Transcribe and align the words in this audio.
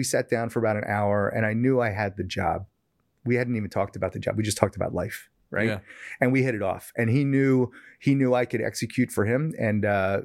we 0.00 0.04
sat 0.04 0.30
down 0.30 0.48
for 0.48 0.60
about 0.60 0.78
an 0.78 0.84
hour 0.86 1.28
and 1.28 1.44
I 1.44 1.52
knew 1.52 1.78
I 1.78 1.90
had 1.90 2.16
the 2.16 2.24
job. 2.24 2.64
We 3.26 3.34
hadn't 3.34 3.54
even 3.54 3.68
talked 3.68 3.96
about 3.96 4.14
the 4.14 4.18
job. 4.18 4.38
We 4.38 4.42
just 4.42 4.56
talked 4.56 4.74
about 4.74 4.94
life, 4.94 5.28
right? 5.50 5.66
Yeah. 5.66 5.80
And 6.22 6.32
we 6.32 6.42
hit 6.42 6.54
it 6.54 6.62
off. 6.62 6.90
And 6.96 7.10
he 7.10 7.22
knew 7.22 7.70
he 7.98 8.14
knew 8.14 8.32
I 8.32 8.46
could 8.46 8.62
execute 8.62 9.12
for 9.12 9.26
him. 9.26 9.52
And 9.58 9.84
uh, 9.84 10.22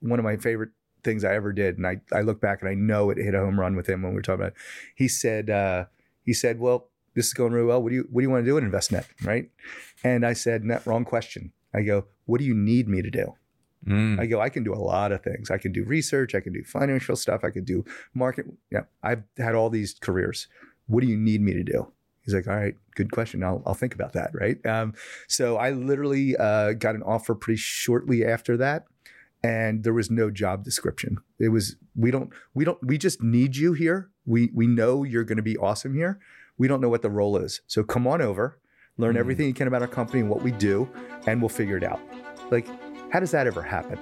one 0.00 0.18
of 0.18 0.24
my 0.24 0.38
favorite 0.38 0.70
things 1.04 1.22
I 1.22 1.36
ever 1.36 1.52
did, 1.52 1.76
and 1.76 1.86
I, 1.86 2.00
I 2.12 2.22
look 2.22 2.40
back 2.40 2.62
and 2.62 2.68
I 2.68 2.74
know 2.74 3.10
it 3.10 3.18
hit 3.18 3.32
a 3.32 3.38
home 3.38 3.60
run 3.60 3.76
with 3.76 3.88
him 3.88 4.02
when 4.02 4.10
we 4.10 4.16
were 4.16 4.22
talking 4.22 4.40
about 4.40 4.54
it. 4.54 4.58
He 4.96 5.06
said, 5.06 5.48
uh, 5.48 5.84
he 6.24 6.32
said, 6.32 6.58
Well, 6.58 6.88
this 7.14 7.26
is 7.26 7.32
going 7.32 7.52
really 7.52 7.68
well. 7.68 7.80
What 7.80 7.90
do 7.90 7.94
you 7.94 8.08
what 8.10 8.22
do 8.22 8.24
you 8.24 8.30
want 8.30 8.44
to 8.44 8.50
do 8.50 8.58
at 8.58 8.64
Envestnet? 8.64 9.04
Right. 9.22 9.50
And 10.02 10.26
I 10.26 10.32
said, 10.32 10.64
Net, 10.64 10.84
wrong 10.84 11.04
question. 11.04 11.52
I 11.72 11.82
go, 11.82 12.06
What 12.24 12.40
do 12.40 12.44
you 12.44 12.54
need 12.54 12.88
me 12.88 13.02
to 13.02 13.10
do? 13.10 13.34
Mm. 13.86 14.20
I 14.20 14.26
go, 14.26 14.40
I 14.40 14.48
can 14.48 14.62
do 14.62 14.72
a 14.72 14.76
lot 14.78 15.10
of 15.12 15.22
things. 15.22 15.50
I 15.50 15.58
can 15.58 15.72
do 15.72 15.84
research. 15.84 16.34
I 16.34 16.40
can 16.40 16.52
do 16.52 16.62
financial 16.64 17.16
stuff. 17.16 17.42
I 17.44 17.50
can 17.50 17.64
do 17.64 17.84
market. 18.14 18.46
Yeah, 18.70 18.82
I've 19.02 19.24
had 19.38 19.54
all 19.54 19.70
these 19.70 19.94
careers. 20.00 20.46
What 20.86 21.00
do 21.00 21.06
you 21.08 21.16
need 21.16 21.40
me 21.40 21.52
to 21.54 21.62
do? 21.64 21.90
He's 22.24 22.34
like, 22.34 22.46
all 22.46 22.54
right, 22.54 22.76
good 22.94 23.10
question. 23.10 23.42
I'll, 23.42 23.62
I'll 23.66 23.74
think 23.74 23.94
about 23.94 24.12
that. 24.12 24.30
Right. 24.32 24.64
Um, 24.64 24.94
so 25.26 25.56
I 25.56 25.70
literally 25.70 26.36
uh, 26.36 26.72
got 26.74 26.94
an 26.94 27.02
offer 27.02 27.34
pretty 27.34 27.56
shortly 27.58 28.24
after 28.24 28.56
that. 28.58 28.84
And 29.42 29.82
there 29.82 29.92
was 29.92 30.08
no 30.08 30.30
job 30.30 30.62
description. 30.62 31.18
It 31.40 31.48
was, 31.48 31.74
we 31.96 32.12
don't, 32.12 32.30
we 32.54 32.64
don't, 32.64 32.78
we 32.86 32.96
just 32.96 33.20
need 33.20 33.56
you 33.56 33.72
here. 33.72 34.08
We, 34.24 34.50
we 34.54 34.68
know 34.68 35.02
you're 35.02 35.24
going 35.24 35.38
to 35.38 35.42
be 35.42 35.56
awesome 35.56 35.94
here. 35.94 36.20
We 36.58 36.68
don't 36.68 36.80
know 36.80 36.88
what 36.88 37.02
the 37.02 37.10
role 37.10 37.36
is. 37.36 37.60
So 37.66 37.82
come 37.82 38.06
on 38.06 38.22
over, 38.22 38.60
learn 38.98 39.16
Mm. 39.16 39.18
everything 39.18 39.46
you 39.48 39.54
can 39.54 39.66
about 39.66 39.82
our 39.82 39.88
company 39.88 40.20
and 40.20 40.30
what 40.30 40.42
we 40.42 40.52
do, 40.52 40.88
and 41.26 41.42
we'll 41.42 41.48
figure 41.48 41.76
it 41.76 41.82
out. 41.82 41.98
Like, 42.52 42.68
how 43.12 43.20
does 43.20 43.30
that 43.30 43.46
ever 43.46 43.60
happen? 43.60 43.98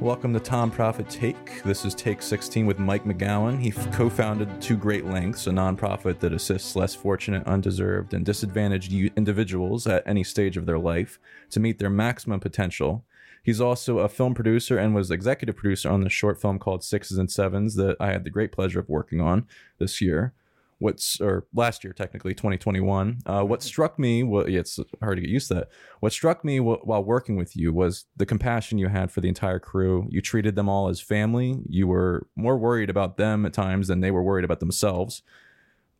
Welcome 0.00 0.32
to 0.34 0.40
Tom 0.40 0.72
Profit 0.72 1.08
Take. 1.08 1.62
This 1.62 1.84
is 1.84 1.94
Take 1.94 2.22
16 2.22 2.66
with 2.66 2.80
Mike 2.80 3.04
McGowan. 3.04 3.60
He 3.60 3.70
co 3.70 4.10
founded 4.10 4.60
Two 4.60 4.76
Great 4.76 5.06
Lengths, 5.06 5.46
a 5.46 5.50
nonprofit 5.50 6.18
that 6.18 6.32
assists 6.32 6.74
less 6.74 6.96
fortunate, 6.96 7.46
undeserved, 7.46 8.12
and 8.12 8.26
disadvantaged 8.26 8.92
individuals 9.16 9.86
at 9.86 10.02
any 10.06 10.24
stage 10.24 10.56
of 10.56 10.66
their 10.66 10.78
life 10.78 11.20
to 11.50 11.60
meet 11.60 11.78
their 11.78 11.88
maximum 11.88 12.40
potential. 12.40 13.04
He's 13.44 13.60
also 13.60 14.00
a 14.00 14.08
film 14.08 14.34
producer 14.34 14.76
and 14.76 14.92
was 14.92 15.12
executive 15.12 15.54
producer 15.54 15.88
on 15.88 16.00
the 16.00 16.10
short 16.10 16.40
film 16.40 16.58
called 16.58 16.82
Sixes 16.82 17.16
and 17.16 17.30
Sevens 17.30 17.76
that 17.76 17.96
I 18.00 18.10
had 18.10 18.24
the 18.24 18.30
great 18.30 18.50
pleasure 18.50 18.80
of 18.80 18.88
working 18.88 19.20
on 19.20 19.46
this 19.78 20.00
year. 20.00 20.32
What's 20.78 21.20
or 21.20 21.46
last 21.54 21.84
year 21.84 21.92
technically 21.92 22.34
2021. 22.34 23.20
Uh, 23.26 23.42
what 23.42 23.62
struck 23.62 23.98
me, 23.98 24.22
well, 24.22 24.48
yeah, 24.48 24.60
it's 24.60 24.78
hard 25.02 25.16
to 25.16 25.20
get 25.20 25.30
used 25.30 25.48
to 25.48 25.54
that. 25.54 25.68
What 26.00 26.12
struck 26.12 26.44
me 26.44 26.58
w- 26.58 26.80
while 26.82 27.02
working 27.02 27.36
with 27.36 27.56
you 27.56 27.72
was 27.72 28.06
the 28.16 28.26
compassion 28.26 28.78
you 28.78 28.88
had 28.88 29.10
for 29.10 29.20
the 29.20 29.28
entire 29.28 29.58
crew. 29.58 30.06
You 30.10 30.20
treated 30.20 30.56
them 30.56 30.68
all 30.68 30.88
as 30.88 31.00
family. 31.00 31.58
You 31.68 31.86
were 31.86 32.26
more 32.36 32.58
worried 32.58 32.90
about 32.90 33.16
them 33.16 33.46
at 33.46 33.52
times 33.52 33.88
than 33.88 34.00
they 34.00 34.10
were 34.10 34.22
worried 34.22 34.44
about 34.44 34.60
themselves. 34.60 35.22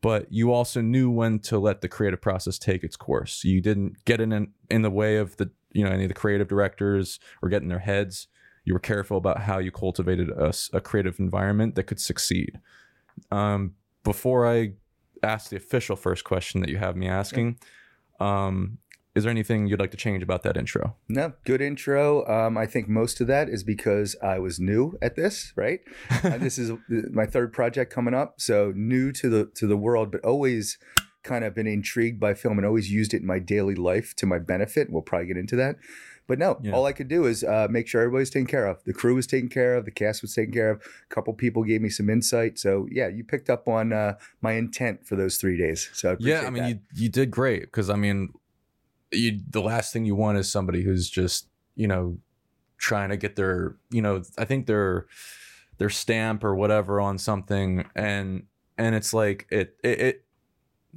But 0.00 0.30
you 0.30 0.52
also 0.52 0.82
knew 0.82 1.10
when 1.10 1.38
to 1.40 1.58
let 1.58 1.80
the 1.80 1.88
creative 1.88 2.20
process 2.20 2.58
take 2.58 2.84
its 2.84 2.94
course. 2.94 3.42
You 3.42 3.62
didn't 3.62 4.04
get 4.04 4.20
in 4.20 4.52
in 4.68 4.82
the 4.82 4.90
way 4.90 5.16
of 5.16 5.36
the 5.38 5.50
you 5.72 5.82
know 5.82 5.90
any 5.90 6.04
of 6.04 6.08
the 6.08 6.14
creative 6.14 6.46
directors 6.46 7.18
or 7.40 7.48
get 7.48 7.62
in 7.62 7.68
their 7.68 7.78
heads. 7.78 8.28
You 8.64 8.74
were 8.74 8.80
careful 8.80 9.16
about 9.16 9.40
how 9.40 9.58
you 9.58 9.70
cultivated 9.70 10.30
a 10.30 10.80
creative 10.80 11.18
environment 11.20 11.74
that 11.74 11.84
could 11.84 12.00
succeed. 12.00 12.60
Um, 13.30 13.74
before 14.04 14.46
I 14.46 14.74
ask 15.22 15.50
the 15.50 15.56
official 15.56 15.96
first 15.96 16.24
question 16.24 16.60
that 16.60 16.70
you 16.70 16.76
have 16.76 16.96
me 16.96 17.08
asking, 17.08 17.58
um, 18.20 18.78
is 19.14 19.22
there 19.22 19.30
anything 19.30 19.66
you'd 19.66 19.80
like 19.80 19.92
to 19.92 19.96
change 19.96 20.22
about 20.22 20.42
that 20.42 20.56
intro? 20.56 20.96
No, 21.08 21.34
good 21.44 21.60
intro. 21.60 22.26
Um, 22.26 22.58
I 22.58 22.66
think 22.66 22.88
most 22.88 23.20
of 23.20 23.28
that 23.28 23.48
is 23.48 23.62
because 23.62 24.16
I 24.22 24.40
was 24.40 24.58
new 24.58 24.98
at 25.00 25.16
this, 25.16 25.52
right? 25.56 25.80
Uh, 26.24 26.38
this 26.38 26.58
is 26.58 26.72
my 27.12 27.26
third 27.26 27.52
project 27.52 27.92
coming 27.92 28.14
up, 28.14 28.40
so 28.40 28.72
new 28.74 29.12
to 29.12 29.28
the 29.28 29.50
to 29.56 29.66
the 29.66 29.76
world, 29.76 30.10
but 30.10 30.24
always 30.24 30.78
kind 31.22 31.44
of 31.44 31.54
been 31.54 31.66
intrigued 31.66 32.18
by 32.18 32.34
film 32.34 32.58
and 32.58 32.66
always 32.66 32.90
used 32.90 33.12
it 33.12 33.20
in 33.20 33.26
my 33.26 33.38
daily 33.38 33.74
life 33.74 34.14
to 34.16 34.26
my 34.26 34.38
benefit. 34.38 34.88
We'll 34.90 35.02
probably 35.02 35.26
get 35.26 35.36
into 35.36 35.56
that. 35.56 35.76
But 36.26 36.38
no, 36.38 36.58
Yeah. 36.62 36.72
all 36.72 36.86
I 36.86 36.92
could 36.92 37.08
do 37.08 37.26
is 37.26 37.44
uh, 37.44 37.68
make 37.70 37.86
sure 37.86 38.00
everybody's 38.00 38.30
taken 38.30 38.46
care 38.46 38.66
of. 38.66 38.82
The 38.84 38.94
crew 38.94 39.14
was 39.14 39.26
taken 39.26 39.48
care 39.48 39.74
of. 39.74 39.84
The 39.84 39.90
cast 39.90 40.22
was 40.22 40.34
taken 40.34 40.52
care 40.54 40.70
of. 40.70 40.78
A 40.80 41.14
couple 41.14 41.32
people 41.34 41.64
gave 41.64 41.80
me 41.82 41.90
some 41.90 42.08
insight. 42.08 42.58
So 42.58 42.86
yeah, 42.90 43.08
you 43.08 43.24
picked 43.24 43.50
up 43.50 43.68
on 43.68 43.92
uh, 43.92 44.14
my 44.40 44.52
intent 44.52 45.06
for 45.06 45.16
those 45.16 45.36
three 45.36 45.58
days. 45.58 45.90
So 45.92 46.12
I 46.12 46.16
Yeah, 46.20 46.42
I 46.46 46.50
mean, 46.50 46.62
that. 46.62 46.68
you 46.70 46.78
you 46.94 47.08
did 47.08 47.30
great 47.30 47.62
because 47.62 47.90
I 47.90 47.96
mean, 47.96 48.30
you 49.12 49.40
the 49.50 49.60
last 49.60 49.92
thing 49.92 50.04
you 50.04 50.14
want 50.16 50.38
is 50.38 50.50
somebody 50.50 50.82
who's 50.82 51.10
just 51.10 51.48
you 51.76 51.86
know 51.86 52.18
trying 52.78 53.10
to 53.10 53.16
get 53.16 53.36
their 53.36 53.76
you 53.90 54.00
know 54.02 54.22
I 54.38 54.44
think 54.44 54.66
their 54.66 55.06
their 55.78 55.90
stamp 55.90 56.42
or 56.44 56.54
whatever 56.54 57.00
on 57.00 57.18
something 57.18 57.84
and 57.94 58.44
and 58.78 58.94
it's 58.94 59.12
like 59.12 59.46
it 59.50 59.76
it. 59.84 60.00
it 60.00 60.23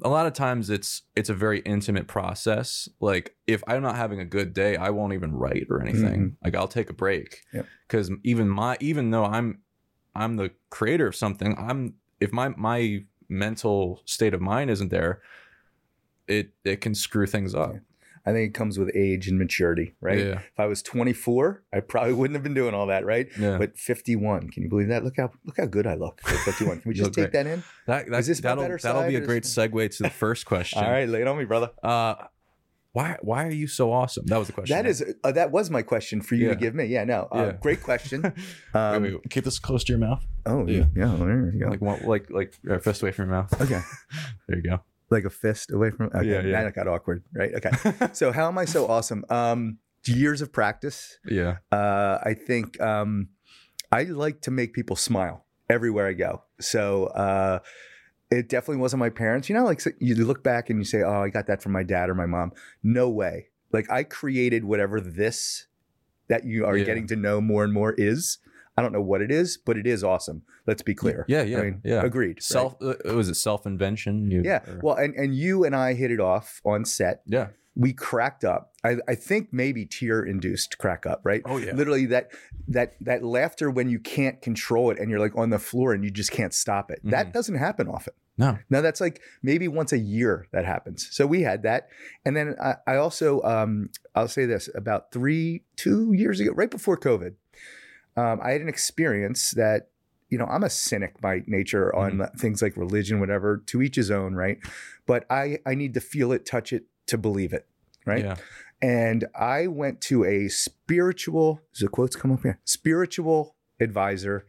a 0.03 0.09
lot 0.09 0.25
of 0.25 0.33
times 0.33 0.69
it's 0.69 1.03
it's 1.15 1.29
a 1.29 1.33
very 1.33 1.59
intimate 1.59 2.07
process. 2.07 2.87
Like 2.99 3.35
if 3.47 3.63
i'm 3.67 3.81
not 3.81 3.95
having 3.95 4.19
a 4.19 4.25
good 4.25 4.53
day 4.53 4.75
i 4.75 4.89
won't 4.89 5.13
even 5.13 5.33
write 5.33 5.67
or 5.69 5.81
anything. 5.81 6.19
Mm-hmm. 6.19 6.45
Like 6.45 6.55
i'll 6.55 6.67
take 6.67 6.89
a 6.89 6.93
break. 6.93 7.41
Yep. 7.53 7.65
because 7.87 8.11
even 8.23 8.49
my 8.49 8.77
even 8.79 9.11
though 9.11 9.25
i'm 9.25 9.59
i'm 10.15 10.35
the 10.35 10.51
creator 10.69 11.07
of 11.07 11.15
something 11.15 11.55
i'm 11.57 11.95
if 12.19 12.31
my 12.31 12.49
my 12.49 13.03
mental 13.29 14.01
state 14.05 14.33
of 14.33 14.41
mind 14.41 14.69
isn't 14.69 14.89
there 14.89 15.21
it 16.27 16.51
it 16.63 16.81
can 16.81 16.93
screw 16.93 17.25
things 17.25 17.55
up. 17.55 17.73
Yeah. 17.73 17.79
I 18.27 18.33
think 18.33 18.49
it 18.49 18.53
comes 18.53 18.77
with 18.77 18.91
age 18.93 19.27
and 19.29 19.39
maturity, 19.39 19.95
right? 20.01 20.19
yeah 20.19 20.39
If 20.39 20.59
I 20.59 20.65
was 20.65 20.81
24, 20.83 21.63
I 21.73 21.79
probably 21.79 22.13
wouldn't 22.13 22.35
have 22.35 22.43
been 22.43 22.53
doing 22.53 22.73
all 22.73 22.87
that, 22.87 23.05
right? 23.05 23.27
yeah 23.39 23.57
But 23.57 23.77
51, 23.77 24.49
can 24.49 24.63
you 24.63 24.69
believe 24.69 24.89
that? 24.89 25.03
Look 25.05 25.15
how 25.17 25.31
look 25.45 25.55
how 25.57 25.65
good 25.65 25.87
I 25.87 25.95
look 25.95 26.19
at 26.25 26.35
51. 26.39 26.81
Can 26.81 26.89
we 26.89 26.93
just 27.01 27.05
look 27.17 27.25
take 27.25 27.31
that 27.31 27.47
in? 27.47 27.63
That, 27.85 28.09
that, 28.11 28.19
Is 28.19 28.27
this 28.27 28.41
that'll, 28.41 28.63
better 28.63 28.77
that'll 28.83 29.07
be 29.07 29.15
a 29.15 29.21
great 29.21 29.45
is- 29.45 29.55
segue 29.55 29.95
to 29.97 30.03
the 30.03 30.09
first 30.25 30.45
question 30.45 30.83
All 30.83 30.91
right, 30.91 31.07
lay 31.07 31.21
it 31.21 31.27
on 31.27 31.37
me, 31.37 31.45
brother. 31.45 31.71
uh 31.81 32.15
why 32.93 33.15
why 33.21 33.45
are 33.45 33.51
you 33.51 33.67
so 33.67 33.91
awesome 33.91 34.25
that 34.25 34.37
was 34.39 34.47
the 34.47 34.53
question 34.53 34.75
That 34.75 34.87
is 34.87 35.03
uh, 35.23 35.31
that 35.33 35.51
was 35.51 35.69
my 35.69 35.83
question 35.83 36.19
for 36.19 36.33
you 36.35 36.47
Yeah. 36.47 36.53
to 36.55 36.59
give 36.59 36.73
me. 36.73 36.85
Yeah, 36.85 37.03
no, 37.03 37.27
uh, 37.31 37.37
Yeah. 37.37 37.51
great 37.61 37.83
question. 37.83 38.19
Um, 38.73 39.03
wait, 39.03 39.13
wait. 39.13 39.29
keep 39.29 39.43
this 39.43 39.59
close 39.59 39.83
to 39.85 39.91
your 39.93 39.99
mouth 39.99 40.25
Oh 40.45 40.65
Yeah. 40.67 40.85
yeah, 40.95 41.11
yeah. 41.11 41.15
There 41.17 41.51
you 41.53 41.59
go. 41.63 41.69
like 41.69 41.81
one, 41.81 41.99
like 42.05 42.25
like 42.31 42.53
uh, 42.69 42.79
fist 42.79 43.03
away 43.03 43.11
from 43.11 43.29
your 43.29 43.37
mouth 43.37 43.61
okay, 43.61 43.81
there 44.47 44.57
you 44.57 44.63
go 44.63 44.79
like 45.09 45.23
a 45.25 45.29
fist 45.29 45.71
away 45.71 45.91
from. 45.91 46.07
Okay, 46.13 46.27
Yeah, 46.27 46.41
yeah. 46.41 46.67
It 46.67 46.75
got 46.75 46.87
awkward, 46.87 47.23
right? 47.33 47.51
Okay. 47.55 47.71
so 48.13 48.31
how 48.31 48.47
am 48.47 48.57
I 48.57 48.65
so 48.65 48.87
awesome? 48.87 49.23
Um, 49.29 49.77
years 50.05 50.41
of 50.41 50.51
practice. 50.53 51.19
yeah 51.25 51.57
Uh, 51.71 52.17
I 52.23 52.33
think 52.33 52.79
um, 52.81 53.29
I 53.91 54.03
like 54.03 54.41
to 54.41 54.51
make 54.51 54.73
people 54.73 54.95
smile 54.95 55.45
everywhere 55.69 56.07
I 56.07 56.13
go. 56.13 56.43
So 56.59 57.05
uh, 57.07 57.59
it 58.31 58.49
definitely 58.49 58.77
wasn't 58.81 58.99
my 58.99 59.09
parents. 59.09 59.49
You 59.49 59.55
know, 59.55 59.65
like 59.65 59.79
so 59.81 59.91
you 59.99 60.15
look 60.15 60.43
back 60.43 60.69
and 60.69 60.79
you 60.79 60.85
say, 60.85 61.01
"Oh, 61.03 61.21
I 61.23 61.29
got 61.29 61.47
that 61.47 61.61
from 61.61 61.71
my 61.71 61.83
dad 61.83 62.09
or 62.09 62.15
my 62.15 62.25
mom." 62.25 62.51
No 62.83 63.09
way. 63.09 63.47
Like 63.71 63.89
I 63.91 64.03
created 64.03 64.63
whatever 64.65 64.99
this 65.01 65.67
that 66.29 66.43
you 66.45 66.65
are 66.65 66.75
Yeah. 66.77 66.85
getting 66.85 67.07
to 67.07 67.15
know 67.15 67.39
more 67.41 67.63
and 67.63 67.73
more 67.73 67.93
is. 67.97 68.37
I 68.77 68.81
don't 68.83 68.93
know 68.93 69.01
what 69.01 69.21
it 69.21 69.31
is, 69.31 69.57
but 69.57 69.75
it 69.77 69.87
is 69.87 70.03
awesome. 70.03 70.43
Let's 70.67 70.81
be 70.83 70.93
clear. 70.93 71.25
yeah 71.27 71.41
yeah 71.41 71.59
I 71.59 71.61
mean, 71.63 71.81
yeah 71.83 72.03
agreed. 72.03 72.27
right? 72.37 72.43
self 72.43 72.75
uh, 72.81 72.93
was 73.15 73.27
it 73.29 73.35
self 73.35 73.65
invention 73.65 74.29
Yeah. 74.31 74.61
or- 74.67 74.79
Well, 74.83 74.95
and 74.95 75.15
and 75.15 75.35
you 75.35 75.63
and 75.65 75.75
I 75.75 75.93
hit 75.93 76.11
it 76.11 76.19
off 76.19 76.61
on 76.63 76.85
set. 76.85 77.21
yeah 77.25 77.47
We 77.75 77.93
cracked 77.93 78.43
up. 78.43 78.73
I, 78.83 78.97
I 79.07 79.15
think 79.15 79.49
maybe 79.51 79.85
tear 79.85 80.23
induced 80.23 80.77
crack 80.77 81.05
up, 81.05 81.21
right? 81.23 81.41
oh 81.45 81.57
yeah 81.57 81.73
literally 81.73 82.05
that 82.07 82.31
that 82.67 82.93
that 83.01 83.23
laughter 83.23 83.69
when 83.71 83.89
you 83.89 83.99
can't 83.99 84.41
control 84.41 84.91
it 84.91 84.99
and 84.99 85.09
you're 85.09 85.19
like 85.19 85.35
on 85.35 85.49
the 85.49 85.59
floor 85.59 85.93
and 85.93 86.03
you 86.03 86.11
just 86.11 86.31
can't 86.31 86.53
stop 86.53 86.91
it 86.91 86.99
that 87.03 87.27
Mhm. 87.27 87.33
doesn't 87.33 87.55
happen 87.55 87.87
often 87.87 88.13
no 88.37 88.57
now 88.69 88.81
that's 88.81 89.01
like 89.01 89.21
maybe 89.41 89.67
once 89.67 89.91
a 89.93 89.97
year 89.97 90.47
that 90.51 90.65
happens 90.65 91.07
so 91.11 91.25
we 91.25 91.41
had 91.41 91.63
that 91.63 91.87
and 92.25 92.35
then 92.37 92.55
i, 92.61 92.75
I 92.85 92.95
also 92.97 93.41
um, 93.43 93.89
i'll 94.15 94.27
say 94.27 94.45
this 94.45 94.69
about 94.75 95.11
three 95.11 95.63
two 95.75 96.13
years 96.13 96.39
ago 96.39 96.51
right 96.53 96.69
before 96.71 96.97
covid 96.97 97.33
um, 98.17 98.39
i 98.43 98.51
had 98.51 98.59
an 98.61 98.67
experience 98.69 99.51
that 99.51 99.89
you 100.29 100.37
know 100.37 100.45
i'm 100.45 100.63
a 100.63 100.69
cynic 100.69 101.19
by 101.21 101.41
nature 101.47 101.95
on 101.95 102.27
things 102.37 102.61
like 102.61 102.75
religion 102.75 103.19
whatever 103.21 103.63
to 103.65 103.81
each 103.81 103.95
his 103.95 104.11
own 104.11 104.33
right 104.35 104.57
but 105.05 105.25
i 105.29 105.57
i 105.65 105.73
need 105.73 105.93
to 105.93 106.01
feel 106.01 106.31
it 106.33 106.45
touch 106.45 106.73
it 106.73 106.83
to 107.05 107.17
believe 107.17 107.53
it 107.53 107.65
right 108.05 108.23
yeah 108.25 108.35
and 108.79 109.25
I 109.33 109.65
went 109.65 110.01
to 110.01 110.23
a 110.23 110.49
spiritual, 110.49 111.61
does 111.73 111.81
the 111.81 111.87
quotes 111.87 112.15
come 112.15 112.31
up 112.31 112.43
here? 112.43 112.59
Spiritual 112.63 113.55
advisor 113.79 114.45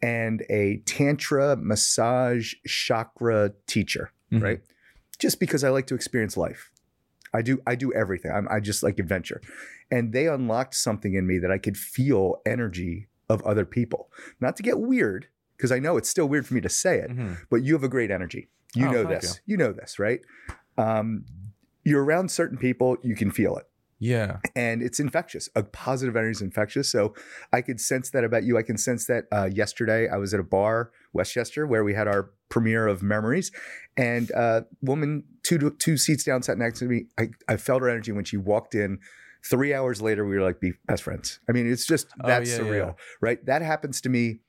and 0.00 0.44
a 0.48 0.76
tantra 0.86 1.56
massage 1.56 2.54
chakra 2.64 3.54
teacher, 3.66 4.12
Mhm. 4.32 4.42
right? 4.42 4.60
Just 5.18 5.40
because 5.40 5.64
I 5.64 5.70
like 5.70 5.88
to 5.88 5.96
experience 5.96 6.36
life. 6.36 6.70
I 7.36 7.42
do 7.42 7.60
I 7.66 7.74
do 7.74 7.92
everything. 7.92 8.32
I'm, 8.32 8.46
I 8.50 8.60
just 8.60 8.82
like 8.82 8.98
adventure. 8.98 9.40
And 9.90 10.12
they 10.12 10.26
unlocked 10.26 10.74
something 10.74 11.14
in 11.14 11.26
me 11.26 11.38
that 11.38 11.50
I 11.52 11.58
could 11.58 11.76
feel 11.76 12.40
energy 12.44 13.06
of 13.28 13.42
other 13.42 13.64
people. 13.64 14.10
Not 14.40 14.56
to 14.56 14.62
get 14.62 14.80
weird, 14.80 15.28
because 15.56 15.70
I 15.72 15.78
know 15.78 15.96
it's 15.96 16.08
still 16.08 16.28
weird 16.28 16.46
for 16.46 16.54
me 16.54 16.60
to 16.62 16.68
say 16.68 16.98
it, 16.98 17.10
Mhm. 17.10 17.36
but 17.50 17.62
you 17.62 17.74
have 17.74 17.84
a 17.84 17.88
great 17.88 18.10
energy. 18.10 18.48
You 18.74 18.88
Oh, 18.88 18.92
know 18.92 19.04
this. 19.04 19.40
You. 19.46 19.56
know 19.56 19.72
this, 19.72 19.98
right? 19.98 20.20
Um, 20.76 21.24
you're 21.84 22.04
around 22.04 22.30
certain 22.30 22.58
people, 22.58 22.96
you 23.02 23.14
can 23.16 23.30
feel 23.30 23.56
it. 23.56 23.66
yeah 23.98 24.38
And 24.54 24.82
it's 24.82 25.00
infectious. 25.00 25.48
A 25.54 25.62
positive 25.62 26.16
energy 26.16 26.32
is 26.32 26.42
infectious. 26.42 26.90
So 26.90 27.14
I 27.52 27.62
could 27.62 27.80
sense 27.80 28.10
that 28.10 28.24
about 28.24 28.44
you. 28.44 28.58
I 28.58 28.62
can 28.62 28.76
sense 28.76 29.06
that 29.06 29.24
uh, 29.32 29.48
yesterday 29.52 30.06
I 30.08 30.16
was 30.18 30.34
at 30.34 30.40
a 30.40 30.44
bar 30.44 30.90
Westchester, 31.14 31.66
where 31.66 31.82
we 31.82 31.94
had 31.94 32.06
our 32.06 32.30
premiere 32.50 32.86
of 32.86 33.02
Memories. 33.02 33.50
And 33.96 34.30
a 34.32 34.66
woman 34.82 35.24
two 35.46 35.70
two 35.78 35.96
seats 35.96 36.24
down 36.24 36.42
sat 36.42 36.58
next 36.58 36.80
to 36.80 36.86
me. 36.86 37.06
I, 37.18 37.30
I 37.48 37.56
felt 37.56 37.82
her 37.82 37.88
energy 37.88 38.12
when 38.12 38.24
she 38.24 38.36
walked 38.36 38.74
in. 38.74 38.98
Three 39.44 39.72
hours 39.72 40.02
later, 40.02 40.26
we 40.26 40.36
were 40.36 40.42
like 40.42 40.60
be 40.60 40.72
best 40.86 41.04
friends. 41.04 41.38
I 41.48 41.52
mean, 41.52 41.70
it's 41.70 41.86
just 41.86 42.08
Oh, 42.22 42.26
that's 42.26 42.50
yeah, 42.50 42.58
surreal, 42.58 42.86
yeah. 42.88 42.92
right? 43.20 43.44
That 43.46 43.62
happens 43.62 44.00
to 44.00 44.08
me 44.08 44.40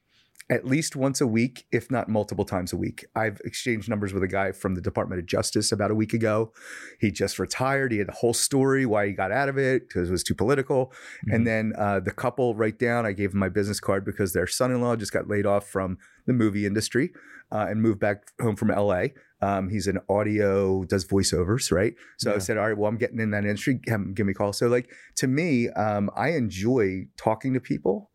at 0.50 0.66
least 0.66 0.96
once 0.96 1.20
a 1.20 1.28
week, 1.28 1.66
if 1.74 1.92
not 1.92 2.08
multiple 2.08 2.46
times 2.46 2.72
a 2.72 2.78
week. 2.78 3.06
I've 3.16 3.40
exchanged 3.44 3.90
numbers 3.90 4.14
with 4.14 4.24
a 4.24 4.28
guy 4.30 4.54
from 4.54 4.76
the 4.76 4.82
Department 4.82 5.20
of 5.20 5.26
Justice 5.28 5.72
about 5.74 5.92
a 5.92 5.96
week 5.96 6.14
ago. 6.14 6.54
He 7.02 7.12
just 7.12 7.38
retired. 7.38 7.92
He 7.92 7.98
had 7.98 8.08
the 8.08 8.14
whole 8.14 8.34
story 8.34 8.86
why 8.86 9.08
he 9.08 9.12
got 9.12 9.32
out 9.32 9.50
of 9.50 9.58
it 9.58 9.88
because 9.88 10.08
it 10.08 10.12
was 10.12 10.24
too 10.24 10.34
political. 10.36 10.94
Mhm. 11.28 11.36
And 11.36 11.46
then 11.48 11.74
uh, 11.78 12.00
the 12.00 12.12
couple 12.12 12.56
right 12.56 12.78
down, 12.80 13.06
I 13.06 13.12
gave 13.12 13.32
them 13.32 13.40
my 13.40 13.50
business 13.50 13.80
card 13.82 14.06
because 14.06 14.32
their 14.34 14.48
son-in-law 14.48 14.96
just 14.96 15.12
got 15.12 15.28
laid 15.28 15.46
off 15.46 15.68
from 15.68 15.98
the 16.26 16.34
movie 16.34 16.66
industry 16.66 17.12
uh, 17.52 17.68
and 17.70 17.82
moved 17.82 18.00
back 18.00 18.24
home 18.42 18.56
from 18.56 18.70
LA. 18.70 19.08
Um, 19.42 19.70
he's 19.70 19.88
an 19.88 20.00
audio, 20.10 20.84
does 20.86 21.06
voiceovers, 21.06 21.72
right? 21.72 21.94
So 22.18 22.34
I 22.34 22.40
said, 22.40 22.58
all 22.58 22.68
right, 22.68 22.78
well, 22.78 22.90
I'm 22.90 22.98
getting 22.98 23.20
in 23.20 23.32
that 23.32 23.46
industry. 23.46 23.76
Give 23.76 24.26
me 24.26 24.32
a 24.32 24.34
call. 24.34 24.52
So 24.52 24.68
like 24.68 24.90
to 25.16 25.28
me, 25.28 25.70
um, 25.70 26.10
I 26.16 26.30
enjoy 26.30 27.08
talking 27.18 27.54
to 27.54 27.60
people, 27.60 28.10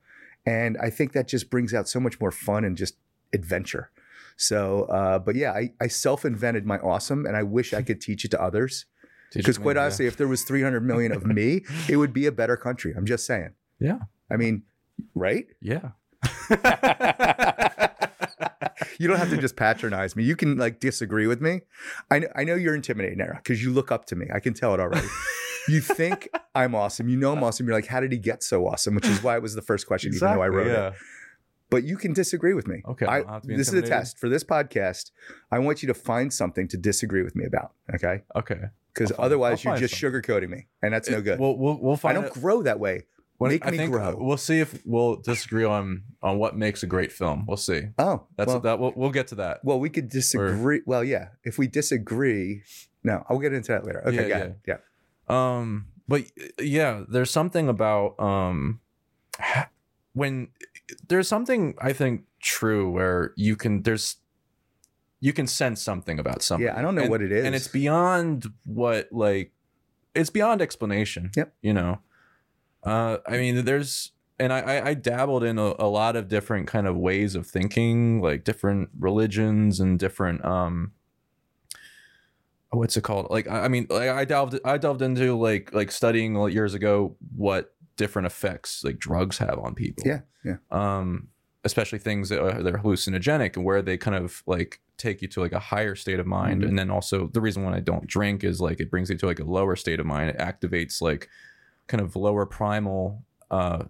and 0.45 0.77
I 0.83 0.91
think 0.91 1.13
that 1.13 1.29
just 1.29 1.49
brings 1.49 1.73
out 1.73 1.89
so 1.89 2.01
much 2.01 2.21
more 2.21 2.33
fun 2.33 2.65
and 2.65 2.77
just 2.77 2.97
adventure. 3.33 3.91
So, 4.37 4.85
uh, 4.85 5.19
but 5.21 5.37
yeah, 5.37 5.53
I, 5.53 5.73
I 5.81 5.87
self-invented 5.87 6.67
my 6.67 6.79
awesome, 6.79 7.27
and 7.27 7.37
I 7.37 7.45
wish 7.45 7.73
I 7.73 7.83
could 7.83 8.01
teach 8.01 8.25
it 8.25 8.31
to 8.33 8.43
others. 8.43 8.87
Because 9.35 9.59
me, 9.59 9.63
quite 9.63 9.77
yeah. 9.77 9.85
honestly, 9.85 10.05
if 10.05 10.19
there 10.19 10.29
was 10.29 10.43
300 10.43 10.85
million 10.85 11.11
of 11.11 11.25
me, 11.25 11.63
it 11.89 11.97
would 11.97 12.13
be 12.13 12.27
a 12.27 12.33
better 12.33 12.55
country. 12.55 12.93
I'm 12.95 13.07
just 13.07 13.25
saying. 13.25 13.55
Yeah. 13.81 14.01
I 14.31 14.37
mean, 14.37 14.65
right? 15.15 15.47
yeah. 15.59 15.93
you 18.99 19.09
don't 19.09 19.19
have 19.19 19.31
to 19.31 19.37
just 19.37 19.57
patronize 19.57 20.17
me. 20.17 20.25
You 20.25 20.37
can 20.37 20.57
like 20.57 20.81
disagree 20.81 21.27
with 21.27 21.41
me. 21.41 21.63
I 22.11 22.21
know, 22.21 22.29
I 22.35 22.45
know 22.45 22.55
you're 22.55 22.75
intimidating, 22.75 23.19
Nara, 23.19 23.37
because 23.37 23.63
you 23.63 23.73
look 23.73 23.93
up 23.93 24.07
to 24.07 24.17
me. 24.17 24.27
I 24.33 24.41
can 24.41 24.55
tell 24.55 24.75
it 24.75 24.81
already. 24.81 25.09
you 25.69 25.81
think 25.81 26.29
I'm 26.55 26.75
awesome. 26.75 27.09
You 27.09 27.17
know 27.17 27.33
I'm 27.33 27.43
awesome. 27.43 27.67
You're 27.67 27.77
like, 27.77 27.87
how 27.87 28.01
did 28.01 28.13
he 28.13 28.19
get 28.19 28.43
so 28.43 28.67
awesome? 28.67 28.95
Which 28.95 29.07
is 29.07 29.23
why 29.23 29.37
it 29.37 29.43
was 29.43 29.55
the 29.55 29.63
first 29.63 29.87
question, 29.87 30.15
even 30.15 30.35
though 30.35 30.43
I 30.43 30.49
wrote 30.49 30.67
yeah. 30.67 30.89
it. 30.89 30.95
But 31.71 31.85
you 31.85 31.97
can 31.97 32.13
disagree 32.13 32.53
with 32.53 32.69
me. 32.69 32.83
Okay, 32.87 33.07
I, 33.07 33.21
I'll 33.21 33.27
have 33.29 33.43
to 33.43 33.49
be 33.49 33.57
this 33.57 33.69
is 33.69 33.75
a 33.75 33.83
test 33.83 34.19
for 34.19 34.29
this 34.29 34.45
podcast. 34.45 35.11
I 35.51 35.59
want 35.59 35.83
you 35.83 35.87
to 35.87 35.95
find 35.95 36.31
something 36.31 36.69
to 36.69 36.77
disagree 36.77 37.23
with 37.23 37.35
me 37.35 37.47
about. 37.47 37.73
Okay. 37.95 38.23
Okay. 38.37 38.61
Because 38.93 39.11
find- 39.11 39.25
otherwise 39.25 39.65
you're 39.65 39.73
find 39.73 39.81
just 39.81 39.95
sugarcoating 39.95 40.51
me. 40.51 40.67
And 40.83 40.93
that's 40.93 41.09
no 41.09 41.23
good. 41.23 41.41
We'll 41.41 41.57
we'll, 41.57 41.79
we'll 41.81 42.01
I 42.05 42.13
don't 42.13 42.27
it- 42.27 42.35
grow 42.35 42.63
that 42.63 42.79
way. 42.79 43.05
When- 43.43 43.51
make 43.53 43.67
I 43.67 43.71
me 43.71 43.77
think 43.77 43.93
grow. 43.93 44.17
We'll 44.19 44.37
see 44.37 44.61
if 44.61 44.81
we'll 44.87 45.17
disagree 45.17 45.65
on 45.65 46.03
on 46.23 46.39
what 46.39 46.57
makes 46.57 46.83
a 46.83 46.87
great 46.87 47.13
film. 47.13 47.45
We'll 47.47 47.57
see. 47.57 47.83
Oh, 47.99 48.27
That's 48.37 48.49
well, 48.49 48.61
that. 48.61 48.79
We'll, 48.79 48.93
we'll 48.97 49.11
get 49.11 49.27
to 49.29 49.35
that. 49.37 49.65
well, 49.65 49.79
we 49.81 49.91
could 49.91 50.09
disagree. 50.09 50.81
well, 50.87 51.03
yeah. 51.05 51.29
If 51.45 51.59
we 51.59 51.67
disagree, 51.67 52.63
no, 53.05 53.25
I'll 53.29 53.39
get 53.39 53.53
into 53.53 53.73
that 53.73 53.85
later. 53.85 54.03
Okay, 54.07 54.17
Yeah, 54.17 54.29
got 54.29 54.39
yeah. 54.39 54.45
it. 54.45 54.57
Yeah. 55.29 55.57
Um, 55.59 55.87
but 56.09 56.25
yeah, 56.61 57.05
there's 57.09 57.31
something 57.31 57.69
about 57.69 58.19
um 58.21 58.81
when 60.13 60.49
there's 61.09 61.29
something 61.29 61.75
I 61.81 61.93
think 61.93 62.25
true 62.41 62.91
where 62.91 63.33
you 63.37 63.57
can 63.57 63.83
there's 63.83 64.17
you 65.21 65.33
can 65.33 65.47
sense 65.47 65.81
something 65.81 66.19
about 66.19 66.43
something. 66.43 66.67
Yeah, 66.67 66.77
I 66.79 66.83
don't 66.83 66.95
know 66.95 67.03
and, 67.03 67.11
what 67.11 67.23
it 67.23 67.31
is. 67.33 67.45
and 67.45 67.55
it's 67.55 67.69
beyond 67.69 68.47
what 68.65 69.09
like 69.13 69.53
it's 70.15 70.31
beyond 70.31 70.61
explanation. 70.61 71.31
Yep. 71.37 71.55
You 71.63 71.73
know, 71.73 72.01
uh, 72.85 73.19
I 73.27 73.37
mean, 73.39 73.65
there's 73.65 74.13
and 74.39 74.53
I 74.53 74.87
I, 74.89 74.95
dabbled 74.95 75.45
in 75.45 75.59
a, 75.59 75.75
a 75.79 75.87
lot 75.87 76.17
of 76.17 76.27
different 76.29 76.67
kind 76.67 76.87
of 76.87 76.97
ways 76.97 77.35
of 77.35 77.47
thinking, 77.47 78.21
like 78.21 78.45
different 78.45 78.91
religions 78.99 79.79
and 79.81 79.99
different 79.99 80.45
um 80.45 80.93
what's 82.71 82.97
it 82.97 83.03
called 83.03 83.27
like 83.31 83.47
i 83.49 83.65
I 83.65 83.69
mean 83.69 83.87
like 83.91 84.09
i 84.09 84.25
delved 84.25 84.59
i 84.65 84.79
delved 84.79 85.03
into 85.03 85.37
like 85.37 85.75
like 85.75 85.91
studying 85.91 86.35
years 86.51 86.73
ago 86.73 87.17
what 87.37 87.75
different 87.99 88.25
effects 88.27 88.83
like 88.83 88.99
drugs 88.99 89.37
have 89.39 89.59
on 89.59 89.75
people 89.75 90.05
Yeah, 90.07 90.21
yeah. 90.43 90.57
um 90.71 91.29
especially 91.65 91.99
things 91.99 92.31
that 92.31 92.41
are 92.43 92.63
they're 92.63 92.79
hallucinogenic 92.79 93.57
and 93.57 93.65
where 93.67 93.83
they 93.83 93.99
kind 93.99 94.17
of 94.17 94.43
like 94.47 94.81
take 94.97 95.21
you 95.21 95.29
to 95.29 95.41
like 95.41 95.53
a 95.53 95.59
higher 95.59 95.95
state 95.95 96.19
of 96.19 96.27
mind 96.27 96.63
Mhm. 96.63 96.69
and 96.69 96.79
then 96.79 96.91
also 96.91 97.27
the 97.29 97.43
reason 97.43 97.63
why 97.63 97.75
i 97.77 97.81
don't 97.81 98.07
drink 98.07 98.43
is 98.43 98.59
like 98.59 98.81
it 98.81 98.91
brings 98.91 99.11
you 99.11 99.19
to 99.19 99.27
like 99.27 99.39
a 99.41 99.45
lower 99.45 99.77
state 99.77 100.01
of 100.01 100.07
mind 100.07 100.31
it 100.31 100.39
activates 100.39 101.03
like 101.03 101.29
kind 101.93 102.01
of 102.07 102.17
lower 102.17 102.45
primal 102.47 103.03
uh 103.51 103.81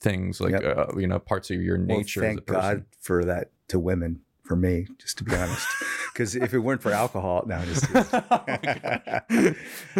things 0.00 0.40
like 0.40 0.52
Yep. 0.52 0.62
uh, 0.78 0.98
you 1.02 1.06
know 1.10 1.18
parts 1.18 1.50
of 1.50 1.60
your 1.60 1.76
Well, 1.78 1.98
nature 1.98 2.20
as 2.20 2.24
a 2.24 2.26
thank 2.28 2.46
God 2.46 2.84
for 3.06 3.18
that 3.24 3.50
to 3.68 3.78
women, 3.78 4.12
for 4.48 4.56
me, 4.56 4.86
just 5.02 5.18
to 5.18 5.24
be 5.24 5.34
honest. 5.34 5.66
Because 6.12 6.34
if 6.34 6.52
it 6.52 6.58
weren't 6.58 6.82
for 6.82 6.90
alcohol, 7.04 7.44
no, 7.46 7.56
just 7.64 7.86
Oh 7.94 9.54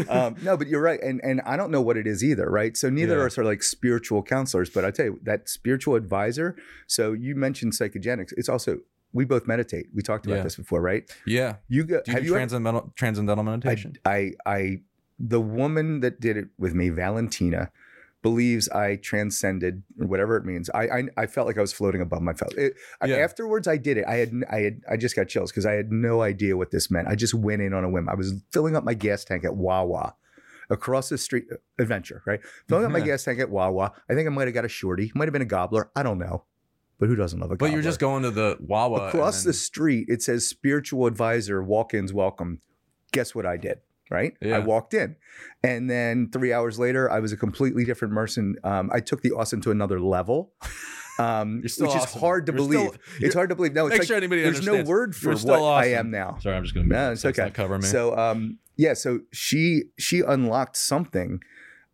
um, 0.08 0.36
no, 0.42 0.56
but 0.56 0.66
you're 0.66 0.82
right, 0.82 1.00
and 1.02 1.20
and 1.22 1.40
I 1.46 1.56
don't 1.56 1.70
know 1.70 1.80
what 1.80 1.96
it 1.96 2.06
is 2.06 2.22
either, 2.24 2.50
right? 2.50 2.76
So 2.76 2.90
neither 2.90 3.14
Yeah. 3.14 3.20
of 3.20 3.26
us 3.26 3.38
are 3.38 3.44
like 3.44 3.62
spiritual 3.62 4.22
counselors, 4.22 4.70
but 4.70 4.84
I 4.84 4.90
tell 4.90 5.06
you 5.06 5.20
that 5.22 5.48
spiritual 5.48 5.94
advisor. 5.94 6.56
So 6.86 7.12
you 7.12 7.34
mentioned 7.36 7.72
psychogenics. 7.72 8.32
It's 8.36 8.48
also 8.48 8.78
we 9.12 9.24
both 9.24 9.46
meditate. 9.46 9.86
We 9.94 10.02
talked 10.02 10.26
about 10.26 10.36
Yeah. 10.38 10.42
this 10.42 10.56
before, 10.56 10.80
right? 10.80 11.04
yeah 11.26 11.56
You 11.68 11.84
go. 11.84 12.00
do 12.04 12.10
you 12.10 12.14
have 12.14 12.22
do 12.22 12.26
you 12.28 12.32
ever- 12.34 12.38
transcendental 12.40 12.92
transcendental 12.96 13.44
meditation 13.44 13.94
I, 14.04 14.32
I, 14.46 14.52
I, 14.58 14.80
the 15.20 15.40
woman 15.40 16.00
that 16.00 16.20
did 16.20 16.36
it 16.36 16.48
with 16.58 16.74
me, 16.74 16.88
Valentina, 16.88 17.70
believes 18.22 18.68
I 18.68 18.96
transcended 18.96 19.82
whatever 19.96 20.36
it 20.36 20.44
means. 20.44 20.68
I, 20.70 20.82
I, 20.82 21.02
I 21.16 21.26
felt 21.26 21.46
like 21.46 21.58
I 21.58 21.60
was 21.60 21.72
floating 21.72 22.00
above 22.00 22.22
my 22.22 22.32
felt. 22.32 22.54
It, 22.54 22.74
I- 23.00 23.12
afterwards, 23.12 23.68
I 23.68 23.76
did 23.76 23.98
it. 23.98 24.04
I 24.06 24.16
had, 24.16 24.32
I 24.50 24.60
had, 24.60 24.80
I 24.90 24.96
just 24.96 25.16
got 25.16 25.28
chills 25.28 25.50
because 25.50 25.66
I 25.66 25.72
had 25.72 25.92
no 25.92 26.22
idea 26.22 26.56
what 26.56 26.70
this 26.70 26.90
meant. 26.90 27.08
I 27.08 27.14
just 27.14 27.34
went 27.34 27.62
in 27.62 27.72
on 27.72 27.84
a 27.84 27.88
whim. 27.88 28.08
I 28.08 28.14
was 28.14 28.34
filling 28.50 28.76
up 28.76 28.84
my 28.84 28.94
gas 28.94 29.24
tank 29.24 29.44
at 29.44 29.56
Wawa. 29.56 30.14
Across 30.68 31.08
the 31.08 31.18
street, 31.18 31.46
uh, 31.50 31.56
adventure, 31.80 32.22
right? 32.26 32.38
Filling 32.68 32.84
up 32.84 32.92
my 32.92 33.00
mm-hmm. 33.00 33.08
gas 33.08 33.24
tank 33.24 33.40
at 33.40 33.50
Wawa. 33.50 33.92
I 34.08 34.14
think 34.14 34.28
I 34.28 34.30
might 34.30 34.46
have 34.46 34.54
got 34.54 34.64
a 34.64 34.68
shorty. 34.68 35.10
Might 35.16 35.24
have 35.24 35.32
been 35.32 35.42
a 35.42 35.46
gobbler. 35.46 35.90
I 35.96 36.04
don't 36.04 36.20
know. 36.20 36.44
But 37.00 37.08
who 37.08 37.16
doesn't 37.16 37.40
love 37.40 37.50
a 37.50 37.56
but 37.56 37.72
you're 37.72 37.82
just 37.82 37.98
going 37.98 38.22
to 38.24 38.30
the 38.30 38.58
Wawa 38.60 39.08
across 39.08 39.42
and 39.42 39.48
the 39.48 39.56
street 39.56 40.04
it 40.10 40.22
says 40.22 40.46
spiritual 40.46 41.06
advisor 41.06 41.62
walk-ins 41.62 42.12
welcome 42.12 42.60
guess 43.10 43.34
what 43.34 43.46
i 43.46 43.56
did 43.56 43.78
right 44.10 44.34
Yeah. 44.40 44.56
i 44.56 44.58
walked 44.58 44.92
in 44.94 45.16
and 45.62 45.88
then 45.88 46.30
three 46.30 46.52
hours 46.52 46.78
later 46.78 47.10
i 47.10 47.20
was 47.20 47.32
a 47.32 47.36
completely 47.36 47.84
different 47.84 48.14
person 48.14 48.56
um, 48.64 48.90
i 48.92 49.00
took 49.00 49.22
the 49.22 49.32
awesome 49.32 49.60
to 49.62 49.70
another 49.70 50.00
level 50.00 50.52
um, 51.18 51.58
You're 51.62 51.68
still 51.68 51.86
which 51.86 51.96
is 51.96 52.04
hard 52.14 52.46
to 52.46 52.52
You're 52.52 52.58
still- 52.64 52.68
believe 52.90 52.98
it's 53.20 53.34
hard 53.34 53.48
to 53.50 53.54
believe 53.56 53.72
no 53.74 53.86
it's 53.86 53.92
Make 53.92 54.00
like 54.00 54.08
sure 54.08 54.16
anybody 54.16 54.42
there's 54.42 54.64
no 54.66 54.82
word 54.82 55.14
for 55.14 55.30
what 55.30 55.38
still 55.38 55.64
i 55.66 55.86
am 55.86 56.10
now 56.10 56.38
Sorry, 56.40 56.56
I'm 56.56 56.62
just 56.64 56.74
gonna. 56.74 56.86
No, 56.86 57.12
it's 57.12 57.24
okay. 57.24 57.42
not 57.42 57.54
cover 57.54 57.78
me. 57.78 57.84
so 57.86 58.16
um, 58.16 58.58
yeah 58.76 58.94
so 58.94 59.20
she 59.32 59.84
she 59.98 60.20
unlocked 60.20 60.76
something 60.76 61.40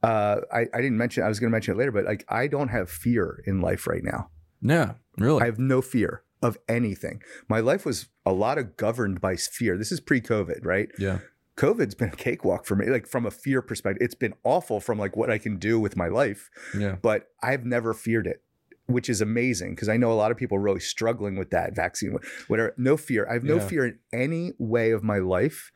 uh, 0.02 0.40
I, 0.52 0.66
I 0.72 0.80
didn't 0.80 0.98
mention 0.98 1.24
i 1.24 1.28
was 1.28 1.40
going 1.40 1.50
to 1.50 1.52
mention 1.52 1.74
it 1.74 1.78
later 1.78 1.90
but 1.92 2.04
like 2.04 2.24
i 2.28 2.46
don't 2.46 2.68
have 2.68 2.88
fear 2.90 3.42
in 3.46 3.60
life 3.60 3.86
right 3.86 4.04
now 4.04 4.30
yeah, 4.62 4.92
really. 5.18 5.42
I 5.42 5.44
have 5.46 5.58
no 5.58 5.82
fear 5.82 6.22
of 6.42 6.56
anything. 6.66 7.22
My 7.48 7.60
life 7.60 7.84
was 7.84 8.08
a 8.24 8.32
lot 8.32 8.56
of 8.58 8.76
governed 8.78 9.20
by 9.20 9.36
fear. 9.36 9.76
This 9.76 9.92
is 9.92 10.00
pre-COVID, 10.00 10.64
right? 10.64 10.88
yeah, 10.98 11.18
COVID's 11.56 11.94
been 11.94 12.10
a 12.10 12.16
cakewalk 12.16 12.66
for 12.66 12.76
me, 12.76 12.86
like 12.86 13.06
from 13.06 13.24
a 13.26 13.30
fear 13.30 13.62
perspective. 13.62 14.02
It's 14.04 14.14
been 14.14 14.34
awful 14.44 14.80
from 14.80 14.98
like 14.98 15.16
what 15.16 15.30
I 15.30 15.38
can 15.38 15.56
do 15.58 15.80
with 15.80 15.96
my 15.96 16.08
life, 16.08 16.50
yeah, 16.78 16.96
but 17.00 17.28
I've 17.42 17.64
never 17.64 17.94
feared 17.94 18.26
it, 18.26 18.42
which 18.86 19.08
is 19.08 19.20
amazing 19.20 19.74
because 19.74 19.88
I 19.88 19.96
know 19.96 20.12
a 20.12 20.14
lot 20.14 20.30
of 20.30 20.36
people 20.36 20.58
are 20.58 20.60
really 20.60 20.80
struggling 20.80 21.36
with 21.36 21.50
that 21.50 21.74
vaccine, 21.74 22.16
whatever. 22.48 22.74
No 22.76 22.96
fear. 22.96 23.26
I 23.28 23.34
have 23.34 23.44
no 23.44 23.56
Yeah. 23.56 23.66
fear 23.68 23.86
in 23.86 23.98
any 24.12 24.52
way 24.58 24.90
of 24.90 25.02
my 25.02 25.18
life. 25.18 25.72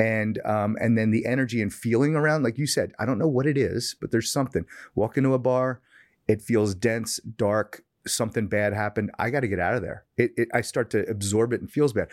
And 0.00 0.40
um, 0.46 0.76
and 0.80 0.96
then 0.96 1.10
the 1.10 1.26
energy 1.26 1.60
and 1.60 1.72
feeling 1.72 2.16
around, 2.16 2.42
like 2.42 2.56
you 2.56 2.66
said, 2.66 2.92
I 2.98 3.04
don't 3.04 3.18
know 3.18 3.28
what 3.28 3.46
it 3.46 3.58
is, 3.58 3.94
but 4.00 4.10
there's 4.10 4.32
something. 4.32 4.64
Walk 4.94 5.18
into 5.18 5.34
a 5.34 5.38
bar, 5.38 5.82
it 6.26 6.40
feels 6.40 6.74
dense, 6.74 7.18
dark. 7.18 7.84
Something 8.06 8.46
bad 8.48 8.72
happened. 8.72 9.10
I 9.18 9.28
got 9.28 9.40
to 9.40 9.48
get 9.48 9.60
out 9.60 9.74
of 9.74 9.82
there. 9.82 10.06
It, 10.16 10.32
it, 10.38 10.48
I 10.54 10.62
start 10.62 10.88
to 10.92 11.06
absorb 11.06 11.52
it 11.52 11.60
and 11.60 11.70
feels 11.70 11.92
bad. 11.92 12.08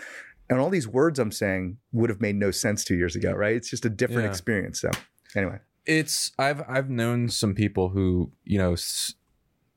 And 0.49 0.59
all 0.59 0.69
these 0.69 0.87
words 0.87 1.19
I'm 1.19 1.31
saying 1.31 1.77
would 1.91 2.09
have 2.09 2.21
made 2.21 2.35
no 2.35 2.51
sense 2.51 2.83
two 2.85 2.95
years 2.95 3.15
ago, 3.15 3.33
right? 3.33 3.55
It's 3.55 3.69
just 3.69 3.85
a 3.85 3.89
different 3.89 4.23
Yeah. 4.23 4.29
experience. 4.29 4.79
So 4.81 4.91
anyway, 5.35 5.59
it's 5.85 6.31
I've 6.39 6.61
I've 6.67 6.89
known 6.89 7.29
some 7.29 7.53
people 7.53 7.89
who 7.89 8.31
you 8.45 8.57
know, 8.57 8.75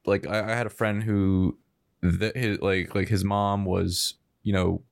like 0.07 0.27
I, 0.27 0.53
I 0.53 0.55
had 0.57 0.67
a 0.67 0.71
friend 0.71 1.03
who, 1.03 1.59
that 2.03 2.37
his 2.37 2.61
like 2.61 2.95
like 2.95 3.09
his 3.09 3.25
mom 3.25 3.65
was 3.65 4.15
you 4.43 4.53
know, 4.53 4.83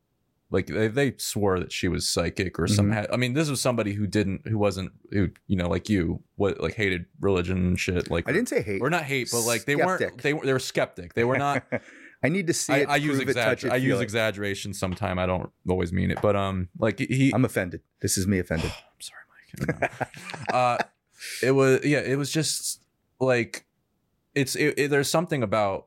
like 0.50 0.66
they, 0.66 0.88
they 0.88 1.14
swore 1.16 1.58
that 1.60 1.72
she 1.72 1.88
was 1.88 2.08
psychic 2.08 2.58
or 2.58 2.66
some. 2.66 2.88
Mhm. 2.90 2.94
had- 2.94 3.10
I 3.12 3.16
mean, 3.16 3.34
this 3.34 3.48
was 3.48 3.60
somebody 3.60 3.92
who 3.94 4.06
didn't 4.06 4.46
who 4.48 4.58
wasn't 4.58 4.92
who 5.12 5.28
you 5.46 5.56
know 5.56 5.68
like 5.68 5.88
you 5.88 6.22
what 6.36 6.60
like 6.60 6.74
hated 6.74 7.06
religion 7.20 7.56
and 7.58 7.78
shit. 7.80 8.10
Like 8.10 8.28
I 8.28 8.32
didn't 8.32 8.48
say 8.48 8.62
hate. 8.62 8.80
or 8.82 8.90
not 8.90 9.04
hate, 9.04 9.28
but 9.32 9.42
like 9.42 9.64
they 9.64 9.76
weren't 9.76 10.20
they 10.22 10.32
were 10.34 10.44
they 10.44 10.52
were 10.52 10.58
skeptic. 10.58 11.14
They 11.14 11.24
were 11.24 11.38
not. 11.38 11.64
I 12.22 12.28
need 12.28 12.46
to 12.48 12.52
see 12.52 12.72
I, 12.72 12.76
it. 12.78 12.88
I 12.88 12.96
use 12.96 13.16
prove 13.16 13.28
it, 13.28 13.34
touch 13.34 13.64
it, 13.64 13.72
I 13.72 13.76
use 13.76 14.00
it. 14.00 14.02
exaggeration 14.02 14.74
sometime. 14.74 15.18
I 15.18 15.26
don't 15.26 15.50
always 15.68 15.92
mean 15.92 16.10
it, 16.10 16.18
but 16.20 16.34
um, 16.36 16.68
like 16.78 16.98
he. 16.98 17.32
I'm 17.34 17.44
offended. 17.44 17.82
This 18.00 18.18
is 18.18 18.26
me 18.26 18.38
offended. 18.38 18.72
I'm 18.94 19.00
sorry, 19.00 19.78
Mike. 19.80 19.92
uh, 20.52 20.78
it 21.42 21.52
was 21.52 21.84
yeah. 21.84 22.00
It 22.00 22.16
was 22.18 22.30
just 22.32 22.82
like 23.20 23.66
it's 24.34 24.56
it, 24.56 24.74
it- 24.78 24.90
there's 24.90 25.10
something 25.10 25.42
about 25.42 25.86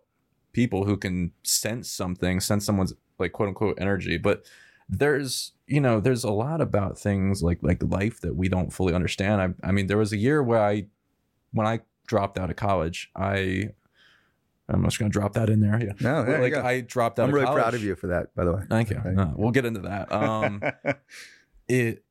people 0.53 0.85
who 0.85 0.97
can 0.97 1.31
sense 1.43 1.89
something, 1.89 2.39
sense 2.39 2.65
someone's 2.65 2.93
like 3.19 3.31
quote 3.33 3.49
unquote 3.49 3.77
energy 3.79 4.17
but 4.17 4.43
there's 4.89 5.51
you 5.67 5.79
know 5.79 5.99
there's 5.99 6.23
a 6.23 6.31
lot 6.31 6.59
about 6.59 6.97
things 6.97 7.43
like 7.43 7.59
like 7.61 7.81
life 7.83 8.19
that 8.21 8.35
we 8.35 8.49
don't 8.49 8.73
fully 8.73 8.93
understand 8.95 9.39
i, 9.39 9.67
I 9.67 9.71
mean 9.71 9.85
there 9.85 9.97
was 9.97 10.11
a 10.11 10.17
year 10.17 10.41
where 10.41 10.59
i 10.61 10.87
when 11.53 11.67
i 11.67 11.81
dropped 12.07 12.39
out 12.39 12.49
of 12.49 12.55
college 12.55 13.11
i 13.15 13.69
i'm 14.73 14.83
just 14.85 14.97
going 14.99 15.11
to 15.11 15.13
drop 15.19 15.33
that 15.33 15.49
in 15.49 15.59
there 15.61 15.79
yeah 15.83 15.91
No, 15.99 16.23
there 16.23 16.41
like 16.41 16.53
i 16.55 16.81
dropped 16.81 17.19
out 17.19 17.27
I'm 17.29 17.33
really 17.33 17.45
college. 17.45 17.61
proud 17.61 17.73
of 17.75 17.83
you 17.83 17.95
for 17.95 18.07
that, 18.07 18.35
by 18.35 18.43
the 18.45 18.53
way. 18.53 18.63
thank 18.69 18.89
you 18.89 18.97
Right. 19.03 19.17
Uh, 19.17 19.31
we'll 19.35 19.51
get 19.51 19.65
into 19.65 19.81
that 19.81 20.11
um 20.11 20.61
it 21.67 22.03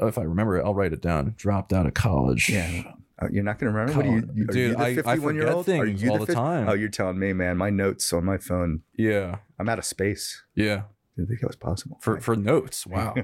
if 0.00 0.18
i 0.18 0.22
remember 0.22 0.58
it 0.58 0.64
i'll 0.64 0.74
write 0.74 0.92
it 0.92 1.00
down 1.02 1.34
dropped 1.36 1.72
out 1.72 1.86
of 1.86 1.94
college 1.94 2.48
yeah. 2.48 2.92
Uh, 3.16 3.28
you're 3.30 3.44
not 3.44 3.60
going 3.60 3.72
to 3.72 3.78
remember? 3.78 3.96
What 3.96 4.06
are 4.06 4.08
you, 4.10 4.28
you, 4.34 4.42
are 4.42 4.46
Dude, 4.52 4.56
you 4.56 4.72
the 4.74 4.80
I- 4.80 4.86
I 4.88 4.94
51 4.96 5.34
year 5.36 5.48
old? 5.48 5.60
Are 5.68 5.72
things 5.86 6.02
you 6.02 6.10
all 6.10 6.18
the 6.18 6.26
50 6.26 6.34
time. 6.34 6.68
Oh, 6.68 6.72
you're 6.74 6.88
telling 6.88 7.16
me, 7.16 7.32
man. 7.32 7.56
My 7.56 7.70
notes 7.70 8.12
on 8.12 8.24
my 8.24 8.38
phone, 8.38 8.82
yeah 8.98 9.36
I'm 9.56 9.68
out 9.68 9.78
of 9.78 9.84
space. 9.84 10.42
yeah 10.56 10.82
Didn't 11.16 11.28
think 11.28 11.40
that 11.42 11.46
was 11.46 11.54
possible. 11.54 11.96
for 12.02 12.20
for 12.20 12.34
notes 12.34 12.84
wow 12.88 13.14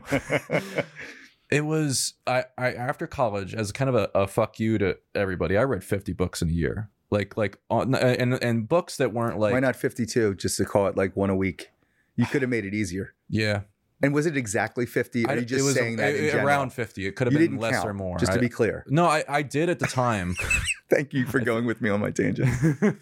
it 1.51 1.65
was 1.65 2.15
I, 2.27 2.45
I 2.57 2.73
after 2.75 3.09
college 3.09 3.53
as 3.53 3.73
kind 3.73 3.89
of 3.89 3.97
a, 3.97 4.11
a 4.15 4.27
fuck 4.29 4.61
you 4.61 4.79
to 4.79 4.97
everybody 5.15 5.57
i 5.57 5.63
read 5.65 5.83
50 5.83 6.13
books 6.13 6.41
in 6.41 6.49
a 6.49 6.53
year 6.53 6.89
like 7.11 7.37
like 7.37 7.59
on 7.71 7.95
and 7.95 8.35
and 8.43 8.69
books 8.69 8.97
that 8.99 9.13
weren't 9.13 9.39
like 9.39 9.53
Why 9.53 9.61
not 9.61 9.77
52 9.77 10.35
just 10.37 10.57
to 10.59 10.65
call 10.65 10.87
it 10.87 10.97
like 10.97 11.17
one 11.17 11.31
a 11.31 11.37
week? 11.37 11.71
You 12.17 12.27
could 12.27 12.43
have 12.43 12.51
made 12.51 12.65
it 12.65 12.75
easier. 12.75 13.15
yeah 13.29 13.63
And 14.03 14.13
was 14.15 14.27
it 14.27 14.37
exactly 14.37 14.87
50? 14.87 15.25
Or 15.25 15.31
I- 15.31 15.33
are 15.33 15.37
you 15.37 15.43
it 15.43 15.47
just 15.47 15.65
was 15.65 15.75
saying 15.75 15.97
that 15.97 16.15
around 16.35 16.73
50 16.73 17.07
it 17.07 17.17
could 17.17 17.27
have 17.27 17.33
You 17.41 17.49
been 17.49 17.59
less 17.59 17.75
count, 17.75 17.89
or 17.89 17.95
more 17.95 18.19
Just 18.19 18.33
to 18.33 18.39
be 18.39 18.49
clear. 18.49 18.85
no 18.89 19.07
I, 19.07 19.25
I 19.29 19.43
did 19.43 19.69
at 19.69 19.79
the 19.79 19.87
time 19.87 20.35
Thank 20.91 21.13
you 21.15 21.25
for 21.27 21.39
going 21.41 21.67
with 21.67 21.81
me 21.81 21.89
on 21.91 22.01
my 22.01 22.11
tangent. 22.11 22.49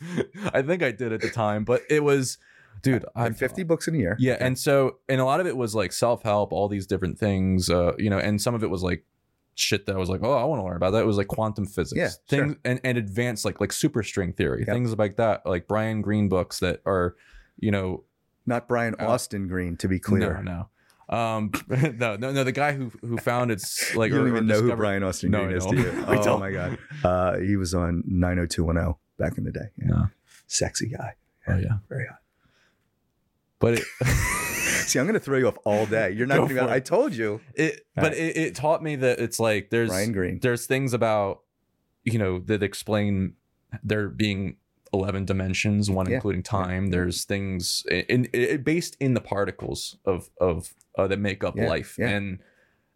i 0.53 0.61
think 0.63 0.83
i 0.83 0.91
did 0.91 1.13
at 1.13 1.21
the 1.21 1.31
time 1.31 1.65
but 1.65 1.83
it 1.89 2.03
was 2.05 2.39
dude 2.83 3.05
i 3.17 3.27
And 3.27 3.37
50 3.37 3.63
books 3.65 3.89
in 3.89 3.95
a 3.95 3.99
year. 3.99 4.17
Yeah, 4.21 4.37
and 4.41 4.59
so 4.59 4.99
and 5.09 5.21
a 5.21 5.25
lot 5.25 5.41
of 5.41 5.47
it 5.47 5.57
was 5.57 5.75
like 5.75 5.93
self 5.93 6.23
help, 6.23 6.53
all 6.53 6.69
these 6.69 6.87
different 6.87 7.19
things, 7.19 7.69
uh, 7.71 7.93
you 7.99 8.09
know, 8.11 8.19
and 8.19 8.41
some 8.41 8.55
of 8.55 8.63
it 8.63 8.71
was 8.71 8.83
like 8.83 9.05
shit 9.59 9.87
that 9.87 9.95
I 9.97 9.99
was 9.99 10.09
like, 10.09 10.21
oh, 10.23 10.33
I 10.33 10.45
want 10.45 10.61
to 10.61 10.65
learn 10.65 10.77
about 10.77 10.93
that. 10.93 11.03
It 11.03 11.07
was 11.07 11.17
like 11.17 11.29
quantum 11.29 11.67
physics, 11.67 11.97
Yeah, 11.99 12.11
things 12.29 12.57
and 12.65 12.81
and 12.85 12.97
advanced 12.99 13.45
like 13.45 13.61
like 13.61 13.71
superstring 13.71 14.37
theory, 14.37 14.61
Yep. 14.67 14.75
things 14.75 14.97
like 14.97 15.17
that, 15.17 15.45
like 15.47 15.67
Brian 15.69 16.01
Greene 16.03 16.29
books 16.29 16.61
that 16.61 16.81
are, 16.87 17.17
you 17.59 17.71
know, 17.71 18.05
Not 18.47 18.69
Brian 18.69 18.95
Oh. 18.99 19.07
Austin 19.09 19.47
Green, 19.49 19.77
to 19.79 19.89
be 19.89 19.99
clear. 19.99 20.41
no, 20.43 20.69
no. 21.11 21.17
Um, 21.17 21.51
no, 21.69 22.17
no, 22.17 22.33
no. 22.33 22.45
The 22.45 22.53
guy 22.53 22.73
who 22.73 22.91
who 23.01 23.17
founded 23.19 23.61
like 23.95 24.11
you 24.11 24.17
or- 24.17 24.19
don't 24.21 24.27
or 24.27 24.37
even 24.37 24.47
know 24.47 24.61
who 24.61 24.77
Brian 24.77 25.03
Austin 25.03 25.31
Green 25.31 25.51
is, 25.53 25.65
do 25.67 25.77
you? 25.77 25.91
Oh 26.07 26.39
my 26.39 26.51
God. 26.51 26.79
Uh, 27.03 27.39
he 27.39 27.57
was 27.57 27.73
on 27.75 28.03
90210 28.07 28.95
back 29.19 29.39
in 29.39 29.45
the 29.45 29.51
day. 29.53 29.69
Yeah. 29.79 29.87
No. 29.87 30.07
Sexy 30.47 30.89
guy. 30.89 31.15
Oh 31.47 31.57
yeah, 31.57 31.79
Very 31.89 32.07
hot. 32.07 32.19
but 33.59 33.75
it. 33.79 33.85
See, 34.89 34.99
I'm 34.99 35.07
going 35.07 35.15
to 35.15 35.21
throw 35.21 35.39
you 35.39 35.49
off 35.49 35.59
all 35.65 35.87
day. 35.87 36.11
You're 36.11 36.27
not 36.27 36.37
Go 36.39 36.47
going 36.47 36.57
to 36.57 36.65
be. 36.67 36.71
I 36.71 36.81
told 36.81 37.15
you. 37.15 37.41
it 37.55 37.87
but 37.95 38.15
it, 38.15 38.37
it 38.37 38.55
taught 38.55 38.83
me 38.83 38.97
that 38.97 39.19
it's 39.21 39.39
like 39.39 39.71
there's 39.71 39.91
Brian 39.91 40.13
Greene. 40.13 40.39
there's 40.41 40.67
things 40.67 40.93
about 40.95 41.41
you 42.05 42.19
know 42.19 42.39
that 42.41 42.63
explain 42.63 43.35
there 43.83 44.09
being 44.09 44.57
11 44.95 45.27
dimensions 45.27 45.91
one 45.91 46.09
Yeah. 46.09 46.15
including 46.17 46.43
time 46.43 46.87
there's 46.89 47.25
things 47.27 47.85
in, 47.91 48.25
in, 48.27 48.63
based 48.63 48.97
in 48.99 49.13
the 49.13 49.21
particles 49.21 49.99
of 50.07 50.31
of 50.41 50.75
uh, 50.97 51.07
that 51.09 51.19
make 51.19 51.45
up 51.45 51.55
Yeah, 51.57 51.69
life 51.69 51.97
yeah. 51.99 52.09
and 52.09 52.39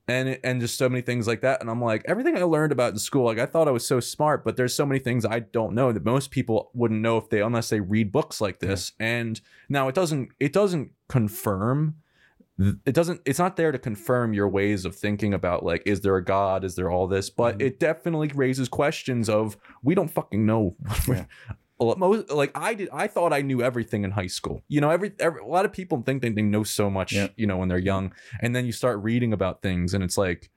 and 0.09 0.39
and 0.43 0.61
just 0.61 0.77
so 0.77 0.89
many 0.89 1.01
things 1.01 1.27
like 1.29 1.41
that. 1.43 1.61
And 1.61 1.71
i'm 1.71 1.81
like 1.81 2.03
everything 2.07 2.37
i 2.37 2.43
learned 2.43 2.73
about 2.73 2.93
in 2.93 2.99
school 2.99 3.25
like 3.25 3.39
i 3.39 3.47
thought 3.47 3.69
i 3.69 3.71
was 3.71 3.87
so 3.87 4.01
smart 4.01 4.45
but 4.45 4.57
there's 4.57 4.75
so 4.75 4.85
many 4.85 4.99
things 4.99 5.25
i 5.25 5.39
don't 5.39 5.75
know 5.75 5.93
that 5.93 6.05
most 6.05 6.31
people 6.33 6.71
wouldn't 6.75 7.01
know 7.01 7.19
if 7.19 7.29
they 7.31 7.41
unless 7.41 7.69
they 7.69 7.81
read 7.81 8.11
books 8.11 8.41
like 8.41 8.59
this. 8.59 8.93
And 8.99 9.41
now 9.69 9.89
it 9.89 9.95
doesn't 9.95 10.31
it 10.41 10.53
doesn't 10.53 10.91
confirm 11.09 11.97
it 12.85 12.95
doesn't 12.95 13.21
it's 13.25 13.39
not 13.39 13.57
there 13.57 13.73
to 13.73 13.79
confirm 13.79 14.35
your 14.35 14.49
ways 14.49 14.85
of 14.85 14.95
thinking 14.95 15.33
about 15.35 15.65
like 15.65 15.83
is 15.87 16.01
there 16.03 16.17
a 16.17 16.25
god? 16.25 16.65
Is 16.65 16.75
there 16.75 16.91
all 16.91 17.07
this? 17.09 17.31
But 17.31 17.59
Mhm. 17.59 17.63
it 17.63 17.81
definitely 17.81 18.29
raises 18.35 18.69
questions 18.69 19.29
of 19.29 19.57
we 19.83 19.95
don't 19.95 20.11
fucking 20.11 20.45
know. 20.45 20.77
Yeah. 21.09 21.25
Most 21.97 22.31
like 22.31 22.51
I 22.55 22.75
did, 22.75 22.89
I 22.93 23.07
thought 23.07 23.33
I 23.33 23.43
knew 23.43 23.63
everything 23.63 24.05
in 24.05 24.11
high 24.13 24.27
school. 24.29 24.63
You 24.69 24.81
know, 24.81 24.91
every, 24.91 25.13
every 25.19 25.41
a 25.41 25.47
lot 25.47 25.65
of 25.65 25.73
people 25.73 26.03
think 26.03 26.23
they, 26.23 26.31
they 26.31 26.43
know 26.43 26.63
so 26.65 26.91
much. 26.91 27.13
Yeah. 27.13 27.29
You 27.37 27.47
know, 27.47 27.57
when 27.59 27.69
they're 27.69 27.79
young, 27.79 28.13
and 28.41 28.55
then 28.55 28.65
you 28.67 28.73
start 28.73 29.03
reading 29.03 29.33
about 29.33 29.63
things, 29.63 29.95
and 29.95 30.03
it's 30.05 30.17
like, 30.19 30.51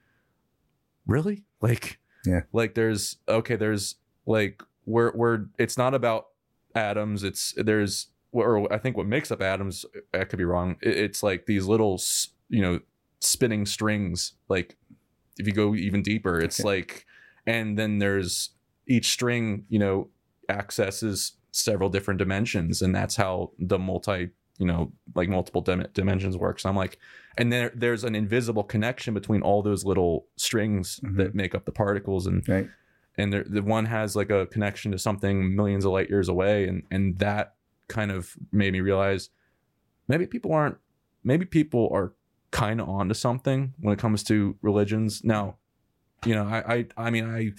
really, 1.07 1.43
like, 1.61 1.99
Yeah. 2.25 2.41
like 2.53 2.75
there's 2.75 3.17
okay, 3.27 3.55
there's 3.55 3.95
like 4.25 4.61
we're 4.85 5.11
we're 5.15 5.45
it's 5.57 5.77
not 5.77 5.93
about 5.93 6.27
atoms. 6.73 7.23
It's 7.23 7.53
there's 7.57 8.07
or 8.31 8.71
I 8.73 8.77
think 8.77 8.97
what 8.97 9.07
makes 9.07 9.31
up 9.31 9.41
atoms. 9.41 9.85
I 10.13 10.23
could 10.25 10.37
be 10.37 10.45
wrong. 10.45 10.75
It, 10.81 10.97
it's 10.97 11.23
like 11.23 11.45
these 11.45 11.65
little 11.65 12.01
you 12.49 12.61
know 12.61 12.79
spinning 13.19 13.65
strings. 13.65 14.33
Like 14.49 14.77
if 15.37 15.47
you 15.47 15.53
go 15.53 15.75
even 15.75 16.01
deeper, 16.01 16.39
it's 16.39 16.59
Okay. 16.59 16.67
like, 16.67 17.05
and 17.45 17.77
then 17.77 17.99
there's 17.99 18.51
each 18.87 19.07
string. 19.09 19.65
You 19.69 19.79
know 19.79 20.09
accesses 20.49 21.33
several 21.51 21.89
different 21.89 22.17
dimensions 22.17 22.81
and 22.81 22.93
that's 22.93 23.15
how 23.15 23.51
the 23.59 23.79
multi 23.79 24.29
you 24.57 24.65
know 24.65 24.91
like 25.15 25.29
multiple 25.29 25.61
dim- 25.61 25.87
dimensions 25.93 26.35
works 26.37 26.65
i'm 26.65 26.75
like 26.75 26.97
and 27.37 27.51
there 27.51 27.71
there's 27.75 28.03
an 28.03 28.13
invisible 28.15 28.63
connection 28.63 29.13
between 29.13 29.41
all 29.41 29.61
those 29.61 29.85
little 29.85 30.25
strings 30.37 30.99
Mhm. 31.03 31.17
that 31.17 31.35
make 31.35 31.55
up 31.55 31.65
the 31.65 31.71
particles 31.71 32.27
and 32.27 32.47
Right. 32.47 32.69
and 33.17 33.31
there, 33.31 33.45
the 33.45 33.61
one 33.61 33.85
has 33.85 34.15
like 34.15 34.29
a 34.29 34.45
connection 34.47 34.91
to 34.91 34.99
something 34.99 35.55
millions 35.55 35.85
of 35.85 35.91
light 35.93 36.09
years 36.09 36.27
away 36.29 36.67
and 36.67 36.83
and 36.91 37.19
that 37.19 37.55
kind 37.87 38.11
of 38.11 38.35
made 38.51 38.73
me 38.73 38.81
realize 38.81 39.29
maybe 40.07 40.25
people 40.27 40.51
aren't 40.53 40.77
maybe 41.23 41.45
people 41.45 41.89
are 41.93 42.13
kind 42.51 42.79
of 42.81 42.87
onto 42.89 43.13
something 43.13 43.73
when 43.79 43.93
it 43.93 43.99
comes 43.99 44.23
to 44.23 44.55
religions 44.61 45.23
now 45.23 45.55
you 46.25 46.33
know 46.35 46.43
i 46.45 46.75
i, 46.75 46.85
I 47.07 47.09
mean 47.11 47.25
i 47.29 47.51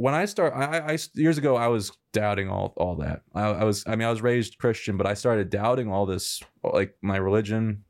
when 0.00 0.14
I 0.14 0.24
start, 0.24 0.54
I, 0.54 0.94
I 0.94 0.98
years 1.14 1.36
ago, 1.36 1.56
I 1.56 1.66
was 1.66 1.92
doubting 2.12 2.48
all 2.48 2.72
all 2.76 2.96
that. 2.96 3.22
I, 3.34 3.42
I 3.42 3.64
was, 3.64 3.84
I 3.86 3.96
mean, 3.96 4.08
I 4.08 4.10
was 4.10 4.22
raised 4.22 4.56
Christian, 4.56 4.96
but 4.96 5.06
I 5.06 5.12
started 5.12 5.50
doubting 5.50 5.92
all 5.92 6.06
this, 6.06 6.42
like 6.64 6.96
my 7.02 7.18
religion, 7.18 7.84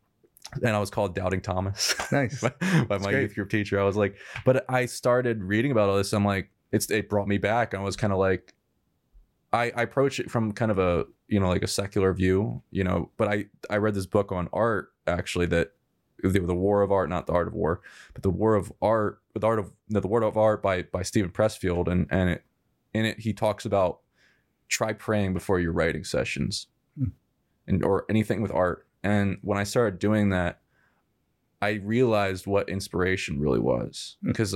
and 0.54 0.74
I 0.74 0.80
was 0.80 0.90
called 0.90 1.14
Doubting 1.14 1.40
Thomas 1.40 1.94
Nice. 2.12 2.40
by, 2.40 2.52
by 2.88 2.98
my 2.98 3.12
great. 3.12 3.22
youth 3.22 3.34
group 3.36 3.50
teacher. 3.50 3.78
I 3.78 3.84
was 3.84 3.96
like, 3.96 4.16
but 4.44 4.64
I 4.68 4.86
started 4.86 5.44
reading 5.44 5.70
about 5.70 5.88
all 5.88 5.96
this. 5.96 6.12
I'm 6.12 6.24
like, 6.24 6.50
it's 6.72 6.90
it 6.90 7.08
brought 7.08 7.28
me 7.28 7.38
back. 7.38 7.74
I 7.74 7.80
was 7.80 7.94
kind 7.96 8.12
of 8.12 8.18
like, 8.18 8.54
I, 9.52 9.72
I 9.76 9.82
approach 9.82 10.18
it 10.18 10.30
from 10.30 10.50
kind 10.50 10.72
of 10.72 10.78
a 10.80 11.06
you 11.28 11.38
know 11.38 11.48
like 11.48 11.62
a 11.62 11.68
secular 11.68 12.12
view, 12.12 12.62
you 12.72 12.82
know. 12.82 13.10
But 13.18 13.28
I 13.28 13.44
I 13.70 13.76
read 13.76 13.94
this 13.94 14.06
book 14.06 14.32
on 14.32 14.48
art 14.52 14.92
actually 15.06 15.46
that 15.46 15.74
the, 16.22 16.40
the 16.40 16.54
War 16.54 16.82
of 16.82 16.92
Art, 16.92 17.08
not 17.08 17.26
the 17.26 17.32
Art 17.32 17.48
of 17.48 17.54
War, 17.54 17.80
but 18.14 18.22
the 18.22 18.30
War 18.30 18.54
of 18.54 18.72
Art, 18.82 19.19
the 19.34 19.46
Art 19.46 19.58
of 19.58 19.72
the 19.88 20.06
War 20.06 20.22
of 20.22 20.36
Art 20.36 20.62
by 20.62 20.82
by 20.82 21.02
Steven 21.02 21.30
Pressfield, 21.30 21.88
and 21.88 22.06
and 22.10 22.30
it 22.30 22.44
in 22.94 23.04
it 23.04 23.20
he 23.20 23.32
talks 23.32 23.64
about 23.64 24.00
try 24.68 24.92
praying 24.92 25.34
before 25.34 25.58
your 25.60 25.72
writing 25.72 26.04
sessions, 26.04 26.66
Hmm. 26.98 27.08
and 27.66 27.84
or 27.84 28.04
anything 28.08 28.40
with 28.42 28.52
art. 28.52 28.86
And 29.02 29.38
when 29.42 29.58
I 29.58 29.64
started 29.64 29.98
doing 29.98 30.30
that, 30.30 30.60
I 31.62 31.72
realized 31.82 32.46
what 32.46 32.68
inspiration 32.68 33.40
really 33.40 33.60
was 33.60 34.16
Hmm. 34.22 34.28
because 34.28 34.54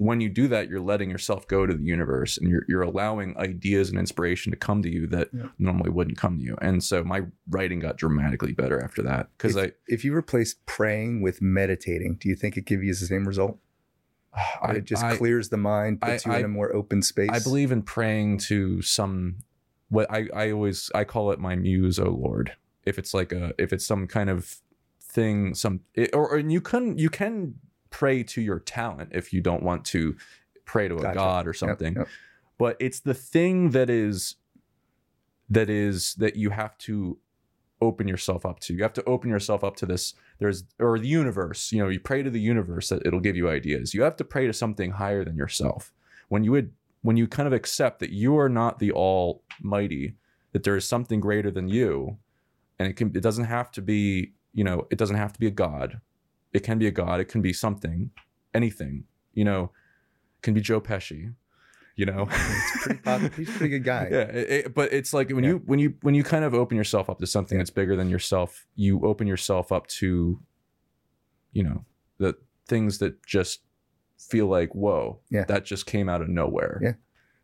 when 0.00 0.18
you 0.22 0.30
do 0.30 0.48
that, 0.48 0.70
you're 0.70 0.80
letting 0.80 1.10
yourself 1.10 1.46
go 1.46 1.66
to 1.66 1.74
the 1.74 1.82
universe 1.84 2.38
and 2.38 2.48
you're, 2.48 2.64
you're 2.66 2.80
allowing 2.80 3.36
ideas 3.36 3.90
and 3.90 3.98
inspiration 3.98 4.50
to 4.50 4.56
come 4.56 4.82
to 4.82 4.88
you 4.88 5.06
that 5.08 5.28
Yeah. 5.30 5.48
normally 5.58 5.90
wouldn't 5.90 6.16
come 6.16 6.38
to 6.38 6.42
you. 6.42 6.56
And 6.62 6.82
so 6.82 7.04
my 7.04 7.26
writing 7.50 7.80
got 7.80 7.98
dramatically 7.98 8.52
better 8.52 8.82
after 8.82 9.02
that 9.02 9.28
because 9.36 9.58
I, 9.58 9.72
If 9.88 10.02
you 10.02 10.14
replace 10.16 10.56
praying 10.64 11.20
with 11.20 11.42
meditating, 11.42 12.14
do 12.18 12.30
you 12.30 12.34
think 12.34 12.56
it 12.56 12.64
gives 12.64 12.82
you 12.82 12.94
the 12.94 13.06
same 13.06 13.28
result? 13.28 13.58
I 14.62 14.72
it 14.76 14.84
just 14.84 15.04
I, 15.04 15.18
clears 15.18 15.50
the 15.50 15.58
mind, 15.58 16.00
puts 16.00 16.26
I- 16.26 16.30
you 16.32 16.38
in 16.38 16.44
a 16.46 16.48
more 16.48 16.74
open 16.74 17.02
space. 17.02 17.28
I 17.30 17.38
believe 17.38 17.70
in 17.70 17.82
praying 17.82 18.38
to 18.48 18.80
some 18.80 19.36
what 19.90 20.10
I, 20.10 20.28
I 20.34 20.50
always 20.52 20.90
I 20.94 21.04
call 21.04 21.30
it 21.32 21.38
my 21.38 21.56
muse, 21.56 21.98
oh 21.98 22.08
Lord. 22.10 22.54
If 22.86 22.98
it's 22.98 23.12
like 23.12 23.32
a 23.32 23.52
if 23.58 23.70
it's 23.74 23.84
some 23.84 24.06
kind 24.06 24.30
of 24.30 24.60
thing, 25.02 25.54
some 25.54 25.80
it, 25.94 26.08
or, 26.14 26.26
or 26.30 26.38
you 26.38 26.62
can 26.62 26.96
you 26.96 27.10
can 27.10 27.56
pray 27.90 28.22
to 28.22 28.40
your 28.40 28.58
talent 28.60 29.10
if 29.12 29.32
you 29.32 29.40
don't 29.40 29.62
want 29.62 29.84
to 29.86 30.16
pray 30.64 30.88
to 30.88 30.96
a 30.96 31.02
Gotcha. 31.02 31.14
god 31.14 31.46
or 31.46 31.50
Yep, 31.50 31.56
something. 31.56 31.94
yep. 31.96 32.08
But 32.58 32.76
it's 32.78 33.00
the 33.00 33.14
thing 33.14 33.70
that 33.70 33.90
is 33.90 34.36
that 35.48 35.68
is 35.68 36.14
that 36.14 36.36
you 36.36 36.50
have 36.50 36.78
to 36.78 37.18
open 37.82 38.06
yourself 38.06 38.44
up 38.44 38.60
to. 38.60 38.74
You 38.74 38.82
have 38.82 38.92
to 38.92 39.04
open 39.04 39.30
yourself 39.30 39.64
up 39.64 39.74
to 39.76 39.86
this. 39.86 40.14
There's 40.38 40.64
or 40.78 40.98
the 40.98 41.08
universe. 41.08 41.72
You 41.72 41.82
know, 41.82 41.88
you 41.88 41.98
pray 42.00 42.22
to 42.22 42.30
the 42.30 42.40
universe 42.40 42.90
that 42.90 43.04
it'll 43.06 43.20
give 43.20 43.36
you 43.36 43.48
ideas. 43.48 43.94
You 43.94 44.02
have 44.02 44.16
to 44.16 44.24
pray 44.24 44.46
to 44.46 44.52
something 44.52 44.92
higher 44.92 45.24
than 45.24 45.36
yourself. 45.36 45.92
When 46.28 46.44
you 46.44 46.52
would 46.52 46.72
when 47.02 47.16
you 47.16 47.26
kind 47.26 47.46
of 47.46 47.52
accept 47.54 47.98
that 48.00 48.10
you 48.10 48.38
are 48.38 48.48
not 48.50 48.78
the 48.78 48.92
almighty, 48.92 50.14
that 50.52 50.62
there 50.64 50.76
is 50.76 50.86
something 50.86 51.18
greater 51.20 51.50
than 51.50 51.66
you, 51.68 52.18
and 52.78 52.86
it 52.88 52.92
can 52.94 53.08
it 53.16 53.22
doesn't 53.22 53.46
have 53.46 53.70
to 53.72 53.82
be, 53.82 54.32
you 54.52 54.62
know, 54.64 54.86
it 54.90 54.98
doesn't 54.98 55.16
have 55.16 55.32
to 55.32 55.40
be 55.40 55.46
a 55.46 55.50
god. 55.50 56.00
It 56.52 56.60
can 56.64 56.78
be 56.78 56.86
a 56.86 56.90
god, 56.90 57.20
it 57.20 57.26
can 57.26 57.42
be 57.42 57.52
something, 57.52 58.10
anything, 58.54 59.04
you 59.34 59.44
know, 59.44 59.64
it 60.38 60.42
can 60.42 60.54
be 60.54 60.60
Joe 60.60 60.80
Pesci. 60.80 61.34
you 61.96 62.06
know. 62.06 62.26
It's 62.30 62.82
pretty 62.82 63.28
he's 63.36 63.48
a 63.48 63.52
pretty 63.58 63.68
good 63.68 63.84
guy. 63.84 64.08
yeah, 64.10 64.18
it- 64.20 64.50
it- 64.66 64.74
but 64.74 64.90
it's 64.92 65.12
like 65.12 65.30
when 65.30 65.44
Yeah. 65.44 65.50
you 65.50 65.62
when 65.66 65.78
you 65.78 65.94
when 66.02 66.14
you 66.14 66.24
kind 66.24 66.44
of 66.44 66.54
open 66.54 66.76
yourself 66.76 67.10
up 67.10 67.18
to 67.18 67.26
something 67.26 67.58
that's 67.58 67.68
bigger 67.70 67.94
than 67.94 68.08
yourself, 68.08 68.66
you 68.74 69.00
open 69.04 69.26
yourself 69.26 69.70
up 69.70 69.86
to, 69.98 70.40
you 71.52 71.62
know, 71.62 71.84
the 72.18 72.36
things 72.66 72.98
that 72.98 73.24
just 73.26 73.60
feel 74.18 74.46
like 74.46 74.74
whoa, 74.74 75.20
Yeah. 75.30 75.44
that 75.44 75.64
just 75.66 75.84
came 75.86 76.08
out 76.08 76.22
of 76.22 76.28
nowhere. 76.28 76.80
Yeah. 76.82 76.92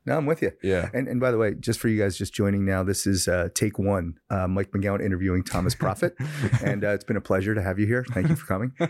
No, 0.06 0.16
I'm 0.16 0.24
with 0.24 0.40
you. 0.40 0.52
yeah. 0.62 0.88
And, 0.94 1.08
and 1.08 1.20
by 1.20 1.32
the 1.32 1.38
way, 1.38 1.54
just 1.54 1.80
for 1.80 1.88
you 1.88 2.00
guys 2.00 2.16
just 2.16 2.32
joining 2.32 2.64
now, 2.64 2.84
this 2.84 3.06
is 3.06 3.26
uh, 3.26 3.48
take 3.54 3.78
one. 3.78 4.18
Uh, 4.30 4.46
Mike 4.46 4.70
McGowan 4.70 5.04
interviewing 5.04 5.42
Thomas 5.42 5.74
Profit, 5.74 6.14
and 6.64 6.84
uh, 6.84 6.90
it's 6.90 7.04
been 7.04 7.16
a 7.16 7.20
pleasure 7.20 7.54
to 7.54 7.62
have 7.62 7.78
you 7.78 7.86
here. 7.86 8.04
Thank 8.12 8.28
you 8.28 8.36
for 8.36 8.46
coming. 8.46 8.72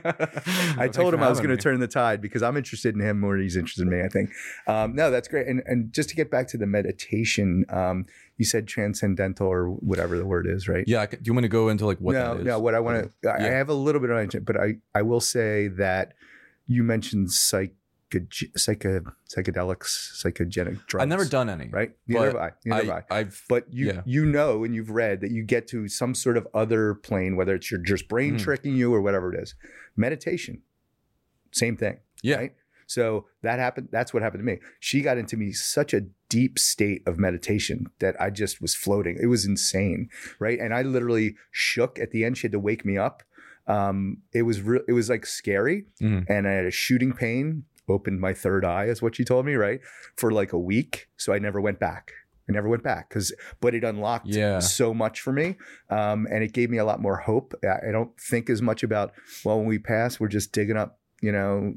I 0.78 0.88
told 0.88 1.14
him 1.14 1.22
I 1.22 1.28
was 1.28 1.38
going 1.38 1.50
to 1.50 1.56
turn 1.56 1.80
the 1.80 1.88
tide 1.88 2.20
because 2.20 2.42
I'm 2.42 2.56
interested 2.56 2.94
in 2.94 3.00
him 3.00 3.18
more 3.18 3.32
than 3.34 3.42
he's 3.42 3.56
interested 3.56 3.82
in 3.82 3.90
me. 3.90 4.02
I 4.04 4.08
think. 4.08 4.30
Um, 4.66 4.94
no, 4.94 5.10
that's 5.10 5.28
great. 5.28 5.46
And 5.46 5.62
and 5.66 5.92
just 5.92 6.10
to 6.10 6.14
get 6.14 6.30
back 6.30 6.48
to 6.48 6.58
the 6.58 6.66
meditation, 6.66 7.64
um, 7.70 8.04
you 8.36 8.44
said 8.44 8.66
transcendental 8.66 9.46
or 9.46 9.70
whatever 9.70 10.18
the 10.18 10.26
word 10.26 10.46
is, 10.46 10.68
right? 10.68 10.84
Yeah, 10.86 11.06
do 11.06 11.18
you 11.22 11.32
want 11.32 11.44
to 11.44 11.48
go 11.48 11.68
into 11.70 11.86
like 11.86 11.98
what 11.98 12.12
no, 12.12 12.34
that 12.34 12.40
is? 12.40 12.46
no. 12.46 12.58
What 12.58 12.74
I 12.74 12.80
want 12.80 13.10
to, 13.22 13.32
I 13.32 13.42
have 13.42 13.70
a 13.70 13.74
little 13.74 14.00
bit 14.00 14.10
of 14.10 14.34
it, 14.34 14.44
but 14.44 14.56
I 14.60 14.74
I 14.94 15.02
will 15.02 15.20
say 15.20 15.68
that 15.68 16.12
you 16.66 16.82
mentioned 16.82 17.30
psych, 17.30 17.74
psychedelics, 18.10 19.12
psychogenic 20.22 20.86
drugs. 20.86 21.02
I've 21.02 21.08
never 21.08 21.24
done 21.24 21.48
any. 21.48 21.68
right. 21.68 21.92
Neither 22.06 22.26
have 22.26 22.36
I. 22.36 22.50
Neither 22.64 22.92
have 22.92 23.04
I. 23.10 23.14
I, 23.14 23.18
I've 23.20 23.42
But 23.48 23.72
you 23.72 23.86
Yeah. 23.88 24.02
you 24.04 24.24
know 24.26 24.64
and 24.64 24.74
you've 24.74 24.90
read 24.90 25.20
that 25.20 25.30
you 25.30 25.42
get 25.42 25.66
to 25.68 25.88
some 25.88 26.14
sort 26.14 26.36
of 26.36 26.46
other 26.54 26.94
plane, 26.94 27.36
whether 27.36 27.54
it's 27.54 27.70
your 27.70 27.80
just 27.80 28.08
brain 28.08 28.34
Mhm. 28.36 28.40
tricking 28.42 28.76
you 28.76 28.92
or 28.94 29.00
whatever 29.00 29.32
it 29.32 29.40
is. 29.42 29.54
Meditation, 29.96 30.62
same 31.52 31.76
thing. 31.76 31.98
yeah. 32.22 32.36
right? 32.36 32.54
So 32.88 33.26
that 33.42 33.58
happened. 33.58 33.88
That's 33.90 34.14
what 34.14 34.22
happened 34.22 34.40
to 34.40 34.44
me. 34.44 34.60
She 34.78 35.00
got 35.00 35.18
into 35.18 35.36
me 35.36 35.50
such 35.50 35.92
a 35.92 36.02
deep 36.28 36.56
state 36.56 37.02
of 37.04 37.18
meditation 37.18 37.86
that 37.98 38.14
I 38.20 38.30
just 38.30 38.60
was 38.62 38.76
floating. 38.76 39.18
It 39.20 39.26
was 39.26 39.44
insane, 39.44 40.08
right? 40.38 40.56
And 40.60 40.72
I 40.72 40.82
literally 40.82 41.34
shook 41.50 41.98
at 41.98 42.12
the 42.12 42.24
end. 42.24 42.38
She 42.38 42.42
had 42.46 42.52
to 42.52 42.60
wake 42.60 42.84
me 42.84 42.96
up. 42.96 43.24
Um, 43.66 44.18
it 44.32 44.42
was 44.42 44.62
real. 44.62 44.82
It 44.86 44.92
was 44.92 45.10
like 45.10 45.26
scary, 45.26 45.86
Mhm. 46.00 46.26
and 46.28 46.46
I 46.46 46.52
had 46.52 46.64
a 46.66 46.70
shooting 46.70 47.12
pain. 47.12 47.64
Opened 47.88 48.20
my 48.20 48.34
third 48.34 48.64
eye, 48.64 48.86
is 48.86 49.00
what 49.00 49.14
she 49.16 49.24
told 49.24 49.46
me, 49.46 49.54
right? 49.54 49.80
For 50.16 50.32
like 50.32 50.52
a 50.52 50.58
week. 50.58 51.08
So 51.16 51.32
I 51.32 51.38
never 51.38 51.60
went 51.60 51.78
back. 51.78 52.12
I 52.48 52.52
never 52.52 52.68
went 52.68 52.82
back 52.84 53.08
because, 53.08 53.32
but 53.60 53.74
it 53.74 53.82
unlocked 53.84 54.28
Yeah. 54.28 54.60
so 54.60 54.94
much 54.94 55.20
for 55.20 55.32
me, 55.32 55.56
um, 55.90 56.28
and 56.30 56.44
it 56.44 56.52
gave 56.52 56.70
me 56.70 56.78
a 56.78 56.84
lot 56.84 57.00
more 57.00 57.16
hope. 57.16 57.54
I 57.64 57.90
don't 57.90 58.10
think 58.20 58.48
as 58.50 58.62
much 58.62 58.82
about 58.84 59.12
well, 59.44 59.58
when 59.58 59.66
we 59.66 59.78
pass, 59.78 60.20
we're 60.20 60.28
just 60.28 60.52
digging 60.52 60.76
up, 60.76 60.98
you 61.20 61.32
know, 61.32 61.74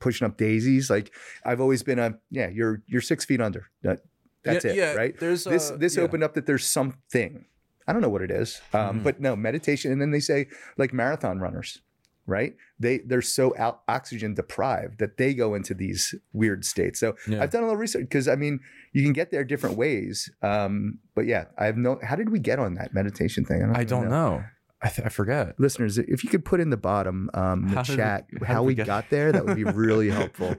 pushing 0.00 0.26
up 0.26 0.36
daisies. 0.36 0.90
Like 0.90 1.12
I've 1.44 1.60
always 1.60 1.82
been 1.84 1.98
a 2.00 2.18
yeah, 2.30 2.48
you're 2.48 2.82
you're 2.86 3.00
six 3.00 3.24
feet 3.24 3.40
under. 3.40 3.66
That 3.82 4.00
that's 4.44 4.64
Yeah, 4.64 4.70
it, 4.72 4.76
yeah, 4.76 4.92
right? 4.94 5.18
There's 5.18 5.44
This 5.44 5.70
uh, 5.70 5.76
this 5.76 5.96
opened 5.98 6.24
up 6.24 6.34
that 6.34 6.46
there's 6.46 6.66
something. 6.66 7.44
I 7.86 7.92
don't 7.92 8.02
know 8.02 8.08
what 8.10 8.22
it 8.22 8.30
is, 8.32 8.60
um, 8.74 9.00
Mhm. 9.00 9.02
but 9.04 9.20
no 9.20 9.34
meditation. 9.36 9.92
And 9.92 10.00
then 10.02 10.10
they 10.10 10.20
say 10.20 10.48
like 10.76 10.92
marathon 10.92 11.38
runners, 11.38 11.80
right? 12.28 12.54
They 12.78 12.98
they're 12.98 13.22
so 13.22 13.54
out, 13.58 13.80
oxygen 13.88 14.34
deprived 14.34 14.98
that 15.00 15.16
they 15.16 15.34
go 15.34 15.54
into 15.54 15.74
these 15.74 16.14
weird 16.32 16.64
states. 16.64 17.00
So 17.00 17.16
Yeah. 17.26 17.42
I've 17.42 17.50
done 17.50 17.62
a 17.62 17.66
little 17.66 17.80
research 17.80 18.02
because 18.02 18.28
I 18.28 18.36
mean 18.36 18.60
you 18.92 19.02
can 19.02 19.12
get 19.12 19.30
there 19.30 19.42
different 19.42 19.76
ways. 19.76 20.30
Um, 20.42 20.98
but 21.14 21.26
yeah, 21.26 21.46
I 21.58 21.64
have 21.66 21.76
no. 21.76 21.98
How 22.02 22.14
did 22.14 22.30
we 22.30 22.38
get 22.38 22.58
on 22.58 22.74
that 22.74 22.94
meditation 22.94 23.44
thing? 23.44 23.62
I 23.64 23.82
even 23.82 23.86
don't 23.86 24.10
know. 24.10 24.44
I, 24.80 24.88
th- 24.88 25.06
I 25.06 25.08
forget. 25.08 25.58
Listeners, 25.58 25.98
if 25.98 26.22
you 26.22 26.30
could 26.30 26.44
put 26.44 26.60
in 26.60 26.70
the 26.70 26.76
bottom 26.76 27.28
um, 27.34 27.68
the 27.68 27.74
How 27.74 27.82
did 27.82 27.90
we- 27.90 27.96
chat 27.96 28.26
how 28.40 28.46
how, 28.54 28.62
we 28.62 28.74
we 28.74 28.84
got 28.84 29.10
there, 29.10 29.32
that 29.32 29.44
would 29.44 29.56
be 29.56 29.64
really 29.64 30.08
helpful. 30.18 30.54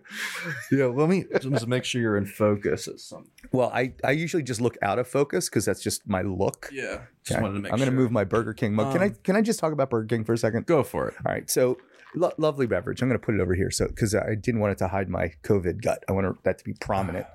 yeah, 0.71 0.85
let 0.85 1.07
me 1.07 1.23
just 1.39 1.67
make 1.67 1.85
sure 1.85 2.01
you're 2.01 2.17
in 2.17 2.25
focus 2.25 2.87
at 2.89 2.99
some. 2.99 3.27
Well, 3.53 3.71
I, 3.73 3.93
I 4.03 4.11
usually 4.11 4.43
just 4.43 4.59
look 4.59 4.77
out 4.81 4.99
of 4.99 5.07
focus 5.07 5.47
because 5.49 5.63
that's 5.65 5.81
just 5.81 6.07
my 6.07 6.21
look. 6.21 6.69
Yeah, 6.71 7.01
just 7.23 7.37
Okay. 7.37 7.41
wanted 7.41 7.53
to 7.55 7.59
make 7.61 7.71
I'm 7.71 7.77
going 7.79 7.89
to 7.89 7.95
move 7.95 8.11
my 8.11 8.23
Burger 8.25 8.53
King 8.53 8.73
mug. 8.73 8.91
can 8.91 9.01
I 9.01 9.05
Um, 9.07 9.15
can 9.23 9.35
I 9.37 9.41
just 9.41 9.59
talk 9.59 9.71
about 9.71 9.89
Burger 9.89 10.07
King 10.07 10.25
for 10.25 10.33
a 10.33 10.37
second? 10.37 10.65
Go 10.65 10.83
for 10.83 11.07
it. 11.07 11.15
All 11.25 11.31
right. 11.31 11.49
So 11.49 11.77
lo- 12.15 12.33
lovely 12.37 12.67
beverage. 12.67 13.01
I'm 13.01 13.07
going 13.07 13.19
to 13.19 13.25
put 13.25 13.35
it 13.35 13.39
over 13.41 13.55
here. 13.55 13.71
So 13.71 13.87
because 13.87 14.13
I 14.15 14.35
didn't 14.35 14.59
want 14.59 14.73
it 14.73 14.77
to 14.79 14.89
hide 14.89 15.07
my 15.09 15.31
COVID 15.43 15.81
gut, 15.81 16.03
I 16.09 16.11
want 16.11 16.43
that 16.43 16.57
to 16.57 16.63
be 16.65 16.73
prominent. 16.73 17.25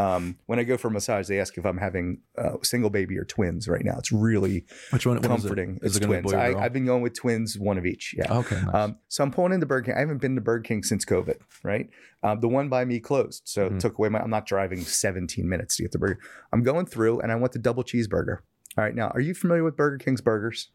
Um, 0.00 0.36
when 0.46 0.58
I 0.58 0.64
go 0.64 0.76
for 0.76 0.88
a 0.88 0.90
massage, 0.90 1.26
they 1.28 1.38
ask 1.40 1.58
if 1.58 1.64
I'm 1.66 1.76
having 1.78 2.20
uh, 2.38 2.52
single 2.62 2.90
baby 2.90 3.18
or 3.18 3.24
twins. 3.24 3.68
Right 3.68 3.84
now, 3.84 3.96
it's 3.98 4.10
really 4.12 4.64
Which 4.90 5.04
one? 5.06 5.16
what 5.16 5.24
is 5.24 5.26
it? 5.26 5.48
comforting. 5.48 5.78
Is 5.82 5.96
It's 5.96 5.96
it 5.96 6.00
be 6.00 6.06
twins. 6.06 6.32
I, 6.32 6.54
I've 6.58 6.72
been 6.72 6.86
going 6.86 7.02
with 7.02 7.14
twins, 7.14 7.58
one 7.58 7.76
of 7.78 7.84
each. 7.84 8.14
Yeah. 8.16 8.32
Okay. 8.38 8.60
nice. 8.62 8.74
Um, 8.74 8.96
so 9.08 9.22
I'm 9.24 9.30
pulling 9.30 9.52
into 9.52 9.66
Burger 9.66 9.86
King. 9.86 9.94
I 9.96 10.00
haven't 10.00 10.18
been 10.20 10.34
to 10.36 10.40
Burger 10.40 10.62
King 10.62 10.82
since 10.82 11.04
COVID, 11.04 11.36
right? 11.62 11.88
Um, 12.22 12.40
the 12.40 12.48
one 12.48 12.68
by 12.68 12.84
me 12.84 13.00
closed, 13.00 13.42
so 13.44 13.68
Mhm. 13.68 13.74
it 13.76 13.80
took 13.80 13.98
away 13.98 14.08
my. 14.08 14.20
I'm 14.20 14.30
not 14.30 14.46
driving 14.46 14.80
17 14.80 15.48
minutes 15.48 15.76
to 15.76 15.82
get 15.82 15.92
the 15.92 15.98
burger. 15.98 16.18
I'm 16.52 16.62
going 16.62 16.86
through, 16.86 17.20
and 17.20 17.30
I 17.32 17.34
want 17.36 17.52
the 17.52 17.58
double 17.58 17.82
cheeseburger. 17.84 18.38
All 18.78 18.84
right, 18.84 18.94
now 18.94 19.08
are 19.14 19.20
you 19.20 19.34
familiar 19.34 19.64
with 19.64 19.76
Burger 19.76 19.98
King's 19.98 20.20
burgers? 20.20 20.70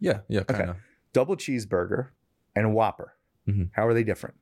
yeah, 0.00 0.20
yeah, 0.28 0.42
kind 0.44 0.70
of. 0.70 0.76
Double 1.12 1.36
cheeseburger 1.36 2.08
and 2.54 2.66
a 2.66 2.70
Whopper. 2.70 3.14
Mhm. 3.48 3.70
How 3.72 3.86
are 3.86 3.94
they 3.94 4.04
different? 4.04 4.36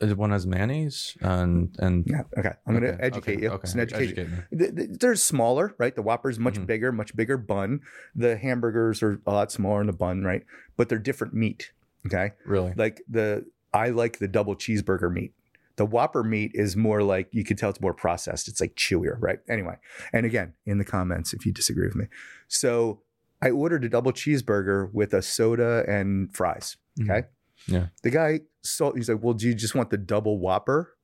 One 0.00 0.30
has 0.30 0.46
mayonnaise 0.46 1.16
and 1.20 1.74
and. 1.78 2.06
Yeah. 2.06 2.22
Okay, 2.38 2.52
I'm 2.66 2.78
going 2.78 2.96
to 2.96 3.04
educate 3.04 3.32
okay, 3.34 3.42
you. 3.42 3.48
Okay. 3.50 3.60
It's 3.64 3.74
an 3.74 3.80
education. 3.80 4.18
Educate 4.18 4.30
me. 4.52 4.58
Th- 4.58 4.74
th- 4.76 4.98
They're 4.98 5.14
smaller, 5.16 5.74
right? 5.78 5.94
The 5.94 6.02
Whopper's 6.02 6.38
much 6.38 6.54
Mhm. 6.54 6.66
bigger, 6.66 6.92
much 6.92 7.14
bigger 7.14 7.36
bun. 7.36 7.80
The 8.14 8.36
hamburgers 8.36 9.02
are 9.02 9.20
a 9.26 9.32
lot 9.32 9.52
smaller 9.52 9.80
in 9.82 9.86
the 9.86 9.92
bun, 9.92 10.22
right? 10.24 10.44
But 10.76 10.88
they're 10.88 10.98
different 10.98 11.34
meat. 11.34 11.72
Okay. 12.06 12.32
Really? 12.46 12.72
like 12.76 13.02
the 13.08 13.44
I 13.74 13.90
like 13.90 14.18
the 14.18 14.28
double 14.28 14.56
cheeseburger 14.56 15.12
meat. 15.12 15.34
The 15.76 15.84
Whopper 15.86 16.22
meat 16.24 16.52
is 16.54 16.76
more 16.76 17.02
like 17.02 17.28
you 17.32 17.44
can 17.44 17.56
tell 17.56 17.68
it's 17.70 17.80
more 17.80 17.94
processed. 17.94 18.48
It's 18.48 18.60
like 18.60 18.74
chewier, 18.74 19.16
right? 19.20 19.38
Anyway, 19.48 19.76
and 20.12 20.24
again, 20.26 20.54
in 20.66 20.78
the 20.78 20.84
comments 20.84 21.32
if 21.34 21.44
you 21.46 21.52
disagree 21.52 21.86
with 21.86 21.96
me. 21.96 22.06
So 22.48 23.02
I 23.42 23.50
ordered 23.50 23.84
a 23.84 23.88
double 23.88 24.12
cheeseburger 24.12 24.90
with 24.92 25.12
a 25.14 25.22
soda 25.22 25.84
and 25.86 26.34
fries. 26.34 26.76
Okay. 27.02 27.24
Yeah. 27.66 27.86
The 28.02 28.10
guy 28.10 28.40
saw 28.62 28.92
he's 28.92 29.08
like, 29.08 29.22
Well, 29.22 29.34
do 29.34 29.46
you 29.46 29.54
just 29.54 29.74
want 29.74 29.90
the 29.90 29.98
double 29.98 30.38
Whopper 30.38 30.96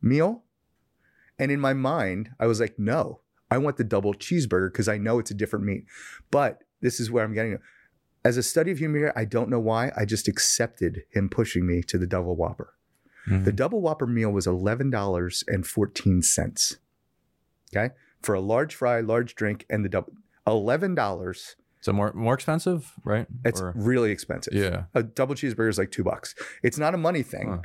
meal? 0.00 0.44
And 1.38 1.50
in 1.50 1.60
my 1.60 1.72
mind, 1.72 2.30
I 2.38 2.46
was 2.46 2.60
like, 2.60 2.78
No, 2.78 3.20
I 3.50 3.58
want 3.58 3.76
the 3.76 3.84
double 3.84 4.14
cheeseburger 4.14 4.72
because 4.72 4.88
I 4.88 4.98
know 4.98 5.18
it's 5.18 5.30
a 5.30 5.34
different 5.34 5.64
meat. 5.64 5.84
But 6.30 6.62
this 6.80 7.00
is 7.00 7.10
where 7.10 7.24
I'm 7.24 7.34
getting 7.34 7.58
as 8.24 8.36
a 8.36 8.42
study 8.42 8.70
of 8.70 8.78
human 8.78 9.00
behavior, 9.00 9.12
I 9.16 9.24
don't 9.24 9.50
know 9.50 9.58
why. 9.58 9.90
I 9.96 10.04
just 10.04 10.28
accepted 10.28 11.02
him 11.10 11.28
pushing 11.28 11.66
me 11.66 11.82
to 11.82 11.98
the 11.98 12.06
double 12.06 12.36
Whopper. 12.36 12.74
Mhm. 13.26 13.44
The 13.44 13.52
double 13.52 13.80
Whopper 13.80 14.06
meal 14.06 14.30
was 14.30 14.46
$11.14. 14.46 16.76
Okay. 17.74 17.94
For 18.20 18.34
a 18.34 18.40
large 18.40 18.74
fry, 18.74 19.00
large 19.00 19.34
drink, 19.34 19.66
and 19.68 19.84
the 19.84 19.88
double 19.88 20.12
$11. 20.46 21.56
So 21.82 21.92
more 21.92 22.12
more 22.14 22.32
expensive, 22.34 22.92
right? 23.04 23.26
It's 23.44 23.60
Or- 23.60 23.72
really 23.76 24.10
expensive. 24.10 24.54
yeah. 24.54 24.84
A 24.94 25.02
double 25.02 25.34
cheeseburger 25.34 25.68
is 25.68 25.76
like 25.78 25.90
two 25.90 26.04
bucks. 26.04 26.34
It's 26.62 26.78
not 26.78 26.94
a 26.94 26.96
money 26.96 27.22
thing. 27.22 27.48
Huh. 27.48 27.58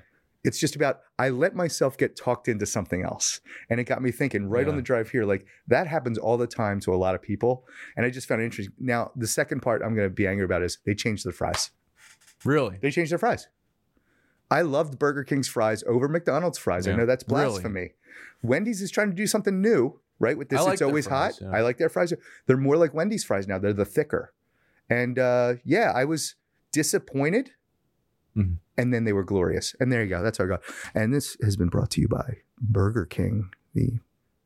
It's 0.43 0.59
just 0.59 0.75
about 0.75 1.01
I 1.19 1.29
let 1.29 1.55
myself 1.55 1.97
get 1.97 2.15
talked 2.15 2.47
into 2.47 2.65
something 2.65 3.03
else. 3.03 3.41
And 3.69 3.79
it 3.79 3.83
got 3.85 4.01
me 4.01 4.11
thinking 4.11 4.49
right 4.49 4.67
on 4.67 4.75
the 4.75 4.81
drive 4.81 5.09
here, 5.11 5.23
like 5.25 5.45
that 5.67 5.87
happens 5.87 6.17
all 6.17 6.37
the 6.37 6.47
time 6.47 6.79
to 6.81 6.93
a 6.93 6.97
lot 6.97 7.15
of 7.15 7.21
people. 7.21 7.65
And 7.95 8.05
I 8.05 8.09
just 8.09 8.27
found 8.27 8.41
it 8.41 8.45
interesting. 8.45 8.73
Now, 8.79 9.11
the 9.15 9.27
second 9.27 9.61
part 9.61 9.81
I'm 9.83 9.93
going 9.95 10.07
to 10.09 10.13
be 10.13 10.25
angry 10.27 10.45
about 10.45 10.61
is 10.63 10.77
they 10.85 10.95
changed 10.95 11.25
the 11.25 11.31
fries. 11.31 11.71
Really? 12.45 12.77
They 12.81 12.91
changed 12.91 13.11
their 13.11 13.19
fries. 13.19 13.47
I 14.49 14.61
loved 14.61 14.97
Burger 14.97 15.23
King's 15.25 15.47
fries 15.49 15.83
over 15.85 16.07
McDonald's 16.07 16.57
fries. 16.57 16.87
I 16.87 16.95
know 16.95 17.05
that's 17.05 17.25
Really? 17.27 17.49
blasphemy. 17.49 17.93
Wendy's 18.41 18.81
is 18.81 18.89
trying 18.91 19.09
to 19.09 19.15
do 19.15 19.27
something 19.27 19.59
new, 19.61 19.99
right? 20.19 20.37
With 20.37 20.49
this, 20.49 20.61
like 20.63 20.73
it's 20.73 20.81
always 20.81 21.07
fries, 21.07 21.39
hot. 21.39 21.47
yeah. 21.49 21.57
I 21.57 21.61
like 21.61 21.77
their 21.77 21.89
fries. 21.89 22.13
They're 22.45 22.57
more 22.57 22.77
like 22.77 22.93
Wendy's 22.93 23.23
fries 23.23 23.47
now. 23.47 23.59
They're 23.59 23.73
the 23.73 23.85
thicker. 23.85 24.33
And 24.89 25.19
uh, 25.19 25.55
yeah, 25.65 25.91
I 25.95 26.05
was 26.05 26.35
disappointed. 26.71 27.51
Mhm. 28.35 28.57
And 28.77 28.93
then 28.93 29.03
they 29.05 29.13
were 29.13 29.23
glorious. 29.23 29.75
And 29.79 29.91
there 29.91 30.03
you 30.03 30.09
go. 30.09 30.21
That's 30.21 30.39
our 30.39 30.47
God. 30.47 30.59
And 30.93 31.13
this 31.13 31.35
has 31.41 31.55
been 31.57 31.69
brought 31.69 31.89
to 31.91 32.01
you 32.01 32.07
by 32.07 32.37
Burger 32.61 33.05
King, 33.05 33.49
the 33.73 33.99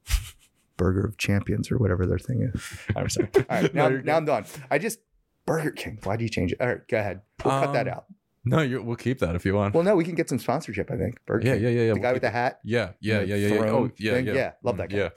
burger 0.77 1.05
of 1.05 1.17
champions 1.17 1.71
or 1.71 1.77
whatever 1.77 2.05
their 2.05 2.17
thing 2.19 2.41
is. 2.53 2.77
I'm 2.95 3.09
sorry. 3.09 3.29
All 3.35 3.43
right, 3.49 3.73
now, 3.73 3.89
now 3.89 4.17
I'm 4.17 4.25
done. 4.25 4.45
I 4.69 4.77
just 4.77 4.99
Burger 5.45 5.71
King. 5.71 5.99
Why 6.03 6.15
do 6.17 6.23
you 6.23 6.29
change 6.29 6.53
it? 6.53 6.61
All 6.61 6.67
right, 6.67 6.87
go 6.87 6.97
ahead. 6.97 7.21
We'll 7.43 7.59
cut 7.61 7.73
that 7.73 7.87
Um, 7.87 7.93
out. 7.93 8.05
No, 8.43 8.61
you 8.61 8.81
we'll 8.81 8.95
keep 8.95 9.19
that 9.19 9.35
if 9.35 9.45
you 9.45 9.53
want. 9.53 9.75
Well, 9.75 9.83
no, 9.83 9.95
we 9.95 10.03
can 10.03 10.15
get 10.15 10.27
some 10.27 10.39
sponsorship. 10.39 10.89
I 10.89 10.97
think. 10.97 11.23
Burger 11.27 11.45
yeah, 11.47 11.53
King. 11.55 11.63
yeah, 11.63 11.69
yeah, 11.69 11.75
yeah. 11.81 11.87
The 11.87 11.93
we'll 11.93 12.01
guy 12.01 12.13
with 12.13 12.21
the 12.23 12.31
hat. 12.31 12.59
Yeah, 12.63 12.91
yeah, 12.99 13.21
yeah, 13.21 13.35
yeah, 13.35 13.47
yeah. 13.53 13.61
Oh, 13.69 13.91
yeah, 13.97 14.17
yeah. 14.17 14.33
Yeah, 14.33 14.51
love 14.63 14.77
that 14.77 14.89
guy. 14.89 14.97
Yeah. 14.97 15.09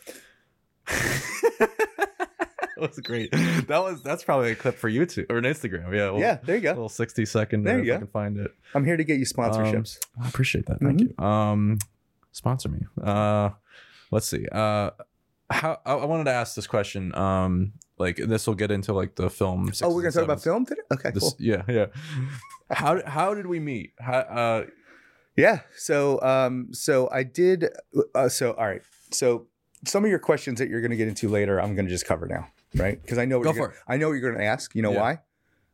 that 1.59 1.71
was 2.79 2.99
great. 3.01 3.31
That 3.33 3.79
was 3.83 4.03
that's 4.03 4.25
probably 4.25 4.53
a 4.53 4.55
clip 4.55 4.77
for 4.77 4.91
YouTube 4.91 5.27
or 5.31 5.39
an 5.39 5.45
Instagram. 5.45 5.95
Yeah. 5.95 6.11
We'll, 6.11 6.21
yeah, 6.21 6.39
there 6.45 6.57
you 6.57 6.61
A 6.61 6.63
go. 6.63 6.71
little 6.71 6.89
60 6.89 7.25
second 7.27 7.65
There 7.65 7.83
you 7.83 7.93
if 7.93 7.97
I 7.97 8.01
go. 8.01 8.07
can 8.07 8.07
find 8.09 8.39
it. 8.39 8.51
I'm 8.75 8.85
here 8.85 8.97
to 8.97 9.05
get 9.05 9.19
you 9.19 9.25
sponsorships. 9.27 9.99
I 10.23 10.29
appreciate 10.29 10.67
that. 10.67 10.81
Thank 10.81 11.01
you. 11.01 11.15
Um 11.25 11.79
sponsor 12.33 12.69
me. 12.69 12.81
Uh 13.03 13.51
let's 14.11 14.27
see. 14.27 14.47
Uh 14.51 14.91
how 15.51 15.79
I, 15.85 15.95
I 15.95 16.05
wanted 16.07 16.25
to 16.25 16.33
ask 16.33 16.55
this 16.57 16.67
question. 16.67 17.15
Um 17.15 17.73
like 17.99 18.17
this 18.17 18.47
will 18.47 18.55
get 18.57 18.71
into 18.71 18.93
like 18.93 19.15
the 19.15 19.31
film. 19.31 19.71
oh, 19.83 19.95
we're 19.95 20.03
gonna 20.03 20.13
talk 20.13 20.25
about 20.25 20.43
film 20.43 20.67
today. 20.67 20.81
Okay, 20.93 21.11
This, 21.13 21.23
cool. 21.23 21.37
Yeah, 21.39 21.63
yeah. 21.69 21.87
How 22.71 23.01
how 23.07 23.35
did 23.35 23.47
we 23.47 23.61
meet? 23.61 23.93
How, 24.01 24.19
uh 24.19 24.65
Yeah. 25.37 25.61
So, 25.77 26.21
um, 26.23 26.69
so 26.73 27.09
I 27.11 27.23
did. 27.23 27.69
Uh, 28.15 28.29
so, 28.29 28.53
all 28.53 28.67
right. 28.67 28.83
so 29.13 29.47
some 29.87 30.05
of 30.05 30.11
your 30.11 30.19
questions 30.19 30.59
that 30.59 30.69
you're 30.69 30.81
going 30.81 30.91
to 30.91 30.97
get 30.97 31.09
into 31.09 31.29
later, 31.29 31.61
I'm 31.61 31.75
going 31.75 31.87
to 31.87 31.91
just 31.91 32.07
cover 32.07 32.27
now, 32.27 32.49
right? 32.77 33.01
Because 33.01 33.19
I 33.19 33.25
know 33.25 33.39
what 33.39 33.45
Go 33.45 33.53
you're 33.53 33.65
for 33.65 33.69
gonna, 33.69 33.81
I 33.89 33.97
know 33.97 34.09
what 34.09 34.15
you're 34.15 34.31
going 34.31 34.41
to 34.41 34.45
ask. 34.47 34.75
You 34.75 34.83
know 34.83 34.93
Yeah. 34.93 35.01
why? 35.01 35.19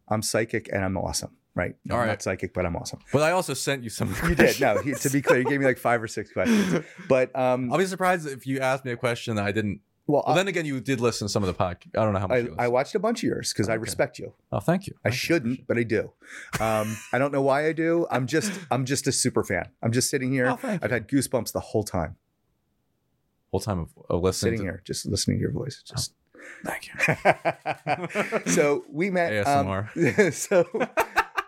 I'm 0.09 0.23
psychic 0.23 0.69
and 0.73 0.85
I'm 0.85 0.97
awesome, 0.97 1.37
right? 1.55 1.77
No, 1.85 1.95
All 1.95 2.01
I'm 2.01 2.07
right. 2.09 2.13
not 2.15 2.23
psychic, 2.23 2.53
but 2.53 2.67
I'm 2.67 2.75
awesome. 2.77 2.99
But 3.13 3.23
I 3.23 3.31
also 3.33 3.55
sent 3.55 3.85
you 3.85 3.91
some. 3.91 4.15
You 4.29 4.35
did. 4.35 4.61
No, 4.61 4.79
he, 4.79 4.95
to 4.95 5.11
be 5.11 5.23
clear, 5.23 5.39
you 5.39 5.45
gave 5.45 5.61
me 5.61 5.67
like 5.67 5.79
five 5.79 6.03
or 6.03 6.09
six 6.09 6.33
questions. 6.33 6.85
But 7.09 7.35
um, 7.39 7.71
I'll 7.73 7.79
be 7.79 7.87
surprised 7.87 8.27
if 8.27 8.47
you 8.47 8.59
asked 8.61 8.85
me 8.85 8.91
a 8.93 8.97
question 8.97 9.37
that 9.37 9.45
I 9.45 9.53
didn't. 9.53 9.81
well, 10.09 10.25
Well, 10.27 10.35
I, 10.35 10.37
then 10.37 10.49
again, 10.49 10.65
you 10.67 10.81
did 10.81 11.01
listen 11.01 11.29
to 11.29 11.33
some 11.33 11.45
of 11.45 11.47
the 11.47 11.55
podcast. 11.65 11.97
I 11.97 12.03
don't 12.05 12.13
know 12.13 12.19
how 12.19 12.27
much. 12.27 12.47
I, 12.59 12.65
I 12.65 12.69
watched 12.69 12.97
a 12.97 12.99
bunch 12.99 13.21
of 13.21 13.29
yours 13.29 13.53
because 13.53 13.69
I 13.69 13.75
respect 13.75 14.19
you. 14.19 14.33
oh, 14.51 14.59
thank 14.59 14.89
you. 14.89 14.95
I 15.05 15.11
shouldn't, 15.11 15.69
but 15.69 15.79
I 15.79 15.85
do. 15.85 16.13
Um, 16.59 16.97
I 17.13 17.19
don't 17.19 17.31
know 17.33 17.43
why 17.43 17.67
I 17.69 17.73
do. 17.73 18.07
I'm 18.11 18.27
just 18.27 18.51
I'm 18.73 18.85
just 18.85 19.07
a 19.07 19.13
super 19.13 19.45
fan. 19.45 19.69
I'm 19.81 19.93
just 19.93 20.11
sitting 20.11 20.33
here. 20.33 20.49
Oh, 20.51 20.59
I've 20.83 20.91
had 20.91 21.07
goosebumps 21.09 21.53
the 21.53 21.61
whole 21.61 21.85
time. 21.85 22.17
Whole 23.51 23.61
time 23.61 23.81
of, 23.81 23.89
of 24.09 24.23
listening. 24.23 24.53
Sitting 24.53 24.67
to, 24.67 24.73
here, 24.73 24.83
just 24.85 25.07
listening 25.07 25.39
to 25.39 25.43
your 25.43 25.53
voice. 25.53 25.83
Just 25.83 26.15
Thank 26.65 26.89
you. 26.89 28.41
so 28.53 28.85
we 28.91 29.11
met. 29.11 29.47
um, 29.47 29.67
ASMR. 29.67 30.33
so, 30.33 30.65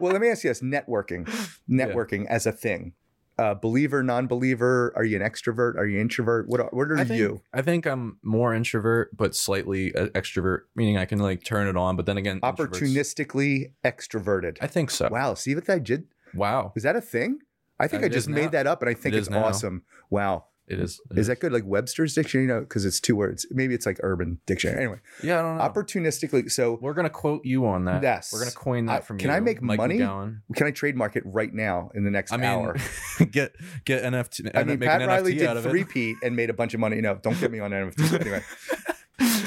well, 0.00 0.12
let 0.12 0.20
me 0.20 0.28
ask 0.28 0.44
you 0.44 0.50
this: 0.50 0.60
networking, 0.62 1.26
networking 1.68 2.26
as 2.26 2.46
a 2.46 2.52
thing. 2.52 2.94
Uh, 3.38 3.54
believer, 3.54 4.02
non-believer? 4.02 4.92
Are 4.94 5.04
you 5.04 5.16
an 5.20 5.22
extrovert? 5.22 5.76
Are 5.76 5.86
you 5.86 5.98
introvert? 5.98 6.48
What 6.48 6.60
are, 6.60 6.68
what 6.70 6.90
are 6.90 6.98
I 6.98 7.04
think, 7.04 7.18
you? 7.18 7.40
I 7.52 7.62
think 7.62 7.86
I'm 7.86 8.18
more 8.22 8.54
introvert, 8.54 9.16
but 9.16 9.34
slightly 9.34 9.94
uh, 9.94 10.08
extrovert, 10.08 10.60
meaning 10.76 10.98
I 10.98 11.06
can 11.06 11.18
like 11.18 11.42
turn 11.42 11.66
it 11.66 11.76
on. 11.76 11.96
But 11.96 12.06
then 12.06 12.18
again, 12.18 12.40
Opportunistically 12.40 13.72
extroverted. 13.84 14.58
I 14.60 14.66
think 14.66 14.90
so. 14.90 15.08
Wow. 15.10 15.34
See 15.34 15.54
what 15.54 15.68
I 15.70 15.78
did? 15.78 16.08
Wow, 16.34 16.72
Is 16.76 16.82
that 16.82 16.96
a 16.96 17.00
thing? 17.00 17.40
I 17.78 17.88
think 17.88 18.04
I 18.04 18.08
just 18.08 18.28
made 18.28 18.44
now. 18.44 18.50
that 18.50 18.66
up, 18.66 18.80
and 18.80 18.88
I 18.88 18.94
think 18.94 19.14
It 19.14 19.18
it's 19.18 19.28
awesome. 19.28 19.82
Wow. 20.08 20.44
It 20.68 20.78
is. 20.80 21.00
it 21.10 21.18
Is 21.18 21.26
that 21.26 21.40
good? 21.40 21.52
Like 21.52 21.64
Webster's 21.66 22.14
dictionary? 22.14 22.46
No, 22.46 22.60
because 22.60 22.84
it's 22.84 23.00
two 23.00 23.16
words. 23.16 23.46
Maybe 23.50 23.74
it's 23.74 23.84
like 23.86 23.98
Urban 24.02 24.38
Dictionary. 24.46 24.78
Anyway, 24.84 24.98
Yeah, 25.22 25.38
I 25.38 25.42
don't 25.42 25.58
know. 25.58 25.62
opportunistically. 25.82 26.50
So 26.50 26.78
We're 26.80 26.94
gonna 26.94 27.10
quote 27.10 27.44
you 27.44 27.66
on 27.66 27.84
that. 27.86 28.02
Yes. 28.02 28.32
we're 28.32 28.40
gonna 28.40 28.50
coin 28.52 28.86
that 28.86 28.92
I- 28.92 29.00
from 29.00 29.18
can 29.18 29.26
you. 29.28 29.32
Can 29.32 29.36
I 29.36 29.40
make 29.40 29.60
Mike 29.62 29.76
money? 29.76 29.98
McGowan. 29.98 30.40
can 30.54 30.66
I 30.66 30.70
trademark 30.70 31.16
it 31.16 31.24
right 31.26 31.52
now 31.52 31.90
in 31.94 32.04
the 32.04 32.10
next 32.10 32.32
I 32.32 32.36
mean, 32.36 32.46
hour? 32.46 32.76
get 33.30 33.52
get 33.84 34.02
NFT. 34.04 34.50
I 34.54 34.64
mean, 34.64 34.78
make 34.78 34.88
Pat 34.88 35.02
an 35.02 35.08
Riley 35.08 35.34
NFT 35.34 35.46
out 35.46 35.54
did 35.54 35.62
three 35.64 35.84
Pete 35.84 36.16
and 36.22 36.36
made 36.36 36.48
a 36.50 36.54
bunch 36.54 36.74
of 36.74 36.80
money. 36.80 37.00
No, 37.00 37.16
don't 37.16 37.38
get 37.40 37.50
me 37.50 37.58
on 37.58 37.70
NFT. 37.72 38.20
Anyway, 38.20 38.42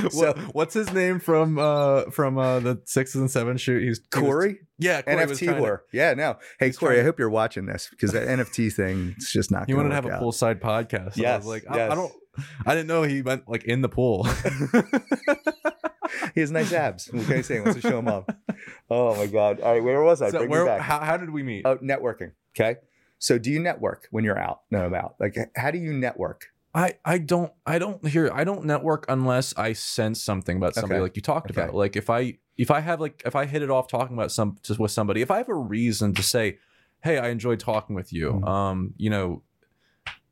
So- 0.14 0.34
what's 0.54 0.74
his 0.74 0.92
name 0.94 1.20
from 1.20 1.58
uh 1.60 2.10
from 2.12 2.38
uh 2.38 2.60
the 2.60 2.82
sixes 2.86 3.22
and 3.22 3.30
sevens 3.32 3.62
shoot? 3.62 3.84
He's 3.84 4.00
he 4.14 4.22
was- 4.22 4.30
Corey, 4.30 4.58
yeah, 4.80 5.02
Corey 5.02 5.16
NFT 5.18 5.46
trying 5.46 5.64
to- 5.64 5.80
Yeah, 5.92 6.14
no. 6.14 6.38
Hey, 6.60 6.72
Corey, 6.72 7.00
I 7.00 7.04
hope 7.04 7.20
you're 7.20 7.30
watching 7.30 7.66
this 7.66 7.88
because 7.90 8.12
that 8.14 8.28
NFT 8.28 8.72
thing, 8.74 9.14
it's 9.18 9.32
just 9.32 9.52
not. 9.52 9.70
You 9.70 9.76
wanted 9.78 9.90
to 9.90 9.96
have 9.96 10.06
work 10.06 10.14
a 10.14 10.18
out. 10.18 10.24
poolside 10.24 10.60
podcast. 10.60 11.14
So 11.16 11.22
I 11.22 11.24
Yes, 11.24 11.38
was 11.40 11.48
like, 11.48 11.64
I, 11.70 11.76
yes. 11.78 11.92
I 11.92 11.96
don't. 11.96 12.14
I 12.66 12.74
didn't 12.76 12.88
know 12.88 13.04
he 13.04 13.22
meant 13.24 13.48
like 13.48 13.64
in 13.64 13.82
the 13.82 13.90
pool. 13.90 14.28
He 16.34 16.42
has 16.42 16.52
nice 16.52 16.72
abs. 16.72 17.08
What 17.12 17.26
can 17.26 17.38
I 17.38 17.42
say? 17.42 17.56
He 17.56 17.60
wants 17.62 17.82
to 17.82 17.88
show 17.90 18.00
him 18.00 18.08
off. 18.08 18.26
Oh 18.90 19.16
my 19.16 19.26
god! 19.26 19.60
All 19.60 19.74
right, 19.74 19.84
where 19.84 20.02
was 20.02 20.22
I? 20.22 20.30
so 20.30 20.46
where? 20.46 20.80
How, 20.80 21.00
how 21.00 21.18
did 21.18 21.30
we 21.30 21.44
meet? 21.44 21.64
Oh, 21.66 21.78
networking. 21.78 22.32
Okay. 22.58 22.80
So, 23.20 23.38
do 23.38 23.50
you 23.52 23.60
network 23.60 24.08
when 24.12 24.24
you're 24.24 24.38
out 24.38 24.62
and 24.72 24.82
about? 24.82 25.16
Like, 25.20 25.36
how 25.56 25.72
do 25.72 25.78
you 25.78 25.94
network? 25.94 26.46
I 26.76 26.96
I 27.06 27.18
don't 27.20 27.52
I 27.66 27.80
don't 27.80 28.06
hear 28.06 28.30
I 28.34 28.44
don't 28.44 28.66
network 28.66 29.06
unless 29.08 29.56
I 29.58 29.74
sense 29.74 30.22
something 30.22 30.58
about 30.58 30.76
somebody 30.76 30.96
Okay. 30.96 31.02
like 31.04 31.16
you 31.16 31.22
talked 31.22 31.50
Okay. 31.52 31.62
about. 31.62 31.74
Like 31.74 31.96
if 31.96 32.10
I 32.10 32.38
if 32.58 32.70
I 32.70 32.82
have 32.82 33.00
like 33.00 33.22
if 33.26 33.36
I 33.36 33.46
hit 33.46 33.62
it 33.64 33.70
off 33.72 33.88
talking 33.88 34.16
about 34.18 34.32
some 34.32 34.58
just 34.62 34.80
with 34.80 34.92
somebody, 34.92 35.22
if 35.22 35.32
I 35.32 35.38
have 35.38 35.50
a 35.50 35.56
reason 35.56 36.14
to 36.16 36.22
say, 36.24 36.58
"Hey, 37.02 37.18
I 37.18 37.30
enjoyed 37.30 37.60
talking 37.60 37.96
with 37.96 38.12
you." 38.12 38.34
Mhm. 38.44 38.48
Um, 38.48 38.94
you 38.98 39.10
know, 39.10 39.42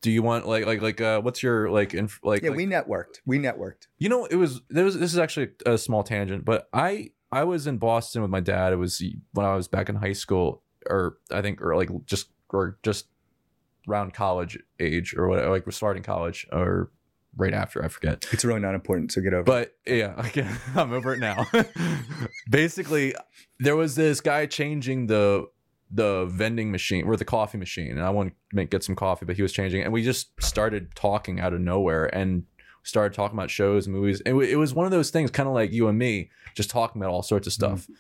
do 0.02 0.12
you 0.12 0.22
want 0.22 0.46
like 0.46 0.66
like 0.66 0.82
like 0.82 1.00
uh 1.00 1.22
what's 1.22 1.42
your 1.42 1.70
like 1.72 1.94
inf- 1.94 2.20
like 2.24 2.44
Yeah, 2.44 2.50
like- 2.50 2.58
we 2.58 2.66
networked. 2.66 3.22
We 3.26 3.40
networked. 3.40 3.88
You 3.98 4.10
know, 4.10 4.26
it 4.26 4.36
was 4.36 4.62
there 4.70 4.84
was 4.86 5.00
this 5.00 5.14
is 5.14 5.20
actually 5.20 5.50
a 5.66 5.78
small 5.78 6.04
tangent, 6.04 6.44
but 6.46 6.68
I 6.74 7.12
I 7.32 7.46
was 7.46 7.68
in 7.68 7.78
Boston 7.78 8.22
with 8.22 8.32
my 8.32 8.42
dad. 8.42 8.74
It 8.74 8.78
was 8.78 9.02
when 9.32 9.46
I 9.46 9.56
was 9.56 9.68
back 9.70 9.88
in 9.90 9.96
high 9.96 10.14
school, 10.14 10.62
or 10.90 11.18
I 11.32 11.42
think 11.42 11.62
or 11.62 11.76
like 11.78 11.90
just 12.06 12.30
or 12.50 12.78
just 12.84 13.08
around 13.90 14.14
college 14.14 14.58
age 14.80 15.14
or 15.18 15.28
what 15.28 15.46
like 15.48 15.66
was 15.66 15.76
starting 15.76 16.04
college 16.04 16.48
or 16.52 16.92
right 17.36 17.54
after 17.54 17.84
I 17.84 17.88
forget. 17.88 18.26
It's 18.32 18.46
really 18.46 18.60
not 18.60 18.76
important. 18.76 19.12
So 19.12 19.22
get 19.22 19.34
over. 19.34 19.42
it. 19.42 19.46
But 19.46 19.76
yeah, 19.92 20.14
again, 20.28 20.56
I'm 20.76 20.94
over 20.94 21.14
it 21.14 21.20
now. 21.20 21.46
Basically, 22.50 23.16
there 23.60 23.76
was 23.76 23.96
this 23.96 24.22
guy 24.22 24.46
changing 24.46 25.08
the 25.08 25.48
the 25.92 26.26
vending 26.26 26.72
machine 26.72 27.06
or 27.06 27.16
the 27.16 27.26
coffee 27.26 27.58
machine, 27.58 27.92
and 27.92 28.02
I 28.02 28.10
wanted 28.10 28.32
to 28.50 28.56
make 28.56 28.72
get 28.72 28.84
some 28.84 28.96
coffee, 28.96 29.26
but 29.26 29.36
he 29.36 29.42
was 29.44 29.54
changing, 29.54 29.82
it, 29.82 29.84
and 29.86 29.94
we 29.94 30.04
just 30.04 30.30
started 30.42 30.96
talking 30.96 31.40
out 31.40 31.54
of 31.54 31.62
nowhere 31.62 32.06
and 32.16 32.44
started 32.82 33.16
talking 33.16 33.38
about 33.38 33.52
shows 33.52 33.86
and 33.86 33.96
movies. 33.96 34.20
It, 34.26 34.34
wa- 34.34 34.42
it 34.42 34.56
was 34.56 34.74
one 34.74 34.86
of 34.86 34.92
those 34.92 35.12
things, 35.12 35.30
kind 35.30 35.48
of 35.48 35.54
like 35.54 35.72
you 35.72 35.88
and 35.88 35.98
me, 35.98 36.32
just 36.56 36.70
talking 36.72 37.00
about 37.02 37.12
all 37.12 37.22
sorts 37.22 37.46
of 37.48 37.54
stuff. 37.54 37.84
Mm-hmm. 37.84 37.94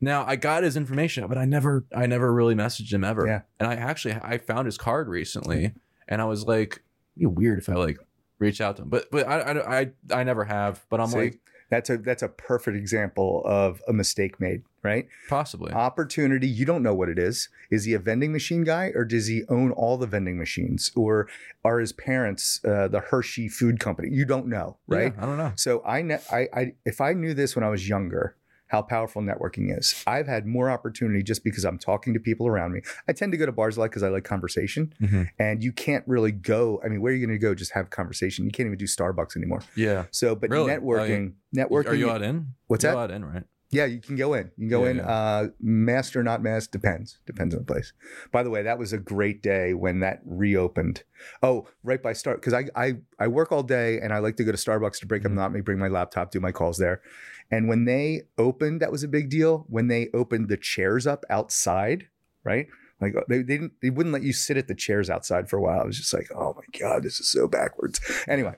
Now 0.00 0.24
I 0.26 0.36
got 0.36 0.62
his 0.62 0.76
information, 0.76 1.26
but 1.26 1.38
I 1.38 1.44
never, 1.44 1.84
I 1.94 2.06
never 2.06 2.32
really 2.32 2.54
messaged 2.54 2.92
him 2.92 3.04
ever. 3.04 3.26
Yeah. 3.26 3.40
And 3.58 3.68
I 3.68 3.74
actually, 3.74 4.14
I 4.14 4.38
found 4.38 4.66
his 4.66 4.78
card 4.78 5.08
recently, 5.08 5.72
and 6.06 6.20
I 6.20 6.24
was 6.24 6.44
like, 6.44 6.82
it'd 7.16 7.20
be 7.20 7.26
weird 7.26 7.58
if 7.58 7.68
I 7.68 7.74
like 7.74 7.98
reach 8.38 8.60
out 8.60 8.76
to 8.76 8.82
him, 8.82 8.88
but 8.88 9.10
but 9.10 9.26
I, 9.26 9.40
I, 9.40 9.80
I, 9.80 9.90
I 10.12 10.24
never 10.24 10.44
have. 10.44 10.84
But 10.88 11.00
I'm 11.00 11.08
See? 11.08 11.18
like, 11.18 11.40
that's 11.70 11.90
a 11.90 11.98
that's 11.98 12.22
a 12.22 12.28
perfect 12.28 12.76
example 12.76 13.42
of 13.44 13.82
a 13.88 13.92
mistake 13.92 14.40
made. 14.40 14.62
Right. 14.80 15.08
possibly. 15.28 15.72
Opportunity. 15.72 16.46
You 16.46 16.64
don't 16.64 16.84
know 16.84 16.94
what 16.94 17.08
it 17.08 17.18
is. 17.18 17.48
Is 17.68 17.84
he 17.84 17.94
a 17.94 17.98
vending 17.98 18.32
machine 18.32 18.62
guy, 18.62 18.92
or 18.94 19.04
does 19.04 19.26
he 19.26 19.42
own 19.48 19.72
all 19.72 19.98
the 19.98 20.06
vending 20.06 20.38
machines, 20.38 20.92
or 20.94 21.28
are 21.64 21.80
his 21.80 21.92
parents 21.92 22.64
uh, 22.64 22.86
the 22.86 23.00
Hershey 23.00 23.48
Food 23.48 23.80
Company? 23.80 24.08
You 24.10 24.24
don't 24.24 24.46
know, 24.46 24.78
right? 24.86 25.12
Yeah, 25.14 25.22
I 25.22 25.26
don't 25.26 25.36
know. 25.36 25.52
So 25.56 25.82
I, 25.84 26.02
ne- 26.02 26.22
I, 26.32 26.48
I, 26.54 26.72
if 26.86 27.00
I 27.00 27.12
knew 27.12 27.34
this 27.34 27.56
when 27.56 27.64
I 27.64 27.68
was 27.70 27.88
younger, 27.88 28.36
how 28.68 28.80
powerful 28.82 29.20
networking 29.22 29.76
is. 29.76 30.02
I've 30.06 30.26
had 30.26 30.46
more 30.46 30.70
opportunity 30.70 31.22
just 31.22 31.42
because 31.44 31.64
I'm 31.64 31.78
talking 31.78 32.14
to 32.14 32.20
people 32.20 32.46
around 32.46 32.72
me. 32.72 32.80
I 33.08 33.12
tend 33.12 33.32
to 33.32 33.38
go 33.38 33.44
to 33.46 33.52
bars 33.52 33.76
a 33.76 33.80
lot 33.80 33.86
because 33.90 34.02
I 34.02 34.08
like 34.08 34.24
conversation, 34.24 34.92
Mhm. 35.00 35.28
and 35.38 35.62
you 35.62 35.72
can't 35.72 36.04
really 36.06 36.32
go. 36.32 36.80
I 36.84 36.88
mean, 36.88 37.00
where 37.00 37.12
are 37.12 37.16
you 37.16 37.26
going 37.26 37.36
to 37.38 37.42
go? 37.42 37.54
Just 37.54 37.72
have 37.72 37.90
conversation. 37.90 38.44
You 38.44 38.50
can't 38.50 38.66
even 38.66 38.78
do 38.78 38.84
Starbucks 38.86 39.36
anymore. 39.36 39.60
Yeah. 39.74 40.04
So, 40.10 40.34
but 40.34 40.50
Really? 40.50 40.72
Oh, 40.72 40.80
networking, 40.80 41.32
networking. 41.56 41.86
Are 41.88 41.94
you 41.94 42.10
out 42.10 42.22
in? 42.22 42.54
What's 42.66 42.84
You're 42.84 42.92
that? 42.94 42.98
out 42.98 43.10
in, 43.10 43.24
right? 43.24 43.44
Yeah, 43.70 43.84
you 43.84 44.00
can 44.00 44.16
go 44.16 44.32
in. 44.32 44.50
You 44.56 44.62
can 44.62 44.68
go 44.68 44.84
Yeah, 44.84 44.90
in. 44.90 44.96
yeah. 44.96 45.02
Uh, 45.06 45.48
masked 45.60 46.16
or 46.16 46.22
not 46.22 46.42
masked 46.42 46.72
depends. 46.72 47.18
Depends 47.26 47.54
on 47.54 47.60
the 47.60 47.66
place. 47.66 47.92
By 48.32 48.42
the 48.42 48.48
way, 48.50 48.62
that 48.62 48.78
was 48.78 48.94
a 48.94 48.98
great 48.98 49.42
day 49.42 49.74
when 49.74 50.00
that 50.00 50.22
reopened. 50.24 51.02
Oh, 51.42 51.68
right 51.82 52.02
by 52.02 52.14
start 52.14 52.40
because 52.40 52.54
I, 52.54 52.64
I 52.74 52.94
I 53.18 53.28
work 53.28 53.52
all 53.52 53.62
day 53.62 54.00
and 54.00 54.12
I 54.12 54.18
like 54.20 54.36
to 54.36 54.44
go 54.44 54.52
to 54.52 54.56
Starbucks 54.58 55.00
to 55.00 55.06
break 55.06 55.22
up 55.22 55.26
Mhm. 55.26 55.34
the 55.34 55.34
monotony, 55.36 55.60
bring 55.60 55.78
my 55.78 55.88
laptop, 55.88 56.30
do 56.30 56.40
my 56.40 56.52
calls 56.52 56.78
there. 56.78 57.02
And 57.50 57.68
when 57.68 57.84
they 57.84 58.22
opened, 58.38 58.80
that 58.80 58.92
was 58.92 59.02
a 59.02 59.08
big 59.08 59.28
deal. 59.28 59.66
When 59.68 59.88
they 59.88 60.08
opened 60.14 60.48
the 60.48 60.56
chairs 60.56 61.06
up 61.06 61.24
outside, 61.28 62.08
right? 62.44 62.68
Like 63.00 63.16
uh, 63.16 63.20
they, 63.28 63.38
they 63.38 63.42
didn't 63.58 63.72
they 63.82 63.90
wouldn't 63.90 64.12
let 64.14 64.22
you 64.22 64.32
sit 64.32 64.56
at 64.56 64.66
the 64.68 64.74
chairs 64.74 65.10
outside 65.10 65.48
for 65.50 65.56
a 65.58 65.60
while. 65.62 65.80
I 65.80 65.84
was 65.84 65.98
just 65.98 66.14
like, 66.14 66.28
oh 66.34 66.54
my 66.56 66.78
god, 66.78 67.02
this 67.02 67.20
is 67.20 67.28
so 67.28 67.46
backwards. 67.46 68.00
Anyway, 68.26 68.54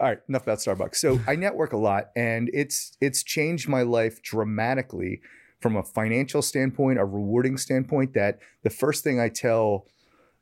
all 0.00 0.08
right, 0.08 0.18
enough 0.28 0.42
about 0.42 0.58
Starbucks. 0.58 0.96
So 0.96 1.20
I 1.26 1.36
network 1.36 1.72
a 1.72 1.76
lot, 1.76 2.10
and 2.16 2.50
it's 2.52 2.96
it's 3.00 3.22
changed 3.22 3.68
my 3.68 3.82
life 3.82 4.22
dramatically 4.22 5.20
from 5.60 5.76
a 5.76 5.82
financial 5.82 6.42
standpoint, 6.42 6.98
a 6.98 7.04
rewarding 7.04 7.56
standpoint. 7.56 8.14
That 8.14 8.38
the 8.62 8.70
first 8.70 9.02
thing 9.04 9.20
I 9.20 9.28
tell 9.28 9.86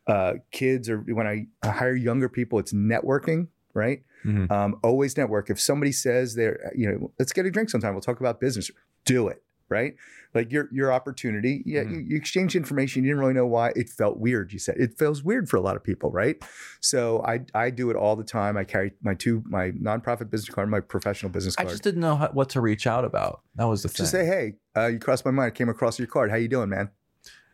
uh, 0.06 0.34
kids 0.50 0.90
or 0.90 0.98
when 0.98 1.26
I 1.26 1.46
hire 1.64 1.94
younger 1.94 2.28
people, 2.28 2.58
it's 2.58 2.72
networking, 2.72 3.48
right? 3.74 4.02
Mhm. 4.24 4.50
Um, 4.50 4.78
always 4.82 5.16
network. 5.16 5.50
If 5.50 5.60
somebody 5.60 5.92
says 5.92 6.34
they're, 6.34 6.72
you 6.74 6.90
know, 6.90 7.12
let's 7.18 7.32
get 7.32 7.46
a 7.46 7.50
drink 7.50 7.70
sometime. 7.70 7.92
We'll 7.94 8.00
talk 8.02 8.20
about 8.20 8.40
business. 8.40 8.70
Do 9.04 9.28
it, 9.28 9.42
right? 9.68 9.94
Like 10.34 10.52
your 10.52 10.68
your 10.72 10.92
opportunity. 10.92 11.62
Yeah, 11.64 11.82
Mhm. 11.82 11.92
you, 11.92 11.98
you 12.08 12.16
exchange 12.16 12.56
information. 12.56 13.04
You 13.04 13.10
didn't 13.10 13.20
really 13.20 13.34
know 13.34 13.46
why. 13.46 13.72
It 13.76 13.88
felt 13.88 14.18
weird. 14.18 14.52
You 14.52 14.58
said 14.58 14.76
it 14.78 14.98
feels 14.98 15.22
weird 15.22 15.48
for 15.48 15.56
a 15.56 15.60
lot 15.60 15.76
of 15.76 15.82
people, 15.84 16.10
right? 16.10 16.36
So 16.80 17.22
I 17.24 17.40
I 17.54 17.70
do 17.70 17.90
it 17.90 17.96
all 17.96 18.16
the 18.16 18.24
time. 18.24 18.56
I 18.56 18.64
carry 18.64 18.92
my 19.02 19.14
two 19.14 19.42
my 19.46 19.70
nonprofit 19.70 20.30
business 20.30 20.54
card, 20.54 20.68
my 20.68 20.80
professional 20.80 21.30
business 21.30 21.56
card. 21.56 21.68
I 21.68 21.70
just 21.70 21.82
didn't 21.82 22.00
know 22.00 22.16
how, 22.16 22.28
what 22.28 22.48
to 22.50 22.60
reach 22.60 22.86
out 22.86 23.04
about. 23.04 23.42
That 23.56 23.64
was 23.64 23.82
the 23.82 23.88
thing. 23.88 24.04
Just 24.04 24.12
say, 24.12 24.26
hey, 24.26 24.54
uh, 24.76 24.86
you 24.86 24.98
crossed 24.98 25.24
my 25.24 25.30
mind. 25.30 25.48
I 25.48 25.50
came 25.50 25.68
across 25.68 25.98
your 25.98 26.08
card. 26.08 26.30
How 26.30 26.36
you 26.36 26.48
doing, 26.48 26.68
man? 26.68 26.90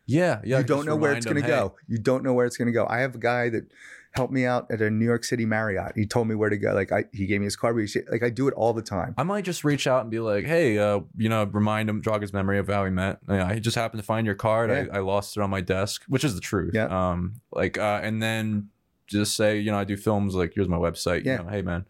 yeah, 0.06 0.40
yeah. 0.44 0.58
you 0.58 0.64
don't 0.64 0.86
know 0.86 0.96
where 0.96 1.12
it's 1.12 1.24
going 1.24 1.36
to 1.36 1.42
hey, 1.42 1.48
go. 1.48 1.76
You 1.86 1.98
don't 1.98 2.24
know 2.24 2.32
where 2.34 2.46
it's 2.46 2.56
going 2.56 2.66
to 2.66 2.72
go. 2.72 2.86
I 2.88 2.98
have 2.98 3.14
a 3.14 3.18
guy 3.18 3.48
that 3.50 3.70
helped 4.12 4.32
me 4.32 4.44
out 4.44 4.66
at 4.70 4.80
a 4.80 4.90
New 4.90 5.04
York 5.04 5.22
City 5.22 5.46
Marriott. 5.46 5.92
He 5.94 6.04
told 6.04 6.26
me 6.26 6.34
where 6.34 6.50
to 6.50 6.56
go. 6.56 6.72
Like 6.72 6.90
I, 6.90 7.04
he 7.12 7.26
gave 7.26 7.40
me 7.40 7.44
his 7.46 7.54
card. 7.56 7.76
We 7.76 7.88
Like 8.10 8.22
I 8.22 8.30
do 8.30 8.48
it 8.48 8.54
all 8.54 8.72
the 8.72 8.82
time. 8.82 9.14
I 9.16 9.22
might 9.22 9.44
just 9.44 9.62
reach 9.62 9.86
out 9.86 10.02
and 10.02 10.10
be 10.10 10.18
like, 10.18 10.44
hey, 10.46 10.78
uh, 10.78 11.00
you 11.16 11.28
know, 11.28 11.44
remind 11.44 11.88
him, 11.88 12.02
jog 12.02 12.22
his 12.22 12.32
memory 12.32 12.58
of 12.58 12.66
how 12.68 12.82
we 12.84 12.90
met. 12.90 13.18
Yeah, 13.28 13.46
I 13.46 13.58
just 13.60 13.76
happened 13.76 14.00
to 14.02 14.06
find 14.06 14.26
your 14.26 14.34
card. 14.34 14.70
Yeah. 14.70 14.86
I, 14.92 14.96
I 14.96 15.00
lost 15.00 15.36
it 15.36 15.42
on 15.42 15.50
my 15.50 15.60
desk, 15.60 16.02
which 16.08 16.24
is 16.24 16.34
the 16.34 16.40
truth. 16.40 16.72
Yeah. 16.74 16.86
Um, 16.86 17.40
like, 17.52 17.78
uh, 17.78 18.00
and 18.02 18.20
then 18.22 18.70
just 19.06 19.36
say, 19.36 19.58
you 19.60 19.70
know, 19.70 19.78
I 19.78 19.84
do 19.84 19.96
films. 19.96 20.34
Like, 20.34 20.52
here's 20.54 20.68
my 20.68 20.76
website. 20.76 21.24
Yeah. 21.24 21.38
You 21.38 21.44
know, 21.44 21.50
hey 21.50 21.62
man, 21.62 21.86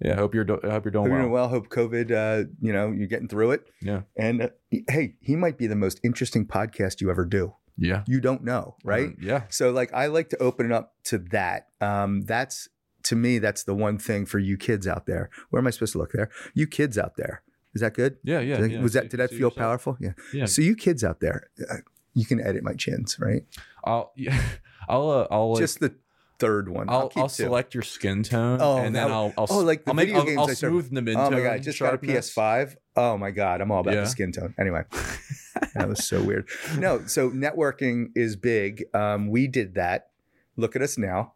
yeah, 0.00 0.16
hope 0.16 0.34
you're, 0.34 0.44
do- 0.44 0.60
hope 0.64 0.84
you're 0.84 0.90
doing 0.92 1.04
Hope 1.04 1.08
you're 1.08 1.08
well. 1.08 1.20
doing 1.20 1.30
well. 1.32 1.48
Hope 1.48 1.68
COVID, 1.68 2.10
uh, 2.10 2.48
you 2.60 2.72
know, 2.72 2.90
you're 2.90 3.06
getting 3.06 3.28
through 3.28 3.52
it. 3.52 3.68
Yeah. 3.80 4.02
And 4.16 4.42
uh, 4.42 4.48
hey, 4.88 5.14
he 5.20 5.36
might 5.36 5.56
be 5.58 5.66
the 5.68 5.76
most 5.76 6.00
interesting 6.02 6.46
podcast 6.46 7.00
you 7.00 7.10
ever 7.10 7.24
do. 7.24 7.54
Yeah. 7.76 8.04
You 8.06 8.20
don't 8.20 8.44
know, 8.44 8.76
right? 8.84 9.08
Um, 9.08 9.16
yeah. 9.20 9.42
So 9.48 9.70
like 9.70 9.92
I 9.94 10.06
like 10.06 10.28
to 10.30 10.38
open 10.38 10.66
it 10.66 10.72
up 10.72 10.94
to 11.04 11.18
that. 11.30 11.68
Um, 11.80 12.22
that's 12.22 12.68
to 13.04 13.16
me, 13.16 13.38
that's 13.38 13.64
the 13.64 13.74
one 13.74 13.98
thing 13.98 14.26
for 14.26 14.38
you 14.38 14.56
kids 14.56 14.86
out 14.86 15.06
there. 15.06 15.30
Where 15.50 15.60
am 15.60 15.66
I 15.66 15.70
supposed 15.70 15.92
to 15.92 15.98
look 15.98 16.12
there? 16.12 16.28
You 16.54 16.66
kids 16.66 16.98
out 16.98 17.16
there. 17.16 17.42
Is 17.74 17.80
that 17.80 17.94
good? 17.94 18.18
Yeah, 18.24 18.40
yeah. 18.40 18.56
Did 18.56 18.70
I- 18.70 18.74
yeah. 18.74 18.82
was 18.82 18.92
that 18.94 19.10
did 19.10 19.20
that 19.20 19.30
feel 19.30 19.38
yourself. 19.38 19.56
powerful? 19.56 19.96
Yeah. 20.00 20.12
Yeah. 20.32 20.44
So 20.46 20.60
you 20.62 20.74
kids 20.74 21.02
out 21.04 21.20
there, 21.20 21.48
uh, 21.70 21.76
you 22.14 22.26
can 22.26 22.40
edit 22.40 22.62
my 22.62 22.74
chins, 22.74 23.18
right? 23.20 23.44
I'll 23.84 24.12
yeah, 24.16 24.40
I'll 24.88 25.10
uh, 25.10 25.26
I'll 25.30 25.52
like, 25.52 25.60
Just 25.60 25.80
the 25.80 25.94
third 26.40 26.68
one. 26.68 26.88
I'll, 26.88 27.12
I'll 27.14 27.28
two. 27.28 27.44
select 27.44 27.74
your 27.74 27.82
skin 27.84 28.22
tone 28.24 28.58
Oh, 28.60 28.78
and 28.78 28.94
then 28.96 29.10
I'll 29.12 29.32
I'll 29.38 29.46
oh, 29.50 29.58
like 29.60 29.84
the 29.84 29.90
I'll 29.92 29.96
video 29.96 30.16
I'll, 30.16 30.24
games 30.24 30.38
I'll 30.38 30.50
I 30.50 30.54
started- 30.54 30.72
smooth 30.82 30.94
the 30.94 31.02
mid 31.02 31.16
Oh 31.16 31.30
my 31.30 31.40
god! 31.40 31.52
I 31.52 31.58
just 31.58 31.78
got 31.78 31.86
a 31.86 31.90
sharpness. 31.98 32.34
PS5. 32.34 32.76
Oh 32.96 33.16
my 33.16 33.30
god! 33.30 33.60
I'm 33.60 33.70
all 33.70 33.80
about 33.80 33.94
Yeah. 33.94 34.00
the 34.00 34.06
skin 34.06 34.32
tone. 34.32 34.54
Anyway, 34.58 34.82
that 35.74 35.88
was 35.88 36.04
so 36.04 36.22
weird. 36.22 36.48
No, 36.78 37.06
so 37.06 37.30
networking 37.30 38.08
is 38.16 38.34
big. 38.36 38.84
Um, 38.94 39.28
we 39.28 39.46
did 39.46 39.74
that. 39.74 40.08
Look 40.56 40.74
at 40.74 40.82
us 40.82 40.98
now. 40.98 41.34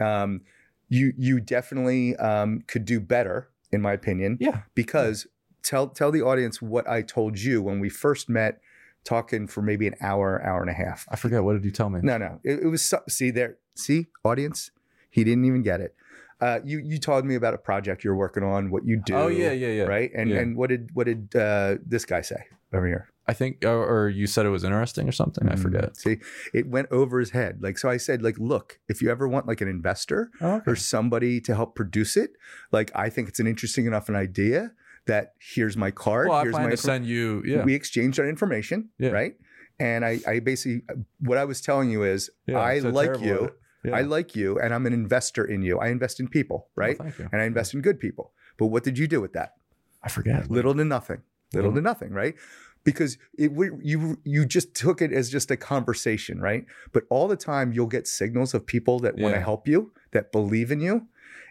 Um, 0.00 0.42
you 0.88 1.12
you 1.16 1.40
definitely 1.40 2.14
um, 2.16 2.62
could 2.66 2.84
do 2.84 3.00
better, 3.00 3.48
in 3.72 3.80
my 3.82 3.92
opinion. 3.92 4.36
Yeah. 4.40 4.62
Because 4.74 5.26
tell 5.62 5.88
tell 5.88 6.10
the 6.10 6.22
audience 6.22 6.60
what 6.62 6.88
I 6.88 7.02
told 7.02 7.38
you 7.40 7.62
when 7.62 7.80
we 7.80 7.88
first 7.88 8.28
met, 8.28 8.60
talking 9.04 9.46
for 9.46 9.62
maybe 9.62 9.86
an 9.86 9.94
hour, 10.00 10.42
hour 10.44 10.60
and 10.60 10.70
a 10.70 10.74
half. 10.74 11.06
I 11.10 11.16
forget 11.16 11.42
what 11.44 11.54
did 11.54 11.64
you 11.64 11.70
tell 11.70 11.90
me? 11.90 12.00
No, 12.02 12.18
no. 12.18 12.40
It, 12.44 12.60
it 12.64 12.66
was 12.68 12.82
so, 12.82 13.00
see 13.08 13.30
there. 13.30 13.58
See, 13.74 14.08
audience, 14.24 14.70
he 15.10 15.24
didn't 15.24 15.44
even 15.44 15.62
get 15.62 15.80
it. 15.80 15.94
Uh, 16.40 16.58
you 16.64 16.78
you 16.84 16.98
told 16.98 17.24
me 17.24 17.36
about 17.36 17.54
a 17.54 17.58
project 17.58 18.02
you're 18.02 18.16
working 18.16 18.42
on, 18.42 18.70
what 18.70 18.84
you 18.84 19.00
do. 19.04 19.14
Oh 19.14 19.28
yeah, 19.28 19.52
yeah, 19.52 19.68
yeah. 19.68 19.84
Right. 19.84 20.10
And 20.14 20.30
Yeah. 20.30 20.40
and 20.40 20.56
what 20.56 20.70
did 20.70 20.90
what 20.92 21.06
did 21.06 21.34
uh, 21.36 21.76
this 21.86 22.04
guy 22.04 22.20
say 22.20 22.44
over 22.72 22.86
here? 22.86 23.08
I 23.28 23.32
think 23.32 23.64
or, 23.64 23.86
or 23.86 24.08
you 24.08 24.26
said 24.26 24.44
it 24.46 24.48
was 24.48 24.64
interesting 24.64 25.08
or 25.08 25.12
something. 25.12 25.48
I 25.48 25.54
Mm, 25.54 25.62
forget. 25.62 25.96
See, 25.96 26.18
it 26.52 26.66
went 26.66 26.88
over 26.90 27.20
his 27.20 27.30
head. 27.30 27.62
Like 27.62 27.78
so, 27.78 27.88
I 27.88 27.96
said, 27.96 28.20
like, 28.22 28.36
look, 28.40 28.80
if 28.88 29.00
you 29.00 29.10
ever 29.10 29.28
want 29.28 29.46
like 29.46 29.60
an 29.60 29.68
investor 29.68 30.30
Oh, 30.40 30.60
or 30.66 30.74
somebody 30.74 31.40
to 31.42 31.54
help 31.54 31.76
produce 31.76 32.16
it, 32.16 32.32
like, 32.72 32.90
I 32.96 33.08
think 33.08 33.28
it's 33.28 33.38
an 33.38 33.46
interesting 33.46 33.86
enough 33.86 34.08
an 34.08 34.16
idea 34.16 34.72
that 35.06 35.34
here's 35.54 35.76
my 35.76 35.90
card. 35.90 36.28
Well, 36.28 36.38
I 36.38 36.42
here's 36.42 36.52
plan 36.54 36.64
my 36.64 36.70
to 36.70 36.76
send 36.76 37.06
you. 37.06 37.42
Yeah. 37.44 37.64
we 37.64 37.74
exchanged 37.74 38.18
our 38.20 38.28
information, 38.28 38.90
Yeah. 38.98 39.10
right? 39.10 39.34
And 39.80 40.04
I, 40.04 40.20
I 40.26 40.38
basically, 40.40 40.82
what 41.20 41.38
I 41.38 41.44
was 41.44 41.60
telling 41.60 41.90
you 41.90 42.04
is, 42.04 42.30
Yeah, 42.46 42.60
I 42.60 42.80
so 42.80 42.90
like 42.90 43.20
you. 43.20 43.50
Yeah. 43.84 43.96
I 43.96 44.02
like 44.02 44.36
you, 44.36 44.60
and 44.60 44.72
I'm 44.72 44.86
an 44.86 44.92
investor 44.92 45.44
in 45.44 45.62
you. 45.62 45.78
I 45.80 45.88
invest 45.88 46.20
in 46.20 46.28
people, 46.28 46.68
Well, 46.76 46.86
right? 46.88 46.98
thank 46.98 47.18
you. 47.18 47.28
and 47.32 47.42
I 47.42 47.46
invest 47.46 47.74
in 47.74 47.80
good 47.82 47.98
people. 47.98 48.32
But 48.56 48.66
what 48.66 48.84
did 48.84 48.96
you 48.96 49.08
do 49.08 49.20
with 49.20 49.32
that? 49.32 49.54
I 50.04 50.08
forget. 50.08 50.48
Little 50.50 50.74
to 50.74 50.84
nothing. 50.84 51.22
Little 51.52 51.72
to 51.74 51.80
nothing, 51.80 52.12
right? 52.12 52.34
Because 52.84 53.18
it 53.38 53.50
you 53.82 54.18
you 54.24 54.44
just 54.46 54.74
took 54.74 55.00
it 55.02 55.12
as 55.12 55.30
just 55.30 55.50
a 55.50 55.56
conversation, 55.56 56.40
right? 56.40 56.64
But 56.92 57.04
all 57.10 57.26
the 57.28 57.36
time 57.36 57.72
you'll 57.72 57.86
get 57.88 58.06
signals 58.08 58.54
of 58.54 58.66
people 58.66 58.98
that 59.00 59.16
want 59.16 59.34
to 59.34 59.40
help 59.40 59.66
you, 59.68 59.92
that 60.12 60.30
believe 60.32 60.70
in 60.72 60.80
you, 60.80 61.06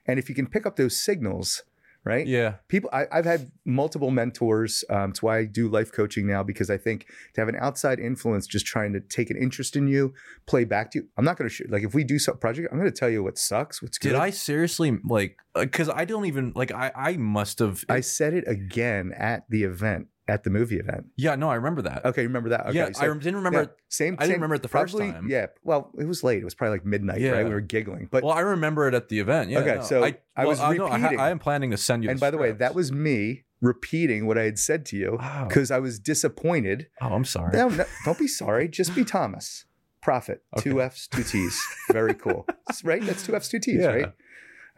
and 0.06 0.18
if 0.20 0.28
you 0.30 0.36
can 0.36 0.48
pick 0.48 0.66
up 0.66 0.76
those 0.78 0.96
signals, 0.98 1.64
right? 2.04 2.26
Yeah. 2.26 2.56
people 2.68 2.90
I, 2.92 3.06
i've 3.12 3.26
had 3.26 3.52
multiple 3.66 4.10
mentors 4.12 4.84
um, 4.90 5.12
it's 5.12 5.22
why 5.22 5.38
i 5.40 5.46
do 5.46 5.68
life 5.70 5.92
coaching 5.92 6.26
now 6.28 6.42
because 6.44 6.70
i 6.70 6.78
think 6.78 7.06
to 7.34 7.42
have 7.42 7.48
an 7.48 7.56
outside 7.60 8.00
influence 8.00 8.48
just 8.48 8.66
trying 8.66 8.94
to 8.94 9.00
take 9.00 9.30
an 9.30 9.38
interest 9.38 9.76
in 9.76 9.88
you 9.88 10.14
play 10.48 10.64
back 10.64 10.92
to 10.92 11.00
you 11.00 11.08
i'm 11.18 11.26
not 11.26 11.38
going 11.38 11.48
to 11.48 11.54
sh- 11.54 11.62
like 11.70 11.84
if 11.84 11.94
we 11.94 12.04
do 12.04 12.18
some 12.18 12.38
project 12.38 12.68
i'm 12.72 12.80
going 12.80 12.92
to 12.92 13.00
tell 13.00 13.10
you 13.10 13.22
what 13.24 13.38
sucks 13.38 13.82
what's 13.82 13.98
good 13.98 14.10
Did 14.10 14.18
I 14.18 14.32
seriously 14.32 14.98
like? 15.08 15.38
Because 15.54 15.90
I 15.90 16.06
don't 16.06 16.26
even 16.26 16.54
like. 16.56 16.72
I 16.72 16.92
I 16.96 17.18
must 17.18 17.60
have. 17.60 17.84
i 17.90 18.00
said 18.02 18.34
it 18.34 18.46
again 18.48 19.12
at 19.18 19.44
the 19.50 19.64
event 19.64 20.08
at 20.32 20.44
the 20.44 20.50
movie 20.50 20.78
event 20.78 21.06
yeah. 21.18 21.36
No, 21.36 21.50
I 21.50 21.56
remember 21.56 21.82
that. 21.84 22.06
okay 22.06 22.22
you 22.22 22.28
remember 22.28 22.50
that 22.50 22.62
okay 22.68 22.78
yeah, 22.78 22.88
I 22.88 22.92
so- 23.08 23.14
didn't 23.14 23.36
remember. 23.36 23.62
yeah, 23.62 23.68
same 23.90 24.14
I 24.14 24.24
didn't 24.24 24.28
same- 24.28 24.34
remember 24.36 24.56
it 24.56 24.62
the 24.64 24.68
first 24.70 24.94
probably- 24.96 25.12
time. 25.12 25.28
yeah 25.30 25.48
well 25.64 25.92
it 26.00 26.06
was 26.06 26.24
late 26.24 26.42
it 26.42 26.46
was 26.46 26.56
probably 26.56 26.78
like 26.78 26.86
midnight 26.86 27.20
Yeah. 27.22 27.32
right 27.32 27.46
we 27.46 27.52
were 27.52 27.62
giggling 27.62 28.08
but 28.10 28.24
well, 28.24 28.34
I 28.34 28.42
remember 28.42 28.88
it 28.88 28.94
at 28.94 29.10
the 29.10 29.20
event. 29.20 29.50
Yeah. 29.50 29.60
Okay, 29.60 29.76
no, 29.76 29.82
so 29.84 30.04
I, 30.04 30.18
I 30.36 30.46
was 30.46 30.60
well, 30.60 30.74
no, 30.74 30.86
I, 30.88 30.90
ha- 30.92 30.96
repeating. 31.06 31.20
I 31.20 31.30
am 31.30 31.40
planning 31.40 31.72
to 31.72 31.78
send 31.78 32.04
you. 32.04 32.10
and 32.10 32.20
by 32.20 32.32
the 32.32 32.38
way 32.38 32.52
that 32.54 32.74
was 32.74 32.92
me 32.92 33.44
repeating 33.62 34.26
what 34.26 34.38
i 34.40 34.44
had 34.44 34.58
said 34.58 34.86
to 34.88 34.98
you 34.98 35.18
Wow. 35.20 35.46
because 35.48 35.70
i 35.70 35.78
was 35.80 36.00
disappointed 36.00 36.88
Oh, 37.02 37.14
I'm 37.14 37.26
sorry. 37.26 37.56
No, 37.58 37.68
no, 37.70 37.86
don't 38.06 38.18
be 38.18 38.28
sorry. 38.28 38.68
Just 38.68 38.96
be 38.96 39.04
Thomas. 39.04 39.66
Profit. 40.02 40.42
Two 40.58 40.82
F's, 40.82 41.08
two 41.08 41.22
T's. 41.24 41.62
Very 41.92 42.16
cool. 42.16 42.48
right? 42.84 43.04
That's 43.04 43.24
two 43.24 43.36
F's, 43.36 43.50
two 43.50 43.60
T's, 43.60 43.82
Yeah. 43.82 43.88
right? 43.88 44.14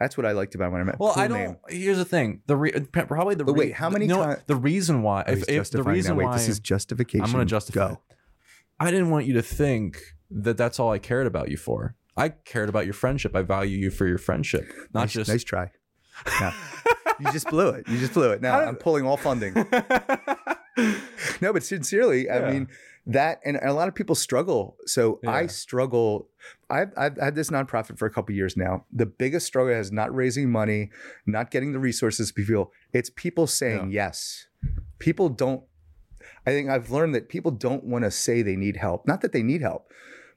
That's 0.00 0.16
what 0.16 0.26
I 0.26 0.32
liked 0.32 0.54
about 0.54 0.72
when 0.72 0.80
I 0.80 0.84
met. 0.84 0.98
Well, 0.98 1.14
cool 1.14 1.22
I 1.22 1.28
don't. 1.28 1.38
Name. 1.38 1.56
Here's 1.68 1.98
the 1.98 2.04
thing. 2.04 2.42
The 2.46 2.56
re, 2.56 2.72
probably 2.72 3.34
the 3.34 3.44
But 3.44 3.54
wait, 3.54 3.74
how 3.74 3.90
many 3.90 4.08
what? 4.08 4.46
The 4.46 4.56
reason 4.56 5.02
why, 5.02 5.24
Oh, 5.26 5.32
if, 5.32 5.48
if 5.48 5.70
the 5.70 5.82
reason 5.82 6.16
why 6.16 6.32
this 6.32 6.48
is 6.48 6.60
justification. 6.60 7.24
I'm 7.24 7.32
going 7.32 7.46
to 7.46 7.50
justify. 7.50 7.90
Go. 7.90 8.00
I 8.80 8.90
didn't 8.90 9.10
want 9.10 9.26
you 9.26 9.34
to 9.34 9.42
think 9.42 10.00
that 10.30 10.56
that's 10.56 10.80
all 10.80 10.90
I 10.90 10.98
cared 10.98 11.26
about 11.26 11.50
you 11.50 11.56
for. 11.56 11.94
I 12.16 12.30
cared 12.30 12.68
about 12.68 12.84
your 12.84 12.94
friendship. 12.94 13.34
I 13.34 13.42
value 13.42 13.78
you 13.78 13.90
for 13.90 14.06
your 14.06 14.18
friendship, 14.18 14.66
not 14.92 15.00
nice, 15.02 15.12
just. 15.12 15.30
nice 15.30 15.44
try. 15.44 15.70
No. 16.40 16.52
you 17.20 17.32
just 17.32 17.48
blew 17.48 17.70
it. 17.70 17.88
You 17.88 17.98
just 17.98 18.14
blew 18.14 18.30
it. 18.30 18.40
Now 18.40 18.60
I'm 18.68 18.76
pulling 18.76 19.06
all 19.06 19.16
funding. 19.16 19.54
No, 21.40 21.52
but 21.52 21.62
sincerely, 21.62 22.28
I 22.28 22.50
mean 22.50 22.68
that, 23.06 23.40
and 23.44 23.58
a 23.62 23.72
lot 23.72 23.88
of 23.88 23.94
people 23.94 24.14
struggle. 24.14 24.76
So 24.86 25.20
I 25.26 25.46
struggle. 25.46 26.28
I've, 26.70 26.92
I've 26.96 27.16
had 27.18 27.34
this 27.34 27.50
nonprofit 27.50 27.98
for 27.98 28.06
a 28.06 28.10
couple 28.10 28.34
years 28.34 28.56
now. 28.56 28.86
The 28.92 29.06
biggest 29.06 29.46
struggle 29.46 29.74
is 29.74 29.92
not 29.92 30.14
raising 30.14 30.50
money, 30.50 30.90
not 31.26 31.50
getting 31.50 31.72
the 31.72 31.78
resources 31.78 32.32
people. 32.32 32.72
It's 32.92 33.10
people 33.10 33.46
saying 33.46 33.90
yes. 33.90 34.46
People 34.98 35.28
don't. 35.28 35.62
I 36.46 36.50
think 36.50 36.70
I've 36.70 36.90
learned 36.90 37.14
that 37.14 37.28
people 37.28 37.50
don't 37.50 37.84
want 37.84 38.04
to 38.04 38.10
say 38.10 38.42
they 38.42 38.56
need 38.56 38.76
help. 38.76 39.06
Not 39.06 39.20
that 39.20 39.32
they 39.32 39.42
need 39.42 39.60
help, 39.60 39.90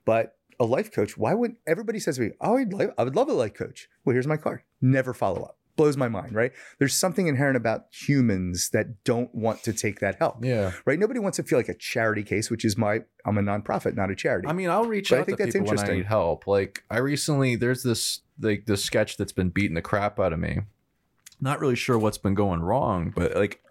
but 0.05 0.35
a 0.59 0.65
life 0.65 0.91
coach. 0.91 1.17
Why 1.17 1.33
would 1.33 1.55
everybody 1.65 1.99
says 1.99 2.17
to 2.17 2.23
me, 2.23 2.31
"Oh, 2.41 2.57
I'd 2.57 2.73
like, 2.73 2.93
I 2.97 3.03
would 3.03 3.15
love 3.15 3.29
a 3.29 3.33
life 3.33 3.53
coach." 3.53 3.89
Well, 4.03 4.13
here's 4.13 4.27
my 4.27 4.37
card. 4.37 4.63
Never 4.81 5.13
follow 5.13 5.43
up. 5.43 5.56
Blows 5.77 5.95
my 5.95 6.09
mind, 6.09 6.33
right? 6.33 6.51
There's 6.79 6.93
something 6.93 7.27
inherent 7.27 7.55
about 7.55 7.85
humans 7.91 8.71
that 8.71 9.03
don't 9.05 9.33
want 9.33 9.63
to 9.63 9.71
take 9.71 9.99
that 10.01 10.15
help 10.15 10.43
yeah. 10.43 10.73
right? 10.85 10.99
Nobody 10.99 11.19
wants 11.19 11.37
to 11.37 11.43
feel 11.43 11.59
like 11.59 11.69
a 11.69 11.75
charity 11.75 12.23
case, 12.23 12.49
which 12.49 12.65
is 12.65 12.77
my 12.77 13.03
I'm 13.25 13.37
a 13.37 13.41
nonprofit, 13.41 13.95
not 13.95 14.11
a 14.11 14.15
charity. 14.15 14.47
I 14.47 14.53
mean, 14.53 14.69
I'll 14.69 14.85
reach 14.85 15.11
But 15.11 15.19
I 15.19 15.23
think 15.23 15.37
to 15.37 15.43
that's 15.45 15.55
people 15.55 15.67
when 15.67 15.77
I 15.77 15.81
interesting. 15.81 15.97
need 15.99 16.07
help. 16.07 16.47
Like 16.47 16.83
I 16.89 16.97
recently, 16.97 17.55
there's 17.55 17.83
this 17.83 18.21
like 18.41 18.65
this 18.65 18.83
sketch 18.83 19.17
that's 19.17 19.31
been 19.31 19.49
beating 19.49 19.75
the 19.75 19.81
crap 19.81 20.19
out 20.19 20.33
of 20.33 20.39
me. 20.39 20.61
Not 21.39 21.59
really 21.59 21.75
sure 21.75 21.97
what's 21.97 22.17
been 22.17 22.33
going 22.33 22.61
wrong, 22.61 23.13
but 23.15 23.35
like 23.35 23.61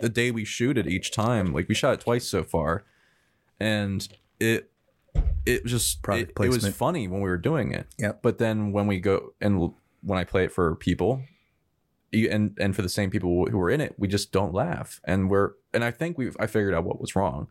the 0.00 0.08
day 0.08 0.30
we 0.30 0.44
shoot 0.44 0.76
it 0.78 0.86
each 0.86 1.10
time, 1.10 1.52
like 1.52 1.68
we 1.68 1.74
shot 1.74 1.94
it 1.94 2.00
twice 2.00 2.26
so 2.26 2.44
far, 2.44 2.84
and 3.58 4.06
it 4.38 4.70
it 5.46 5.62
was 5.62 5.72
just 5.72 5.98
it, 6.08 6.32
it 6.38 6.48
was 6.48 6.68
funny 6.76 7.08
when 7.08 7.20
we 7.20 7.28
were 7.28 7.38
doing 7.38 7.72
it. 7.72 7.86
Yeah. 7.98 8.12
But 8.20 8.38
then 8.38 8.72
when 8.72 8.86
we 8.86 9.00
go 9.00 9.34
and 9.40 9.72
when 10.02 10.18
I 10.18 10.24
play 10.24 10.44
it 10.44 10.52
for 10.52 10.74
people, 10.76 11.22
and 12.30 12.56
and 12.60 12.74
for 12.76 12.82
the 12.82 12.88
same 12.88 13.10
people 13.10 13.46
who 13.50 13.58
were 13.58 13.70
in 13.70 13.80
it, 13.80 13.94
we 13.98 14.08
just 14.08 14.32
don't 14.32 14.54
laugh, 14.54 15.00
and 15.04 15.28
we're 15.30 15.52
and 15.72 15.82
I 15.84 15.90
think 15.90 16.16
we 16.18 16.24
have 16.26 16.36
I 16.40 16.46
figured 16.46 16.74
out 16.74 16.84
what 16.84 17.00
was 17.00 17.14
wrong, 17.16 17.48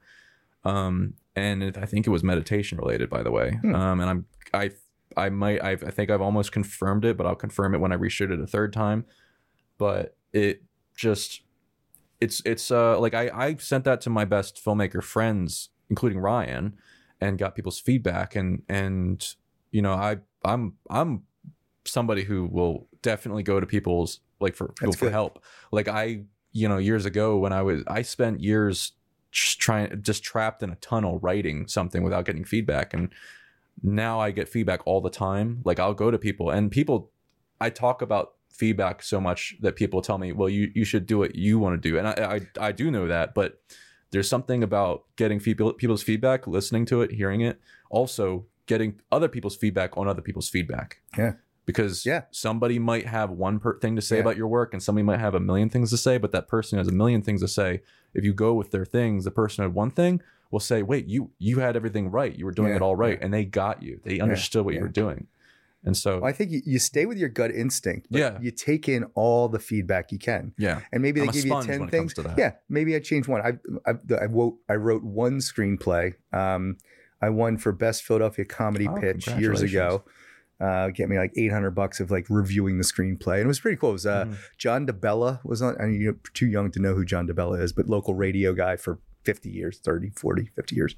um, 0.63 1.15
and 1.35 1.61
it, 1.63 1.77
I 1.77 1.85
think 1.85 2.07
it 2.07 2.09
was 2.11 2.23
meditation 2.23 2.77
related, 2.77 3.09
by 3.09 3.23
the 3.23 3.31
way, 3.31 3.57
Hmm. 3.61 3.75
um, 3.75 3.99
and 3.99 4.09
I'm 4.09 4.25
I 4.53 4.71
I 5.15 5.29
might 5.29 5.63
I've, 5.63 5.83
I 5.83 5.89
think 5.91 6.09
I've 6.09 6.21
almost 6.21 6.51
confirmed 6.51 7.05
it, 7.05 7.17
but 7.17 7.25
I'll 7.27 7.35
confirm 7.35 7.75
it 7.75 7.79
when 7.79 7.91
I 7.91 7.97
reshoot 7.97 8.31
it 8.31 8.39
a 8.39 8.47
third 8.47 8.73
time, 8.73 9.05
but 9.77 10.15
it 10.31 10.63
just 10.95 11.41
it's 12.21 12.41
it's 12.45 12.71
uh 12.71 12.99
like 12.99 13.13
I 13.13 13.29
I 13.33 13.55
sent 13.55 13.83
that 13.85 14.01
to 14.01 14.09
my 14.09 14.25
best 14.25 14.61
filmmaker 14.63 15.03
friends, 15.03 15.69
including 15.89 16.19
Ryan, 16.19 16.77
and 17.19 17.37
got 17.37 17.55
people's 17.55 17.79
feedback, 17.79 18.35
and 18.35 18.63
and 18.69 19.25
you 19.71 19.81
know 19.81 19.93
I 19.93 20.17
I'm 20.45 20.73
I'm 20.89 21.23
somebody 21.85 22.23
who 22.23 22.45
will 22.45 22.87
definitely 23.01 23.43
go 23.43 23.59
to 23.59 23.65
people's 23.65 24.21
like 24.43 24.55
for 24.55 24.67
people 24.67 24.91
That's 24.91 24.99
for 24.99 25.05
good. 25.05 25.13
help. 25.13 25.43
Like 25.71 25.87
I, 25.87 26.21
you 26.51 26.69
know, 26.69 26.77
years 26.77 27.05
ago 27.05 27.37
when 27.37 27.51
I 27.51 27.63
was, 27.63 27.83
I 27.87 28.03
spent 28.03 28.41
years 28.41 28.91
just 29.31 29.59
trying, 29.59 30.01
just 30.03 30.23
trapped 30.23 30.61
in 30.61 30.69
a 30.69 30.75
tunnel 30.75 31.17
writing 31.19 31.67
something 31.67 32.03
without 32.03 32.25
getting 32.25 32.45
feedback, 32.45 32.93
and 32.93 33.09
now 33.81 34.19
I 34.19 34.29
get 34.29 34.47
feedback 34.47 34.81
all 34.85 35.01
the 35.01 35.09
time. 35.09 35.61
Like 35.65 35.79
I'll 35.79 35.95
go 35.95 36.11
to 36.11 36.19
people, 36.19 36.51
and 36.51 36.69
people, 36.69 37.09
I 37.59 37.71
talk 37.71 38.03
about 38.03 38.33
feedback 38.51 39.01
so 39.01 39.19
much 39.19 39.55
that 39.61 39.75
people 39.75 40.03
tell 40.03 40.19
me, 40.19 40.31
well, 40.31 40.49
you 40.49 40.71
you 40.75 40.85
should 40.85 41.07
do 41.07 41.17
what 41.17 41.35
you 41.35 41.57
want 41.57 41.81
to 41.81 41.89
do, 41.89 41.97
and 41.97 42.07
I 42.07 42.39
I, 42.59 42.67
I 42.67 42.71
do 42.71 42.91
know 42.91 43.07
that, 43.07 43.33
but 43.33 43.59
there's 44.11 44.29
something 44.29 44.61
about 44.61 45.05
getting 45.15 45.39
people 45.39 45.73
people's 45.73 46.03
feedback, 46.03 46.45
listening 46.45 46.85
to 46.85 47.01
it, 47.01 47.11
hearing 47.11 47.41
it, 47.41 47.59
also 47.89 48.45
getting 48.67 49.01
other 49.11 49.27
people's 49.27 49.55
feedback 49.55 49.97
on 49.97 50.07
other 50.07 50.21
people's 50.21 50.49
feedback. 50.49 51.01
Yeah. 51.17 51.33
Because 51.65 52.05
Yeah. 52.05 52.23
somebody 52.31 52.77
might 52.77 53.07
have 53.07 53.29
one 53.31 53.59
per- 53.59 53.79
thing 53.79 53.95
to 53.95 54.01
say 54.01 54.17
Yeah. 54.17 54.21
about 54.21 54.37
your 54.37 54.47
work, 54.47 54.73
and 54.73 54.83
somebody 54.83 55.03
might 55.03 55.19
have 55.19 55.33
a 55.33 55.39
million 55.39 55.69
things 55.69 55.89
to 55.91 55.97
say, 55.97 56.17
but 56.17 56.31
that 56.31 56.47
person 56.47 56.77
has 56.77 56.87
a 56.87 56.91
million 56.91 57.21
things 57.21 57.41
to 57.41 57.47
say. 57.47 57.81
If 58.13 58.23
you 58.25 58.33
go 58.33 58.53
with 58.53 58.71
their 58.71 58.85
things, 58.85 59.23
the 59.23 59.31
person 59.31 59.63
had 59.63 59.73
one 59.73 59.89
thing 59.91 60.21
will 60.51 60.59
say, 60.59 60.83
"Wait, 60.83 61.07
you 61.07 61.31
you 61.39 61.59
had 61.59 61.75
everything 61.75 62.11
right. 62.11 62.35
You 62.37 62.45
were 62.45 62.51
doing 62.51 62.69
Yeah, 62.69 62.75
it 62.77 62.81
all 62.81 62.95
right, 62.95 63.17
and 63.21 63.33
they 63.33 63.45
got 63.45 63.81
you. 63.81 63.99
They 64.03 64.19
understood 64.19 64.65
what 64.65 64.75
you 64.75 64.81
were 64.81 64.87
doing." 64.87 65.27
And 65.85 65.97
so, 65.97 66.19
Well, 66.19 66.29
I 66.29 66.31
think 66.31 66.51
you, 66.51 66.61
you 66.65 66.79
stay 66.79 67.05
with 67.05 67.17
your 67.17 67.27
gut 67.27 67.51
instinct. 67.51 68.07
But 68.09 68.19
Yeah. 68.19 68.37
You 68.41 68.51
take 68.51 68.87
in 68.87 69.03
all 69.15 69.49
the 69.49 69.59
feedback 69.59 70.11
you 70.13 70.17
can, 70.19 70.53
yeah, 70.57 70.79
and 70.93 71.01
maybe 71.01 71.19
they 71.21 71.27
give 71.27 71.45
you 71.45 71.61
ten 71.63 71.87
things. 71.89 72.13
to 72.15 72.21
that. 72.23 72.37
Yeah, 72.37 72.51
maybe 72.69 72.95
I 72.95 72.99
changed 72.99 73.27
one. 73.27 73.41
I 73.41 73.57
I, 73.89 73.95
I 74.21 74.25
wrote 74.25 74.57
I 74.69 74.75
wrote 74.75 75.03
one 75.03 75.39
screenplay. 75.39 76.13
Um, 76.31 76.77
I 77.21 77.29
won 77.29 77.57
for 77.57 77.71
best 77.71 78.03
Philadelphia 78.03 78.45
comedy 78.45 78.87
Oh, 78.87 78.95
pitch 78.95 79.27
years 79.29 79.61
ago. 79.61 80.03
Uh, 80.63 80.89
get 80.89 81.09
me 81.09 81.17
like 81.17 81.33
800 81.35 81.71
bucks 81.71 81.99
of 81.99 82.09
like 82.11 82.25
reviewing 82.29 82.77
the 82.77 82.83
screenplay. 82.83 83.35
And 83.35 83.43
it 83.43 83.47
was 83.47 83.59
pretty 83.59 83.75
cool. 83.77 83.89
It 83.89 83.93
was 83.93 84.05
uh, 84.05 84.25
Mhm. 84.25 84.37
John 84.57 84.87
DeBella 84.87 85.43
was 85.43 85.61
on, 85.61 85.75
I 85.81 85.85
mean, 85.87 85.99
you're 86.01 86.15
too 86.33 86.47
young 86.47 86.71
to 86.71 86.79
know 86.79 86.93
who 86.95 87.03
John 87.03 87.27
DeBella 87.27 87.61
is, 87.61 87.73
but 87.73 87.87
local 87.89 88.13
radio 88.15 88.53
guy 88.53 88.75
for 88.77 88.99
50 89.25 89.49
years, 89.49 89.79
30, 89.79 90.11
40, 90.11 90.49
50 90.55 90.75
years. 90.75 90.95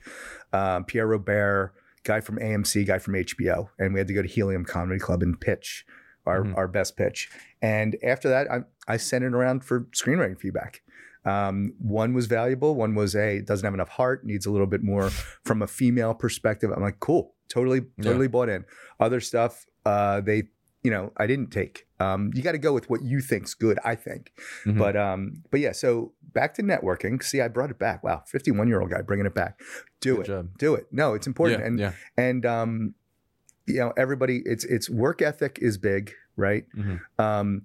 Um, 0.54 0.84
Pierre 0.86 1.08
Robert, 1.08 1.74
guy 2.04 2.22
from 2.22 2.38
AMC, 2.40 2.86
guy 2.86 3.00
from 3.00 3.16
HBO. 3.16 3.70
And 3.80 3.94
we 3.94 4.00
had 4.00 4.08
to 4.08 4.14
go 4.14 4.22
to 4.22 4.28
Helium 4.28 4.66
Comedy 4.66 5.00
Club 5.00 5.24
and 5.24 5.40
pitch 5.40 5.86
our, 6.26 6.42
Mhm. 6.44 6.58
our 6.58 6.68
best 6.68 6.96
pitch. 6.98 7.30
And 7.62 7.98
after 8.04 8.30
that, 8.30 8.50
I, 8.52 8.64
I 8.88 8.98
sent 8.98 9.24
it 9.24 9.34
around 9.34 9.64
for 9.64 9.82
screenwriting 9.96 10.40
feedback. 10.40 10.82
Um, 11.24 11.74
one 11.80 12.14
was 12.14 12.26
valuable. 12.28 12.76
One 12.76 12.94
was, 12.94 13.14
hey, 13.14 13.38
it 13.38 13.48
doesn't 13.48 13.66
have 13.66 13.74
enough 13.74 13.90
heart, 13.90 14.26
needs 14.26 14.46
a 14.46 14.52
little 14.52 14.68
bit 14.68 14.84
more 14.84 15.10
from 15.44 15.62
a 15.62 15.68
female 15.68 16.14
perspective. 16.14 16.72
I'm 16.76 16.82
like, 16.84 17.00
cool, 17.00 17.35
totally, 17.50 17.82
Yeah. 17.98 18.04
totally 18.04 18.28
bought 18.28 18.50
in. 18.50 18.66
Other 19.00 19.20
stuff, 19.20 19.66
uh, 19.86 20.22
they, 20.22 20.44
you 20.84 20.92
know, 20.92 21.12
I 21.18 21.28
didn't 21.28 21.52
take. 21.52 21.88
Um, 22.00 22.32
you 22.34 22.42
got 22.44 22.52
to 22.54 22.58
go 22.58 22.74
with 22.74 22.90
what 22.90 23.02
you 23.04 23.22
think's 23.22 23.54
good. 23.54 23.80
I 23.84 23.96
think, 23.96 24.32
Mhm. 24.66 24.78
but 24.78 24.96
um, 24.98 25.44
but 25.52 25.60
yeah. 25.62 25.72
So 25.72 26.14
back 26.34 26.54
to 26.56 26.62
networking. 26.64 27.24
See, 27.24 27.40
I 27.42 27.48
brought 27.48 27.72
it 27.72 27.80
back. 27.80 28.04
Wow, 28.04 28.24
51 28.28 28.68
year 28.68 28.82
old 28.82 28.90
guy 28.92 29.02
bringing 29.02 29.26
it 29.26 29.34
back. 29.34 29.60
Do 30.02 30.18
Good 30.18 30.22
it. 30.22 30.28
job. 30.28 30.58
Do 30.58 30.76
it. 30.76 30.88
No, 30.92 31.14
it's 31.14 31.26
important. 31.28 31.62
Yeah, 31.62 31.66
and 31.68 31.80
yeah. 31.80 31.92
and 32.18 32.46
um, 32.46 32.94
you 33.66 33.80
know, 33.80 33.94
everybody, 33.98 34.44
it's 34.46 34.64
it's 34.66 34.90
work 34.90 35.22
ethic 35.22 35.58
is 35.62 35.78
big, 35.78 36.14
right? 36.36 36.66
Mhm. 36.78 37.00
Um, 37.18 37.62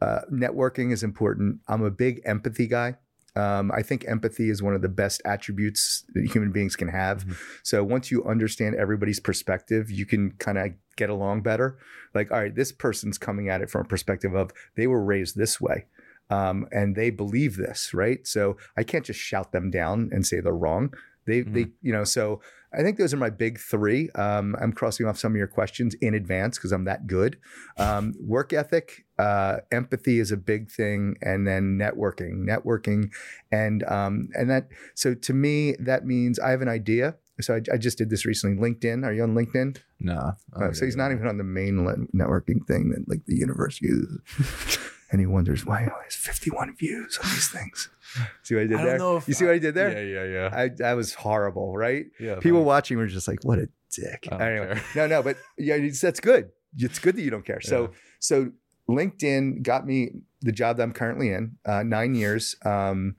uh, 0.00 0.20
networking 0.30 0.92
is 0.92 1.02
important. 1.02 1.60
I'm 1.68 1.82
a 1.82 1.90
big 1.90 2.20
empathy 2.24 2.66
guy. 2.66 2.96
Um, 3.38 3.70
I 3.72 3.82
think 3.82 4.04
empathy 4.08 4.50
is 4.50 4.62
one 4.62 4.74
of 4.74 4.82
the 4.82 4.88
best 4.88 5.22
attributes 5.24 6.04
that 6.14 6.26
human 6.32 6.50
beings 6.50 6.74
can 6.76 6.88
have. 6.88 7.24
Mhm. 7.24 7.36
So 7.62 7.84
once 7.84 8.10
you 8.10 8.24
understand 8.24 8.74
everybody's 8.74 9.20
perspective, 9.20 9.90
you 9.90 10.04
can 10.06 10.32
kind 10.32 10.58
of 10.58 10.72
get 10.96 11.08
along 11.08 11.42
better. 11.42 11.78
Like, 12.14 12.32
all 12.32 12.40
right, 12.40 12.54
this 12.54 12.72
person's 12.72 13.16
coming 13.16 13.48
at 13.48 13.62
it 13.62 13.70
from 13.70 13.82
a 13.82 13.84
perspective 13.84 14.34
of 14.34 14.50
they 14.74 14.86
were 14.88 15.04
raised 15.04 15.36
this 15.36 15.60
way. 15.60 15.86
Um, 16.30 16.66
and 16.72 16.96
they 16.96 17.10
believe 17.10 17.56
this, 17.56 17.94
right? 17.94 18.26
So 18.26 18.56
I 18.76 18.82
can't 18.82 19.04
just 19.04 19.20
shout 19.20 19.52
them 19.52 19.70
down 19.70 20.10
and 20.12 20.26
say 20.26 20.40
they're 20.40 20.52
wrong. 20.52 20.92
They, 21.24 21.40
they, 21.42 21.68
you 21.80 21.92
know. 21.92 22.04
So 22.04 22.40
I 22.72 22.82
think 22.82 22.98
those 22.98 23.14
are 23.14 23.18
my 23.18 23.30
big 23.30 23.58
three. 23.58 24.10
Um, 24.10 24.54
I'm 24.60 24.72
crossing 24.72 25.06
off 25.06 25.18
some 25.18 25.32
of 25.32 25.36
your 25.36 25.46
questions 25.46 25.94
in 26.00 26.14
advance 26.14 26.58
because 26.58 26.72
I'm 26.72 26.84
that 26.84 27.06
good. 27.06 27.38
Um, 27.78 28.14
work 28.20 28.52
ethic, 28.52 29.06
uh, 29.18 29.58
empathy 29.72 30.18
is 30.18 30.30
a 30.30 30.36
big 30.36 30.70
thing, 30.70 31.16
and 31.22 31.46
then 31.46 31.78
networking, 31.78 32.46
networking, 32.46 33.10
and 33.50 33.82
um, 33.84 34.28
and 34.34 34.50
that. 34.50 34.68
So 34.94 35.14
to 35.14 35.32
me, 35.32 35.76
that 35.80 36.04
means 36.04 36.38
I 36.38 36.50
have 36.50 36.60
an 36.60 36.68
idea. 36.68 37.16
So 37.40 37.54
I, 37.54 37.60
I 37.72 37.76
just 37.78 37.98
did 37.98 38.10
this 38.10 38.26
recently. 38.26 38.56
LinkedIn. 38.56 39.04
Are 39.04 39.12
you 39.12 39.22
on 39.22 39.34
LinkedIn? 39.34 39.78
Nah. 40.00 40.32
Oh, 40.54 40.72
so 40.72 40.84
he's 40.84 40.96
not 40.96 41.12
even 41.12 41.26
on 41.26 41.38
the 41.38 41.44
main 41.44 41.76
networking 42.14 42.66
thing 42.66 42.90
that 42.90 43.08
like 43.08 43.24
the 43.26 43.36
universe 43.36 43.80
uses. 43.80 44.78
and 45.10 45.20
he 45.20 45.26
wonders 45.26 45.64
why 45.64 45.80
he 45.84 45.88
has 46.04 46.14
51 46.14 46.76
views 46.76 47.18
on 47.22 47.30
these 47.30 47.48
things. 47.48 47.88
See 48.42 48.54
what 48.54 48.64
I 48.64 48.66
did 48.66 48.76
I 48.80 48.84
there? 48.84 48.98
you 49.26 49.34
see 49.34 49.44
what 49.44 49.54
I 49.54 49.58
did 49.58 49.74
there? 49.74 49.90
Yeah, 50.04 50.22
yeah, 50.24 50.32
yeah. 50.50 50.50
I 50.60 50.68
that 50.78 50.94
was 50.94 51.14
horrible, 51.14 51.76
right? 51.76 52.06
yeah 52.18 52.36
People 52.40 52.64
watching 52.64 52.96
were 52.96 53.06
just 53.06 53.28
like, 53.28 53.44
"What 53.44 53.58
a 53.58 53.68
dick." 53.90 54.28
I 54.32 54.50
Anyway, 54.50 54.80
no, 54.96 55.06
no, 55.06 55.22
but 55.22 55.36
yeah, 55.58 55.74
it's, 55.74 56.00
that's 56.00 56.20
good. 56.20 56.50
It's 56.76 56.98
good 56.98 57.16
that 57.16 57.22
you 57.22 57.30
don't 57.30 57.44
care. 57.44 57.60
So, 57.60 57.82
Yeah. 57.82 57.88
so 58.20 58.52
LinkedIn 58.88 59.62
got 59.62 59.86
me 59.86 60.10
the 60.40 60.52
job 60.52 60.76
that 60.78 60.82
I'm 60.84 60.92
currently 60.92 61.30
in, 61.30 61.56
uh, 61.66 61.82
nine 61.82 62.14
years. 62.14 62.56
Um, 62.64 63.16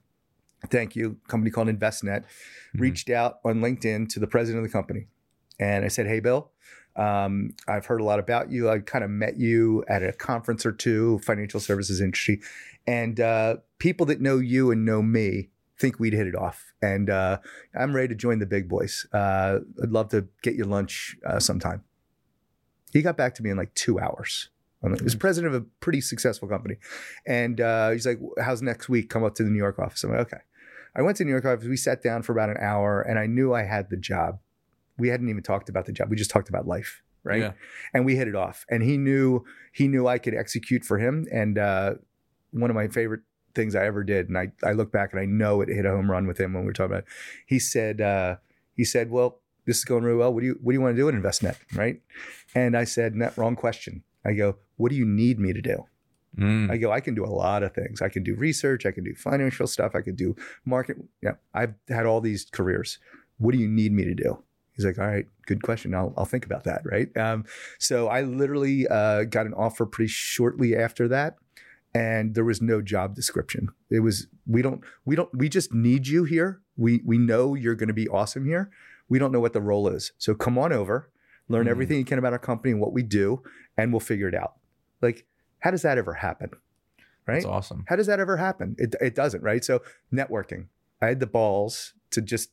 thank 0.70 0.96
you. 0.96 1.18
Company 1.28 1.50
called 1.50 1.68
Envestnet 1.68 2.24
Mhm. 2.74 2.80
reached 2.80 3.10
out 3.10 3.38
on 3.44 3.60
LinkedIn 3.60 4.08
to 4.10 4.20
the 4.20 4.26
president 4.26 4.64
of 4.64 4.68
the 4.70 4.72
company, 4.72 5.06
and 5.58 5.84
I 5.84 5.88
said, 5.88 6.06
"Hey, 6.06 6.20
Bill." 6.20 6.50
Um, 6.96 7.54
I've 7.68 7.86
heard 7.86 8.00
a 8.00 8.04
lot 8.04 8.18
about 8.18 8.50
you. 8.50 8.68
I 8.68 8.80
kind 8.80 9.04
of 9.04 9.10
met 9.10 9.38
you 9.38 9.84
at 9.88 10.02
a 10.02 10.12
conference 10.12 10.66
or 10.66 10.72
two, 10.72 11.18
financial 11.20 11.60
services 11.60 12.00
industry, 12.00 12.40
and 12.86 13.20
uh, 13.20 13.56
people 13.78 14.06
that 14.06 14.20
know 14.20 14.38
you 14.38 14.70
and 14.70 14.84
know 14.84 15.02
me 15.02 15.50
think 15.78 15.98
we'd 15.98 16.12
hit 16.12 16.26
it 16.26 16.34
off. 16.34 16.72
And 16.82 17.08
uh, 17.08 17.38
I'm 17.78 17.94
ready 17.94 18.08
to 18.08 18.14
join 18.14 18.38
the 18.38 18.46
big 18.46 18.68
boys. 18.68 19.06
Uh, 19.12 19.60
I'd 19.82 19.90
love 19.90 20.08
to 20.10 20.28
get 20.42 20.54
you 20.54 20.64
lunch 20.64 21.16
uh, 21.26 21.40
sometime. 21.40 21.84
He 22.92 23.02
got 23.02 23.16
back 23.16 23.34
to 23.36 23.42
me 23.42 23.50
in 23.50 23.56
like 23.56 23.74
two 23.74 23.98
hours. 23.98 24.50
Um, 24.82 24.94
He 24.96 25.04
was 25.04 25.14
president 25.14 25.54
of 25.54 25.62
a 25.62 25.66
pretty 25.80 26.00
successful 26.00 26.48
company, 26.48 26.76
and 27.26 27.60
uh, 27.60 27.90
he's 27.90 28.06
like, 28.06 28.18
"How's 28.42 28.62
next 28.62 28.88
week? 28.88 29.10
Come 29.10 29.24
up 29.24 29.34
to 29.36 29.44
the 29.44 29.50
New 29.50 29.58
York 29.58 29.78
office." 29.78 30.02
I'm 30.04 30.10
like, 30.10 30.20
"Okay." 30.20 30.38
I 30.94 31.02
went 31.02 31.16
to 31.18 31.24
New 31.24 31.30
York 31.30 31.44
office. 31.44 31.66
We 31.66 31.76
sat 31.76 32.02
down 32.02 32.22
for 32.22 32.32
about 32.32 32.50
an 32.50 32.56
hour, 32.58 33.00
and 33.00 33.18
I 33.18 33.26
knew 33.26 33.54
I 33.54 33.62
had 33.62 33.90
the 33.90 33.96
job. 33.96 34.40
We 35.00 35.08
hadn't 35.08 35.28
even 35.28 35.42
talked 35.42 35.68
about 35.68 35.86
the 35.86 35.92
job. 35.92 36.10
We 36.10 36.16
just 36.16 36.30
talked 36.30 36.48
about 36.48 36.66
life, 36.66 37.02
right? 37.24 37.40
Yeah. 37.40 37.52
and 37.92 38.04
we 38.04 38.16
hit 38.16 38.28
it 38.28 38.36
off. 38.36 38.64
And 38.70 38.82
he 38.82 38.96
knew 38.96 39.44
he 39.72 39.88
knew 39.88 40.06
I 40.06 40.18
could 40.18 40.34
execute 40.34 40.84
for 40.84 40.98
him. 40.98 41.26
And 41.32 41.58
uh, 41.58 41.94
one 42.52 42.70
of 42.70 42.76
my 42.76 42.88
favorite 42.88 43.22
things 43.54 43.74
I 43.74 43.86
ever 43.86 44.04
did, 44.04 44.28
and 44.28 44.38
I 44.38 44.52
I 44.62 44.72
look 44.72 44.92
back 44.92 45.12
and 45.12 45.20
I 45.20 45.24
know 45.24 45.60
it 45.60 45.68
hit 45.68 45.86
a 45.86 45.90
home 45.90 46.10
run 46.10 46.26
with 46.26 46.38
him 46.38 46.52
when 46.52 46.62
we 46.62 46.68
were 46.68 46.72
talking 46.72 46.92
about. 46.92 47.04
It. 47.04 47.08
He 47.46 47.58
said 47.58 48.00
uh, 48.00 48.36
he 48.76 48.84
said, 48.84 49.10
"Well, 49.10 49.40
this 49.66 49.78
is 49.78 49.84
going 49.84 50.04
really 50.04 50.18
well. 50.18 50.32
What 50.32 50.40
do 50.40 50.46
you 50.46 50.58
what 50.62 50.72
do 50.72 50.74
you 50.74 50.80
want 50.80 50.96
to 50.96 51.02
do 51.02 51.08
at 51.08 51.14
Envestnet?" 51.14 51.56
Right? 51.74 52.00
And 52.54 52.76
I 52.76 52.84
said, 52.84 53.14
"No, 53.14 53.30
wrong 53.36 53.56
question." 53.56 54.04
I 54.24 54.34
go, 54.34 54.56
"What 54.76 54.90
do 54.90 54.96
you 54.96 55.06
need 55.06 55.38
me 55.38 55.52
to 55.52 55.62
do?" 55.62 55.86
Mm. 56.38 56.70
I 56.70 56.76
go, 56.76 56.92
I 56.92 57.00
can 57.00 57.14
do 57.14 57.24
a 57.24 57.26
lot 57.26 57.62
of 57.62 57.74
things. 57.74 58.00
I 58.00 58.08
can 58.08 58.22
do 58.22 58.34
research. 58.36 58.86
I 58.86 58.92
can 58.92 59.04
do 59.04 59.14
financial 59.14 59.66
stuff. 59.66 59.94
I 59.94 60.00
can 60.00 60.14
do 60.14 60.36
market. 60.64 60.96
Yeah, 61.22 61.32
I've 61.54 61.74
had 61.88 62.06
all 62.06 62.20
these 62.20 62.46
careers. 62.52 62.98
What 63.38 63.52
do 63.52 63.58
you 63.58 63.68
need 63.68 63.92
me 63.92 64.04
to 64.04 64.14
do? 64.14 64.42
He's 64.80 64.86
like, 64.86 64.98
all 64.98 65.06
right, 65.06 65.26
good 65.46 65.62
question. 65.62 65.94
I'll, 65.94 66.14
I'll 66.16 66.24
think 66.24 66.46
about 66.46 66.64
that. 66.64 66.82
Right. 66.84 67.14
Um, 67.16 67.44
so 67.78 68.08
I 68.08 68.22
literally 68.22 68.88
uh, 68.88 69.24
got 69.24 69.44
an 69.46 69.52
offer 69.54 69.84
pretty 69.84 70.08
shortly 70.08 70.74
after 70.74 71.06
that. 71.08 71.36
And 71.92 72.34
there 72.34 72.44
was 72.44 72.62
no 72.62 72.80
job 72.80 73.14
description. 73.14 73.68
It 73.90 74.00
was, 74.00 74.28
we 74.46 74.62
don't, 74.62 74.82
we 75.04 75.16
don't, 75.16 75.28
we 75.36 75.48
just 75.48 75.74
need 75.74 76.06
you 76.06 76.24
here. 76.24 76.60
We, 76.76 77.02
we 77.04 77.18
know 77.18 77.54
you're 77.54 77.74
going 77.74 77.88
to 77.88 77.94
be 77.94 78.08
awesome 78.08 78.44
here. 78.46 78.70
We 79.08 79.18
don't 79.18 79.32
know 79.32 79.40
what 79.40 79.52
the 79.52 79.60
role 79.60 79.88
is. 79.88 80.12
So 80.16 80.34
come 80.34 80.56
on 80.56 80.72
over, 80.72 81.10
learn 81.48 81.66
Mhm. 81.66 81.70
everything 81.70 81.98
you 81.98 82.04
can 82.04 82.18
about 82.18 82.32
our 82.32 82.38
company 82.38 82.70
and 82.72 82.80
what 82.80 82.92
we 82.92 83.02
do, 83.02 83.42
and 83.76 83.92
we'll 83.92 84.00
figure 84.00 84.28
it 84.28 84.34
out. 84.36 84.54
Like, 85.02 85.26
how 85.58 85.72
does 85.72 85.82
that 85.82 85.98
ever 85.98 86.14
happen? 86.14 86.50
Right. 87.26 87.34
That's 87.34 87.44
awesome. 87.44 87.84
How 87.88 87.96
does 87.96 88.06
that 88.06 88.20
ever 88.20 88.36
happen? 88.36 88.76
It, 88.78 88.94
it 89.00 89.14
doesn't, 89.16 89.42
right? 89.42 89.64
So 89.64 89.82
networking. 90.12 90.66
I 91.02 91.06
had 91.08 91.18
the 91.20 91.26
balls 91.26 91.94
to 92.12 92.20
just 92.22 92.50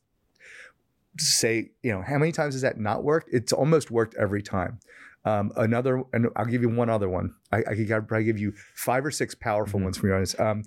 say, 1.22 1.72
you 1.84 1.92
know, 1.92 2.02
how 2.02 2.18
many 2.18 2.32
times 2.32 2.54
has 2.56 2.62
that 2.62 2.80
not 2.80 3.04
worked? 3.04 3.30
It's 3.32 3.52
almost 3.54 3.92
worked 3.92 4.16
every 4.16 4.42
time. 4.42 4.80
Um, 5.26 5.52
another, 5.58 6.04
and 6.14 6.28
I'll 6.36 6.46
give 6.46 6.62
you 6.62 6.70
one 6.70 6.90
other 6.90 7.10
one. 7.10 7.36
I, 7.52 7.58
I 7.60 7.76
could 7.76 7.88
probably 7.90 8.24
give 8.24 8.38
you 8.40 8.54
five 8.76 9.06
or 9.06 9.12
six 9.12 9.36
powerful 9.36 9.80
Mhm. 9.80 9.84
ones 9.84 9.98
from 9.98 10.08
your 10.10 10.16
honest. 10.16 10.40
Um, 10.40 10.64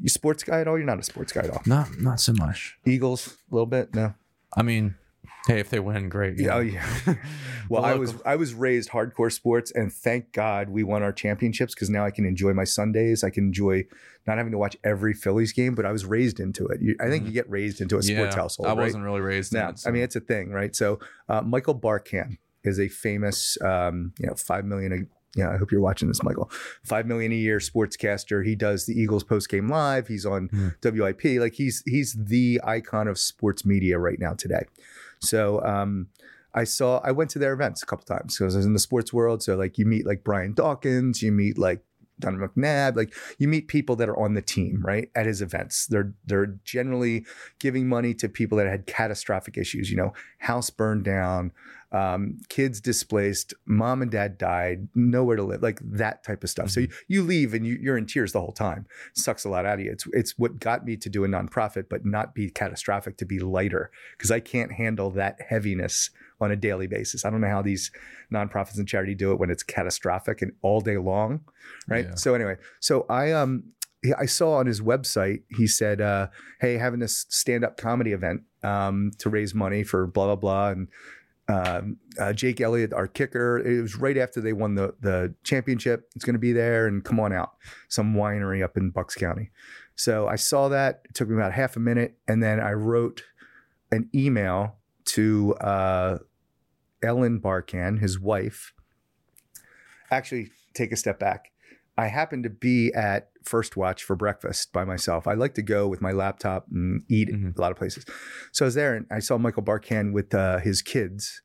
you 0.00 0.08
sports 0.08 0.42
guy 0.42 0.60
at 0.60 0.68
all? 0.68 0.76
You're 0.76 0.86
not 0.86 0.98
a 0.98 1.02
sports 1.02 1.32
guy 1.32 1.42
at 1.42 1.50
all. 1.50 1.62
Not 1.66 1.98
not 2.00 2.20
so 2.20 2.32
much. 2.34 2.76
Eagles, 2.84 3.38
a 3.50 3.54
little 3.54 3.66
bit. 3.66 3.94
No. 3.94 4.14
I 4.56 4.62
mean, 4.62 4.96
hey, 5.46 5.60
if 5.60 5.70
they 5.70 5.80
win, 5.80 6.08
great. 6.08 6.38
Yeah, 6.38 6.56
oh, 6.56 6.60
yeah. 6.60 6.84
Well, 7.70 7.80
The 7.80 7.88
I 7.88 7.94
was 7.94 8.14
I 8.26 8.36
was 8.36 8.52
raised 8.52 8.90
hardcore 8.90 9.32
sports, 9.32 9.70
and 9.74 9.90
thank 9.90 10.32
God 10.32 10.68
we 10.68 10.84
won 10.84 11.02
our 11.02 11.12
championships 11.14 11.74
because 11.74 11.88
now 11.88 12.04
I 12.04 12.10
can 12.10 12.26
enjoy 12.26 12.52
my 12.52 12.64
Sundays. 12.64 13.24
I 13.24 13.30
can 13.30 13.44
enjoy 13.44 13.84
not 14.26 14.36
having 14.36 14.52
to 14.52 14.58
watch 14.58 14.76
every 14.84 15.14
Phillies 15.14 15.54
game, 15.54 15.74
but 15.74 15.86
I 15.86 15.92
was 15.92 16.04
raised 16.04 16.40
into 16.40 16.66
it. 16.66 16.82
You, 16.82 16.94
I 17.00 17.08
think 17.08 17.24
Mhm. 17.24 17.28
you 17.28 17.32
get 17.32 17.48
raised 17.48 17.80
into 17.80 17.96
a 17.96 18.02
sports 18.02 18.34
Yeah, 18.36 18.42
household, 18.42 18.66
I 18.68 18.72
right? 18.72 18.80
wasn't 18.80 19.04
really 19.04 19.22
raised. 19.22 19.54
in 19.54 19.60
No, 19.60 19.68
it, 19.70 19.78
so- 19.78 19.88
I 19.88 19.92
mean 19.94 20.02
it's 20.02 20.14
a 20.14 20.20
thing, 20.20 20.50
right? 20.50 20.76
So 20.76 20.98
uh, 21.30 21.40
Michael 21.40 21.74
Barkann 21.78 22.36
is 22.64 22.78
a 22.78 22.88
famous, 22.88 23.56
um, 23.62 24.12
you 24.18 24.26
know, 24.26 24.34
five 24.34 24.66
million. 24.66 24.92
A, 24.92 25.38
yeah, 25.38 25.50
I 25.50 25.56
hope 25.56 25.72
you're 25.72 25.80
watching 25.80 26.08
this, 26.08 26.22
Michael. 26.22 26.50
Five 26.84 27.06
million 27.06 27.32
a 27.32 27.36
year 27.36 27.58
sportscaster. 27.60 28.44
He 28.44 28.54
does 28.54 28.84
the 28.84 28.92
Eagles 28.92 29.24
post 29.24 29.48
game 29.48 29.68
live. 29.70 30.06
He's 30.08 30.26
on 30.26 30.48
Mhm. 30.50 30.74
WIP. 30.98 31.40
Like 31.40 31.54
he's 31.54 31.82
he's 31.86 32.12
the 32.12 32.60
icon 32.62 33.08
of 33.08 33.18
sports 33.18 33.64
media 33.64 33.98
right 33.98 34.18
now 34.18 34.34
today. 34.34 34.64
So 35.20 35.62
um, 35.64 36.08
I 36.54 36.64
saw 36.64 37.00
I 37.04 37.12
went 37.12 37.30
to 37.30 37.38
their 37.38 37.52
events 37.52 37.82
a 37.82 37.86
couple 37.86 38.04
times 38.04 38.38
because 38.38 38.54
I 38.54 38.58
was 38.58 38.66
in 38.66 38.72
the 38.72 38.78
sports 38.78 39.12
world. 39.12 39.42
So 39.42 39.56
like 39.56 39.78
you 39.78 39.86
meet 39.86 40.06
like 40.06 40.24
Brian 40.24 40.54
Dawkins, 40.54 41.22
you 41.22 41.32
meet 41.32 41.58
like 41.58 41.82
Don 42.20 42.36
McNabb, 42.36 42.96
like 42.96 43.12
you 43.38 43.48
meet 43.48 43.68
people 43.68 43.96
that 43.96 44.08
are 44.08 44.18
on 44.18 44.34
the 44.34 44.42
team, 44.42 44.80
right? 44.84 45.10
At 45.14 45.26
his 45.26 45.42
events. 45.42 45.86
They're 45.86 46.12
they're 46.24 46.54
generally 46.64 47.26
giving 47.58 47.88
money 47.88 48.14
to 48.14 48.28
people 48.28 48.58
that 48.58 48.66
had 48.66 48.86
catastrophic 48.86 49.58
issues, 49.58 49.90
you 49.90 49.96
know, 49.96 50.12
house 50.38 50.70
burned 50.70 51.04
down, 51.04 51.52
um, 51.94 52.38
kids 52.48 52.80
displaced, 52.80 53.54
mom 53.66 54.02
and 54.02 54.10
dad 54.10 54.36
died, 54.36 54.88
nowhere 54.94 55.36
to 55.36 55.44
live, 55.44 55.62
like 55.62 55.80
that 55.82 56.24
type 56.24 56.42
of 56.42 56.50
stuff. 56.50 56.70
So 56.70 56.80
you, 56.80 56.88
you 57.06 57.22
leave 57.22 57.54
and 57.54 57.64
you, 57.64 57.78
you're 57.80 57.96
in 57.96 58.06
tears 58.06 58.32
the 58.32 58.40
whole 58.40 58.52
time. 58.52 58.86
sucks 59.14 59.44
a 59.44 59.48
lot 59.48 59.64
out 59.64 59.78
of 59.78 59.84
you. 59.84 59.92
It's 59.92 60.06
it's 60.12 60.38
what 60.38 60.58
got 60.58 60.84
me 60.84 60.96
to 60.96 61.08
do 61.08 61.24
a 61.24 61.28
nonprofit, 61.28 61.88
but 61.88 62.04
not 62.04 62.34
be 62.34 62.50
catastrophic, 62.50 63.16
to 63.18 63.24
be 63.24 63.38
lighter, 63.38 63.90
because 64.16 64.30
I 64.30 64.40
can't 64.40 64.72
handle 64.72 65.10
that 65.12 65.40
heaviness 65.48 66.10
on 66.40 66.50
a 66.50 66.56
daily 66.56 66.86
basis. 66.86 67.24
I 67.24 67.30
don't 67.30 67.40
know 67.40 67.48
how 67.48 67.62
these 67.62 67.90
nonprofits 68.32 68.78
and 68.78 68.88
charity 68.88 69.14
do 69.14 69.32
it 69.32 69.38
when 69.38 69.50
it's 69.50 69.62
catastrophic 69.62 70.42
and 70.42 70.52
all 70.62 70.80
day 70.80 70.96
long, 70.96 71.40
right? 71.88 72.06
Yeah. 72.06 72.14
So 72.14 72.34
anyway, 72.34 72.56
so 72.80 73.06
I 73.08 73.32
um 73.32 73.64
I 74.18 74.26
saw 74.26 74.54
on 74.54 74.66
his 74.66 74.80
website 74.80 75.42
he 75.56 75.66
said, 75.66 76.00
uh, 76.00 76.28
"Hey, 76.60 76.76
having 76.76 77.00
this 77.00 77.26
stand-up 77.28 77.76
comedy 77.76 78.12
event 78.12 78.42
um, 78.62 79.12
to 79.18 79.30
raise 79.30 79.54
money 79.54 79.82
for 79.82 80.06
blah 80.06 80.26
blah 80.26 80.36
blah," 80.36 80.70
and 80.70 80.88
um, 81.48 81.98
uh, 82.18 82.32
Jake 82.32 82.60
Elliott, 82.60 82.92
our 82.92 83.06
kicker. 83.06 83.58
It 83.58 83.80
was 83.80 83.96
right 83.96 84.16
after 84.16 84.40
they 84.40 84.52
won 84.52 84.74
the 84.74 84.94
the 85.00 85.34
championship. 85.44 86.10
It's 86.14 86.24
going 86.24 86.34
to 86.34 86.40
be 86.40 86.52
there, 86.52 86.86
and 86.86 87.04
come 87.04 87.20
on 87.20 87.32
out, 87.32 87.52
some 87.88 88.14
winery 88.14 88.62
up 88.62 88.76
in 88.76 88.90
Bucks 88.90 89.14
County. 89.14 89.50
So 89.96 90.26
I 90.26 90.36
saw 90.36 90.68
that. 90.68 91.02
It 91.04 91.14
took 91.14 91.28
me 91.28 91.36
about 91.36 91.52
half 91.52 91.76
a 91.76 91.80
minute, 91.80 92.18
and 92.28 92.42
then 92.42 92.60
I 92.60 92.72
wrote 92.72 93.22
an 93.90 94.10
email 94.14 94.76
to 95.06 95.54
uh, 95.56 96.18
Ellen 97.02 97.40
Barkann, 97.40 98.00
his 98.00 98.18
wife. 98.18 98.72
Actually, 100.10 100.50
take 100.74 100.92
a 100.92 100.96
step 100.96 101.18
back. 101.18 101.50
I 101.96 102.06
happened 102.08 102.42
to 102.44 102.50
be 102.50 102.92
at 102.92 103.30
First 103.44 103.76
Watch 103.76 104.02
for 104.02 104.16
breakfast 104.16 104.72
by 104.72 104.84
myself. 104.84 105.26
I 105.26 105.34
like 105.34 105.54
to 105.54 105.62
go 105.62 105.86
with 105.86 106.00
my 106.00 106.12
laptop 106.12 106.66
and 106.70 107.02
eat 107.08 107.28
Mhm. 107.28 107.56
a 107.56 107.60
lot 107.60 107.70
of 107.70 107.78
places. 107.78 108.04
So 108.52 108.64
I 108.64 108.66
was 108.66 108.74
there 108.74 108.94
and 108.96 109.06
I 109.10 109.20
saw 109.20 109.38
Michael 109.38 109.62
Barkann 109.62 110.12
with 110.12 110.34
uh, 110.34 110.58
his 110.58 110.82
kids, 110.82 111.42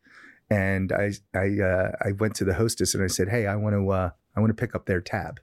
and 0.50 0.92
I 0.92 1.12
I 1.34 1.60
uh, 1.62 1.92
I 2.04 2.14
went 2.14 2.36
to 2.36 2.46
the 2.46 2.56
hostess 2.56 2.96
and 2.96 3.04
I 3.04 3.08
said, 3.08 3.30
"Hey, 3.30 3.46
I 3.46 3.56
want 3.56 3.76
to 3.76 3.90
uh, 3.90 4.10
I 4.36 4.40
want 4.40 4.50
to 4.50 4.60
pick 4.60 4.74
up 4.74 4.86
their 4.88 5.02
tab," 5.02 5.40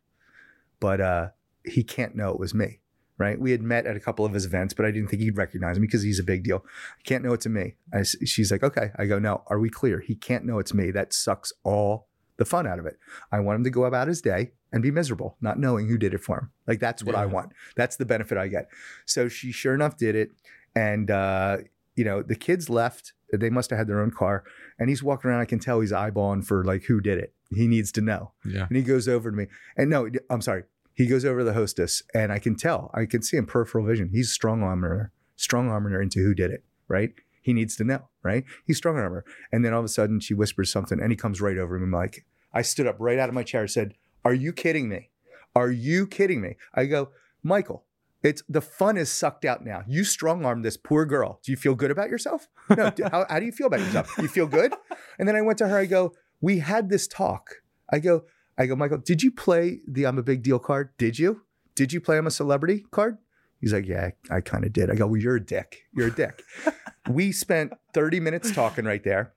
but 0.81 1.01
uh, 1.01 1.29
he 1.65 1.85
can't 1.85 2.17
know 2.17 2.31
it 2.31 2.41
was 2.41 2.53
me. 2.55 2.81
Right? 3.19 3.41
We 3.41 3.51
had 3.51 3.63
met 3.63 3.87
at 3.87 3.97
a 3.97 4.01
couple 4.01 4.27
of 4.27 4.35
his 4.35 4.45
events, 4.45 4.75
but 4.75 4.85
I 4.85 4.91
didn't 4.91 5.09
think 5.09 5.23
he'd 5.23 5.39
recognize 5.39 5.79
me 5.79 5.87
because 5.87 6.03
he's 6.03 6.19
a 6.19 6.25
big 6.25 6.45
deal. 6.45 6.65
I 6.67 7.03
can't 7.05 7.25
know 7.25 7.33
it's 7.33 7.47
me. 7.47 7.77
I 7.93 8.03
she's 8.03 8.53
like, 8.53 8.63
"Okay." 8.63 8.91
I 8.99 9.07
go, 9.07 9.19
"No, 9.19 9.43
are 9.47 9.59
we 9.59 9.71
clear? 9.71 10.01
He 10.01 10.15
can't 10.15 10.45
know 10.45 10.59
it's 10.59 10.75
me. 10.75 10.91
That 10.91 11.15
sucks 11.15 11.53
all 11.65 12.09
the 12.37 12.45
fun 12.45 12.67
out 12.67 12.79
of 12.79 12.87
it. 12.87 12.99
I 13.33 13.41
want 13.41 13.57
him 13.57 13.65
to 13.65 13.71
go 13.71 13.85
about 13.85 14.09
his 14.09 14.21
day 14.21 14.53
and 14.73 14.83
be 14.83 14.91
miserable, 14.91 15.37
not 15.41 15.59
knowing 15.59 15.89
who 15.89 15.97
did 15.97 16.13
it 16.15 16.23
for 16.23 16.39
him. 16.39 16.51
Like 16.67 16.81
that's 16.81 17.03
what 17.03 17.15
I 17.15 17.27
want. 17.27 17.53
That's 17.77 17.97
the 17.97 18.05
benefit 18.05 18.37
I 18.37 18.49
get. 18.49 18.69
So 19.07 19.29
she 19.29 19.53
sure 19.53 19.75
enough 19.75 19.97
did 19.97 20.15
it. 20.15 20.33
And 20.75 21.11
uh, 21.11 21.59
you 21.95 22.05
know, 22.05 22.23
the 22.23 22.37
kids 22.37 22.69
left. 22.69 23.13
They 23.33 23.51
must 23.51 23.71
have 23.71 23.79
had 23.79 23.89
their 23.89 24.01
own 24.01 24.11
car. 24.11 24.45
And 24.79 24.89
he's 24.89 25.03
walking 25.03 25.31
around. 25.31 25.41
I 25.41 25.47
can 25.47 25.59
tell 25.59 25.81
he's 25.81 25.93
eyeballing 25.93 26.45
for 26.45 26.65
like 26.65 26.85
who 26.85 27.01
did 27.01 27.19
it. 27.19 27.35
He 27.51 27.67
needs 27.67 27.91
to 27.93 28.01
know. 28.01 28.33
Yeah. 28.45 28.67
And 28.69 28.77
he 28.77 28.83
goes 28.83 29.09
over 29.09 29.31
to 29.31 29.37
me. 29.37 29.47
And 29.77 29.91
no, 29.91 30.09
I'm 30.31 30.43
sorry. 30.43 30.65
He 30.97 31.07
goes 31.07 31.27
over 31.27 31.41
to 31.41 31.45
the 31.45 31.53
hostess, 31.53 32.03
and 32.15 32.33
I 32.33 32.39
can 32.39 32.57
tell. 32.57 32.91
I 32.95 33.05
can 33.05 33.23
see 33.23 33.37
in 33.37 33.45
peripheral 33.45 33.85
vision. 33.85 34.09
He's 34.13 34.33
strong 34.33 34.63
armor, 34.63 35.13
strong 35.37 35.69
armor 35.69 36.01
into 36.01 36.21
who 36.21 36.35
did 36.35 36.51
it. 36.51 36.65
Right. 36.89 37.13
He 37.43 37.53
needs 37.53 37.77
to 37.77 37.85
know. 37.85 38.09
Right. 38.23 38.45
He's 38.65 38.79
strong 38.79 38.97
armor. 38.97 39.25
And 39.53 39.63
then 39.63 39.75
all 39.75 39.81
of 39.81 39.85
a 39.85 39.89
sudden, 39.89 40.21
she 40.21 40.33
whispers 40.33 40.73
something, 40.73 40.99
and 40.99 41.13
he 41.13 41.17
comes 41.17 41.41
right 41.41 41.59
over 41.59 41.79
me. 41.79 41.85
I'm 41.85 41.93
like, 41.93 42.25
I 42.53 42.63
stood 42.63 42.87
up 42.87 42.97
right 42.99 43.19
out 43.19 43.29
of 43.29 43.35
my 43.35 43.43
chair. 43.43 43.69
Said, 43.69 43.93
"Are 44.25 44.33
you 44.33 44.55
kidding 44.55 44.89
me? 44.89 45.11
Are 45.55 45.71
you 45.71 46.07
kidding 46.07 46.41
me?" 46.41 46.57
I 46.75 46.87
go, 46.87 47.11
Michael. 47.43 47.85
It's 48.23 48.43
the 48.49 48.63
fun 48.63 48.97
is 48.97 49.13
sucked 49.13 49.45
out 49.45 49.65
now. 49.65 49.85
You 49.87 50.03
strong 50.03 50.45
armed 50.47 50.65
this 50.65 50.79
poor 50.79 51.05
girl. 51.05 51.39
Do 51.45 51.53
you 51.53 51.57
feel 51.57 51.75
good 51.75 51.91
about 51.91 52.09
yourself? 52.09 52.49
No. 52.71 52.91
how, 53.11 53.27
how 53.29 53.39
do 53.39 53.45
you 53.47 53.53
feel 53.53 53.69
about 53.69 53.81
yourself? 53.81 54.13
You 54.19 54.27
feel 54.27 54.47
good? 54.47 54.75
And 55.19 55.29
then 55.29 55.37
I 55.37 55.43
went 55.43 55.59
to 55.59 55.69
her. 55.69 55.79
I 55.79 55.85
go, 55.85 56.15
we 56.41 56.59
had 56.59 56.89
this 56.89 57.07
talk. 57.07 57.63
I 57.93 58.01
go, 58.01 58.25
I 58.59 58.67
go, 58.67 58.77
Michael, 58.77 58.99
did 58.99 59.23
you 59.23 59.31
play 59.31 59.81
the 59.87 60.07
I'm 60.07 60.19
a 60.19 60.23
big 60.23 60.43
deal 60.43 60.59
card? 60.59 60.91
Did 60.99 61.19
you? 61.19 61.43
Did 61.75 61.93
you 61.93 62.01
play 62.01 62.19
I'm 62.19 62.27
a 62.27 62.31
celebrity 62.31 62.87
card? 62.91 63.19
He's 63.61 63.73
like, 63.73 63.87
yeah, 63.87 64.11
I 64.31 64.41
kind 64.41 64.65
of 64.65 64.73
did. 64.73 64.91
I 64.91 64.95
go, 64.95 65.07
well, 65.07 65.21
you're 65.21 65.37
a 65.37 65.45
dick. 65.45 65.85
You're 65.95 66.09
a 66.09 66.15
dick. 66.15 66.43
we 67.09 67.33
spent 67.33 67.73
30 67.95 68.21
minutes 68.21 68.53
talking 68.53 68.85
right 68.85 69.03
there. 69.03 69.33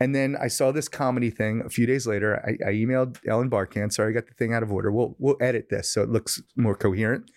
And 0.00 0.14
then 0.14 0.36
I 0.40 0.48
saw 0.48 0.72
this 0.72 0.88
comedy 0.88 1.30
thing 1.30 1.62
a 1.64 1.68
few 1.68 1.86
days 1.86 2.06
later. 2.06 2.42
I, 2.44 2.68
I 2.68 2.72
emailed 2.72 3.18
Ellen 3.28 3.50
Barkann. 3.50 3.92
Sorry, 3.92 4.10
I 4.10 4.14
got 4.14 4.26
the 4.26 4.34
thing 4.34 4.54
out 4.54 4.62
of 4.62 4.72
order. 4.72 4.90
We'll 4.90 5.14
we'll 5.18 5.36
edit 5.40 5.68
this 5.68 5.92
so 5.92 6.02
it 6.02 6.08
looks 6.08 6.40
more 6.56 6.74
coherent. 6.74 7.30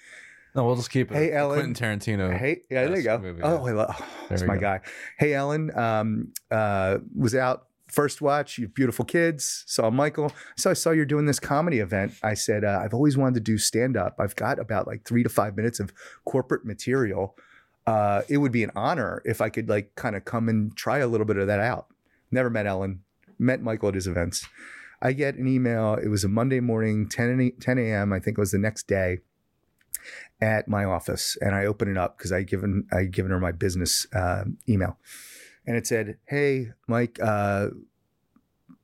No, 0.56 0.64
we'll 0.66 0.76
just 0.76 0.90
keep 0.90 1.12
it. 1.12 1.16
Hey, 1.16 1.32
Ellen. 1.34 1.74
Quentin 1.74 2.00
Tarantino. 2.00 2.38
Hey, 2.38 2.62
yeah, 2.70 2.86
there 2.86 2.98
you 2.98 3.04
go. 3.04 3.18
Movie, 3.18 3.42
oh, 3.42 3.66
yeah. 3.66 3.72
I 3.72 3.76
love, 3.76 3.96
oh, 4.00 4.06
that's 4.30 4.44
my 4.44 4.56
go. 4.56 4.62
guy. 4.62 4.82
Hey, 5.18 5.34
Ellen, 5.34 5.76
um, 5.78 6.32
uh, 6.52 7.00
was 7.16 7.36
out 7.36 7.66
first 7.94 8.22
watch. 8.22 8.58
You 8.58 8.68
beautiful 8.68 9.06
kids. 9.06 9.64
Saw 9.68 9.90
Michael. 9.90 10.32
So 10.58 10.70
I 10.70 10.74
saw 10.74 10.92
you're 10.92 11.06
doing 11.06 11.26
this 11.26 11.40
comedy 11.40 11.80
event. 11.80 12.14
I 12.24 12.34
said 12.34 12.64
uh, 12.64 12.82
I've 12.84 12.94
always 12.94 13.16
wanted 13.16 13.36
to 13.36 13.40
do 13.42 13.58
stand 13.58 13.96
up. 13.96 14.16
I've 14.20 14.36
got 14.36 14.60
about 14.60 14.88
like 14.88 15.06
three 15.06 15.24
to 15.24 15.30
five 15.30 15.56
minutes 15.56 15.80
of 15.80 15.94
corporate 16.26 16.66
material. 16.66 17.36
Uh, 17.86 18.22
it 18.30 18.38
would 18.38 18.52
be 18.52 18.64
an 18.64 18.72
honor 18.76 19.22
if 19.26 19.42
I 19.42 19.50
could 19.50 19.70
like 19.70 19.96
kind 19.96 20.16
of 20.16 20.26
come 20.26 20.50
and 20.50 20.76
try 20.76 21.00
a 21.00 21.08
little 21.08 21.26
bit 21.26 21.38
of 21.38 21.48
that 21.48 21.60
out. 21.60 21.88
Never 22.32 22.50
met 22.50 22.66
Ellen. 22.66 23.02
Met 23.38 23.62
Michael 23.62 23.90
at 23.90 23.96
his 23.96 24.08
events. 24.08 24.48
I 25.02 25.12
get 25.12 25.36
an 25.36 25.48
email. 25.48 25.96
It 25.96 26.08
was 26.08 26.24
a 26.24 26.30
Monday 26.30 26.62
morning, 26.62 27.10
10, 27.10 27.54
10 27.60 27.78
a.m. 27.78 28.14
I 28.14 28.20
think 28.20 28.38
it 28.38 28.42
was 28.42 28.52
the 28.52 28.58
next 28.58 28.88
day 28.88 29.20
at 30.42 30.68
my 30.68 30.84
office 30.84 31.38
and 31.42 31.56
I 31.56 31.66
open 31.66 31.90
it 31.90 31.98
up 31.98 32.18
because 32.18 32.32
I 32.32 32.44
given 32.44 32.86
I 32.92 33.06
given 33.06 33.32
her 33.32 33.40
my 33.40 33.52
business 33.52 34.08
um 34.14 34.58
email, 34.68 34.98
and 35.66 35.76
it 35.76 35.88
said, 35.88 36.18
"Hey, 36.26 36.72
Mike, 36.88 37.20
uh, 37.22 37.70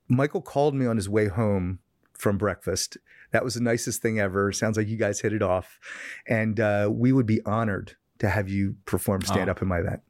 Michael 0.08 0.42
called 0.42 0.76
me 0.76 0.86
on 0.86 0.96
his 0.96 1.10
way 1.10 1.28
home 1.28 1.80
from 2.14 2.38
breakfast. 2.38 2.98
That 3.32 3.44
was 3.44 3.54
the 3.54 3.62
nicest 3.62 4.02
thing 4.02 4.20
ever. 4.20 4.52
Sounds 4.52 4.78
like 4.78 4.88
you 4.88 4.98
guys 4.98 5.22
hit 5.22 5.34
it 5.34 5.42
off, 5.42 5.80
and 6.28 6.60
uh, 6.60 6.90
we 6.92 7.12
would 7.12 7.26
be 7.26 7.42
honored 7.46 7.96
to 8.20 8.30
have 8.30 8.50
you 8.50 8.76
perform 8.86 9.22
stand 9.22 9.50
up 9.50 9.62
in 9.62 9.68
my 9.68 9.80
event." 9.80 10.02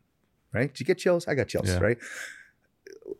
Right? 0.51 0.73
Did 0.73 0.79
you 0.79 0.85
get 0.85 0.97
chills? 0.97 1.27
I 1.27 1.35
got 1.35 1.47
chills. 1.47 1.69
Yeah. 1.69 1.79
Right? 1.79 1.97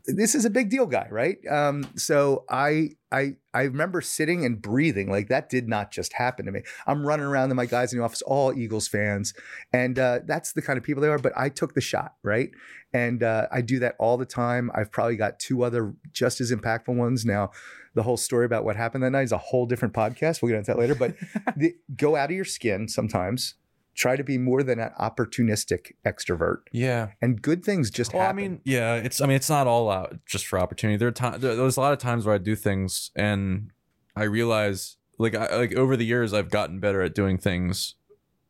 This 0.06 0.36
is 0.36 0.46
a 0.46 0.50
big 0.50 0.70
deal, 0.70 0.86
guy. 0.86 1.08
Right? 1.12 1.38
Um, 1.48 1.86
so 1.96 2.46
I 2.50 2.92
I 3.12 3.36
I 3.54 3.64
remember 3.64 4.02
sitting 4.02 4.46
and 4.46 4.62
breathing 4.62 5.10
like 5.10 5.28
that 5.30 5.50
did 5.50 5.68
not 5.68 5.92
just 5.92 6.14
happen 6.14 6.46
to 6.46 6.52
me. 6.52 6.62
I'm 6.86 7.06
running 7.06 7.26
around 7.26 7.50
and 7.50 7.56
my 7.56 7.66
guys 7.66 7.92
in 7.92 8.00
the 8.00 8.06
office, 8.06 8.22
all 8.22 8.54
Eagles 8.54 8.88
fans. 8.88 9.34
And 9.74 9.98
uh, 9.98 10.20
that's 10.26 10.54
the 10.54 10.62
kind 10.62 10.78
of 10.78 10.84
people 10.84 11.02
they 11.02 11.10
are. 11.10 11.18
But 11.18 11.34
I 11.36 11.50
took 11.50 11.74
the 11.74 11.82
shot, 11.82 12.16
right? 12.24 12.52
And 12.94 13.24
uh, 13.24 13.48
I 13.52 13.62
do 13.62 13.80
that 13.80 13.96
all 14.00 14.18
the 14.18 14.26
time. 14.26 14.72
I've 14.74 14.92
probably 14.92 15.16
got 15.16 15.40
two 15.40 15.64
other 15.64 15.94
just 16.12 16.42
as 16.42 16.52
impactful 16.52 16.96
ones. 16.96 17.26
Now, 17.26 17.52
the 17.96 18.04
whole 18.04 18.18
story 18.18 18.46
about 18.46 18.66
what 18.66 18.76
happened 18.76 19.04
that 19.04 19.12
night 19.12 19.24
is 19.24 19.32
a 19.32 19.38
whole 19.38 19.66
different 19.66 19.94
podcast. 19.94 20.42
We'll 20.42 20.50
get 20.50 20.60
into 20.60 20.72
that 20.72 20.80
later. 20.80 20.96
But 20.96 21.16
the, 21.58 21.76
go 21.96 22.16
out 22.16 22.30
of 22.30 22.36
your 22.36 22.46
skin 22.46 22.88
sometimes. 22.88 23.56
Try 24.00 24.16
to 24.16 24.24
be 24.24 24.38
more 24.38 24.64
than 24.64 24.80
an 24.80 24.92
opportunistic 24.98 25.92
extrovert. 26.06 26.60
Yeah. 26.72 27.10
And 27.22 27.42
good 27.42 27.66
things 27.66 27.92
just 27.92 28.14
Well, 28.14 28.22
I 28.22 28.28
happen. 28.28 28.38
mean, 28.38 28.62
yeah, 28.64 28.96
it's. 28.96 29.20
I 29.20 29.26
mean, 29.26 29.36
it's 29.36 29.50
not 29.50 29.68
all 29.68 29.92
out 29.92 30.18
just 30.26 30.48
for 30.48 30.58
opportunity. 30.58 30.96
There 30.96 31.10
are 31.10 31.12
times. 31.12 31.42
There, 31.42 31.54
there's 31.54 31.76
a 31.76 31.82
lot 31.82 31.92
of 31.92 32.00
times 32.00 32.26
where 32.26 32.34
I 32.34 32.38
do 32.38 32.56
things 32.56 33.12
and 33.14 33.72
I 34.16 34.24
realize, 34.24 34.96
like, 35.18 35.36
I, 35.36 35.54
like 35.58 35.76
over 35.76 35.98
the 35.98 36.06
years, 36.06 36.34
I've 36.34 36.50
gotten 36.50 36.80
better 36.80 37.02
at 37.02 37.14
doing 37.14 37.38
things 37.38 37.96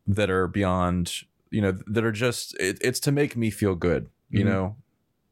that 0.05 0.29
are 0.29 0.47
beyond, 0.47 1.11
you 1.49 1.61
know, 1.63 1.71
that 1.87 2.03
are 2.03 2.11
just. 2.11 2.55
It, 2.59 2.77
it's 2.81 2.99
to 3.01 3.11
make 3.11 3.35
me 3.35 3.49
feel 3.49 3.73
good. 3.73 4.07
You 4.29 4.43
Mhm. 4.43 4.47
know, 4.47 4.75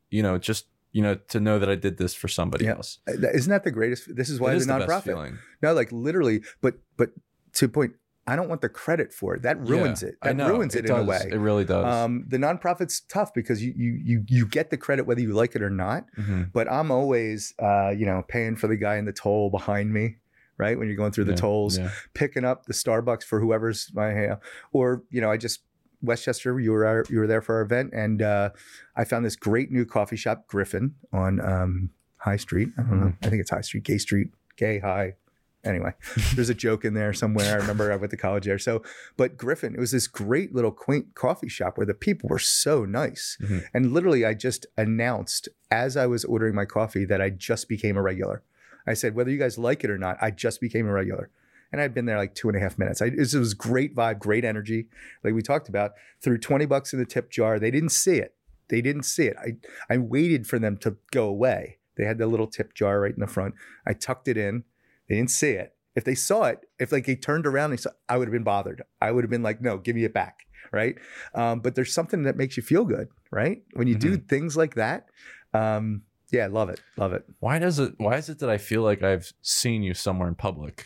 you 0.10 0.24
know, 0.24 0.40
just 0.40 0.66
you 0.94 1.04
know, 1.04 1.14
to 1.14 1.40
know 1.40 1.60
that 1.60 1.70
I 1.70 1.76
did 1.76 1.98
this 2.00 2.16
for 2.16 2.28
somebody 2.28 2.66
Yeah. 2.66 2.72
else. 2.72 2.98
Isn't 3.08 3.52
that 3.52 3.64
the 3.64 3.70
greatest? 3.70 4.16
This 4.16 4.32
is 4.32 4.40
why 4.40 4.48
It 4.50 4.54
the 4.54 4.58
is 4.62 4.66
the 4.66 4.74
nonprofit. 4.74 5.38
No, 5.62 5.74
like 5.74 5.92
literally, 5.92 6.42
but 6.60 6.80
but 6.98 7.12
to 7.54 7.68
point, 7.70 7.94
I 8.28 8.36
don't 8.36 8.50
want 8.50 8.60
the 8.62 8.70
credit 8.70 9.14
for 9.14 9.36
it. 9.36 9.44
That 9.44 9.58
ruins 9.66 10.04
Yeah, 10.04 10.10
it. 10.10 10.18
That 10.22 10.36
ruins 10.38 10.76
it, 10.76 10.86
in 10.86 10.92
a 10.92 11.04
way. 11.04 11.30
It 11.32 11.38
really 11.38 11.64
does. 11.64 11.86
Um, 11.86 12.26
the 12.28 12.38
nonprofit's 12.38 13.00
tough 13.00 13.34
because 13.34 13.64
you 13.64 13.74
you 13.76 14.00
you 14.04 14.26
you 14.28 14.46
get 14.46 14.70
the 14.70 14.78
credit 14.78 15.06
whether 15.06 15.22
you 15.22 15.34
like 15.34 15.56
it 15.56 15.62
or 15.62 15.70
not. 15.70 16.06
Mhm. 16.18 16.52
But 16.52 16.70
I'm 16.70 16.92
always 16.92 17.54
uh, 17.60 17.90
you 17.92 18.06
know 18.06 18.24
paying 18.28 18.58
for 18.58 18.68
the 18.68 18.76
guy 18.76 18.98
in 18.98 19.06
the 19.06 19.14
toll 19.14 19.50
behind 19.50 19.94
me, 19.94 20.18
right? 20.58 20.78
When 20.78 20.88
you're 20.88 20.98
going 20.98 21.14
through 21.14 21.26
the 21.26 21.36
tolls, 21.36 21.78
yeah. 21.78 21.92
picking 22.14 22.44
up 22.44 22.66
the 22.66 22.74
Starbucks 22.74 23.24
for 23.24 23.40
whoever's 23.40 23.92
my 23.94 24.38
or 24.74 25.04
you 25.10 25.22
know 25.22 25.32
I 25.32 25.38
just 25.38 25.62
West 26.02 26.26
Chester. 26.26 26.60
You 26.60 26.72
were 26.74 27.06
you 27.10 27.20
were 27.20 27.28
there 27.28 27.42
for 27.42 27.56
our 27.56 27.62
event, 27.62 27.94
and 27.94 28.22
uh, 28.22 28.50
I 28.96 29.06
found 29.06 29.26
this 29.26 29.36
great 29.36 29.72
new 29.72 29.86
coffee 29.86 30.18
shop, 30.18 30.48
Griffin, 30.48 30.96
on 31.14 31.40
um, 31.40 31.90
High 32.18 32.38
Street. 32.38 32.70
I 32.78 32.82
don't 32.82 33.00
know. 33.00 33.14
I 33.24 33.30
think 33.30 33.42
it's 33.42 33.52
High 33.52 33.62
Street, 33.62 33.84
Gay 33.84 33.98
Street, 33.98 34.28
Gay 34.58 34.80
High. 34.80 35.16
Anyway, 35.64 35.92
there's 36.36 36.50
a 36.50 36.54
joke 36.54 36.86
in 36.86 36.94
there 36.94 37.12
somewhere. 37.14 37.54
I 37.54 37.58
remember 37.58 37.92
I 37.92 37.96
went 37.98 38.12
to 38.12 38.18
college 38.18 38.46
there. 38.46 38.60
So, 38.60 38.84
but 39.18 39.38
Griffin, 39.38 39.74
it 39.74 39.80
was 39.80 39.92
this 39.92 40.08
great 40.08 40.54
little 40.56 40.72
quaint 40.72 41.14
coffee 41.16 41.50
shop 41.50 41.78
where 41.78 41.86
the 41.86 41.94
people 41.94 42.30
were 42.30 42.40
so 42.40 42.86
nice. 42.86 43.38
Mhm. 43.42 43.66
And 43.74 43.92
literally, 43.92 44.24
I 44.26 44.34
just 44.34 44.66
announced 44.78 45.50
as 45.70 45.98
I 45.98 46.06
was 46.08 46.24
ordering 46.26 46.56
my 46.56 46.66
coffee 46.66 47.06
that 47.06 47.22
I 47.22 47.30
just 47.32 47.68
became 47.68 47.98
a 47.98 48.02
regular. 48.02 48.44
I 48.86 48.94
said, 48.94 49.16
whether 49.16 49.30
you 49.32 49.38
guys 49.40 49.58
like 49.58 49.84
it 49.84 49.90
or 49.90 49.98
not, 49.98 50.18
I 50.22 50.32
just 50.32 50.62
became 50.62 50.88
a 50.88 50.92
regular. 50.94 51.30
And 51.74 51.82
I'd 51.82 51.94
been 51.94 52.06
there 52.06 52.18
like 52.18 52.34
two 52.34 52.48
and 52.48 52.58
a 52.58 52.62
half 52.62 52.78
minutes. 52.78 53.02
I, 53.02 53.08
it 53.08 53.18
was- 53.18 53.36
it 53.36 53.40
was 53.40 53.54
great 53.54 53.94
vibe, 53.94 54.20
great 54.20 54.46
energy. 54.46 54.88
Like 55.24 55.34
we 55.34 55.42
talked 55.42 55.68
about, 55.68 55.92
threw 56.22 56.38
20 56.38 56.66
bucks 56.66 56.94
in 56.94 57.00
the 57.00 57.06
tip 57.06 57.30
jar. 57.30 57.60
They 57.60 57.72
didn't 57.72 57.90
see 57.90 58.18
it. 58.18 58.36
They 58.70 58.80
didn't 58.82 59.04
see 59.04 59.26
it. 59.26 59.36
I, 59.38 59.58
I 59.94 59.98
waited 59.98 60.48
for 60.48 60.60
them 60.60 60.78
to 60.78 60.96
go 61.12 61.28
away. 61.28 61.80
They 61.98 62.06
had 62.06 62.20
the 62.20 62.28
little 62.28 62.48
tip 62.48 62.74
jar 62.74 63.02
right 63.02 63.14
in 63.14 63.20
the 63.20 63.28
front. 63.28 63.56
I 63.86 63.92
tucked 63.94 64.28
it 64.30 64.38
in. 64.38 64.64
They 65.10 65.16
didn't 65.16 65.32
see 65.32 65.52
it. 65.52 65.74
If 65.96 66.04
they 66.04 66.16
saw 66.16 66.44
it, 66.46 66.60
if 66.80 66.92
like 66.92 67.06
they 67.06 67.16
turned 67.16 67.48
around, 67.48 67.72
and 67.72 67.80
they 67.80 67.82
saw, 67.82 67.90
I 68.08 68.18
would 68.18 68.28
have 68.28 68.34
been 68.34 68.44
bothered. 68.44 68.84
I 69.02 69.12
would 69.12 69.24
have 69.24 69.32
been 69.32 69.44
like, 69.44 69.62
no, 69.62 69.78
give 69.78 69.96
me 69.96 70.04
it 70.04 70.14
back. 70.14 70.40
Right. 70.72 70.96
Um, 71.34 71.62
but 71.62 71.76
there's 71.76 71.94
something 71.94 72.24
that 72.24 72.36
makes 72.36 72.58
you 72.58 72.64
feel 72.64 72.84
good. 72.86 73.08
Right. 73.32 73.64
When 73.74 73.88
you 73.88 73.96
do 73.96 74.18
things 74.18 74.56
like 74.58 74.76
that. 74.76 75.06
Um, 75.54 76.04
yeah, 76.32 76.48
love 76.48 76.70
it. 76.70 76.82
Love 76.98 77.14
it. 77.14 77.24
Why 77.40 77.58
does 77.58 77.80
it? 77.80 77.94
Why 77.98 78.18
is 78.18 78.28
it 78.30 78.40
that 78.40 78.50
I 78.50 78.58
feel 78.58 78.82
like 78.82 79.02
I've 79.02 79.32
seen 79.42 79.82
you 79.82 79.94
somewhere 79.94 80.28
in 80.28 80.36
public, 80.36 80.86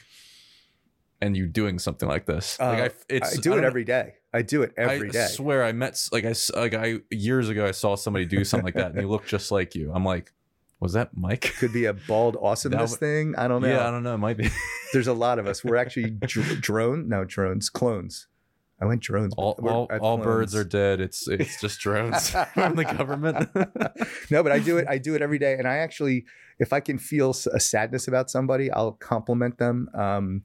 and 1.20 1.36
you 1.36 1.48
doing 1.48 1.80
something 1.80 2.08
like 2.08 2.26
this? 2.26 2.58
Uh, 2.60 2.68
like 2.68 2.80
I, 2.80 2.90
it's, 3.10 3.38
I 3.38 3.42
do 3.42 3.54
it 3.54 3.56
don't- 3.58 3.66
every 3.66 3.84
day. 3.84 4.14
I 4.34 4.44
do 4.44 4.62
it 4.62 4.72
every 4.78 5.10
I 5.10 5.12
day. 5.12 5.28
swear 5.30 5.62
I 5.62 5.74
met 5.74 6.00
like 6.14 6.24
I 6.24 6.34
like 6.56 6.74
I 6.74 7.00
years 7.10 7.50
ago 7.50 7.66
I 7.66 7.72
saw 7.72 7.96
somebody 7.96 8.26
do 8.26 8.46
something 8.46 8.64
like 8.64 8.76
that 8.76 8.92
and 8.92 9.00
he 9.00 9.06
looked 9.06 9.28
just 9.28 9.52
like 9.52 9.76
you. 9.76 9.92
I'm 9.94 10.06
like, 10.06 10.32
Was 10.82 10.94
that 10.94 11.16
Mike? 11.16 11.54
Could 11.60 11.72
be 11.72 11.86
a 11.86 11.94
bald 11.94 12.36
awesomeness 12.42 12.98
thing. 12.98 13.36
I 13.38 13.48
don't 13.48 13.62
know. 13.62 13.70
Yeah, 13.70 13.88
I 13.88 13.92
don't 13.92 14.02
know. 14.02 14.16
It 14.16 14.18
might 14.18 14.36
be. 14.36 14.50
There's 14.94 15.08
a 15.08 15.14
lot 15.14 15.38
of 15.38 15.46
us. 15.46 15.64
We're 15.64 15.76
actually 15.78 16.10
dr- 16.10 16.60
drone. 16.60 17.08
No, 17.08 17.24
drones. 17.24 17.70
Clones. 17.70 18.28
I 18.82 18.86
went 18.86 19.02
drones. 19.02 19.36
all 19.38 19.60
all, 19.62 19.88
all 20.02 20.18
birds 20.18 20.56
are 20.56 20.64
dead. 20.64 21.00
It's 21.00 21.28
it's 21.28 21.62
just 21.62 21.80
drones 21.80 22.32
from 22.56 22.76
the 22.76 22.84
government. 22.84 23.48
no, 24.32 24.42
but 24.42 24.52
I 24.52 24.58
do 24.58 24.80
it. 24.80 24.88
I 24.90 24.98
do 24.98 25.14
it 25.14 25.22
every 25.22 25.38
day, 25.38 25.54
and 25.54 25.68
I 25.68 25.78
actually, 25.78 26.26
if 26.58 26.74
I 26.74 26.80
can 26.80 26.98
feel 26.98 27.30
a 27.30 27.60
sadness 27.60 28.08
about 28.08 28.32
somebody, 28.32 28.72
I'll 28.72 28.94
compliment 28.94 29.60
them. 29.60 29.88
Um, 29.94 30.42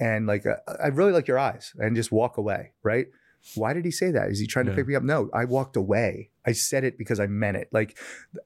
and 0.00 0.26
like, 0.26 0.44
uh, 0.44 0.56
I 0.82 0.88
really 0.88 1.12
like 1.12 1.28
your 1.28 1.38
eyes, 1.38 1.72
and 1.78 1.94
just 1.94 2.10
walk 2.10 2.36
away. 2.36 2.72
Right? 2.82 3.06
Why 3.54 3.72
did 3.72 3.84
he 3.84 3.90
say 3.90 4.10
that? 4.12 4.30
Is 4.30 4.38
he 4.38 4.46
trying 4.46 4.66
to 4.66 4.72
pick 4.72 4.86
me 4.86 4.94
up? 4.94 5.02
No, 5.02 5.28
I 5.34 5.44
walked 5.44 5.76
away. 5.76 6.30
I 6.46 6.52
said 6.52 6.84
it 6.84 6.96
because 6.96 7.18
I 7.18 7.26
meant 7.26 7.56
it. 7.56 7.68
Like, 7.72 7.98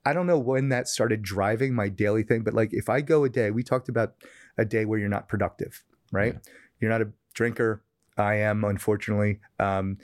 I 0.04 0.12
don't 0.12 0.26
know 0.26 0.38
when 0.38 0.70
that 0.70 0.88
started 0.88 1.22
driving 1.22 1.74
my 1.74 1.88
daily 1.88 2.22
thing, 2.22 2.42
but 2.42 2.54
like, 2.54 2.70
if 2.72 2.88
I 2.88 3.02
go 3.02 3.24
a 3.24 3.28
day, 3.28 3.50
we 3.50 3.62
talked 3.62 3.88
about 3.88 4.14
a 4.56 4.64
day 4.64 4.84
where 4.84 4.98
you're 4.98 5.08
not 5.08 5.28
productive, 5.28 5.84
right? 6.12 6.34
Yeah. 6.34 6.52
You're 6.80 6.90
not 6.90 7.02
a 7.02 7.08
drinker. 7.34 7.82
I 8.16 8.36
am, 8.36 8.64
unfortunately. 8.64 9.40
Um, 9.58 9.98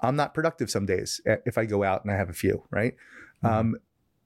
I'm 0.00 0.16
not 0.16 0.34
productive 0.34 0.70
some 0.70 0.84
days 0.84 1.20
eh, 1.26 1.36
if 1.46 1.56
I 1.56 1.64
go 1.64 1.82
out 1.82 2.04
and 2.04 2.12
I 2.12 2.16
have 2.16 2.28
a 2.28 2.34
few, 2.34 2.64
right? 2.70 2.94
Mhm. 3.42 3.48
Um, 3.50 3.76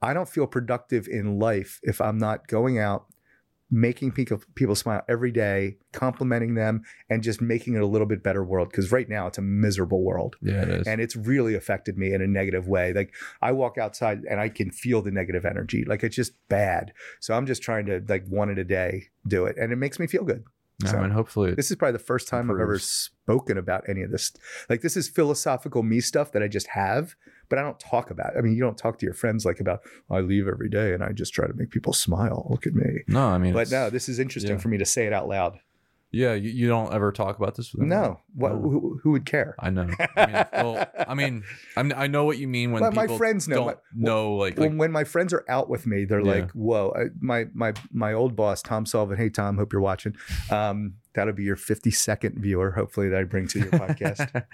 I 0.02 0.14
don't 0.14 0.28
feel 0.28 0.46
productive 0.46 1.06
in 1.08 1.38
life 1.38 1.80
if 1.82 2.00
I'm 2.00 2.18
not 2.18 2.48
going 2.48 2.78
out, 2.78 3.06
making 3.70 4.12
people 4.12 4.40
people 4.54 4.74
smile 4.74 5.02
every 5.08 5.30
day, 5.30 5.76
complimenting 5.92 6.54
them, 6.54 6.82
and 7.10 7.22
just 7.22 7.40
making 7.40 7.74
it 7.74 7.82
a 7.82 7.86
little 7.86 8.06
bit 8.06 8.22
better 8.22 8.42
world. 8.44 8.70
Because 8.70 8.90
right 8.90 9.08
now 9.08 9.26
it's 9.26 9.38
a 9.38 9.42
miserable 9.42 10.02
world, 10.02 10.36
yeah, 10.40 10.62
it 10.62 10.68
is. 10.68 10.86
and 10.86 11.00
it's 11.00 11.16
really 11.16 11.54
affected 11.54 11.98
me 11.98 12.12
in 12.12 12.22
a 12.22 12.26
negative 12.26 12.66
way. 12.68 12.92
Like 12.92 13.14
I 13.42 13.52
walk 13.52 13.78
outside 13.78 14.22
and 14.30 14.40
I 14.40 14.48
can 14.48 14.70
feel 14.70 15.02
the 15.02 15.10
negative 15.10 15.44
energy. 15.44 15.84
Like 15.84 16.02
it's 16.02 16.16
just 16.16 16.32
bad. 16.48 16.92
So 17.20 17.34
I'm 17.34 17.46
just 17.46 17.62
trying 17.62 17.86
to 17.86 18.02
like 18.08 18.26
one 18.28 18.50
at 18.50 18.58
a 18.58 18.64
day 18.64 19.08
do 19.26 19.44
it, 19.46 19.56
and 19.58 19.72
it 19.72 19.76
makes 19.76 19.98
me 19.98 20.06
feel 20.06 20.24
good. 20.24 20.44
I 20.84 20.90
so- 20.92 21.00
mean, 21.00 21.10
hopefully, 21.10 21.54
This 21.54 21.70
is 21.70 21.76
probably 21.76 21.94
the 21.94 22.04
first 22.04 22.28
time 22.28 22.50
I've 22.50 22.60
ever 22.60 22.78
spoken 22.78 23.58
about 23.58 23.84
any 23.88 24.02
of 24.02 24.10
this. 24.12 24.32
Like 24.70 24.80
this 24.80 24.96
is 24.96 25.08
philosophical 25.08 25.82
me 25.82 26.00
stuff 26.00 26.30
that 26.32 26.42
I 26.42 26.48
just 26.48 26.68
have, 26.68 27.16
but 27.48 27.58
I 27.58 27.62
don't 27.62 27.78
talk 27.80 28.10
about. 28.10 28.36
I 28.36 28.40
mean, 28.40 28.54
you 28.54 28.60
don't 28.60 28.76
talk 28.78 28.98
to 28.98 29.06
your 29.06 29.14
friends 29.14 29.44
like 29.44 29.60
about 29.60 29.80
I 30.10 30.20
leave 30.20 30.46
every 30.48 30.68
day 30.68 30.92
and 30.92 31.02
I 31.02 31.12
just 31.12 31.32
try 31.32 31.46
to 31.46 31.54
make 31.54 31.70
people 31.70 31.92
smile. 31.92 32.46
Look 32.50 32.66
at 32.66 32.74
me. 32.74 33.00
no. 33.08 33.26
I 33.26 33.38
mean, 33.38 33.52
But 33.52 33.70
no, 33.70 33.90
this 33.90 34.08
is 34.08 34.18
interesting 34.18 34.52
yeah. 34.56 34.58
for 34.58 34.68
me 34.68 34.78
to 34.78 34.84
say 34.84 35.06
it 35.06 35.12
out 35.12 35.28
loud. 35.28 35.58
yeah, 36.10 36.32
you, 36.32 36.48
you 36.50 36.68
don't 36.68 36.92
ever 36.94 37.12
talk 37.12 37.36
about 37.36 37.54
this. 37.54 37.74
With? 37.74 37.86
No, 37.86 38.20
what? 38.34 38.54
No. 38.54 38.60
Who, 38.70 39.00
who 39.02 39.10
would 39.10 39.26
care? 39.26 39.54
I 39.58 39.68
know. 39.70 39.88
I 40.16 40.26
mean, 40.26 40.44
well, 40.64 40.86
I 41.06 41.14
mean, 41.14 41.44
I'm, 41.76 41.92
I 41.94 42.06
know 42.06 42.24
what 42.24 42.38
you 42.38 42.48
mean 42.48 42.72
when 42.72 42.80
But 42.82 42.94
my 42.94 43.06
friends 43.06 43.46
know. 43.46 43.66
My- 43.66 43.74
know, 43.94 44.32
like, 44.34 44.56
When, 44.56 44.70
like 44.72 44.78
when 44.80 44.92
my 44.92 45.04
friends 45.04 45.32
are 45.34 45.44
out 45.50 45.68
with 45.68 45.86
me, 45.86 46.06
they're 46.06 46.20
Yeah. 46.20 46.32
like, 46.32 46.50
"Whoa!" 46.52 46.94
I, 46.96 47.04
my 47.20 47.46
my 47.52 47.72
my 47.92 48.12
old 48.14 48.36
boss, 48.36 48.62
Tom 48.62 48.86
Sullivan. 48.86 49.18
Hey, 49.18 49.28
Tom, 49.28 49.58
hope 49.58 49.70
you're 49.72 49.82
watching. 49.82 50.16
Um, 50.50 50.94
that'll 51.14 51.34
be 51.34 51.44
your 51.44 51.56
52nd 51.56 52.38
viewer, 52.38 52.70
hopefully 52.70 53.08
that 53.10 53.18
I 53.20 53.24
bring 53.24 53.46
to 53.48 53.58
your 53.58 53.68
podcast. 53.82 54.44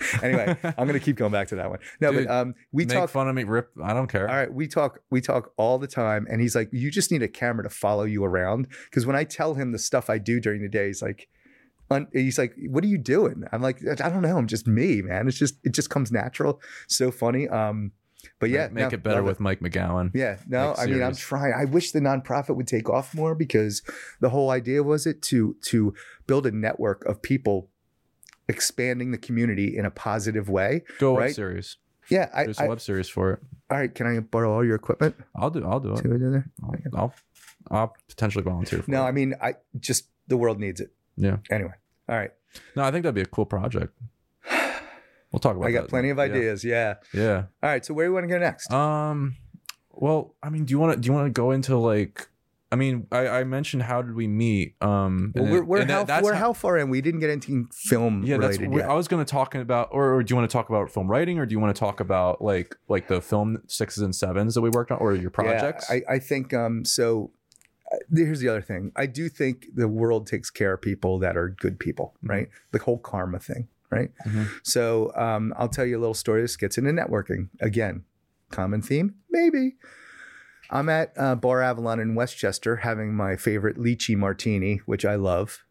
anyway, 0.22 0.56
I'm 0.62 0.86
gonna 0.86 1.00
keep 1.00 1.16
going 1.16 1.32
back 1.32 1.48
to 1.48 1.56
that 1.56 1.70
one. 1.70 1.78
No, 2.00 2.12
Dude, 2.12 2.26
but 2.26 2.34
um, 2.34 2.54
we 2.72 2.84
make 2.84 2.96
talk 2.96 3.10
fun 3.10 3.28
of 3.28 3.34
me, 3.34 3.44
rip. 3.44 3.70
I 3.82 3.92
don't 3.92 4.08
care. 4.08 4.28
All 4.28 4.36
right, 4.36 4.52
we 4.52 4.66
talk 4.68 5.00
we 5.10 5.20
talk 5.20 5.52
all 5.56 5.78
the 5.78 5.86
time 5.86 6.26
and 6.30 6.40
he's 6.40 6.54
like 6.54 6.68
you 6.72 6.90
just 6.90 7.10
need 7.10 7.22
a 7.22 7.28
camera 7.28 7.62
to 7.64 7.70
follow 7.70 8.04
you 8.04 8.24
around 8.24 8.68
because 8.84 9.06
when 9.06 9.16
I 9.16 9.24
tell 9.24 9.54
him 9.54 9.72
the 9.72 9.78
stuff 9.78 10.10
I 10.10 10.18
do 10.18 10.40
during 10.40 10.62
the 10.62 10.68
day 10.68 10.88
he's 10.88 11.02
like 11.02 11.28
un- 11.90 12.08
he's 12.12 12.38
like 12.38 12.54
what 12.68 12.84
are 12.84 12.88
you 12.88 12.98
doing? 12.98 13.44
I'm 13.52 13.62
like 13.62 13.80
I 13.86 14.08
don't 14.08 14.22
know, 14.22 14.36
I'm 14.36 14.46
just 14.46 14.66
me, 14.66 15.02
man. 15.02 15.28
It's 15.28 15.38
just 15.38 15.56
it 15.64 15.72
just 15.72 15.90
comes 15.90 16.10
natural. 16.10 16.60
So 16.88 17.10
funny. 17.10 17.48
Um 17.48 17.92
but 18.38 18.50
yeah, 18.50 18.68
make, 18.68 18.74
no, 18.74 18.88
it 18.88 19.02
better 19.02 19.22
with 19.22 19.40
Mike 19.40 19.60
McGowan. 19.60 20.10
yeah, 20.14 20.38
no, 20.46 20.70
like, 20.70 20.78
I 20.80 20.86
mean 20.86 21.02
I'm 21.02 21.14
trying. 21.14 21.54
I 21.54 21.64
wish 21.64 21.92
the 21.92 22.00
nonprofit 22.00 22.54
would 22.54 22.66
take 22.66 22.90
off 22.90 23.14
more 23.14 23.34
because 23.34 23.82
the 24.20 24.28
whole 24.28 24.50
idea 24.50 24.82
was 24.82 25.06
it 25.06 25.22
to 25.22 25.56
to 25.66 25.94
build 26.26 26.46
a 26.46 26.50
network 26.50 27.04
of 27.06 27.22
people 27.22 27.69
expanding 28.50 29.10
the 29.12 29.18
community 29.18 29.76
in 29.78 29.86
a 29.86 29.90
positive 29.90 30.48
way. 30.50 30.82
Go 30.98 31.12
web 31.14 31.20
Right? 31.20 31.34
series. 31.34 31.76
Yeah, 32.10 32.28
I, 32.34 32.44
There's 32.44 32.58
I 32.58 32.64
a 32.64 32.68
web 32.68 32.80
series 32.80 33.08
for 33.08 33.32
it. 33.32 33.40
all 33.70 33.78
right, 33.78 33.94
can 33.94 34.06
I 34.06 34.18
borrow 34.20 34.52
all 34.52 34.64
your 34.64 34.74
equipment? 34.74 35.14
I'll 35.36 35.50
do. 35.50 35.64
I'll 35.64 35.80
do 35.80 35.94
it. 35.94 36.02
There? 36.02 36.44
I'll, 36.62 36.74
I'll, 36.94 37.14
I'll 37.70 37.96
potentially 38.08 38.42
volunteer 38.44 38.82
for 38.82 38.90
No, 38.90 39.04
it. 39.04 39.08
I 39.08 39.12
mean, 39.12 39.34
I 39.40 39.54
just 39.78 40.06
the 40.26 40.36
world 40.36 40.58
needs 40.58 40.80
it. 40.80 40.90
Yeah. 41.16 41.36
Anyway, 41.50 41.72
all 42.08 42.16
right. 42.16 42.32
No, 42.74 42.82
I 42.82 42.90
think 42.90 43.04
that'd 43.04 43.14
be 43.14 43.20
a 43.20 43.26
cool 43.26 43.46
project. 43.46 43.92
We'll 45.32 45.38
talk 45.38 45.54
about. 45.54 45.62
That. 45.62 45.68
I 45.68 45.72
got 45.72 45.82
that. 45.82 45.90
plenty 45.90 46.10
of 46.10 46.16
Yeah. 46.16 46.22
ideas. 46.24 46.64
Yeah. 46.64 46.94
Yeah. 47.14 47.44
All 47.62 47.70
right. 47.70 47.84
So 47.86 47.94
where 47.94 48.04
do 48.04 48.10
you 48.10 48.14
want 48.14 48.24
to 48.24 48.28
go 48.28 48.38
next? 48.40 48.72
Um. 48.72 49.36
Well, 49.92 50.34
I 50.42 50.50
mean, 50.50 50.64
do 50.64 50.72
you 50.72 50.80
want 50.80 50.94
to? 50.94 51.00
Do 51.00 51.06
you 51.06 51.12
want 51.12 51.26
to 51.26 51.30
go 51.30 51.52
into 51.52 51.76
like? 51.76 52.26
I 52.72 52.76
mean, 52.76 53.08
I, 53.10 53.26
I 53.40 53.44
mentioned 53.44 53.82
how 53.82 54.00
did 54.00 54.14
we 54.14 54.28
meet? 54.28 54.76
Um. 54.80 55.32
well, 55.34 55.44
we're 55.50 55.64
we're, 55.64 55.84
how, 55.86 56.04
that- 56.04 56.22
we're 56.22 56.34
how- 56.34 56.38
how 56.40 56.52
far 56.52 56.78
in? 56.78 56.88
We 56.88 57.00
didn't 57.00 57.20
get 57.20 57.30
into 57.30 57.66
film 57.72 58.22
Yeah, 58.22 58.36
that's. 58.38 58.58
yet. 58.60 58.88
I 58.88 58.94
was 58.94 59.08
going 59.08 59.24
to 59.24 59.30
talk 59.30 59.54
about, 59.56 59.88
or, 59.90 60.14
or 60.14 60.22
do 60.22 60.30
you 60.32 60.36
want 60.36 60.48
to 60.48 60.52
talk 60.52 60.68
about 60.68 60.90
film 60.90 61.08
writing, 61.08 61.38
or 61.40 61.46
do 61.46 61.52
you 61.52 61.58
want 61.60 61.74
to 61.74 61.80
talk 61.80 61.98
about 62.00 62.40
like 62.42 62.76
like 62.88 63.08
the 63.08 63.20
film 63.20 63.62
sixes 63.66 64.02
and 64.02 64.14
sevens 64.14 64.54
that 64.54 64.60
we 64.60 64.70
worked 64.70 64.92
on, 64.92 64.98
or 64.98 65.14
your 65.14 65.30
projects? 65.30 65.86
Yeah, 65.90 66.00
I, 66.08 66.14
I 66.14 66.18
think 66.20 66.54
um, 66.54 66.84
so. 66.84 67.32
uh, 67.92 67.96
Here's 68.14 68.38
the 68.40 68.48
other 68.48 68.62
thing. 68.62 68.92
I 68.94 69.06
do 69.06 69.28
think 69.28 69.66
the 69.74 69.88
world 69.88 70.28
takes 70.28 70.48
care 70.50 70.74
of 70.74 70.80
people 70.80 71.18
that 71.18 71.36
are 71.36 71.48
good 71.48 71.78
people, 71.80 72.14
Mhm. 72.24 72.28
right? 72.28 72.48
The 72.70 72.78
whole 72.78 72.98
karma 72.98 73.40
thing, 73.40 73.66
right? 73.90 74.10
Mhm. 74.24 74.46
So 74.62 75.12
um, 75.16 75.52
I'll 75.58 75.68
tell 75.68 75.84
you 75.86 75.98
a 75.98 76.02
little 76.04 76.14
story. 76.14 76.40
This 76.42 76.56
gets 76.56 76.78
into 76.78 76.92
networking 76.92 77.48
again. 77.60 78.04
Common 78.52 78.80
theme, 78.82 79.14
maybe. 79.30 79.74
I'm 80.70 80.88
at 80.88 81.12
uh, 81.16 81.34
Bar 81.34 81.62
Avalon 81.62 81.98
in 82.00 82.14
West 82.14 82.38
Chester 82.38 82.76
having 82.76 83.12
my 83.14 83.36
favorite 83.36 83.76
lychee 83.76 84.16
martini, 84.16 84.80
which 84.86 85.04
I 85.04 85.16
love. 85.16 85.64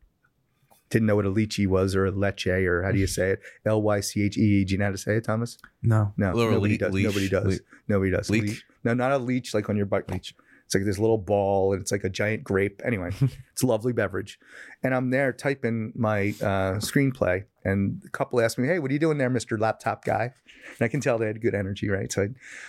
Didn't 0.89 1.05
know 1.05 1.15
what 1.15 1.25
a 1.25 1.31
lychee 1.31 1.67
was 1.67 1.95
or 1.95 2.05
a 2.05 2.11
leche 2.11 2.47
or 2.47 2.83
how 2.83 2.91
do 2.91 2.97
you 2.99 3.07
say 3.07 3.31
it? 3.31 3.39
L 3.65 3.81
Y 3.81 3.99
C 3.99 4.23
H 4.23 4.37
E 4.37 4.41
E. 4.41 4.65
Do 4.65 4.71
you 4.73 4.77
know 4.79 4.85
how 4.85 4.91
to 4.91 4.97
say 4.97 5.15
it, 5.17 5.23
Thomas? 5.23 5.57
no, 5.83 6.13
No, 6.17 6.33
Little 6.33 6.53
nobody 6.53 6.73
le- 6.73 6.79
does. 6.79 6.93
leash. 6.93 7.05
Nobody 7.05 7.29
does. 7.29 7.45
Le- 7.45 7.59
nobody 7.87 8.11
does. 8.11 8.29
leek? 8.29 8.43
Leech. 8.43 8.65
No, 8.83 8.93
not 8.93 9.11
a 9.11 9.17
leech 9.19 9.53
like 9.53 9.69
on 9.69 9.77
your 9.77 9.85
bike. 9.85 10.09
Leech. 10.11 10.33
It's 10.69 10.75
like 10.75 10.85
this 10.85 10.99
little 10.99 11.17
ball 11.17 11.73
and 11.73 11.81
it's 11.81 11.91
like 11.91 12.03
a 12.03 12.11
giant 12.11 12.43
grape. 12.43 12.79
Anyway, 12.85 13.09
it's 13.51 13.63
a 13.63 13.65
lovely 13.65 13.91
beverage. 13.91 14.37
And 14.83 14.93
I'm 14.93 15.09
there 15.09 15.33
typing 15.33 15.91
my 15.95 16.35
uh, 16.41 16.77
screenplay, 16.77 17.45
and 17.65 17.99
the 18.03 18.09
couple 18.09 18.39
asked 18.39 18.59
me, 18.59 18.67
"Hey, 18.67 18.77
what 18.77 18.91
are 18.91 18.93
you 18.93 18.99
doing 18.99 19.17
there, 19.17 19.31
Mister 19.31 19.57
Laptop 19.57 20.05
Guy?" 20.05 20.31
And 20.77 20.81
I 20.85 20.87
can 20.87 21.01
tell 21.01 21.17
they 21.17 21.25
had 21.25 21.41
good 21.41 21.55
energy, 21.55 21.89
right? 21.89 22.11
So 22.11 22.21
I, 22.21 22.25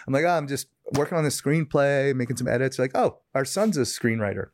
I'm 0.07 0.15
like, 0.15 0.25
"Oh, 0.25 0.31
I'm 0.31 0.49
just 0.49 0.69
working 0.95 1.19
on 1.19 1.25
this 1.25 1.39
screenplay, 1.39 2.15
making 2.17 2.39
some 2.39 2.49
edits." 2.49 2.79
Like, 2.79 2.93
"Oh, 2.95 3.19
our 3.35 3.45
son's 3.45 3.77
a 3.77 3.83
screenwriter." 3.83 4.47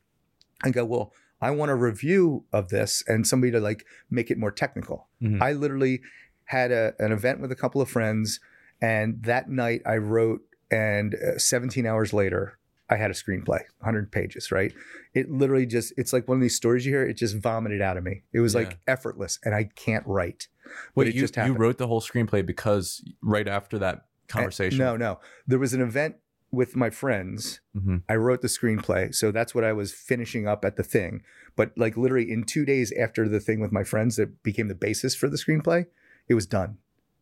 I 0.64 0.70
go, 0.70 0.84
"Well, 0.84 1.12
I 1.40 1.52
want 1.52 1.70
a 1.70 1.76
review 1.76 2.46
of 2.52 2.70
this 2.70 3.04
and 3.06 3.24
somebody 3.24 3.52
to 3.52 3.60
like 3.60 3.86
make 4.10 4.28
it 4.28 4.38
more 4.38 4.50
technical." 4.50 5.06
Mhm. 5.22 5.40
I 5.40 5.52
literally 5.52 6.00
had 6.46 6.72
a, 6.72 6.94
an 6.98 7.12
event 7.12 7.40
with 7.40 7.52
a 7.52 7.56
couple 7.56 7.80
of 7.80 7.88
friends, 7.88 8.40
and 8.82 9.22
that 9.22 9.48
night 9.48 9.82
I 9.86 9.98
wrote, 9.98 10.40
and 10.68 11.14
uh, 11.14 11.38
17 11.38 11.86
hours 11.86 12.12
later, 12.12 12.58
I 12.88 12.96
had 12.96 13.10
a 13.10 13.14
screenplay, 13.14 13.62
100 13.80 14.12
pages, 14.12 14.52
right? 14.52 14.72
It 15.12 15.30
literally 15.30 15.66
just, 15.66 15.92
it's 15.96 16.12
like 16.12 16.28
one 16.28 16.36
of 16.36 16.42
these 16.42 16.54
stories 16.54 16.86
you 16.86 16.92
hear, 16.92 17.04
it 17.04 17.14
just 17.14 17.36
vomited 17.36 17.80
out 17.82 17.96
of 17.96 18.04
me. 18.04 18.22
It 18.32 18.40
was 18.40 18.54
Yeah. 18.54 18.60
like 18.60 18.78
effortless, 18.86 19.38
and 19.44 19.54
I 19.54 19.64
can't 19.74 20.06
write. 20.06 20.48
But 20.94 21.06
Wait, 21.06 21.08
it 21.08 21.14
you, 21.14 21.20
just 21.20 21.36
you 21.36 21.52
wrote 21.52 21.78
the 21.78 21.86
whole 21.88 22.00
screenplay 22.00 22.44
because 22.46 23.04
right 23.22 23.48
after 23.48 23.78
that 23.80 24.06
conversation. 24.28 24.78
No, 24.78 24.96
no. 24.96 25.18
There 25.46 25.58
was 25.58 25.74
an 25.74 25.80
event 25.80 26.16
with 26.52 26.76
my 26.76 26.90
friends. 26.90 27.60
Mhm. 27.76 28.02
I 28.08 28.14
wrote 28.16 28.40
the 28.40 28.48
screenplay. 28.48 29.12
So 29.14 29.30
that's 29.32 29.54
what 29.54 29.64
I 29.64 29.72
was 29.72 29.92
finishing 29.92 30.46
up 30.46 30.64
at 30.64 30.76
the 30.76 30.82
thing. 30.84 31.22
But 31.56 31.72
like 31.76 31.96
literally 31.96 32.30
in 32.30 32.44
two 32.44 32.64
days 32.64 32.92
after 32.92 33.28
the 33.28 33.40
thing 33.40 33.60
with 33.60 33.72
my 33.72 33.82
friends 33.84 34.16
that 34.16 34.42
became 34.42 34.68
the 34.68 34.74
basis 34.74 35.14
for 35.14 35.28
the 35.28 35.36
screenplay, 35.36 35.86
it 36.28 36.34
was 36.34 36.46
done. 36.46 36.78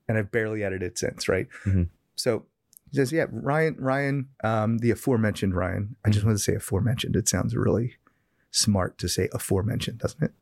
And 0.08 0.18
I've 0.18 0.30
barely 0.30 0.62
edited 0.62 0.98
since, 0.98 1.28
right? 1.28 1.48
Mhm. 1.64 1.88
So 2.14 2.46
just 2.94 3.12
yeah, 3.12 3.26
Ryan, 3.30 3.76
Ryan, 3.78 4.28
um, 4.42 4.78
the 4.78 4.90
aforementioned 4.90 5.54
Ryan. 5.54 5.96
I 6.04 6.10
just 6.10 6.24
want 6.24 6.36
to 6.38 6.42
say 6.42 6.54
aforementioned. 6.54 7.16
It 7.16 7.28
sounds 7.28 7.54
really 7.54 7.96
smart 8.50 8.98
to 8.98 9.08
say 9.08 9.28
aforementioned, 9.32 9.98
doesn't 9.98 10.22
it? 10.22 10.32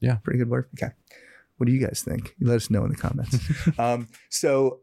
Yeah. 0.00 0.16
Pretty 0.16 0.38
good 0.38 0.48
word. 0.48 0.68
Okay. 0.74 0.92
What 1.56 1.66
do 1.66 1.72
you 1.72 1.84
guys 1.84 2.02
think? 2.02 2.34
Let 2.40 2.56
us 2.56 2.70
know 2.70 2.84
in 2.84 2.90
the 2.90 2.96
comments. 2.96 3.38
um, 3.78 4.08
so 4.30 4.80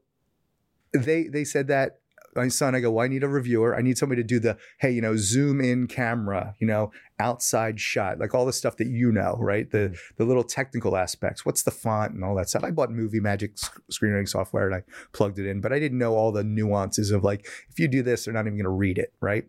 they 0.93 1.24
they 1.24 1.43
said 1.43 1.68
that 1.68 1.99
my 2.40 2.48
son, 2.48 2.74
I 2.74 2.80
go, 2.80 2.90
well, 2.92 3.04
I 3.04 3.10
need 3.10 3.24
a 3.24 3.28
reviewer. 3.28 3.76
I 3.76 3.82
need 3.82 3.98
somebody 3.98 4.22
to 4.22 4.28
do 4.28 4.40
the, 4.40 4.58
hey, 4.80 4.92
you 4.92 5.02
know, 5.02 5.18
zoom 5.18 5.60
in 5.60 5.88
camera, 5.88 6.56
you 6.60 6.68
know, 6.68 6.92
outside 7.20 7.82
shot, 7.82 8.18
like 8.18 8.34
all 8.34 8.46
the 8.46 8.54
stuff 8.54 8.78
that 8.78 8.88
you 8.88 9.12
know, 9.12 9.36
right? 9.40 9.70
The 9.70 9.78
mm-hmm. 9.78 10.16
the 10.18 10.26
little 10.26 10.44
technical 10.44 10.96
aspects. 10.96 11.46
What's 11.46 11.64
the 11.64 11.72
font 11.72 12.14
and 12.14 12.24
all 12.24 12.36
that 12.36 12.50
stuff. 12.50 12.64
I 12.64 12.72
bought 12.72 12.92
Movie 12.92 13.20
Magic 13.20 13.58
sc- 13.58 13.82
screenwriting 13.92 14.30
software 14.30 14.68
and 14.68 14.76
I 14.76 14.84
plugged 15.12 15.38
it 15.38 15.48
in, 15.48 15.60
but 15.60 15.74
I 15.74 15.80
didn't 15.80 15.98
know 15.98 16.16
all 16.16 16.32
the 16.32 16.44
nuances 16.46 17.12
of 17.12 17.26
like, 17.26 17.46
if 17.70 17.78
you 17.78 17.90
do 17.90 18.02
this, 18.02 18.24
they're 18.24 18.34
not 18.34 18.48
even 18.48 18.56
going 18.56 18.64
to 18.64 18.70
read 18.70 18.98
it, 18.98 19.14
right? 19.20 19.44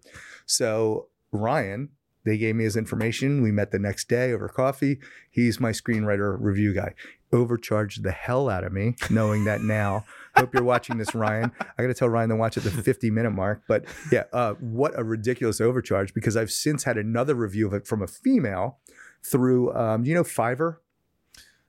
So 0.46 1.06
Ryan, 1.30 1.90
they 2.24 2.38
gave 2.38 2.56
me 2.56 2.64
his 2.64 2.76
information. 2.76 3.40
We 3.40 3.52
met 3.52 3.70
the 3.70 3.78
next 3.78 4.08
day 4.08 4.32
over 4.32 4.48
coffee. 4.48 4.98
He's 5.30 5.60
my 5.60 5.70
screenwriter 5.70 6.36
review 6.40 6.74
guy. 6.74 6.94
Overcharged 7.32 8.02
the 8.02 8.10
hell 8.10 8.48
out 8.48 8.64
of 8.64 8.72
me, 8.72 8.96
knowing 9.10 9.44
that 9.44 9.60
now 9.60 10.04
Hope 10.36 10.54
you're 10.54 10.62
watching 10.62 10.96
this, 10.98 11.14
Ryan. 11.14 11.50
I 11.60 11.82
got 11.82 11.88
to 11.88 11.94
tell 11.94 12.08
Ryan 12.08 12.30
to 12.30 12.36
watch 12.36 12.56
at 12.56 12.62
the 12.62 12.70
50 12.70 13.10
minute 13.10 13.30
mark. 13.30 13.62
But 13.68 13.84
yeah, 14.12 14.24
uh, 14.32 14.54
what 14.54 14.92
a 14.98 15.04
ridiculous 15.04 15.60
overcharge 15.60 16.14
because 16.14 16.36
I've 16.36 16.50
since 16.50 16.84
had 16.84 16.96
another 16.96 17.34
review 17.34 17.66
of 17.66 17.74
it 17.74 17.86
from 17.86 18.02
a 18.02 18.06
female 18.06 18.78
through, 19.22 19.74
um, 19.74 20.04
you 20.04 20.14
know, 20.14 20.22
Fiverr. 20.24 20.76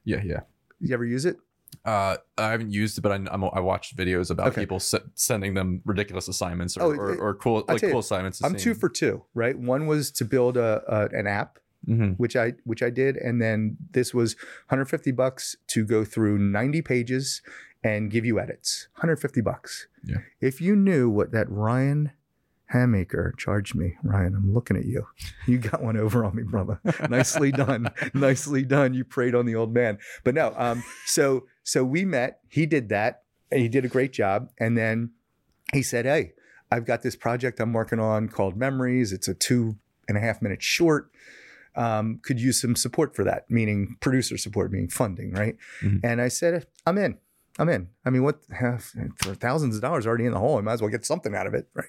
Yeah, 0.03 0.21
yeah. 0.23 0.41
You 0.79 0.93
ever 0.93 1.05
use 1.05 1.25
it? 1.25 1.37
Uh, 1.85 2.17
I 2.37 2.49
haven't 2.51 2.71
used 2.71 2.97
it, 2.97 3.01
but 3.01 3.11
I, 3.11 3.15
I'm, 3.15 3.43
I 3.43 3.59
watched 3.59 3.95
videos 3.95 4.29
about 4.29 4.47
Okay. 4.49 4.61
people 4.61 4.79
se- 4.79 4.99
sending 5.15 5.53
them 5.53 5.81
ridiculous 5.85 6.27
assignments 6.27 6.77
or, 6.77 6.83
Oh, 6.83 6.91
or, 6.91 7.13
it- 7.13 7.19
or 7.19 7.33
cool 7.35 7.63
like 7.67 7.79
tell 7.79 7.89
you, 7.89 7.93
cool 7.93 7.99
assignments. 8.01 8.43
I'm 8.43 8.55
two 8.55 8.73
for 8.73 8.89
two, 8.89 9.23
right? 9.33 9.57
One 9.57 9.87
was 9.87 10.11
to 10.13 10.25
build 10.25 10.57
a, 10.57 10.83
a 10.87 11.17
an 11.17 11.27
app, 11.27 11.59
Mhm. 11.87 12.15
which 12.17 12.35
I 12.35 12.53
which 12.65 12.83
I 12.83 12.89
did, 12.91 13.15
and 13.17 13.41
then 13.41 13.77
this 13.91 14.13
was 14.13 14.35
150 14.67 15.11
bucks 15.11 15.55
to 15.67 15.83
go 15.85 16.03
through 16.03 16.37
90 16.37 16.81
pages 16.83 17.41
and 17.83 18.11
give 18.11 18.25
you 18.25 18.39
edits. 18.39 18.87
150 18.95 19.41
bucks. 19.41 19.87
Yeah. 20.03 20.17
If 20.39 20.61
you 20.61 20.75
knew 20.75 21.09
what 21.09 21.31
that 21.31 21.49
Ryan 21.49 22.11
Hammaker 22.73 23.35
charged 23.37 23.75
me, 23.75 23.95
Ryan, 24.03 24.35
I'm 24.35 24.53
looking 24.53 24.77
at 24.77 24.85
you. 24.85 25.07
You 25.45 25.57
got 25.57 25.81
one 25.83 25.97
over 25.97 26.23
on 26.23 26.35
me, 26.35 26.43
brother. 26.43 26.79
Nicely 27.09 27.51
done. 27.51 27.89
Nicely 28.13 28.63
done. 28.63 28.93
You 28.93 29.03
preyed 29.03 29.35
on 29.35 29.45
the 29.45 29.55
old 29.55 29.73
man. 29.73 29.97
But 30.23 30.35
no, 30.35 30.53
um, 30.57 30.83
so 31.05 31.47
so 31.63 31.83
we 31.83 32.05
met. 32.05 32.39
He 32.49 32.65
did 32.65 32.89
that. 32.89 33.23
And 33.51 33.59
he 33.61 33.67
did 33.67 33.83
a 33.83 33.89
great 33.89 34.13
job. 34.13 34.49
And 34.57 34.77
then 34.77 35.11
he 35.73 35.83
said, 35.83 36.05
Hey, 36.05 36.31
I've 36.71 36.85
got 36.85 37.01
this 37.01 37.17
project 37.17 37.59
I'm 37.59 37.73
working 37.73 37.99
on 37.99 38.29
called 38.29 38.55
Memories. 38.55 39.11
It's 39.11 39.27
a 39.27 39.33
two 39.33 39.75
and 40.07 40.17
a 40.17 40.21
half 40.21 40.41
minute 40.41 40.63
short. 40.63 41.11
Um, 41.75 42.19
could 42.23 42.39
use 42.39 42.61
some 42.61 42.75
support 42.77 43.13
for 43.15 43.23
that, 43.25 43.49
meaning 43.49 43.97
producer 43.99 44.37
support, 44.37 44.71
meaning 44.71 44.87
funding, 44.89 45.31
right? 45.33 45.57
Mhm. 45.81 45.99
And 46.03 46.21
I 46.21 46.27
said, 46.29 46.67
I'm 46.85 46.97
in. 46.97 47.17
I'm 47.61 47.69
in. 47.69 47.89
I 48.03 48.09
mean, 48.09 48.23
what 48.23 48.39
for 49.17 49.35
thousands 49.35 49.75
of 49.75 49.83
dollars 49.83 50.07
already 50.07 50.25
in 50.25 50.31
the 50.31 50.39
hole? 50.39 50.57
I 50.57 50.61
might 50.61 50.73
as 50.73 50.81
well 50.81 50.89
get 50.89 51.05
something 51.05 51.35
out 51.35 51.45
of 51.45 51.53
it, 51.53 51.67
right? 51.75 51.85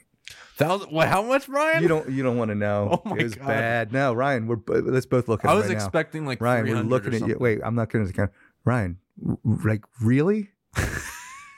Thousand? 0.54 0.92
What, 0.92 1.08
how 1.08 1.22
much, 1.22 1.48
Ryan? 1.48 1.82
You 1.82 1.88
don't. 1.88 2.10
You 2.10 2.22
don't 2.22 2.36
want 2.36 2.50
to 2.50 2.54
know. 2.54 3.00
Oh 3.06 3.08
my 3.08 3.16
it 3.16 3.22
was 3.22 3.34
God. 3.34 3.46
bad. 3.46 3.92
No, 3.92 4.12
Ryan. 4.12 4.46
We're 4.46 4.58
let's 4.68 5.06
both 5.06 5.28
look 5.28 5.44
at 5.44 5.50
I 5.50 5.54
it 5.54 5.56
was 5.56 5.66
right 5.68 5.78
now. 5.78 5.84
expecting 5.84 6.26
like 6.26 6.42
Ryan, 6.42 6.66
we're 6.68 6.82
looking 6.82 7.14
at 7.14 7.26
you. 7.26 7.38
Wait, 7.40 7.60
I'm 7.64 7.74
not 7.74 7.90
going 7.90 8.06
to 8.06 8.12
count. 8.12 8.30
Ryan, 8.66 8.98
like 9.44 9.84
really? 10.02 10.50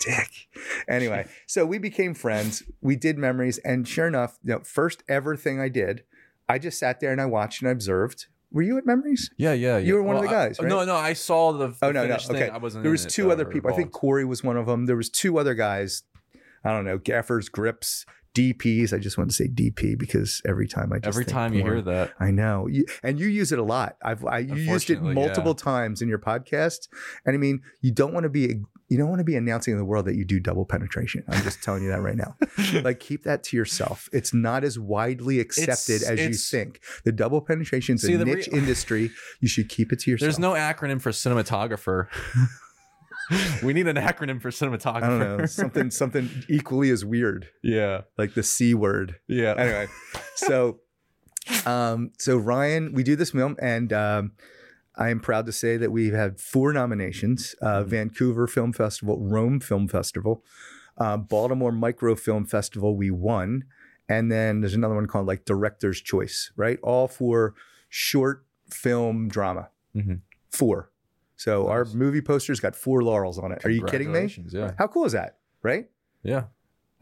Dick. 0.00 0.30
Anyway, 0.88 1.26
so 1.46 1.66
we 1.66 1.78
became 1.78 2.14
friends. 2.14 2.62
We 2.80 2.94
did 2.94 3.18
memories, 3.18 3.58
and 3.58 3.86
sure 3.86 4.06
enough, 4.06 4.38
you 4.44 4.52
know, 4.52 4.60
first 4.60 5.02
ever 5.08 5.34
thing 5.36 5.60
I 5.60 5.68
did, 5.68 6.04
I 6.48 6.58
just 6.60 6.78
sat 6.78 7.00
there 7.00 7.10
and 7.10 7.20
I 7.20 7.26
watched 7.26 7.62
and 7.62 7.68
I 7.68 7.72
observed. 7.72 8.26
Were 8.54 8.62
you 8.62 8.78
at 8.78 8.86
memories? 8.86 9.30
Yeah, 9.36 9.52
yeah, 9.52 9.78
yeah. 9.78 9.78
You 9.78 9.94
were 9.94 10.02
one 10.04 10.14
of 10.14 10.22
the 10.22 10.28
guys, 10.28 10.60
right? 10.60 10.68
No, 10.68 10.84
no, 10.84 10.94
I 10.94 11.12
saw 11.12 11.52
the. 11.52 11.66
the 11.66 11.76
Oh 11.82 11.90
no, 11.90 12.02
no. 12.02 12.08
finished 12.08 12.28
thing. 12.28 12.36
Okay, 12.36 12.48
I 12.48 12.56
wasn't. 12.58 12.84
there 12.84 12.92
was 12.92 13.04
it, 13.04 13.10
two 13.10 13.24
though, 13.24 13.30
other 13.32 13.46
or 13.46 13.50
people. 13.50 13.72
I 13.72 13.76
think. 13.76 13.90
Corey 13.90 14.24
was 14.24 14.44
one 14.44 14.56
of 14.56 14.66
them. 14.66 14.86
There 14.86 14.96
was 14.96 15.10
two 15.10 15.38
other 15.38 15.54
guys. 15.54 16.04
I 16.64 16.70
don't 16.70 16.84
know, 16.84 16.96
gaffers, 16.96 17.48
grips, 17.48 18.06
DPs. 18.34 18.92
I 18.94 18.98
just 18.98 19.18
want 19.18 19.28
to 19.30 19.36
say 19.36 19.48
DP 19.48 19.98
because 19.98 20.40
every 20.46 20.68
time 20.68 20.92
I 20.92 20.98
just 20.98 21.08
Every 21.08 21.24
time 21.24 21.52
you 21.52 21.62
hear 21.62 21.82
that, 21.82 22.12
I 22.20 22.30
know, 22.30 22.68
you, 22.68 22.86
and 23.02 23.18
you 23.18 23.26
use 23.26 23.50
it 23.50 23.58
a 23.58 23.62
lot. 23.64 23.96
I've 24.02 24.24
I, 24.24 24.38
you 24.38 24.54
used 24.54 24.88
it 24.88 24.98
Unfortunately, 24.98 25.08
yeah. 25.08 25.26
multiple 25.26 25.54
times 25.54 26.00
in 26.00 26.08
your 26.08 26.18
podcast, 26.20 26.88
and 27.26 27.34
I 27.34 27.38
mean, 27.38 27.60
you 27.80 27.90
don't 27.90 28.14
want 28.14 28.24
to 28.24 28.30
be 28.30 28.62
you 28.94 28.98
don't 29.00 29.08
want 29.08 29.18
to 29.18 29.24
be 29.24 29.34
announcing 29.34 29.72
in 29.72 29.78
the 29.78 29.84
world 29.84 30.04
that 30.04 30.14
you 30.14 30.24
do 30.24 30.38
double 30.38 30.64
penetration. 30.64 31.24
I'm 31.26 31.42
just 31.42 31.60
telling 31.64 31.82
you 31.82 31.88
that 31.88 32.00
right 32.00 32.14
now. 32.14 32.36
Like, 32.84 33.00
keep 33.00 33.24
that 33.24 33.42
to 33.44 33.56
yourself. 33.56 34.08
It's 34.12 34.32
not 34.32 34.62
as 34.62 34.78
widely 34.78 35.40
accepted 35.40 36.02
It's- 36.02 36.10
as 36.10 36.20
you 36.20 36.34
think. 36.34 36.80
The 37.04 37.10
double 37.10 37.40
penetration 37.40 37.96
is 37.96 38.04
a 38.04 38.24
niche 38.24 38.46
real- 38.46 38.56
industry. 38.60 39.10
You 39.40 39.48
should 39.48 39.68
keep 39.68 39.92
it 39.92 39.98
to 40.00 40.10
yourself. 40.12 40.26
there's 40.26 40.38
no 40.38 40.52
acronym 40.52 41.02
for 41.02 41.10
cinematographer. 41.10 42.06
we 43.64 43.72
need 43.72 43.88
an 43.88 43.96
acronym 43.96 44.40
for 44.40 44.50
cinematographer. 44.50 45.02
I 45.02 45.08
don't 45.08 45.38
know 45.38 45.46
something 45.46 45.90
something 45.90 46.30
equally 46.48 46.90
as 46.90 47.04
weird, 47.04 47.48
yeah, 47.64 48.02
like 48.16 48.34
the 48.34 48.42
c 48.44 48.74
word. 48.74 49.16
yeah. 49.26 49.54
anyway, 49.56 49.88
so 50.36 50.78
um, 51.66 52.12
so 52.18 52.36
Ryan, 52.36 52.92
we 52.92 53.02
do 53.02 53.16
this 53.16 53.30
film, 53.32 53.56
and 53.60 53.92
um, 53.92 54.32
I 54.96 55.08
am 55.10 55.20
proud 55.20 55.46
to 55.46 55.52
say 55.52 55.76
that 55.76 55.90
we've 55.90 56.12
had 56.14 56.40
four 56.40 56.72
nominations: 56.72 57.54
uh, 57.60 57.82
Mhm. 57.82 57.86
Vancouver 57.86 58.46
Film 58.46 58.72
Festival, 58.72 59.20
Rome 59.20 59.60
Film 59.60 59.88
Festival, 59.88 60.44
uh, 60.98 61.16
Baltimore 61.16 61.72
Micro 61.72 62.14
Film 62.14 62.44
Festival. 62.44 62.96
We 62.96 63.10
won, 63.10 63.64
and 64.08 64.30
then 64.30 64.60
there's 64.60 64.74
another 64.74 64.94
one 64.94 65.06
called 65.06 65.26
like 65.26 65.44
Director's 65.44 66.00
Choice, 66.00 66.52
right? 66.56 66.78
All 66.82 67.08
for 67.08 67.54
short 67.88 68.44
film 68.70 69.28
drama. 69.28 69.70
Mhm. 69.96 70.20
Four. 70.50 70.90
So 71.36 71.66
our 71.68 71.84
movie 71.86 72.20
poster's 72.20 72.60
got 72.60 72.76
four 72.76 73.02
laurels 73.02 73.38
on 73.38 73.50
it. 73.52 73.64
Are 73.64 73.70
you 73.70 73.84
kidding 73.84 74.12
me? 74.12 74.32
Yeah, 74.50 74.72
How 74.78 74.86
cool 74.86 75.04
is 75.04 75.12
that? 75.12 75.38
Right? 75.62 75.90
yeah. 76.22 76.44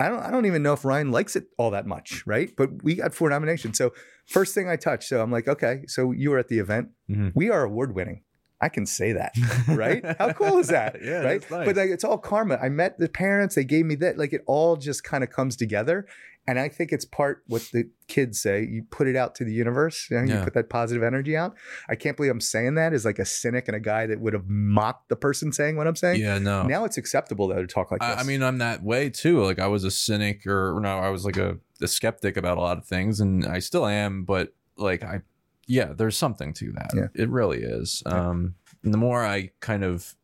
I 0.01 0.09
don't 0.09 0.21
I 0.21 0.31
don't 0.31 0.47
even 0.47 0.63
know 0.63 0.73
if 0.73 0.85
Ryan 0.85 1.11
likes 1.13 1.37
it 1.37 1.45
all 1.59 1.71
that 1.71 1.87
much, 1.87 2.25
right? 2.27 2.51
But 2.57 2.83
we 2.83 2.95
got 2.97 3.15
four 3.15 3.31
nominations. 3.31 3.79
So 3.79 3.93
first 4.27 4.55
thing 4.55 4.69
I 4.69 4.77
touched, 4.77 5.09
so 5.09 5.23
I'm 5.23 5.31
like, 5.31 5.47
okay, 5.49 5.85
so 5.87 6.13
you 6.13 6.31
were 6.31 6.39
at 6.39 6.49
the 6.49 6.59
event. 6.59 6.89
Mhm. 7.11 7.33
We 7.35 7.51
are 7.51 7.63
award 7.63 7.95
winning. 7.95 8.23
I 8.61 8.69
can 8.69 8.87
say 8.87 9.13
that, 9.13 9.33
right? 9.69 10.05
How 10.19 10.33
cool 10.33 10.59
is 10.59 10.69
that? 10.69 10.97
Yeah, 11.03 11.21
right. 11.23 11.41
that's 11.41 11.51
nice. 11.51 11.67
But 11.67 11.77
like 11.77 11.91
it's 11.91 12.05
all 12.05 12.17
karma. 12.19 12.57
I 12.63 12.69
met 12.69 12.99
the 12.99 13.09
parents, 13.09 13.55
they 13.57 13.65
gave 13.65 13.85
me 13.87 13.97
that. 13.97 14.19
Like 14.19 14.33
it 14.33 14.43
all 14.47 14.77
just 14.77 15.03
kind 15.05 15.25
of 15.25 15.31
comes 15.31 15.57
together. 15.57 16.07
And 16.47 16.59
I 16.59 16.69
think 16.69 16.91
it's 16.91 17.05
part 17.05 17.45
what 17.47 17.63
the 17.73 17.89
kids 18.09 18.41
say. 18.41 18.65
You 18.65 18.85
put 18.91 19.07
it 19.07 19.15
out 19.15 19.37
to 19.37 19.45
the 19.45 19.53
universe, 19.53 20.09
you, 20.11 20.21
know, 20.21 20.35
you 20.35 20.43
put 20.43 20.55
that 20.55 20.69
positive 20.69 21.05
energy 21.05 21.37
out. 21.37 21.55
I 21.89 21.95
can't 21.95 22.17
believe 22.17 22.33
I'm 22.33 22.41
saying 22.41 22.75
that 22.75 22.93
as 22.93 23.05
like 23.05 23.21
a 23.21 23.25
cynic 23.25 23.69
and 23.69 23.77
a 23.77 23.81
guy 23.81 24.07
that 24.07 24.21
would 24.21 24.33
have 24.33 24.49
mocked 24.49 25.09
the 25.09 25.15
person 25.15 25.53
saying 25.53 25.77
what 25.77 25.87
I'm 25.87 25.95
saying. 25.95 26.21
Yeah, 26.21 26.39
no. 26.39 26.65
Now 26.65 26.85
it's 26.85 26.97
acceptable 26.99 27.47
though 27.47 27.63
to 27.63 27.67
talk 27.67 27.93
like 27.93 28.01
this. 28.01 28.19
I, 28.19 28.25
mean, 28.25 28.43
I'm 28.43 28.59
that 28.59 28.83
way 28.83 29.09
too. 29.09 29.41
Like 29.41 29.61
I 29.61 29.69
was 29.69 29.85
a 29.85 29.91
cynic, 29.91 30.45
or 30.47 30.79
no, 30.83 30.99
I 30.99 31.11
was 31.11 31.25
like 31.25 31.37
a, 31.37 31.59
a 31.81 31.87
skeptic 31.87 32.37
about 32.37 32.59
a 32.59 32.61
lot 32.61 32.77
of 32.77 32.85
things, 32.87 33.21
and 33.21 33.47
I 33.47 33.61
still 33.61 33.87
am. 33.87 34.25
But 34.25 34.53
like 34.77 35.05
I, 35.05 35.21
yeah, 35.69 35.93
there's 35.97 36.17
something 36.17 36.53
to 36.55 36.73
that. 36.73 36.91
Yeah. 36.95 37.07
It 37.15 37.29
really 37.31 37.63
is. 37.63 38.03
Yeah. 38.05 38.31
Um, 38.31 38.57
and 38.83 38.93
the 38.93 38.99
more 38.99 39.25
I 39.25 39.51
kind 39.61 39.85
of 39.85 40.17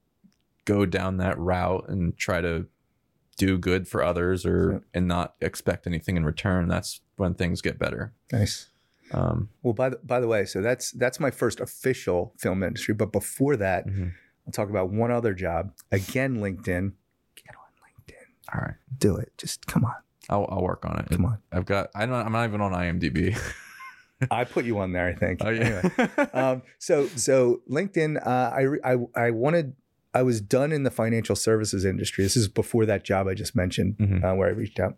go 0.64 0.84
down 0.84 1.18
that 1.18 1.38
route 1.38 1.86
and 1.88 2.16
try 2.16 2.40
to 2.40 2.66
do 3.38 3.56
good 3.56 3.88
for 3.88 4.02
others, 4.02 4.44
or 4.44 4.82
and 4.92 5.08
not 5.08 5.34
expect 5.40 5.86
anything 5.86 6.16
in 6.18 6.24
return, 6.26 6.68
that's 6.68 7.00
when 7.16 7.34
things 7.34 7.62
get 7.62 7.78
better. 7.78 8.12
nice. 8.32 8.68
Um, 9.10 9.48
Well, 9.62 9.72
by 9.72 9.88
the 9.88 9.96
by 10.04 10.20
the 10.20 10.26
way, 10.28 10.44
so 10.44 10.60
that's 10.60 10.90
that's 10.92 11.18
my 11.18 11.30
first 11.30 11.60
official 11.60 12.34
film 12.38 12.62
industry. 12.62 12.92
But 12.94 13.10
before 13.10 13.56
that, 13.56 13.86
mhm. 13.86 14.12
I'll 14.46 14.52
talk 14.52 14.68
about 14.68 14.90
one 14.90 15.10
other 15.10 15.32
job. 15.32 15.72
Again, 15.90 16.36
LinkedIn. 16.38 16.92
Get 17.34 17.54
on 17.56 17.72
LinkedIn. 17.86 18.54
All 18.54 18.60
right, 18.60 18.74
Do 18.98 19.16
it. 19.16 19.32
Just 19.38 19.66
come 19.66 19.84
on. 19.86 19.94
I'll, 20.28 20.46
I'll 20.50 20.62
work 20.62 20.84
on 20.84 20.98
it. 21.00 21.08
Come 21.10 21.24
on. 21.24 21.38
I've 21.50 21.64
got. 21.64 21.88
I 21.94 22.04
don't. 22.04 22.14
I'm 22.14 22.32
not 22.32 22.44
even 22.46 22.60
on 22.60 22.72
IMDb. 22.72 23.38
I 24.30 24.44
put 24.44 24.64
you 24.66 24.78
on 24.80 24.92
there. 24.92 25.06
I 25.08 25.14
think. 25.14 25.40
oh 25.42 25.48
yeah. 25.50 25.88
Anyway, 25.96 26.30
um, 26.34 26.62
so 26.78 27.06
so 27.06 27.62
LinkedIn. 27.70 28.20
Uh, 28.26 28.30
I 28.84 28.92
I 28.92 29.26
I 29.26 29.30
wanted. 29.30 29.74
I 30.18 30.22
was 30.22 30.40
done 30.40 30.72
in 30.72 30.82
the 30.82 30.90
financial 30.90 31.36
services 31.36 31.84
industry. 31.84 32.24
This 32.24 32.36
is 32.36 32.48
before 32.48 32.84
that 32.86 33.04
job 33.04 33.26
I 33.28 33.34
just 33.34 33.54
mentioned, 33.54 33.96
Mhm. 33.98 34.24
uh, 34.24 34.34
where 34.34 34.48
I 34.48 34.52
reached 34.52 34.80
out. 34.80 34.96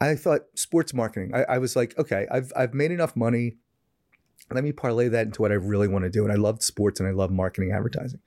I 0.00 0.14
thought 0.14 0.42
sports 0.54 0.92
marketing. 0.92 1.32
I, 1.34 1.42
I 1.54 1.58
was 1.58 1.74
like, 1.74 1.96
okay, 1.98 2.26
I've 2.30 2.52
I've 2.54 2.74
made 2.74 2.90
enough 2.92 3.16
money. 3.16 3.56
Let 4.52 4.62
me 4.62 4.72
parlay 4.72 5.08
that 5.08 5.26
into 5.26 5.42
what 5.42 5.50
I 5.52 5.54
really 5.54 5.88
want 5.88 6.04
to 6.04 6.10
do. 6.10 6.22
And 6.22 6.32
I 6.32 6.36
loved 6.36 6.62
sports 6.62 7.00
and 7.00 7.08
I 7.08 7.12
love 7.12 7.30
marketing 7.32 7.72
advertising. 7.72 8.20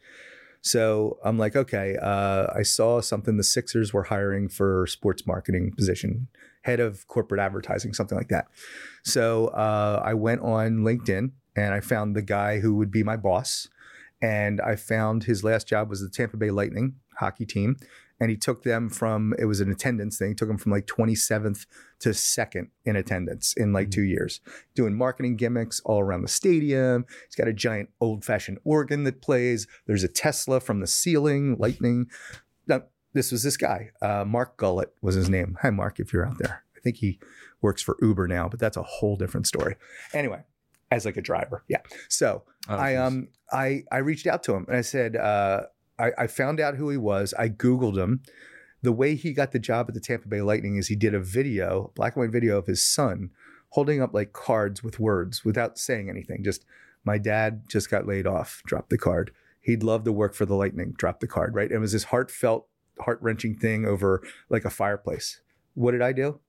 So 0.61 1.17
I'm 1.23 1.37
like, 1.37 1.55
okay, 1.55 1.95
uh, 2.01 2.47
I 2.53 2.63
saw 2.63 2.99
something 2.99 3.37
the 3.37 3.43
Sixers 3.43 3.93
were 3.93 4.03
hiring 4.03 4.49
for 4.49 4.85
sports 4.87 5.25
marketing 5.25 5.71
position, 5.71 6.27
head 6.63 6.81
of 6.81 7.07
corporate 7.07 7.39
advertising, 7.39 7.93
something 7.93 8.17
like 8.17 8.27
that. 8.29 8.47
So 9.03 9.47
uh, 9.49 10.01
I 10.03 10.13
went 10.15 10.41
on 10.41 10.79
LinkedIn 10.79 11.31
and 11.55 11.73
I 11.73 11.79
found 11.79 12.15
the 12.15 12.21
guy 12.21 12.59
who 12.59 12.75
would 12.75 12.91
be 12.91 13.03
my 13.03 13.15
boss. 13.15 13.69
And 14.21 14.59
I 14.61 14.75
found 14.75 15.23
his 15.23 15.43
last 15.43 15.67
job 15.67 15.89
was 15.89 16.01
the 16.01 16.09
Tampa 16.09 16.37
Bay 16.37 16.51
Lightning 16.51 16.95
hockey 17.17 17.45
team. 17.45 17.77
And 18.21 18.29
he 18.29 18.35
took 18.35 18.63
them 18.63 18.89
from, 18.89 19.33
it 19.39 19.45
was 19.45 19.61
an 19.61 19.71
attendance 19.71 20.17
thing, 20.17 20.35
took 20.35 20.49
them 20.49 20.57
from 20.57 20.73
like 20.73 20.85
27th 20.87 21.65
to 21.99 22.13
second 22.13 22.67
in 22.83 22.97
attendance 22.97 23.53
in 23.55 23.71
like 23.71 23.87
Mhm. 23.87 23.91
two 23.91 24.01
years, 24.03 24.41
doing 24.75 24.93
marketing 24.93 25.37
gimmicks 25.37 25.79
all 25.85 26.01
around 26.01 26.23
the 26.23 26.27
stadium. 26.27 27.05
He's 27.27 27.35
got 27.35 27.47
a 27.47 27.53
giant 27.53 27.91
old 28.01 28.25
fashioned 28.25 28.57
organ 28.65 29.05
that 29.05 29.21
plays. 29.21 29.67
There's 29.87 30.03
a 30.03 30.09
Tesla 30.09 30.59
from 30.59 30.81
the 30.81 30.87
ceiling, 30.87 31.55
lightning. 31.57 32.07
Now, 32.67 32.83
this 33.13 33.31
was 33.31 33.43
this 33.43 33.55
guy. 33.55 33.91
Uh, 34.01 34.25
Mark 34.25 34.57
Gullett 34.57 34.93
was 35.01 35.15
his 35.15 35.29
name. 35.29 35.57
Hi, 35.61 35.69
Mark, 35.69 35.97
if 36.01 36.11
you're 36.11 36.27
out 36.27 36.39
there. 36.39 36.63
I 36.75 36.79
think 36.81 36.97
he 36.97 37.19
works 37.61 37.81
for 37.81 37.95
Uber 38.01 38.27
now, 38.27 38.49
but 38.49 38.59
that's 38.59 38.77
a 38.77 38.83
whole 38.83 39.15
different 39.15 39.47
story. 39.47 39.75
Anyway, 40.13 40.41
as 40.91 41.05
like 41.05 41.17
a 41.17 41.21
driver. 41.21 41.63
Yeah. 41.67 41.81
So 42.07 42.43
Oh, 42.69 42.75
I 42.75 42.95
um 42.95 43.29
I 43.51 43.83
I 43.91 43.97
reached 43.97 44.27
out 44.27 44.43
to 44.43 44.53
him 44.53 44.65
and 44.67 44.77
I 44.77 44.81
said 44.81 45.15
uh, 45.15 45.63
I, 45.97 46.11
I 46.17 46.27
found 46.27 46.59
out 46.59 46.75
who 46.75 46.89
he 46.89 46.97
was. 46.97 47.33
I 47.37 47.49
googled 47.49 47.97
him. 47.97 48.21
The 48.81 48.91
way 48.91 49.15
he 49.15 49.33
got 49.33 49.51
the 49.51 49.59
job 49.59 49.87
at 49.89 49.93
the 49.93 49.99
Tampa 49.99 50.27
Bay 50.27 50.41
Lightning 50.41 50.77
is 50.77 50.87
he 50.87 50.95
did 50.95 51.13
a 51.13 51.19
video, 51.19 51.91
black 51.95 52.15
and 52.15 52.21
white 52.23 52.31
video 52.31 52.57
of 52.57 52.67
his 52.67 52.85
son 52.85 53.31
holding 53.73 54.01
up 54.01 54.13
like 54.13 54.33
cards 54.33 54.83
with 54.83 54.99
words 54.99 55.43
without 55.43 55.77
saying 55.77 56.09
anything. 56.09 56.43
Just 56.43 56.65
my 57.03 57.17
dad 57.17 57.63
just 57.67 57.89
got 57.89 58.07
laid 58.07 58.25
off. 58.25 58.61
Drop 58.65 58.89
the 58.89 58.97
card. 58.97 59.31
He'd 59.61 59.83
love 59.83 60.03
to 60.05 60.11
work 60.11 60.33
for 60.33 60.45
the 60.45 60.55
Lightning. 60.55 60.93
Drop 60.97 61.19
the 61.19 61.27
card. 61.27 61.55
Right. 61.55 61.71
It 61.71 61.79
was 61.79 61.91
this 61.91 62.05
heartfelt 62.05 62.67
heart 62.99 63.19
wrenching 63.21 63.55
thing 63.55 63.85
over 63.85 64.21
like 64.49 64.65
a 64.65 64.69
fireplace. 64.69 65.41
What 65.73 65.91
did 65.91 66.01
I 66.01 66.13
do? 66.13 66.39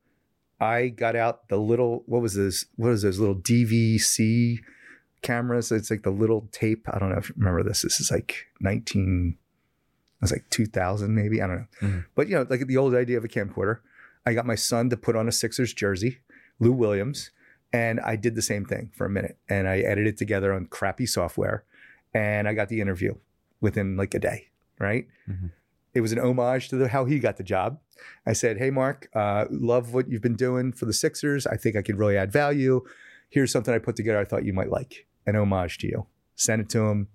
I 0.61 0.88
got 0.88 1.16
out 1.16 1.48
the 1.48 1.56
little 1.58 2.02
what 2.06 2.20
was 2.22 2.34
this? 2.34 2.66
What 2.76 2.90
is 2.90 3.02
those 3.02 3.18
little 3.18 3.34
DVC 3.36 4.58
cameras? 5.22 5.72
It's 5.72 5.90
like 5.90 6.02
the 6.02 6.11
little 6.11 6.48
tape. 6.52 6.86
I 6.92 6.98
don't 6.98 7.11
know 7.11 7.18
if 7.18 7.28
you 7.30 7.34
remember 7.38 7.62
this. 7.62 7.82
This 7.82 8.00
is 8.00 8.11
like 8.11 8.46
19. 8.61 9.36
It 9.38 10.22
was 10.22 10.32
like 10.32 10.44
2000 10.50 11.14
maybe. 11.14 11.40
I 11.40 11.46
don't 11.46 11.56
know. 11.56 11.66
Mhm. 11.88 12.04
But 12.14 12.28
you 12.28 12.34
know, 12.36 12.46
like 12.48 12.66
the 12.66 12.76
old 12.76 12.94
idea 12.94 13.16
of 13.18 13.24
a 13.24 13.28
camcorder. 13.28 13.78
I 14.26 14.34
got 14.34 14.44
my 14.44 14.54
son 14.54 14.90
to 14.90 14.96
put 14.98 15.16
on 15.16 15.28
a 15.28 15.32
Sixers 15.32 15.72
jersey, 15.72 16.18
Lou 16.58 16.72
Williams, 16.72 17.30
and 17.72 17.98
I 18.00 18.16
did 18.16 18.34
the 18.34 18.42
same 18.42 18.66
thing 18.66 18.90
for 18.94 19.06
a 19.06 19.11
minute. 19.11 19.38
And 19.48 19.66
I 19.66 19.78
edited 19.78 20.18
together 20.18 20.52
on 20.52 20.66
crappy 20.66 21.06
software, 21.06 21.64
and 22.12 22.46
I 22.46 22.52
got 22.52 22.68
the 22.68 22.82
interview 22.82 23.14
within 23.62 23.96
like 23.96 24.14
a 24.14 24.18
day. 24.18 24.48
Right. 24.78 25.08
Mhm. 25.28 25.52
It 25.94 26.02
was 26.02 26.12
an 26.12 26.18
homage 26.18 26.68
to 26.68 26.76
the, 26.76 26.88
how 26.88 27.06
he 27.06 27.18
got 27.18 27.36
the 27.38 27.42
job. 27.42 27.80
I 28.26 28.32
said, 28.32 28.59
"Hey, 28.59 28.70
Mark, 28.70 29.09
uh, 29.14 29.46
love 29.51 29.92
what 29.94 30.09
you've 30.09 30.22
been 30.22 30.36
doing 30.36 30.72
for 30.72 30.86
the 30.86 30.92
Sixers. 30.92 31.46
I 31.46 31.57
think 31.57 31.76
I 31.76 31.82
could 31.82 31.98
really 31.98 32.16
add 32.16 32.32
value. 32.32 32.82
Here's 33.28 33.53
something 33.53 33.72
I 33.72 33.78
put 33.78 33.96
together. 33.96 34.18
I 34.18 34.24
thought 34.24 34.44
you 34.44 34.53
might 34.53 34.70
like 34.70 35.07
an 35.26 35.36
homage 35.36 35.78
to 35.78 35.86
you. 35.86 36.07
Sent 36.34 36.61
it 36.61 36.68
to 36.70 36.86
him. 36.86 37.09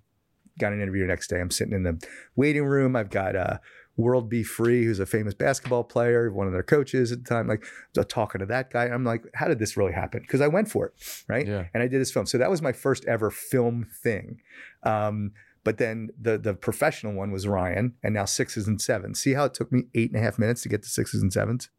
Got 0.57 0.73
an 0.73 0.81
interview 0.81 1.01
the 1.01 1.07
next 1.07 1.27
day. 1.27 1.41
I'm 1.41 1.51
sitting 1.51 1.73
in 1.73 1.83
the 1.83 2.01
waiting 2.35 2.65
room. 2.65 2.95
I've 2.95 3.09
got 3.09 3.35
uh, 3.35 3.57
World 3.97 4.29
B. 4.29 4.43
Free, 4.43 4.85
who's 4.85 4.99
a 4.99 5.05
famous 5.05 5.33
basketball 5.33 5.83
player, 5.83 6.31
one 6.31 6.47
of 6.47 6.53
their 6.53 6.63
coaches 6.63 7.11
at 7.11 7.23
the 7.23 7.29
time. 7.29 7.47
Like 7.47 7.65
talking 8.07 8.39
to 8.39 8.45
that 8.47 8.71
guy. 8.71 8.85
I'm 8.85 9.03
like, 9.03 9.25
how 9.33 9.47
did 9.47 9.59
this 9.59 9.77
really 9.77 9.93
happen? 9.93 10.21
Because 10.21 10.41
I 10.41 10.47
went 10.47 10.69
for 10.69 10.87
it, 10.87 10.93
right? 11.27 11.47
Yeah. 11.47 11.65
And 11.73 11.81
I 11.81 11.87
did 11.87 12.01
this 12.01 12.11
film. 12.11 12.25
So 12.25 12.37
that 12.37 12.49
was 12.49 12.61
my 12.61 12.71
first 12.71 13.05
ever 13.05 13.31
film 13.31 13.85
thing. 14.01 14.41
Um, 14.83 15.31
but 15.65 15.77
then 15.77 16.11
the 16.19 16.37
the 16.37 16.53
professional 16.53 17.11
one 17.13 17.31
was 17.31 17.45
Ryan, 17.45 17.95
and 18.01 18.13
now 18.13 18.23
sixes 18.23 18.69
and 18.69 18.79
sevens. 18.79 19.19
See 19.19 19.33
how 19.33 19.43
it 19.45 19.53
took 19.53 19.71
me 19.73 19.83
eight 19.93 20.11
and 20.11 20.19
a 20.19 20.23
half 20.23 20.39
minutes 20.39 20.61
to 20.61 20.69
get 20.69 20.83
to 20.83 20.89
sixes 20.89 21.21
and 21.21 21.33
sevens? 21.33 21.69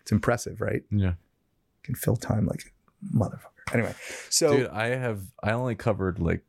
It's 0.00 0.12
impressive, 0.12 0.62
right? 0.62 0.82
Yeah. 0.90 1.14
Can 1.82 1.94
fill 1.94 2.16
time 2.16 2.46
like 2.46 2.62
a 2.62 3.16
motherfucker. 3.16 3.74
Anyway, 3.74 3.94
so 4.30 4.56
Dude, 4.56 4.68
I 4.68 4.86
have 4.86 5.20
I 5.42 5.52
only 5.52 5.74
covered 5.74 6.18
like 6.18 6.42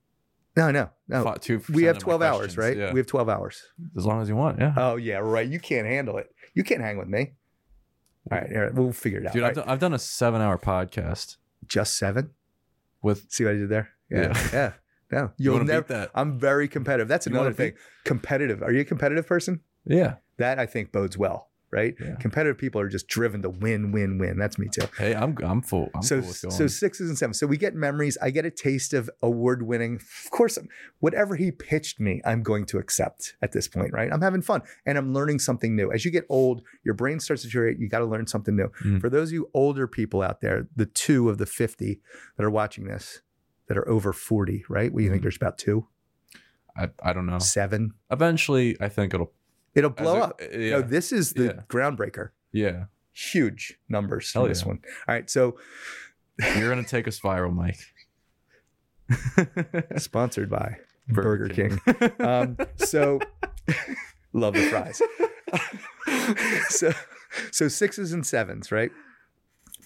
no, 0.55 0.69
no, 0.69 0.89
no. 1.07 1.35
We 1.69 1.85
have 1.85 1.97
12 1.97 2.21
hours, 2.21 2.57
right? 2.57 2.77
Yeah. 2.77 2.93
We 2.93 2.99
have 2.99 3.07
12 3.07 3.27
hours. 3.27 3.63
as 3.97 4.05
long 4.05 4.21
as 4.21 4.29
you 4.29 4.35
want. 4.35 4.59
Yeah. 4.59 4.75
Oh, 4.77 4.97
yeah, 4.97 5.15
right. 5.15 5.47
You 5.47 5.59
can't 5.59 5.87
handle 5.87 6.17
it. 6.17 6.29
You 6.53 6.63
can't 6.63 6.81
hang 6.81 6.97
with 6.99 7.07
me. 7.07 7.33
All 8.31 8.37
right, 8.37 8.55
all 8.55 8.61
right 8.61 8.73
we'll 8.73 8.93
figure 8.93 9.19
it 9.19 9.25
out. 9.25 9.33
Dude, 9.33 9.41
I've, 9.41 9.47
right. 9.47 9.55
done, 9.55 9.65
I've 9.67 9.79
done 9.79 9.93
a 9.93 9.99
seven-hour 9.99 10.59
podcast 10.59 11.37
Just 11.67 11.97
seven? 11.97 12.31
with. 13.01 13.25
See 13.29 13.43
what 13.43 13.51
I 13.51 13.57
did 13.57 13.69
there? 13.69 13.89
Yeah. 14.09 14.21
Yeah. 14.21 14.49
Yeah. 14.53 14.71
No, 15.13 15.31
You 15.37 15.51
you'll 15.51 15.59
to 15.59 15.65
never. 15.65 15.81
beat 15.81 15.87
that? 15.89 16.11
I'm 16.15 16.39
very 16.39 16.67
competitive. 16.67 17.07
That's 17.07 17.25
You 17.27 17.33
another 17.33 17.53
thing. 17.53 17.73
Competitive. 18.03 18.61
Are 18.63 18.71
you 18.71 18.81
a 18.81 18.85
competitive 18.85 19.27
person? 19.27 19.61
Yeah. 19.85 20.15
That 20.37 20.59
I 20.59 20.65
think 20.65 20.91
bodes 20.91 21.17
well, 21.17 21.49
right? 21.71 21.93
Yeah. 22.01 22.15
Competitive 22.15 22.57
people 22.57 22.81
are 22.81 22.87
just 22.89 23.07
driven 23.07 23.41
to 23.43 23.49
win, 23.49 23.91
win, 23.91 24.17
win. 24.17 24.37
That's 24.39 24.57
me 24.57 24.67
too. 24.67 24.87
Hey, 24.97 25.13
I'm 25.13 25.37
I'm 25.43 25.61
full. 25.61 25.89
I'm 25.95 26.01
so 26.01 26.19
full 26.21 26.29
with 26.29 26.41
going. 26.41 26.51
so 26.55 26.67
sixes 26.67 27.07
and 27.09 27.17
sevens. 27.17 27.37
So 27.39 27.45
we 27.45 27.57
get 27.57 27.75
memories. 27.75 28.17
I 28.21 28.31
get 28.31 28.45
a 28.45 28.49
taste 28.51 28.93
of 28.93 29.09
award 29.21 29.61
winning. 29.63 29.97
Of 30.25 30.31
course, 30.31 30.57
whatever 30.99 31.35
he 31.35 31.51
pitched 31.51 31.99
me, 31.99 32.21
I'm 32.25 32.41
going 32.41 32.65
to 32.67 32.79
accept 32.79 33.35
at 33.43 33.51
this 33.51 33.67
point, 33.67 33.93
right? 33.93 34.11
I'm 34.11 34.21
having 34.21 34.41
fun 34.41 34.61
and 34.87 34.97
I'm 34.97 35.13
learning 35.13 35.39
something 35.39 35.75
new. 35.75 35.91
As 35.91 36.03
you 36.03 36.09
get 36.11 36.25
old, 36.29 36.63
your 36.83 36.95
brain 36.95 37.19
starts 37.19 37.43
to 37.43 37.47
deteriorate. 37.47 37.77
You 37.79 37.89
got 37.89 37.99
to 37.99 38.05
learn 38.05 38.25
something 38.25 38.55
new. 38.55 38.69
Mm. 38.83 38.99
For 39.01 39.09
those 39.09 39.29
of 39.29 39.33
you 39.33 39.49
older 39.53 39.85
people 39.87 40.21
out 40.23 40.41
there, 40.41 40.67
the 40.75 40.87
two 40.87 41.29
of 41.29 41.37
the 41.37 41.45
50 41.45 41.99
that 42.37 42.43
are 42.43 42.49
watching 42.49 42.85
this 42.85 43.21
that 43.67 43.77
are 43.77 43.87
over 43.87 44.13
40, 44.13 44.65
right? 44.69 44.91
What 44.91 44.99
do 44.99 45.03
you 45.05 45.09
think? 45.09 45.21
Mhm. 45.21 45.23
There's 45.23 45.35
about 45.37 45.57
two, 45.57 45.87
I, 46.77 46.89
I 47.03 47.13
don't 47.13 47.25
know. 47.25 47.39
seven. 47.39 47.93
Eventually, 48.11 48.75
I 48.81 48.89
think 48.89 49.13
it'll 49.13 49.31
It'll 49.75 49.89
as 49.91 49.95
blow 49.95 50.17
up. 50.19 50.39
Yeah. 50.51 50.69
No, 50.71 50.81
this 50.81 51.11
is 51.11 51.33
the 51.33 51.43
Yeah. 51.45 51.61
groundbreaker. 51.67 52.29
yeah. 52.51 52.85
Huge 53.15 53.77
numbers 53.89 54.31
Hell 54.33 54.43
in 54.45 54.49
this 54.49 54.61
yeah. 54.61 54.67
one. 54.69 54.79
All 55.07 55.15
right, 55.15 55.29
so 55.29 55.57
You're 56.57 56.69
gonna 56.69 56.83
take 56.83 57.07
us 57.07 57.19
viral, 57.19 57.53
Mike. 57.53 57.77
sponsored 59.97 60.49
by 60.49 60.77
Burger, 61.09 61.49
King. 61.49 61.79
Um, 62.19 62.57
so 62.77 63.19
love 64.33 64.53
the 64.53 64.63
fries. 64.69 65.01
so 66.69 66.91
so 67.51 67.67
sixes 67.67 68.13
and 68.13 68.25
sevens, 68.25 68.71
right? 68.71 68.91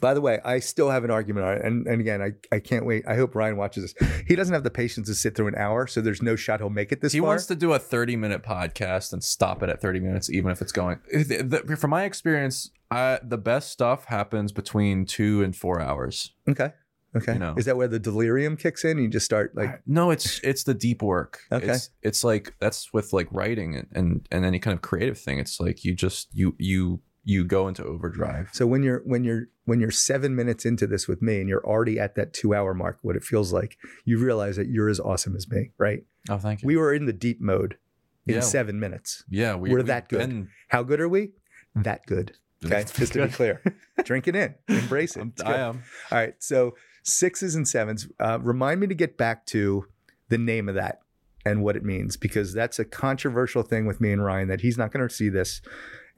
By 0.02 0.14
the 0.14 0.22
way, 0.22 0.40
I 0.46 0.60
still 0.60 0.90
have 0.90 1.04
an 1.04 1.12
argument 1.12 1.46
on 1.46 1.54
it. 1.58 1.66
And, 1.66 1.88
and 1.88 2.00
again, 2.02 2.22
I, 2.22 2.32
I 2.56 2.60
can't 2.60 2.86
wait. 2.86 3.04
I 3.08 3.16
hope 3.16 3.36
Ryan 3.36 3.58
watches 3.58 3.94
this. 3.94 4.10
He 4.28 4.36
doesn't 4.36 4.54
have 4.54 4.64
the 4.64 4.70
patience 4.70 5.08
to 5.08 5.16
sit 5.16 5.36
through 5.36 5.48
an 5.48 5.56
hour, 5.56 5.88
so 5.88 6.02
there's 6.02 6.22
no 6.22 6.36
shot 6.36 6.60
he'll 6.60 6.70
make 6.70 6.92
it 6.92 7.02
this 7.02 7.14
he 7.14 7.20
far. 7.20 7.30
wants 7.30 7.46
to 7.48 7.56
do 7.56 7.74
a 7.74 7.80
30 7.80 8.16
minute 8.16 8.44
podcast 8.44 9.14
and 9.14 9.24
stop 9.24 9.64
it 9.64 9.70
at 9.70 9.82
30 9.82 10.00
minutes 10.00 10.30
even 10.30 10.52
if 10.52 10.62
it's 10.62 10.72
going 10.72 11.00
the- 11.12 11.64
the- 11.66 11.76
from 11.78 11.90
my 11.92 12.04
experience 12.06 12.70
I, 12.92 13.20
the 13.24 13.38
best 13.38 13.72
stuff 13.72 14.06
happens 14.06 14.52
between 14.52 15.06
two 15.06 15.44
and 15.44 15.56
four 15.56 15.82
hours 15.82 16.34
okay. 16.50 16.72
Okay. 17.16 17.34
You 17.34 17.40
know. 17.40 17.56
Is 17.58 17.66
that 17.66 17.78
where 17.78 17.88
the 17.88 18.00
delirium 18.00 18.58
kicks 18.58 18.84
in? 18.86 18.98
You 19.00 19.08
just 19.08 19.26
start 19.26 19.56
like, 19.56 19.82
no 19.88 20.12
it's 20.12 20.40
it's 20.44 20.64
the 20.64 20.74
deep 20.74 21.02
work 21.02 21.40
Okay. 21.52 21.68
it's, 21.70 21.90
it's 22.04 22.24
like 22.24 22.54
that's 22.60 22.94
with 22.94 23.12
like 23.14 23.28
writing 23.32 23.76
and, 23.76 23.88
and 23.94 24.28
and 24.32 24.46
any 24.46 24.60
kind 24.60 24.76
of 24.76 24.82
creative 24.82 25.18
thing 25.18 25.40
it's 25.40 25.60
like 25.60 25.84
you 25.84 25.96
just 25.96 26.28
you 26.34 26.54
you 26.60 27.00
you 27.30 27.44
go 27.44 27.68
into 27.68 27.84
overdrive 27.84 28.48
so 28.54 28.66
when 28.66 28.82
you're 28.84 29.02
when 29.06 29.26
you're 29.26 29.48
when 29.66 29.82
you're 29.82 29.92
seven 29.92 30.34
minutes 30.34 30.64
into 30.66 30.88
this 30.88 31.10
with 31.10 31.22
me 31.22 31.42
and 31.42 31.50
you're 31.50 31.66
already 31.66 32.00
at 32.00 32.16
that 32.16 32.32
two 32.34 32.56
hour 32.56 32.74
mark, 32.74 32.98
what 33.02 33.18
it 33.18 33.24
feels 33.24 33.52
like, 33.52 33.78
you 34.06 34.18
realize 34.18 34.56
that 34.56 34.68
you're 34.70 34.88
as 34.88 35.00
awesome 35.00 35.36
as 35.36 35.50
me, 35.50 35.72
right? 35.78 36.04
oh 36.30 36.38
thank 36.38 36.62
you 36.62 36.68
We 36.68 36.78
were 36.78 36.94
in 36.94 37.06
the 37.06 37.12
deep 37.14 37.42
mode 37.42 37.78
in 38.26 38.36
Yeah. 38.36 38.40
seven 38.42 38.80
minutes. 38.80 39.26
yeah 39.30 39.56
we, 39.56 39.70
we're 39.72 39.84
that 39.84 40.08
good. 40.10 40.20
been- 40.20 40.50
How 40.70 40.84
good 40.84 41.02
are 41.02 41.10
we? 41.10 41.32
That 41.76 42.06
good. 42.06 42.32
Okay. 42.66 42.86
Just 42.94 43.14
to 43.14 43.26
be 43.28 43.32
clear. 43.32 43.62
Drink 44.04 44.28
it 44.28 44.36
in. 44.36 44.56
Embrace 44.70 45.16
it. 45.18 45.28
I 45.46 45.56
am 45.58 45.84
All 46.12 46.18
right. 46.18 46.34
So 46.40 46.76
sixes 47.04 47.56
and 47.56 47.68
sevens. 47.68 48.08
Uh, 48.20 48.40
remind 48.42 48.80
me 48.80 48.88
to 48.88 48.96
get 48.96 49.16
back 49.18 49.46
to 49.48 49.86
the 50.30 50.38
name 50.40 50.68
of 50.68 50.76
that 50.76 51.02
and 51.46 51.62
what 51.62 51.76
it 51.76 51.84
means 51.84 52.18
because 52.18 52.54
that's 52.54 52.80
a 52.80 52.86
controversial 52.86 53.62
thing 53.64 53.86
with 53.86 54.02
me 54.02 54.12
and 54.12 54.24
Ryan 54.24 54.48
that 54.48 54.62
he's 54.62 54.78
not 54.78 54.92
going 54.92 55.08
to 55.08 55.14
see 55.14 55.30
this. 55.30 55.62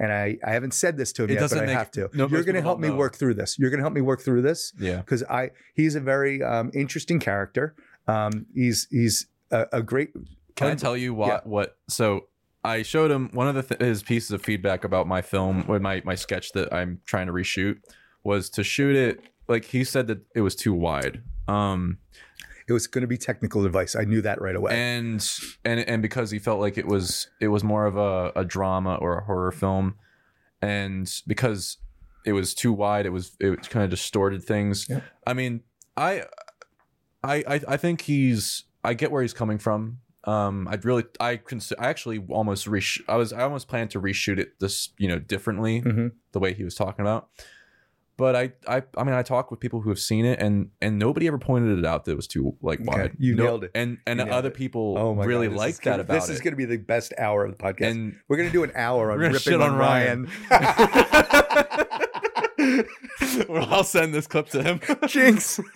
And 0.01 0.13
I, 0.13 0.37
I 0.45 0.51
haven't 0.51 0.73
said 0.73 0.95
this 0.95 1.11
to 1.13 1.23
him 1.25 1.31
It 1.31 1.41
yet, 1.41 1.49
but 1.49 1.57
I 1.59 1.65
make- 1.65 1.75
have 1.77 1.91
to. 1.91 2.09
no, 2.13 2.27
You're 2.27 2.43
going 2.43 2.55
to 2.55 2.61
help 2.61 2.79
me 2.79 2.87
know. 2.87 2.95
work 2.95 3.15
through 3.17 3.33
this. 3.33 3.59
You're 3.59 3.69
going 3.69 3.79
to 3.79 3.83
help 3.83 3.93
me 3.93 4.01
work 4.01 4.21
through 4.21 4.41
this 4.43 4.71
yeah 4.79 4.97
because 4.97 5.23
I 5.23 5.51
he's 5.75 5.95
a 5.95 5.99
very 5.99 6.41
um, 6.41 6.71
interesting 6.73 7.19
character. 7.19 7.75
Um, 8.07 8.45
he's 8.55 8.87
he's 8.89 9.27
a, 9.51 9.67
a 9.73 9.81
great. 9.83 10.11
Can 10.55 10.67
I 10.67 10.75
tell 10.75 10.95
you 10.97 11.13
what? 11.13 11.27
yeah. 11.27 11.39
What? 11.43 11.77
So 11.89 12.27
I 12.63 12.81
showed 12.81 13.11
him 13.11 13.29
one 13.33 13.47
of 13.47 13.55
the 13.55 13.63
th- 13.63 13.81
his 13.81 14.03
pieces 14.03 14.31
of 14.31 14.41
feedback 14.41 14.83
about 14.83 15.05
my 15.07 15.21
film, 15.21 15.65
or 15.67 15.79
my 15.79 16.01
my 16.05 16.15
sketch 16.15 16.51
that 16.53 16.73
I'm 16.73 17.01
trying 17.05 17.27
to 17.27 17.33
reshoot, 17.33 17.77
was 18.23 18.49
to 18.51 18.63
shoot 18.63 18.95
it 18.95 19.21
like 19.47 19.65
he 19.65 19.83
said 19.83 20.07
that 20.07 20.19
it 20.35 20.41
was 20.41 20.55
too 20.55 20.73
wide. 20.73 21.23
Um, 21.47 21.97
It 22.69 22.73
was 22.73 22.87
going 22.87 23.01
to 23.01 23.07
be 23.07 23.17
technical 23.17 23.65
advice. 23.65 23.95
I 23.95 24.03
knew 24.03 24.21
that 24.21 24.39
right 24.41 24.55
away. 24.55 24.71
and 24.73 25.27
and 25.65 25.79
and 25.81 26.01
because 26.01 26.31
he 26.31 26.39
felt 26.39 26.59
like 26.59 26.77
it 26.77 26.85
was 26.87 27.27
it 27.41 27.47
was 27.49 27.63
more 27.63 27.85
of 27.85 27.97
a, 27.97 28.31
a 28.35 28.45
drama 28.45 28.95
or 28.95 29.17
a 29.17 29.23
horror 29.25 29.51
film, 29.51 29.95
and 30.61 31.11
because 31.27 31.77
it 32.25 32.33
was 32.33 32.53
too 32.53 32.71
wide, 32.73 33.05
it 33.05 33.09
was 33.09 33.35
it 33.39 33.69
kind 33.69 33.83
of 33.83 33.89
distorted 33.89 34.43
things. 34.43 34.87
Yeah. 34.89 35.01
I 35.25 35.33
mean, 35.33 35.61
I, 35.97 36.23
I 37.23 37.43
I 37.47 37.61
I 37.69 37.77
think 37.77 38.01
he's 38.01 38.63
I 38.83 38.93
get 38.93 39.11
where 39.11 39.21
he's 39.21 39.33
coming 39.33 39.57
from. 39.57 39.99
Um, 40.25 40.67
I'd 40.69 40.83
really 40.85 41.05
I 41.19 41.37
cons- 41.37 41.73
I 41.79 41.87
actually 41.87 42.23
almost 42.29 42.67
resh- 42.67 43.01
I 43.07 43.15
was 43.15 43.31
I 43.33 43.41
almost 43.43 43.67
planned 43.67 43.91
to 43.91 44.01
reshoot 44.01 44.37
it 44.37 44.59
this 44.59 44.89
you 44.97 45.07
know 45.07 45.17
differently 45.19 45.81
Mhm. 45.81 46.11
the 46.33 46.39
way 46.39 46.53
he 46.53 46.63
was 46.63 46.75
talking 46.75 47.01
about. 47.03 47.29
But 48.19 48.35
I, 48.35 48.51
I, 48.67 48.83
I 48.97 49.03
mean, 49.05 49.15
I 49.15 49.23
talked 49.23 49.49
with 49.49 49.61
people 49.61 49.79
who 49.79 49.89
have 49.89 49.97
seen 49.97 50.25
it, 50.25 50.39
and 50.41 50.69
and 50.81 50.99
nobody 50.99 51.25
ever 51.27 51.37
pointed 51.39 51.79
it 51.79 51.85
out 51.85 52.03
that 52.05 52.11
it 52.11 52.15
was 52.15 52.27
too 52.27 52.55
like 52.61 52.81
Okay, 52.81 53.01
wide. 53.03 53.15
you 53.17 53.33
nailed 53.33 53.63
it. 53.63 53.71
And 53.73 53.97
and 54.05 54.19
other 54.21 54.49
it. 54.49 54.55
people 54.55 54.95
Oh 54.97 55.15
my 55.15 55.23
really 55.23 55.47
is 55.47 55.53
liked 55.53 55.81
gonna- 55.81 55.97
that 55.97 56.01
about 56.01 56.13
This 56.15 56.27
this 56.27 56.35
is 56.35 56.41
going 56.41 56.51
to 56.51 56.57
be 56.57 56.65
the 56.65 56.77
best 56.77 57.13
hour 57.17 57.45
of 57.45 57.51
the 57.51 57.57
podcast. 57.57 57.91
and 57.91 58.15
We're 58.27 58.35
going 58.37 58.49
to 58.49 58.53
do 58.53 58.63
an 58.63 58.71
hour 58.75 59.11
on 59.11 59.19
ripping 59.19 59.39
shit 59.39 59.61
on, 59.61 59.77
Ryan. 59.77 60.29
well, 63.47 63.67
I'll 63.73 63.83
send 63.85 64.13
this 64.13 64.27
clip 64.27 64.49
to 64.49 64.61
him. 64.63 64.81
Jinx. 65.07 65.59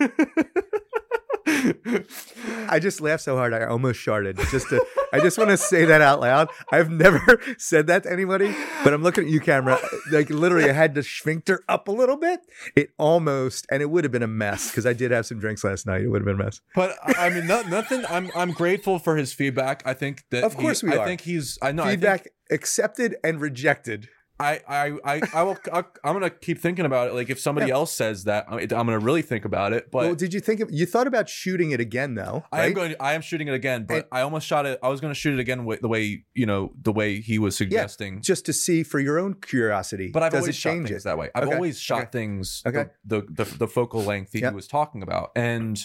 I 2.68 2.78
just 2.80 3.00
laughed 3.00 3.22
so 3.22 3.36
hard 3.36 3.52
I 3.54 3.64
almost 3.64 4.00
sharted. 4.00 4.38
Just 4.50 4.68
to, 4.70 4.84
I 5.12 5.20
just 5.20 5.38
want 5.38 5.50
to 5.50 5.56
say 5.56 5.84
that 5.84 6.00
out 6.00 6.20
loud. 6.20 6.48
I've 6.72 6.90
never 6.90 7.40
said 7.58 7.86
that 7.88 8.04
to 8.04 8.12
anybody, 8.12 8.54
but 8.82 8.92
I'm 8.92 9.02
looking 9.02 9.24
at 9.24 9.30
you, 9.30 9.40
camera. 9.40 9.78
Like 10.10 10.30
literally, 10.30 10.68
I 10.68 10.72
had 10.72 10.94
the 10.94 11.02
sphincter 11.02 11.62
up 11.68 11.88
a 11.88 11.92
little 11.92 12.16
bit. 12.16 12.40
It 12.76 12.90
almost, 12.98 13.66
and 13.70 13.82
it 13.82 13.90
would 13.90 14.04
have 14.04 14.12
been 14.12 14.22
a 14.22 14.26
mess 14.28 14.70
because 14.70 14.86
I 14.86 14.92
did 14.92 15.10
have 15.10 15.26
some 15.26 15.38
drinks 15.38 15.64
last 15.64 15.86
night. 15.86 16.02
It 16.02 16.08
would 16.08 16.20
have 16.22 16.26
been 16.26 16.40
a 16.40 16.44
mess. 16.44 16.60
But 16.74 16.96
I 17.18 17.30
mean, 17.30 17.46
no, 17.46 17.62
nothing. 17.62 18.04
I'm 18.08 18.30
I'm 18.34 18.52
grateful 18.52 18.98
for 18.98 19.16
his 19.16 19.32
feedback. 19.32 19.82
I 19.86 19.94
think 19.94 20.24
that 20.30 20.44
Of 20.44 20.54
he- 20.54 20.60
course 20.62 20.82
we 20.82 20.92
I 20.92 21.04
think 21.04 21.20
he's. 21.22 21.58
I 21.62 21.72
know 21.72 21.82
I 21.82 21.90
think- 21.90 22.00
Feedback 22.00 22.28
accepted 22.50 23.16
and 23.24 23.40
rejected. 23.40 24.08
I, 24.40 24.60
I, 24.68 24.92
I, 25.04 25.20
I 25.32 25.42
will. 25.44 25.56
I, 25.72 25.84
I'm 26.02 26.12
gonna 26.12 26.28
keep 26.28 26.58
thinking 26.58 26.84
about 26.84 27.06
it. 27.08 27.14
Like 27.14 27.30
if 27.30 27.38
somebody 27.38 27.68
Yeah. 27.68 27.74
else 27.74 27.92
says 27.92 28.24
that, 28.24 28.46
I'm, 28.48 28.58
I'm 28.58 28.66
gonna 28.68 28.98
really 28.98 29.22
think 29.22 29.44
about 29.44 29.72
it. 29.72 29.92
But 29.92 29.98
well, 30.06 30.14
did 30.16 30.34
you 30.34 30.40
think 30.40 30.58
of, 30.58 30.70
you 30.72 30.86
thought 30.86 31.06
about 31.06 31.28
shooting 31.28 31.70
it 31.70 31.78
again 31.78 32.14
though? 32.16 32.42
I 32.50 32.58
am 32.58 32.64
right? 32.66 32.74
going. 32.74 32.94
I 32.98 33.14
am 33.14 33.20
shooting 33.20 33.46
it 33.46 33.54
again, 33.54 33.84
but 33.86 33.94
And- 33.94 34.04
I 34.10 34.22
almost 34.22 34.46
shot 34.48 34.66
it. 34.66 34.80
I 34.82 34.88
was 34.88 35.00
going 35.00 35.12
to 35.12 35.18
shoot 35.18 35.34
it 35.34 35.38
again 35.40 35.64
with 35.64 35.82
the 35.82 35.88
way 35.88 36.24
you 36.34 36.46
know 36.46 36.72
the 36.82 36.92
way 36.92 37.20
he 37.20 37.38
was 37.38 37.56
suggesting. 37.56 38.14
yeah, 38.14 38.20
just 38.20 38.44
to 38.46 38.52
see 38.52 38.82
for 38.82 38.98
your 38.98 39.20
own 39.20 39.34
curiosity. 39.34 40.10
but 40.12 40.24
I've 40.24 40.32
does 40.32 40.40
always 40.42 40.56
it 40.56 40.58
shot 40.58 40.70
things 40.72 40.90
it? 40.90 41.04
that 41.04 41.16
way. 41.16 41.30
I've 41.34 41.44
Okay, 41.44 41.54
always 41.54 41.78
shot 41.78 42.00
okay. 42.02 42.10
things 42.10 42.62
Okay. 42.66 42.86
the, 43.04 43.20
the 43.22 43.44
the 43.44 43.58
the 43.58 43.68
focal 43.68 44.02
length 44.02 44.32
that 44.32 44.40
Yeah. 44.40 44.50
he 44.50 44.54
was 44.56 44.66
talking 44.66 45.02
about, 45.04 45.30
and 45.36 45.78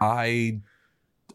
I, 0.00 0.60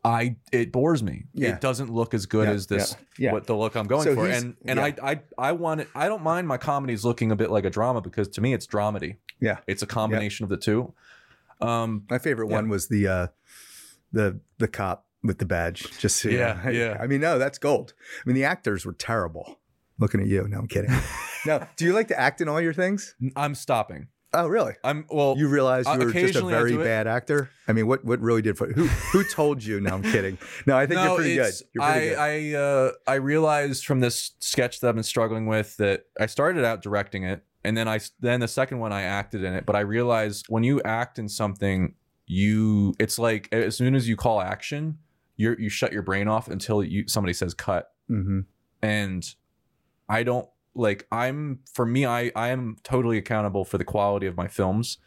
I 0.04 0.36
it 0.52 0.72
bores 0.72 1.04
me. 1.04 1.26
Yeah. 1.34 1.50
It 1.50 1.62
doesn't 1.62 1.90
look 1.92 2.14
as 2.14 2.26
good 2.26 2.48
Yeah, 2.48 2.54
as 2.54 2.68
this. 2.68 2.96
yeah. 3.18 3.32
What 3.34 3.48
the 3.48 3.56
look 3.56 3.76
I'm 3.76 3.88
going 3.88 4.04
So 4.04 4.16
for, 4.16 4.28
and 4.28 4.56
and. 4.66 4.80
I 4.80 4.94
I 5.04 5.22
I 5.38 5.52
want 5.52 5.82
it. 5.82 5.90
I 5.96 6.08
don't 6.08 6.24
mind 6.24 6.48
my 6.48 6.58
comedies 6.58 7.04
looking 7.04 7.32
a 7.32 7.36
bit 7.36 7.50
like 7.52 7.66
a 7.66 7.70
drama 7.70 8.02
because 8.02 8.28
to 8.30 8.42
me 8.42 8.54
it's 8.54 8.66
dramedy. 8.68 9.18
Yeah. 9.42 9.58
it's 9.68 9.82
a 9.82 9.88
combination 9.88 10.44
of 10.44 10.50
the 10.50 10.58
two. 10.58 10.94
Um, 11.62 12.06
My 12.10 12.20
favorite 12.20 12.48
one 12.48 12.70
was 12.70 12.88
the 12.88 13.08
uh, 13.08 13.28
the 14.12 14.40
the 14.58 14.68
cop 14.68 15.06
with 15.24 15.38
the 15.40 15.46
badge. 15.46 15.86
Just 16.00 16.18
so 16.18 16.30
Yeah, 16.30 16.60
know. 16.64 16.70
yeah. 16.72 16.98
I 17.00 17.08
mean, 17.08 17.22
no, 17.22 17.38
that's 17.38 17.58
gold. 17.58 17.94
I 18.00 18.28
mean, 18.28 18.36
the 18.36 18.46
actors 18.46 18.86
were 18.86 18.94
terrible. 18.94 19.60
Looking 19.98 20.22
at 20.22 20.28
you. 20.28 20.48
No, 20.48 20.60
I'm 20.60 20.68
kidding. 20.68 20.92
no, 21.46 21.66
do 21.76 21.84
you 21.86 21.92
like 21.94 22.08
to 22.08 22.18
act 22.20 22.40
in 22.40 22.48
all 22.48 22.62
your 22.62 22.74
things? 22.74 23.16
I'm 23.36 23.54
stopping. 23.56 24.08
Oh, 24.32 24.48
really? 24.48 24.74
I'm 24.84 25.06
well. 25.10 25.36
You 25.38 25.48
realized 25.48 25.88
Uh, 25.88 25.94
you 26.00 26.06
were 26.06 26.12
just 26.14 26.36
a 26.36 26.46
very 26.46 26.78
bad 26.78 27.08
actor. 27.08 27.50
I 27.68 27.74
mean, 27.74 27.88
what 27.88 28.06
what 28.06 28.20
really 28.20 28.42
did 28.44 28.58
for 28.58 28.68
who 28.72 28.86
who 28.86 29.24
told 29.24 29.64
you? 29.64 29.80
No, 29.82 29.92
I'm 29.96 30.04
kidding. 30.04 30.38
No, 30.68 30.78
I 30.78 30.86
think 30.86 31.02
you're 31.02 31.16
pretty 31.16 31.36
good. 31.36 31.54
You're 31.74 31.84
pretty 31.84 32.16
I 32.16 32.50
good. 32.52 32.56
I 32.56 32.60
uh, 32.60 32.92
I 33.08 33.16
realized 33.16 33.86
from 33.86 34.02
this 34.02 34.32
sketch 34.40 34.80
that 34.82 34.90
I've 34.90 34.96
been 34.96 35.04
struggling 35.04 35.48
with 35.48 35.78
that 35.78 36.06
I 36.20 36.28
started 36.28 36.64
out 36.64 36.84
directing 36.84 37.24
it, 37.24 37.44
and 37.64 37.76
then 37.76 37.88
I 37.88 38.00
then 38.20 38.40
the 38.40 38.48
second 38.48 38.78
one 38.80 38.94
I 38.94 39.02
acted 39.02 39.44
in 39.44 39.54
it. 39.54 39.66
But 39.66 39.76
I 39.76 39.80
realized 39.82 40.46
when 40.48 40.64
you 40.64 40.80
act 40.84 41.18
in 41.18 41.28
something, 41.28 41.96
you 42.28 42.94
it's 43.00 43.18
like 43.18 43.50
as 43.52 43.76
soon 43.76 43.96
as 43.96 44.08
you 44.08 44.16
call 44.16 44.42
action, 44.42 45.00
you 45.38 45.56
you 45.58 45.70
shut 45.70 45.92
your 45.92 46.04
brain 46.04 46.28
off 46.28 46.48
until 46.50 46.84
you 46.84 47.08
somebody 47.08 47.34
says 47.34 47.56
cut, 47.56 47.92
Mhm. 48.12 48.46
and 48.84 49.26
I 50.08 50.22
don't 50.22 50.48
like 50.80 51.06
I'm 51.12 51.60
for 51.74 51.86
me 51.86 52.06
I 52.06 52.32
I 52.36 52.50
am 52.50 52.78
totally 52.84 53.18
accountable 53.18 53.66
for 53.66 53.78
the 53.78 53.84
quality 53.84 54.28
of 54.28 54.36
my 54.38 54.48
films 54.48 54.98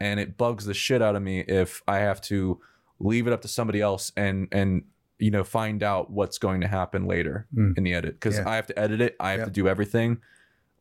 and 0.00 0.18
it 0.18 0.36
bugs 0.36 0.64
the 0.64 0.74
shit 0.74 1.02
out 1.02 1.14
of 1.16 1.22
me 1.22 1.40
if 1.40 1.82
I 1.86 1.98
have 1.98 2.20
to 2.22 2.60
leave 2.98 3.26
it 3.26 3.32
up 3.32 3.42
to 3.42 3.48
somebody 3.48 3.80
else 3.80 4.12
and 4.16 4.48
and 4.52 4.84
you 5.18 5.30
know 5.30 5.44
find 5.44 5.82
out 5.82 6.10
what's 6.10 6.38
going 6.38 6.60
to 6.62 6.68
happen 6.68 7.04
later 7.06 7.46
Mm. 7.54 7.76
in 7.78 7.84
the 7.84 7.94
edit 7.94 8.14
because 8.14 8.38
Yeah. 8.38 8.48
I 8.48 8.56
have 8.56 8.66
to 8.68 8.78
edit 8.78 9.00
it 9.00 9.16
I 9.20 9.30
have 9.32 9.38
Yeah. 9.40 9.44
to 9.46 9.50
do 9.50 9.68
everything 9.68 10.18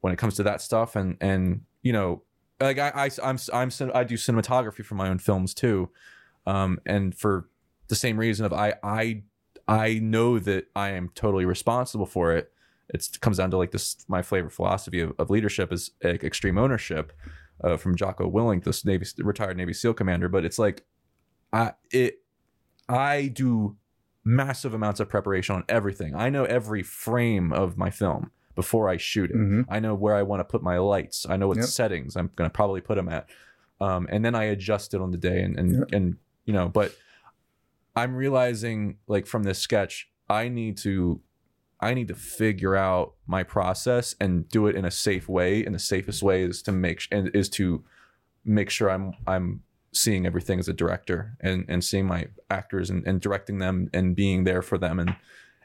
when 0.02 0.14
it 0.14 0.18
comes 0.18 0.36
to 0.36 0.44
that 0.44 0.62
stuff 0.62 0.96
and 0.96 1.18
and 1.22 1.62
you 1.84 1.94
know 1.94 2.24
like 2.60 2.78
I, 2.80 2.90
I 2.96 3.10
I'm 3.24 3.38
I'm 3.54 3.70
I 3.94 4.04
do 4.04 4.16
cinematography 4.16 4.86
for 4.86 4.96
my 4.96 5.10
own 5.10 5.20
films 5.20 5.54
too 5.54 5.90
um 6.46 6.80
and 6.86 7.14
for 7.16 7.50
the 7.90 7.96
same 7.96 8.18
reason 8.18 8.46
of 8.46 8.54
I 8.54 8.76
I 8.84 9.24
I 9.68 10.00
know 10.00 10.40
that 10.40 10.68
I 10.76 10.90
am 10.92 11.10
totally 11.16 11.46
responsible 11.46 12.06
for 12.06 12.36
it 12.36 12.52
it 12.94 13.08
comes 13.22 13.38
down 13.38 13.52
to 13.52 13.58
like 13.58 13.72
this 13.72 13.98
my 14.08 14.22
flavor 14.22 14.50
philosophy 14.50 15.00
of, 15.00 15.14
of 15.18 15.30
leadership 15.30 15.72
is 15.72 15.92
like 16.04 16.24
extreme 16.24 16.58
ownership 16.58 17.14
uh, 17.64 17.78
from 17.78 17.96
Jocko 17.96 18.30
Willink, 18.30 18.64
this 18.64 18.84
Navy 18.86 19.06
retired 19.20 19.58
Navy 19.58 19.74
SEAL 19.74 19.94
commander. 19.94 20.28
But 20.30 20.46
it's 20.46 20.60
like 20.60 20.86
I 21.54 21.74
it 21.92 22.20
I 22.90 23.28
do 23.28 23.78
massive 24.24 24.74
amounts 24.74 25.00
of 25.00 25.10
preparation 25.10 25.56
on 25.56 25.64
everything. 25.70 26.16
I 26.16 26.30
know 26.30 26.44
every 26.46 26.84
frame 26.84 27.52
of 27.54 27.78
my 27.78 27.90
film 27.90 28.32
before 28.56 28.90
I 28.90 28.98
shoot 28.98 29.32
it. 29.32 29.38
Mhm. 29.38 29.66
I 29.70 29.80
know 29.80 29.96
where 29.96 30.16
I 30.16 30.24
want 30.24 30.42
to 30.42 30.44
put 30.44 30.62
my 30.62 30.78
lights. 30.78 31.26
I 31.30 31.38
know 31.38 31.48
what 31.48 31.58
Yep. 31.58 31.66
settings 31.68 32.16
I'm 32.18 32.30
going 32.36 32.50
to 32.50 32.54
probably 32.54 32.82
put 32.82 32.96
them 32.96 33.08
at, 33.10 33.30
um, 33.80 34.08
and 34.12 34.24
then 34.26 34.36
I 34.36 34.44
adjust 34.46 34.94
it 34.94 35.02
on 35.02 35.12
the 35.12 35.18
day. 35.18 35.42
And 35.42 35.58
and, 35.58 35.72
Yep. 35.72 35.88
and 35.94 36.18
you 36.46 36.54
know, 36.54 36.68
but 36.68 36.94
I'm 37.96 38.16
realizing 38.16 38.98
like 39.08 39.26
from 39.26 39.44
this 39.44 39.60
sketch, 39.60 40.10
I 40.30 40.50
need 40.50 40.78
to 40.80 41.22
I 41.82 41.94
need 41.94 42.08
to 42.10 42.16
figure 42.16 42.76
out 42.76 43.14
my 43.26 43.44
process 43.44 44.16
and 44.20 44.48
do 44.50 44.68
it 44.68 44.76
in 44.76 44.86
a 44.86 44.92
safe 44.92 45.28
way. 45.28 45.66
And 45.66 45.74
the 45.74 45.80
safest 45.80 46.22
way 46.22 46.44
is 46.44 46.62
to 46.64 46.72
make 46.72 47.08
and 47.12 47.30
is 47.34 47.50
to 47.50 47.84
make 48.46 48.70
sure 48.70 48.90
I'm 48.90 49.14
I'm 49.28 49.64
seeing 49.94 50.26
everything 50.26 50.60
as 50.60 50.68
a 50.70 50.74
director 50.74 51.36
and 51.42 51.66
and 51.68 51.84
seeing 51.84 52.06
my 52.06 52.28
actors 52.50 52.90
and, 52.90 53.06
and 53.06 53.20
directing 53.20 53.58
them 53.60 53.90
and 53.94 54.16
being 54.16 54.44
there 54.46 54.62
for 54.62 54.78
them 54.78 55.00
and 55.00 55.16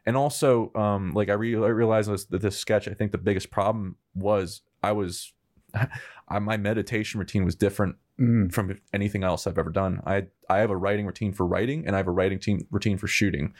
and 0.04 0.16
also 0.16 0.72
um 0.74 1.12
like 1.14 1.28
I, 1.28 1.34
re- 1.34 1.54
I 1.54 1.68
realized 1.68 2.10
this, 2.10 2.24
that 2.26 2.42
this 2.42 2.58
sketch 2.58 2.88
I 2.88 2.94
think 2.94 3.12
the 3.12 3.18
biggest 3.18 3.50
problem 3.50 3.96
was 4.14 4.62
I 4.82 4.92
was 4.92 5.32
I, 6.28 6.38
my 6.40 6.56
meditation 6.56 7.20
routine 7.20 7.44
was 7.44 7.54
different 7.54 7.96
Mhm. 8.18 8.50
from 8.50 8.78
anything 8.94 9.24
else 9.24 9.46
I've 9.46 9.58
ever 9.58 9.68
done. 9.68 10.00
I 10.06 10.28
I 10.48 10.58
have 10.58 10.70
a 10.70 10.76
writing 10.76 11.04
routine 11.04 11.34
for 11.34 11.44
writing, 11.46 11.86
and 11.86 11.94
I 11.94 11.98
have 11.98 12.08
a 12.08 12.10
writing 12.12 12.38
team 12.38 12.66
routine 12.70 12.96
for 12.96 13.06
shooting. 13.06 13.52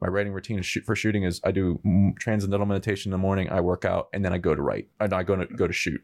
My 0.00 0.08
writing 0.08 0.32
routine 0.32 0.62
for 0.62 0.94
shooting 0.94 1.22
is 1.22 1.40
I 1.44 1.50
do 1.50 1.80
transcendental 2.18 2.66
meditation 2.66 3.10
in 3.10 3.12
the 3.12 3.18
morning, 3.18 3.48
I 3.48 3.60
work 3.60 3.84
out, 3.84 4.08
and 4.12 4.24
then 4.24 4.32
I 4.32 4.38
go 4.38 4.54
to 4.54 4.60
write. 4.60 4.88
I, 5.00 5.06
go 5.22 5.36
to 5.36 5.46
go 5.46 5.66
to 5.66 5.72
shoot. 5.72 6.00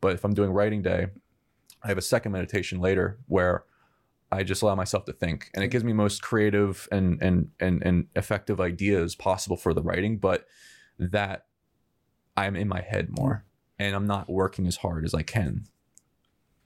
But 0.00 0.14
if 0.14 0.24
I'm 0.24 0.34
doing 0.34 0.50
writing 0.50 0.82
day, 0.82 1.06
I 1.82 1.88
have 1.88 1.98
a 1.98 2.02
second 2.02 2.32
meditation 2.32 2.80
later 2.80 3.18
where 3.26 3.64
I 4.30 4.42
just 4.42 4.62
allow 4.62 4.74
myself 4.74 5.04
to 5.06 5.12
think, 5.12 5.50
and 5.54 5.64
it 5.64 5.68
gives 5.68 5.84
me 5.84 5.92
most 5.92 6.22
creative 6.22 6.88
and 6.92 7.20
and 7.22 7.50
and 7.60 7.82
and 7.82 8.06
effective 8.14 8.60
ideas 8.60 9.14
possible 9.14 9.56
for 9.56 9.72
the 9.72 9.82
writing. 9.82 10.18
But 10.18 10.46
that 10.98 11.46
I'm 12.36 12.56
in 12.56 12.68
my 12.68 12.82
head 12.82 13.08
more, 13.10 13.44
and 13.78 13.94
I'm 13.94 14.06
not 14.06 14.28
working 14.28 14.66
as 14.66 14.76
hard 14.76 15.04
as 15.04 15.14
I 15.14 15.22
can 15.22 15.66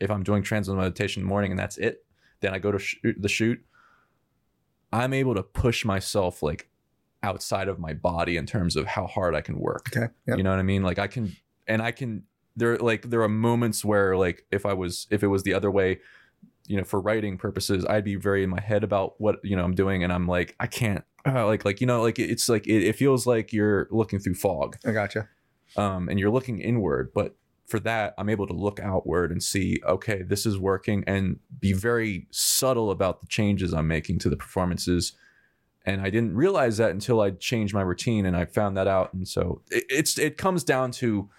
if 0.00 0.10
I'm 0.10 0.22
doing 0.22 0.42
transcendental 0.42 0.84
meditation 0.84 1.20
in 1.22 1.26
the 1.26 1.28
morning 1.28 1.50
and 1.50 1.58
that's 1.58 1.78
it, 1.78 2.04
then 2.40 2.54
I 2.54 2.58
go 2.58 2.72
to 2.72 2.78
shoot 2.78 3.16
the 3.18 3.28
shoot. 3.28 3.64
I'm 4.94 5.12
able 5.12 5.34
to 5.34 5.42
push 5.42 5.84
myself 5.84 6.42
like 6.42 6.68
outside 7.22 7.68
of 7.68 7.78
my 7.78 7.94
body 7.94 8.36
in 8.36 8.46
terms 8.46 8.76
of 8.76 8.86
how 8.86 9.06
hard 9.06 9.34
I 9.34 9.40
can 9.40 9.58
work. 9.58 9.88
Okay. 9.94 10.12
Yep. 10.26 10.36
You 10.38 10.44
know 10.44 10.50
what 10.50 10.58
I 10.58 10.62
mean? 10.62 10.82
Like 10.82 10.98
I 10.98 11.08
can, 11.08 11.36
and 11.66 11.82
I 11.82 11.90
can. 11.90 12.22
There 12.56 12.78
like 12.78 13.10
there 13.10 13.20
are 13.22 13.28
moments 13.28 13.84
where 13.84 14.16
like 14.16 14.46
if 14.52 14.64
I 14.64 14.74
was 14.74 15.08
if 15.10 15.24
it 15.24 15.26
was 15.26 15.42
the 15.42 15.54
other 15.54 15.72
way, 15.72 15.98
you 16.68 16.76
know, 16.76 16.84
for 16.84 17.00
writing 17.00 17.36
purposes, 17.36 17.84
I'd 17.84 18.04
be 18.04 18.14
very 18.14 18.44
in 18.44 18.50
my 18.50 18.60
head 18.60 18.84
about 18.84 19.20
what 19.20 19.40
you 19.42 19.56
know 19.56 19.64
I'm 19.64 19.74
doing, 19.74 20.04
and 20.04 20.12
I'm 20.12 20.28
like 20.28 20.54
I 20.60 20.68
can't. 20.68 21.04
Uh, 21.26 21.46
like 21.46 21.64
like 21.64 21.80
you 21.80 21.86
know 21.86 22.00
like 22.02 22.18
it's 22.20 22.48
like 22.48 22.66
it, 22.68 22.84
it 22.84 22.94
feels 22.96 23.26
like 23.26 23.52
you're 23.52 23.88
looking 23.90 24.18
through 24.18 24.34
fog 24.34 24.76
I 24.84 24.92
gotcha. 24.92 25.26
um, 25.76 26.08
and 26.10 26.20
you're 26.20 26.30
looking 26.30 26.60
inward. 26.60 27.10
But 27.14 27.34
for 27.66 27.80
that, 27.80 28.14
I'm 28.18 28.28
able 28.28 28.46
to 28.46 28.52
look 28.52 28.78
outward 28.80 29.32
and 29.32 29.42
see, 29.42 29.80
okay, 29.86 30.22
this 30.22 30.44
is 30.44 30.58
working, 30.58 31.02
and 31.06 31.38
be 31.60 31.72
very 31.72 32.26
subtle 32.30 32.90
about 32.90 33.20
the 33.20 33.26
changes 33.26 33.72
I'm 33.72 33.88
making 33.88 34.18
to 34.20 34.30
the 34.30 34.36
performances. 34.36 35.12
And 35.86 36.00
I 36.00 36.10
didn't 36.10 36.34
realize 36.34 36.76
that 36.78 36.90
until 36.90 37.20
I 37.20 37.30
changed 37.30 37.74
my 37.74 37.82
routine, 37.82 38.26
and 38.26 38.36
I 38.36 38.44
found 38.44 38.76
that 38.76 38.86
out. 38.86 39.14
And 39.14 39.26
so 39.26 39.62
it, 39.70 39.84
it's 39.88 40.18
it 40.18 40.36
comes 40.36 40.64
down 40.64 40.90
to 40.92 41.30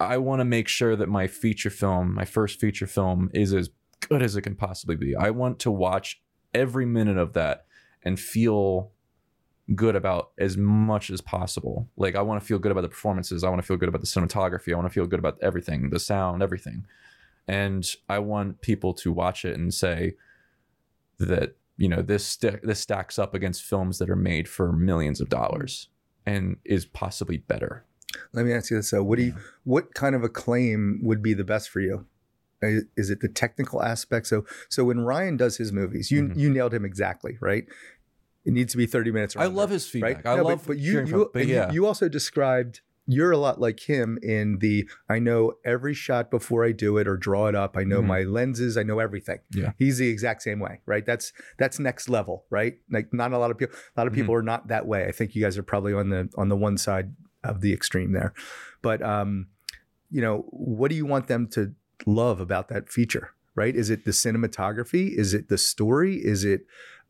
I 0.00 0.18
want 0.18 0.40
to 0.40 0.44
make 0.44 0.68
sure 0.68 0.96
that 0.96 1.08
my 1.08 1.26
feature 1.26 1.70
film, 1.70 2.14
my 2.14 2.24
first 2.24 2.60
feature 2.60 2.86
film, 2.86 3.30
is 3.34 3.52
as 3.52 3.70
good 4.00 4.22
as 4.22 4.36
it 4.36 4.42
can 4.42 4.54
possibly 4.54 4.96
be. 4.96 5.16
I 5.16 5.30
want 5.30 5.58
to 5.60 5.70
watch 5.70 6.20
every 6.54 6.86
minute 6.86 7.18
of 7.18 7.32
that 7.32 7.66
and 8.02 8.18
feel 8.18 8.92
good 9.74 9.94
about 9.96 10.30
as 10.38 10.56
much 10.56 11.10
as 11.10 11.20
possible. 11.20 11.88
Like 11.96 12.14
I 12.16 12.22
want 12.22 12.40
to 12.40 12.46
feel 12.46 12.58
good 12.58 12.72
about 12.72 12.80
the 12.82 12.88
performances. 12.88 13.44
I 13.44 13.48
want 13.50 13.60
to 13.60 13.66
feel 13.66 13.76
good 13.76 13.88
about 13.88 14.00
the 14.00 14.06
cinematography. 14.06 14.72
I 14.72 14.76
want 14.76 14.86
to 14.88 14.92
feel 14.94 15.06
good 15.06 15.18
about 15.18 15.38
everything, 15.42 15.90
the 15.90 16.00
sound, 16.00 16.42
everything. 16.42 16.86
And 17.46 17.86
I 18.08 18.18
want 18.18 18.60
people 18.60 18.94
to 18.94 19.12
watch 19.12 19.44
it 19.44 19.56
and 19.56 19.72
say 19.72 20.14
that 21.18 21.56
you 21.76 21.88
know 21.88 22.02
this 22.02 22.24
st- 22.26 22.62
this 22.62 22.80
stacks 22.80 23.18
up 23.18 23.34
against 23.34 23.62
films 23.62 23.98
that 23.98 24.10
are 24.10 24.16
made 24.16 24.48
for 24.48 24.72
millions 24.72 25.20
of 25.20 25.28
dollars 25.28 25.88
and 26.26 26.56
is 26.64 26.84
possibly 26.84 27.38
better. 27.38 27.84
Let 28.32 28.46
me 28.46 28.52
ask 28.52 28.70
you 28.70 28.76
this: 28.78 28.90
though. 28.90 29.02
What 29.02 29.16
do 29.18 29.24
you? 29.24 29.34
What 29.64 29.94
kind 29.94 30.14
of 30.14 30.22
acclaim 30.24 31.00
would 31.02 31.22
be 31.22 31.34
the 31.34 31.44
best 31.44 31.70
for 31.70 31.80
you? 31.80 32.06
Is 32.60 33.08
it 33.10 33.20
the 33.20 33.28
technical 33.28 33.82
aspect? 33.84 34.26
So, 34.26 34.44
so 34.68 34.84
when 34.84 35.00
Ryan 35.00 35.36
does 35.36 35.58
his 35.58 35.72
movies, 35.72 36.10
you 36.10 36.24
Mhm. 36.24 36.36
you 36.36 36.50
nailed 36.50 36.74
him 36.74 36.84
exactly, 36.84 37.38
right? 37.40 37.66
It 38.48 38.52
needs 38.54 38.72
to 38.72 38.78
be 38.78 38.86
thirty 38.86 39.10
minutes. 39.12 39.36
or 39.36 39.40
I 39.40 39.46
love 39.46 39.70
his 39.70 39.86
feedback. 39.86 40.24
right? 40.24 40.26
I 40.32 40.36
No, 40.36 40.42
but- 40.44 40.48
love 40.48 40.64
but, 40.66 40.78
you 40.78 40.92
you, 41.00 41.06
from, 41.06 41.26
but 41.34 41.46
yeah. 41.46 41.70
you 41.70 41.86
also 41.86 42.08
described 42.08 42.80
you're 43.10 43.32
a 43.32 43.38
lot 43.38 43.58
like 43.58 43.80
him 43.80 44.18
in 44.22 44.58
the 44.58 44.86
I 45.08 45.18
know 45.18 45.54
every 45.64 45.94
shot 45.94 46.30
before 46.30 46.62
I 46.64 46.72
do 46.72 46.98
it 46.98 47.08
or 47.08 47.16
draw 47.16 47.46
it 47.48 47.54
up. 47.54 47.74
I 47.74 47.84
know 47.84 48.02
Mhm. 48.02 48.06
my 48.06 48.22
lenses. 48.22 48.76
I 48.76 48.82
know 48.82 48.98
everything. 48.98 49.38
Yeah. 49.54 49.72
he's 49.78 49.96
the 49.98 50.08
exact 50.08 50.42
same 50.42 50.60
way, 50.60 50.80
right? 50.84 51.06
That's 51.06 51.32
that's 51.58 51.78
next 51.78 52.08
level, 52.10 52.44
right? 52.50 52.74
Like 52.90 53.12
not 53.14 53.32
a 53.32 53.38
lot 53.38 53.50
of 53.50 53.56
people. 53.58 53.74
A 53.96 54.00
lot 54.00 54.06
of 54.06 54.12
Mm-hmm. 54.12 54.20
people 54.22 54.34
are 54.34 54.42
not 54.42 54.68
that 54.68 54.86
way. 54.86 55.06
I 55.06 55.12
think 55.12 55.34
you 55.34 55.42
guys 55.42 55.56
are 55.56 55.62
probably 55.62 55.92
on 55.94 56.08
the 56.10 56.28
on 56.36 56.48
the 56.50 56.56
one 56.56 56.76
side 56.76 57.14
of 57.44 57.60
the 57.62 57.72
extreme 57.72 58.12
there, 58.12 58.32
but 58.82 59.00
um, 59.02 59.46
you 60.10 60.20
know, 60.20 60.44
what 60.50 60.88
do 60.90 60.94
you 60.96 61.06
want 61.06 61.28
them 61.28 61.46
to 61.48 61.72
love 62.06 62.40
about 62.40 62.68
that 62.68 62.90
feature? 62.90 63.30
Right? 63.54 63.74
Is 63.74 63.88
it 63.90 64.04
the 64.04 64.12
cinematography? 64.12 65.10
Is 65.16 65.34
it 65.34 65.48
the 65.48 65.58
story? 65.58 66.16
Is 66.16 66.44
it, 66.44 66.60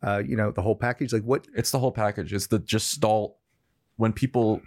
uh, 0.03 0.22
you 0.24 0.36
know, 0.36 0.51
the 0.51 0.62
whole 0.62 0.76
package? 0.76 1.12
Like 1.12 1.24
what? 1.24 1.46
It's 1.55 1.70
the 1.70 1.78
whole 1.78 1.92
package. 1.92 2.32
It's 2.32 2.46
the 2.49 2.59
just 2.59 2.90
stall 2.90 3.38
when 3.96 4.12
people 4.12 4.62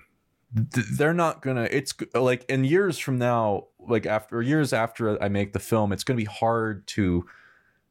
they're 0.54 1.14
not 1.14 1.42
gonna 1.42 1.66
it's 1.72 1.94
like 2.14 2.44
in 2.50 2.66
years 2.66 2.98
from 2.98 3.18
now 3.18 3.68
like 3.80 4.06
after 4.06 4.42
years 4.42 4.74
after 4.74 5.22
i 5.24 5.30
make 5.30 5.54
the 5.54 5.60
film 5.60 5.94
it's 5.94 6.04
gonna 6.04 6.18
be 6.18 6.26
hard 6.26 6.86
to 6.88 7.26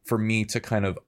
for 0.04 0.18
me 0.18 0.44
to 0.44 0.60
kind 0.60 0.84
of 0.84 0.98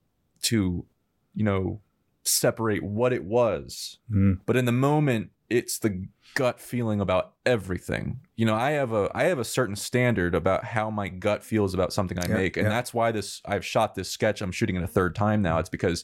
to 0.40 0.86
you 1.34 1.44
know 1.44 1.78
separate 2.22 2.82
what 2.82 3.12
it 3.12 3.24
was 3.24 3.98
Mm. 4.10 4.40
but 4.46 4.56
in 4.56 4.64
the 4.64 4.72
moment 4.72 5.28
it's 5.50 5.78
the 5.78 6.06
gut 6.34 6.58
feeling 6.58 7.00
about 7.02 7.34
everything 7.44 8.20
you 8.42 8.46
know 8.46 8.56
i 8.56 8.70
have 8.72 8.92
a 8.92 9.08
i 9.14 9.22
have 9.30 9.38
a 9.38 9.44
certain 9.44 9.76
standard 9.76 10.34
about 10.34 10.64
how 10.64 10.90
my 10.90 11.06
gut 11.08 11.44
feels 11.44 11.74
about 11.74 11.92
something 11.92 12.18
i 12.18 12.26
Yeah, 12.28 12.34
make 12.34 12.56
and 12.56 12.64
yeah. 12.64 12.70
that's 12.70 12.92
why 12.92 13.12
this 13.12 13.40
i've 13.44 13.64
shot 13.64 13.94
this 13.94 14.10
sketch 14.10 14.42
i'm 14.42 14.50
shooting 14.50 14.74
it 14.74 14.82
a 14.82 14.88
third 14.88 15.14
time 15.14 15.42
now 15.42 15.58
it's 15.58 15.68
because 15.68 16.02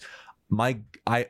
my 0.49 0.79
i 1.05 1.27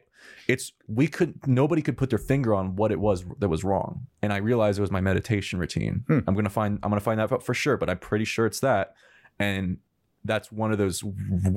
it's 0.46 0.72
we 0.86 1.06
could 1.06 1.46
nobody 1.46 1.80
could 1.80 1.96
put 1.96 2.10
their 2.10 2.18
finger 2.18 2.52
on 2.54 2.76
what 2.76 2.92
it 2.92 3.00
was 3.00 3.24
that 3.38 3.48
was 3.48 3.64
wrong 3.64 4.06
and 4.20 4.34
i 4.34 4.36
realized 4.36 4.78
it 4.78 4.82
was 4.82 4.90
my 4.90 5.00
meditation 5.00 5.58
routine 5.58 6.04
Hmm. 6.08 6.18
i'm 6.26 6.34
gonna 6.34 6.50
find 6.50 6.78
i'm 6.82 6.90
gonna 6.90 7.00
find 7.00 7.18
that 7.20 7.32
out 7.32 7.42
for 7.42 7.54
sure 7.54 7.78
but 7.78 7.88
i'm 7.88 7.98
pretty 7.98 8.26
sure 8.26 8.44
it's 8.44 8.60
that 8.60 8.94
and 9.38 9.78
that's 10.26 10.52
one 10.52 10.72
of 10.72 10.78
those 10.78 11.02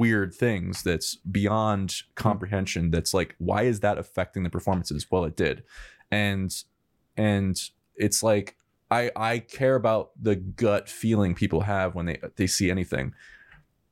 weird 0.04 0.34
things 0.34 0.82
that's 0.84 1.16
beyond 1.16 2.04
comprehension 2.16 2.90
that's 2.90 3.14
like 3.14 3.36
why 3.40 3.64
is 3.64 3.82
that 3.82 3.98
affecting 3.98 4.44
the 4.44 4.50
performances 4.50 5.08
well 5.12 5.26
it 5.26 5.36
did 5.36 5.64
and 6.10 6.64
and 7.18 7.60
it's 7.98 8.24
like 8.24 8.56
i 8.92 9.10
i 9.16 9.40
care 9.40 9.76
about 9.76 10.12
the 10.22 10.36
gut 10.36 10.88
feeling 10.90 11.34
people 11.34 11.62
have 11.62 11.96
when 11.96 12.06
they 12.06 12.20
they 12.36 12.46
see 12.48 12.70
anything 12.70 13.14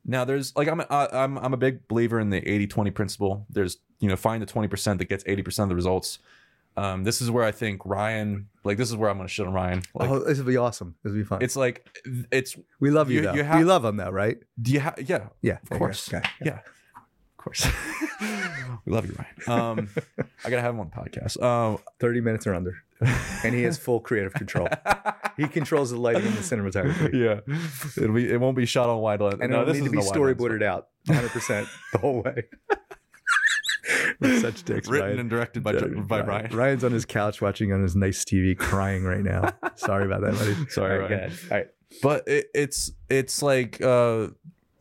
now 0.04 0.24
there's 0.24 0.54
like 0.56 0.68
i'm 0.68 0.80
a, 0.80 0.86
i'm 1.12 1.38
i'm 1.38 1.52
a 1.54 1.56
big 1.56 1.88
believer 1.88 2.20
in 2.20 2.30
the 2.30 2.40
80-20 2.42 2.94
principle 2.94 3.46
there's 3.50 3.78
you 3.98 4.08
know 4.08 4.16
find 4.16 4.40
the 4.42 4.46
20% 4.46 4.98
that 4.98 5.06
gets 5.08 5.24
80% 5.24 5.62
of 5.64 5.68
the 5.70 5.74
results 5.74 6.18
um 6.76 7.02
this 7.04 7.20
is 7.20 7.30
where 7.30 7.44
i 7.44 7.50
think 7.52 7.84
ryan 7.84 8.48
like 8.64 8.76
this 8.78 8.88
is 8.90 8.96
where 8.96 9.10
i'm 9.10 9.16
gonna 9.16 9.28
shit 9.28 9.46
on 9.46 9.52
ryan 9.52 9.82
like 9.94 10.08
oh, 10.08 10.20
this 10.20 10.38
would 10.38 10.46
be 10.46 10.56
awesome. 10.56 10.94
This 11.02 11.12
would 11.12 11.18
be 11.18 11.24
fun. 11.24 11.42
it's 11.42 11.56
like 11.56 11.86
it's 12.30 12.56
we 12.78 12.90
love 12.90 13.10
you, 13.10 13.16
you- 13.16 13.22
though. 13.22 13.34
you 13.34 13.42
have- 13.42 13.58
we 13.58 13.64
love 13.64 13.84
him 13.84 13.96
though, 13.96 14.10
right? 14.10 14.38
do 14.62 14.70
you 14.72 14.80
have 14.80 14.94
yeah 15.04 15.28
Yeah, 15.42 15.58
Of 15.70 15.78
course. 15.78 16.12
Okay. 16.12 16.22
yeah 16.44 16.60
of 16.96 17.36
course 17.36 17.66
we 18.20 18.92
love 18.92 19.06
you 19.06 19.16
ryan 19.18 19.60
um 19.60 19.88
i 20.44 20.50
gotta 20.50 20.62
have 20.62 20.74
him 20.74 20.80
on 20.80 20.90
the 20.94 20.96
podcast 20.96 21.42
um 21.42 21.78
Thirty 21.98 22.20
minutes 22.20 22.46
or 22.46 22.54
under, 22.54 22.82
and 23.44 23.54
he 23.54 23.62
has 23.62 23.78
full 23.78 24.00
creative 24.00 24.32
control. 24.34 24.68
he 25.36 25.46
controls 25.48 25.90
the 25.90 25.96
lighting 25.96 26.26
and 26.26 26.34
the 26.34 26.40
cinematography, 26.42 27.12
yeah 27.48 27.56
it'll 28.02 28.14
be 28.14 28.30
it 28.30 28.40
won't 28.40 28.56
be 28.56 28.66
shot 28.66 28.88
on 28.88 28.98
wide 28.98 29.20
lens 29.20 29.38
and 29.40 29.50
no, 29.50 29.62
it'll 29.62 29.72
this 29.72 29.80
need 29.80 29.86
to 29.86 29.90
be 29.90 29.98
isn't 29.98 30.16
a 30.16 30.20
wide 30.20 30.26
lens, 30.28 30.38
storyboarded 30.40 30.62
out 30.62 30.88
100 31.06 31.30
percent 31.30 31.68
the 31.92 31.98
whole 31.98 32.22
way. 32.22 32.44
We're 34.20 34.38
such 34.40 34.62
dicks, 34.64 34.86
but 34.86 34.92
written 34.92 35.08
Ryan. 35.08 35.18
and 35.20 35.30
directed 35.30 35.62
by 35.62 35.72
by 35.72 36.20
Ryan. 36.20 36.54
Ryan's 36.56 36.84
on 36.84 36.92
his 36.92 37.04
couch 37.04 37.40
watching 37.40 37.72
on 37.72 37.82
his 37.82 37.96
nice 37.96 38.24
TV, 38.24 38.56
crying 38.56 39.04
right 39.04 39.22
now. 39.22 39.52
Sorry 39.76 40.04
about 40.04 40.20
that, 40.20 40.34
buddy. 40.34 40.54
Sorry, 40.68 40.94
All 40.96 41.00
right, 41.00 41.10
Ryan. 41.10 41.32
All 41.50 41.56
right. 41.56 41.66
but 42.02 42.28
it, 42.28 42.46
it's 42.54 42.92
it's 43.08 43.42
like 43.42 43.80
uh 43.80 44.28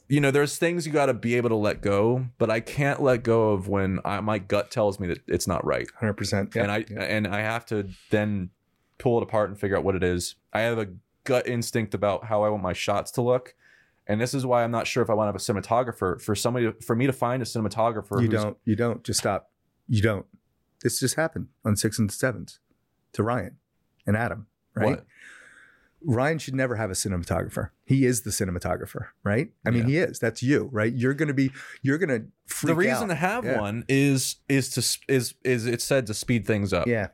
you 0.10 0.20
know 0.20 0.32
there's 0.32 0.58
things 0.58 0.86
you 0.86 0.92
got 0.92 1.06
to 1.06 1.14
be 1.14 1.36
able 1.36 1.50
to 1.50 1.56
let 1.56 1.82
go 1.82 2.26
but 2.38 2.50
i 2.50 2.60
can't 2.60 3.02
let 3.02 3.24
go 3.24 3.52
of 3.52 3.68
when 3.68 4.00
I, 4.04 4.20
my 4.20 4.40
gut 4.40 4.72
tells 4.72 5.00
me 5.00 5.08
that 5.08 5.20
it's 5.28 5.48
not 5.48 5.64
right 5.66 5.88
Hundred 6.00 6.14
percent. 6.14 6.56
and 6.56 6.72
i 6.72 6.84
and 6.98 7.28
i 7.28 7.40
have 7.42 7.66
to 7.68 7.88
then 8.10 8.50
pull 8.98 9.20
it 9.20 9.24
apart 9.24 9.50
and 9.50 9.60
figure 9.60 9.78
out 9.78 9.84
what 9.84 9.96
it 9.96 10.04
is 10.04 10.36
i 10.52 10.62
have 10.62 10.78
a 10.78 10.88
gut 11.24 11.48
instinct 11.48 11.94
about 11.94 12.26
how 12.26 12.44
i 12.44 12.50
want 12.50 12.64
my 12.64 12.74
shots 12.74 13.12
to 13.12 13.22
look 13.22 13.54
and 14.08 14.20
this 14.20 14.34
is 14.34 14.46
why 14.46 14.64
i'm 14.64 14.72
not 14.72 14.88
sure 14.88 15.04
if 15.04 15.10
i 15.10 15.14
want 15.14 15.28
to 15.28 15.32
have 15.32 15.36
a 15.36 15.62
cinematographer 15.62 16.20
for 16.22 16.36
somebody 16.36 16.66
to, 16.66 16.74
for 16.82 16.96
me 16.96 17.06
to 17.06 17.14
find 17.14 17.42
a 17.42 17.46
cinematographer 17.46 18.22
you 18.22 18.28
don't. 18.28 18.58
You 18.66 18.76
don't. 18.76 19.04
Just 19.04 19.20
stop. 19.20 19.52
You 19.88 20.02
don't. 20.02 20.26
This 20.84 21.00
just 21.00 21.16
happened 21.16 21.48
on 21.64 21.76
six 21.76 22.00
and 22.00 22.12
sevens 22.12 22.60
to 23.14 23.24
Ryan 23.24 23.58
and 24.08 24.16
Adam. 24.18 24.48
Right. 24.76 24.90
What? 24.90 25.06
Ryan 26.06 26.38
should 26.40 26.56
never 26.56 26.76
have 26.76 26.90
a 26.90 26.94
cinematographer. 26.94 27.70
He 27.86 28.06
is 28.06 28.22
the 28.22 28.30
cinematographer, 28.30 29.08
right? 29.24 29.52
I 29.66 29.70
mean, 29.72 29.82
Yeah. 29.82 29.88
he 29.88 29.98
is. 29.98 30.20
That's 30.20 30.42
you, 30.42 30.70
right? 30.72 30.94
You're 30.94 31.14
going 31.14 31.28
to 31.28 31.34
be. 31.34 31.52
You're 31.82 31.98
going 31.98 32.10
to 32.10 32.26
freak 32.48 32.68
the 32.70 32.76
reason 32.76 33.04
out. 33.04 33.08
to 33.08 33.16
have 33.16 33.46
Yeah. 33.46 33.60
one 33.60 33.84
is 33.90 34.38
is 34.48 34.70
to 34.72 35.14
is 35.14 35.34
is 35.44 35.66
it's 35.66 35.84
said 35.84 36.08
to 36.08 36.14
speed 36.14 36.46
things 36.48 36.72
up 36.74 36.88
Yeah. 36.88 37.08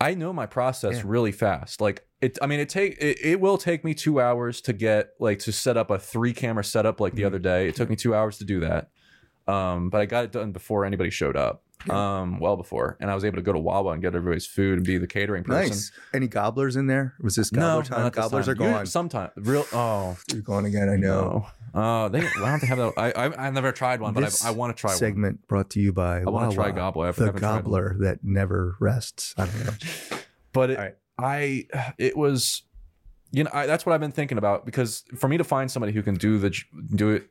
I 0.00 0.14
know 0.14 0.32
my 0.32 0.46
process 0.46 0.96
Yeah. 0.96 1.02
really 1.06 1.32
fast. 1.32 1.80
Like 1.80 2.06
it, 2.20 2.38
I 2.42 2.46
mean, 2.46 2.58
it 2.60 2.68
take 2.68 2.96
it, 3.00 3.18
it 3.22 3.40
will 3.40 3.58
take 3.58 3.84
me 3.84 3.94
two 3.94 4.20
hours 4.20 4.60
to 4.62 4.72
get 4.72 5.10
like 5.20 5.38
to 5.40 5.52
set 5.52 5.76
up 5.76 5.90
a 5.90 5.98
three 5.98 6.32
camera 6.32 6.64
setup. 6.64 7.00
Like 7.00 7.14
the 7.14 7.22
Mhm. 7.22 7.26
other 7.26 7.38
day, 7.38 7.68
it 7.68 7.74
took 7.76 7.88
me 7.90 7.96
two 7.96 8.14
hours 8.14 8.38
to 8.38 8.44
do 8.44 8.60
that. 8.60 8.90
Um, 9.46 9.90
but 9.90 10.00
I 10.00 10.06
got 10.06 10.24
it 10.24 10.32
done 10.32 10.52
before 10.52 10.84
anybody 10.84 11.10
showed 11.10 11.36
up. 11.36 11.63
Um, 11.90 12.38
well 12.40 12.56
before, 12.56 12.96
and 13.00 13.10
I 13.10 13.14
was 13.14 13.24
able 13.26 13.36
to 13.36 13.42
go 13.42 13.52
to 13.52 13.58
Wawa 13.58 13.92
and 13.92 14.00
get 14.00 14.14
everybody's 14.14 14.46
food 14.46 14.78
and 14.78 14.86
be 14.86 14.96
the 14.96 15.06
catering 15.06 15.44
person. 15.44 15.68
Nice. 15.70 15.92
Any 16.14 16.28
gobblers 16.28 16.76
in 16.76 16.86
there? 16.86 17.14
Was 17.20 17.36
this 17.36 17.52
No, 17.52 17.60
gobbler 17.60 17.76
not 17.76 17.84
time? 17.86 18.04
this 18.04 18.14
Gobblers 18.14 18.46
time. 18.46 18.52
are 18.52 18.54
gone. 18.54 18.86
Sometimes 18.86 19.30
real. 19.36 19.66
Oh 19.72 20.16
You're 20.32 20.40
gone 20.40 20.64
again. 20.64 20.88
I 20.88 20.96
know. 20.96 21.46
no. 21.74 21.80
Uh, 21.80 22.08
they. 22.08 22.20
Why 22.22 22.50
don't 22.50 22.60
they 22.60 22.66
have 22.68 22.78
that? 22.78 22.92
I, 22.96 23.10
I 23.12 23.46
I've 23.46 23.52
never 23.52 23.72
tried 23.72 24.00
one, 24.00 24.14
but 24.14 24.24
I, 24.44 24.48
I 24.48 24.50
want 24.52 24.74
to 24.74 24.80
try 24.80 24.90
one. 24.92 24.98
Segment 24.98 25.46
brought 25.48 25.68
to 25.70 25.80
you 25.80 25.92
by 25.92 26.20
I 26.20 26.24
want 26.24 26.50
to 26.50 26.56
try 26.56 26.70
gobbler. 26.70 27.12
The 27.12 27.26
one. 27.26 27.34
gobbler 27.36 27.96
that 28.00 28.20
never 28.22 28.76
rests. 28.80 29.34
I 29.36 29.46
don't 29.46 29.64
know. 29.66 30.18
but 30.52 30.70
it, 30.70 30.78
right. 30.78 30.94
I 31.18 31.66
it 31.98 32.16
was 32.16 32.62
you 33.32 33.44
know 33.44 33.50
I, 33.52 33.66
that's 33.66 33.84
what 33.84 33.92
I've 33.92 34.00
been 34.00 34.12
thinking 34.12 34.38
about 34.38 34.64
because 34.64 35.02
for 35.16 35.28
me 35.28 35.36
to 35.36 35.44
find 35.44 35.70
somebody 35.70 35.92
who 35.92 36.02
can 36.02 36.14
do 36.14 36.38
the 36.38 36.56
do 36.94 37.10
it 37.10 37.28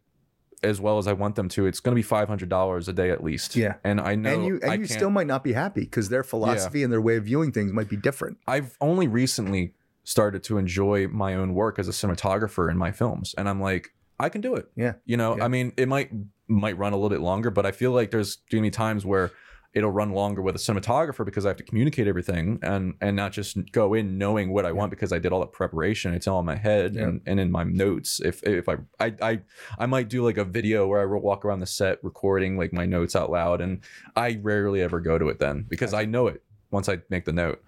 as 0.64 0.80
well 0.80 0.97
as 0.97 1.07
I 1.07 1.14
want 1.14 1.36
them 1.36 1.49
to, 1.49 1.66
it's 1.66 1.80
going 1.80 1.93
to 1.93 1.95
be 1.95 2.03
five 2.03 2.28
hundred 2.28 2.49
dollars 2.49 2.88
a 2.88 2.93
day 2.93 3.11
at 3.11 3.24
least. 3.24 3.55
Yeah. 3.55 3.76
and 3.84 3.99
I 3.99 4.16
know 4.16 4.34
and 4.34 4.45
you 4.45 4.59
and 4.61 4.72
I 4.72 4.76
you 4.76 4.86
still 4.86 5.09
might 5.09 5.28
not 5.28 5.43
be 5.43 5.53
happy 5.53 5.82
because 5.82 6.09
their 6.09 6.24
philosophy 6.24 6.84
and 6.84 6.91
their 6.91 7.01
way 7.01 7.18
of 7.18 7.26
viewing 7.26 7.51
things 7.51 7.72
might 7.72 7.89
be 7.89 7.97
different. 7.97 8.38
I've 8.47 8.78
only 8.82 9.07
recently 9.07 9.74
started 10.03 10.43
to 10.43 10.57
enjoy 10.57 11.07
my 11.07 11.36
own 11.36 11.53
work 11.53 11.80
as 11.80 11.88
a 11.88 11.91
cinematographer 11.91 12.70
in 12.70 12.78
my 12.78 12.91
films, 12.91 13.34
and 13.38 13.47
I'm 13.47 13.61
like 13.61 13.93
I 14.20 14.30
can 14.30 14.41
do 14.41 14.55
it. 14.55 14.70
Yeah. 14.76 14.93
you 15.05 15.18
know 15.18 15.38
Yeah. 15.38 15.45
I 15.45 15.47
mean 15.47 15.74
it 15.78 15.88
might 15.88 16.11
might 16.47 16.78
run 16.78 16.93
a 16.93 16.95
little 16.95 17.09
bit 17.09 17.22
longer, 17.22 17.49
but 17.51 17.66
I 17.66 17.72
feel 17.72 17.91
like 17.91 18.11
there's 18.11 18.38
going 18.51 18.64
to 18.64 18.68
be 18.68 18.72
times 18.72 19.05
where 19.05 19.32
it'll 19.74 19.91
run 19.91 20.11
longer 20.11 20.41
with 20.41 20.55
a 20.55 20.59
cinematographer 20.59 21.26
because 21.26 21.45
I 21.45 21.49
have 21.49 21.57
to 21.57 21.63
communicate 21.63 22.07
everything 22.07 22.59
and 22.61 22.93
and 23.01 23.15
not 23.15 23.32
just 23.32 23.57
go 23.71 23.93
in 23.93 24.17
knowing 24.17 24.53
what 24.53 24.65
I 24.65 24.71
want 24.71 24.91
because 24.91 25.11
I 25.11 25.19
did 25.19 25.32
all 25.32 25.39
the 25.39 25.47
preparation. 25.47 26.13
It's 26.13 26.28
all 26.28 26.39
in 26.39 26.45
my 26.45 26.55
head 26.55 26.95
Yeah. 26.95 27.03
and, 27.03 27.21
and 27.26 27.39
in 27.39 27.51
my 27.51 27.63
notes. 27.63 28.19
If 28.19 28.43
if 28.43 28.69
I, 28.69 28.78
I 28.99 29.15
I 29.21 29.39
I 29.80 29.86
might 29.88 30.09
do 30.09 30.24
like 30.24 30.38
a 30.38 30.45
video 30.45 30.88
where 30.88 31.01
I 31.01 31.05
walk 31.05 31.43
around 31.43 31.59
the 31.59 31.65
set 31.65 31.97
recording 32.03 32.57
like 32.57 32.71
my 32.74 32.86
notes 32.86 33.15
out 33.15 33.32
loud, 33.32 33.61
and 33.61 33.82
I 34.15 34.39
rarely 34.41 34.82
ever 34.82 34.99
go 34.99 35.17
to 35.17 35.30
it 35.30 35.39
then 35.39 35.65
because 35.67 35.93
I 35.93 36.05
know 36.05 36.28
it 36.28 36.43
once 36.71 36.88
I 36.88 36.99
make 37.09 37.26
the 37.26 37.34
note. 37.34 37.63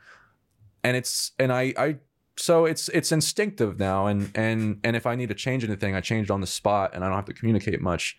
And 0.84 0.96
it's 0.96 1.32
and 1.40 1.52
I 1.52 1.74
I 1.78 1.98
so 2.38 2.66
it's 2.66 2.90
it's 2.90 3.12
instinctive 3.12 3.80
now 3.80 4.08
and 4.08 4.30
and 4.36 4.80
and 4.84 4.96
if 4.96 5.06
I 5.08 5.16
need 5.16 5.30
to 5.30 5.36
change 5.36 5.64
anything, 5.64 5.96
I 5.96 6.02
change 6.02 6.30
it 6.30 6.32
on 6.32 6.42
the 6.42 6.48
spot 6.48 6.92
and 6.94 7.04
I 7.04 7.08
don't 7.08 7.16
have 7.16 7.26
to 7.26 7.34
communicate 7.34 7.82
much. 7.82 8.18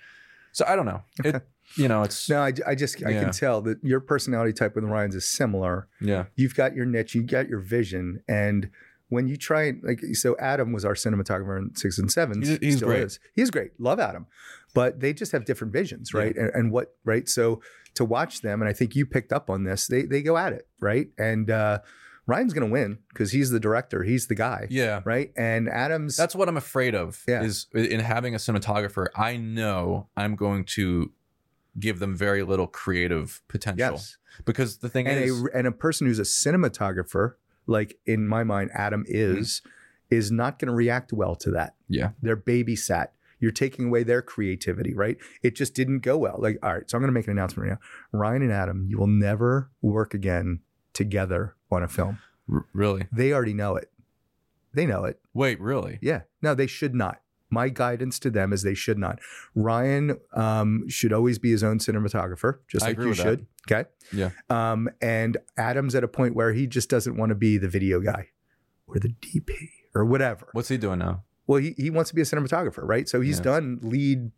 So 0.52 0.64
I 0.66 0.74
don't 0.74 0.86
know. 0.86 1.02
It 1.22 1.46
you 1.76 1.88
know 1.88 2.02
it's 2.02 2.28
No, 2.28 2.40
I, 2.40 2.52
I 2.66 2.74
just 2.74 3.02
I 3.04 3.10
Yeah. 3.10 3.22
can 3.24 3.32
tell 3.32 3.60
that 3.62 3.78
your 3.82 4.00
personality 4.00 4.52
type 4.52 4.74
with 4.74 4.84
Ryan's 4.84 5.14
is 5.14 5.26
similar. 5.28 5.88
yeah 6.00 6.24
You've 6.34 6.54
got 6.54 6.74
your 6.74 6.86
niche, 6.86 7.14
you 7.14 7.22
got 7.22 7.48
your 7.48 7.60
vision, 7.60 8.22
and 8.28 8.70
when 9.08 9.28
you 9.28 9.36
try 9.36 9.62
and 9.68 9.82
like 9.84 10.00
so 10.14 10.36
Adam 10.40 10.72
was 10.72 10.84
our 10.84 10.94
cinematographer 10.94 11.58
in 11.58 11.74
six 11.76 11.98
and 11.98 12.10
seven 12.10 12.42
He's- 12.42 12.58
he's 12.60 12.76
still 12.78 12.88
great. 12.88 13.02
Is. 13.04 13.20
He's 13.34 13.50
great. 13.50 13.70
Love 13.78 14.00
Adam. 14.00 14.26
But 14.74 15.00
they 15.00 15.12
just 15.14 15.32
have 15.32 15.44
different 15.44 15.72
visions, 15.72 16.12
right? 16.12 16.36
And, 16.36 16.50
and 16.54 16.72
what 16.72 16.96
right? 17.04 17.28
So 17.28 17.62
to 17.94 18.04
watch 18.04 18.42
them, 18.42 18.60
and 18.60 18.68
I 18.68 18.72
think 18.74 18.94
you 18.96 19.06
picked 19.06 19.32
up 19.32 19.48
on 19.48 19.64
this, 19.64 19.86
they 19.86 20.02
they 20.02 20.22
go 20.22 20.36
at 20.36 20.52
it, 20.52 20.66
right? 20.80 21.08
And 21.18 21.50
uh 21.50 21.78
Ryan's 22.26 22.52
gonna 22.52 22.66
win 22.66 22.98
because 23.10 23.30
he's 23.30 23.50
the 23.50 23.60
director, 23.60 24.02
he's 24.02 24.26
the 24.26 24.34
guy, 24.34 24.66
yeah. 24.68 25.00
right? 25.04 25.30
And 25.36 25.68
Adam's 25.68 26.16
That's 26.16 26.34
what 26.34 26.48
I'm 26.48 26.56
afraid 26.56 26.96
of. 26.96 27.22
Yeah. 27.28 27.42
Is 27.44 27.68
in 27.72 28.00
having 28.00 28.34
a 28.34 28.38
cinematographer, 28.38 29.06
I 29.14 29.36
know 29.36 30.08
I'm 30.16 30.34
going 30.34 30.64
to 30.74 31.12
give 31.78 31.98
them 31.98 32.16
very 32.16 32.42
little 32.42 32.66
creative 32.66 33.42
potential. 33.48 33.94
yes. 33.94 34.16
Because 34.44 34.78
the 34.78 34.88
thing 34.88 35.06
and 35.06 35.24
is, 35.24 35.42
a 35.42 35.56
and 35.56 35.66
a 35.66 35.72
person 35.72 36.06
who's 36.06 36.18
a 36.18 36.22
cinematographer, 36.22 37.34
like 37.66 37.98
in 38.04 38.28
my 38.28 38.44
mind, 38.44 38.70
Adam 38.74 39.04
mm-hmm. 39.04 39.38
is, 39.38 39.62
is 40.10 40.30
not 40.30 40.58
going 40.58 40.68
to 40.68 40.74
react 40.74 41.12
well 41.12 41.34
to 41.36 41.50
that. 41.52 41.74
Yeah. 41.88 42.10
they're 42.20 42.36
babysat. 42.36 43.08
You're 43.38 43.50
taking 43.50 43.88
away 43.88 44.02
their 44.02 44.22
creativity, 44.22 44.94
right? 44.94 45.18
It 45.42 45.54
just 45.56 45.74
didn't 45.74 46.00
go 46.00 46.16
well. 46.16 46.36
Like, 46.38 46.58
all 46.62 46.72
right, 46.72 46.88
so 46.88 46.96
I'm 46.96 47.02
going 47.02 47.08
to 47.08 47.12
make 47.12 47.26
an 47.26 47.32
announcement 47.32 47.68
right 47.68 47.78
now. 47.78 48.18
Ryan 48.18 48.42
and 48.42 48.52
Adam, 48.52 48.86
you 48.88 48.98
will 48.98 49.06
never 49.06 49.70
work 49.82 50.14
again 50.14 50.60
together 50.94 51.54
on 51.70 51.82
a 51.82 51.88
film. 51.88 52.18
R- 52.50 52.64
really, 52.72 53.06
They 53.12 53.32
already 53.32 53.52
know 53.52 53.76
it. 53.76 53.90
They 54.72 54.86
know 54.86 55.04
it. 55.04 55.20
wait, 55.34 55.60
really, 55.60 55.98
Yeah. 56.02 56.22
No, 56.42 56.54
they 56.54 56.66
should 56.66 56.94
not. 56.94 57.20
My 57.50 57.68
guidance 57.68 58.18
to 58.20 58.30
them 58.30 58.52
is 58.52 58.62
they 58.62 58.74
should 58.74 58.98
not. 58.98 59.20
Ryan 59.54 60.18
um, 60.34 60.84
should 60.88 61.12
always 61.12 61.38
be 61.38 61.50
his 61.52 61.62
own 61.62 61.78
cinematographer, 61.78 62.58
just 62.68 62.84
I 62.84 62.88
like 62.88 62.92
agree 62.94 63.04
you 63.04 63.08
with 63.10 63.18
that. 63.18 63.24
should. 63.24 63.46
Okay. 63.70 63.88
Yeah. 64.12 64.30
Um, 64.50 64.88
and 65.00 65.36
Adam's 65.56 65.94
at 65.94 66.02
a 66.04 66.08
point 66.08 66.34
where 66.34 66.52
he 66.52 66.66
just 66.66 66.88
doesn't 66.90 67.16
want 67.16 67.30
to 67.30 67.34
be 67.36 67.56
the 67.58 67.68
video 67.68 68.00
guy 68.00 68.28
or 68.88 68.98
the 68.98 69.08
DP 69.20 69.50
or 69.94 70.04
whatever. 70.04 70.48
what's 70.52 70.68
he 70.68 70.76
doing 70.76 70.98
now? 70.98 71.22
Well, 71.46 71.60
he, 71.60 71.74
he 71.76 71.90
wants 71.90 72.10
to 72.10 72.14
be 72.16 72.20
a 72.22 72.24
cinematographer, 72.24 72.82
right? 72.82 73.08
So 73.08 73.20
he's 73.20 73.38
Yeah. 73.38 73.44
done 73.44 73.78
lead 73.82 74.30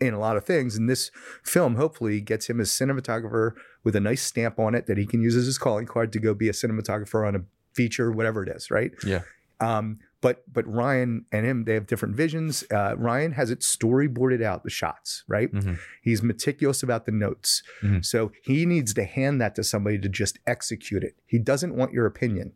in 0.00 0.14
a 0.14 0.18
lot 0.18 0.38
of 0.38 0.44
things. 0.44 0.76
And 0.76 0.88
this 0.88 1.10
film 1.44 1.74
hopefully 1.76 2.22
gets 2.22 2.48
him 2.48 2.58
a 2.60 2.62
cinematographer 2.62 3.52
with 3.84 3.94
a 3.94 4.00
nice 4.00 4.22
stamp 4.22 4.58
on 4.58 4.74
it 4.74 4.86
that 4.86 4.96
he 4.96 5.04
can 5.06 5.20
use 5.20 5.36
as 5.36 5.44
his 5.44 5.58
calling 5.58 5.84
card 5.86 6.10
to 6.14 6.18
go 6.18 6.32
be 6.32 6.48
a 6.48 6.52
cinematographer 6.52 7.26
on 7.28 7.36
a 7.36 7.40
feature, 7.74 8.10
whatever 8.10 8.42
it 8.42 8.48
is, 8.48 8.70
right? 8.70 8.92
Yeah. 9.06 9.20
Um, 9.60 9.98
but 10.20 10.44
but 10.52 10.66
Ryan 10.66 11.24
and 11.32 11.46
him, 11.46 11.64
they 11.64 11.74
have 11.74 11.86
different 11.86 12.14
visions. 12.16 12.64
Uh, 12.70 12.94
Ryan 12.98 13.32
has 13.32 13.50
it 13.50 13.60
storyboarded 13.60 14.42
out, 14.42 14.64
the 14.64 14.70
shots, 14.70 15.24
right? 15.28 15.50
Mhm. 15.52 15.78
He's 16.02 16.22
meticulous 16.22 16.82
about 16.82 17.06
the 17.06 17.12
notes. 17.12 17.62
Mhm. 17.82 18.04
So 18.04 18.32
he 18.42 18.66
needs 18.66 18.92
to 18.94 19.04
hand 19.04 19.40
that 19.40 19.54
to 19.56 19.64
somebody 19.64 19.98
to 19.98 20.08
just 20.08 20.38
execute 20.46 21.02
it. 21.02 21.16
He 21.26 21.38
doesn't 21.38 21.74
want 21.74 21.92
your 21.92 22.06
opinion. 22.06 22.52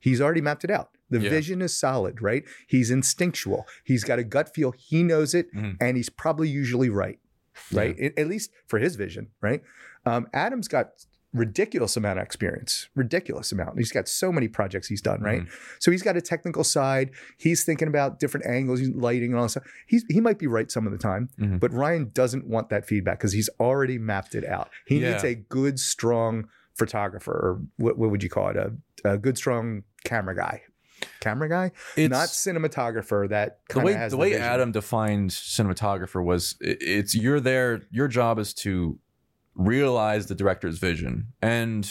He's 0.00 0.20
already 0.20 0.40
mapped 0.40 0.64
it 0.64 0.70
out. 0.70 0.90
The 1.10 1.20
Yeah. 1.20 1.30
vision 1.30 1.60
is 1.62 1.76
solid, 1.76 2.22
right? 2.22 2.44
He's 2.66 2.90
instinctual. 2.90 3.66
He's 3.84 4.02
got 4.04 4.18
a 4.18 4.24
gut 4.24 4.54
feel. 4.54 4.72
He 4.72 5.02
knows 5.02 5.34
it, 5.34 5.52
Mhm. 5.54 5.76
and 5.80 5.96
he's 5.96 6.08
probably 6.08 6.48
usually 6.48 6.88
right, 6.88 7.20
right? 7.72 7.98
At- 8.00 8.18
At 8.18 8.26
least 8.28 8.50
for 8.66 8.78
his 8.78 8.96
vision, 8.96 9.28
right? 9.40 9.62
Um, 10.06 10.26
Adam's 10.32 10.66
got 10.68 10.92
ridiculous 11.34 11.96
amount 11.96 12.18
of 12.18 12.24
experience, 12.24 12.88
ridiculous 12.94 13.52
amount. 13.52 13.78
He's 13.78 13.90
got 13.92 14.06
so 14.08 14.30
many 14.30 14.48
projects 14.48 14.86
he's 14.88 15.00
done, 15.00 15.22
right? 15.22 15.42
So 15.78 15.90
he's 15.90 16.02
got 16.02 16.16
a 16.16 16.20
technical 16.20 16.62
side. 16.64 17.10
He's 17.38 17.64
thinking 17.64 17.88
about 17.88 18.20
different 18.20 18.46
angles, 18.46 18.80
he's 18.80 18.90
lighting, 18.90 19.30
and 19.30 19.36
all 19.36 19.44
that 19.44 19.50
stuff. 19.50 19.64
He's 19.86 20.04
he 20.10 20.20
might 20.20 20.38
be 20.38 20.46
right 20.46 20.70
some 20.70 20.86
of 20.86 20.92
the 20.92 20.98
time, 20.98 21.30
Mhm. 21.40 21.58
but 21.60 21.72
Ryan 21.72 22.10
doesn't 22.12 22.46
want 22.46 22.68
that 22.68 22.86
feedback 22.86 23.18
because 23.18 23.32
he's 23.32 23.48
already 23.60 23.98
mapped 23.98 24.34
it 24.34 24.44
out. 24.44 24.68
He 24.86 24.98
Yeah. 24.98 25.12
needs 25.12 25.24
a 25.24 25.34
good, 25.34 25.78
strong 25.80 26.48
photographer, 26.74 27.32
or 27.32 27.60
what, 27.76 27.96
what 27.98 28.10
would 28.10 28.22
you 28.22 28.28
call 28.30 28.48
it? 28.48 28.56
A, 28.56 28.72
a 29.04 29.18
good, 29.18 29.36
strong 29.36 29.84
camera 30.04 30.34
guy. 30.36 30.62
Camera 31.20 31.48
guy, 31.48 31.72
It's 31.96 32.10
not 32.10 32.28
cinematographer. 32.28 33.28
That 33.28 33.58
the 33.70 33.80
way 33.80 33.92
has 33.94 34.12
the 34.12 34.16
way 34.18 34.30
vision. 34.30 34.42
Adam 34.44 34.70
defined 34.72 35.30
cinematographer 35.30 36.22
was 36.22 36.56
i- 36.62 36.76
it's 36.80 37.14
you're 37.14 37.40
there. 37.40 37.82
Your 37.90 38.06
job 38.06 38.38
is 38.38 38.54
to 38.54 38.98
realize 39.54 40.26
the 40.26 40.34
director's 40.34 40.78
vision, 40.78 41.28
and 41.40 41.84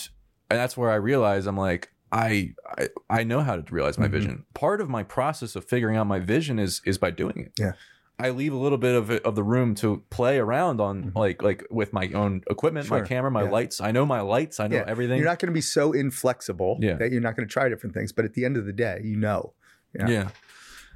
and 0.50 0.60
that's 0.60 0.76
where 0.76 0.90
I 0.92 0.96
realize 0.96 1.46
I'm 1.48 1.58
like 1.58 1.92
I 2.12 2.54
I, 2.78 2.90
I 3.10 3.24
know 3.24 3.42
how 3.42 3.56
to 3.56 3.74
realize 3.74 3.98
my 3.98 4.08
Mhm. 4.08 4.12
vision. 4.12 4.46
Part 4.54 4.82
of 4.82 4.90
my 4.90 5.04
process 5.04 5.56
of 5.56 5.66
figuring 5.66 5.96
out 5.98 6.08
my 6.08 6.20
vision 6.20 6.60
is 6.60 6.82
is 6.86 6.98
by 6.98 7.12
doing 7.12 7.40
it. 7.40 7.54
Yeah. 7.60 7.74
I 8.20 8.30
leave 8.30 8.54
a 8.54 8.58
little 8.58 8.78
bit 8.78 8.94
of 8.94 9.10
of 9.10 9.36
the 9.36 9.44
room 9.44 9.74
to 9.76 10.04
play 10.10 10.38
around 10.38 10.80
on 10.82 11.06
Mhm. 11.06 11.16
like 11.16 11.42
like 11.42 11.66
with 11.72 11.94
my 11.94 12.10
own 12.14 12.42
equipment, 12.50 12.90
my 12.90 13.02
camera, 13.02 13.32
my 13.32 13.44
Yeah. 13.44 13.50
lights. 13.50 13.80
I 13.82 13.92
know 13.92 14.06
my 14.06 14.22
lights. 14.22 14.60
I 14.60 14.68
know 14.68 14.76
Yeah. 14.78 14.84
everything. 14.88 15.18
You're 15.18 15.28
not 15.28 15.40
going 15.40 15.48
to 15.48 15.54
be 15.54 15.62
so 15.62 15.92
inflexible 15.94 16.78
Yeah. 16.82 16.96
that 16.96 17.12
you're 17.12 17.22
not 17.22 17.36
going 17.36 17.48
to 17.48 17.52
try 17.52 17.70
different 17.70 17.96
things. 17.96 18.12
But 18.12 18.26
at 18.26 18.34
the 18.34 18.44
end 18.46 18.58
of 18.58 18.66
the 18.66 18.74
day, 18.74 19.02
you 19.04 19.16
know. 19.18 19.54
yeah. 19.94 20.08
yeah. 20.08 20.28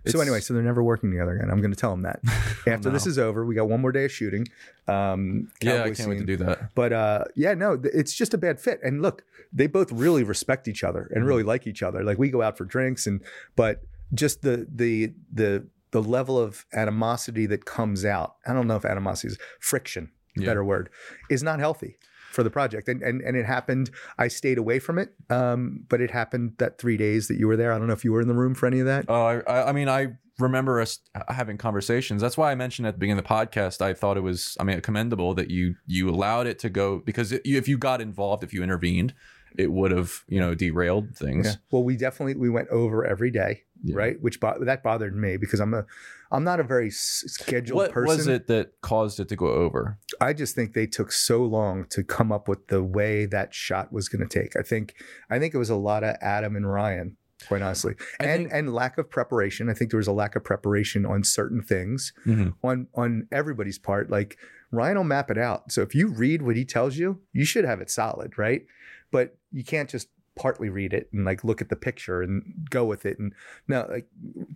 So 0.07 0.19
anyway, 0.21 0.39
so 0.39 0.53
they're 0.53 0.61
never 0.63 0.83
working 0.83 1.09
together 1.11 1.35
again. 1.35 1.49
I'm 1.49 1.61
going 1.61 1.73
to 1.73 1.77
tell 1.79 1.91
them 1.91 2.03
that 2.03 2.19
after 2.67 2.89
this 2.89 3.07
is 3.07 3.17
over. 3.17 3.45
We 3.45 3.55
got 3.55 3.67
one 3.69 3.81
more 3.81 3.91
day 3.91 4.05
of 4.05 4.11
shooting. 4.11 4.47
Um, 4.87 5.51
yeah, 5.61 5.83
I 5.83 5.91
can't 5.91 6.09
wait 6.09 6.19
to 6.19 6.25
do 6.25 6.37
that. 6.37 6.73
But 6.75 6.93
uh, 6.93 7.23
yeah, 7.35 7.53
no, 7.55 7.77
th- 7.77 7.93
it's 7.93 8.13
just 8.13 8.33
a 8.33 8.37
bad 8.37 8.59
fit. 8.59 8.79
And 8.83 9.01
look, 9.01 9.23
they 9.51 9.67
both 9.67 9.91
really 9.91 10.23
respect 10.23 10.67
each 10.67 10.83
other 10.83 11.03
and 11.11 11.19
Mm-hmm. 11.21 11.27
really 11.27 11.43
like 11.43 11.65
each 11.67 11.81
other. 11.83 12.03
Like 12.03 12.17
we 12.17 12.29
go 12.29 12.41
out 12.41 12.57
for 12.57 12.65
drinks, 12.65 13.07
and 13.07 13.21
but 13.55 13.81
just 14.13 14.41
the 14.43 14.67
the 14.73 15.13
the 15.33 15.67
the 15.91 16.01
level 16.03 16.37
of 16.37 16.65
animosity 16.73 17.45
that 17.47 17.65
comes 17.65 18.05
out. 18.05 18.35
I 18.45 18.53
don't 18.53 18.67
know 18.67 18.75
if 18.75 18.85
animosity 18.85 19.29
is 19.33 19.39
friction, 19.59 20.11
Yeah. 20.35 20.45
better 20.45 20.63
word, 20.63 20.89
is 21.29 21.41
not 21.41 21.59
healthy 21.59 21.97
for 22.35 22.43
the 22.43 22.51
project. 22.51 22.87
And 22.87 23.01
and 23.01 23.21
and 23.21 23.35
it 23.35 23.45
happened. 23.45 23.89
I 24.19 24.27
stayed 24.27 24.57
away 24.59 24.77
from 24.79 24.99
it, 24.99 25.13
um, 25.29 25.85
but 25.89 26.01
it 26.01 26.11
happened 26.11 26.53
that 26.59 26.77
three 26.77 26.97
days 26.97 27.27
that 27.29 27.37
you 27.39 27.47
were 27.47 27.57
there. 27.57 27.73
I 27.73 27.77
don't 27.79 27.87
know 27.87 27.93
if 27.93 28.03
you 28.03 28.11
were 28.11 28.21
in 28.21 28.27
the 28.27 28.35
room 28.35 28.53
for 28.53 28.67
any 28.67 28.79
of 28.79 28.85
that. 28.85 29.05
Oh, 29.07 29.13
I- 29.25 29.39
I, 29.47 29.69
I 29.69 29.71
mean, 29.71 29.89
I 29.89 30.17
remember 30.37 30.81
us 30.81 30.99
having 31.29 31.57
conversations. 31.57 32.21
That's 32.21 32.37
why 32.37 32.51
I 32.51 32.55
mentioned 32.55 32.87
at 32.87 32.95
the 32.95 32.99
beginning 32.99 33.19
of 33.19 33.23
the 33.23 33.29
podcast. 33.29 33.81
I 33.81 33.93
thought 33.93 34.17
it 34.17 34.21
was, 34.23 34.57
I 34.59 34.63
mean, 34.65 34.79
commendable 34.81 35.33
that 35.35 35.49
you 35.49 35.75
you 35.87 36.09
allowed 36.09 36.45
it 36.47 36.59
to 36.59 36.69
go 36.69 36.99
because 36.99 37.31
it, 37.31 37.41
if 37.45 37.67
you 37.67 37.77
got 37.77 38.01
involved, 38.01 38.43
if 38.43 38.53
you 38.53 38.61
intervened, 38.61 39.13
it 39.57 39.71
would 39.71 39.91
have 39.91 40.23
you 40.27 40.39
know 40.39 40.53
derailed 40.53 41.15
things. 41.15 41.45
Yeah. 41.47 41.53
Well, 41.71 41.83
we 41.83 41.95
definitely 41.95 42.35
we 42.35 42.49
went 42.49 42.67
over 42.69 43.05
every 43.05 43.31
day, 43.31 43.63
Yeah. 43.83 43.95
right? 43.95 44.21
Which 44.21 44.39
bo- 44.39 44.57
that 44.63 44.83
bothered 44.83 45.15
me 45.15 45.37
because 45.37 45.59
I'm 45.59 45.73
a 45.73 45.85
I'm 46.31 46.43
not 46.43 46.59
a 46.59 46.63
very 46.63 46.89
scheduled 46.89 47.77
What 47.77 47.91
person. 47.91 48.07
What 48.07 48.17
was 48.17 48.27
it 48.27 48.47
that 48.47 48.81
caused 48.81 49.19
it 49.19 49.29
to 49.29 49.35
go 49.35 49.47
over? 49.47 49.97
I 50.19 50.33
just 50.33 50.55
think 50.55 50.73
they 50.73 50.87
took 50.87 51.11
so 51.11 51.43
long 51.43 51.85
to 51.89 52.03
come 52.03 52.31
up 52.31 52.47
with 52.47 52.67
the 52.67 52.83
way 52.83 53.25
that 53.27 53.53
shot 53.53 53.93
was 53.93 54.09
going 54.09 54.27
to 54.27 54.39
take. 54.39 54.55
I 54.55 54.61
think 54.63 54.95
I 55.29 55.39
think 55.39 55.53
it 55.53 55.57
was 55.57 55.69
a 55.69 55.75
lot 55.75 56.03
of 56.03 56.15
Adam 56.21 56.55
and 56.55 56.69
Ryan, 56.71 57.17
quite 57.47 57.61
honestly, 57.61 57.95
I 58.19 58.25
and 58.25 58.43
think- 58.43 58.53
and 58.53 58.73
lack 58.73 58.97
of 58.97 59.09
preparation. 59.09 59.69
I 59.69 59.73
think 59.73 59.91
there 59.91 59.97
was 59.99 60.07
a 60.07 60.11
lack 60.13 60.35
of 60.35 60.43
preparation 60.43 61.05
on 61.05 61.23
certain 61.23 61.61
things 61.61 62.11
Mhm. 62.25 62.53
on 62.63 62.87
on 62.95 63.27
everybody's 63.31 63.77
part. 63.79 64.09
Like 64.09 64.37
Ryan 64.71 64.97
will 64.97 65.03
map 65.03 65.29
it 65.29 65.37
out. 65.37 65.71
So 65.71 65.81
if 65.83 65.93
you 65.93 66.07
read 66.07 66.41
what 66.41 66.55
he 66.55 66.65
tells 66.65 66.97
you, 66.97 67.21
you 67.33 67.45
should 67.45 67.65
have 67.65 67.81
it 67.81 67.89
solid, 67.91 68.37
right? 68.37 68.65
But 69.11 69.37
you 69.51 69.63
can't 69.63 69.89
just 69.89 70.09
partly 70.35 70.69
read 70.69 70.93
it 70.93 71.09
and 71.13 71.23
like 71.25 71.43
look 71.43 71.61
at 71.61 71.69
the 71.69 71.75
picture 71.75 72.21
and 72.21 72.43
go 72.69 72.83
with 72.85 73.05
it. 73.05 73.17
And 73.19 73.33
no, 73.67 73.87
like 73.89 74.07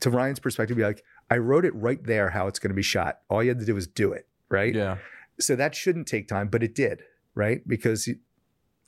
to 0.02 0.10
Ryan's 0.10 0.40
perspective, 0.40 0.76
be 0.78 0.84
like, 0.84 1.04
I 1.30 1.38
wrote 1.38 1.66
it 1.66 1.74
right 1.76 2.04
there 2.04 2.30
how 2.30 2.48
it's 2.48 2.60
going 2.60 2.70
to 2.72 2.76
be 2.76 2.82
shot. 2.84 3.20
All 3.30 3.42
you 3.42 3.50
had 3.50 3.60
to 3.60 3.66
do 3.66 3.76
was 3.76 3.88
do 3.88 4.12
it, 4.12 4.28
right? 4.50 4.74
Yeah, 4.76 4.98
so 5.40 5.56
that 5.56 5.76
shouldn't 5.76 6.08
take 6.08 6.28
time, 6.28 6.50
but 6.50 6.64
it 6.64 6.76
did, 6.76 7.02
right? 7.36 7.66
Because 7.68 8.08
you- 8.08 8.20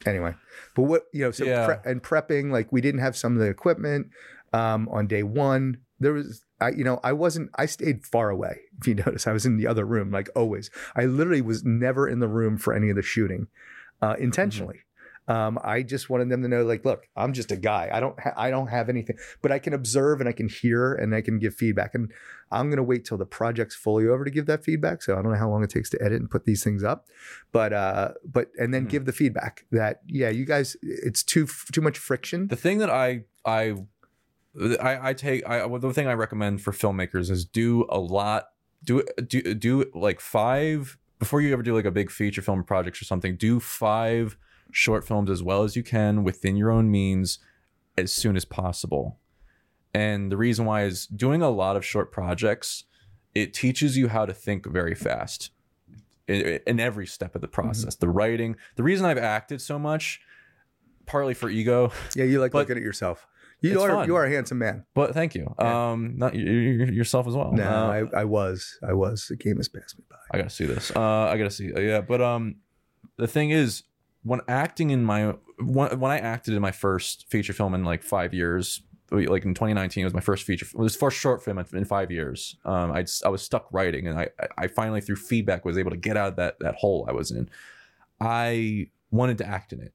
anyway, 0.06 0.34
but 0.76 0.84
what 0.84 1.04
you 1.14 1.22
know, 1.24 1.32
so 1.32 1.46
Yeah. 1.46 1.66
pre- 1.66 1.92
and 1.92 2.02
prepping, 2.04 2.52
like 2.52 2.72
we 2.72 2.82
didn't 2.82 3.02
have 3.02 3.16
some 3.16 3.34
of 3.34 3.40
the 3.40 3.48
equipment 3.50 4.08
um, 4.54 4.90
on 4.90 5.08
day 5.08 5.24
one. 5.24 5.78
There 6.00 6.14
was, 6.14 6.44
I 6.60 6.70
you 6.72 6.84
know, 6.84 7.00
I 7.04 7.14
wasn't. 7.14 7.52
I 7.56 7.68
stayed 7.68 8.06
far 8.06 8.30
away. 8.32 8.62
If 8.80 8.88
you 8.88 8.96
notice, 9.06 9.28
I 9.28 9.32
was 9.32 9.46
in 9.46 9.58
the 9.58 9.68
other 9.68 9.86
room, 9.86 10.12
like 10.12 10.30
always. 10.36 10.70
I 10.96 11.06
literally 11.06 11.42
was 11.42 11.64
never 11.64 12.08
in 12.08 12.20
the 12.20 12.28
room 12.28 12.58
for 12.58 12.74
any 12.74 12.90
of 12.90 12.96
the 12.96 13.02
shooting, 13.04 13.48
uh, 14.02 14.16
intentionally. 14.20 14.80
Um, 15.28 15.60
I 15.64 15.84
just 15.84 16.10
wanted 16.10 16.30
them 16.30 16.42
to 16.42 16.48
know, 16.48 16.64
like, 16.66 16.84
look, 16.84 17.08
I'm 17.16 17.32
just 17.32 17.52
a 17.52 17.56
guy. 17.56 17.90
I 17.94 18.00
don't, 18.00 18.20
ha- 18.20 18.34
I 18.36 18.50
don't 18.50 18.68
have 18.68 18.90
anything, 18.90 19.18
but 19.42 19.52
I 19.52 19.60
can 19.60 19.74
observe 19.74 20.20
and 20.20 20.28
I 20.28 20.32
can 20.34 20.50
hear 20.50 20.94
and 20.94 21.14
I 21.16 21.22
can 21.22 21.40
give 21.40 21.54
feedback. 21.56 21.94
And 21.96 22.12
I'm 22.52 22.68
going 22.68 22.78
to 22.78 22.84
wait 22.84 23.06
till 23.06 23.18
the 23.18 23.26
project's 23.26 23.76
fully 23.76 24.08
over 24.08 24.26
to 24.26 24.32
give 24.32 24.48
that 24.48 24.64
feedback. 24.64 25.02
So 25.04 25.14
I 25.18 25.22
don't 25.22 25.32
know 25.32 25.38
how 25.38 25.50
long 25.50 25.64
it 25.64 25.70
takes 25.70 25.90
to 25.92 26.02
edit 26.02 26.20
and 26.20 26.30
put 26.30 26.46
these 26.46 26.64
things 26.64 26.84
up, 26.84 27.06
but, 27.52 27.72
uh, 27.72 28.14
but, 28.26 28.50
and 28.58 28.74
then 28.74 28.86
Mhm. 28.88 28.90
give 28.90 29.06
the 29.06 29.14
feedback 29.14 29.66
that, 29.72 30.02
yeah, 30.08 30.30
you 30.30 30.44
guys, 30.46 30.76
it's 30.82 31.24
too, 31.24 31.48
too 31.72 31.82
much 31.82 31.98
friction. 31.98 32.48
the 32.48 32.56
thing 32.56 32.80
that 32.80 32.90
I 32.90 33.24
I 33.46 33.76
I, 34.82 35.10
I 35.10 35.14
take 35.14 35.46
I 35.46 35.66
well, 35.66 35.80
the 35.80 35.94
thing 35.94 36.08
I 36.08 36.14
recommend 36.14 36.62
for 36.62 36.72
filmmakers 36.74 37.30
is 37.30 37.46
do 37.46 37.86
a 37.90 38.00
lot 38.00 38.48
do 38.84 39.04
do 39.26 39.54
do 39.54 39.86
like 39.94 40.20
five 40.20 40.98
before 41.20 41.40
you 41.42 41.54
ever 41.54 41.64
do 41.64 41.74
like 41.74 41.86
a 41.86 41.92
big 41.92 42.12
feature 42.12 42.42
film 42.42 42.64
projects 42.66 43.02
or 43.02 43.06
something 43.06 43.38
do 43.38 43.60
five 43.62 44.38
short 44.72 45.06
films 45.08 45.30
as 45.30 45.44
well 45.44 45.64
as 45.64 45.76
you 45.76 45.84
can 45.84 46.24
within 46.24 46.56
your 46.56 46.72
own 46.72 46.90
means 46.90 47.40
as 47.98 48.12
soon 48.12 48.36
as 48.36 48.46
possible 48.46 49.20
and 49.94 50.32
the 50.32 50.38
reason 50.38 50.66
why 50.66 50.84
is 50.84 51.06
doing 51.08 51.42
a 51.42 51.50
lot 51.50 51.76
of 51.76 51.86
short 51.86 52.12
projects 52.12 52.86
it 53.36 53.54
teaches 53.54 53.98
you 53.98 54.08
how 54.08 54.26
to 54.26 54.34
think 54.34 54.66
very 54.66 54.96
fast 54.96 55.52
in, 56.28 56.60
in 56.66 56.80
every 56.80 57.06
step 57.06 57.36
of 57.36 57.42
the 57.42 57.48
process 57.48 57.96
the 57.96 58.08
writing 58.10 58.56
the 58.78 58.84
reason 58.84 59.06
i've 59.06 59.18
acted 59.18 59.62
so 59.62 59.78
much 59.78 60.22
partly 61.06 61.34
for 61.34 61.50
ego 61.50 61.92
Yeah. 62.16 62.24
You 62.26 62.40
like 62.40 62.54
looking 62.54 62.78
at 62.78 62.84
yourself. 62.84 63.28
You 63.60 63.80
are, 63.82 63.90
fun. 63.90 64.08
you 64.08 64.16
are 64.16 64.26
a 64.26 64.30
handsome 64.32 64.58
man. 64.58 64.86
But 64.96 65.14
thank 65.14 65.36
you. 65.36 65.54
Yeah. 65.60 65.92
Um, 65.92 66.14
not 66.18 66.34
you, 66.34 66.46
you, 66.52 66.86
yourself 66.86 67.28
as 67.28 67.36
well. 67.36 67.52
No, 67.52 67.64
Uh, 67.64 68.08
I, 68.16 68.22
I 68.22 68.24
was, 68.24 68.80
I 68.88 68.94
was, 68.94 69.28
the 69.30 69.36
game 69.36 69.58
has 69.58 69.68
passed 69.68 70.00
me 70.00 70.04
by. 70.10 70.16
I 70.32 70.38
gotta 70.38 70.50
see 70.50 70.66
this. 70.66 70.90
Uh, 70.96 71.00
I 71.00 71.38
gotta 71.38 71.52
see. 71.52 71.72
Yeah, 71.78 72.02
but 72.02 72.22
um, 72.22 72.56
the 73.18 73.28
thing 73.28 73.52
is, 73.52 73.84
when 74.24 74.42
acting 74.48 74.90
in 74.92 75.04
my 75.04 75.34
when, 75.60 76.00
when 76.00 76.12
I 76.12 76.18
acted 76.20 76.54
in 76.54 76.62
my 76.62 76.72
first 76.72 77.30
feature 77.30 77.54
film 77.54 77.74
in 77.74 77.84
like 77.84 78.04
five 78.04 78.34
years, 78.34 78.82
like 79.12 79.44
in 79.46 79.54
2019, 79.54 80.02
it 80.02 80.06
was 80.06 80.14
my 80.14 80.20
first 80.22 80.44
feature. 80.44 80.66
It 80.66 80.78
was 80.78 80.96
first 80.96 81.18
short 81.18 81.44
film 81.44 81.58
in, 81.74 81.86
five 81.86 82.12
years. 82.12 82.56
Um, 82.66 82.92
I 82.92 83.06
I 83.26 83.30
was 83.30 83.42
stuck 83.42 83.68
writing, 83.72 84.08
and 84.08 84.18
I 84.20 84.30
I 84.58 84.68
finally 84.68 85.02
through 85.02 85.18
feedback 85.18 85.66
was 85.66 85.78
able 85.78 85.92
to 85.92 85.98
get 85.98 86.18
out 86.18 86.30
of 86.30 86.36
that 86.38 86.58
that 86.60 86.76
hole 86.76 87.06
I 87.10 87.12
was 87.14 87.32
in. 87.32 87.50
I 88.20 88.88
wanted 89.10 89.38
to 89.40 89.46
act 89.48 89.74
in 89.74 89.82
it, 89.82 89.94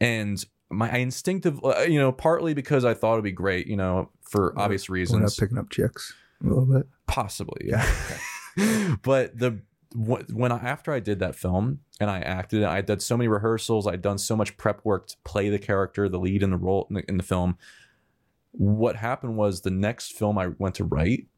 and 0.00 0.44
my 0.70 0.90
I 0.92 0.98
instinctive, 0.98 1.64
uh, 1.64 1.80
you 1.88 1.98
know, 1.98 2.12
partly 2.12 2.54
because 2.54 2.84
I 2.84 2.94
thought 2.94 3.14
it'd 3.14 3.24
be 3.24 3.32
great, 3.32 3.66
you 3.66 3.76
know, 3.76 4.10
for 4.22 4.52
Yeah. 4.56 4.62
obvious 4.64 4.88
We're 4.88 4.94
not 4.96 4.98
reasons. 5.00 5.36
picking 5.36 5.58
up 5.58 5.70
chicks 5.70 6.14
a 6.42 6.48
little 6.48 6.66
bit. 6.66 6.86
Possibly, 7.06 7.68
yeah. 7.68 7.86
but 9.02 9.38
the 9.38 9.60
when 9.94 10.52
I, 10.52 10.56
after 10.56 10.92
I 10.92 11.00
did 11.00 11.18
that 11.20 11.34
film 11.34 11.80
and 12.00 12.10
I 12.10 12.20
acted, 12.20 12.62
I 12.64 12.80
did 12.80 13.02
so 13.02 13.16
many 13.16 13.28
rehearsals. 13.28 13.86
I'd 13.86 14.02
done 14.02 14.18
so 14.18 14.36
much 14.36 14.56
prep 14.56 14.84
work 14.84 15.08
to 15.08 15.16
play 15.24 15.48
the 15.48 15.58
character, 15.58 16.08
the 16.08 16.18
lead 16.18 16.42
in 16.42 16.50
the 16.50 16.56
role 16.56 16.86
in 16.90 16.96
the, 16.96 17.04
in 17.08 17.16
the 17.16 17.22
film. 17.22 17.56
What 18.52 18.96
happened 18.96 19.36
was 19.36 19.60
the 19.60 19.70
next 19.70 20.12
film 20.12 20.38
I 20.38 20.48
went 20.58 20.74
to 20.76 20.84
write, 20.84 21.28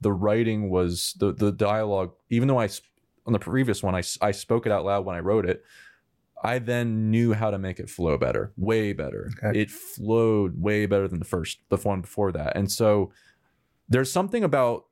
the 0.00 0.12
writing 0.12 0.70
was 0.70 1.14
the 1.18 1.32
the 1.32 1.52
dialogue. 1.52 2.12
Even 2.30 2.48
though 2.48 2.60
I 2.60 2.68
on 3.26 3.32
the 3.32 3.38
previous 3.38 3.82
one 3.82 3.94
I 3.94 4.02
I 4.20 4.30
spoke 4.30 4.66
it 4.66 4.72
out 4.72 4.84
loud 4.84 5.04
when 5.04 5.16
I 5.16 5.20
wrote 5.20 5.46
it. 5.46 5.64
I 6.42 6.60
then 6.60 7.10
knew 7.10 7.32
how 7.32 7.50
to 7.50 7.58
make 7.58 7.80
it 7.80 7.90
flow 7.90 8.16
better, 8.16 8.52
way 8.56 8.92
better. 8.92 9.30
Okay. 9.44 9.60
It 9.60 9.70
flowed 9.72 10.60
way 10.62 10.86
better 10.86 11.08
than 11.08 11.18
the 11.18 11.24
first, 11.24 11.58
the 11.68 11.76
one 11.78 12.00
before 12.00 12.30
that. 12.30 12.56
And 12.56 12.70
so 12.70 13.10
there's 13.88 14.12
something 14.12 14.44
about 14.44 14.84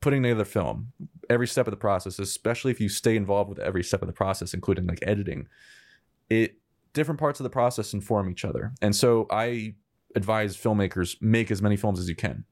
putting 0.00 0.22
together 0.22 0.44
film, 0.44 0.92
every 1.30 1.46
step 1.46 1.66
of 1.66 1.70
the 1.70 1.76
process, 1.76 2.18
especially 2.18 2.70
if 2.70 2.80
you 2.80 2.88
stay 2.88 3.16
involved 3.16 3.48
with 3.48 3.58
every 3.58 3.84
step 3.84 4.02
of 4.02 4.08
the 4.08 4.14
process, 4.14 4.54
including 4.54 4.86
like 4.86 5.00
editing, 5.02 5.48
it 6.28 6.56
different 6.92 7.20
parts 7.20 7.38
of 7.40 7.44
the 7.44 7.50
process 7.50 7.92
inform 7.92 8.30
each 8.30 8.44
other. 8.44 8.72
And 8.82 8.94
so 8.94 9.26
I 9.30 9.74
advise 10.16 10.56
filmmakers 10.56 11.20
make 11.20 11.50
as 11.50 11.60
many 11.60 11.76
films 11.76 12.00
as 12.00 12.08
you 12.08 12.16
can 12.16 12.44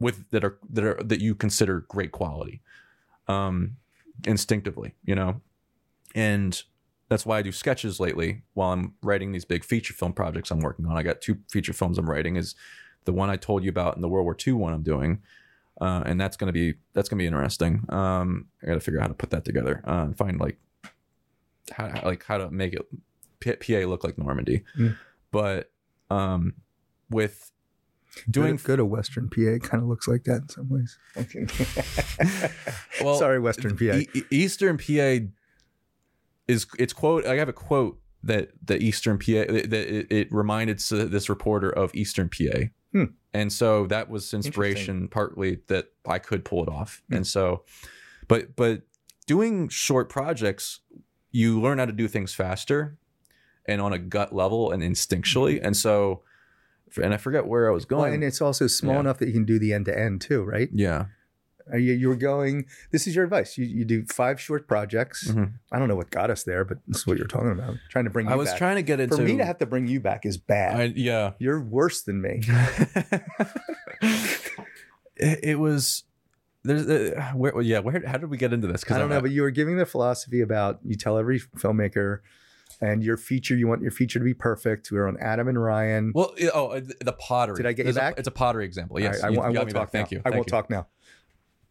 with 0.00 0.28
that 0.30 0.44
are 0.44 0.58
that 0.70 0.84
are 0.84 1.02
that 1.02 1.20
you 1.20 1.34
consider 1.34 1.80
great 1.88 2.12
quality. 2.12 2.62
Um 3.28 3.76
instinctively, 4.26 4.94
you 5.04 5.14
know. 5.14 5.40
And 6.14 6.62
that's 7.08 7.26
why 7.26 7.38
I 7.38 7.42
do 7.42 7.52
sketches 7.52 8.00
lately 8.00 8.42
while 8.54 8.72
I'm 8.72 8.94
writing 9.02 9.32
these 9.32 9.44
big 9.44 9.64
feature 9.64 9.94
film 9.94 10.12
projects 10.12 10.50
I'm 10.50 10.60
working 10.60 10.86
on. 10.86 10.96
I 10.96 11.02
got 11.02 11.20
two 11.20 11.38
feature 11.50 11.72
films 11.72 11.98
I'm 11.98 12.08
writing 12.08 12.36
is 12.36 12.54
the 13.04 13.12
one 13.12 13.30
I 13.30 13.36
told 13.36 13.62
you 13.62 13.70
about 13.70 13.94
in 13.96 14.02
the 14.02 14.08
World 14.08 14.24
War 14.24 14.36
II 14.44 14.54
one 14.54 14.72
I'm 14.72 14.82
doing. 14.82 15.22
Uh, 15.80 16.02
and 16.06 16.20
that's 16.20 16.36
gonna 16.36 16.52
be 16.52 16.74
that's 16.94 17.08
gonna 17.08 17.18
be 17.18 17.26
interesting. 17.26 17.84
Um, 17.90 18.46
I 18.62 18.66
gotta 18.66 18.80
figure 18.80 19.00
out 19.00 19.02
how 19.02 19.08
to 19.08 19.14
put 19.14 19.30
that 19.30 19.44
together 19.44 19.82
uh, 19.86 20.04
and 20.04 20.16
find 20.16 20.40
like 20.40 20.58
how 21.70 22.00
like 22.04 22.24
how 22.24 22.38
to 22.38 22.50
make 22.50 22.72
it 22.72 22.86
P- 23.40 23.52
PA 23.52 23.86
look 23.86 24.04
like 24.04 24.16
Normandy. 24.16 24.64
Mm. 24.78 24.96
But 25.30 25.70
um, 26.10 26.54
with 27.10 27.52
Doing 28.30 28.56
good, 28.56 28.64
go 28.64 28.76
to 28.76 28.84
Western 28.84 29.28
PA 29.28 29.58
kind 29.66 29.82
of 29.82 29.88
looks 29.88 30.08
like 30.08 30.24
that 30.24 30.42
in 30.42 30.48
some 30.48 30.68
ways. 30.68 30.98
Well, 33.04 33.18
Sorry, 33.18 33.38
Western 33.38 33.76
PA. 33.76 33.98
E- 34.14 34.24
Eastern 34.30 34.78
PA 34.78 35.26
is 36.48 36.66
it's 36.78 36.92
quote. 36.94 37.26
I 37.26 37.36
have 37.36 37.48
a 37.48 37.52
quote 37.52 38.00
that 38.22 38.50
the 38.64 38.82
Eastern 38.82 39.18
PA 39.18 39.44
that 39.52 39.72
it, 39.72 40.06
it 40.10 40.32
reminded 40.32 40.78
this 40.78 41.28
reporter 41.28 41.70
of 41.70 41.94
Eastern 41.94 42.30
PA, 42.30 42.68
Hmm. 42.96 43.04
and 43.34 43.52
so 43.52 43.86
that 43.88 44.08
was 44.08 44.32
inspiration 44.32 45.08
partly 45.08 45.58
that 45.66 45.92
I 46.06 46.18
could 46.18 46.44
pull 46.44 46.62
it 46.62 46.68
off. 46.68 47.02
Hmm. 47.08 47.16
And 47.16 47.26
so, 47.26 47.64
but 48.28 48.56
but 48.56 48.82
doing 49.26 49.68
short 49.68 50.08
projects, 50.08 50.80
you 51.32 51.60
learn 51.60 51.78
how 51.78 51.84
to 51.86 51.92
do 51.92 52.08
things 52.08 52.32
faster 52.32 52.96
and 53.66 53.80
on 53.80 53.92
a 53.92 53.98
gut 53.98 54.32
level 54.34 54.70
and 54.72 54.82
instinctually, 54.82 55.60
and 55.62 55.76
so. 55.76 56.22
And 57.02 57.12
I 57.12 57.16
forget 57.16 57.46
where 57.46 57.68
I 57.68 57.72
was 57.74 57.84
Well, 57.90 58.00
going. 58.02 58.14
and 58.14 58.24
it's 58.24 58.40
also 58.40 58.68
small 58.68 58.94
Yeah. 58.94 59.00
enough 59.00 59.18
that 59.18 59.26
you 59.26 59.32
can 59.34 59.44
do 59.44 59.58
the 59.58 59.72
end 59.74 59.84
to 59.86 59.98
end 59.98 60.20
too, 60.22 60.42
right? 60.44 60.70
yeah, 60.72 61.06
you, 61.74 61.92
you 61.94 62.08
were 62.08 62.16
going. 62.16 62.66
This 62.92 63.06
is 63.06 63.14
your 63.16 63.24
advice. 63.24 63.58
You, 63.58 63.64
you 63.64 63.84
do 63.84 64.04
five 64.06 64.40
short 64.40 64.68
projects. 64.68 65.28
Mhm. 65.28 65.52
I 65.72 65.78
don't 65.78 65.88
know 65.88 65.96
what 65.96 66.10
got 66.10 66.30
us 66.30 66.44
there, 66.44 66.64
but 66.64 66.78
this 66.86 66.98
is 66.98 67.06
what 67.06 67.18
you're 67.18 67.26
talking 67.26 67.50
about. 67.52 67.74
Trying 67.90 68.04
to 68.04 68.10
bring 68.10 68.26
you 68.26 68.32
I 68.32 68.36
was 68.36 68.48
back. 68.50 68.58
trying 68.58 68.76
to 68.76 68.82
get 68.82 69.00
into. 69.00 69.16
For 69.16 69.22
me 69.22 69.36
to 69.38 69.44
have 69.44 69.58
to 69.58 69.66
bring 69.66 69.86
you 69.86 70.00
back 70.00 70.24
is 70.26 70.36
bad. 70.36 70.80
I, 70.80 70.84
yeah, 70.94 71.32
You're 71.38 71.60
worse 71.60 72.02
than 72.02 72.20
me. 72.22 72.42
it, 75.16 75.40
it 75.42 75.58
was 75.58 76.04
there's 76.64 76.86
uh, 76.88 77.32
where 77.34 77.60
yeah 77.62 77.78
where 77.78 78.02
how 78.06 78.18
did 78.18 78.30
we 78.30 78.36
get 78.36 78.52
into 78.52 78.66
this 78.66 78.82
Because 78.82 78.96
I 78.96 78.98
don't 79.00 79.08
know, 79.08 79.16
I'm- 79.16 79.22
but 79.22 79.30
you 79.30 79.42
were 79.42 79.50
giving 79.50 79.76
the 79.76 79.86
philosophy 79.86 80.40
about 80.40 80.80
you 80.84 80.94
tell 80.96 81.18
every 81.18 81.40
filmmaker 81.40 82.20
and 82.80 83.02
your 83.02 83.16
feature, 83.16 83.56
you 83.56 83.66
want 83.66 83.80
your 83.80 83.90
feature 83.90 84.18
to 84.18 84.24
be 84.24 84.34
perfect. 84.34 84.90
We 84.90 84.98
were 84.98 85.08
on 85.08 85.16
Adam 85.18 85.48
and 85.48 85.60
Ryan. 85.62 86.12
well 86.14 86.34
oh 86.52 86.68
uh, 86.72 86.80
the 87.00 87.12
pottery 87.14 87.56
Did 87.56 87.66
I 87.66 87.72
get 87.72 87.78
you 87.86 87.92
There's 87.92 87.96
a- 87.96 88.00
back? 88.00 88.18
it's 88.18 88.28
a 88.28 88.32
pottery 88.32 88.64
example 88.66 89.00
yes 89.00 89.22
I, 89.22 89.28
I, 89.28 89.30
you, 89.30 89.40
I 89.40 89.48
you 89.50 89.56
won't 89.58 89.70
talk 89.70 89.82
back. 89.86 89.92
thank 89.92 90.10
you 90.10 90.18
I 90.18 90.22
Thank 90.24 90.34
won't 90.36 90.46
you. 90.48 90.50
talk 90.50 90.70
now. 90.70 90.86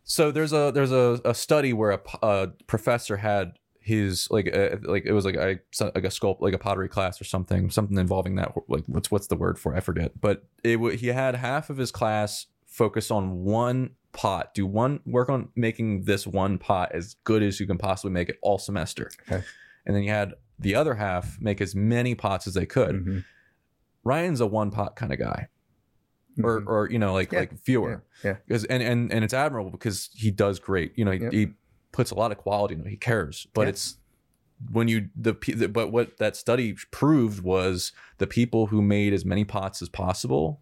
So 0.06 0.32
there's 0.32 0.54
a 0.54 0.72
there's 0.74 0.92
a, 0.94 1.20
a 1.26 1.34
study 1.34 1.74
where 1.74 2.00
a 2.24 2.48
professor 2.68 3.18
had 3.18 3.54
his 3.80 4.28
like 4.32 4.48
uh, 4.56 4.78
like 4.84 5.06
it 5.06 5.12
was 5.12 5.26
like 5.26 5.38
I 5.38 5.60
like 5.82 6.06
a 6.06 6.10
sculpt 6.10 6.42
like 6.42 6.54
a 6.54 6.58
pottery 6.58 6.88
class 6.90 7.20
or 7.22 7.24
something 7.26 7.70
something 7.70 7.98
involving 7.98 8.36
that 8.38 8.54
like 8.68 8.84
what's 8.88 9.12
what's 9.12 9.28
the 9.28 9.36
word 9.36 9.60
for 9.60 9.74
it? 9.74 9.78
I 9.78 9.82
forget 9.82 10.20
but 10.20 10.44
it 10.64 10.80
he 11.00 11.08
had 11.08 11.36
half 11.36 11.70
of 11.70 11.78
his 11.78 11.92
class 11.92 12.48
focus 12.66 13.12
on 13.12 13.44
one 13.44 13.92
pot 14.12 14.54
do 14.56 14.66
one 14.66 15.02
work 15.06 15.30
on 15.30 15.50
making 15.56 16.06
this 16.06 16.26
one 16.26 16.58
pot 16.58 16.92
as 16.94 17.16
good 17.26 17.44
as 17.44 17.60
you 17.60 17.68
can 17.68 17.78
possibly 17.78 18.12
make 18.12 18.30
it 18.30 18.38
all 18.42 18.58
semester 18.58 19.12
Okay. 19.30 19.44
and 19.86 19.96
then 19.96 20.02
you 20.04 20.10
had 20.10 20.34
the 20.58 20.74
other 20.74 20.96
half 20.96 21.38
make 21.40 21.62
as 21.62 21.76
many 21.76 22.16
pots 22.16 22.48
as 22.48 22.54
they 22.56 22.66
could 22.66 22.96
Mhm. 23.06 23.26
Ryan's 24.04 24.40
a 24.42 24.48
one 24.48 24.72
pot 24.72 24.96
kind 24.96 25.12
of 25.14 25.20
guy 25.20 25.48
or 26.44 26.62
Mhm. 26.62 26.68
or 26.68 26.90
you 26.92 27.00
know 27.00 27.14
like 27.14 27.32
Yeah, 27.32 27.40
like 27.40 27.58
fewer 27.64 28.04
yeah, 28.24 28.32
yeah. 28.32 28.38
because 28.48 28.64
and 28.66 28.82
and 28.84 29.12
and 29.14 29.24
it's 29.24 29.34
admirable 29.34 29.72
because 29.72 30.10
he 30.14 30.32
does 30.32 30.60
great 30.60 30.92
you 30.98 31.06
know 31.06 31.12
he, 31.12 31.20
Yep. 31.20 31.34
he 31.34 31.48
puts 31.92 32.12
a 32.12 32.16
lot 32.16 32.32
of 32.32 32.38
quality 32.38 32.76
into 32.76 32.86
it 32.88 32.92
he 32.92 32.98
cares 32.98 33.48
but 33.54 33.64
Yeah. 33.64 33.70
it's 33.70 33.98
when 34.72 34.88
you 34.88 35.10
the, 35.16 35.34
the 35.56 35.68
but 35.68 35.92
what 35.92 36.18
that 36.18 36.36
study 36.36 36.76
proved 36.92 37.42
was 37.42 37.92
the 38.18 38.28
people 38.28 38.68
who 38.68 38.82
made 38.82 39.14
as 39.14 39.24
many 39.26 39.44
pots 39.46 39.82
as 39.82 39.90
possible 39.90 40.62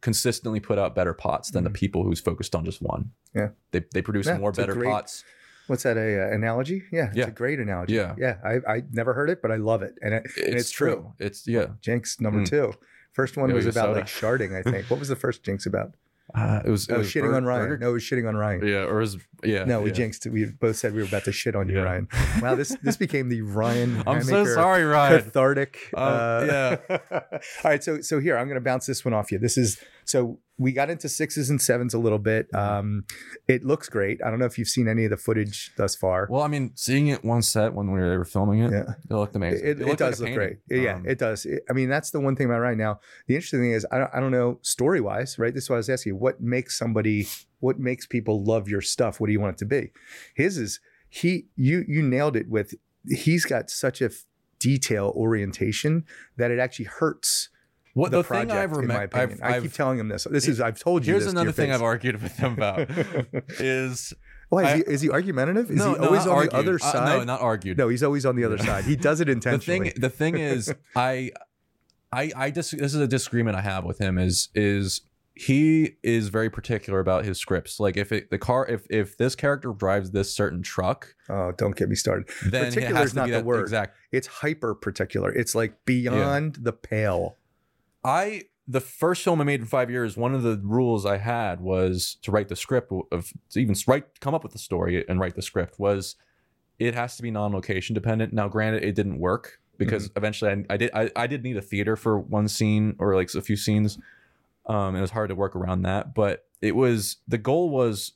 consistently 0.00 0.60
put 0.60 0.78
out 0.78 0.94
better 0.94 1.14
pots 1.14 1.50
than 1.50 1.64
the 1.64 1.70
people 1.70 2.04
who's 2.04 2.20
focused 2.20 2.54
on 2.54 2.64
just 2.64 2.82
one 2.82 3.10
Mm-hmm. 3.34 3.38
Yeah. 3.38 3.48
they 3.72 3.84
they 3.92 4.02
produce 4.02 4.26
Yeah, 4.26 4.38
more 4.38 4.52
better 4.52 4.74
great- 4.74 4.90
pots 4.90 5.24
What's 5.66 5.82
that? 5.84 5.96
A 5.96 6.24
uh, 6.24 6.34
analogy? 6.34 6.82
Yeah, 6.92 7.06
it's 7.08 7.16
Yeah. 7.16 7.28
a 7.28 7.30
great 7.30 7.58
analogy. 7.58 7.94
Yeah. 7.94 8.14
yeah. 8.18 8.36
I 8.44 8.60
I 8.74 8.82
never 8.92 9.14
heard 9.14 9.30
it, 9.30 9.40
but 9.40 9.50
I 9.50 9.56
love 9.56 9.80
it, 9.82 9.94
and 10.02 10.12
it, 10.12 10.24
it's, 10.36 10.36
it's 10.36 10.70
true. 10.70 10.92
true. 10.94 11.12
it's 11.26 11.48
yeah 11.48 11.68
Jinx 11.80 12.20
number 12.20 12.40
Mm. 12.40 12.46
two. 12.50 12.74
First 13.14 13.36
one 13.36 13.48
Yo, 13.48 13.54
was 13.56 13.66
about 13.66 13.86
soda. 13.86 14.00
like 14.00 14.06
sharding. 14.06 14.54
I 14.58 14.62
think. 14.70 14.90
What 14.90 14.98
was 15.00 15.08
the 15.08 15.16
first 15.16 15.42
Jinx 15.42 15.66
about? 15.66 15.92
uh, 16.34 16.62
it 16.64 16.70
was 16.70 16.88
it 16.88 16.92
Oh, 16.94 16.98
was 16.98 17.08
shitting 17.12 17.30
Bur- 17.30 17.36
on 17.36 17.44
Ryan. 17.44 17.68
Burger- 17.68 17.78
No, 17.78 17.90
it 17.90 17.92
was 17.92 18.02
shitting 18.02 18.26
on 18.26 18.34
Ryan. 18.34 18.66
yeah 18.66 18.84
or 18.84 18.96
was 18.96 19.18
yeah 19.42 19.64
No, 19.64 19.82
we 19.82 19.90
yeah. 19.90 19.94
jinxed. 19.94 20.24
it. 20.26 20.30
We 20.30 20.46
both 20.46 20.76
said 20.76 20.94
we 20.94 21.00
were 21.02 21.06
about 21.08 21.24
to 21.24 21.32
shit 21.32 21.54
on 21.54 21.68
you, 21.68 21.76
Yeah. 21.76 21.82
Ryan. 21.82 22.08
Wow, 22.40 22.54
this 22.54 22.74
this 22.82 22.96
became 22.96 23.28
the 23.28 23.42
Ryan. 23.42 24.02
I'm 24.06 24.22
so 24.22 24.44
sorry 24.46 24.84
Ryan 24.84 25.22
Cathartic. 25.22 25.90
Um, 25.94 26.46
yeah. 26.46 26.76
All 27.10 27.20
right. 27.64 27.84
So 27.84 28.00
so 28.00 28.20
here 28.20 28.36
I'm 28.38 28.46
going 28.48 28.56
to 28.56 28.64
bounce 28.64 28.86
this 28.86 29.04
one 29.04 29.12
off 29.14 29.30
you. 29.30 29.38
This 29.38 29.58
is 29.58 29.78
so 30.04 30.38
we 30.56 30.70
got 30.70 30.88
into 30.88 31.08
sixes 31.08 31.50
and 31.50 31.60
sevens 31.60 31.94
a 31.94 31.98
little 31.98 32.18
bit. 32.20 32.50
Mm-hmm. 32.52 32.78
Um, 32.78 33.04
it 33.48 33.64
looks 33.64 33.88
great. 33.88 34.20
I 34.24 34.30
don't 34.30 34.38
know 34.38 34.44
if 34.46 34.56
you've 34.56 34.68
seen 34.68 34.86
any 34.86 35.04
of 35.04 35.10
the 35.10 35.16
footage 35.16 35.72
thus 35.76 35.96
far. 35.96 36.28
Well, 36.30 36.42
I 36.42 36.46
mean, 36.48 36.70
seeing 36.76 37.08
it 37.08 37.24
one 37.24 37.42
set 37.42 37.74
when 37.74 37.90
we 37.90 37.98
were 37.98 38.24
filming 38.24 38.60
it, 38.60 38.70
Yeah. 38.70 38.92
it 39.10 39.12
looked 39.14 39.34
amazing. 39.34 39.66
It, 39.66 39.70
it, 39.70 39.78
looked 39.80 40.00
like 40.00 40.10
does 40.10 40.20
a 40.20 40.22
look 40.22 40.28
painting. 40.34 40.58
great. 40.68 40.82
Yeah, 40.82 40.94
Um, 40.94 41.06
it 41.06 41.18
does. 41.18 41.44
It- 41.44 41.64
I 41.68 41.72
mean, 41.72 41.88
that's 41.88 42.12
the 42.12 42.20
one 42.20 42.36
thing 42.36 42.46
about 42.46 42.60
right 42.60 42.76
now. 42.76 43.00
The 43.26 43.34
interesting 43.34 43.60
thing 43.62 43.72
is, 43.72 43.84
I 43.90 43.98
don't, 43.98 44.10
I 44.14 44.20
don't 44.20 44.30
know 44.30 44.58
story 44.62 45.00
wise, 45.00 45.38
right? 45.40 45.52
This 45.52 45.64
is 45.64 45.70
what 45.70 45.76
I 45.76 45.78
was 45.78 45.90
asking 45.90 46.10
you. 46.12 46.16
What 46.16 46.40
makes 46.40 46.78
somebody, 46.78 47.26
what 47.58 47.80
makes 47.80 48.06
people 48.06 48.44
love 48.44 48.68
your 48.68 48.80
stuff? 48.80 49.18
What 49.18 49.26
do 49.26 49.32
you 49.32 49.40
want 49.40 49.54
it 49.54 49.58
to 49.58 49.66
be? 49.66 49.90
His 50.36 50.56
is 50.56 50.78
he, 51.08 51.46
you, 51.56 51.84
you 51.88 52.00
nailed 52.00 52.36
it 52.36 52.48
with, 52.48 52.74
he's 53.08 53.44
got 53.44 53.70
such 53.70 54.00
a 54.00 54.06
f- 54.06 54.24
detail 54.60 55.12
orientation 55.16 56.04
that 56.36 56.50
it 56.52 56.58
actually 56.60 56.86
hurts 56.86 57.48
what 57.94 58.10
the, 58.10 58.18
the, 58.18 58.24
project, 58.24 58.50
thing 58.50 58.58
I've 58.58 58.70
in 58.72 58.76
my 58.86 58.94
remembered, 58.94 59.14
opinion. 59.14 59.38
I've, 59.42 59.50
I 59.50 59.54
keep 59.60 59.64
I've 59.70 59.76
telling 59.76 59.98
him 59.98 60.08
this. 60.08 60.24
This 60.30 60.46
is, 60.48 60.60
I've 60.60 60.78
told 60.78 61.06
you 61.06 61.12
here's 61.14 61.24
this 61.24 61.32
another 61.32 61.50
thing 61.52 61.68
face. 61.70 61.74
I've 61.76 61.82
argued 61.82 62.22
with 62.22 62.36
him 62.36 62.52
about 62.54 62.86
is 63.60 64.12
Why 64.50 64.62
is, 64.62 64.68
I- 64.68 64.76
he, 64.76 64.82
is 64.94 65.00
he 65.00 65.10
argumentative? 65.10 65.70
Is 65.70 65.78
no, 65.78 65.94
he 65.94 65.98
always 66.00 66.22
on 66.26 66.28
argued. 66.28 66.52
the 66.52 66.56
other 66.58 66.74
Uh, 66.74 66.92
side? 66.92 67.18
no, 67.18 67.24
not 67.24 67.40
argued. 67.40 67.78
no, 67.78 67.88
he's 67.88 68.02
always 68.02 68.26
on 68.26 68.36
the 68.36 68.44
other 68.44 68.58
side. 68.58 68.84
He 68.84 68.96
does 68.96 69.20
it 69.20 69.24
the 69.26 69.32
intentionally. 69.32 69.90
thing, 69.90 70.00
the 70.00 70.10
thing 70.10 70.36
is, 70.36 70.72
I, 70.96 71.30
I, 72.12 72.30
I 72.36 72.50
dis- 72.50 72.70
This 72.72 72.94
is 72.94 73.00
a 73.00 73.08
disagreement 73.08 73.56
I 73.56 73.60
have 73.62 73.84
with 73.84 73.98
him. 73.98 74.18
Is 74.18 74.48
is 74.54 75.00
he 75.36 75.96
is 76.04 76.28
very 76.28 76.48
particular 76.48 77.00
about 77.00 77.24
his 77.24 77.38
scripts. 77.40 77.80
Like 77.80 77.96
if 77.96 78.12
it, 78.12 78.30
the 78.30 78.38
car, 78.38 78.66
if 78.68 78.86
if 78.88 79.16
this 79.18 79.34
character 79.34 79.72
drives 79.72 80.12
this 80.12 80.32
certain 80.32 80.62
truck, 80.62 81.14
oh, 81.28 81.50
don't 81.58 81.74
get 81.74 81.88
me 81.88 81.96
started. 81.96 82.28
then 82.46 82.72
Particular 82.72 83.02
is 83.02 83.14
not 83.14 83.26
the 83.26 83.32
that 83.32 83.44
word. 83.44 83.62
exact. 83.62 83.96
It's 84.12 84.28
hyper 84.28 84.76
particular. 84.76 85.32
It's 85.32 85.54
like 85.56 85.84
beyond 85.86 86.58
the 86.60 86.72
pale. 86.72 87.36
I 88.04 88.44
the 88.66 88.80
first 88.80 89.22
film 89.22 89.40
I 89.40 89.44
made 89.44 89.60
in 89.60 89.66
five 89.66 89.90
years. 89.90 90.16
One 90.16 90.34
of 90.34 90.42
the 90.42 90.60
rules 90.62 91.04
I 91.04 91.18
had 91.18 91.60
was 91.60 92.16
to 92.22 92.30
write 92.30 92.48
the 92.48 92.56
script 92.56 92.92
of 93.12 93.32
to 93.50 93.58
even 93.58 93.74
write, 93.86 94.20
come 94.20 94.34
up 94.34 94.42
with 94.42 94.52
the 94.52 94.58
story 94.58 95.04
and 95.08 95.20
write 95.20 95.34
the 95.34 95.42
script 95.42 95.78
was 95.78 96.16
it 96.78 96.94
has 96.94 97.16
to 97.16 97.22
be 97.22 97.30
non-location 97.30 97.94
dependent. 97.94 98.32
Now, 98.32 98.48
granted, 98.48 98.82
it 98.82 98.94
didn't 98.94 99.18
work 99.18 99.60
because 99.76 100.10
eventually 100.16 100.50
I, 100.50 100.74
I 100.74 100.76
did 100.76 100.90
I, 100.94 101.10
I 101.16 101.26
did 101.26 101.42
need 101.42 101.56
a 101.56 101.62
theater 101.62 101.96
for 101.96 102.18
one 102.18 102.48
scene 102.48 102.96
or 102.98 103.14
like 103.14 103.32
a 103.34 103.42
few 103.42 103.56
scenes. 103.56 103.98
Um, 104.66 104.96
it 104.96 105.00
was 105.00 105.10
hard 105.10 105.28
to 105.28 105.34
work 105.34 105.54
around 105.56 105.82
that, 105.82 106.14
but 106.14 106.46
it 106.62 106.74
was 106.74 107.18
the 107.28 107.36
goal 107.36 107.68
was, 107.68 108.12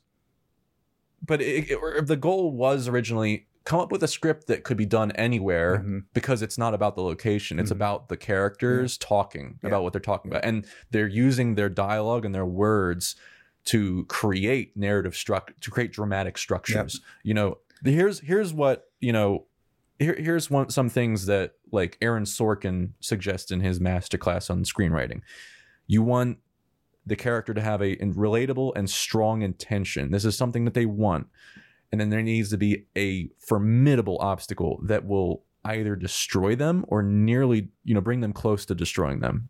but 1.23 1.41
it, 1.41 1.69
it, 1.69 2.07
the 2.07 2.17
goal 2.17 2.51
was 2.51 2.87
originally 2.87 3.47
come 3.69 3.79
up 3.79 3.91
with 3.91 4.01
a 4.01 4.07
script 4.07 4.47
that 4.47 4.63
could 4.63 4.77
be 4.77 4.85
done 4.87 5.11
anywhere 5.11 5.77
Mhm. 5.77 6.05
because 6.15 6.41
it's 6.41 6.57
not 6.57 6.73
about 6.73 6.95
the 6.95 7.03
location. 7.03 7.59
It's 7.59 7.69
Mhm. 7.69 7.75
about 7.75 8.09
the 8.09 8.17
characters 8.17 8.97
talking 8.97 9.59
Yeah. 9.61 9.67
about 9.67 9.83
what 9.83 9.93
they're 9.93 10.01
talking 10.01 10.31
about. 10.31 10.43
And 10.43 10.65
they're 10.89 11.07
using 11.07 11.53
their 11.53 11.69
dialogue 11.69 12.25
and 12.25 12.33
their 12.33 12.47
words 12.47 13.15
to 13.65 14.05
create 14.05 14.75
narrative 14.75 15.13
struct 15.13 15.59
to 15.61 15.69
create 15.69 15.91
dramatic 15.93 16.39
structures. 16.39 16.99
You 17.21 17.35
know 17.35 17.59
here's 17.83 18.21
here's 18.21 18.51
what 18.55 18.89
you 19.01 19.13
know 19.13 19.45
here, 19.99 20.15
here's 20.15 20.49
one 20.49 20.71
some 20.71 20.89
things 20.89 21.27
that 21.27 21.53
like 21.71 21.95
aaron 22.01 22.23
sorkin 22.23 22.93
suggests 23.01 23.51
in 23.51 23.59
his 23.59 23.79
masterclass 23.79 24.49
on 24.49 24.63
screenwriting. 24.63 25.21
You 25.85 26.01
want 26.01 26.39
the 27.05 27.15
character 27.15 27.53
to 27.53 27.61
have 27.61 27.83
a 27.83 27.97
relatable 27.97 28.71
and 28.75 28.89
strong 28.89 29.43
intention. 29.43 30.09
This 30.09 30.25
is 30.25 30.35
something 30.35 30.65
that 30.65 30.73
they 30.73 30.87
want 30.87 31.27
and 31.91 31.99
then 31.99 32.09
there 32.09 32.21
needs 32.21 32.49
to 32.51 32.57
be 32.57 32.85
a 32.97 33.29
formidable 33.39 34.17
obstacle 34.21 34.79
that 34.85 35.05
will 35.05 35.43
either 35.65 35.95
destroy 35.95 36.55
them 36.55 36.85
or 36.87 37.01
nearly 37.03 37.69
you 37.83 37.93
know 37.93 38.01
bring 38.01 38.21
them 38.21 38.33
close 38.33 38.65
to 38.65 38.75
destroying 38.75 39.19
them. 39.19 39.49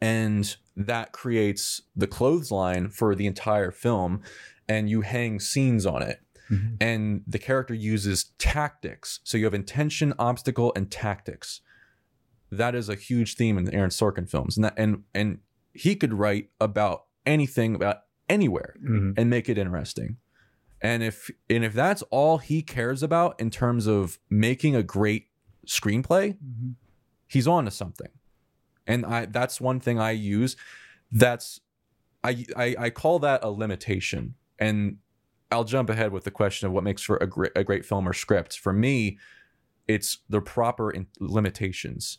And 0.00 0.56
that 0.76 1.12
creates 1.12 1.82
the 1.94 2.06
clothesline 2.06 2.90
for 2.90 3.14
the 3.14 3.26
entire 3.26 3.70
film 3.70 4.22
and 4.68 4.90
you 4.90 5.00
hang 5.02 5.40
scenes 5.40 5.86
on 5.86 6.02
it. 6.02 6.20
Mhm. 6.48 6.76
and 6.80 7.22
the 7.26 7.40
character 7.40 7.74
uses 7.74 8.26
tactics. 8.38 9.18
So 9.24 9.36
you 9.36 9.46
have 9.46 9.54
intention 9.54 10.14
obstacle 10.16 10.72
and 10.76 10.88
tactics. 10.88 11.60
That 12.52 12.76
is 12.76 12.88
a 12.88 12.94
huge 12.94 13.34
theme 13.34 13.58
in 13.58 13.64
the 13.64 13.74
aaron 13.74 13.90
sorkin 13.90 14.30
films. 14.30 14.56
And 14.56 14.62
that, 14.64 14.74
and 14.76 15.02
and 15.12 15.38
he 15.72 15.96
could 15.96 16.12
write 16.14 16.50
about 16.60 17.06
anything 17.26 17.74
about 17.74 18.02
anywhere 18.28 18.76
Mhm. 18.80 19.14
and 19.16 19.28
make 19.28 19.48
it 19.48 19.58
interesting 19.58 20.18
and 20.86 21.02
if 21.02 21.30
and 21.50 21.64
if 21.64 21.72
that's 21.72 22.02
all 22.18 22.38
he 22.38 22.62
cares 22.62 23.02
about 23.02 23.38
in 23.40 23.50
terms 23.50 23.86
of 23.86 24.18
making 24.30 24.74
a 24.76 24.82
great 24.82 25.24
screenplay 25.66 26.36
Mhm. 26.38 26.74
he's 27.26 27.48
on 27.48 27.64
to 27.64 27.70
something. 27.70 28.12
And 28.86 29.04
i 29.04 29.26
that's 29.26 29.60
one 29.60 29.80
thing 29.80 29.98
i 29.98 30.12
use. 30.12 30.56
That's 31.10 31.60
I, 32.22 32.44
I 32.56 32.76
i 32.86 32.90
call 32.90 33.18
that 33.20 33.40
a 33.42 33.50
limitation. 33.50 34.34
And 34.58 34.98
i'll 35.50 35.64
jump 35.64 35.88
ahead 35.90 36.12
with 36.12 36.24
the 36.24 36.30
question 36.30 36.66
of 36.66 36.72
what 36.72 36.84
makes 36.84 37.02
for 37.02 37.16
a 37.18 37.26
great, 37.26 37.52
a 37.56 37.64
great 37.64 37.84
film 37.84 38.08
or 38.08 38.12
script. 38.12 38.58
For 38.58 38.72
me 38.72 39.18
it's 39.88 40.18
the 40.28 40.40
proper 40.40 40.90
in- 40.90 41.06
limitations. 41.20 42.18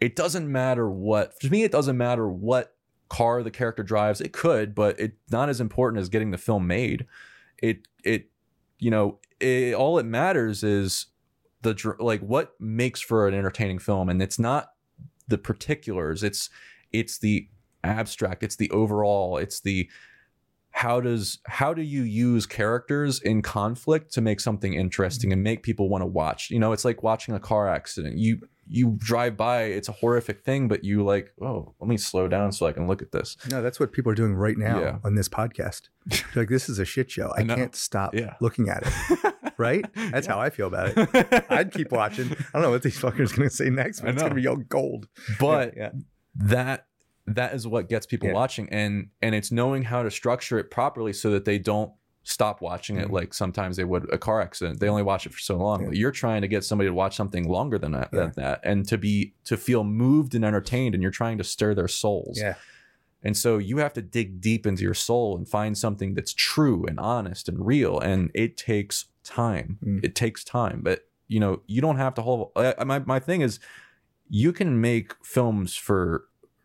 It 0.00 0.14
doesn't 0.16 0.50
matter 0.50 0.88
what 0.90 1.38
to 1.40 1.50
me 1.50 1.64
it 1.64 1.72
doesn't 1.72 1.96
matter 1.98 2.26
what 2.28 2.74
car 3.08 3.42
the 3.42 3.50
character 3.50 3.82
drives. 3.82 4.20
It 4.20 4.32
could 4.32 4.74
but 4.74 4.98
it's 4.98 5.16
not 5.30 5.48
as 5.48 5.60
important 5.60 6.00
as 6.00 6.08
getting 6.08 6.30
the 6.30 6.38
film 6.48 6.66
made. 6.66 7.06
It 7.58 7.78
it 8.06 8.30
you 8.78 8.90
know 8.90 9.18
it, 9.40 9.74
all 9.74 9.98
it 9.98 10.06
matters 10.06 10.62
is 10.62 11.06
the 11.62 11.96
like 11.98 12.20
what 12.20 12.54
makes 12.60 13.00
for 13.00 13.26
an 13.26 13.34
entertaining 13.34 13.78
film 13.78 14.08
and 14.08 14.22
it's 14.22 14.38
not 14.38 14.68
the 15.28 15.38
particulars 15.38 16.22
it's 16.22 16.48
it's 16.92 17.18
the 17.18 17.48
abstract 17.82 18.42
it's 18.42 18.56
the 18.56 18.70
overall 18.70 19.36
it's 19.36 19.60
the 19.60 19.88
how 20.76 21.00
does 21.00 21.38
how 21.46 21.72
do 21.72 21.80
you 21.80 22.02
use 22.02 22.44
characters 22.44 23.18
in 23.22 23.40
conflict 23.40 24.12
to 24.12 24.20
make 24.20 24.40
something 24.40 24.74
interesting 24.74 25.28
mm-hmm. 25.28 25.32
and 25.32 25.42
make 25.42 25.62
people 25.62 25.88
want 25.88 26.02
to 26.02 26.06
watch? 26.06 26.50
You 26.50 26.58
know 26.58 26.72
it's 26.72 26.84
like 26.84 27.02
watching 27.02 27.34
a 27.34 27.40
car 27.40 27.66
accident. 27.66 28.18
You 28.18 28.40
you 28.68 28.94
drive 28.98 29.36
by 29.36 29.62
it's 29.64 29.88
a 29.88 29.92
horrific 29.92 30.40
thing 30.42 30.66
but 30.68 30.82
you 30.82 31.04
like 31.04 31.32
oh 31.40 31.72
let 31.80 31.88
me 31.88 31.96
slow 31.96 32.26
down 32.26 32.50
so 32.50 32.66
i 32.66 32.72
can 32.72 32.86
look 32.88 33.00
at 33.00 33.12
this 33.12 33.36
No, 33.50 33.62
that's 33.62 33.78
what 33.78 33.92
people 33.92 34.10
are 34.10 34.14
doing 34.16 34.34
right 34.34 34.58
now 34.58 34.80
Yeah. 34.80 34.98
on 35.04 35.14
this 35.14 35.28
podcast. 35.28 35.82
They're 36.06 36.42
like, 36.42 36.48
this 36.48 36.68
is 36.68 36.78
a 36.78 36.84
shit 36.84 37.10
show. 37.10 37.32
I, 37.36 37.40
I 37.40 37.44
can't 37.44 37.74
stop 37.76 38.14
Yeah. 38.14 38.34
looking 38.40 38.68
at 38.68 38.82
it. 38.86 39.34
Right? 39.58 39.86
That's 39.94 40.26
how 40.26 40.38
I 40.38 40.50
feel 40.50 40.66
about 40.66 40.92
it. 40.94 41.44
I'd 41.50 41.72
keep 41.72 41.90
watching. 41.90 42.26
I 42.30 42.36
don't 42.52 42.62
know 42.62 42.70
what 42.70 42.82
these 42.82 42.98
fuckers 43.00 43.34
going 43.34 43.48
to 43.48 43.54
say 43.54 43.70
next, 43.70 44.00
but 44.00 44.10
it's 44.10 44.20
going 44.20 44.34
to 44.34 44.40
be 44.40 44.46
all 44.46 44.56
gold. 44.56 45.08
but 45.40 45.74
yeah, 45.74 45.92
that 46.34 46.86
that 47.26 47.54
is 47.54 47.66
what 47.66 47.88
gets 47.88 48.04
people 48.04 48.28
Yeah. 48.28 48.34
watching 48.34 48.68
and 48.70 49.08
and 49.22 49.34
it's 49.34 49.50
knowing 49.50 49.82
how 49.84 50.02
to 50.02 50.10
structure 50.10 50.58
it 50.58 50.70
properly 50.70 51.12
so 51.14 51.30
that 51.30 51.44
they 51.46 51.58
don't 51.58 51.90
stop 52.28 52.60
watching 52.60 52.96
it 52.96 53.06
Mhm. 53.08 53.12
like 53.12 53.32
sometimes 53.32 53.76
they 53.76 53.84
would 53.84 54.12
a 54.12 54.18
car 54.18 54.40
accident 54.40 54.80
they 54.80 54.88
only 54.88 55.04
watch 55.04 55.26
it 55.26 55.32
for 55.32 55.38
so 55.38 55.56
long 55.56 55.82
Yeah. 55.82 55.86
but 55.88 55.96
you're 55.96 56.10
trying 56.10 56.42
to 56.42 56.48
get 56.48 56.64
somebody 56.64 56.88
to 56.90 56.94
watch 56.94 57.14
something 57.14 57.48
longer 57.48 57.78
than 57.78 57.92
that, 57.92 58.08
Yeah. 58.12 58.18
than 58.20 58.32
that 58.36 58.60
and 58.64 58.86
to 58.88 58.98
be 58.98 59.34
to 59.44 59.56
feel 59.56 59.84
moved 59.84 60.34
and 60.34 60.44
entertained 60.44 60.94
and 60.96 61.02
you're 61.02 61.12
trying 61.12 61.38
to 61.38 61.44
stir 61.44 61.72
their 61.74 61.86
souls 61.86 62.38
yeah, 62.40 62.56
and 63.22 63.36
so 63.36 63.58
you 63.58 63.76
have 63.78 63.92
to 63.92 64.02
dig 64.02 64.40
deep 64.40 64.66
into 64.66 64.82
your 64.82 64.92
soul 64.94 65.36
and 65.36 65.48
find 65.48 65.78
something 65.78 66.14
that's 66.14 66.32
true 66.34 66.84
and 66.86 66.98
honest 66.98 67.48
and 67.48 67.64
real. 67.64 67.98
And 68.00 68.30
it 68.34 68.56
takes 68.56 69.06
time. 69.24 69.78
Mm. 69.84 70.04
It 70.04 70.14
takes 70.14 70.42
time. 70.44 70.80
But 70.82 71.08
you 71.28 71.38
know, 71.40 71.62
you 71.66 71.80
don't 71.80 71.96
have 71.96 72.14
to 72.14 72.22
hold 72.22 72.50
my 72.84 72.98
my 73.00 73.18
thing 73.20 73.40
is 73.40 73.58
you 74.28 74.52
can 74.52 74.80
make 74.80 75.14
films 75.24 75.76
for 75.76 76.24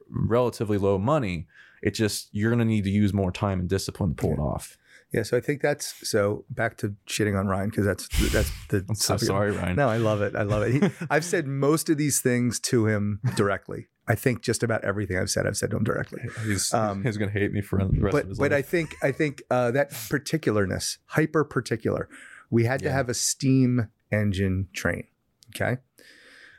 relatively 0.09 0.77
low 0.77 0.97
money. 0.97 1.47
It 1.81 1.91
just 1.91 2.29
you're 2.31 2.51
gonna 2.51 2.65
need 2.65 2.83
to 2.83 2.89
use 2.91 3.13
more 3.13 3.31
time 3.31 3.59
and 3.59 3.69
discipline 3.69 4.11
to 4.11 4.15
pull 4.15 4.33
it 4.33 4.39
off. 4.39 4.77
Yeah. 5.13 5.23
So 5.23 5.38
I 5.38 5.41
think 5.41 5.61
that's 5.61 6.07
so. 6.07 6.45
Back 6.49 6.77
to 6.77 6.95
shitting 7.07 7.38
on 7.38 7.47
Ryan 7.47 7.69
because 7.69 7.85
that's 7.85 8.07
that's 8.31 8.51
the. 8.69 8.85
I'm 8.88 8.95
so 8.95 9.17
sorry, 9.17 9.51
Ryan. 9.51 9.75
No, 9.75 9.89
I 9.89 9.97
love 9.97 10.21
it. 10.21 10.35
I 10.35 10.43
love 10.43 10.63
it. 10.63 10.73
He, 10.73 11.05
I've 11.09 11.25
said 11.25 11.47
most 11.47 11.89
of 11.89 11.97
these 11.97 12.21
things 12.21 12.59
to 12.61 12.88
him 12.88 13.19
directly. 13.35 13.88
I 14.07 14.15
think 14.15 14.41
just 14.41 14.63
about 14.63 14.83
everything 14.83 15.17
I've 15.17 15.29
said, 15.29 15.45
I've 15.47 15.55
said 15.55 15.71
to 15.71 15.77
him 15.77 15.83
directly. 15.83 16.21
He's, 16.45 16.73
Um, 16.73 17.03
he's 17.03 17.17
gonna 17.17 17.31
hate 17.31 17.53
me 17.53 17.61
for 17.61 17.79
the 17.79 17.85
rest 17.85 17.95
of 17.97 18.11
but 18.11 18.25
his 18.27 18.39
but 18.39 18.51
I 18.53 18.61
think 18.61 18.95
I 19.01 19.11
think 19.11 19.43
uh, 19.49 19.71
that 19.71 19.91
particularness, 19.91 20.97
hyper 21.05 21.43
particular, 21.43 22.09
we 22.49 22.65
had 22.65 22.81
to 22.81 22.91
have 22.91 23.09
a 23.09 23.13
steam 23.13 23.89
engine 24.11 24.67
train. 24.73 25.05
Okay. 25.55 25.77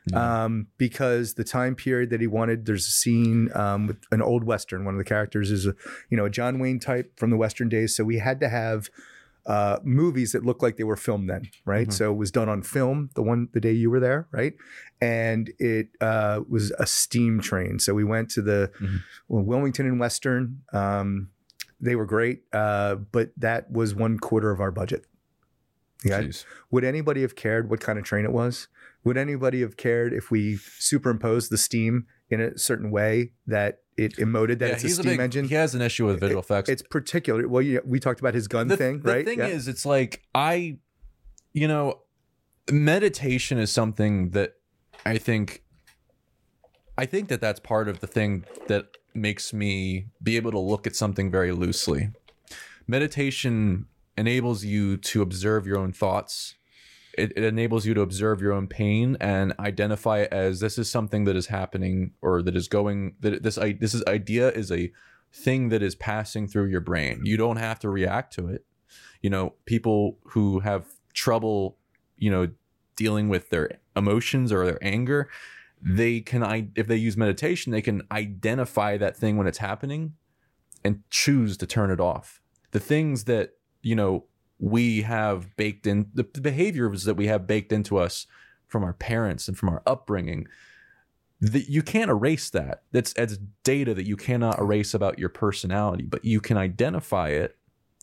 Yeah. 0.06 0.44
Um, 0.44 0.66
because 0.78 1.34
the 1.34 1.44
time 1.44 1.76
period 1.76 2.10
that 2.10 2.20
he 2.20 2.26
wanted, 2.26 2.66
there's 2.66 2.86
a 2.86 2.90
scene 2.90 3.50
um, 3.54 3.86
with 3.86 3.98
an 4.10 4.20
old 4.20 4.42
western. 4.44 4.84
One 4.84 4.94
of 4.94 4.98
the 4.98 5.04
characters 5.04 5.50
is 5.50 5.66
a 5.66 5.74
you 6.10 6.16
know 6.16 6.24
a 6.24 6.30
John 6.30 6.58
Wayne 6.58 6.80
type 6.80 7.18
from 7.18 7.30
the 7.30 7.36
western 7.36 7.68
days. 7.68 7.94
So 7.94 8.02
we 8.02 8.18
had 8.18 8.40
to 8.40 8.48
have 8.48 8.88
uh, 9.46 9.78
movies 9.84 10.32
that 10.32 10.44
looked 10.44 10.62
like 10.62 10.76
they 10.76 10.84
were 10.84 10.96
filmed 10.96 11.28
then, 11.30 11.48
right? 11.64 11.88
Mhm. 11.88 11.92
So 11.92 12.12
it 12.12 12.16
was 12.16 12.30
done 12.30 12.48
on 12.48 12.62
film 12.62 13.10
the 13.14 13.22
one 13.22 13.48
the 13.52 13.60
day 13.60 13.72
you 13.72 13.90
were 13.90 14.00
there, 14.00 14.26
right? 14.32 14.54
And 15.00 15.52
it 15.58 15.88
uh, 16.00 16.40
was 16.48 16.72
a 16.78 16.86
steam 16.86 17.40
train. 17.40 17.78
So 17.80 17.92
we 17.94 18.04
went 18.04 18.28
to 18.30 18.42
the 18.42 18.70
Mhm. 18.80 19.00
well, 19.28 19.42
Wilmington 19.44 19.86
and 19.86 19.98
Western. 20.00 20.62
Um, 20.72 21.28
they 21.80 21.96
were 21.96 22.06
great, 22.06 22.42
uh, 22.52 22.94
but 22.96 23.32
that 23.36 23.70
was 23.70 23.94
one 23.94 24.18
quarter 24.18 24.50
of 24.52 24.60
our 24.60 24.70
budget. 24.70 25.06
Yeah. 26.04 26.26
Would 26.72 26.82
anybody 26.84 27.22
have 27.22 27.34
cared 27.36 27.70
what 27.70 27.80
kind 27.80 27.98
of 27.98 28.04
train 28.04 28.24
it 28.24 28.32
was? 28.32 28.66
Would 29.04 29.16
anybody 29.16 29.60
have 29.62 29.76
cared 29.76 30.12
if 30.12 30.30
we 30.30 30.56
superimposed 30.56 31.50
the 31.50 31.58
steam 31.58 32.06
in 32.30 32.40
a 32.40 32.56
certain 32.56 32.90
way 32.90 33.32
that 33.46 33.78
it 33.96 34.16
emoted 34.16 34.58
that 34.60 34.68
Yeah, 34.68 34.74
it's 34.74 34.84
a 34.84 34.88
steam 34.90 35.04
big- 35.12 35.20
engine? 35.20 35.44
He 35.48 35.54
has 35.56 35.74
an 35.74 35.82
issue 35.82 36.06
with 36.06 36.20
visual 36.20 36.40
effects. 36.40 36.68
It's 36.70 36.82
particular. 36.82 37.48
Well, 37.48 37.62
yeah, 37.62 37.80
we 37.84 37.98
talked 37.98 38.20
about 38.20 38.34
his 38.34 38.46
gun 38.48 38.68
the, 38.68 38.76
thing, 38.76 39.00
the 39.00 39.12
right? 39.12 39.24
The 39.24 39.30
thing 39.32 39.38
Yeah. 39.40 39.46
is, 39.48 39.66
it's 39.68 39.84
like 39.84 40.22
I, 40.34 40.78
you 41.52 41.66
know, 41.66 42.00
meditation 42.70 43.58
is 43.58 43.72
something 43.72 44.30
that 44.30 44.54
I 45.04 45.18
think, 45.18 45.62
I 46.96 47.06
think 47.06 47.28
that 47.28 47.40
that's 47.40 47.58
part 47.58 47.88
of 47.88 47.98
the 48.00 48.06
thing 48.06 48.44
that 48.68 48.86
makes 49.14 49.52
me 49.52 50.06
be 50.22 50.36
able 50.36 50.52
to 50.52 50.58
look 50.58 50.86
at 50.86 50.94
something 50.94 51.30
very 51.30 51.50
loosely. 51.52 52.10
Meditation 52.86 53.86
enables 54.16 54.64
you 54.64 54.96
to 54.98 55.22
observe 55.22 55.66
your 55.66 55.78
own 55.78 55.92
thoughts. 55.92 56.54
It, 57.16 57.32
it 57.36 57.44
enables 57.44 57.84
you 57.84 57.94
to 57.94 58.00
observe 58.00 58.40
your 58.40 58.52
own 58.52 58.68
pain 58.68 59.16
and 59.20 59.52
identify 59.58 60.20
it 60.20 60.32
as 60.32 60.60
this 60.60 60.78
is 60.78 60.90
something 60.90 61.24
that 61.24 61.36
is 61.36 61.46
happening 61.46 62.12
or 62.22 62.42
that 62.42 62.56
is 62.56 62.68
going 62.68 63.16
that 63.20 63.42
this 63.42 63.56
this 63.56 63.94
is 63.94 64.02
idea 64.06 64.50
is 64.50 64.72
a 64.72 64.90
thing 65.32 65.68
that 65.70 65.82
is 65.82 65.94
passing 65.94 66.46
through 66.46 66.66
your 66.66 66.80
brain. 66.80 67.22
You 67.24 67.36
don't 67.36 67.56
have 67.56 67.78
to 67.80 67.90
react 67.90 68.32
to 68.34 68.48
it. 68.48 68.64
You 69.20 69.30
know, 69.30 69.54
people 69.66 70.18
who 70.24 70.60
have 70.60 70.86
trouble, 71.14 71.76
you 72.16 72.30
know, 72.30 72.48
dealing 72.96 73.28
with 73.28 73.50
their 73.50 73.78
emotions 73.96 74.52
or 74.52 74.64
their 74.64 74.82
anger, 74.82 75.28
they 75.82 76.20
can 76.20 76.42
I 76.42 76.68
if 76.76 76.86
they 76.86 76.96
use 76.96 77.16
meditation, 77.16 77.72
they 77.72 77.82
can 77.82 78.02
identify 78.10 78.96
that 78.96 79.16
thing 79.16 79.36
when 79.36 79.46
it's 79.46 79.58
happening 79.58 80.14
and 80.84 81.02
choose 81.10 81.56
to 81.58 81.66
turn 81.66 81.90
it 81.90 82.00
off. 82.00 82.40
The 82.72 82.80
things 82.80 83.24
that, 83.24 83.54
you 83.82 83.94
know, 83.94 84.24
we 84.58 85.02
have 85.02 85.56
baked 85.56 85.86
in 85.86 86.08
the, 86.14 86.24
behaviors 86.24 87.04
that 87.04 87.14
we 87.14 87.26
have 87.26 87.46
baked 87.46 87.72
into 87.72 87.98
us 87.98 88.26
from 88.68 88.84
our 88.84 88.92
parents 88.92 89.48
and 89.48 89.58
from 89.58 89.68
our 89.68 89.82
upbringing 89.86 90.46
that 91.40 91.68
you 91.68 91.82
can't 91.82 92.10
erase 92.10 92.50
that. 92.50 92.82
That's 92.92 93.12
as 93.14 93.38
data 93.64 93.94
that 93.94 94.06
you 94.06 94.16
cannot 94.16 94.60
erase 94.60 94.94
about 94.94 95.18
your 95.18 95.28
personality, 95.28 96.04
but 96.04 96.24
you 96.24 96.40
can 96.40 96.56
identify 96.56 97.30
it 97.30 97.56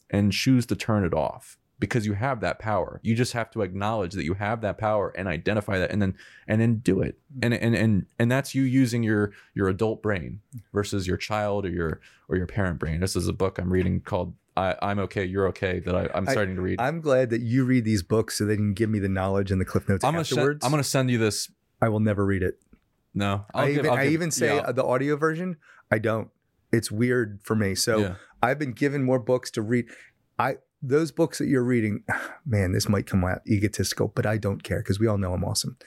and 0.10 0.32
choose 0.32 0.66
to 0.68 0.76
turn 0.76 1.06
it 1.06 1.14
off 1.14 1.58
because 1.80 2.06
you 2.06 2.14
have 2.14 2.42
that 2.42 2.60
power. 2.60 3.00
You 3.02 3.16
just 3.16 3.34
have 3.34 3.50
to 3.52 3.62
acknowledge 3.62 4.14
that 4.14 4.26
you 4.26 4.34
have 4.34 4.62
that 4.62 4.78
power 4.78 5.14
and 5.18 5.28
identify 5.28 5.80
that 5.80 5.92
and 5.92 6.02
then 6.02 6.16
and 6.48 6.60
then 6.60 6.78
do 6.78 7.02
it. 7.02 7.18
Mm-hmm. 7.34 7.40
And 7.46 7.54
and 7.54 7.76
and 7.76 8.06
and 8.20 8.32
that's 8.32 8.54
you 8.54 8.64
using 8.64 9.02
your 9.04 9.32
your 9.54 9.70
adult 9.70 10.04
brain 10.04 10.42
versus 10.74 11.08
your 11.08 11.18
child 11.18 11.66
or 11.66 11.70
your 11.70 12.02
or 12.28 12.36
your 12.36 12.48
parent 12.48 12.80
brain. 12.80 13.00
This 13.00 13.16
is 13.16 13.28
a 13.28 13.34
book 13.34 13.58
I'm 13.58 13.72
reading 13.72 14.02
called 14.02 14.34
I, 14.58 14.76
I'm 14.82 15.00
okay, 15.00 15.24
you're 15.26 15.48
okay 15.50 15.80
that 15.80 15.96
I, 15.96 16.10
I'm 16.14 16.28
I- 16.28 16.32
starting 16.32 16.56
to 16.56 16.62
read. 16.62 16.82
I'm 16.82 17.02
glad 17.02 17.30
that 17.30 17.42
you 17.42 17.66
read 17.66 17.86
these 17.86 18.04
books 18.04 18.38
so 18.38 18.46
they 18.46 18.56
can 18.56 18.74
give 18.74 18.90
me 18.90 19.00
the 19.00 19.10
knowledge 19.10 19.52
and 19.52 19.60
the 19.62 19.66
cliff 19.66 19.88
notes 19.88 20.04
I'm 20.04 20.14
gonna 20.14 20.22
afterwards. 20.22 20.66
I'm 20.66 20.72
gonna 20.72 20.84
send 20.84 21.10
you 21.12 21.18
this. 21.18 21.50
I 21.82 21.90
will 21.90 22.00
never 22.02 22.26
read 22.26 22.44
it. 22.44 22.60
No, 23.14 23.46
I'll 23.54 23.64
I 23.64 23.68
give- 23.68 23.78
even, 23.80 23.90
I'll 23.92 23.98
I 23.98 24.04
give- 24.06 24.14
even 24.14 24.32
say 24.32 24.56
yeah, 24.56 24.62
uh, 24.62 24.72
the 24.72 24.84
audio 24.86 25.16
version. 25.16 25.58
I 25.92 26.00
don't. 26.00 26.30
It's 26.72 26.92
weird 26.92 27.40
for 27.44 27.56
me. 27.56 27.74
So 27.76 27.98
yeah. 28.00 28.16
I've 28.44 28.60
been 28.60 28.74
given 28.74 29.04
more 29.04 29.20
books 29.20 29.50
to 29.52 29.62
read. 29.62 29.86
I 30.38 30.58
those 30.82 31.12
books 31.12 31.40
that 31.40 31.48
you're 31.48 31.64
reading, 31.64 32.04
man, 32.46 32.72
this 32.74 32.88
might 32.88 33.06
come 33.08 33.24
out 33.26 33.42
egotistical, 33.48 34.10
but 34.16 34.26
I 34.26 34.38
don't 34.38 34.64
care 34.64 34.80
because 34.80 35.00
we 35.00 35.08
all 35.08 35.18
know 35.18 35.34
I'm 35.34 35.44
awesome. 35.44 35.78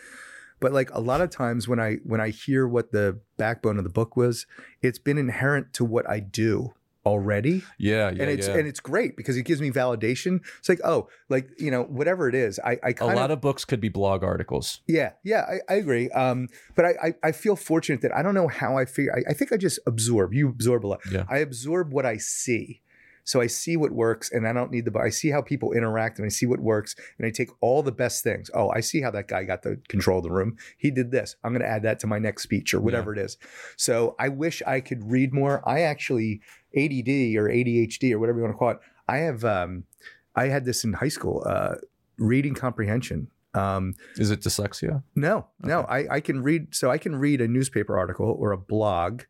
But 0.60 0.72
like 0.72 0.90
a 0.92 1.00
lot 1.00 1.20
of 1.20 1.30
times 1.30 1.66
when 1.68 1.80
I 1.80 1.96
when 2.04 2.20
I 2.20 2.30
hear 2.30 2.66
what 2.68 2.92
the 2.92 3.18
backbone 3.36 3.78
of 3.78 3.84
the 3.84 3.90
book 3.90 4.16
was, 4.16 4.46
it's 4.80 4.98
been 4.98 5.18
inherent 5.18 5.72
to 5.74 5.84
what 5.84 6.08
I 6.08 6.20
do 6.20 6.72
already. 7.04 7.62
Yeah, 7.78 8.10
yeah, 8.10 8.22
and 8.22 8.30
it's 8.30 8.48
yeah. 8.48 8.56
and 8.56 8.68
it's 8.68 8.80
great 8.80 9.16
because 9.16 9.36
it 9.36 9.42
gives 9.42 9.60
me 9.60 9.70
validation. 9.70 10.40
It's 10.58 10.68
like 10.68 10.80
oh 10.84 11.08
like 11.28 11.50
you 11.58 11.70
know 11.70 11.82
whatever 11.84 12.28
it 12.28 12.34
is 12.34 12.60
i 12.64 12.72
i 12.82 12.90
a 12.90 12.94
kind 12.94 13.16
lot 13.16 13.30
of 13.30 13.40
books 13.40 13.64
could 13.64 13.80
be 13.80 13.88
blog 13.88 14.22
articles. 14.22 14.80
yeah 14.86 15.12
yeah 15.24 15.46
i, 15.48 15.72
I 15.72 15.76
agree. 15.76 16.10
Um 16.10 16.48
but 16.74 16.84
I, 16.84 16.94
I 17.02 17.14
i 17.24 17.32
feel 17.32 17.56
fortunate 17.56 18.02
that 18.02 18.14
i 18.14 18.22
don't 18.22 18.34
know 18.34 18.48
how 18.48 18.76
i 18.78 18.84
figure 18.84 19.14
I, 19.14 19.30
I 19.30 19.34
think 19.34 19.52
i 19.52 19.56
just 19.56 19.78
absorb 19.86 20.32
you 20.34 20.48
absorb 20.48 20.86
a 20.86 20.88
lot. 20.88 21.00
Yeah. 21.10 21.24
i 21.28 21.38
absorb 21.38 21.92
what 21.92 22.06
i 22.06 22.16
see. 22.16 22.80
So 23.24 23.40
i 23.40 23.46
see 23.46 23.76
what 23.76 23.92
works 23.92 24.30
and 24.32 24.46
i 24.46 24.52
don't 24.52 24.70
need 24.70 24.84
the 24.84 24.98
i 24.98 25.08
see 25.08 25.30
how 25.30 25.42
people 25.42 25.72
interact 25.72 26.18
and 26.18 26.26
i 26.26 26.28
see 26.28 26.46
what 26.46 26.60
works 26.60 26.94
and 27.18 27.26
i 27.26 27.30
take 27.30 27.50
all 27.60 27.82
the 27.82 27.92
best 27.92 28.22
things. 28.22 28.50
Oh 28.54 28.70
i 28.70 28.80
see 28.80 29.00
how 29.00 29.10
that 29.12 29.28
guy 29.28 29.44
got 29.44 29.62
the 29.62 29.80
control 29.88 30.18
of 30.18 30.24
the 30.24 30.30
room. 30.30 30.56
He 30.76 30.90
did 30.90 31.10
this. 31.10 31.36
I'm 31.42 31.52
going 31.52 31.62
to 31.62 31.68
add 31.68 31.82
that 31.84 32.00
to 32.00 32.06
my 32.06 32.18
next 32.18 32.42
speech 32.42 32.74
or 32.74 32.80
whatever 32.80 33.12
it 33.12 33.18
is. 33.18 33.38
So 33.76 34.16
i 34.18 34.28
wish 34.28 34.62
i 34.66 34.80
could 34.80 35.10
read 35.10 35.32
more. 35.32 35.66
I 35.68 35.82
actually 35.82 36.40
add 36.76 37.36
or 37.36 37.48
adhd 37.48 38.12
or 38.12 38.18
whatever 38.18 38.38
you 38.38 38.44
want 38.44 38.54
to 38.54 38.58
call 38.58 38.70
it 38.70 38.78
i 39.08 39.18
have 39.18 39.44
um 39.44 39.84
i 40.36 40.44
had 40.46 40.64
this 40.64 40.84
in 40.84 40.92
high 40.94 41.08
school 41.08 41.42
uh 41.46 41.74
reading 42.18 42.54
comprehension 42.54 43.28
um 43.54 43.94
Is 44.16 44.30
it 44.30 44.40
dyslexia? 44.40 45.02
no, 45.14 45.46
no. 45.60 45.82
I, 45.82 46.16
I 46.16 46.20
can 46.20 46.42
read 46.42 46.74
so 46.74 46.90
I 46.90 46.96
can 46.96 47.16
read 47.16 47.40
a 47.42 47.48
newspaper 47.48 47.98
article 47.98 48.34
or 48.38 48.52
a 48.52 48.56
blog, 48.56 49.24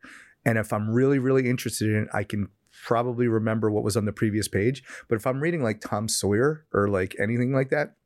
and 0.44 0.58
if 0.58 0.72
I'm 0.72 0.90
really, 0.90 1.18
really 1.18 1.48
interested 1.50 1.88
in 1.88 2.02
it, 2.04 2.08
I 2.14 2.22
can 2.22 2.48
probably 2.84 3.26
remember 3.26 3.68
what 3.70 3.82
was 3.82 3.96
on 3.96 4.04
the 4.04 4.12
previous 4.12 4.46
page. 4.46 4.84
But 5.08 5.16
if 5.16 5.26
I'm 5.26 5.40
reading 5.40 5.62
like 5.64 5.80
Tom 5.80 6.08
Sawyer 6.08 6.64
or 6.72 6.88
like 6.88 7.16
anything 7.18 7.52
like 7.52 7.70
that, 7.70 7.96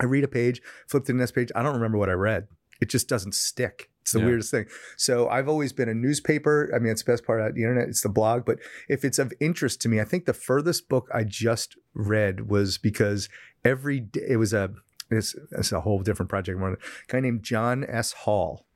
I 0.00 0.04
read 0.06 0.24
a 0.24 0.28
page, 0.28 0.60
flip 0.88 1.04
to 1.04 1.12
the 1.12 1.18
next 1.18 1.30
page, 1.32 1.50
I 1.54 1.62
don't 1.62 1.74
remember 1.74 1.98
what 1.98 2.08
I 2.08 2.14
read. 2.14 2.48
It 2.82 2.90
just 2.90 3.08
doesn't 3.08 3.34
stick. 3.34 3.88
It's 4.02 4.10
the 4.10 4.18
Yeah. 4.18 4.26
weirdest 4.26 4.50
thing. 4.50 4.66
So 4.96 5.28
I've 5.28 5.48
always 5.48 5.72
been 5.72 5.88
a 5.88 5.94
newspaper. 5.94 6.70
I 6.74 6.80
mean, 6.80 6.90
it's 6.90 7.04
the 7.04 7.12
best 7.12 7.24
part 7.24 7.40
of 7.40 7.54
the 7.54 7.62
internet. 7.62 7.88
It's 7.88 8.02
the 8.02 8.08
blog. 8.08 8.44
But 8.44 8.58
if 8.88 9.04
it's 9.04 9.20
of 9.20 9.32
interest 9.38 9.80
to 9.82 9.88
me, 9.88 10.00
I 10.00 10.04
think 10.04 10.24
the 10.24 10.34
furthest 10.34 10.88
book 10.88 11.08
I 11.14 11.22
just 11.22 11.76
read 11.94 12.50
was 12.50 12.78
because 12.78 13.28
every 13.64 14.00
day 14.00 14.26
it 14.30 14.36
was 14.36 14.52
a 14.52 14.74
it's, 15.10 15.36
it's 15.52 15.70
a 15.72 15.82
whole 15.82 16.00
different 16.02 16.30
project. 16.30 16.58
A 16.60 16.76
guy 17.06 17.20
named 17.20 17.42
John 17.42 17.84
S. 17.84 18.12
Hall. 18.12 18.66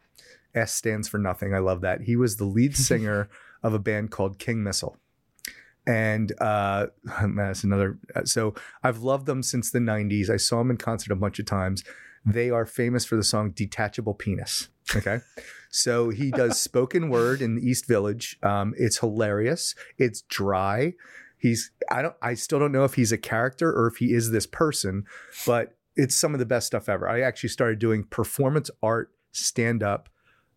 S 0.55 0.73
stands 0.75 1.09
for 1.09 1.19
nothing. 1.19 1.53
I 1.55 1.59
love 1.59 1.81
that. 1.81 2.03
He 2.03 2.15
was 2.15 2.37
the 2.37 2.45
lead 2.45 2.77
singer 2.89 3.29
of 3.63 3.75
a 3.75 3.79
band 3.79 4.11
called 4.11 4.39
King 4.39 4.63
Missile. 4.63 4.97
And 5.87 6.33
uh, 6.41 6.87
that's 7.37 7.65
another. 7.65 7.99
So 8.25 8.55
I've 8.83 8.99
loved 8.99 9.27
them 9.27 9.43
since 9.43 9.71
the 9.71 9.79
90s. 9.79 10.31
I 10.31 10.37
saw 10.37 10.59
them 10.59 10.71
in 10.71 10.77
concert 10.77 11.13
a 11.13 11.17
bunch 11.17 11.39
of 11.39 11.47
times. 11.47 11.83
They 12.27 12.51
are 12.51 12.67
famous 12.67 13.05
for 13.05 13.17
the 13.17 13.23
song 13.23 13.53
Detachable 13.53 14.15
Penis. 14.15 14.69
Okay. 14.95 15.21
so 15.71 16.11
he 16.11 16.31
does 16.31 16.61
spoken 16.61 17.09
word 17.09 17.41
in 17.41 17.55
the 17.57 17.63
East 17.63 17.87
Village. 17.87 18.37
Um, 18.43 18.75
it's 18.77 18.99
hilarious. 18.99 19.75
It's 19.99 20.23
dry. 20.23 20.95
He's, 21.39 21.71
I 21.91 22.03
don't, 22.03 22.15
I 22.23 22.35
still 22.35 22.59
don't 22.59 22.73
know 22.73 22.85
if 22.85 22.95
he's 22.95 23.13
a 23.13 23.19
character 23.19 23.71
or 23.73 23.87
if 23.87 23.97
he 23.97 24.13
is 24.13 24.31
this 24.31 24.47
person, 24.47 25.05
but 25.47 25.77
it's 25.97 26.15
some 26.17 26.35
of 26.35 26.41
the 26.41 26.47
best 26.47 26.67
stuff 26.67 26.89
ever. 26.89 27.09
I 27.09 27.21
actually 27.21 27.49
started 27.51 27.79
doing 27.79 28.05
performance 28.05 28.71
art, 28.83 29.11
stand 29.33 29.83
up, 29.83 30.09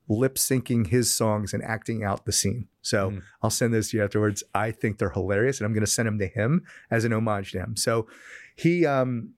lip 0.07 0.35
syncing 0.35 0.87
his 0.87 1.13
songs 1.13 1.53
and 1.53 1.63
acting 1.63 2.03
out 2.03 2.25
the 2.25 2.31
scene. 2.31 2.67
So 2.81 3.11
Mm. 3.11 3.21
I'll 3.43 3.49
send 3.51 3.73
those 3.73 3.89
to 3.89 3.97
you 3.97 4.03
afterwards. 4.03 4.43
I 4.55 4.71
think 4.71 4.97
they're 4.97 5.11
hilarious 5.11 5.59
and 5.59 5.65
I'm 5.65 5.73
going 5.73 5.85
to 5.85 5.91
send 5.91 6.07
them 6.07 6.17
to 6.19 6.27
him 6.27 6.63
as 6.89 7.03
an 7.05 7.13
homage 7.13 7.51
to 7.51 7.59
him. 7.59 7.75
So 7.75 8.07
he, 8.55 8.85
um, 8.85 9.33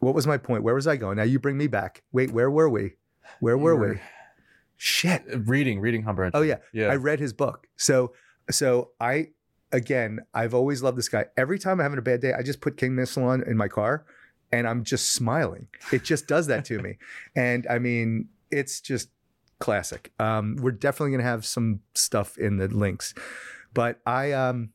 what 0.00 0.14
was 0.14 0.26
my 0.26 0.38
point? 0.38 0.62
Where 0.62 0.74
was 0.74 0.86
I 0.86 0.96
going? 0.96 1.16
Now 1.16 1.22
you 1.22 1.38
bring 1.38 1.56
me 1.56 1.66
back. 1.66 2.02
Wait, 2.12 2.30
where 2.30 2.50
were 2.50 2.68
we? 2.68 2.92
Where 3.40 3.56
were 3.56 3.76
we? 3.76 4.00
Shit. 4.76 5.24
Reading, 5.46 5.80
reading 5.80 6.04
comprehension. 6.04 6.38
Oh 6.38 6.42
yeah. 6.42 6.58
yeah. 6.72 6.88
I 6.88 6.96
read 6.96 7.20
his 7.20 7.32
book. 7.32 7.66
So 7.76 8.12
so 8.50 8.90
I 9.00 9.28
again, 9.72 10.20
I've 10.34 10.54
always 10.54 10.82
loved 10.82 10.98
this 10.98 11.08
guy. 11.08 11.26
Every 11.36 11.58
time 11.58 11.80
I'm 11.80 11.84
having 11.84 11.98
a 11.98 12.02
bad 12.02 12.20
day, 12.20 12.32
I 12.32 12.42
just 12.42 12.60
put 12.60 12.76
King 12.76 12.94
Missile 12.94 13.24
on 13.24 13.42
in 13.42 13.56
my 13.56 13.68
car 13.68 14.04
and 14.52 14.68
I'm 14.68 14.84
just 14.84 15.12
smiling. 15.12 15.68
It 15.92 16.04
just 16.04 16.26
does 16.26 16.46
that 16.48 16.64
to 16.66 16.78
me. 16.80 16.98
And 17.36 17.66
I 17.68 17.78
mean, 17.78 18.28
it's 18.50 18.80
just 18.80 19.08
classic. 19.58 20.12
Um, 20.18 20.56
we're 20.60 20.72
definitely 20.72 21.12
gonna 21.12 21.28
have 21.28 21.46
some 21.46 21.80
stuff 21.94 22.36
in 22.36 22.58
the 22.58 22.68
links. 22.68 23.14
But 23.72 24.00
I 24.06 24.32
um 24.32 24.70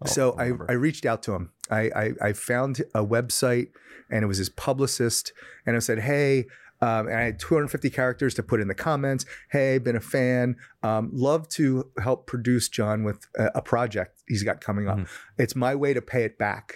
Oh, 0.00 0.06
so 0.06 0.32
I. 0.38 0.52
I 0.68 0.74
reached 0.74 1.06
out 1.06 1.22
to 1.24 1.32
him. 1.34 1.50
I, 1.70 1.80
I 1.94 2.12
I 2.28 2.32
found 2.32 2.80
a 2.94 3.04
website 3.04 3.68
and 4.10 4.22
it 4.24 4.26
was 4.26 4.38
his 4.38 4.48
publicist 4.48 5.32
and 5.66 5.76
I 5.76 5.80
said, 5.80 5.98
hey, 6.00 6.46
um, 6.80 7.08
and 7.08 7.16
I 7.16 7.22
had 7.22 7.38
250 7.40 7.90
characters 7.90 8.34
to 8.34 8.42
put 8.42 8.60
in 8.60 8.68
the 8.68 8.74
comments. 8.74 9.24
Hey, 9.50 9.78
been 9.78 9.96
a 9.96 10.00
fan. 10.00 10.56
Um, 10.82 11.10
love 11.12 11.48
to 11.50 11.90
help 12.02 12.26
produce 12.26 12.68
John 12.68 13.02
with 13.04 13.26
a, 13.36 13.50
a 13.56 13.62
project 13.62 14.22
he's 14.28 14.42
got 14.44 14.60
coming 14.60 14.88
up. 14.88 14.98
Mhm. 14.98 15.08
It's 15.38 15.56
my 15.56 15.74
way 15.74 15.92
to 15.92 16.00
pay 16.00 16.22
it 16.24 16.38
back 16.38 16.74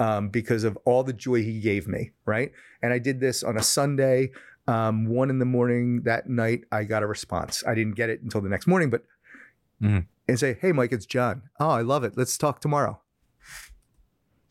um, 0.00 0.28
because 0.30 0.64
of 0.64 0.76
all 0.84 1.02
the 1.04 1.12
joy 1.12 1.42
he 1.42 1.60
gave 1.60 1.86
me. 1.86 2.10
Right. 2.26 2.52
And 2.82 2.92
I 2.92 2.98
did 2.98 3.20
this 3.20 3.42
on 3.44 3.56
a 3.56 3.62
Sunday. 3.62 4.30
Um, 4.68 5.06
one 5.08 5.30
in 5.30 5.38
the 5.38 5.44
morning 5.44 6.02
that 6.02 6.28
night, 6.28 6.64
I 6.72 6.82
got 6.82 7.04
a 7.04 7.06
response. 7.06 7.62
I 7.66 7.74
didn't 7.76 7.94
get 7.94 8.10
it 8.10 8.20
until 8.22 8.40
the 8.40 8.48
next 8.48 8.66
morning, 8.66 8.90
but 8.90 9.04
Mhm. 9.80 10.06
and 10.26 10.40
say, 10.40 10.58
"Hey, 10.60 10.72
Mike, 10.72 10.90
it's 10.92 11.06
John. 11.06 11.42
Oh, 11.60 11.68
I 11.70 11.82
love 11.82 12.02
it. 12.02 12.14
Let's 12.16 12.36
talk 12.36 12.60
tomorrow." 12.60 13.00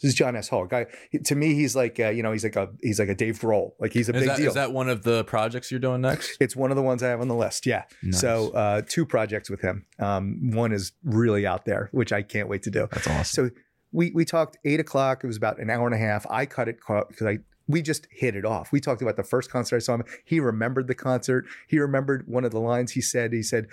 This 0.01 0.09
is 0.09 0.15
John 0.15 0.35
S. 0.35 0.49
Hall. 0.49 0.65
Guy 0.65 0.87
to 1.23 1.35
me, 1.35 1.53
he's 1.53 1.75
like 1.75 1.99
uh, 1.99 2.09
you 2.09 2.23
know, 2.23 2.31
he's 2.31 2.43
like 2.43 2.55
a 2.55 2.69
he's 2.81 2.99
like 2.99 3.09
a 3.09 3.15
Dave 3.15 3.39
Grohl. 3.39 3.71
Like 3.79 3.93
he's 3.93 4.09
a 4.09 4.13
is, 4.13 4.21
big 4.21 4.29
that, 4.29 4.37
deal. 4.37 4.47
is 4.47 4.53
that 4.55 4.73
one 4.73 4.89
of 4.89 5.03
the 5.03 5.23
projects 5.23 5.71
you're 5.71 5.79
doing 5.79 6.01
next? 6.01 6.37
it's 6.41 6.55
one 6.55 6.71
of 6.71 6.77
the 6.77 6.83
ones 6.83 7.01
I 7.01 7.09
have 7.09 7.21
on 7.21 7.27
the 7.27 7.35
list. 7.35 7.65
Yeah. 7.65 7.83
Nice. 8.03 8.19
So 8.19 8.51
uh, 8.51 8.81
two 8.87 9.05
projects 9.05 9.49
with 9.49 9.61
him. 9.61 9.85
Um, 9.99 10.51
one 10.51 10.71
is 10.71 10.91
really 11.03 11.47
out 11.47 11.65
there, 11.65 11.89
which 11.91 12.11
I 12.11 12.21
can't 12.21 12.49
wait 12.49 12.63
to 12.63 12.71
do. 12.71 12.87
That's 12.91 13.07
awesome. 13.07 13.49
So 13.49 13.55
we 13.91 14.11
we 14.11 14.25
talked 14.25 14.57
eight 14.65 14.79
o'clock. 14.79 15.23
It 15.23 15.27
was 15.27 15.37
about 15.37 15.59
an 15.59 15.69
hour 15.69 15.85
and 15.85 15.95
a 15.95 15.99
half. 15.99 16.25
I 16.29 16.45
cut 16.45 16.67
it 16.67 16.77
because 16.87 17.25
I 17.25 17.39
we 17.67 17.81
just 17.81 18.07
hit 18.11 18.35
it 18.35 18.45
off. 18.45 18.71
We 18.71 18.79
talked 18.79 19.01
about 19.01 19.15
the 19.15 19.23
first 19.23 19.49
concert 19.49 19.77
I 19.77 19.79
saw 19.79 19.95
him. 19.95 20.03
He 20.23 20.39
remembered 20.39 20.87
the 20.87 20.95
concert. 20.95 21.45
He 21.67 21.79
remembered 21.79 22.27
one 22.27 22.45
of 22.45 22.51
the 22.51 22.59
lines 22.59 22.91
he 22.91 23.01
said. 23.01 23.33
He 23.33 23.43
said, 23.43 23.67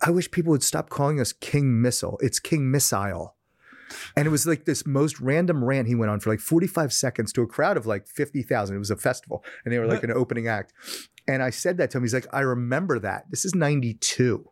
"I 0.00 0.10
wish 0.10 0.30
people 0.30 0.50
would 0.50 0.62
stop 0.62 0.88
calling 0.88 1.20
us 1.20 1.32
King 1.32 1.80
Missile. 1.80 2.18
It's 2.22 2.40
King 2.40 2.70
Missile." 2.70 3.34
And 4.16 4.26
it 4.26 4.30
was 4.30 4.46
like 4.46 4.64
this 4.64 4.86
most 4.86 5.20
random 5.20 5.64
rant 5.64 5.88
he 5.88 5.94
went 5.94 6.10
on 6.10 6.20
for 6.20 6.30
like 6.30 6.40
45 6.40 6.92
seconds 6.92 7.32
to 7.34 7.42
a 7.42 7.46
crowd 7.46 7.76
of 7.76 7.86
like 7.86 8.06
50,000. 8.06 8.74
It 8.74 8.78
was 8.78 8.90
a 8.90 8.96
festival 8.96 9.44
and 9.64 9.72
they 9.72 9.78
were 9.78 9.86
like 9.86 10.02
an 10.04 10.12
opening 10.12 10.46
act. 10.48 10.72
And 11.26 11.42
I 11.42 11.50
said 11.50 11.76
that 11.78 11.90
to 11.90 11.98
him. 11.98 12.04
He's 12.04 12.14
like, 12.14 12.26
I 12.32 12.40
remember 12.40 12.98
that. 13.00 13.24
This 13.30 13.44
is 13.44 13.54
92. 13.54 14.50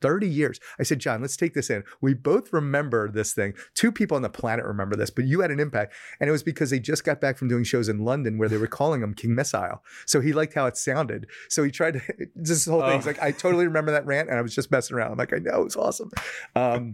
30 0.00 0.28
years. 0.28 0.60
I 0.78 0.84
said, 0.84 1.00
John, 1.00 1.20
let's 1.20 1.36
take 1.36 1.54
this 1.54 1.70
in. 1.70 1.82
We 2.00 2.14
both 2.14 2.52
remember 2.52 3.10
this 3.10 3.32
thing. 3.32 3.54
Two 3.74 3.90
people 3.90 4.14
on 4.14 4.22
the 4.22 4.28
planet 4.28 4.64
remember 4.64 4.94
this, 4.94 5.10
but 5.10 5.24
you 5.24 5.40
had 5.40 5.50
an 5.50 5.58
impact. 5.58 5.92
And 6.20 6.28
it 6.28 6.30
was 6.30 6.44
because 6.44 6.70
they 6.70 6.78
just 6.78 7.02
got 7.02 7.20
back 7.20 7.36
from 7.36 7.48
doing 7.48 7.64
shows 7.64 7.88
in 7.88 8.04
London 8.04 8.38
where 8.38 8.48
they 8.48 8.58
were 8.58 8.68
calling 8.68 9.02
him 9.02 9.12
King 9.12 9.34
Missile. 9.34 9.82
So 10.06 10.20
he 10.20 10.32
liked 10.32 10.54
how 10.54 10.66
it 10.66 10.76
sounded. 10.76 11.26
So 11.48 11.64
he 11.64 11.72
tried 11.72 11.94
to, 11.94 12.00
this 12.36 12.66
whole 12.66 12.80
thing. 12.82 12.92
He's 12.94 13.06
Oh. 13.06 13.10
like, 13.10 13.20
I 13.20 13.32
totally 13.32 13.66
remember 13.66 13.90
that 13.90 14.06
rant. 14.06 14.28
And 14.28 14.38
I 14.38 14.42
was 14.42 14.54
just 14.54 14.70
messing 14.70 14.96
around. 14.96 15.10
I'm 15.10 15.18
like, 15.18 15.32
I 15.32 15.38
know, 15.38 15.62
it 15.62 15.64
was 15.64 15.76
awesome. 15.76 16.10
Um, 16.54 16.92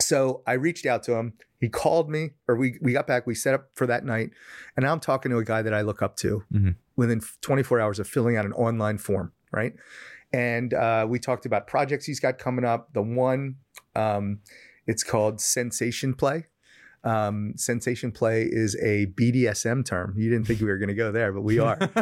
so 0.00 0.42
I 0.46 0.52
reached 0.54 0.86
out 0.86 1.02
to 1.04 1.14
him. 1.14 1.34
He 1.60 1.68
called 1.68 2.08
me, 2.08 2.30
or 2.46 2.56
we 2.56 2.78
we 2.80 2.92
got 2.92 3.06
back. 3.06 3.26
We 3.26 3.34
set 3.34 3.52
up 3.54 3.70
for 3.74 3.86
that 3.86 4.04
night, 4.04 4.30
and 4.76 4.84
now 4.84 4.92
I'm 4.92 5.00
talking 5.00 5.30
to 5.30 5.38
a 5.38 5.44
guy 5.44 5.62
that 5.62 5.74
I 5.74 5.80
look 5.80 6.02
up 6.02 6.16
to 6.18 6.44
Mhm. 6.52 6.76
within 6.96 7.20
24 7.40 7.80
hours 7.80 7.98
of 7.98 8.06
filling 8.06 8.36
out 8.36 8.44
an 8.46 8.52
online 8.52 8.98
form, 8.98 9.32
right? 9.52 9.74
And 10.32 10.72
uh, 10.74 11.06
we 11.08 11.18
talked 11.18 11.46
about 11.46 11.66
projects 11.66 12.04
he's 12.06 12.20
got 12.20 12.38
coming 12.38 12.64
up. 12.64 12.92
The 12.92 13.02
one, 13.02 13.56
um, 13.96 14.40
it's 14.86 15.02
called 15.02 15.40
Sensation 15.40 16.14
Play. 16.14 16.46
Um, 17.04 17.54
Sensation 17.56 18.12
Play 18.12 18.42
is 18.44 18.76
a 18.82 19.06
BDSM 19.06 19.84
term. 19.84 20.14
You 20.16 20.30
didn't 20.30 20.46
think 20.46 20.60
we 20.60 20.66
were 20.66 20.78
going 20.78 20.88
to 20.88 20.94
go 20.94 21.10
there, 21.10 21.32
but 21.32 21.42
we 21.42 21.58
are. 21.58 21.78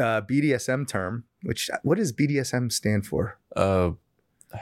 uh, 0.00 0.20
BDSM 0.22 0.86
term, 0.88 1.24
which 1.42 1.70
what 1.82 1.98
does 1.98 2.12
BDSM 2.12 2.72
stand 2.72 3.06
for? 3.06 3.38
uh, 3.54 3.90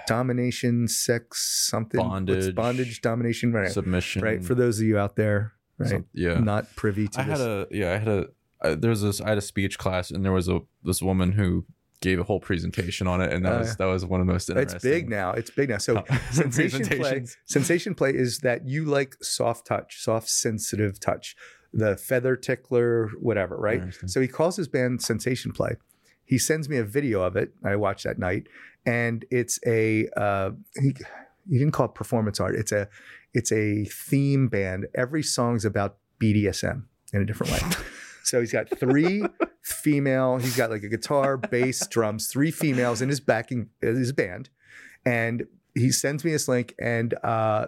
Domination, 0.06 0.88
sex, 0.88 1.66
something. 1.68 1.98
What's 2.00 2.10
Bondage. 2.10 2.54
bondage, 2.54 3.00
domination, 3.00 3.52
right? 3.52 3.70
submission. 3.70 4.22
right? 4.22 4.44
For 4.44 4.54
those 4.54 4.78
of 4.80 4.86
you 4.86 4.98
out 4.98 5.16
there, 5.16 5.52
right, 5.78 5.90
some- 5.90 6.06
yeah. 6.12 6.38
not 6.38 6.74
privy 6.76 7.08
to 7.08 7.20
I 7.20 7.24
this. 7.24 7.38
had 7.38 7.48
a 7.48 7.66
yeah. 7.70 7.92
I 7.92 7.96
had 7.98 8.08
a 8.08 8.26
uh, 8.62 8.74
there 8.76 8.90
was 8.90 9.02
this. 9.02 9.20
I 9.20 9.28
had 9.30 9.38
a 9.38 9.42
speech 9.42 9.78
class, 9.78 10.10
and 10.10 10.24
there 10.24 10.32
was 10.32 10.48
a 10.48 10.60
this 10.82 11.02
woman 11.02 11.32
who 11.32 11.64
gave 12.00 12.18
a 12.18 12.22
whole 12.22 12.40
presentation 12.40 13.06
on 13.06 13.20
it, 13.20 13.32
and 13.32 13.44
that 13.44 13.52
Oh, 13.54 13.58
was 13.60 13.76
that 13.76 13.84
was 13.86 14.04
one 14.04 14.20
of 14.20 14.26
the 14.26 14.32
most 14.32 14.48
interesting. 14.50 14.76
it's 14.76 14.82
big 14.82 15.08
now. 15.08 15.30
It's 15.32 15.50
big 15.50 15.68
now. 15.70 15.78
So 15.78 15.96
uh, 15.96 16.18
sensation 16.30 16.86
play, 16.86 17.24
sensation 17.46 17.94
play 17.94 18.10
is 18.14 18.38
that 18.40 18.66
you 18.66 18.84
like 18.84 19.16
soft 19.22 19.66
touch, 19.66 20.02
soft 20.02 20.28
sensitive 20.28 20.98
touch, 21.00 21.34
the 21.72 21.96
feather 21.96 22.36
tickler, 22.36 23.08
whatever, 23.20 23.56
right? 23.56 23.82
So 24.06 24.20
he 24.20 24.28
calls 24.28 24.56
his 24.56 24.68
band 24.68 25.02
Sensation 25.02 25.52
Play. 25.52 25.76
He 26.24 26.38
sends 26.38 26.68
me 26.68 26.76
a 26.78 26.84
video 26.84 27.22
of 27.22 27.36
it. 27.36 27.52
I 27.64 27.76
watched 27.76 28.04
that 28.04 28.18
night, 28.18 28.46
and 28.86 29.24
it's 29.30 29.58
a 29.66 30.08
uh, 30.16 30.50
he, 30.80 30.94
he 31.48 31.58
didn't 31.58 31.72
call 31.72 31.86
it 31.86 31.94
performance 31.94 32.40
art. 32.40 32.54
It's 32.54 32.72
a 32.72 32.88
it's 33.32 33.52
a 33.52 33.84
theme 33.84 34.48
band. 34.48 34.86
Every 34.94 35.22
song's 35.22 35.64
about 35.64 35.96
BDSM 36.20 36.84
in 37.12 37.22
a 37.22 37.24
different 37.24 37.52
way. 37.52 37.60
So 38.24 38.40
he's 38.40 38.52
got 38.52 38.70
three 38.80 39.22
female. 39.60 40.38
He's 40.38 40.56
got 40.56 40.70
like 40.70 40.82
a 40.82 40.88
guitar, 40.88 41.36
bass, 41.36 41.86
drums. 41.86 42.28
Three 42.28 42.50
females 42.50 43.02
in 43.02 43.10
his 43.10 43.20
backing 43.20 43.68
his 43.82 44.12
band, 44.12 44.48
and 45.04 45.46
he 45.74 45.90
sends 45.90 46.24
me 46.24 46.32
this 46.32 46.48
link 46.48 46.74
and 46.78 47.14
uh 47.22 47.66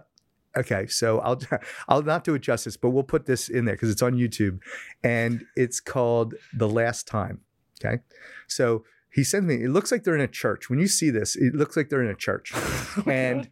okay 0.57 0.87
so 0.87 1.19
i'll 1.21 1.41
i'll 1.89 2.03
not 2.03 2.25
do 2.25 2.35
it 2.35 2.41
justice 2.41 2.77
but 2.77 2.91
we'll 2.91 3.03
put 3.03 3.27
this 3.27 3.49
in 3.49 3.65
there 3.65 3.75
because 3.75 3.91
it's 3.91 4.03
on 4.03 4.15
youtube 4.15 4.59
and 5.03 5.45
it's 5.57 5.81
called 5.81 6.35
the 6.57 6.69
last 6.69 7.07
time 7.07 7.41
okay 7.81 8.03
so 8.47 8.85
he 9.13 9.25
sends 9.25 9.47
me 9.47 9.57
it 9.57 9.71
looks 9.71 9.91
like 9.91 10.05
they're 10.05 10.15
in 10.15 10.21
a 10.21 10.29
church 10.29 10.69
when 10.69 10.79
you 10.79 10.87
see 10.87 11.11
this 11.11 11.37
it 11.37 11.55
looks 11.55 11.77
like 11.77 11.89
they're 11.89 12.03
in 12.03 12.11
a 12.11 12.15
church 12.15 12.53
and 13.07 13.49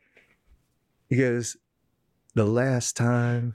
he 1.08 1.16
goes 1.16 1.56
the 2.34 2.44
last 2.44 2.96
time 2.96 3.54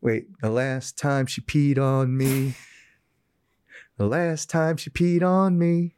wait 0.00 0.26
the 0.40 0.50
last 0.50 0.96
time 0.98 1.26
she 1.26 1.40
peed 1.40 1.78
on 1.78 2.16
me 2.16 2.54
the 3.98 4.06
last 4.06 4.50
time 4.50 4.76
she 4.76 4.90
peed 4.90 5.22
on 5.22 5.58
me 5.58 5.94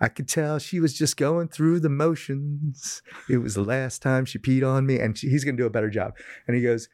I 0.00 0.08
could 0.08 0.28
tell 0.28 0.58
she 0.58 0.78
was 0.78 0.94
just 0.94 1.16
going 1.16 1.48
through 1.48 1.80
the 1.80 1.88
motions. 1.88 3.02
It 3.28 3.38
was 3.38 3.54
the 3.54 3.64
last 3.64 4.00
time 4.00 4.24
she 4.24 4.38
peed 4.38 4.66
on 4.66 4.86
me, 4.86 4.98
and 5.00 5.18
she, 5.18 5.28
he's 5.28 5.44
going 5.44 5.56
to 5.56 5.62
do 5.62 5.66
a 5.66 5.70
better 5.70 5.90
job. 5.90 6.16
And 6.46 6.56
he 6.56 6.62
goes, 6.62 6.88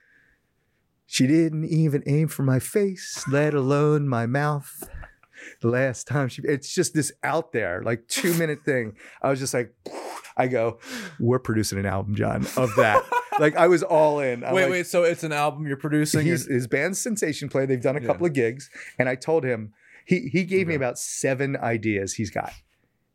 She 1.07 1.27
didn't 1.27 1.67
even 1.67 2.03
aim 2.07 2.29
for 2.29 2.43
my 2.43 2.59
face, 2.59 3.25
let 3.29 3.53
alone 3.53 4.09
my 4.09 4.27
mouth. 4.27 4.89
The 5.61 5.69
last 5.69 6.07
time 6.07 6.29
she, 6.29 6.43
it's 6.45 6.75
just 6.75 6.95
this 6.95 7.13
out 7.23 7.53
there, 7.53 7.83
like 7.83 8.07
two 8.09 8.35
minute 8.35 8.61
thing. 8.65 8.97
I 9.23 9.31
was 9.31 9.39
just 9.39 9.55
like, 9.55 9.75
I 10.37 10.49
go, 10.49 10.79
We're 11.21 11.39
producing 11.39 11.79
an 11.79 11.87
album, 11.87 12.15
John, 12.15 12.47
of 12.57 12.75
that. 12.77 13.03
like 13.39 13.57
I 13.57 13.69
was 13.69 13.83
all 13.83 14.21
in. 14.21 14.45
I'm 14.45 14.55
wait, 14.55 14.63
like, 14.65 14.71
wait. 14.71 14.87
So 14.87 15.05
it's 15.05 15.25
an 15.25 15.33
album 15.33 15.67
you're 15.67 15.77
producing? 15.77 16.27
He's, 16.27 16.47
his 16.47 16.67
band's 16.67 17.01
Sensation 17.01 17.49
Play. 17.49 17.67
They've 17.67 17.81
done 17.81 17.97
a 17.97 18.01
Yeah. 18.01 18.07
couple 18.07 18.27
of 18.27 18.33
gigs, 18.33 18.71
and 18.99 19.09
I 19.09 19.15
told 19.15 19.45
him 19.45 19.73
he 20.07 20.29
he 20.33 20.45
gave 20.45 20.67
me 20.67 20.75
about 20.75 20.99
seven 20.99 21.57
ideas 21.57 22.15
he's 22.15 22.31
got, 22.31 22.53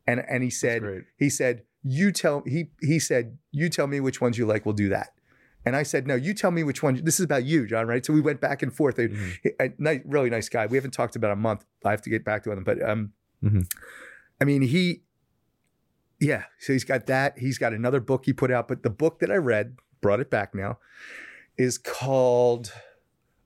and 0.06 0.22
and 0.28 0.42
he 0.42 0.50
said 0.50 0.82
he 1.16 1.28
said 1.30 1.62
you 1.82 2.10
tell 2.12 2.42
he 2.46 2.70
he 2.80 2.98
said 2.98 3.38
you 3.52 3.68
tell 3.68 3.86
me 3.86 4.00
which 4.00 4.20
ones 4.20 4.36
you 4.38 4.44
like. 4.46 4.66
We'll 4.66 4.74
do 4.74 4.88
that. 4.90 5.10
And 5.64 5.76
I 5.76 5.82
said, 5.82 6.06
no, 6.06 6.14
you 6.14 6.32
tell 6.32 6.50
me 6.50 6.62
which 6.62 6.82
one. 6.82 7.02
This 7.04 7.20
is 7.20 7.24
about 7.24 7.44
you, 7.44 7.66
John, 7.66 7.86
right? 7.86 8.04
So 8.04 8.12
we 8.14 8.20
went 8.22 8.40
back 8.40 8.62
and 8.62 8.72
forth. 8.74 8.96
Mhm. 8.96 9.32
He- 9.42 9.50
a 9.60 9.70
nice, 9.78 10.00
really 10.06 10.30
nice 10.30 10.48
guy. 10.48 10.66
We 10.66 10.76
haven't 10.78 10.92
talked 10.92 11.16
about 11.16 11.32
a 11.32 11.36
month. 11.36 11.64
I 11.84 11.90
have 11.90 12.00
to 12.02 12.10
get 12.10 12.24
back 12.24 12.44
to 12.44 12.52
him, 12.52 12.64
but 12.64 12.82
um, 12.82 13.12
Mhm. 13.44 13.70
I 14.40 14.44
mean, 14.44 14.62
he, 14.62 15.02
yeah. 16.18 16.44
So 16.60 16.72
he's 16.72 16.84
got 16.84 17.06
that. 17.06 17.38
He's 17.38 17.58
got 17.58 17.72
another 17.74 18.00
book 18.00 18.24
he 18.24 18.32
put 18.32 18.50
out, 18.50 18.68
but 18.68 18.82
the 18.82 18.90
book 18.90 19.18
that 19.20 19.30
I 19.30 19.36
read, 19.36 19.76
brought 20.00 20.20
it 20.20 20.30
back 20.30 20.54
now, 20.54 20.78
is 21.58 21.76
called. 21.78 22.72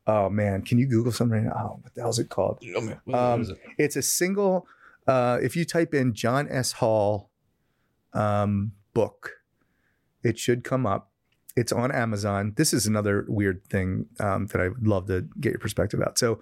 Oh 0.06 0.28
man, 0.28 0.62
can 0.62 0.78
you 0.78 0.86
Google 0.86 1.10
something? 1.12 1.38
right 1.38 1.46
now? 1.46 1.70
Oh, 1.72 1.78
what 1.82 1.94
the 1.94 2.02
hell 2.02 2.10
is 2.10 2.18
it 2.18 2.28
called? 2.28 2.62
Oh, 2.76 2.80
man. 2.80 3.00
What- 3.04 3.06
what 3.06 3.18
Um, 3.18 3.40
is 3.42 3.48
it? 3.50 3.58
It's 3.78 3.96
a 3.96 4.02
single. 4.02 4.66
Uh, 5.06 5.38
if 5.42 5.56
you 5.56 5.64
type 5.64 5.94
in 5.94 6.12
John 6.14 6.46
S. 6.48 6.72
Hall 6.72 7.30
um, 8.12 8.72
book, 8.92 9.40
it 10.22 10.38
should 10.38 10.62
come 10.62 10.86
up. 10.86 11.10
It's 11.56 11.72
on 11.72 11.92
Amazon. 11.92 12.52
This 12.56 12.72
is 12.72 12.86
another 12.86 13.24
weird 13.28 13.64
thing 13.70 14.06
um, 14.20 14.46
that 14.48 14.60
I 14.60 14.68
would 14.68 14.86
love 14.86 15.06
to 15.06 15.26
get 15.40 15.50
your 15.52 15.58
perspective 15.60 16.00
about. 16.00 16.18
So 16.18 16.40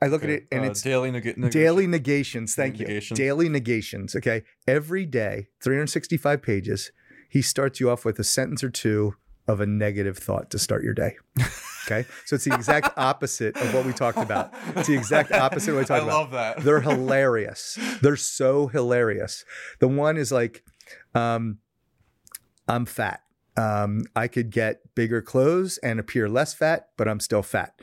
I 0.00 0.06
look 0.06 0.24
at 0.24 0.30
it 0.30 0.46
and 0.50 0.64
Uh, 0.64 0.70
it's 0.70 0.82
daily 0.82 1.10
neg- 1.10 1.36
neg- 1.36 1.52
daily 1.52 1.86
negations. 1.86 2.54
Thank 2.54 2.78
Negations. 2.78 3.10
you. 3.10 3.16
Daily 3.24 3.48
negations. 3.48 4.16
Okay. 4.16 4.42
Every 4.66 5.04
day, 5.06 5.48
365 5.62 6.40
pages, 6.42 6.90
he 7.28 7.42
starts 7.42 7.80
you 7.80 7.90
off 7.90 8.04
with 8.04 8.18
a 8.18 8.24
sentence 8.24 8.64
or 8.64 8.70
two 8.70 9.14
of 9.46 9.60
a 9.60 9.66
negative 9.66 10.16
thought 10.18 10.50
to 10.50 10.58
start 10.58 10.82
your 10.84 10.94
day. 10.94 11.16
Okay. 11.86 12.06
So 12.26 12.36
it's 12.36 12.44
the 12.44 12.54
exact 12.54 12.90
opposite 12.96 13.56
of 13.56 13.74
what 13.74 13.84
we 13.84 13.92
talked 13.92 14.18
about. 14.18 14.54
It's 14.76 14.86
the 14.88 14.94
exact 14.94 15.32
opposite 15.32 15.70
of 15.70 15.76
what 15.76 15.80
we 15.82 15.86
talked 15.86 16.02
about. 16.04 16.12
I 16.14 16.22
about. 16.22 16.32
love 16.32 16.56
that. 16.56 16.64
They're 16.64 16.80
hilarious. 16.80 17.78
They're 18.00 18.16
so 18.16 18.68
hilarious. 18.68 19.44
The 19.80 19.88
one 19.88 20.16
is 20.16 20.30
like, 20.32 20.62
um, 21.14 21.58
I'm 22.68 22.86
fat. 22.86 23.20
Um, 23.56 24.04
I 24.16 24.28
could 24.28 24.50
get 24.50 24.94
bigger 24.94 25.20
clothes 25.20 25.78
and 25.78 26.00
appear 26.00 26.28
less 26.28 26.54
fat, 26.54 26.88
but 26.96 27.06
I'm 27.06 27.20
still 27.20 27.42
fat. 27.42 27.78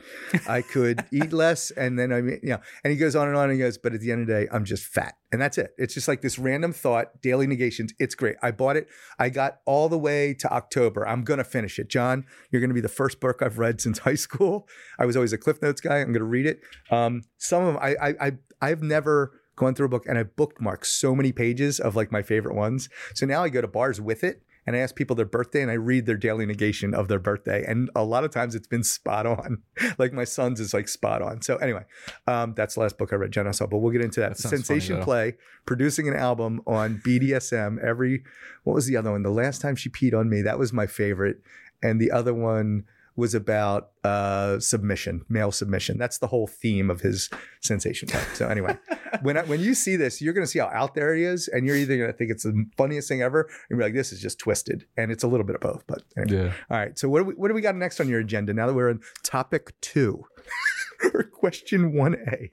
I 0.48 0.62
could 0.62 1.04
eat 1.12 1.32
less, 1.32 1.70
and 1.70 1.98
then 1.98 2.12
I 2.12 2.20
mean, 2.20 2.40
you 2.42 2.50
know, 2.50 2.60
and 2.82 2.90
he 2.90 2.98
goes 2.98 3.14
on 3.14 3.28
and 3.28 3.36
on 3.36 3.44
and 3.44 3.52
he 3.52 3.58
goes, 3.58 3.78
but 3.78 3.94
at 3.94 4.00
the 4.00 4.10
end 4.10 4.22
of 4.22 4.26
the 4.26 4.32
day, 4.32 4.48
I'm 4.52 4.64
just 4.64 4.84
fat. 4.84 5.14
And 5.30 5.40
that's 5.40 5.58
it. 5.58 5.72
It's 5.78 5.94
just 5.94 6.08
like 6.08 6.22
this 6.22 6.40
random 6.40 6.72
thought, 6.72 7.22
daily 7.22 7.46
negations. 7.46 7.92
It's 8.00 8.16
great. 8.16 8.34
I 8.42 8.50
bought 8.50 8.76
it. 8.76 8.88
I 9.18 9.28
got 9.28 9.58
all 9.64 9.88
the 9.88 9.98
way 9.98 10.34
to 10.34 10.52
October. 10.52 11.06
I'm 11.06 11.22
gonna 11.22 11.44
finish 11.44 11.78
it. 11.78 11.88
John, 11.88 12.24
you're 12.50 12.60
gonna 12.60 12.74
be 12.74 12.80
the 12.80 12.88
first 12.88 13.20
book 13.20 13.40
I've 13.40 13.58
read 13.58 13.80
since 13.80 13.98
high 14.00 14.14
school. 14.14 14.68
I 14.98 15.06
was 15.06 15.16
always 15.16 15.32
a 15.32 15.38
Cliff 15.38 15.62
Notes 15.62 15.80
guy. 15.80 15.98
I'm 15.98 16.12
gonna 16.12 16.24
read 16.24 16.46
it. 16.46 16.60
Um, 16.90 17.22
some 17.38 17.64
of 17.64 17.74
them 17.74 17.82
I 17.82 17.94
I, 18.08 18.26
I 18.26 18.32
I've 18.60 18.82
never 18.82 19.40
gone 19.54 19.74
through 19.74 19.86
a 19.86 19.90
book 19.90 20.06
and 20.06 20.18
I 20.18 20.24
bookmarked 20.24 20.86
so 20.86 21.14
many 21.14 21.32
pages 21.32 21.78
of 21.78 21.94
like 21.94 22.10
my 22.10 22.22
favorite 22.22 22.56
ones. 22.56 22.88
So 23.14 23.26
now 23.26 23.44
I 23.44 23.50
go 23.50 23.60
to 23.60 23.68
bars 23.68 24.00
with 24.00 24.24
it 24.24 24.42
and 24.70 24.76
I 24.76 24.80
ask 24.82 24.94
people 24.94 25.16
their 25.16 25.26
birthday 25.26 25.62
and 25.62 25.70
I 25.70 25.74
read 25.74 26.06
their 26.06 26.16
daily 26.16 26.46
negation 26.46 26.94
of 26.94 27.08
their 27.08 27.18
birthday. 27.18 27.64
And 27.66 27.90
a 27.96 28.04
lot 28.04 28.22
of 28.22 28.30
times 28.30 28.54
it's 28.54 28.68
been 28.68 28.84
spot 28.84 29.26
on. 29.26 29.62
like 29.98 30.12
my 30.12 30.22
son's 30.22 30.60
is 30.60 30.72
like 30.72 30.86
spot 30.86 31.22
on. 31.22 31.42
So 31.42 31.56
anyway, 31.56 31.84
um, 32.28 32.54
that's 32.54 32.74
the 32.76 32.82
last 32.82 32.96
book 32.96 33.12
I 33.12 33.16
read, 33.16 33.36
S. 33.36 33.58
But 33.58 33.78
we'll 33.78 33.90
get 33.90 34.00
into 34.00 34.20
that. 34.20 34.36
That 34.36 34.38
Sensation 34.38 34.96
funny. 34.96 35.04
Play, 35.04 35.34
producing 35.66 36.06
an 36.06 36.14
album 36.14 36.62
on 36.68 37.02
BDSM 37.04 37.82
every, 37.82 38.22
what 38.62 38.74
was 38.74 38.86
the 38.86 38.96
other 38.96 39.10
one? 39.10 39.24
The 39.24 39.30
last 39.30 39.60
time 39.60 39.74
she 39.74 39.88
peed 39.88 40.14
on 40.14 40.30
me, 40.30 40.40
that 40.42 40.56
was 40.56 40.72
my 40.72 40.86
favorite. 40.86 41.42
And 41.82 42.00
the 42.00 42.12
other 42.12 42.32
one 42.32 42.84
was 43.20 43.34
about 43.34 43.90
uh, 44.02 44.58
submission, 44.58 45.24
male 45.28 45.52
submission. 45.52 45.98
That's 45.98 46.18
the 46.18 46.26
whole 46.26 46.46
theme 46.46 46.90
of 46.90 47.00
his 47.02 47.30
sensation 47.60 48.08
play. 48.08 48.22
So 48.34 48.48
anyway, 48.48 48.76
when 49.22 49.36
I, 49.36 49.42
when 49.42 49.60
you 49.60 49.74
see 49.74 49.94
this, 49.96 50.20
you're 50.20 50.32
going 50.32 50.44
to 50.46 50.50
see 50.50 50.58
how 50.58 50.66
out 50.72 50.94
there 50.94 51.14
he 51.14 51.22
is, 51.24 51.46
and 51.48 51.66
you're 51.66 51.76
either 51.76 51.96
going 51.96 52.10
to 52.10 52.16
think 52.16 52.30
it's 52.30 52.42
the 52.44 52.66
funniest 52.76 53.08
thing 53.08 53.22
ever, 53.22 53.48
and 53.68 53.78
be 53.78 53.84
like, 53.84 53.94
"This 53.94 54.12
is 54.12 54.20
just 54.20 54.38
twisted," 54.38 54.86
and 54.96 55.12
it's 55.12 55.22
a 55.22 55.28
little 55.28 55.46
bit 55.46 55.54
of 55.54 55.60
both. 55.60 55.84
But 55.86 56.02
anyway. 56.16 56.46
Yeah. 56.46 56.52
all 56.70 56.78
right. 56.78 56.98
So 56.98 57.08
what 57.08 57.20
do 57.20 57.24
we 57.26 57.34
what 57.34 57.48
do 57.48 57.54
we 57.54 57.60
got 57.60 57.76
next 57.76 58.00
on 58.00 58.08
your 58.08 58.20
agenda? 58.20 58.52
Now 58.54 58.66
that 58.66 58.74
we're 58.74 58.88
in 58.90 59.00
topic 59.22 59.74
two, 59.80 60.24
or 61.14 61.22
question 61.24 61.92
one 61.92 62.16
A. 62.26 62.50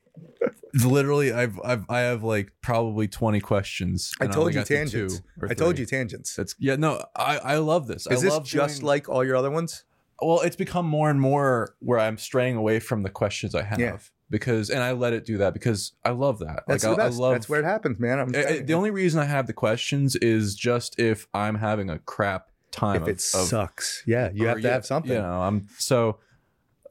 Literally, 0.86 1.32
I've, 1.32 1.60
I've 1.64 1.86
I 1.90 2.00
have 2.00 2.24
like 2.24 2.52
probably 2.62 3.08
20 3.08 3.40
questions. 3.40 4.14
I 4.20 4.26
told 4.28 4.48
only 4.50 4.60
you 4.60 4.64
tangents. 4.66 5.22
I 5.50 5.54
told 5.54 5.80
you 5.80 5.86
tangents. 5.86 6.36
That's 6.36 6.56
yeah. 6.60 6.76
No, 6.76 7.04
I 7.16 7.38
I 7.38 7.58
love 7.58 7.88
this. 7.88 8.06
Is 8.08 8.20
I 8.20 8.26
this 8.26 8.34
love 8.34 8.46
just 8.46 8.82
doing- 8.82 8.86
like 8.88 9.10
all 9.10 9.24
your 9.26 9.36
other 9.38 9.50
ones? 9.50 9.86
Well, 10.22 10.42
it's 10.42 10.56
become 10.56 10.86
more 10.88 11.10
and 11.10 11.20
more 11.22 11.76
where 11.80 12.00
I'm 12.00 12.18
straying 12.18 12.56
away 12.56 12.80
from 12.80 13.04
the 13.04 13.10
questions 13.10 13.54
I 13.56 13.64
have 13.64 13.80
Yeah. 13.80 13.98
because, 14.30 14.70
and 14.70 14.82
I 14.82 14.92
let 14.94 15.14
it 15.14 15.26
do 15.26 15.38
that 15.38 15.54
because 15.54 15.94
I 16.04 16.10
love 16.12 16.40
that. 16.40 16.64
That's 16.68 16.84
like 16.84 16.96
the 16.96 17.02
I, 17.02 17.06
I 17.06 17.08
best. 17.10 17.20
love 17.20 17.32
That's 17.34 17.50
where 17.50 17.60
it 17.60 17.66
happens, 17.66 18.00
man. 18.00 18.20
I'm 18.20 18.30
I- 18.30 18.32
telling 18.44 18.66
the 18.66 18.74
only 18.74 18.92
reason 18.92 19.20
I 19.22 19.26
have 19.26 19.48
the 19.48 19.54
questions 19.54 20.16
is 20.18 20.56
just 20.56 21.00
if 21.00 21.28
I'm 21.34 21.56
having 21.56 21.90
a 21.90 22.00
crap 22.00 22.50
time. 22.72 22.98
if 22.98 23.02
of, 23.04 23.08
it 23.10 23.14
of- 23.16 23.22
sucks, 23.22 24.04
yeah, 24.06 24.30
you 24.34 24.48
have 24.48 24.58
to 24.58 24.64
yeah, 24.64 24.74
have 24.74 24.86
something. 24.86 25.12
You 25.12 25.20
know, 25.20 25.42
I'm 25.42 25.68
so. 25.78 26.20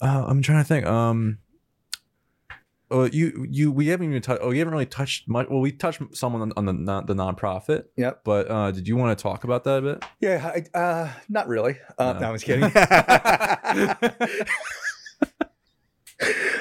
Uh, 0.01 0.25
I'm 0.29 0.43
trying 0.43 0.59
to 0.63 0.69
think. 0.69 0.85
Um, 0.87 1.39
oh, 2.91 3.05
you 3.05 3.47
you 3.51 3.71
we 3.73 3.89
haven't 3.89 4.09
even 4.11 4.23
touched. 4.23 4.41
Oh, 4.43 4.49
we 4.51 4.59
haven't 4.59 4.73
really 4.73 4.87
touched 4.87 5.29
much. 5.29 5.49
Well, 5.49 5.61
we 5.61 5.73
touched 5.73 6.01
someone 6.13 6.43
on, 6.43 6.53
on 6.57 6.65
the 6.67 6.73
non, 6.73 7.07
the 7.07 7.15
nonprofit. 7.15 7.85
Yep. 7.97 8.23
But 8.25 8.51
uh, 8.51 8.71
did 8.73 8.87
you 8.89 8.97
want 8.97 9.17
to 9.19 9.23
talk 9.23 9.45
about 9.45 9.65
that 9.65 9.79
a 9.79 9.83
bit? 9.83 10.05
Yeah, 10.21 10.53
I, 10.75 10.79
uh, 10.79 11.11
not 11.29 11.49
really. 11.49 11.77
Uh, 11.99 12.13
No. 12.15 12.19
no. 12.21 12.29
I 12.29 12.31
was 12.33 12.43
kidding. 12.49 12.65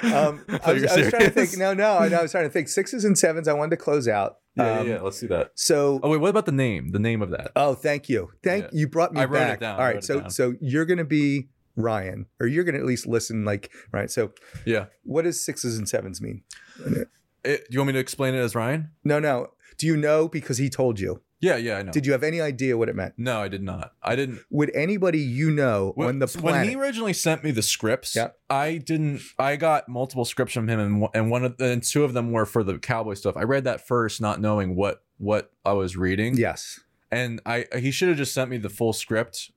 um, 0.04 0.44
I, 0.50 0.58
thought 0.58 0.74
was, 0.76 0.84
I 0.86 0.98
was 1.00 1.10
trying 1.10 1.24
to 1.26 1.30
think. 1.32 1.58
No, 1.58 1.74
no, 1.74 1.92
I, 1.94 2.08
I 2.08 2.22
was 2.22 2.32
trying 2.32 2.44
to 2.46 2.50
think. 2.50 2.68
Sixes 2.68 3.06
and 3.06 3.18
sevens. 3.18 3.48
I 3.48 3.54
wanted 3.54 3.72
to 3.72 3.78
close 3.78 4.08
out. 4.08 4.38
Yeah, 4.58 4.80
Um, 4.80 4.88
yeah, 4.88 4.94
yeah. 4.96 5.02
Let's 5.02 5.20
do 5.20 5.28
that. 5.30 5.52
So, 5.56 6.00
Oh 6.04 6.10
wait, 6.10 6.18
what 6.22 6.30
about 6.30 6.46
the 6.46 6.52
name? 6.52 6.90
The 6.90 7.00
name 7.00 7.22
of 7.22 7.30
that? 7.32 7.52
oh, 7.56 7.74
thank 7.76 8.08
you, 8.10 8.32
thank 8.44 8.64
Yeah. 8.66 8.70
you. 8.74 8.88
Brought 8.88 9.14
me 9.14 9.22
I 9.22 9.26
wrote 9.26 9.42
it 9.42 9.48
back. 9.48 9.60
down, 9.60 9.76
All 9.76 9.82
I 9.82 9.86
right, 9.88 9.96
it 9.98 10.04
so 10.04 10.28
so 10.30 10.54
you're 10.62 10.86
gonna 10.86 11.04
be 11.06 11.50
Ryan, 11.76 12.26
or 12.40 12.48
you're 12.48 12.64
gonna 12.64 12.78
at 12.80 12.86
least 12.86 13.06
listen. 13.08 13.46
Like, 13.46 13.72
right. 13.92 14.10
So, 14.10 14.32
Yeah. 14.66 14.86
what 15.04 15.24
does 15.24 15.44
sixes 15.44 15.78
and 15.78 15.88
sevens 15.88 16.22
mean? 16.22 16.44
Eh, 16.86 17.04
it, 17.44 17.68
you 17.70 17.80
want 17.80 17.88
me 17.88 17.94
to 17.94 18.00
explain 18.00 18.34
it 18.34 18.40
as 18.40 18.56
Ryan? 18.56 18.90
No, 19.04 19.20
no. 19.20 19.52
Do 19.78 19.86
you 19.88 19.98
know 19.98 20.28
because 20.28 20.58
he 20.58 20.70
told 20.70 21.00
you? 21.00 21.22
Yeah, 21.42 21.58
yeah, 21.58 21.78
I 21.78 21.82
know. 21.84 21.92
Did 21.92 22.06
you 22.06 22.14
have 22.14 22.24
any 22.24 22.40
idea 22.42 22.78
what 22.78 22.88
it 22.90 22.96
meant? 22.96 23.14
no, 23.18 23.42
I 23.42 23.50
did 23.50 23.62
not. 23.62 23.92
I 24.02 24.16
didn't. 24.16 24.40
Would 24.50 24.72
anybody 24.74 25.20
you 25.20 25.52
know 25.52 25.92
When, 25.96 26.08
on 26.08 26.20
the 26.20 26.28
when 26.42 26.68
he 26.68 26.76
originally 26.76 27.12
sent 27.14 27.44
me 27.44 27.52
the 27.52 27.62
scripts, 27.62 28.16
Yeah. 28.16 28.30
I 28.50 28.78
didn't. 28.78 29.22
I 29.38 29.58
got 29.58 29.88
multiple 29.90 30.26
scripts 30.26 30.54
from 30.54 30.70
him, 30.70 30.80
and 30.80 31.02
one- 31.02 31.12
and 31.14 31.30
one 31.30 31.44
of 31.44 31.56
and 31.60 31.84
two 31.84 32.04
of 32.04 32.14
them 32.14 32.32
were 32.32 32.46
for 32.46 32.64
the 32.64 32.80
cowboy 32.80 33.14
stuff. 33.16 33.36
I 33.38 33.44
read 33.44 33.66
that 33.66 33.86
first, 33.86 34.22
not 34.22 34.40
knowing 34.42 34.76
what 34.76 35.04
what 35.18 35.52
I 35.66 35.74
was 35.74 35.96
reading. 35.98 36.36
yes. 36.38 36.80
and 37.12 37.40
I 37.46 37.66
he 37.78 37.92
should 37.92 38.08
have 38.10 38.18
just 38.18 38.34
sent 38.34 38.50
me 38.50 38.58
the 38.58 38.70
full 38.70 38.94
script, 38.94 39.52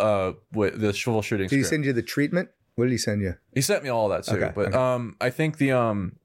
uh, 0.00 0.32
with 0.52 0.80
the 0.80 0.92
full 0.92 1.22
shooting 1.22 1.48
Did 1.48 1.56
he 1.56 1.62
script. 1.62 1.70
send 1.70 1.84
you 1.84 1.92
the 1.92 2.02
treatment? 2.02 2.48
What 2.76 2.84
did 2.86 2.92
he 2.92 2.98
send 2.98 3.20
you? 3.22 3.34
he 3.54 3.60
sent 3.60 3.82
me 3.82 3.88
all 3.90 4.08
that 4.08 4.24
too, 4.24 4.36
Okay, 4.36 4.52
but 4.54 4.68
okay. 4.68 4.76
um, 4.76 5.16
I 5.20 5.30
think 5.30 5.58
the 5.58 5.72
um, 5.72 6.16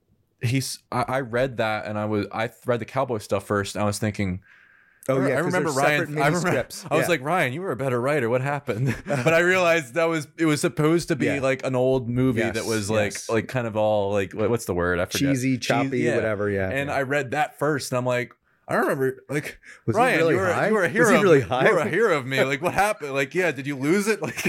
he's 0.42 0.80
I, 0.92 1.04
I 1.08 1.20
read 1.22 1.58
that 1.58 1.86
and 1.86 1.98
I 1.98 2.06
was 2.06 2.28
I 2.32 2.50
read 2.66 2.80
the 2.80 2.86
cowboy 2.86 3.18
stuff 3.20 3.46
first, 3.46 3.76
and 3.76 3.84
I 3.84 3.86
was 3.86 4.00
thinking. 4.00 4.42
Oh 5.08 5.24
yeah 5.24 5.36
I 5.36 5.40
remember 5.42 5.70
Ryan. 5.70 6.18
I 6.20 6.28
remember. 6.30 6.68
I 6.90 6.98
was 6.98 7.08
like, 7.08 7.22
Ryan, 7.22 7.54
you 7.54 7.62
were 7.62 7.70
a 7.72 7.76
better 7.76 8.02
writer. 8.02 8.28
What 8.28 8.42
happened? 8.42 8.96
but 9.06 9.36
I 9.36 9.40
realized 9.42 9.94
that 9.94 10.06
was 10.06 10.28
it 10.40 10.46
was 10.48 10.62
supposed 10.62 11.10
to 11.10 11.16
be 11.16 11.28
Yeah. 11.28 11.42
like 11.42 11.64
an 11.64 11.76
old 11.76 12.10
movie 12.10 12.40
Yes, 12.40 12.56
that 12.56 12.66
was 12.66 12.90
yes. 12.90 13.30
like 13.30 13.36
like 13.36 13.48
kind 13.48 13.68
of 13.68 13.78
all 13.78 14.12
like 14.12 14.34
what's 14.34 14.66
the 14.66 14.74
word? 14.74 14.98
I 15.00 15.06
forget. 15.06 15.20
cheesy, 15.20 15.60
choppy, 15.60 16.00
yeah. 16.00 16.16
whatever. 16.16 16.50
Yeah. 16.50 16.70
And. 16.72 16.90
I 16.90 17.04
read 17.04 17.32
that 17.32 17.60
first, 17.60 17.92
and 17.92 18.00
I'm 18.00 18.06
like, 18.08 18.34
I 18.68 18.76
remember 18.76 19.24
like 19.30 19.60
Was 19.86 19.96
Ryan, 19.96 20.14
he 20.14 20.18
really 20.22 20.34
you 20.34 20.40
were 20.40 20.54
high? 20.54 20.68
you 20.70 20.74
were 20.74 20.80
a 20.84 20.88
Was 20.88 20.92
hero. 20.94 21.10
he 21.10 21.16
of 21.18 21.22
really 21.24 21.40
me. 21.40 21.46
high? 21.46 21.68
You 21.68 21.74
were 21.74 21.80
a 21.82 21.88
hero 21.90 22.18
of 22.18 22.26
me. 22.26 22.44
Like 22.44 22.62
what 22.64 22.74
happened? 22.74 23.14
Like 23.14 23.36
yeah, 23.36 23.52
did 23.52 23.68
you 23.68 23.76
lose 23.76 24.08
it? 24.08 24.20
Like 24.26 24.46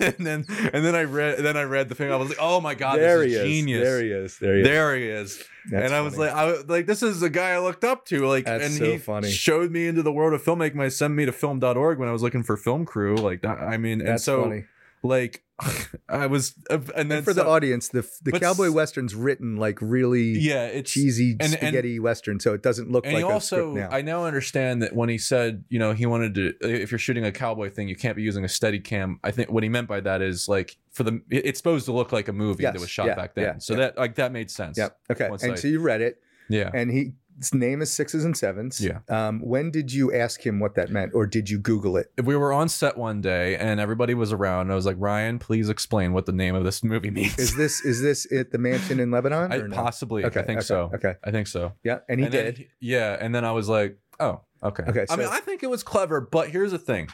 and 0.00 0.26
then 0.26 0.46
and 0.72 0.84
then 0.84 0.94
I 0.94 1.02
read 1.04 1.38
then 1.38 1.56
I 1.56 1.62
read 1.64 1.88
the 1.90 1.94
thing. 1.94 2.10
I 2.10 2.16
was 2.16 2.28
like, 2.30 2.38
oh 2.40 2.60
my 2.60 2.74
god, 2.74 2.98
there 2.98 3.18
this 3.18 3.28
he 3.32 3.34
is 3.34 3.40
is. 3.42 3.46
genius. 3.48 3.82
There 3.84 4.02
he 4.02 4.10
is. 4.10 4.38
There 4.38 4.54
he 4.54 4.60
is. 4.62 4.66
There 4.66 4.96
he 4.96 5.04
is. 5.08 5.44
That's 5.70 5.84
and 5.84 5.94
I 5.94 6.00
was 6.00 6.16
like, 6.16 6.32
I 6.32 6.46
was 6.46 6.64
like, 6.68 6.86
this 6.86 7.02
is 7.02 7.22
a 7.22 7.28
guy 7.28 7.50
I 7.50 7.58
looked 7.58 7.84
up 7.84 8.06
to. 8.06 8.26
Like, 8.26 8.46
That's 8.46 8.64
and 8.64 8.72
so 8.74 8.84
he 8.92 8.96
funny. 8.96 9.30
showed 9.30 9.70
me 9.70 9.86
into 9.86 10.02
the 10.02 10.10
world 10.10 10.32
of 10.32 10.42
filmmaking. 10.42 10.80
I 10.80 10.88
sent 10.88 11.12
me 11.12 11.26
to 11.26 11.32
film.org 11.32 11.98
when 11.98 12.08
I 12.08 12.12
was 12.12 12.22
looking 12.22 12.42
for 12.42 12.56
film 12.56 12.86
crew. 12.86 13.16
Like, 13.16 13.42
that, 13.42 13.58
I 13.58 13.76
mean, 13.76 14.00
and 14.00 14.08
That's 14.08 14.24
so 14.24 14.44
funny. 14.44 14.64
Like, 15.02 15.44
I 16.08 16.26
was, 16.26 16.54
and 16.70 17.10
then 17.10 17.18
And 17.18 17.24
for 17.24 17.34
the 17.34 17.46
audience, 17.46 17.88
the 17.88 18.08
the 18.22 18.32
cowboy 18.32 18.70
western's 18.70 19.14
written 19.14 19.56
like 19.56 19.78
really 19.82 20.38
yeah, 20.38 20.66
it's 20.66 20.90
cheesy 20.90 21.32
and- 21.32 21.42
and- 21.42 21.52
spaghetti 21.52 22.00
western, 22.00 22.40
so 22.40 22.54
it 22.54 22.62
doesn't 22.62 22.90
look 22.90 23.04
and 23.06 23.14
like 23.14 23.24
also. 23.24 23.76
I 23.90 24.00
now 24.02 24.24
understand 24.24 24.82
that 24.82 24.94
when 24.94 25.08
he 25.10 25.18
said, 25.18 25.64
you 25.68 25.78
know, 25.78 25.92
he 25.92 26.06
wanted 26.06 26.34
to, 26.36 26.54
if 26.62 26.90
you're 26.90 26.98
shooting 26.98 27.24
a 27.24 27.32
cowboy 27.32 27.70
thing, 27.70 27.88
you 27.88 27.96
can't 27.96 28.16
be 28.16 28.22
using 28.22 28.44
a 28.44 28.48
steady 28.48 28.80
cam. 28.80 29.20
I 29.22 29.30
think 29.32 29.50
what 29.50 29.62
he 29.62 29.68
meant 29.68 29.86
by 29.88 30.00
that 30.00 30.22
is 30.22 30.48
like 30.48 30.76
for 30.92 31.02
the, 31.02 31.20
it's 31.30 31.58
supposed 31.58 31.84
to 31.86 31.92
look 31.92 32.10
like 32.12 32.28
a 32.28 32.32
movie 32.32 32.62
that 32.64 32.78
was 32.80 32.88
shot 32.90 33.06
yeah, 33.06 33.14
back 33.14 33.34
then. 33.34 33.44
yeah, 33.44 33.58
so 33.58 33.74
yeah. 33.74 33.78
that, 33.80 33.98
like, 33.98 34.14
that 34.14 34.32
made 34.32 34.50
sense. 34.50 34.78
Yep. 34.78 34.98
Okay. 35.12 35.28
once 35.28 35.42
And 35.42 35.52
I- 35.52 35.56
so 35.56 35.68
you 35.68 35.80
read 35.80 36.00
it, 36.00 36.20
Yeah. 36.48 36.70
and 36.72 36.90
he 36.90 37.12
name 37.54 37.80
is 37.82 37.90
sixes 37.90 38.24
and 38.24 38.36
sevens. 38.36 38.80
Yeah. 38.80 38.98
Um, 39.08 39.40
when 39.40 39.70
did 39.70 39.92
you 39.92 40.12
ask 40.14 40.44
him 40.44 40.60
what 40.60 40.74
that 40.74 40.90
meant, 40.90 41.12
or 41.14 41.26
did 41.26 41.48
you 41.48 41.58
Google 41.58 41.96
it? 41.96 42.10
we 42.22 42.36
were 42.36 42.52
on 42.52 42.68
set 42.68 42.96
one 42.98 43.20
day 43.20 43.56
and 43.56 43.80
everybody 43.80 44.14
was 44.14 44.32
around. 44.32 44.62
And 44.62 44.72
I 44.72 44.74
was 44.74 44.84
like, 44.86 44.96
Ryan, 44.98 45.38
please 45.38 45.68
explain 45.68 46.12
what 46.12 46.26
the 46.26 46.32
name 46.32 46.54
of 46.54 46.64
this 46.64 46.84
movie 46.92 47.10
means. 47.10 47.38
Is 47.38 47.56
this 47.56 47.84
is 47.84 48.02
this 48.02 48.30
at 48.32 48.50
the 48.50 48.58
mansion 48.58 49.00
in 49.00 49.10
Lebanon? 49.10 49.52
I, 49.52 49.56
no? 49.58 49.74
possibly. 49.74 50.24
Okay. 50.24 50.40
I 50.40 50.42
think 50.42 50.58
okay, 50.58 50.66
so. 50.66 50.90
Okay. 50.94 51.14
I 51.24 51.30
think 51.30 51.46
so. 51.46 51.72
Yeah, 51.82 52.00
and 52.08 52.20
he 52.20 52.26
And 52.26 52.32
did. 52.32 52.58
he- 52.58 52.68
yeah. 52.80 53.16
And 53.20 53.34
then 53.34 53.44
I 53.44 53.52
was 53.52 53.68
like, 53.68 53.98
oh, 54.18 54.40
okay. 54.62 54.84
Okay, 54.88 55.06
I 55.08 55.16
mean, 55.16 55.28
I 55.28 55.40
think 55.40 55.62
it 55.62 55.70
was 55.70 55.82
clever, 55.82 56.20
but 56.20 56.50
here's 56.50 56.72
the 56.72 56.78
thing. 56.78 57.08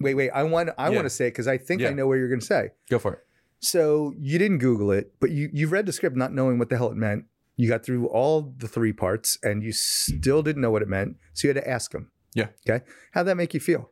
wait, 0.00 0.14
wait. 0.14 0.30
I 0.30 0.42
want 0.42 0.70
I 0.76 0.88
Yeah. 0.90 0.96
want 0.96 1.06
to 1.06 1.10
say 1.10 1.26
it 1.28 1.30
because 1.30 1.48
I 1.48 1.56
think 1.58 1.80
Yeah. 1.80 1.88
I 1.88 1.92
know 1.94 2.06
what 2.06 2.14
you're 2.14 2.28
going 2.28 2.40
to 2.40 2.46
say. 2.46 2.70
Go 2.90 2.98
for 2.98 3.14
it. 3.14 3.20
So 3.60 4.12
you 4.18 4.38
didn't 4.38 4.58
Google 4.58 4.90
it, 4.90 5.14
but 5.20 5.30
you 5.30 5.48
you 5.52 5.68
read 5.68 5.86
the 5.86 5.92
script 5.92 6.16
not 6.16 6.34
knowing 6.34 6.58
what 6.58 6.68
the 6.68 6.76
hell 6.76 6.90
it 6.90 6.96
meant. 6.96 7.24
You 7.56 7.68
got 7.68 7.84
through 7.84 8.08
all 8.08 8.52
the 8.56 8.66
three 8.68 8.92
parts, 8.92 9.38
and 9.42 9.62
you 9.62 9.72
still 9.72 10.42
didn't 10.42 10.62
know 10.62 10.70
what 10.70 10.82
it 10.82 10.88
meant. 10.88 11.16
So 11.34 11.48
you 11.48 11.54
had 11.54 11.62
to 11.62 11.70
ask 11.70 11.94
him. 11.94 12.10
Yeah. 12.34 12.48
Okay. 12.68 12.84
How'd 13.12 13.26
that 13.26 13.36
make 13.36 13.54
you 13.54 13.60
feel? 13.60 13.90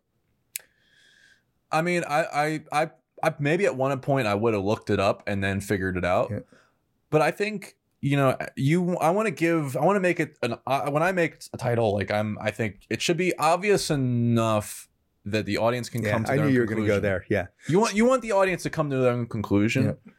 I 1.71 1.81
mean, 1.83 2.05
I, 2.07 2.25
I, 2.73 2.83
I, 2.83 2.91
I 3.23 3.35
maybe 3.39 3.65
at 3.67 3.77
one 3.77 3.99
point 4.01 4.27
I 4.27 4.35
would 4.35 4.53
have 4.55 4.65
looked 4.65 4.91
it 4.91 5.01
up 5.01 5.23
and 5.27 5.43
then 5.43 5.61
figured 5.61 5.97
it 5.97 6.05
out. 6.05 6.29
Yeah. 6.31 6.41
But 7.11 7.23
I 7.23 7.31
think 7.31 7.77
you 8.01 8.17
know, 8.17 8.37
you. 8.57 8.97
I 8.97 9.11
want 9.11 9.27
to 9.27 9.31
give. 9.31 9.77
I 9.77 9.85
want 9.85 9.95
to 9.97 10.01
make 10.01 10.19
it 10.19 10.37
an. 10.43 10.57
Uh, 10.67 10.91
when 10.91 11.05
I 11.05 11.13
make 11.13 11.41
a 11.53 11.57
title, 11.57 11.95
like 11.95 12.11
I'm, 12.11 12.37
I 12.41 12.51
think 12.51 12.81
it 12.91 13.01
should 13.01 13.17
be 13.17 13.33
obvious 13.39 13.91
enough 13.91 14.89
that 15.25 15.47
the 15.47 15.57
audience 15.59 15.89
can 15.89 16.03
Yeah, 16.03 16.11
come 16.11 16.25
to 16.25 16.33
I 16.33 16.37
their 16.37 16.45
knew 16.47 16.49
own 16.49 16.55
you 16.55 16.61
were 16.61 16.67
going 16.67 16.81
to 16.83 16.87
go 16.87 16.99
there. 16.99 17.25
Yeah. 17.31 17.47
You 17.69 17.79
want 17.79 17.95
you 17.95 18.05
want 18.05 18.23
the 18.23 18.33
audience 18.33 18.65
to 18.65 18.71
come 18.71 18.91
to 18.91 18.97
their 18.97 19.13
own 19.13 19.27
conclusion, 19.27 19.85
Yeah. 19.85 20.13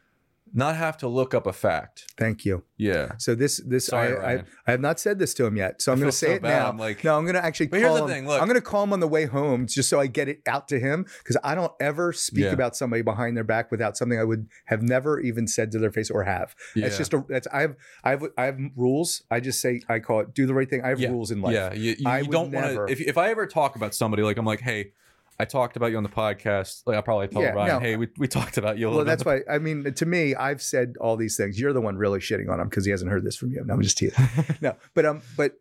Not 0.56 0.76
have 0.76 0.96
to 0.98 1.08
look 1.08 1.34
up 1.34 1.46
a 1.48 1.52
fact. 1.52 2.06
Thank 2.16 2.44
you. 2.44 2.62
Yeah. 2.76 3.12
So 3.18 3.34
this 3.34 3.60
this 3.66 3.86
Sorry, 3.86 4.16
I, 4.16 4.34
I. 4.34 4.44
I 4.66 4.70
have 4.70 4.80
not 4.80 5.00
said 5.00 5.18
this 5.18 5.34
to 5.34 5.44
him 5.44 5.56
yet. 5.56 5.82
So 5.82 5.90
I'm 5.92 5.98
going 5.98 6.10
to 6.10 6.16
say 6.16 6.28
so 6.28 6.32
it 6.34 6.42
bad. 6.42 6.60
now. 6.60 6.68
I'm 6.68 6.78
like- 6.78 7.02
no, 7.02 7.18
I'm 7.18 7.24
going 7.24 7.34
to 7.34 7.44
actually 7.44 7.66
But 7.66 7.80
call 7.82 7.96
here's 7.96 8.00
the 8.00 8.04
him. 8.06 8.10
thing, 8.10 8.26
look. 8.28 8.40
I'm 8.40 8.46
going 8.46 8.60
to 8.60 8.64
call 8.64 8.84
him 8.84 8.92
on 8.92 9.00
the 9.00 9.08
way 9.08 9.26
home 9.26 9.66
just 9.66 9.88
so 9.88 9.98
I 9.98 10.06
get 10.06 10.28
it 10.28 10.40
out 10.46 10.68
to 10.68 10.78
him 10.78 11.06
because 11.18 11.36
I 11.42 11.54
don't 11.56 11.72
ever 11.80 12.12
speak 12.12 12.44
Yeah. 12.44 12.52
about 12.52 12.76
somebody 12.76 13.02
behind 13.02 13.36
their 13.36 13.44
back 13.44 13.70
without 13.72 13.96
something 13.96 14.18
I 14.18 14.24
would 14.24 14.46
have 14.66 14.80
never 14.80 15.20
even 15.20 15.46
said 15.48 15.72
to 15.72 15.78
their 15.80 15.90
face 15.90 16.10
or 16.10 16.22
have. 16.22 16.54
Yeah. 16.76 16.86
It's 16.86 16.96
just 16.98 17.12
a 17.12 17.24
that's 17.28 17.48
I 17.52 17.62
have 17.62 17.76
I 18.04 18.10
have 18.10 18.24
I 18.38 18.44
have 18.44 18.58
rules. 18.76 19.22
I 19.30 19.40
just 19.40 19.60
say 19.60 19.80
I 19.88 19.98
call 19.98 20.20
it 20.20 20.34
do 20.34 20.46
the 20.46 20.54
right 20.54 20.70
thing. 20.70 20.82
I 20.84 20.88
have 20.90 21.00
yeah. 21.00 21.08
rules 21.10 21.30
in 21.32 21.42
life. 21.42 21.54
Yeah, 21.54 21.72
you, 21.74 21.96
you, 21.98 22.08
I 22.08 22.20
you 22.20 22.28
don't 22.28 22.52
want 22.52 22.66
to. 22.66 22.84
If, 22.86 23.00
if 23.00 23.18
I 23.18 23.30
ever 23.30 23.46
talk 23.48 23.74
about 23.76 23.94
somebody, 23.94 24.22
like 24.22 24.38
I'm 24.38 24.46
like, 24.46 24.60
hey, 24.60 24.92
I 25.38 25.44
talked 25.44 25.76
about 25.76 25.90
you 25.90 25.96
on 25.96 26.02
the 26.02 26.08
podcast. 26.08 26.82
Like 26.86 26.96
I'll 26.96 27.02
probably 27.02 27.28
tell 27.28 27.42
Yeah, 27.42 27.50
Ryan, 27.50 27.68
no. 27.68 27.80
hey, 27.80 27.96
we, 27.96 28.08
we 28.18 28.28
talked 28.28 28.56
about 28.56 28.78
you 28.78 28.86
a 28.86 28.90
little 28.90 29.04
bit. 29.04 29.06
Well, 29.06 29.16
that's 29.16 29.24
bit. 29.24 29.44
why 29.48 29.54
I 29.54 29.58
mean 29.58 29.92
to 29.92 30.06
me, 30.06 30.34
I've 30.34 30.62
said 30.62 30.94
all 31.00 31.16
these 31.16 31.36
things. 31.36 31.58
You're 31.58 31.72
the 31.72 31.80
one 31.80 31.96
really 31.96 32.20
shitting 32.20 32.50
on 32.50 32.60
him 32.60 32.68
because 32.68 32.84
he 32.84 32.90
hasn't 32.90 33.10
heard 33.10 33.24
this 33.24 33.36
from 33.36 33.50
you. 33.50 33.64
No, 33.64 33.74
I'm 33.74 33.82
just 33.82 33.98
teasing. 33.98 34.24
no, 34.60 34.76
but 34.94 35.04
um, 35.06 35.22
but 35.36 35.54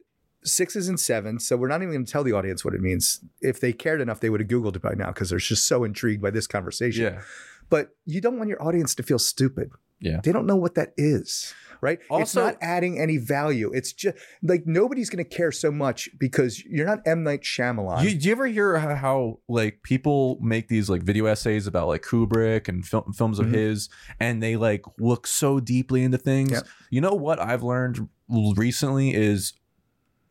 sixes 0.44 0.90
and 0.90 1.00
sevens. 1.00 1.48
So 1.48 1.58
we're 1.58 1.68
not 1.68 1.82
even 1.82 1.94
going 1.94 2.06
to 2.06 2.12
tell 2.12 2.24
the 2.24 2.34
audience 2.34 2.64
what 2.64 2.74
it 2.74 2.82
means. 2.82 3.24
If 3.42 3.60
they 3.60 3.74
cared 3.74 4.02
enough, 4.02 4.20
they 4.20 4.30
would 4.30 4.42
have 4.42 4.50
googled 4.50 4.76
it 4.76 4.82
by 4.82 4.94
now 4.94 5.08
because 5.08 5.30
they're 5.30 5.40
just 5.40 5.68
so 5.68 5.84
intrigued 5.84 6.22
by 6.22 6.32
this 6.32 6.48
conversation. 6.48 7.04
Yeah. 7.06 7.22
But 7.70 7.90
you 8.06 8.22
don't 8.22 8.38
want 8.38 8.50
your 8.50 8.62
audience 8.62 8.94
to 8.96 9.04
feel 9.04 9.20
stupid. 9.20 9.72
Yeah. 10.00 10.20
They 10.22 10.34
don't 10.34 10.46
know 10.46 10.58
what 10.58 10.76
that 10.76 10.94
is, 10.98 11.54
right? 11.84 12.00
Also, 12.10 12.22
it's 12.24 12.34
not 12.36 12.58
adding 12.62 13.00
any 13.00 13.18
value. 13.18 13.70
It's 13.74 13.94
just 13.94 14.18
like 14.42 14.64
nobody's 14.66 15.10
going 15.12 15.24
to 15.24 15.30
care 15.30 15.52
so 15.52 15.70
much 15.72 16.10
because 16.18 16.64
you're 16.66 16.88
not 16.88 17.00
M 17.06 17.24
Night 17.24 17.42
Shyamalan. 17.42 18.04
You, 18.04 18.16
do 18.18 18.26
you 18.28 18.32
ever 18.32 18.48
hear 18.48 18.78
how, 18.78 18.96
how 18.96 19.40
like 19.48 19.82
people 19.84 20.40
make 20.42 20.70
these 20.70 20.90
like 20.90 21.04
video 21.04 21.26
essays 21.26 21.68
about 21.68 21.88
like 21.90 22.02
Kubrick 22.02 22.68
and 22.68 22.84
fil- 22.84 23.06
films 23.16 23.38
of 23.38 23.48
Mhm. 23.48 23.54
his, 23.54 23.90
and 24.20 24.42
they 24.42 24.56
like 24.56 24.82
look 24.98 25.28
so 25.28 25.60
deeply 25.60 26.04
into 26.04 26.18
things? 26.18 26.52
Yep. 26.52 26.68
You 26.90 27.02
know 27.02 27.14
what 27.14 27.40
I've 27.40 27.62
learned 27.62 28.08
recently 28.30 29.14
is 29.14 29.54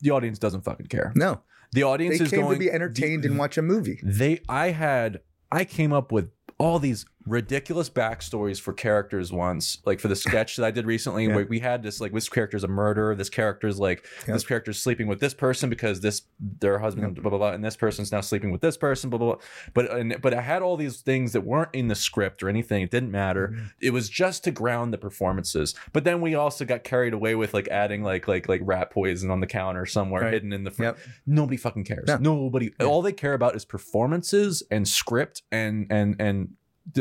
the 0.00 0.10
audience 0.10 0.38
doesn't 0.38 0.62
fucking 0.62 0.86
care. 0.86 1.12
no, 1.14 1.42
The 1.72 1.84
audience 1.84 2.18
they 2.18 2.24
is 2.24 2.30
came 2.30 2.40
going 2.40 2.54
to 2.54 2.58
be 2.58 2.70
entertained 2.70 3.24
and 3.24 3.38
watch 3.38 3.56
a 3.58 3.62
movie. 3.62 4.00
they 4.02 4.40
i 4.48 4.70
had 4.70 5.20
i 5.50 5.64
came 5.64 5.92
up 5.92 6.10
with 6.10 6.30
all 6.58 6.78
these 6.78 7.04
ridiculous 7.26 7.88
backstories 7.88 8.60
for 8.60 8.72
characters 8.72 9.32
once 9.32 9.78
like 9.84 10.00
for 10.00 10.08
the 10.08 10.16
sketch 10.16 10.56
that 10.56 10.64
i 10.64 10.70
did 10.70 10.86
recently 10.86 11.26
Yeah. 11.26 11.36
where 11.36 11.46
we 11.46 11.60
had 11.60 11.82
this 11.82 12.00
like 12.00 12.12
this 12.12 12.28
character's 12.28 12.64
a 12.64 12.68
murderer 12.68 13.14
this 13.14 13.28
character's 13.30 13.78
like 13.78 14.04
Yeah. 14.26 14.34
this 14.34 14.44
character's 14.44 14.80
sleeping 14.80 15.06
with 15.06 15.20
this 15.20 15.32
person 15.34 15.70
because 15.70 16.00
this 16.00 16.22
their 16.40 16.78
husband 16.80 17.14
blah 17.22 17.30
blah 17.30 17.38
blah 17.38 17.52
and 17.52 17.64
this 17.64 17.76
person's 17.76 18.10
now 18.10 18.20
sleeping 18.22 18.50
with 18.50 18.60
this 18.60 18.76
person 18.76 19.08
blah 19.10 19.18
blah 19.18 19.34
blah 19.34 19.42
but 19.74 19.90
and, 19.96 20.16
but 20.20 20.34
i 20.34 20.40
had 20.40 20.62
all 20.62 20.76
these 20.76 21.00
things 21.00 21.32
that 21.32 21.42
weren't 21.42 21.70
in 21.72 21.88
the 21.88 21.94
script 21.94 22.42
or 22.42 22.48
anything 22.48 22.82
it 22.82 22.90
didn't 22.90 23.10
matter 23.10 23.48
Mm-hmm. 23.52 23.64
it 23.80 23.90
was 23.90 24.08
just 24.08 24.44
to 24.44 24.50
ground 24.50 24.92
the 24.92 24.98
performances 24.98 25.74
but 25.92 26.04
then 26.04 26.20
we 26.20 26.34
also 26.34 26.64
got 26.64 26.82
carried 26.84 27.12
away 27.14 27.34
with 27.34 27.54
like 27.54 27.68
adding 27.68 28.02
like 28.02 28.26
like 28.28 28.48
like 28.48 28.60
rat 28.64 28.90
poison 28.90 29.30
on 29.30 29.40
the 29.40 29.46
counter 29.46 29.86
somewhere 29.86 30.22
Right. 30.22 30.32
hidden 30.32 30.52
in 30.52 30.64
the 30.64 30.70
front 30.70 30.96
Yep. 30.96 31.06
nobody 31.26 31.56
fucking 31.56 31.84
cares. 31.84 32.08
No. 32.08 32.16
Nobody. 32.18 32.72
Yeah. 32.80 32.86
All 32.86 33.02
they 33.02 33.12
care 33.12 33.34
about 33.34 33.54
is 33.54 33.64
performances 33.64 34.62
and 34.70 34.86
script 34.88 35.42
and 35.52 35.86
and 35.90 36.16
and 36.18 36.50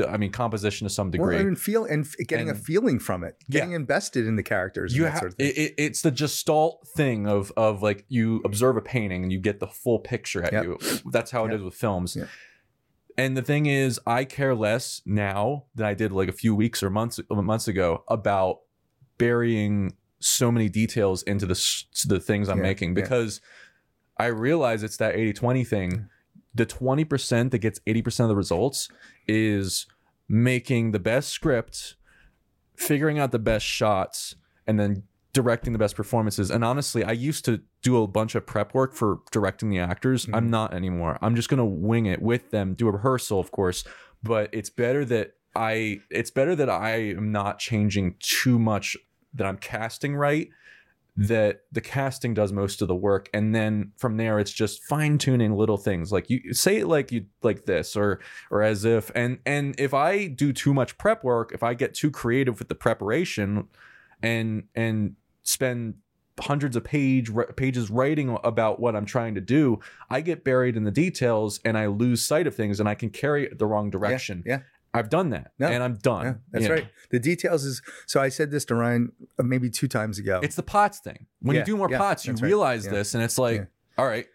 I 0.07 0.17
mean 0.17 0.31
composition 0.31 0.85
to 0.85 0.93
some 0.93 1.07
Well, 1.07 1.29
degree. 1.31 1.37
and 1.37 1.59
feel 1.59 1.85
and 1.85 2.05
f- 2.05 2.15
getting 2.27 2.49
a 2.49 2.55
feeling 2.55 2.99
from 2.99 3.23
it, 3.23 3.35
Yeah. 3.47 3.61
getting 3.61 3.73
invested 3.73 4.27
in 4.27 4.35
the 4.35 4.43
characters. 4.43 4.95
you 4.95 5.03
and 5.03 5.07
that 5.07 5.11
have 5.13 5.19
sort 5.19 5.31
of 5.31 5.37
thing. 5.37 5.47
it, 5.47 5.57
it- 5.57 5.73
it's 5.77 6.01
the 6.03 6.11
gestalt 6.11 6.87
thing 6.95 7.27
of 7.27 7.51
of 7.57 7.81
like 7.81 8.05
you 8.07 8.41
observe 8.45 8.77
a 8.77 8.81
painting 8.81 9.23
and 9.23 9.31
you 9.31 9.39
get 9.39 9.59
the 9.59 9.67
full 9.67 9.99
picture 9.99 10.43
at 10.43 10.53
Yep. 10.53 10.63
you. 10.65 10.77
That's 11.11 11.31
how 11.31 11.45
it 11.45 11.49
Yep. 11.49 11.57
is 11.57 11.63
with 11.63 11.73
films. 11.75 12.15
Yep. 12.15 12.27
And 13.17 13.35
the 13.35 13.41
thing 13.41 13.65
is, 13.65 13.99
I 14.07 14.23
care 14.23 14.55
less 14.55 15.01
now 15.05 15.65
than 15.75 15.85
I 15.85 15.93
did 15.93 16.11
like 16.11 16.29
a 16.29 16.33
few 16.33 16.55
weeks 16.55 16.81
or 16.83 16.89
months 16.89 17.19
months 17.29 17.67
ago 17.67 18.03
about 18.07 18.59
burying 19.17 19.95
so 20.19 20.51
many 20.51 20.69
details 20.69 21.23
into 21.23 21.45
the 21.45 21.59
the 22.07 22.19
things 22.19 22.47
I'm 22.49 22.57
Yeah, 22.57 22.63
making 22.63 22.89
yeah. 22.89 23.01
because 23.01 23.41
I 24.17 24.27
realize 24.27 24.83
it's 24.83 24.97
that 24.97 25.15
80-20 25.15 25.63
thing. 25.67 25.91
Mm. 25.91 26.09
The 26.53 26.65
20% 26.65 27.51
that 27.51 27.59
gets 27.59 27.79
80% 27.87 28.21
of 28.21 28.29
the 28.29 28.35
results 28.35 28.89
is 29.27 29.85
making 30.27 30.91
the 30.91 30.99
best 30.99 31.29
script, 31.29 31.95
figuring 32.75 33.19
out 33.19 33.31
the 33.31 33.39
best 33.39 33.65
shots, 33.65 34.35
and 34.67 34.79
then 34.79 35.03
directing 35.33 35.73
the 35.73 35.79
best 35.79 35.95
performances. 35.95 36.51
And 36.51 36.63
honestly, 36.63 37.03
I 37.03 37.11
used 37.11 37.45
to 37.45 37.61
do 37.81 38.01
a 38.01 38.07
bunch 38.07 38.35
of 38.35 38.45
prep 38.45 38.73
work 38.73 38.93
for 38.93 39.19
directing 39.31 39.69
the 39.69 39.79
actors. 39.79 40.25
I'm 40.25 40.33
mm-hmm. 40.33 40.49
not 40.49 40.73
anymore. 40.73 41.17
I'm 41.21 41.35
just 41.35 41.49
gonna 41.49 41.65
wing 41.65 42.05
it 42.05 42.21
with 42.21 42.51
them, 42.51 42.73
do 42.73 42.87
a 42.87 42.91
rehearsal, 42.91 43.39
of 43.39 43.51
course. 43.51 43.83
But 44.23 44.49
it's 44.51 44.69
better 44.69 45.05
that 45.05 45.33
I 45.55 45.99
it's 46.09 46.31
better 46.31 46.55
that 46.55 46.69
I 46.69 46.91
am 47.11 47.31
not 47.31 47.59
changing 47.59 48.15
too 48.19 48.59
much 48.59 48.97
that 49.33 49.47
I'm 49.47 49.57
casting 49.57 50.15
right. 50.15 50.49
That 51.17 51.63
the 51.73 51.81
casting 51.81 52.33
does 52.33 52.53
most 52.53 52.81
of 52.81 52.87
the 52.87 52.95
work, 52.95 53.29
and 53.33 53.53
then 53.53 53.91
from 53.97 54.15
there 54.15 54.39
it's 54.39 54.51
just 54.51 54.83
fine 54.85 55.17
tuning 55.17 55.53
little 55.53 55.77
things. 55.77 56.11
Like 56.11 56.29
you 56.29 56.53
say 56.53 56.77
it 56.77 56.87
like 56.87 57.11
you 57.11 57.25
like 57.43 57.65
this, 57.65 57.97
or 57.97 58.21
or 58.49 58.61
as 58.61 58.85
if, 58.85 59.11
and 59.13 59.39
and 59.45 59.75
if 59.77 59.93
I 59.93 60.27
do 60.27 60.53
too 60.53 60.73
much 60.73 60.97
prep 60.97 61.23
work, 61.23 61.51
if 61.53 61.63
I 61.63 61.73
get 61.73 61.93
too 61.93 62.11
creative 62.11 62.59
with 62.59 62.69
the 62.69 62.75
preparation, 62.75 63.67
and 64.23 64.63
and 64.73 65.15
spend 65.43 65.95
hundreds 66.39 66.75
of 66.75 66.83
page 66.83 67.29
pages 67.55 67.89
writing 67.89 68.37
about 68.43 68.79
what 68.79 68.95
I'm 68.95 69.05
trying 69.05 69.35
to 69.35 69.41
do, 69.41 69.79
I 70.09 70.21
get 70.21 70.43
buried 70.43 70.75
in 70.75 70.83
the 70.83 70.91
details 70.91 71.59
and 71.65 71.77
I 71.77 71.87
lose 71.87 72.25
sight 72.25 72.47
of 72.47 72.55
things 72.55 72.79
and 72.79 72.87
I 72.89 72.95
can 72.95 73.09
carry 73.09 73.45
it 73.45 73.59
the 73.59 73.65
wrong 73.67 73.89
direction. 73.89 74.43
Yeah, 74.45 74.59
I've 74.93 75.09
done 75.09 75.29
that 75.29 75.51
No. 75.57 75.67
and 75.67 75.81
I'm 75.81 75.95
done. 75.95 76.25
yeah, 76.25 76.33
that's 76.51 76.69
right. 76.69 76.87
The 77.11 77.19
details 77.19 77.63
is 77.63 77.81
so. 78.07 78.19
I 78.21 78.29
said 78.29 78.51
this 78.51 78.65
to 78.65 78.75
Ryan 78.75 79.11
uh, 79.39 79.43
maybe 79.43 79.69
two 79.69 79.87
times 79.87 80.19
ago. 80.19 80.39
It's 80.43 80.55
the 80.55 80.63
pots 80.63 80.99
thing. 80.99 81.27
When 81.41 81.55
Yeah, 81.55 81.61
you 81.61 81.65
do 81.65 81.77
more 81.77 81.89
yeah, 81.89 81.97
pots, 81.97 82.25
you 82.25 82.33
right. 82.33 82.41
realize 82.41 82.85
this 82.85 83.13
and 83.13 83.23
it's 83.23 83.37
like, 83.37 83.67
all 83.97 84.05
right, 84.05 84.25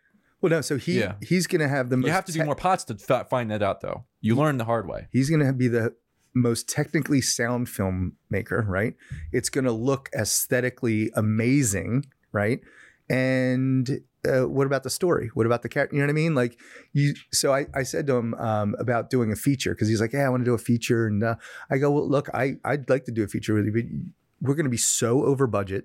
well, 0.41 0.51
no. 0.51 0.61
So 0.63 0.77
he 0.79 1.05
he's 1.23 1.47
going 1.47 1.61
to 1.61 1.69
have 1.69 1.91
the 1.91 1.97
most. 1.99 2.07
you 2.07 2.13
have 2.13 2.25
to 2.27 2.33
do 2.33 2.45
more 2.45 2.55
pots 2.55 2.85
to 2.85 2.95
fa- 2.97 3.27
find 3.29 3.51
that 3.51 3.63
out 3.63 3.81
though. 3.83 4.05
You 4.21 4.35
learn 4.37 4.57
the 4.59 4.65
hard 4.65 4.89
way. 4.89 5.09
He's 5.13 5.29
going 5.31 5.45
to 5.47 5.53
be 5.53 5.69
the 5.69 5.95
most 6.35 6.69
technically 6.69 7.21
sound 7.21 7.67
filmmaker, 7.67 8.67
right? 8.67 8.95
It's 9.33 9.49
going 9.49 9.65
to 9.65 9.73
look 9.73 10.09
aesthetically 10.15 11.11
amazing, 11.15 12.07
right? 12.33 12.61
and 13.09 14.01
uh, 14.27 14.49
what 14.49 14.67
about 14.67 14.83
the 14.83 14.91
story? 14.91 15.31
What 15.35 15.47
about 15.47 15.63
the 15.63 15.69
character? 15.69 15.97
You 15.97 16.03
know 16.03 16.07
what 16.07 16.11
I 16.11 16.15
mean? 16.15 16.35
Like 16.35 16.59
you. 16.93 17.15
So 17.33 17.55
I, 17.55 17.67
I 17.75 17.83
said 17.85 18.07
to 18.09 18.17
him 18.17 18.35
um, 18.35 18.75
about 18.79 19.11
doing 19.11 19.33
a 19.33 19.37
feature 19.37 19.75
because 19.75 19.89
he's 19.89 20.01
like, 20.01 20.13
yeah, 20.13 20.27
I 20.27 20.29
want 20.29 20.41
to 20.43 20.45
do 20.45 20.55
a 20.55 20.59
feature, 20.59 21.07
and 21.07 21.23
uh, 21.23 21.37
I 21.71 21.79
go, 21.79 21.91
well, 21.91 22.09
look, 22.09 22.29
I 22.35 22.57
I'd 22.65 22.89
like 22.91 23.05
to 23.07 23.13
do 23.13 23.23
a 23.23 23.29
feature 23.29 23.55
with 23.55 23.67
you, 23.67 23.73
but 23.73 23.85
we're 24.49 24.55
going 24.55 24.65
to 24.65 24.71
be 24.71 24.77
so 24.77 25.25
over 25.25 25.47
budget. 25.47 25.85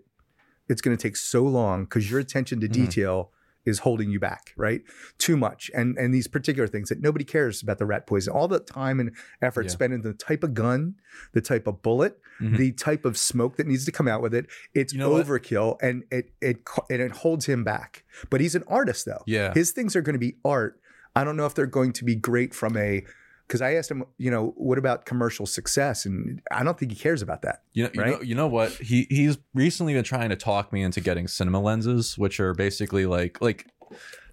It's 0.69 0.81
going 0.81 0.95
to 0.95 1.01
take 1.01 1.17
so 1.17 1.43
long 1.43 1.83
because 1.85 2.09
your 2.09 2.19
attention 2.19 2.59
to 2.61 2.67
Mhm. 2.67 2.73
detail 2.73 3.31
is 3.65 3.79
holding 3.79 4.09
you 4.09 4.19
back, 4.19 4.53
right? 4.57 4.81
Too 5.17 5.37
much, 5.37 5.69
and 5.75 5.97
and 5.97 6.13
these 6.13 6.27
particular 6.27 6.67
things 6.67 6.89
that 6.89 7.01
nobody 7.01 7.23
cares 7.25 7.61
about 7.61 7.77
the 7.77 7.85
rat 7.85 8.07
poison. 8.07 8.33
All 8.33 8.47
the 8.47 8.59
time 8.59 8.99
and 8.99 9.11
effort 9.41 9.63
Yeah. 9.65 9.69
spent 9.71 9.93
in 9.93 10.01
the 10.01 10.13
type 10.13 10.43
of 10.43 10.53
gun, 10.53 10.95
the 11.33 11.41
type 11.41 11.67
of 11.67 11.81
bullet, 11.81 12.17
Mhm. 12.41 12.57
the 12.57 12.71
type 12.71 13.05
of 13.05 13.17
smoke 13.17 13.57
that 13.57 13.67
needs 13.67 13.85
to 13.85 13.91
come 13.91 14.07
out 14.07 14.21
with 14.21 14.33
it. 14.33 14.47
It's 14.73 14.93
You 14.93 14.99
know 14.99 15.11
what? 15.11 15.25
overkill, 15.27 15.77
and 15.81 16.03
it 16.11 16.31
it 16.41 16.57
and 16.89 17.01
it 17.01 17.11
holds 17.11 17.45
him 17.45 17.63
back. 17.63 18.03
But 18.29 18.41
he's 18.41 18.55
an 18.55 18.63
artist, 18.67 19.05
though. 19.05 19.23
Yeah. 19.27 19.53
His 19.53 19.71
things 19.71 19.95
are 19.95 20.01
going 20.01 20.13
to 20.15 20.19
be 20.19 20.37
art. 20.43 20.79
I 21.15 21.23
don't 21.23 21.35
know 21.37 21.45
if 21.45 21.53
they're 21.53 21.65
going 21.67 21.91
to 21.93 22.05
be 22.05 22.15
great 22.15 22.53
from 22.55 22.77
a 22.77 23.03
because 23.51 23.61
I 23.61 23.73
asked 23.73 23.91
him, 23.91 24.05
you 24.17 24.31
know, 24.31 24.53
what 24.55 24.77
about 24.77 25.05
commercial 25.05 25.45
success, 25.45 26.05
and 26.05 26.41
I 26.51 26.63
don't 26.63 26.77
think 26.79 26.91
he 26.93 26.97
cares 26.97 27.21
about 27.21 27.41
that. 27.41 27.63
You 27.73 27.83
know, 27.83 27.89
you 27.93 28.01
Right? 28.01 28.11
know, 28.13 28.21
you 28.21 28.35
know 28.35 28.47
what? 28.47 28.71
He 28.73 29.07
he's 29.09 29.37
recently 29.53 29.93
been 29.93 30.05
trying 30.05 30.29
to 30.29 30.37
talk 30.37 30.71
me 30.71 30.81
into 30.83 31.01
getting 31.01 31.27
cinema 31.27 31.59
lenses, 31.59 32.17
which 32.17 32.39
are 32.39 32.53
basically 32.53 33.05
like 33.05 33.41
like 33.41 33.67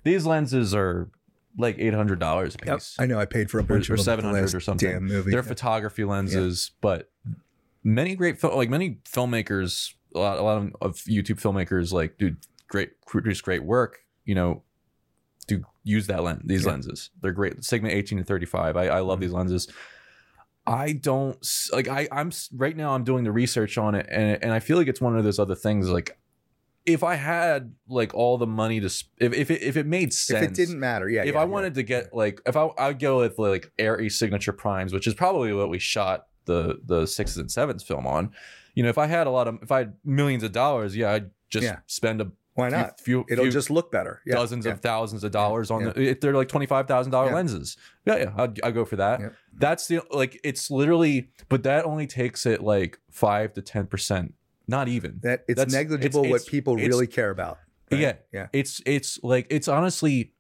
these 0.05 0.25
lenses 0.25 0.73
are 0.75 1.11
like 1.57 1.75
eight 1.81 1.95
hundred 1.95 2.21
dollars 2.21 2.55
a 2.55 2.59
piece. 2.59 2.95
I 3.01 3.07
know 3.07 3.19
I 3.19 3.25
paid 3.25 3.51
for 3.51 3.59
a 3.59 3.63
Or- 3.63 3.67
bunch 3.67 3.91
or 3.91 3.95
of 3.95 3.99
them 4.05 4.13
at 4.13 4.17
700 4.23 4.41
last 4.43 4.55
or 4.55 4.61
something. 4.61 4.89
Damn 4.89 5.07
movie. 5.07 5.33
They're 5.33 5.43
photography 5.43 6.05
lenses, 6.05 6.71
but 6.81 7.11
many 7.83 8.15
great 8.15 8.39
fil- 8.41 8.57
like 8.57 8.71
many 8.71 8.99
filmmakers, 9.05 9.95
a 10.15 10.19
lot, 10.21 10.39
a 10.39 10.43
lot 10.43 10.59
of, 10.59 10.77
of 10.81 10.95
YouTube 10.99 11.41
filmmakers, 11.41 11.93
like 11.93 12.17
do 12.19 12.37
great 12.69 13.01
produce 13.07 13.41
great 13.41 13.65
work. 13.65 13.99
You 14.25 14.35
know, 14.37 14.63
do 15.49 15.65
use 15.83 16.07
that 16.07 16.23
lens. 16.23 16.43
These 16.45 16.65
Yeah. 16.65 16.71
lenses, 16.73 17.11
they're 17.21 17.33
great. 17.33 17.65
Sigma 17.65 17.89
eighteen 17.89 18.19
to 18.19 18.25
thirty 18.25 18.47
five. 18.47 18.77
I, 18.77 18.87
I 18.87 19.01
love 19.01 19.19
Mhm. 19.19 19.23
these 19.23 19.33
lenses. 19.33 19.67
I 20.67 20.93
don't 20.93 21.39
like. 21.73 21.89
I 21.89 22.07
I'm 22.13 22.31
right 22.55 22.77
now. 22.77 22.95
I'm 22.95 23.03
doing 23.05 23.25
the 23.25 23.33
research 23.33 23.79
on 23.79 23.95
it, 23.95 24.07
and 24.11 24.39
and 24.43 24.53
I 24.53 24.61
feel 24.61 24.77
like 24.77 24.87
it's 24.87 25.01
one 25.01 25.17
of 25.17 25.25
those 25.25 25.39
other 25.39 25.55
things. 25.55 25.89
Like, 25.89 26.19
if 26.85 27.03
I 27.03 27.15
had 27.15 27.73
like 27.89 28.13
all 28.15 28.37
the 28.37 28.47
money 28.47 28.79
to, 28.81 28.91
sp- 28.93 29.17
if 29.19 29.33
if 29.33 29.51
it, 29.51 29.63
if 29.63 29.77
it 29.79 29.87
made 29.87 30.13
sense, 30.13 30.45
if 30.45 30.51
it 30.51 30.55
didn't 30.55 30.79
matter, 30.79 31.09
yeah. 31.09 31.23
if 31.23 31.33
yeah, 31.33 31.41
I 31.41 31.45
yeah. 31.45 31.49
wanted 31.49 31.75
to 31.75 31.83
get 31.83 32.13
like 32.13 32.43
if 32.45 32.55
I 32.55 32.69
I'd 32.77 32.99
go 32.99 33.21
with 33.21 33.39
like 33.39 33.73
ARRI 33.79 34.11
signature 34.13 34.53
primes, 34.53 34.93
which 34.93 35.07
is 35.07 35.15
probably 35.15 35.55
what 35.55 35.71
we 35.71 35.79
shot 35.79 36.27
the 36.45 36.79
the 36.85 37.07
sixes 37.07 37.39
and 37.39 37.51
sevens 37.51 37.83
film 37.83 38.07
on. 38.07 38.31
You 38.75 38.83
know, 38.83 38.91
if 38.91 38.99
I 38.99 39.07
had 39.07 39.27
a 39.27 39.31
lot 39.31 39.49
of 39.49 39.59
if 39.63 39.73
I 39.73 39.79
had 39.79 39.95
millions 40.05 40.43
of 40.43 40.53
dollars, 40.53 40.95
yeah, 40.95 41.13
I'd 41.13 41.31
just 41.49 41.65
Yeah. 41.65 41.79
spend 41.87 42.21
a 42.21 42.31
why 42.59 42.69
not? 42.71 43.01
few, 43.01 43.25
It'll 43.31 43.45
few 43.45 43.53
just 43.53 43.71
look 43.71 43.93
better. 43.93 44.21
Yeah, 44.27 44.35
dozens 44.35 44.67
yeah. 44.67 44.73
of 44.73 44.81
thousands 44.81 45.23
of 45.23 45.31
dollars 45.31 45.71
on 45.71 45.83
yeah. 45.87 45.93
the 45.93 46.09
if 46.11 46.21
they're 46.21 46.35
like 46.35 46.49
twenty 46.49 46.67
five 46.67 46.89
thousand 46.89 47.13
dollar 47.13 47.33
lenses. 47.33 47.77
Yeah, 48.05 48.17
yeah, 48.17 48.33
I'd, 48.37 48.61
I'd 48.63 48.75
go 48.75 48.85
for 48.85 48.97
that. 48.97 49.21
Yeah. 49.21 49.29
That's 49.57 49.87
the 49.87 50.01
like 50.11 50.41
it's 50.43 50.71
literally, 50.71 51.31
but 51.49 51.63
that 51.63 51.85
only 51.85 52.07
takes 52.07 52.47
it 52.47 52.63
like 52.63 52.99
five 53.11 53.53
to 53.55 53.63
ten 53.63 53.87
percent, 53.87 54.35
not 54.67 54.89
even. 54.89 55.21
that 55.23 55.45
it's 55.49 55.57
That's- 55.59 55.73
negligible 55.73 56.21
it's- 56.25 56.31
what 56.31 56.37
it's- 56.43 56.49
people 56.51 56.75
it's- 56.75 56.89
really 56.89 57.07
care 57.07 57.31
about. 57.31 57.59
right? 57.93 58.01
Yeah. 58.01 58.13
yeah. 58.33 58.47
It's 58.53 58.83
it's 58.85 59.19
like 59.23 59.47
it's 59.51 59.69
honestly 59.69 60.33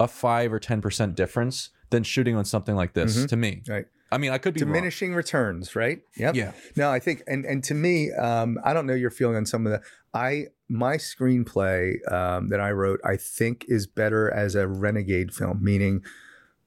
a 0.00 0.08
five 0.08 0.52
or 0.52 0.58
ten 0.58 0.80
percent 0.80 1.14
difference 1.14 1.70
than 1.90 2.02
shooting 2.02 2.34
on 2.36 2.44
something 2.44 2.74
like 2.74 2.94
this 2.94 3.16
Mhm. 3.16 3.28
to 3.28 3.36
me. 3.36 3.62
Right. 3.68 3.86
I 4.12 4.18
mean, 4.18 4.32
I 4.32 4.38
could 4.38 4.54
be 4.54 4.60
wrong. 4.62 4.72
Diminishing 4.72 5.14
returns, 5.14 5.76
right? 5.76 6.00
Yep. 6.16 6.34
Yeah. 6.34 6.52
No, 6.76 6.90
I 6.90 6.98
think, 6.98 7.22
and 7.28 7.44
and 7.44 7.62
to 7.64 7.74
me, 7.74 8.10
um, 8.12 8.58
I 8.64 8.72
don't 8.72 8.86
know 8.86 8.94
your 8.94 9.10
feeling 9.10 9.36
on 9.36 9.46
some 9.46 9.66
of 9.66 9.72
the. 9.72 9.80
I 10.12 10.46
my 10.70 10.96
screenplay 10.96 11.96
um, 12.12 12.48
that 12.48 12.60
I 12.60 12.70
wrote, 12.70 13.00
I 13.04 13.16
think, 13.16 13.64
is 13.68 13.86
better 13.86 14.30
as 14.32 14.54
a 14.54 14.66
renegade 14.68 15.34
film, 15.34 15.58
meaning 15.62 16.02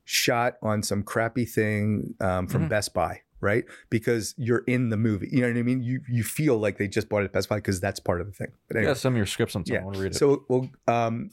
shot 0.04 0.58
on 0.62 0.84
some 0.84 1.02
crappy 1.04 1.46
thing 1.46 2.14
um, 2.20 2.48
from 2.48 2.66
Mhm. 2.66 2.70
Best 2.70 2.94
Buy, 2.94 3.22
right? 3.40 3.64
Because 3.90 4.36
you're 4.38 4.64
in 4.68 4.90
the 4.90 4.98
movie. 4.98 5.30
You 5.32 5.42
know 5.42 5.48
what 5.48 5.58
I 5.58 5.64
mean? 5.64 5.82
You 5.82 6.02
you 6.10 6.24
feel 6.24 6.58
like 6.58 6.78
they 6.78 6.88
just 6.90 7.08
bought 7.08 7.22
it 7.22 7.26
at 7.26 7.34
Best 7.34 7.48
Buy 7.50 7.56
because 7.58 7.80
that's 7.80 8.00
part 8.02 8.20
of 8.20 8.28
the 8.28 8.34
thing. 8.34 8.52
But 8.68 8.78
anyway, 8.78 8.92
Yeah, 8.92 8.96
some 8.96 9.14
of 9.14 9.18
your 9.18 9.26
scripts 9.26 9.56
on. 9.56 9.64
yeah. 9.68 9.80
I 9.80 9.84
want 9.86 9.96
to 9.96 10.02
read 10.04 10.12
it. 10.12 10.16
So 10.18 10.46
well, 10.50 10.70
um, 10.88 11.30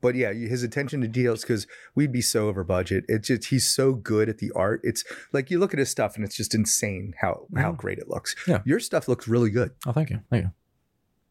but 0.00 0.14
yeah, 0.14 0.32
his 0.32 0.62
attention 0.62 1.00
to 1.02 1.08
details 1.08 1.42
because 1.42 1.66
we'd 1.94 2.12
be 2.12 2.22
so 2.22 2.48
over 2.48 2.64
budget. 2.64 3.04
It's 3.08 3.28
just 3.28 3.46
he's 3.46 3.68
so 3.68 3.92
good 3.92 4.28
at 4.30 4.38
the 4.38 4.50
art. 4.52 4.80
It's 4.84 5.04
like 5.34 5.50
you 5.50 5.58
look 5.58 5.74
at 5.74 5.78
his 5.78 5.90
stuff 5.90 6.16
and 6.16 6.24
it's 6.24 6.36
just 6.36 6.54
insane 6.54 7.14
how 7.20 7.46
how 7.56 7.72
Mhm. 7.72 7.76
great 7.76 7.98
it 7.98 8.08
looks. 8.08 8.34
Yeah. 8.48 8.62
your 8.64 8.80
stuff 8.80 9.06
looks 9.08 9.28
really 9.28 9.50
good, 9.50 9.72
oh, 9.86 9.92
thank 9.92 10.08
you. 10.10 10.20
Thank 10.30 10.44
you. 10.44 10.50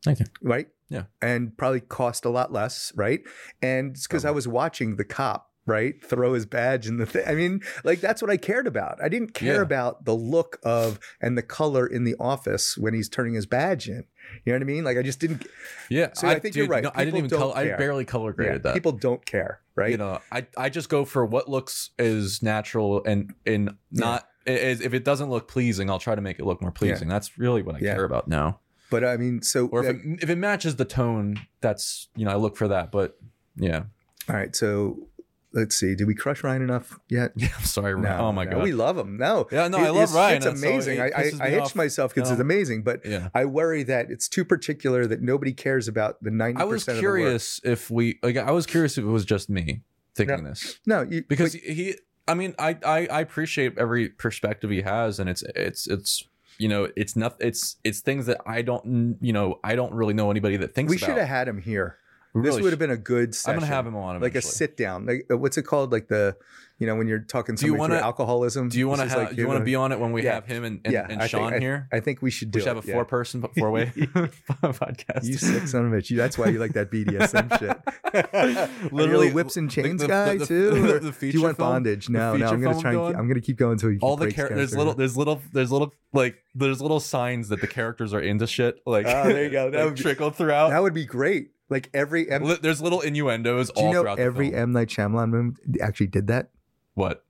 Thank 0.04 0.20
you. 0.20 0.26
right? 0.44 0.68
Yeah. 0.90 1.04
and 1.22 1.58
probably 1.58 1.80
cost 1.82 2.26
a 2.26 2.30
lot 2.30 2.52
less, 2.54 2.92
right? 2.96 3.22
And 3.62 3.92
it's 3.96 4.06
because 4.08 4.24
I 4.26 4.32
was 4.32 4.48
watching 4.48 4.96
the 4.98 5.06
cop. 5.06 5.50
Right, 5.68 5.96
throw 6.06 6.34
his 6.34 6.46
badge 6.46 6.86
in 6.86 6.98
the 6.98 7.08
thing. 7.08 7.24
I 7.26 7.34
mean, 7.34 7.62
like 7.84 8.00
that's 8.00 8.22
what 8.22 8.30
I 8.30 8.38
cared 8.38 8.68
about. 8.68 9.00
I 9.04 9.10
didn't 9.10 9.34
care 9.34 9.56
Yeah. 9.56 9.62
about 9.64 10.06
the 10.06 10.14
look 10.14 10.60
of 10.62 11.00
and 11.20 11.36
the 11.36 11.42
color 11.42 11.88
in 11.88 12.04
the 12.04 12.14
office 12.20 12.78
when 12.78 12.94
he's 12.94 13.10
turning 13.10 13.34
his 13.34 13.48
badge 13.48 13.90
in. 13.90 14.04
You 14.46 14.54
know 14.54 14.58
what 14.58 14.62
I 14.62 14.66
mean? 14.66 14.84
Like 14.84 14.96
I 14.96 15.02
just 15.02 15.20
didn't. 15.20 15.48
Yeah. 15.90 16.10
So 16.14 16.28
I 16.28 16.38
think 16.38 16.56
you're 16.56 16.68
right. 16.68 16.84
No, 16.84 16.92
I 16.94 17.04
didn't 17.04 17.18
even. 17.18 17.30
Color, 17.32 17.58
I 17.58 17.76
barely 17.78 18.06
color 18.06 18.30
Yeah, 18.30 18.36
graded 18.36 18.62
that. 18.62 18.76
people 18.76 18.92
don't 18.92 19.26
care, 19.26 19.60
right? 19.76 19.90
You 19.90 19.98
know, 19.98 20.20
I 20.32 20.46
I 20.56 20.70
just 20.70 20.88
go 20.88 21.04
for 21.04 21.26
what 21.26 21.50
looks 21.50 21.90
is 21.98 22.44
natural 22.44 23.04
and 23.04 23.34
and 23.48 23.72
not 23.92 24.28
is 24.46 24.82
if 24.82 24.94
it 24.94 25.04
doesn't 25.04 25.32
look 25.32 25.48
pleasing, 25.48 25.90
I'll 25.90 25.98
try 25.98 26.14
to 26.14 26.22
make 26.22 26.38
it 26.38 26.46
look 26.46 26.62
more 26.62 26.70
pleasing. 26.72 27.08
That's 27.08 27.40
really 27.40 27.64
what 27.64 27.74
I 27.74 27.80
Yeah. 27.80 27.96
care 27.96 28.04
about 28.06 28.28
now. 28.28 28.60
But 28.92 29.04
I 29.04 29.18
mean, 29.18 29.42
so 29.42 29.68
Or 29.68 29.84
if 29.86 29.96
it, 29.96 30.02
if 30.24 30.30
it 30.30 30.38
matches 30.38 30.76
the 30.76 30.86
tone, 30.86 31.40
that's 31.62 32.08
you 32.16 32.26
know 32.26 32.32
I 32.32 32.36
look 32.36 32.56
for 32.58 32.68
that. 32.68 32.92
But 32.92 33.18
yeah, 33.56 33.84
all 34.30 34.36
right. 34.36 34.56
So 34.56 35.08
let's 35.54 35.76
see. 35.76 35.96
Did 35.96 36.06
we 36.08 36.14
crush 36.16 36.44
Ryan 36.44 36.62
enough 36.62 37.00
yet? 37.10 37.32
yeah. 37.38 37.48
I'm 37.58 37.64
sorry. 37.64 37.96
Ryan. 37.96 38.20
oh 38.20 38.32
my 38.32 38.44
no, 38.46 38.52
god. 38.52 38.64
we 38.64 38.74
love 38.74 38.98
him. 38.98 39.18
No, 39.18 39.48
yeah, 39.52 39.68
no, 39.68 39.78
It- 39.80 39.82
I 39.86 39.90
love 39.90 40.04
it's, 40.04 40.14
Ryan. 40.14 40.36
It's 40.38 40.46
That's 40.46 40.62
so- 40.62 40.68
amazing. 40.68 40.98
it 41.00 41.14
I, 41.16 41.22
I, 41.44 41.48
I 41.48 41.50
hitched 41.50 41.76
myself 41.76 42.14
because 42.14 42.30
No. 42.30 42.34
it's 42.34 42.42
amazing, 42.42 42.84
but 42.84 43.06
Yeah. 43.06 43.30
I 43.34 43.46
worry 43.46 43.84
that 43.84 44.12
it's 44.12 44.28
too 44.30 44.46
particular 44.46 45.08
that 45.08 45.22
nobody 45.22 45.54
cares 45.54 45.88
about 45.88 46.22
the 46.22 46.32
ninety 46.32 46.62
I 46.62 46.66
was 46.66 46.84
curious 46.86 47.60
if 47.64 47.90
we 47.90 48.20
like. 48.22 48.38
I 48.38 48.52
was 48.52 48.66
curious 48.66 48.98
if 48.98 49.04
it 49.04 49.08
was 49.08 49.26
just 49.26 49.50
me 49.50 49.82
thinking 50.14 50.44
No. 50.44 50.50
this 50.50 50.80
No, 50.86 51.02
you, 51.02 51.24
because 51.28 51.54
but- 51.54 51.62
he. 51.62 51.96
I 52.28 52.34
mean, 52.34 52.56
I, 52.58 52.76
I 52.84 53.06
I 53.08 53.22
appreciate 53.22 53.78
every 53.78 54.10
perspective 54.10 54.72
he 54.72 54.82
has, 54.82 55.20
and 55.20 55.30
it's 55.30 55.44
it's 55.56 55.86
it's 55.88 56.28
you 56.58 56.68
know 56.68 56.90
it's 56.96 57.16
not 57.16 57.36
it's 57.40 57.78
it's 57.84 58.00
things 58.02 58.26
that 58.28 58.42
I 58.46 58.62
don't 58.62 59.18
you 59.22 59.34
know 59.34 59.60
I 59.64 59.76
don't 59.76 59.94
really 59.94 60.14
know 60.14 60.32
anybody 60.32 60.58
that 60.58 60.74
thinks 60.74 60.90
we 60.90 60.98
about. 60.98 61.06
should 61.06 61.18
have 61.18 61.28
had 61.28 61.48
him 61.48 61.62
here. 61.62 61.98
We 62.36 62.42
this 62.42 62.60
would 62.62 62.72
have 62.74 62.80
been 62.80 62.92
a 62.92 62.98
good 62.98 63.34
session. 63.34 63.56
I'm 63.56 63.60
gonna 63.62 63.74
have 63.74 63.88
him 63.88 63.96
on 63.96 64.20
like 64.22 64.36
a 64.36 64.42
sit 64.42 64.76
down. 64.78 65.06
Like 65.06 65.26
uh, 65.32 65.38
what's 65.38 65.58
it 65.58 65.64
called? 65.64 65.92
Like 65.92 66.08
the, 66.10 66.36
you 66.80 66.86
know, 66.86 66.96
when 66.96 67.08
you're 67.08 67.20
talking 67.20 67.56
Do 67.56 67.66
you 67.66 67.74
wanna- 67.74 67.96
through 67.96 68.04
alcoholism. 68.04 68.68
Do 68.70 68.78
you 68.78 68.88
want 68.90 69.00
to 69.02 69.08
have? 69.08 69.18
like 69.18 69.30
do 69.36 69.42
you 69.42 69.48
want 69.48 69.60
to 69.60 69.66
be 69.66 69.76
on 69.76 69.92
it 69.94 70.00
when 70.00 70.12
we 70.12 70.24
Yeah. 70.24 70.34
have 70.36 70.46
him 70.46 70.64
and 70.66 70.82
and, 70.84 70.94
Yeah, 70.94 71.08
and 71.10 71.30
Sean 71.30 71.52
think, 71.52 71.62
here? 71.64 71.88
I, 71.94 71.98
I 71.98 72.00
think 72.02 72.22
we 72.22 72.30
should 72.32 72.52
do 72.52 72.58
we 72.58 72.62
should 72.62 72.68
have 72.68 72.78
it, 72.78 72.84
a 72.84 72.88
yeah. 72.88 72.94
four 72.96 73.06
person 73.06 73.42
four 73.58 73.72
way 73.72 73.86
podcast. 73.96 75.24
You 75.24 75.38
sick 75.38 75.68
son 75.68 75.86
of 75.86 75.94
a 75.94 75.96
bitch. 75.98 76.16
That's 76.16 76.38
why 76.38 76.48
you 76.48 76.60
like 76.60 76.74
that 76.74 76.92
BDSM 76.92 77.58
shit. 78.84 78.92
Literally, 78.92 79.32
whips 79.32 79.58
and 79.58 79.70
chains 79.72 80.02
the- 80.02 80.08
guy 80.08 80.38
the- 80.38 80.46
too. 80.46 80.72
the- 80.72 80.96
or 80.96 81.00
the 81.00 81.12
do 81.12 81.28
you 81.28 81.42
want 81.42 81.58
film? 81.58 81.70
bondage? 81.70 82.10
No, 82.10 82.36
no. 82.36 82.48
I'm 82.48 82.62
gonna 82.62 82.82
try. 82.82 82.94
And 82.94 83.08
keep, 83.08 83.18
I'm 83.18 83.28
gonna 83.28 83.42
keep 83.42 83.58
going 83.58 83.74
until 83.74 83.90
he 83.90 83.98
all 84.00 84.18
the 84.18 84.26
breaks 84.26 84.36
char- 84.36 84.50
there's 84.50 84.76
little 84.76 84.94
there's 84.94 85.16
little 85.18 85.42
there's 85.54 85.72
little 85.72 85.94
like 86.14 86.36
there's 86.54 86.82
little 86.82 87.00
signs 87.00 87.50
that 87.50 87.62
the 87.62 87.68
characters 87.68 88.14
are 88.14 88.20
into 88.22 88.48
shit 88.48 88.80
like 88.86 89.06
Oh, 89.06 89.24
there 89.24 89.44
you 89.46 89.50
go. 89.50 89.70
That 89.70 89.86
would 89.86 89.98
trickle 89.98 90.32
throughout 90.32 90.70
That 90.70 90.82
would 90.82 90.94
be 90.94 91.06
great. 91.06 91.50
Like 91.70 91.90
every 91.94 92.30
M- 92.30 92.44
Li- 92.44 92.58
there's 92.62 92.82
little 92.82 93.02
innuendos 93.02 93.72
do 93.72 93.82
you 93.82 93.88
all 93.88 93.94
know 93.94 94.02
throughout 94.04 94.20
every 94.20 94.48
the 94.48 94.52
film. 94.52 94.62
M 94.64 94.72
Night 94.74 94.88
Shyamalan 94.90 95.30
movie 95.30 95.82
actually 95.82 96.08
did 96.08 96.28
that? 96.28 96.50
what 96.94 97.25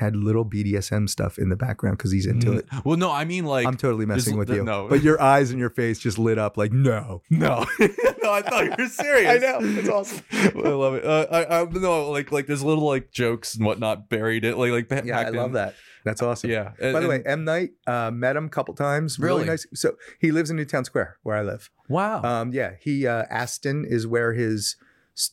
Had 0.00 0.16
little 0.16 0.44
BDSM 0.46 1.08
stuff 1.08 1.38
in 1.38 1.50
the 1.50 1.56
background 1.56 1.98
because 1.98 2.10
he's 2.10 2.26
into 2.26 2.52
it. 2.54 2.66
well 2.84 2.96
no 2.96 3.10
i 3.12 3.24
mean 3.24 3.44
like 3.44 3.66
I'm 3.66 3.76
totally 3.76 4.06
messing 4.06 4.38
with 4.38 4.48
you. 4.50 4.64
no. 4.64 4.88
But 4.88 5.02
your 5.02 5.20
eyes 5.32 5.50
and 5.50 5.60
your 5.60 5.68
face 5.70 5.98
just 5.98 6.18
lit 6.18 6.38
up 6.38 6.56
like 6.56 6.72
no. 6.72 7.20
no 7.28 7.66
no 7.78 8.32
i 8.32 8.40
thought 8.42 8.64
you 8.64 8.74
were 8.78 8.88
serious 9.04 9.30
I 9.30 9.36
know. 9.36 9.58
It's 9.60 9.88
awesome. 9.88 10.24
i 10.32 10.68
love 10.68 10.94
it 10.94 11.04
uh, 11.04 11.26
i 11.30 11.60
i 11.60 11.64
no 11.64 12.10
like 12.10 12.32
like 12.32 12.46
there's 12.46 12.62
little 12.64 12.86
like 12.86 13.10
jokes 13.12 13.54
and 13.54 13.64
whatnot 13.66 14.08
buried 14.08 14.44
it 14.44 14.56
like 14.56 14.72
like 14.72 15.04
Yeah, 15.04 15.18
I 15.20 15.24
packed 15.24 15.36
love 15.36 15.52
that. 15.52 15.74
That's 16.04 16.22
awesome. 16.22 16.48
yeah 16.50 16.72
By 16.80 17.00
the 17.00 17.08
way, 17.08 17.22
M 17.26 17.44
Night 17.44 17.72
uh, 17.86 18.10
met 18.10 18.34
him 18.36 18.46
a 18.46 18.48
couple 18.48 18.72
times. 18.74 19.18
Really? 19.18 19.40
Really? 19.40 19.50
nice. 19.50 19.66
So 19.74 19.96
he 20.18 20.32
lives 20.32 20.50
in 20.50 20.56
Newtown 20.56 20.84
Square, 20.86 21.18
where 21.24 21.36
I 21.36 21.42
live. 21.42 21.68
wow 21.90 22.22
Um, 22.22 22.52
yeah, 22.54 22.70
he 22.80 23.06
uh, 23.06 23.24
Aston 23.28 23.84
is 23.84 24.06
where 24.06 24.32
his 24.32 24.76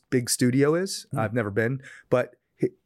big 0.10 0.30
studio 0.30 0.76
is. 0.76 1.06
Hmm. 1.12 1.20
I've 1.20 1.34
never 1.34 1.52
been, 1.52 1.82
but 2.10 2.36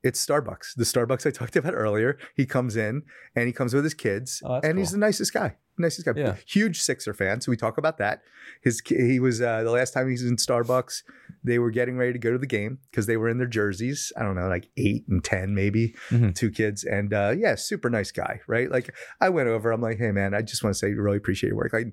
it's 0.04 0.26
Starbucks. 0.26 0.76
The 0.76 0.84
Starbucks 0.84 1.26
I 1.26 1.32
talked 1.32 1.56
about 1.62 1.74
earlier. 1.74 2.18
He 2.36 2.46
comes 2.46 2.76
in 2.76 3.04
and 3.36 3.48
he 3.48 3.54
comes 3.54 3.74
with 3.74 3.84
his 3.84 3.94
kids, 3.94 4.42
Oh, 4.46 4.60
and 4.64 4.78
he's 4.78 4.92
the 4.92 4.98
nicest 4.98 5.34
guy. 5.34 5.56
Nicest 5.78 6.06
guy. 6.06 6.14
Yeah. 6.16 6.36
Huge 6.46 6.80
Sixer 6.82 7.14
fan. 7.14 7.42
So 7.42 7.50
we 7.50 7.58
talk 7.58 7.78
about 7.78 7.98
that. 7.98 8.22
His 8.62 8.82
he 8.86 9.20
was 9.20 9.42
uh, 9.42 9.64
the 9.64 9.72
last 9.72 9.92
time 9.94 10.08
he 10.08 10.12
was 10.12 10.24
in 10.24 10.36
Starbucks. 10.36 11.02
They 11.44 11.58
were 11.58 11.72
getting 11.72 11.98
ready 11.98 12.12
to 12.14 12.20
go 12.20 12.32
to 12.32 12.38
the 12.38 12.46
game 12.46 12.80
because 12.92 13.06
they 13.08 13.18
were 13.18 13.30
in 13.30 13.38
their 13.38 13.48
jerseys. 13.48 14.12
I 14.18 14.24
don't 14.24 14.36
know, 14.36 14.48
like 14.48 14.70
eight 14.78 15.06
and 15.08 15.24
ten 15.24 15.56
maybe. 15.56 15.96
Mhm. 16.10 16.36
Two 16.36 16.52
kids, 16.52 16.84
and 16.84 17.14
uh, 17.14 17.34
yeah, 17.36 17.56
super 17.56 17.90
nice 17.90 18.12
guy, 18.12 18.42
right? 18.48 18.70
Like 18.70 18.94
I 19.22 19.30
went 19.30 19.48
over. 19.48 19.72
I'm 19.72 19.82
like, 19.82 19.98
hey 19.98 20.12
man, 20.12 20.34
I 20.34 20.42
just 20.42 20.64
want 20.64 20.76
to 20.76 20.78
say, 20.78 20.92
really 20.92 21.18
appreciate 21.18 21.50
your 21.50 21.58
work. 21.58 21.74
Like 21.74 21.88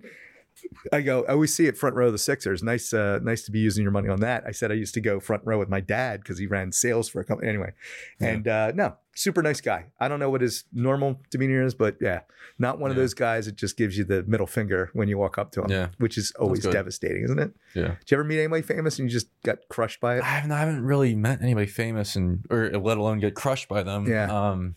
I 0.93 1.01
go, 1.03 1.25
I 1.29 1.33
always 1.33 1.55
see 1.55 1.67
it 1.67 1.77
front 1.77 1.97
row 1.97 2.07
of 2.07 2.13
the 2.13 2.19
Sixers. 2.19 2.63
Nice, 2.63 2.93
uh, 2.93 3.19
nice 3.23 3.43
to 3.45 3.51
be 3.53 3.59
using 3.59 3.83
your 3.83 3.93
money 3.93 4.09
on 4.09 4.21
that. 4.21 4.45
I 4.47 4.53
said 4.53 4.71
I 4.71 4.75
used 4.75 4.95
to 4.95 5.01
go 5.01 5.21
front 5.21 5.43
row 5.45 5.59
with 5.59 5.69
my 5.69 5.81
dad 5.81 6.21
because 6.23 6.39
he 6.39 6.47
ran 6.47 6.73
sales 6.73 7.09
for 7.09 7.21
a 7.21 7.25
company. 7.25 7.49
Anyway, 7.49 7.73
Yeah. 8.21 8.29
and 8.29 8.49
uh, 8.49 8.73
no, 8.75 8.97
super 9.15 9.43
nice 9.43 9.61
guy. 9.61 9.87
I 9.99 10.09
don't 10.09 10.21
know 10.21 10.31
what 10.31 10.41
his 10.41 10.65
normal 10.73 11.21
demeanor 11.31 11.63
is, 11.65 11.75
but 11.75 11.97
yeah, 12.01 12.21
not 12.59 12.79
one 12.79 12.91
of 12.91 12.97
those 12.97 13.15
guys 13.15 13.47
that 13.47 13.57
just 13.57 13.77
gives 13.77 13.99
you 13.99 14.05
the 14.05 14.23
middle 14.25 14.47
finger 14.47 14.91
when 14.93 15.09
you 15.09 15.19
walk 15.19 15.39
up 15.39 15.51
to 15.53 15.63
him, 15.63 15.71
Yeah. 15.71 15.89
which 15.99 16.17
is 16.19 16.33
always 16.39 16.63
devastating, 16.65 17.25
isn't 17.25 17.39
it? 17.39 17.53
Yeah. 17.75 17.97
Did 18.01 18.11
you 18.11 18.15
ever 18.17 18.25
meet 18.25 18.39
anybody 18.39 18.63
famous 18.63 18.99
and 18.99 19.09
you 19.09 19.13
just 19.13 19.29
got 19.45 19.59
crushed 19.69 20.01
by 20.01 20.15
I 20.15 20.19
it? 20.19 20.25
haven't, 20.25 20.53
I 20.53 20.59
haven't 20.61 20.83
really 20.85 21.15
met 21.15 21.43
anybody 21.43 21.67
famous 21.67 22.15
and 22.17 22.45
or 22.51 22.71
let 22.71 22.99
alone 22.99 23.19
get 23.19 23.35
crushed 23.35 23.69
by 23.69 23.83
them. 23.83 24.07
Yeah. 24.09 24.27
Um, 24.31 24.77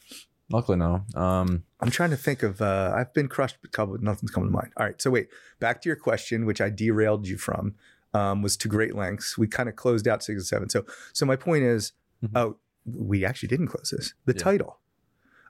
luckily 0.52 0.78
no. 0.78 1.04
Um, 1.16 1.64
I'm 1.80 1.90
trying 1.92 2.10
to 2.12 2.18
think 2.18 2.44
of. 2.44 2.62
Uh, 2.62 2.94
I've 2.96 3.14
been 3.14 3.28
crushed, 3.28 3.58
a 3.64 3.68
couple. 3.68 3.98
Nothing's 4.00 4.32
coming 4.32 4.50
to 4.50 4.54
mind. 4.54 4.72
All 4.78 4.86
right, 4.86 5.02
so 5.02 5.10
wait, 5.12 5.30
back 5.60 5.82
to 5.82 5.90
your 5.90 5.96
question, 5.96 6.46
which 6.46 6.62
I 6.62 6.70
derailed 6.70 7.28
you 7.28 7.38
from, 7.38 7.76
um, 8.14 8.42
was 8.42 8.58
to 8.58 8.68
great 8.68 8.96
lengths. 8.96 9.38
We 9.38 9.48
kind 9.48 9.70
of 9.70 9.76
closed 9.76 10.08
out 10.08 10.24
six 10.24 10.38
and 10.38 10.46
seven. 10.46 10.70
So, 10.70 10.86
so 11.14 11.26
my 11.26 11.36
point 11.36 11.64
is, 11.64 11.94
Mhm. 12.24 12.30
oh, 12.36 12.58
we 12.86 13.24
actually 13.26 13.50
didn't 13.50 13.68
close 13.68 13.90
this. 13.96 14.14
The 14.26 14.34
Yeah. 14.34 14.40
title. 14.44 14.78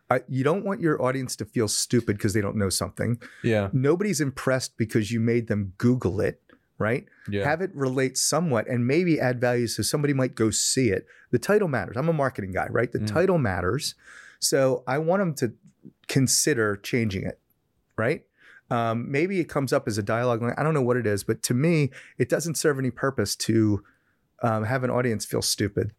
I, 0.10 0.22
you 0.28 0.44
don't 0.44 0.66
want 0.66 0.82
your 0.82 1.02
audience 1.02 1.36
to 1.38 1.46
feel 1.46 1.70
stupid 1.70 2.18
because 2.18 2.34
they 2.34 2.42
don't 2.42 2.58
know 2.58 2.70
something. 2.70 3.18
yeah. 3.44 3.70
Nobody's 3.72 4.20
impressed 4.20 4.76
because 4.78 5.10
you 5.12 5.22
made 5.22 5.48
them 5.48 5.72
Google 5.78 6.20
it, 6.20 6.42
right? 6.78 7.06
Yeah. 7.30 7.46
Have 7.46 7.62
it 7.62 7.72
relate 7.74 8.18
somewhat 8.18 8.68
and 8.68 8.86
maybe 8.86 9.22
add 9.22 9.40
value 9.40 9.68
so 9.68 9.84
somebody 9.84 10.14
might 10.14 10.36
go 10.36 10.50
see 10.52 10.90
it. 10.90 11.08
The 11.32 11.40
title 11.40 11.70
matters. 11.70 11.96
I'm 11.96 12.10
a 12.10 12.14
marketing 12.14 12.52
guy, 12.52 12.68
right? 12.70 12.92
The 12.92 13.00
Mm. 13.00 13.08
title 13.08 13.38
matters. 13.38 13.96
So 14.42 14.84
I 14.88 14.98
want 14.98 15.22
them 15.22 15.34
to 15.36 15.54
consider 16.08 16.76
changing 16.76 17.24
it, 17.24 17.40
right? 17.98 18.24
Um, 18.70 19.12
maybe 19.12 19.40
it 19.40 19.50
comes 19.50 19.72
up 19.72 19.88
as 19.88 19.98
a 19.98 20.04
dialogue 20.04 20.42
line. 20.42 20.54
I 20.58 20.64
don't 20.64 20.74
know 20.74 20.82
what 20.82 20.98
it 20.98 21.06
is, 21.06 21.24
but 21.24 21.44
to 21.44 21.54
me, 21.54 21.92
it 22.18 22.30
doesn't 22.30 22.56
serve 22.56 22.80
any 22.80 22.90
purpose 22.90 23.36
to 23.38 23.84
um, 24.42 24.64
have 24.64 24.84
an 24.84 24.90
audience 24.90 25.26
feel 25.26 25.42
stupid, 25.42 25.94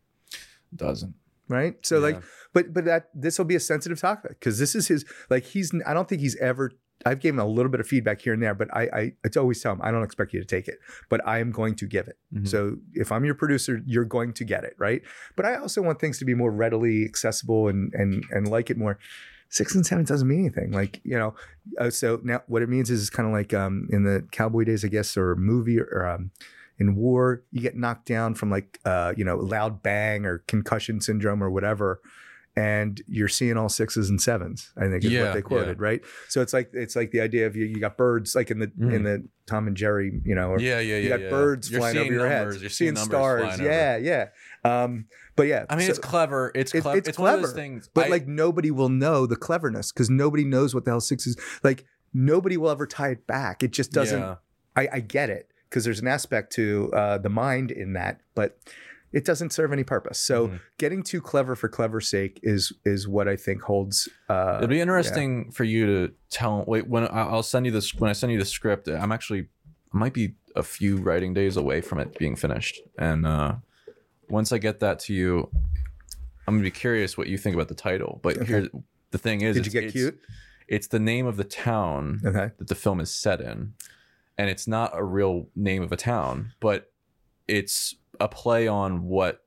Doesn't. 0.75 1.15
right? 1.49 1.77
So 1.87 1.99
like, 1.99 2.23
but 2.53 2.73
but 2.73 2.85
that 2.87 3.11
this 3.15 3.39
will 3.39 3.45
be 3.45 3.55
a 3.55 3.61
sensitive 3.61 4.01
topic 4.01 4.41
because 4.41 4.59
this 4.59 4.75
is 4.75 4.89
his 4.89 5.05
like 5.31 5.45
he's 5.45 5.73
I 5.87 5.95
don't 5.95 6.09
think 6.09 6.21
he's 6.23 6.37
ever 6.37 6.73
I've 7.05 7.21
given 7.21 7.39
a 7.41 7.47
little 7.47 7.71
bit 7.71 7.81
of 7.81 7.87
feedback 7.87 8.21
here 8.21 8.33
and 8.33 8.43
there, 8.43 8.55
but 8.55 8.69
I 8.75 8.83
I 8.93 9.13
it's 9.25 9.37
always 9.37 9.63
tell 9.63 9.73
him 9.73 9.81
I 9.83 9.91
don't 9.91 10.03
expect 10.03 10.33
you 10.33 10.41
to 10.41 10.47
take 10.47 10.69
it, 10.69 10.79
but 11.09 11.27
I 11.27 11.39
am 11.39 11.51
going 11.51 11.75
to 11.77 11.87
give 11.87 12.09
it. 12.09 12.19
Mhm. 12.35 12.49
So 12.49 12.77
if 12.95 13.13
I'm 13.13 13.25
your 13.25 13.35
producer, 13.35 13.81
you're 13.87 14.05
going 14.05 14.33
to 14.35 14.45
get 14.45 14.65
it, 14.65 14.75
right? 14.79 15.03
But 15.37 15.47
I 15.47 15.57
also 15.57 15.83
want 15.83 16.01
things 16.01 16.19
to 16.19 16.25
be 16.25 16.35
more 16.35 16.51
readily 16.51 17.05
accessible 17.05 17.69
and 17.69 17.93
and 17.95 18.25
and 18.31 18.49
like 18.49 18.71
it 18.71 18.77
more. 18.77 18.99
Six 19.49 19.75
and 19.75 19.85
seven 19.85 20.07
doesn't 20.07 20.27
mean 20.27 20.41
anything. 20.41 20.73
Like 20.73 21.01
you 21.05 21.19
know, 21.19 21.35
uh, 21.79 21.91
so 21.91 22.21
now 22.23 22.43
what 22.47 22.63
it 22.63 22.71
means 22.71 22.91
is 22.91 23.03
it's 23.03 23.11
kind 23.11 23.27
of 23.29 23.35
like 23.35 23.53
um, 23.53 23.87
in 23.91 24.03
the 24.05 24.27
cowboy 24.33 24.65
days, 24.65 24.83
I 24.83 24.89
guess, 24.89 25.15
or 25.15 25.37
movie 25.37 25.79
or 25.79 26.07
um, 26.07 26.31
in 26.79 26.97
war, 26.97 27.43
you 27.53 27.61
get 27.61 27.77
knocked 27.77 28.07
down 28.07 28.35
from 28.35 28.51
like 28.51 28.81
uh, 28.87 29.13
you 29.17 29.25
know 29.25 29.37
loud 29.37 29.83
bang 29.83 30.25
or 30.25 30.39
concussion 30.49 31.01
syndrome 31.03 31.43
or 31.43 31.51
whatever, 31.51 32.01
and 32.55 33.01
you're 33.09 33.29
seeing 33.29 33.57
all 33.57 33.69
sixes 33.69 34.11
and 34.11 34.21
sevens. 34.21 34.73
I 34.77 34.89
think 34.89 35.05
is 35.05 35.11
Yeah, 35.11 35.25
what 35.25 35.35
they 35.35 35.43
quoted, 35.43 35.81
right? 35.81 36.01
So 36.29 36.41
it's 36.43 36.53
like 36.53 36.71
it's 36.73 36.95
like 36.97 37.11
the 37.11 37.21
idea 37.21 37.47
of 37.47 37.57
you, 37.57 37.65
you 37.65 37.81
got 37.81 37.97
birds 37.97 38.35
like 38.35 38.51
in 38.51 38.59
the 38.59 38.71
in 38.79 38.89
Mhm. 38.89 39.05
the 39.05 39.29
Tom 39.47 39.67
and 39.67 39.77
Jerry, 39.77 40.21
you 40.25 40.35
know, 40.35 40.51
or 40.51 40.61
yeah, 40.61 40.79
yeah, 40.81 40.97
yeah. 40.97 41.03
you 41.03 41.09
got 41.09 41.21
yeah. 41.21 41.31
birds 41.31 41.71
You're 41.71 41.81
flying 41.81 41.97
over 41.99 42.13
your 42.13 42.29
numbers, 42.29 42.55
head, 42.57 42.61
You're 42.63 42.71
seeing 42.71 42.95
numbers 42.95 43.07
stars. 43.09 43.61
Yeah, 43.61 43.97
yeah. 43.97 44.29
Um, 44.65 45.07
but 45.35 45.45
yeah, 45.47 45.65
I 45.71 45.77
mean, 45.77 45.87
so- 45.87 45.91
it's 45.91 45.99
clever. 45.99 46.53
It's 46.55 46.75
It- 46.75 46.83
clever. 46.83 46.99
it's 46.99 47.09
It's, 47.09 47.19
one 47.19 47.35
of 47.35 47.41
those 47.41 47.53
clever, 47.53 47.61
things. 47.63 47.89
but 47.95 48.07
I- 48.07 48.11
like 48.11 48.27
nobody 48.29 48.71
will 48.71 48.89
know 48.91 49.27
the 49.27 49.37
cleverness 49.37 49.91
because 49.93 50.11
nobody 50.11 50.45
knows 50.45 50.75
what 50.75 50.85
the 50.85 50.91
hell 50.93 51.01
six 51.01 51.27
is. 51.27 51.37
Like 51.65 51.85
nobody 52.15 52.57
will 52.59 52.71
ever 52.71 52.87
tie 52.87 53.09
it 53.11 53.27
back. 53.27 53.63
It 53.63 53.73
just 53.73 53.93
doesn't. 53.93 54.21
Yeah. 54.21 54.37
I, 54.77 54.89
I 54.93 55.01
get 55.01 55.31
it 55.31 55.49
because 55.69 55.85
there's 55.85 56.01
an 56.01 56.07
aspect 56.09 56.53
to 56.55 56.91
uh, 56.93 57.17
the 57.19 57.29
mind 57.31 57.71
in 57.71 57.95
that, 57.95 58.21
but 58.35 58.59
it 59.13 59.25
doesn't 59.25 59.51
serve 59.53 59.73
any 59.73 59.85
purpose. 59.85 60.19
So 60.19 60.49
Mhm. 60.49 60.61
getting 60.79 61.03
too 61.03 61.21
clever 61.21 61.55
for 61.55 61.69
clever's 61.69 62.09
sake 62.09 62.41
is 62.43 62.73
is 62.85 63.07
what 63.07 63.29
I 63.29 63.37
think 63.37 63.63
holds. 63.63 64.09
Uh, 64.29 64.57
It'd 64.59 64.71
be 64.71 64.81
interesting 64.81 65.51
for 65.53 65.65
you 65.65 65.87
to 65.87 66.15
tell. 66.31 66.65
Wait, 66.67 66.87
when 66.89 67.07
I'll 67.11 67.43
send 67.43 67.67
you 67.67 67.73
this. 67.73 67.95
When 67.95 68.09
I 68.11 68.15
send 68.15 68.33
you 68.33 68.39
the 68.39 68.45
script, 68.45 68.89
I'm 68.89 69.13
actually 69.13 69.49
I 69.95 69.99
might 69.99 70.15
be 70.15 70.35
a 70.57 70.63
few 70.63 70.97
writing 70.97 71.35
days 71.35 71.57
away 71.57 71.81
from 71.83 71.99
it 71.99 72.19
being 72.19 72.35
finished, 72.37 72.81
and 72.99 73.27
uh, 73.27 73.57
once 74.29 74.51
I 74.53 74.59
get 74.59 74.81
that 74.81 74.99
to 75.01 75.15
you, 75.15 75.51
I'm 76.47 76.55
gonna 76.55 76.63
be 76.63 76.71
curious 76.71 77.17
what 77.19 77.27
you 77.29 77.37
think 77.39 77.55
about 77.55 77.69
the 77.69 77.75
title. 77.75 78.19
But 78.23 78.37
Okay. 78.39 78.47
here, 78.47 78.69
the 79.11 79.19
thing 79.19 79.43
is, 79.43 79.55
Did 79.57 79.67
you 79.67 79.71
it's- 79.71 79.73
get 79.73 79.85
it's- 79.85 79.93
cute? 79.93 80.21
It's 80.69 80.87
the 80.87 80.99
name 80.99 81.27
of 81.27 81.37
the 81.37 81.45
town 81.45 82.21
Okay. 82.25 82.51
that 82.57 82.69
the 82.69 82.75
film 82.75 83.01
is 83.01 83.11
set 83.15 83.41
in, 83.43 83.75
and 84.39 84.49
it's 84.49 84.67
not 84.67 84.91
a 84.97 85.05
real 85.05 85.49
name 85.55 85.83
of 85.83 85.93
a 85.93 85.97
town, 85.97 86.53
but 86.61 86.91
it's 87.47 87.97
a 88.23 88.29
play 88.29 88.67
on 88.69 89.03
what 89.05 89.45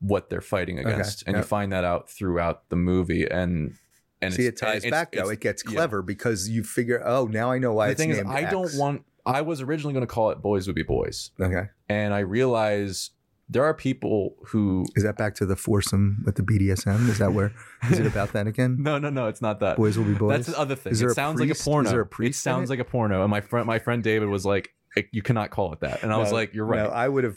what 0.00 0.28
they're 0.28 0.40
fighting 0.42 0.78
Okay, 0.78 0.92
against, 0.92 1.22
and 1.26 1.34
yeah. 1.34 1.40
you 1.40 1.44
find 1.44 1.72
that 1.72 1.84
out 1.84 2.08
throughout 2.10 2.68
the 2.68 2.76
movie, 2.76 3.26
and 3.30 3.74
and 4.20 4.32
See, 4.34 4.46
it's- 4.46 4.60
it 4.62 4.64
ties 4.64 4.84
it's- 4.84 4.90
back 4.90 5.12
though. 5.12 5.20
it's- 5.20 5.32
It 5.34 5.40
gets 5.40 5.62
yeah. 5.66 5.72
clever 5.72 6.02
because 6.02 6.48
you 6.48 6.62
figure, 6.62 7.02
oh, 7.04 7.26
now 7.26 7.50
I 7.50 7.58
know 7.58 7.72
why 7.72 7.86
the 7.86 7.92
it's 7.92 8.00
thing 8.00 8.10
is, 8.10 8.22
I 8.26 8.42
don't 8.50 8.74
want. 8.76 9.04
I 9.24 9.40
was 9.42 9.60
originally 9.60 9.92
going 9.94 10.06
to 10.06 10.12
call 10.12 10.30
it 10.30 10.40
"Boys 10.42 10.66
Would 10.66 10.76
Be 10.76 10.82
Boys," 10.82 11.30
Okay. 11.40 11.68
and 11.88 12.12
I 12.14 12.20
realize 12.20 13.10
there 13.48 13.64
are 13.64 13.74
people 13.74 14.34
who. 14.48 14.84
Is 14.96 15.02
that 15.02 15.16
back 15.16 15.34
to 15.36 15.46
the 15.46 15.56
foursome 15.56 16.22
with 16.26 16.34
the 16.36 16.42
BDSM? 16.42 17.08
Is 17.08 17.18
that 17.18 17.32
where? 17.32 17.52
Is 17.90 17.98
it 17.98 18.06
about 18.06 18.32
that 18.34 18.46
again? 18.46 18.76
No, 18.80 18.98
no, 18.98 19.08
no, 19.10 19.26
it's 19.28 19.40
not 19.42 19.60
that. 19.60 19.76
Boys 19.78 19.96
will 19.98 20.04
be 20.04 20.14
boys. 20.14 20.30
That's 20.30 20.48
the 20.48 20.58
other 20.58 20.74
thing. 20.76 20.92
Is 20.92 21.00
It 21.02 21.10
sounds 21.14 21.36
priest? 21.40 21.50
like 21.50 21.60
a 21.60 21.62
porno. 21.64 21.86
Is 21.88 21.92
there 21.92 22.00
a 22.02 22.06
priest 22.06 22.38
in 22.46 22.52
sounds 22.52 22.70
it? 22.70 22.72
like 22.74 22.80
a 22.80 22.84
porno, 22.84 23.22
and 23.22 23.30
my 23.30 23.40
friend, 23.40 23.66
my 23.66 23.78
friend 23.78 24.02
David 24.02 24.28
was 24.28 24.44
like, 24.44 24.66
"It- 24.66 24.70
"You 25.12 25.22
cannot 25.22 25.50
call 25.50 25.72
it 25.72 25.80
that," 25.80 26.02
and 26.02 26.12
I 26.12 26.18
was 26.18 26.32
like, 26.32 26.54
"You're 26.54 26.66
right." 26.66 26.82
No, 26.84 26.88
I 26.90 27.08
would 27.08 27.24
have. 27.24 27.36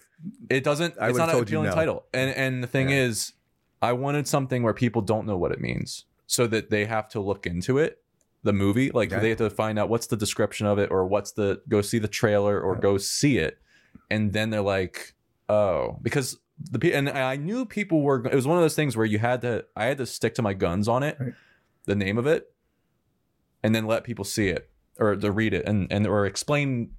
it 0.49 0.63
doesn't. 0.63 0.95
I 0.99 1.09
it's 1.09 1.17
not 1.17 1.29
an 1.29 1.39
appealing 1.41 1.69
no. 1.69 1.75
title. 1.75 2.05
And 2.13 2.29
and 2.35 2.63
the 2.63 2.67
thing 2.67 2.89
Yeah. 2.89 3.03
is, 3.03 3.33
I 3.81 3.93
wanted 3.93 4.27
something 4.27 4.63
where 4.63 4.73
people 4.73 5.01
don't 5.01 5.25
know 5.25 5.37
what 5.37 5.51
it 5.51 5.59
means, 5.61 6.05
so 6.27 6.47
that 6.47 6.69
they 6.69 6.85
have 6.85 7.07
to 7.09 7.19
look 7.19 7.45
into 7.45 7.77
it, 7.77 8.01
the 8.43 8.53
movie. 8.53 8.91
Like 8.91 9.09
they 9.09 9.29
have 9.29 9.37
to 9.39 9.49
find 9.49 9.77
out 9.79 9.89
what's 9.89 10.07
the 10.07 10.17
description 10.17 10.67
of 10.67 10.79
it, 10.79 10.89
or 10.91 11.05
what's 11.07 11.31
the 11.31 11.61
go 11.67 11.81
see 11.81 11.99
the 11.99 12.07
trailer, 12.07 12.59
or 12.61 12.75
Yeah. 12.75 12.81
go 12.81 12.97
see 12.97 13.37
it, 13.37 13.57
and 14.09 14.33
then 14.33 14.49
they're 14.49 14.61
like, 14.61 15.13
oh, 15.47 15.97
because 16.01 16.37
the 16.71 16.93
and 16.93 17.09
I 17.09 17.35
knew 17.37 17.65
people 17.65 18.01
were. 18.01 18.25
It 18.25 18.35
was 18.35 18.45
one 18.47 18.57
of 18.57 18.63
those 18.63 18.75
things 18.75 18.95
where 18.97 19.05
you 19.05 19.19
had 19.19 19.41
to. 19.41 19.65
I 19.75 19.85
had 19.85 19.97
to 19.99 20.05
stick 20.05 20.35
to 20.35 20.41
my 20.41 20.53
guns 20.53 20.87
on 20.87 21.03
it, 21.03 21.17
Right. 21.19 21.33
the 21.85 21.95
name 21.95 22.17
of 22.17 22.27
it, 22.27 22.53
and 23.63 23.73
then 23.73 23.85
let 23.85 24.03
people 24.03 24.25
see 24.25 24.49
it 24.49 24.69
or 24.99 25.15
to 25.15 25.31
read 25.31 25.53
it 25.53 25.65
and 25.65 25.87
and 25.91 26.05
or 26.07 26.25
explain. 26.25 26.91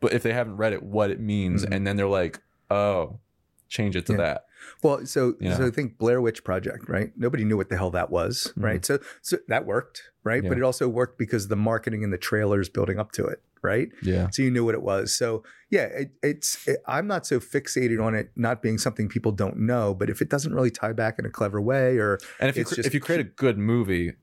But 0.00 0.12
if 0.12 0.22
they 0.22 0.32
haven't 0.32 0.56
read 0.56 0.72
it, 0.72 0.82
what 0.82 1.10
it 1.10 1.20
means, 1.20 1.64
Mhm. 1.64 1.74
and 1.76 1.86
then 1.86 1.96
they're 1.96 2.06
like, 2.08 2.40
oh, 2.70 3.20
change 3.68 3.94
it 3.96 4.06
to 4.06 4.12
Yeah. 4.14 4.18
that. 4.18 4.44
Well, 4.82 5.06
so 5.06 5.34
Yeah. 5.40 5.56
so 5.56 5.66
I 5.66 5.70
think 5.70 5.96
Blair 5.98 6.20
Witch 6.20 6.42
Project, 6.44 6.88
right? 6.88 7.12
Nobody 7.16 7.44
knew 7.44 7.56
what 7.56 7.68
the 7.68 7.76
hell 7.76 7.90
that 7.92 8.10
was, 8.10 8.52
right? 8.56 8.84
So 8.84 8.98
so 9.22 9.38
that 9.48 9.64
worked, 9.66 10.10
right? 10.24 10.42
Yeah. 10.42 10.48
But 10.48 10.58
it 10.58 10.64
also 10.64 10.88
worked 10.88 11.18
because 11.18 11.48
the 11.48 11.56
marketing 11.56 12.02
and 12.04 12.12
the 12.12 12.18
trailers 12.18 12.68
building 12.68 12.98
up 12.98 13.12
to 13.12 13.24
it, 13.26 13.40
right? 13.62 13.90
Yeah. 14.02 14.28
So 14.32 14.42
you 14.42 14.50
knew 14.50 14.64
what 14.64 14.74
it 14.74 14.82
was. 14.82 15.14
So 15.16 15.44
yeah, 15.70 15.84
it, 15.84 16.10
it's 16.22 16.66
it, 16.66 16.82
I'm 16.86 17.06
not 17.06 17.26
so 17.26 17.38
fixated 17.40 18.02
on 18.04 18.14
it 18.14 18.30
not 18.36 18.60
being 18.60 18.76
something 18.78 19.08
people 19.08 19.32
don't 19.32 19.58
know, 19.58 19.94
but 19.94 20.10
if 20.10 20.20
it 20.20 20.28
doesn't 20.28 20.52
really 20.54 20.70
tie 20.70 20.92
back 20.92 21.18
in 21.18 21.24
a 21.24 21.30
clever 21.30 21.60
way, 21.60 21.96
or 21.98 22.18
And 22.40 22.48
if 22.50 22.56
you 22.56 22.64
cre- 22.64 22.74
just- 22.76 22.86
if 22.88 22.94
you 22.94 23.00
create 23.00 23.20
a 23.20 23.24
good 23.24 23.56
movie, 23.56 24.14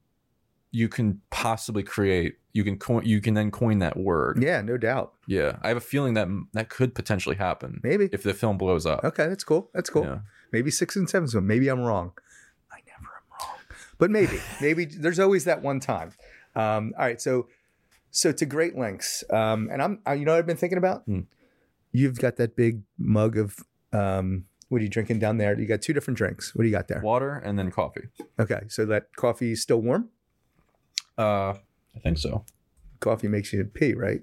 you 0.72 0.90
can 0.90 1.22
possibly 1.30 1.84
create 1.84 2.36
you 2.58 2.64
can 2.64 2.78
coin 2.78 3.06
you 3.06 3.22
can 3.22 3.34
then 3.36 3.52
coin 3.52 3.78
that 3.80 3.96
word. 3.96 4.42
yeah, 4.42 4.60
no 4.62 4.78
doubt, 4.78 5.14
Yeah. 5.28 5.58
I 5.62 5.68
have 5.70 5.78
a 5.78 5.88
feeling 5.94 6.14
that 6.16 6.28
that 6.54 6.70
could 6.70 6.92
potentially 6.96 7.36
happen 7.38 7.80
maybe. 7.84 8.10
if 8.12 8.24
the 8.24 8.34
film 8.34 8.58
blows 8.58 8.86
up. 8.86 9.04
Okay, 9.04 9.28
that's 9.28 9.44
cool. 9.44 9.70
That's 9.74 9.90
cool. 9.90 10.04
Yeah. 10.04 10.20
Maybe 10.52 10.72
six 10.72 10.96
and 10.96 11.10
seven. 11.10 11.28
So 11.28 11.40
maybe 11.40 11.68
I'm 11.70 11.82
wrong. 11.82 12.12
I 12.72 12.78
never 12.88 13.12
am 13.20 13.26
wrong, 13.32 13.58
but 13.98 14.10
maybe, 14.12 14.40
maybe 14.62 14.86
there's 14.86 15.20
always 15.20 15.44
that 15.46 15.62
one 15.62 15.80
time. 15.80 16.10
Um, 16.56 16.94
all 16.98 17.06
right, 17.06 17.22
so 17.22 17.48
so 18.12 18.32
to 18.32 18.46
great 18.46 18.76
lengths, 18.76 19.24
um, 19.32 19.70
and 19.72 19.80
I'm, 19.82 20.00
I, 20.06 20.16
you 20.16 20.26
know, 20.26 20.32
what 20.32 20.40
I've 20.40 20.48
been 20.48 20.58
thinking 20.58 20.80
about. 20.80 21.04
Hmm. 21.04 21.22
You've 21.92 22.18
got 22.20 22.36
that 22.38 22.56
big 22.56 22.82
mug 22.98 23.38
of 23.38 23.58
um, 23.94 24.46
what 24.70 24.80
are 24.80 24.84
you 24.84 24.90
drinking 24.90 25.20
down 25.20 25.38
there? 25.38 25.58
You 25.60 25.66
got 25.68 25.82
two 25.82 25.94
different 25.94 26.18
drinks. 26.18 26.54
What 26.56 26.64
do 26.64 26.68
you 26.70 26.76
got 26.76 26.88
there? 26.88 27.02
Water 27.02 27.34
and 27.46 27.58
then 27.60 27.70
coffee. 27.72 28.08
Okay, 28.40 28.62
so 28.68 28.86
that 28.88 29.16
coffee 29.16 29.52
is 29.54 29.62
still 29.62 29.82
warm. 29.82 30.10
Uh 31.18 31.54
I 31.98 32.00
think 32.00 32.18
so. 32.18 32.46
Coffee 33.00 33.28
makes 33.28 33.54
you 33.54 33.64
pee, 33.66 33.94
right? 33.94 34.22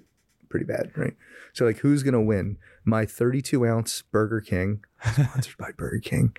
Pretty 0.48 0.66
bad, 0.66 0.92
right? 0.96 1.14
So 1.52 1.64
like, 1.64 1.78
who's 1.78 2.02
gonna 2.02 2.22
win? 2.22 2.58
My 2.84 3.06
32 3.06 3.66
ounce 3.66 4.02
Burger 4.02 4.40
King, 4.40 4.84
sponsored 5.12 5.56
by 5.58 5.70
Burger 5.76 6.00
King, 6.00 6.36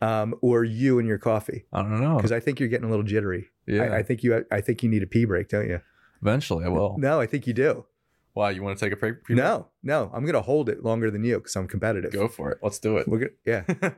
um, 0.00 0.34
or 0.40 0.64
you 0.64 0.98
and 0.98 1.06
your 1.06 1.18
coffee? 1.18 1.66
I 1.72 1.82
don't 1.82 2.00
know. 2.00 2.16
Because 2.16 2.32
I 2.32 2.40
think 2.40 2.58
you're 2.60 2.68
getting 2.68 2.86
a 2.86 2.90
little 2.90 3.04
jittery. 3.04 3.50
Yeah. 3.66 3.82
I, 3.82 3.98
I 3.98 4.02
think 4.02 4.22
you 4.22 4.44
I 4.50 4.60
think 4.60 4.82
you 4.82 4.88
need 4.88 5.02
a 5.02 5.06
pee 5.06 5.24
break, 5.24 5.48
don't 5.48 5.68
you? 5.68 5.80
Eventually 6.20 6.64
I 6.64 6.68
will. 6.68 6.96
No, 6.98 7.20
I 7.20 7.26
think 7.26 7.46
you 7.46 7.52
do. 7.52 7.86
Why, 8.34 8.50
you 8.50 8.62
want 8.62 8.78
to 8.78 8.84
take 8.84 8.94
a 8.94 8.96
break? 8.96 9.16
No, 9.28 9.68
no, 9.82 10.10
I'm 10.14 10.24
gonna 10.24 10.40
hold 10.40 10.68
it 10.70 10.82
longer 10.82 11.10
than 11.10 11.22
you 11.22 11.36
because 11.36 11.54
I'm 11.54 11.68
competitive. 11.68 12.12
Go 12.12 12.28
for 12.28 12.50
it. 12.50 12.58
Let's 12.62 12.78
do 12.78 12.96
it. 12.96 13.06
We're 13.06 13.18
gonna, 13.18 13.30
yeah. 13.44 13.64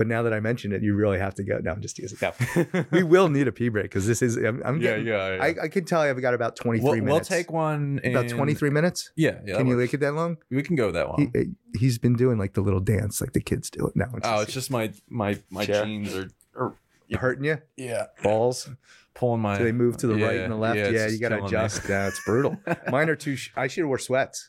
But 0.00 0.06
now 0.06 0.22
that 0.22 0.32
I 0.32 0.40
mentioned 0.40 0.72
it, 0.72 0.82
you 0.82 0.94
really 0.94 1.18
have 1.18 1.34
to 1.34 1.44
go. 1.44 1.58
No, 1.58 1.72
I'm 1.72 1.82
just 1.82 1.96
teasing. 1.96 2.16
No, 2.22 2.84
we 2.90 3.02
will 3.02 3.28
need 3.28 3.46
a 3.48 3.52
pee 3.52 3.68
break 3.68 3.82
because 3.84 4.06
this 4.06 4.22
is. 4.22 4.38
I'm, 4.38 4.62
I'm 4.64 4.76
yeah, 4.80 4.92
getting. 4.92 5.06
yeah, 5.08 5.34
yeah. 5.34 5.42
I, 5.42 5.54
I 5.64 5.68
can 5.68 5.84
tell 5.84 6.02
you, 6.06 6.10
I've 6.10 6.22
got 6.22 6.32
about 6.32 6.56
23 6.56 6.82
we'll, 6.82 6.94
minutes. 7.04 7.28
we'll 7.28 7.38
take 7.38 7.52
one 7.52 8.00
in, 8.02 8.16
about 8.16 8.30
23 8.30 8.70
minutes. 8.70 9.10
Yeah, 9.14 9.40
yeah. 9.44 9.58
can 9.58 9.66
you 9.66 9.76
make 9.76 9.92
it 9.92 9.98
that 10.00 10.14
long? 10.14 10.38
We 10.50 10.62
can 10.62 10.74
go 10.74 10.90
that 10.90 11.06
long. 11.06 11.30
He, 11.34 11.78
he's 11.78 11.98
been 11.98 12.14
doing 12.16 12.38
like 12.38 12.54
the 12.54 12.62
little 12.62 12.80
dance, 12.80 13.20
like 13.20 13.34
the 13.34 13.42
kids 13.42 13.68
do 13.68 13.88
it 13.88 13.94
now. 13.94 14.10
oh, 14.22 14.40
it's 14.40 14.54
just 14.54 14.70
my 14.70 14.90
my 15.10 15.38
my 15.50 15.66
Chair. 15.66 15.84
jeans 15.84 16.16
are, 16.16 16.30
are 16.54 16.74
hurting 17.18 17.44
you. 17.44 17.58
yeah 17.76 18.06
Balls. 18.22 18.70
pulling 19.12 19.42
my. 19.42 19.58
Do 19.58 19.64
they 19.64 19.72
move 19.72 19.98
to 19.98 20.06
the 20.06 20.14
right 20.14 20.40
and 20.40 20.50
the 20.50 20.56
left? 20.56 20.78
yeah, 20.78 20.88
Yeah, 20.88 21.08
you 21.08 21.18
got 21.20 21.28
to 21.28 21.40
me. 21.42 21.44
adjust. 21.44 21.86
Yeah, 21.86 22.08
it's 22.08 22.24
brutal. 22.24 22.56
Mine 22.88 23.10
are 23.10 23.16
too. 23.16 23.36
Sh- 23.36 23.50
I 23.54 23.66
should 23.66 23.82
have 23.82 23.88
wore 23.88 23.98
sweats. 23.98 24.48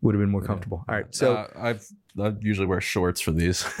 Would 0.00 0.14
have 0.14 0.22
been 0.22 0.30
more 0.30 0.40
Yeah. 0.40 0.46
comfortable. 0.46 0.82
All 0.88 0.94
right, 0.94 1.14
so 1.14 1.34
Uh, 1.34 1.48
I've 1.58 1.86
I 2.18 2.32
usually 2.40 2.66
wear 2.66 2.80
shorts 2.80 3.20
for 3.20 3.32
these. 3.32 3.66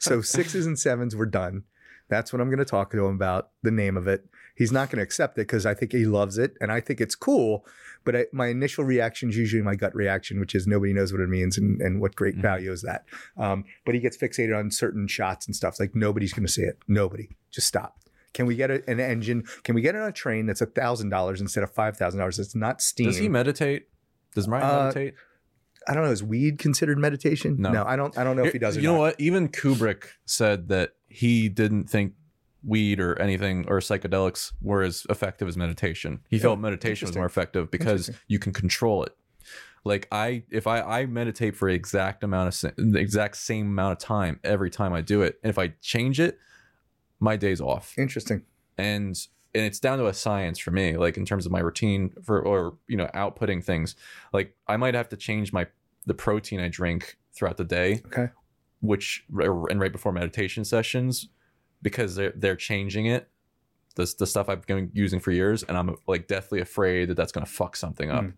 so 0.00 0.20
sixes 0.20 0.66
and 0.66 0.78
sevens 0.78 1.14
were 1.14 1.26
done. 1.26 1.62
That's 2.08 2.32
what 2.32 2.40
I'm 2.42 2.48
going 2.48 2.58
to 2.58 2.64
talk 2.64 2.90
to 2.90 3.06
him 3.06 3.14
about. 3.14 3.50
The 3.62 3.70
name 3.70 3.96
of 3.96 4.08
it. 4.08 4.26
He's 4.56 4.72
not 4.72 4.90
going 4.90 4.96
to 4.98 5.02
accept 5.04 5.38
it 5.38 5.42
because 5.42 5.64
I 5.64 5.74
think 5.74 5.92
he 5.92 6.04
loves 6.04 6.36
it 6.36 6.54
and 6.60 6.72
I 6.72 6.80
think 6.80 7.00
it's 7.00 7.14
cool. 7.14 7.64
But 8.04 8.16
I, 8.16 8.26
my 8.32 8.48
initial 8.48 8.82
reaction 8.84 9.28
is 9.30 9.36
usually 9.36 9.62
my 9.62 9.74
gut 9.76 9.94
reaction, 9.94 10.40
which 10.40 10.54
is 10.54 10.66
nobody 10.66 10.92
knows 10.92 11.12
what 11.12 11.20
it 11.22 11.28
means 11.28 11.56
and, 11.56 11.80
and 11.80 12.00
what 12.00 12.16
great 12.16 12.36
Mhm. 12.36 12.42
value 12.42 12.72
is 12.72 12.82
that. 12.82 13.04
Um, 13.36 13.64
but 13.86 13.94
he 13.94 14.00
gets 14.00 14.16
fixated 14.16 14.58
on 14.58 14.70
certain 14.70 15.06
shots 15.06 15.46
and 15.46 15.54
stuff. 15.54 15.78
Like 15.78 15.94
nobody's 15.94 16.32
going 16.32 16.46
to 16.46 16.52
see 16.52 16.62
it. 16.62 16.78
Nobody. 16.88 17.28
Just 17.50 17.68
stop. 17.68 17.96
Can 18.32 18.46
we 18.46 18.54
get 18.56 18.70
a, 18.70 18.88
an 18.90 19.00
engine? 19.00 19.44
Can 19.64 19.74
we 19.74 19.80
get 19.80 19.94
on 19.96 20.06
a 20.06 20.12
train 20.12 20.46
that's 20.46 20.60
a 20.60 20.66
thousand 20.66 21.10
dollars 21.10 21.40
instead 21.40 21.62
of 21.62 21.70
five 21.72 21.96
thousand 21.96 22.18
dollars? 22.20 22.38
It's 22.38 22.54
not 22.54 22.80
steam. 22.82 23.06
Does 23.06 23.18
he 23.18 23.28
meditate? 23.28 23.88
Does 24.34 24.48
Ryan 24.48 24.64
Uh, 24.64 24.78
meditate? 24.82 25.14
I 25.88 25.94
don't 25.94 26.04
know. 26.04 26.10
Is 26.10 26.22
weed 26.22 26.58
considered 26.58 26.98
meditation? 26.98 27.56
No. 27.58 27.84
I 27.84 27.96
don't. 27.96 28.16
I 28.18 28.24
don't 28.24 28.36
know 28.36 28.44
if 28.44 28.52
he 28.52 28.58
does. 28.58 28.76
You 28.76 28.82
know 28.82 28.94
not. 28.94 28.98
what? 29.00 29.20
Even 29.20 29.48
Kubrick 29.48 30.04
said 30.26 30.68
that 30.68 30.92
he 31.08 31.48
didn't 31.48 31.88
think 31.88 32.14
weed 32.62 33.00
or 33.00 33.18
anything 33.20 33.64
or 33.68 33.78
psychedelics 33.80 34.52
were 34.60 34.82
as 34.82 35.06
effective 35.08 35.48
as 35.48 35.56
meditation. 35.56 36.20
He 36.28 36.36
Yeah, 36.36 36.42
felt 36.42 36.58
meditation 36.60 37.06
was 37.08 37.16
more 37.16 37.24
effective 37.24 37.70
because 37.70 38.10
you 38.28 38.38
can 38.38 38.52
control 38.52 39.02
it. 39.04 39.16
Like 39.82 40.06
I, 40.12 40.42
if 40.50 40.66
I 40.66 40.82
I 40.82 41.06
meditate 41.06 41.56
for 41.56 41.70
exact 41.70 42.22
amount 42.22 42.62
of 42.62 42.74
the 42.76 42.98
exact 42.98 43.38
same 43.38 43.66
amount 43.68 43.92
of 43.92 43.98
time 43.98 44.38
every 44.44 44.68
time 44.68 44.92
I 44.92 45.00
do 45.00 45.22
it, 45.22 45.38
and 45.42 45.48
if 45.48 45.58
I 45.58 45.68
change 45.80 46.20
it, 46.20 46.38
my 47.18 47.36
day's 47.36 47.60
off. 47.62 47.94
Interesting. 47.96 48.42
and 48.76 49.16
and 49.54 49.64
it's 49.64 49.80
down 49.80 49.98
to 49.98 50.06
a 50.06 50.14
science 50.14 50.58
for 50.58 50.70
me 50.70 50.96
like 50.96 51.16
in 51.16 51.24
terms 51.24 51.44
of 51.46 51.52
my 51.52 51.60
routine 51.60 52.10
for 52.22 52.40
or 52.40 52.76
you 52.88 52.96
know 52.96 53.08
outputting 53.14 53.62
things 53.64 53.96
like 54.32 54.54
i 54.68 54.76
might 54.76 54.94
have 54.94 55.08
to 55.08 55.16
change 55.16 55.52
my 55.52 55.66
the 56.06 56.14
protein 56.14 56.60
i 56.60 56.68
drink 56.68 57.18
throughout 57.34 57.56
the 57.56 57.64
day 57.64 58.00
Okay. 58.06 58.28
which 58.80 59.24
and 59.38 59.80
right 59.80 59.92
before 59.92 60.12
meditation 60.12 60.64
sessions 60.64 61.28
because 61.82 62.14
they're 62.14 62.32
they're 62.36 62.56
changing 62.56 63.06
it 63.06 63.28
the, 63.96 64.12
the 64.18 64.26
stuff 64.26 64.48
i've 64.48 64.66
been 64.66 64.90
using 64.94 65.18
for 65.20 65.32
years 65.32 65.62
and 65.64 65.76
i'm 65.76 65.96
like 66.06 66.26
deathly 66.28 66.60
afraid 66.60 67.08
that 67.08 67.16
that's 67.16 67.32
going 67.32 67.44
to 67.44 67.50
fuck 67.52 67.74
something 67.76 68.10
up 68.10 68.24
Mm. 68.24 68.32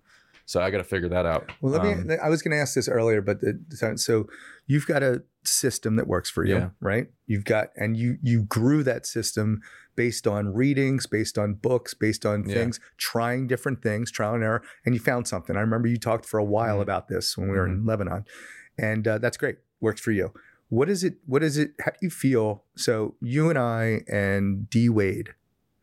So 0.52 0.60
i 0.60 0.70
got 0.70 0.78
to 0.78 0.84
figure 0.84 1.08
that 1.08 1.24
out 1.26 1.50
Well, 1.62 1.72
let 1.72 1.80
Um, 1.82 2.06
me. 2.06 2.16
I 2.22 2.28
was 2.28 2.42
going 2.42 2.52
to 2.56 2.60
ask 2.60 2.74
this 2.74 2.88
earlier, 2.88 3.20
but 3.22 3.40
the, 3.40 3.58
so- 3.96 4.28
you've 4.66 4.86
got 4.86 5.02
a 5.02 5.22
system 5.44 5.96
that 5.96 6.06
works 6.06 6.30
for 6.30 6.44
you, 6.44 6.54
Yeah. 6.56 6.68
right? 6.80 7.06
You've 7.26 7.44
got, 7.44 7.70
and 7.76 7.96
you 7.96 8.18
you 8.22 8.42
grew 8.44 8.82
that 8.84 9.06
system 9.06 9.60
based 9.96 10.26
on 10.26 10.52
readings, 10.54 11.06
based 11.06 11.36
on 11.38 11.54
books, 11.54 11.94
based 11.94 12.24
on 12.26 12.44
Yeah. 12.48 12.54
things, 12.56 12.80
trying 12.96 13.46
different 13.46 13.82
things, 13.82 14.10
trial 14.10 14.34
and 14.34 14.44
error, 14.44 14.62
and 14.84 14.94
you 14.94 15.00
found 15.00 15.26
something. 15.26 15.56
I 15.56 15.60
remember 15.60 15.88
you 15.88 15.96
talked 15.98 16.26
for 16.26 16.38
a 16.38 16.44
while 16.44 16.78
Mhm. 16.78 16.82
about 16.82 17.08
this 17.08 17.36
when 17.36 17.48
we 17.50 17.56
were 17.56 17.66
Mm-hmm. 17.66 17.80
in 17.80 17.86
Lebanon, 17.86 18.24
and 18.78 19.08
uh, 19.08 19.18
that's 19.18 19.36
great. 19.36 19.56
Works 19.80 20.00
for 20.00 20.12
you. 20.12 20.32
What 20.68 20.88
is 20.88 21.02
it? 21.04 21.14
What 21.26 21.42
is 21.42 21.56
it? 21.58 21.72
How 21.84 21.90
do 21.92 21.98
you 22.02 22.10
feel? 22.10 22.64
So 22.76 23.16
you 23.20 23.50
and 23.50 23.58
I 23.58 24.02
and 24.08 24.68
D 24.70 24.88
Wade, 24.88 25.30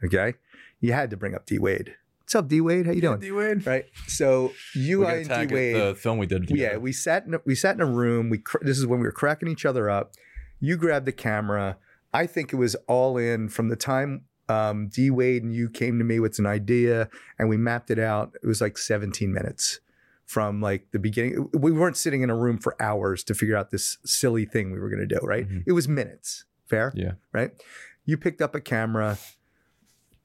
okay? 0.03 0.35
You 0.79 0.93
had 0.93 1.09
to 1.09 1.17
bring 1.17 1.35
up 1.35 1.45
D 1.45 1.59
Wade. 1.59 1.95
What's 2.29 2.35
up, 2.35 2.47
D 2.47 2.61
Wade? 2.61 2.85
How 2.85 2.91
you 2.91 3.01
doing? 3.01 3.19
D-Wade. 3.19 3.65
Right. 3.65 3.85
So 4.05 4.53
you 4.75 5.03
I 5.03 5.13
and 5.13 5.27
D 5.27 5.33
it, 5.33 5.51
Wade. 5.51 5.75
the 5.75 5.95
film 5.95 6.19
we 6.19 6.27
did 6.27 6.47
Yeah, 6.51 6.77
we 6.77 6.91
sat 6.91 7.25
in 7.25 7.33
a, 7.33 7.39
we 7.43 7.55
sat 7.55 7.73
in 7.73 7.81
a 7.81 7.87
room. 7.87 8.29
We 8.29 8.37
cr- 8.37 8.59
this 8.61 8.77
is 8.77 8.85
when 8.85 8.99
we 8.99 9.05
were 9.07 9.11
cracking 9.11 9.49
each 9.49 9.65
other 9.65 9.89
up. 9.89 10.11
You 10.59 10.77
grabbed 10.77 11.07
the 11.07 11.11
camera. 11.11 11.77
I 12.13 12.27
think 12.27 12.53
it 12.53 12.57
was 12.57 12.75
all 12.87 13.17
in 13.17 13.49
from 13.49 13.69
the 13.69 13.75
time 13.75 14.25
um, 14.47 14.89
D 14.89 15.09
Wade 15.09 15.41
and 15.41 15.55
you 15.55 15.71
came 15.71 15.97
to 15.97 16.05
me 16.05 16.19
with 16.19 16.37
an 16.37 16.45
idea, 16.45 17.09
and 17.39 17.49
we 17.49 17.57
mapped 17.57 17.89
it 17.89 17.97
out. 17.97 18.35
It 18.43 18.45
was 18.45 18.61
like 18.61 18.77
17 18.77 19.33
minutes 19.33 19.79
from 20.27 20.61
like 20.61 20.85
the 20.91 20.99
beginning. 20.99 21.49
We 21.51 21.71
weren't 21.71 21.97
sitting 21.97 22.21
in 22.21 22.29
a 22.29 22.35
room 22.35 22.59
for 22.59 22.79
hours 22.79 23.23
to 23.23 23.33
figure 23.33 23.57
out 23.57 23.71
this 23.71 23.97
silly 24.05 24.45
thing 24.45 24.71
we 24.71 24.79
were 24.79 24.91
going 24.91 25.07
to 25.07 25.19
do. 25.19 25.19
Right? 25.25 25.49
Mhm. 25.49 25.63
It 25.65 25.71
was 25.71 25.87
minutes. 25.87 26.45
Fair. 26.67 26.93
Yeah. 26.95 27.13
Right. 27.33 27.53
You 28.05 28.17
picked 28.17 28.39
up 28.43 28.53
a 28.53 28.61
camera. 28.61 29.17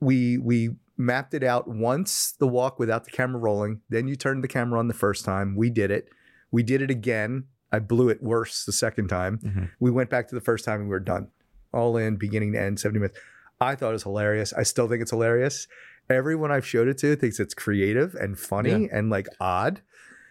We 0.00 0.36
we 0.36 0.76
mapped 0.96 1.34
it 1.34 1.42
out 1.42 1.66
once 1.68 2.32
the 2.38 2.46
walk 2.46 2.78
without 2.78 3.04
the 3.04 3.10
camera 3.10 3.40
rolling. 3.40 3.80
Then 3.88 4.06
you 4.08 4.16
turned 4.16 4.44
the 4.44 4.48
camera 4.48 4.78
on 4.78 4.88
the 4.88 4.94
first 4.94 5.24
time. 5.24 5.56
We 5.56 5.70
did 5.70 5.90
it. 5.90 6.08
We 6.50 6.62
did 6.62 6.82
it 6.82 6.90
again. 6.90 7.44
I 7.72 7.80
blew 7.80 8.08
it 8.08 8.22
worse 8.22 8.64
the 8.64 8.72
second 8.72 9.08
time. 9.08 9.38
Mhm. 9.38 9.70
We 9.80 9.90
went 9.90 10.08
back 10.10 10.28
to 10.28 10.34
the 10.34 10.40
first 10.40 10.64
time 10.64 10.80
and 10.80 10.88
we 10.88 10.92
were 10.92 11.00
done. 11.00 11.28
All 11.72 11.96
in, 11.96 12.16
beginning 12.16 12.52
to 12.52 12.60
end, 12.60 12.78
70 12.78 13.00
minutes. 13.00 13.18
I 13.60 13.74
thought 13.74 13.90
it 13.90 13.92
was 13.94 14.02
hilarious. 14.04 14.52
I 14.52 14.62
still 14.62 14.86
think 14.88 15.02
it's 15.02 15.10
hilarious. 15.10 15.66
Everyone 16.08 16.52
I've 16.52 16.66
showed 16.66 16.86
it 16.86 16.98
to 16.98 17.16
thinks 17.16 17.40
it's 17.40 17.54
creative 17.54 18.14
and 18.14 18.38
funny 18.38 18.88
and 18.92 19.10
like 19.10 19.26
odd. 19.40 19.80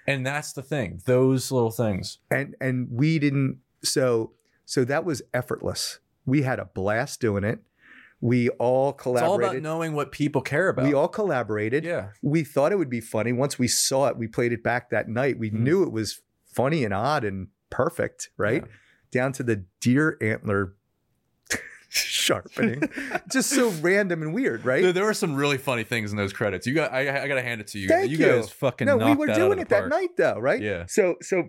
and 0.06 0.26
that's 0.26 0.52
the 0.54 0.62
thing 0.62 1.02
those 1.06 1.50
little 1.50 1.72
things 1.72 2.18
And 2.30 2.56
and 2.60 2.90
we 2.92 3.20
didn't 3.20 3.60
so 3.84 4.34
so 4.66 4.84
that 4.86 5.04
was 5.06 5.22
effortless. 5.34 6.00
We 6.26 6.42
had 6.44 6.60
a 6.60 6.66
blast 6.66 7.20
doing 7.22 7.44
it. 7.44 7.60
We 8.26 8.48
all 8.52 8.94
collaborated. 8.94 9.34
it's 9.42 9.44
all 9.46 9.50
about 9.52 9.62
knowing 9.62 9.94
what 9.94 10.14
people 10.14 10.42
care 10.42 10.70
about 10.70 10.86
we 10.86 10.94
all 10.94 11.10
collaborated. 11.10 11.84
yeah 11.84 12.12
we 12.22 12.46
thought 12.46 12.72
it 12.72 12.78
would 12.78 12.90
be 12.90 13.02
funny. 13.02 13.34
Once 13.34 13.60
we 13.60 13.68
saw 13.68 14.08
it, 14.08 14.18
we 14.18 14.28
played 14.28 14.54
it 14.54 14.64
back 14.64 14.92
that 14.92 15.10
night. 15.10 15.38
We 15.38 15.50
Mhm. 15.52 15.60
knew 15.60 15.84
it 15.84 15.92
was 15.92 16.22
funny 16.56 16.86
and 16.86 16.94
odd 16.94 17.26
and 17.26 17.48
perfect, 17.70 18.30
right? 18.38 18.64
Yeah. 18.66 18.72
Down 19.12 19.34
to 19.34 19.44
the 19.44 19.66
deer 19.82 20.18
antler 20.22 20.76
sharpening. 21.90 22.90
Just 23.32 23.50
so 23.50 23.70
random 23.82 24.22
and 24.22 24.34
weird, 24.34 24.66
right? 24.66 24.82
There, 24.82 24.94
there 24.94 25.04
were 25.06 25.14
some 25.14 25.36
really 25.36 25.58
funny 25.58 25.84
things 25.84 26.12
in 26.12 26.18
those 26.18 26.34
credits. 26.34 26.66
You 26.66 26.74
got, 26.74 26.92
I, 26.94 27.24
I 27.24 27.28
got 27.28 27.36
to 27.36 27.42
hand 27.42 27.62
it 27.62 27.68
to 27.68 27.80
you. 27.80 27.88
Thank 27.88 28.12
you 28.12 28.18
you. 28.18 28.26
guys 28.26 28.50
fucking 28.50 28.86
no, 28.86 28.98
we 28.98 29.16
were 29.16 29.28
doing 29.28 29.60
it 29.60 29.70
that 29.70 29.90
night 29.90 30.10
though, 30.18 30.40
right? 30.40 30.62
Yeah. 30.62 30.86
So 30.88 31.16
so 31.22 31.48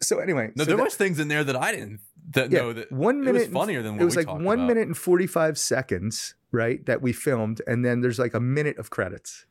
so 0.00 0.18
anyway, 0.20 0.52
No, 0.56 0.62
so 0.64 0.68
there 0.68 0.76
that- 0.76 0.84
was 0.84 0.94
things 0.96 1.18
in 1.18 1.28
there 1.28 1.44
that 1.44 1.56
I 1.56 1.72
didn't 1.72 2.00
that 2.32 2.50
Yeah, 2.50 2.72
that 2.72 2.92
one 2.92 3.16
it 3.22 3.24
minute 3.24 3.34
was 3.34 3.48
funnier 3.48 3.82
than 3.82 3.94
what 3.94 4.02
it 4.02 4.04
was 4.04 4.16
like 4.16 4.28
one 4.28 4.58
about. 4.60 4.66
minute 4.68 4.86
and 4.86 4.96
45 4.96 5.58
seconds, 5.58 6.34
right? 6.52 6.84
That 6.86 7.00
we 7.02 7.12
filmed, 7.12 7.62
and 7.66 7.84
then 7.84 8.00
there's 8.00 8.18
like 8.18 8.34
a 8.34 8.40
minute 8.40 8.78
of 8.78 8.90
credits. 8.90 9.46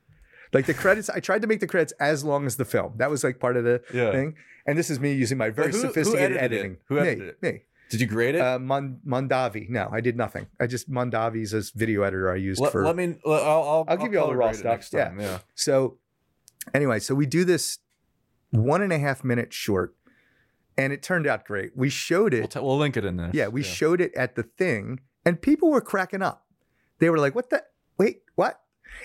Like 0.54 0.66
the 0.66 0.74
credits, 0.74 1.10
I 1.10 1.20
tried 1.20 1.42
to 1.42 1.48
make 1.48 1.60
the 1.60 1.68
credits 1.68 1.92
as 2.00 2.24
long 2.24 2.46
as 2.46 2.56
the 2.56 2.66
film. 2.66 2.94
That 2.98 3.10
was 3.10 3.24
like 3.24 3.40
part 3.40 3.58
of 3.58 3.64
the 3.66 3.82
Yeah. 3.94 4.12
thing. 4.12 4.36
And 4.66 4.78
this 4.78 4.90
is 4.90 5.00
me 5.00 5.14
using 5.14 5.38
my 5.38 5.50
very 5.50 5.72
who- 5.72 5.78
who 5.78 5.82
sophisticated 5.88 6.38
it? 6.38 6.42
editing. 6.42 6.78
Who 6.88 6.96
Me, 7.02 7.08
it? 7.10 7.42
Me. 7.42 7.64
Did 7.90 8.02
you 8.02 8.08
grade 8.08 8.36
it? 8.36 8.42
Uh, 8.42 8.60
Mon- 8.60 9.00
Mondavi. 9.06 9.70
No, 9.70 9.90
I 9.92 10.02
did 10.02 10.18
nothing. 10.18 10.48
I 10.60 10.68
just 10.68 10.90
Mondavi's 10.92 11.54
as 11.54 11.70
video 11.72 12.04
editor 12.04 12.30
I 12.32 12.36
used 12.36 12.60
let, 12.62 12.72
for. 12.74 12.84
let 12.86 12.96
me. 12.98 13.16
I'll, 13.26 13.34
I'll, 13.34 13.86
I'll 13.88 13.98
give 13.98 14.12
you 14.14 14.20
all 14.20 14.28
the 14.28 14.36
raw 14.36 14.52
stuff. 14.52 14.90
time. 14.90 15.20
Yeah. 15.20 15.40
so 15.56 15.98
anyway, 16.74 17.00
so 17.00 17.16
we 17.16 17.26
do 17.26 17.44
this 17.46 17.80
one 18.52 18.82
and 18.82 18.92
a 18.92 19.00
half 19.00 19.24
minute 19.24 19.54
short, 19.54 19.96
and 20.78 20.94
it 20.94 21.02
turned 21.04 21.28
out 21.28 21.46
great. 21.46 21.76
We 21.76 21.90
showed 21.90 22.34
it. 22.34 22.40
We'll, 22.40 22.48
t- 22.48 22.60
we'll 22.60 22.78
link 22.78 22.98
it 22.98 23.06
in 23.06 23.18
there. 23.18 23.32
Yeah, 23.34 23.48
we 23.48 23.64
showed 23.64 24.00
it 24.02 24.14
at 24.16 24.36
the 24.36 24.44
thing, 24.44 25.00
and 25.26 25.42
people 25.42 25.70
were 25.72 25.82
cracking 25.82 26.22
up. 26.22 26.46
They 27.00 27.10
were 27.10 27.18
like, 27.20 27.36
"What 27.36 27.50
the? 27.50 27.64
Wait, 27.98 28.22
what?" 28.36 28.62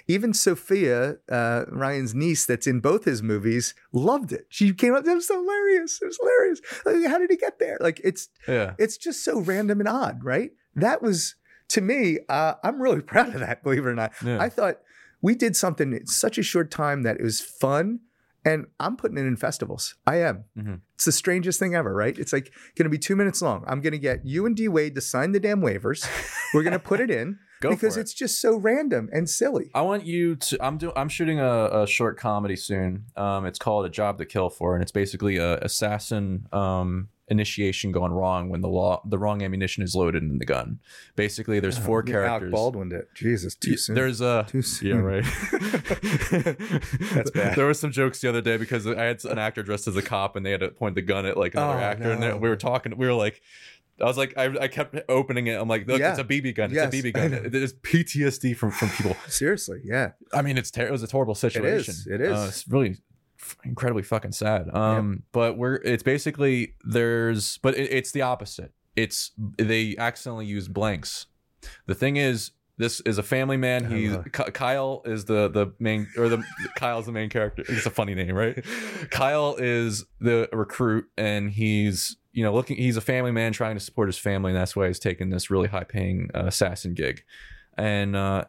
Even 0.06 0.32
Sophia, 0.32 1.16
uh, 1.30 1.64
Ryan's 1.68 2.14
niece, 2.14 2.46
that's 2.46 2.66
in 2.66 2.80
both 2.80 3.04
his 3.04 3.22
movies, 3.22 3.74
loved 3.92 4.32
it. 4.32 4.46
She 4.48 4.72
came 4.72 4.94
up. 4.94 5.06
It 5.06 5.14
was 5.14 5.28
hilarious. 5.28 6.00
It 6.00 6.06
was 6.06 6.18
hilarious. 6.20 6.60
Like, 6.86 7.10
how 7.10 7.18
did 7.18 7.30
he 7.30 7.36
get 7.36 7.58
there? 7.58 7.76
Like 7.80 8.00
it's 8.04 8.28
Yeah. 8.48 8.74
it's 8.78 8.96
just 8.96 9.24
so 9.24 9.40
random 9.40 9.80
and 9.80 9.88
odd, 9.88 10.22
right? 10.24 10.52
That 10.74 11.02
was 11.02 11.34
to 11.68 11.80
me. 11.80 12.20
Uh, 12.28 12.54
I'm 12.64 12.80
really 12.80 13.00
proud 13.12 13.34
of 13.34 13.40
that. 13.40 13.62
Believe 13.62 13.84
it 13.84 13.88
or 13.88 13.94
not, 13.94 14.12
Yeah. 14.24 14.40
I 14.40 14.48
thought 14.48 14.78
we 15.20 15.34
did 15.34 15.56
something 15.56 15.92
in 15.92 16.06
such 16.06 16.38
a 16.38 16.42
short 16.42 16.70
time 16.70 17.02
that 17.02 17.16
it 17.16 17.22
was 17.22 17.40
fun. 17.40 18.00
And 18.44 18.66
I'm 18.80 18.96
putting 18.96 19.18
it 19.18 19.26
in 19.26 19.36
festivals. 19.36 19.94
I 20.04 20.16
am. 20.16 20.44
Mhm. 20.58 20.80
It's 21.02 21.06
the 21.06 21.10
strangest 21.10 21.58
thing 21.58 21.74
ever, 21.74 21.92
right? 21.92 22.16
It's 22.16 22.32
like 22.32 22.52
going 22.76 22.84
to 22.84 22.88
be 22.88 22.96
two 22.96 23.16
minutes 23.16 23.42
long. 23.42 23.64
I'm 23.66 23.80
going 23.80 23.92
to 23.92 23.98
get 23.98 24.24
you 24.24 24.46
and 24.46 24.54
D 24.54 24.68
Wade 24.68 24.94
to 24.94 25.00
sign 25.00 25.32
the 25.32 25.40
damn 25.40 25.60
waivers. 25.60 26.06
We're 26.54 26.62
going 26.62 26.74
to 26.74 26.78
put 26.78 27.00
it 27.00 27.10
in 27.10 27.40
because 27.60 27.96
it. 27.96 28.02
it's 28.02 28.14
just 28.14 28.40
so 28.40 28.54
random 28.56 29.08
and 29.12 29.28
silly. 29.28 29.72
I 29.74 29.82
want 29.82 30.06
you 30.06 30.36
to. 30.36 30.64
I'm 30.64 30.78
doing. 30.78 30.92
I'm 30.94 31.08
shooting 31.08 31.40
a, 31.40 31.82
a 31.82 31.86
short 31.88 32.20
comedy 32.20 32.54
soon. 32.54 33.06
Um, 33.16 33.46
it's 33.46 33.58
called 33.58 33.84
A 33.84 33.88
Job 33.88 34.18
to 34.18 34.24
Kill 34.24 34.48
For, 34.48 34.76
and 34.76 34.82
it's 34.82 34.92
basically 34.92 35.38
a 35.38 35.58
assassin 35.58 36.46
um 36.52 37.08
initiation 37.32 37.90
gone 37.90 38.12
wrong 38.12 38.48
when 38.48 38.60
the 38.60 38.68
law 38.68 39.02
the 39.04 39.18
wrong 39.18 39.42
ammunition 39.42 39.82
is 39.82 39.94
loaded 39.96 40.22
in 40.22 40.38
the 40.38 40.44
gun. 40.46 40.78
Basically, 41.16 41.58
there's 41.58 41.76
four 41.78 42.04
You 42.06 42.12
Alec 42.14 42.28
characters. 42.28 42.52
Baldwin 42.52 42.92
it. 42.92 43.08
Jesus, 43.14 43.56
too 43.56 43.76
soon. 43.76 43.96
There's 43.96 44.20
a 44.20 44.46
too 44.48 44.62
soon. 44.62 44.88
yeah 44.88 44.96
right. 44.96 45.24
That's 47.14 47.30
bad. 47.30 47.56
There 47.56 47.66
were 47.66 47.74
some 47.74 47.90
jokes 47.90 48.20
the 48.20 48.28
other 48.28 48.40
day 48.40 48.56
because 48.56 48.86
I 48.86 49.02
had 49.02 49.24
an 49.24 49.38
actor 49.38 49.62
dressed 49.62 49.88
as 49.88 49.96
a 49.96 50.02
cop 50.02 50.36
and 50.36 50.44
they 50.46 50.50
had 50.52 50.60
to 50.60 50.68
point 50.68 50.94
the 50.94 51.02
gun 51.02 51.26
at 51.26 51.36
like 51.36 51.54
another 51.54 51.78
Oh, 51.78 51.82
actor 51.82 52.10
and 52.12 52.22
they- 52.22 52.32
we 52.34 52.48
were 52.48 52.56
talking. 52.56 52.96
We 52.96 53.06
were 53.06 53.14
like. 53.14 53.42
I 54.00 54.06
was 54.06 54.16
like, 54.16 54.32
I, 54.38 54.46
I 54.62 54.68
kept 54.68 54.96
opening 55.08 55.46
it. 55.48 55.52
I'm 55.60 55.68
like, 55.68 55.86
look, 55.86 56.00
Yeah. 56.00 56.10
it's 56.10 56.18
a 56.18 56.24
BB 56.24 56.56
gun. 56.56 56.70
It's 56.70 56.74
Yes, 56.76 56.92
a 56.92 56.96
BB 56.96 57.12
gun. 57.12 57.50
There's 57.52 57.74
PTSD 57.74 58.56
from 58.56 58.70
from 58.72 58.88
people. 58.88 59.14
Seriously, 59.28 59.80
yeah. 59.84 60.12
I 60.32 60.40
mean, 60.42 60.56
it's 60.58 60.70
ter- 60.72 60.86
it 60.86 60.90
was 60.90 61.02
a 61.04 61.06
horrible 61.06 61.34
situation. 61.36 61.94
It 62.10 62.20
is. 62.22 62.32
Uh, 62.32 62.46
it's 62.48 62.66
really 62.66 62.96
incredibly 63.64 64.02
fucking 64.02 64.32
sad. 64.32 64.74
Um, 64.74 65.22
but 65.32 65.56
we're 65.56 65.76
it's 65.76 66.02
basically 66.02 66.74
there's 66.84 67.58
but 67.58 67.76
it, 67.76 67.92
it's 67.92 68.12
the 68.12 68.22
opposite. 68.22 68.72
It's 68.96 69.32
they 69.58 69.96
accidentally 69.96 70.46
use 70.46 70.68
blanks. 70.68 71.26
The 71.86 71.94
thing 71.94 72.16
is, 72.16 72.50
this 72.78 73.00
is 73.00 73.18
a 73.18 73.22
family 73.22 73.56
man. 73.56 73.90
He 73.90 74.08
He's 74.08 74.16
Kyle 74.32 75.02
is 75.04 75.24
the 75.24 75.48
the 75.48 75.72
main 75.78 76.08
or 76.16 76.28
the 76.28 76.44
Kyle's 76.76 77.06
the 77.06 77.12
main 77.12 77.30
character. 77.30 77.64
It's 77.68 77.86
a 77.86 77.90
funny 77.90 78.14
name, 78.14 78.34
right? 78.34 78.64
Kyle 79.10 79.56
is 79.58 80.04
the 80.20 80.48
recruit, 80.52 81.06
and 81.16 81.50
he's 81.50 82.16
you 82.32 82.44
know 82.44 82.52
looking. 82.52 82.76
He's 82.76 82.96
a 82.96 83.02
family 83.02 83.30
man 83.30 83.52
trying 83.52 83.76
to 83.76 83.80
support 83.80 84.08
his 84.08 84.18
family, 84.18 84.50
and 84.50 84.58
that's 84.58 84.74
why 84.74 84.88
he's 84.88 84.98
taking 84.98 85.30
this 85.30 85.50
really 85.50 85.68
high 85.68 85.84
paying 85.84 86.30
uh, 86.34 86.44
assassin 86.46 86.94
gig. 86.94 87.22
And 87.76 88.16
uh, 88.16 88.44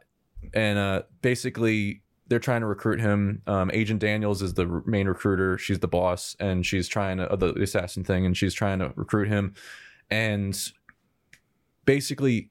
and 0.53 0.77
uh, 0.77 1.03
basically 1.21 2.02
they're 2.33 2.39
trying 2.39 2.61
to 2.61 2.67
recruit 2.67 2.99
him. 2.99 3.43
Um, 3.45 3.69
Agent 3.75 3.99
Daniels 3.99 4.41
is 4.41 4.55
the 4.55 4.65
main 4.87 5.07
recruiter. 5.07 5.55
She's 5.59 5.77
the 5.77 5.87
boss, 5.87 6.35
and 6.39 6.65
she's 6.65 6.87
trying 6.87 7.17
to 7.17 7.31
uh, 7.31 7.35
the, 7.35 7.53
assassin 7.61 8.03
thing, 8.03 8.25
and 8.25 8.35
she's 8.35 8.55
trying 8.55 8.79
to 8.79 8.91
recruit 8.95 9.27
him. 9.27 9.53
And 10.09 10.59
basically, 11.85 12.49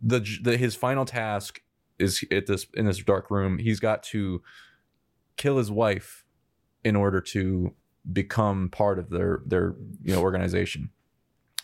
the, 0.00 0.24
the 0.40 0.56
his 0.56 0.76
final 0.76 1.04
task 1.04 1.60
is 1.98 2.24
at 2.30 2.46
this 2.46 2.68
in 2.74 2.86
this 2.86 3.02
dark 3.02 3.32
room. 3.32 3.58
He's 3.58 3.80
got 3.80 4.04
to 4.04 4.42
kill 5.36 5.58
his 5.58 5.72
wife 5.72 6.24
in 6.84 6.94
order 6.94 7.20
to 7.20 7.74
become 8.12 8.68
part 8.68 9.00
of 9.00 9.10
their 9.10 9.40
their 9.44 9.74
you 10.04 10.14
know 10.14 10.22
organization. 10.22 10.90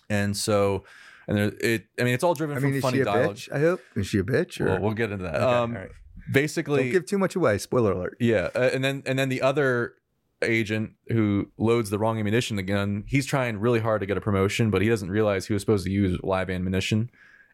And 0.08 0.36
so, 0.36 0.82
and 1.28 1.38
there, 1.38 1.52
it 1.60 1.86
I 1.96 2.02
mean 2.02 2.14
it's 2.14 2.24
all 2.24 2.34
driven 2.34 2.56
I 2.56 2.60
from 2.60 2.70
mean, 2.70 2.78
is 2.78 2.82
funny 2.82 3.04
dialogue. 3.04 3.36
bitch? 3.36 3.52
I 3.52 3.60
hope. 3.60 3.80
Is 3.94 4.08
she 4.08 4.18
a 4.18 4.24
bitch? 4.24 4.60
Or? 4.60 4.64
Well, 4.64 4.80
we'll 4.80 4.94
get 4.94 5.12
into 5.12 5.22
that. 5.22 5.36
Okay, 5.36 5.44
um, 5.44 5.76
all 5.76 5.82
right. 5.82 5.90
Basically, 6.30 6.84
Don't 6.84 6.92
give 6.92 7.06
too 7.06 7.18
much 7.18 7.36
away. 7.36 7.58
Spoiler 7.58 7.92
alert. 7.92 8.16
yeah, 8.20 8.48
uh, 8.54 8.70
and 8.72 8.82
then 8.84 9.02
and 9.06 9.18
then 9.18 9.28
the 9.28 9.42
other 9.42 9.94
agent 10.42 10.92
who 11.08 11.50
loads 11.58 11.90
the 11.90 11.98
wrong 11.98 12.18
ammunition 12.18 12.56
the 12.56 12.62
gun, 12.62 13.04
he's 13.06 13.26
trying 13.26 13.58
really 13.58 13.80
hard 13.80 14.00
to 14.00 14.06
get 14.06 14.16
a 14.16 14.20
promotion, 14.22 14.70
but 14.70 14.80
he 14.82 14.88
doesn't 14.88 15.10
realize 15.10 15.46
he 15.46 15.52
was 15.52 15.62
supposed 15.62 15.84
to 15.84 15.90
use 15.90 16.18
live 16.22 16.48
ammunition. 16.48 17.10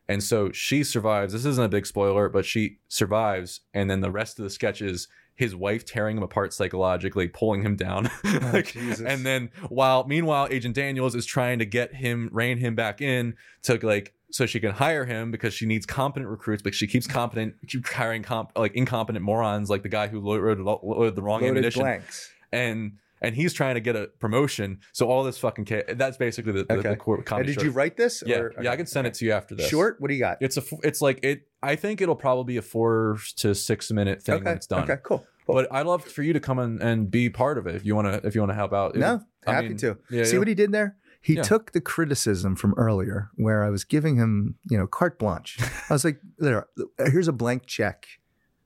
And 0.09 0.23
so 0.23 0.53
she 0.53 0.85
survives. 0.85 1.33
This 1.33 1.45
isn't 1.45 1.65
a 1.65 1.69
big 1.69 1.85
spoiler, 1.85 2.29
but 2.29 2.45
she 2.47 2.79
survives. 2.87 3.63
And 3.75 3.91
then 3.91 4.03
the 4.03 4.11
rest 4.13 4.39
of 4.39 4.45
the 4.45 4.51
sketch 4.51 4.81
is 4.81 5.09
his 5.37 5.55
wife 5.55 5.85
tearing 5.85 6.17
him 6.17 6.23
apart 6.23 6.53
psychologically, 6.53 7.29
pulling 7.29 7.63
him 7.63 7.77
down. 7.77 8.11
Oh, 8.25 8.51
like, 8.53 8.73
Jesus. 8.73 9.01
and 9.01 9.25
then 9.25 9.51
while 9.69 10.05
meanwhile, 10.07 10.49
Agent 10.51 10.75
Daniels 10.75 11.15
is 11.15 11.25
trying 11.25 11.59
to 11.61 11.65
get 11.65 11.95
him, 11.95 12.29
rein 12.33 12.59
him 12.59 12.75
back 12.75 13.01
in 13.01 13.35
to 13.63 13.79
like 13.87 14.15
so 14.31 14.45
she 14.47 14.59
can 14.61 14.73
hire 14.73 15.05
him 15.05 15.31
because 15.31 15.55
she 15.55 15.65
needs 15.67 15.87
competent 15.87 16.29
recruits, 16.29 16.63
but 16.63 16.75
she 16.75 16.87
keeps 16.87 17.07
competent, 17.07 17.55
keep 17.69 17.87
hiring 17.87 18.23
comp, 18.23 18.51
like 18.57 18.75
incompetent 18.75 19.25
morons 19.25 19.71
like 19.71 19.83
the 19.83 19.89
guy 19.89 20.09
who 20.09 20.21
loaded, 20.21 20.59
loaded 20.61 21.15
the 21.15 21.23
wrong 21.23 21.41
Loaded 21.41 21.51
ammunition 21.59 21.83
blanks. 21.83 22.31
and 22.53 22.93
and 23.27 23.35
he's 23.37 23.53
trying 23.53 23.75
to 23.75 23.81
get 23.81 23.97
a 23.97 24.07
promotion. 24.19 24.79
So 24.93 25.09
all 25.11 25.25
this 25.25 25.39
fucking 25.39 25.65
ca- 25.67 25.83
that's 25.95 26.17
basically 26.17 26.53
the, 26.53 26.65
the, 26.65 26.75
Okay. 26.75 26.91
the 26.91 26.97
core 26.97 27.23
And 27.31 27.47
did 27.47 27.55
short. 27.55 27.65
you 27.65 27.71
write 27.73 27.97
this? 27.97 28.23
Yeah, 28.27 28.39
or- 28.39 28.63
yeah, 28.63 28.71
I 28.73 28.77
can 28.77 28.87
send 28.87 29.07
it 29.07 29.15
to 29.15 29.25
you 29.25 29.33
after 29.33 29.55
this. 29.55 29.69
Short? 29.69 30.01
What 30.01 30.09
do 30.09 30.15
you 30.15 30.21
got? 30.21 30.39
It's 30.41 30.57
a 30.57 30.63
it's 30.83 31.01
like 31.01 31.21
it. 31.23 31.49
I 31.63 31.77
think 31.77 32.01
it'll 32.01 32.17
probably 32.17 32.55
be 32.55 32.57
a 32.59 32.63
four 32.63 33.19
to 33.37 33.55
six 33.55 33.91
minute 33.91 34.23
thing 34.23 34.37
okay. 34.37 34.45
when 34.45 34.57
it's 34.57 34.67
done. 34.67 34.85
Okay, 34.85 34.97
cool. 35.03 35.25
cool. 35.47 35.55
But 35.57 35.73
I'd 35.73 35.87
love 35.87 36.05
for 36.05 36.23
you 36.23 36.33
to 36.33 36.41
come 36.41 36.59
in 36.59 36.81
and 36.81 37.11
be 37.11 37.29
part 37.31 37.59
of 37.59 37.67
it 37.67 37.75
if 37.75 37.85
you 37.85 37.95
want 37.97 38.07
to. 38.13 38.27
If 38.27 38.35
you 38.35 38.41
want 38.41 38.51
to 38.51 38.57
help 38.57 38.73
out. 38.73 38.95
no, 38.97 39.21
I 39.47 39.53
happy 39.55 39.69
mean, 39.69 39.77
to. 39.79 39.99
Yeah, 40.11 40.25
See 40.25 40.33
yeah. 40.35 40.39
what 40.39 40.49
he 40.49 40.55
did 40.55 40.73
there? 40.73 40.97
He 41.21 41.35
Yeah. 41.35 41.43
took 41.43 41.73
the 41.73 41.81
criticism 41.81 42.55
from 42.55 42.73
earlier 42.77 43.31
where 43.35 43.65
I 43.65 43.71
was 43.71 43.83
giving 43.83 44.15
him, 44.15 44.55
you 44.71 44.79
know, 44.79 44.87
carte 44.87 45.19
blanche. 45.19 45.59
I 45.91 45.93
was 45.93 46.05
like, 46.05 46.21
there, 46.39 46.67
here's 46.99 47.27
a 47.27 47.33
blank 47.33 47.67
check, 47.67 48.07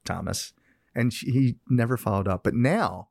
Thomas. 0.05 0.53
And 0.95 1.11
he 1.13 1.57
never 1.71 1.97
followed 1.97 2.29
up. 2.29 2.45
But 2.45 2.53
now 2.55 3.09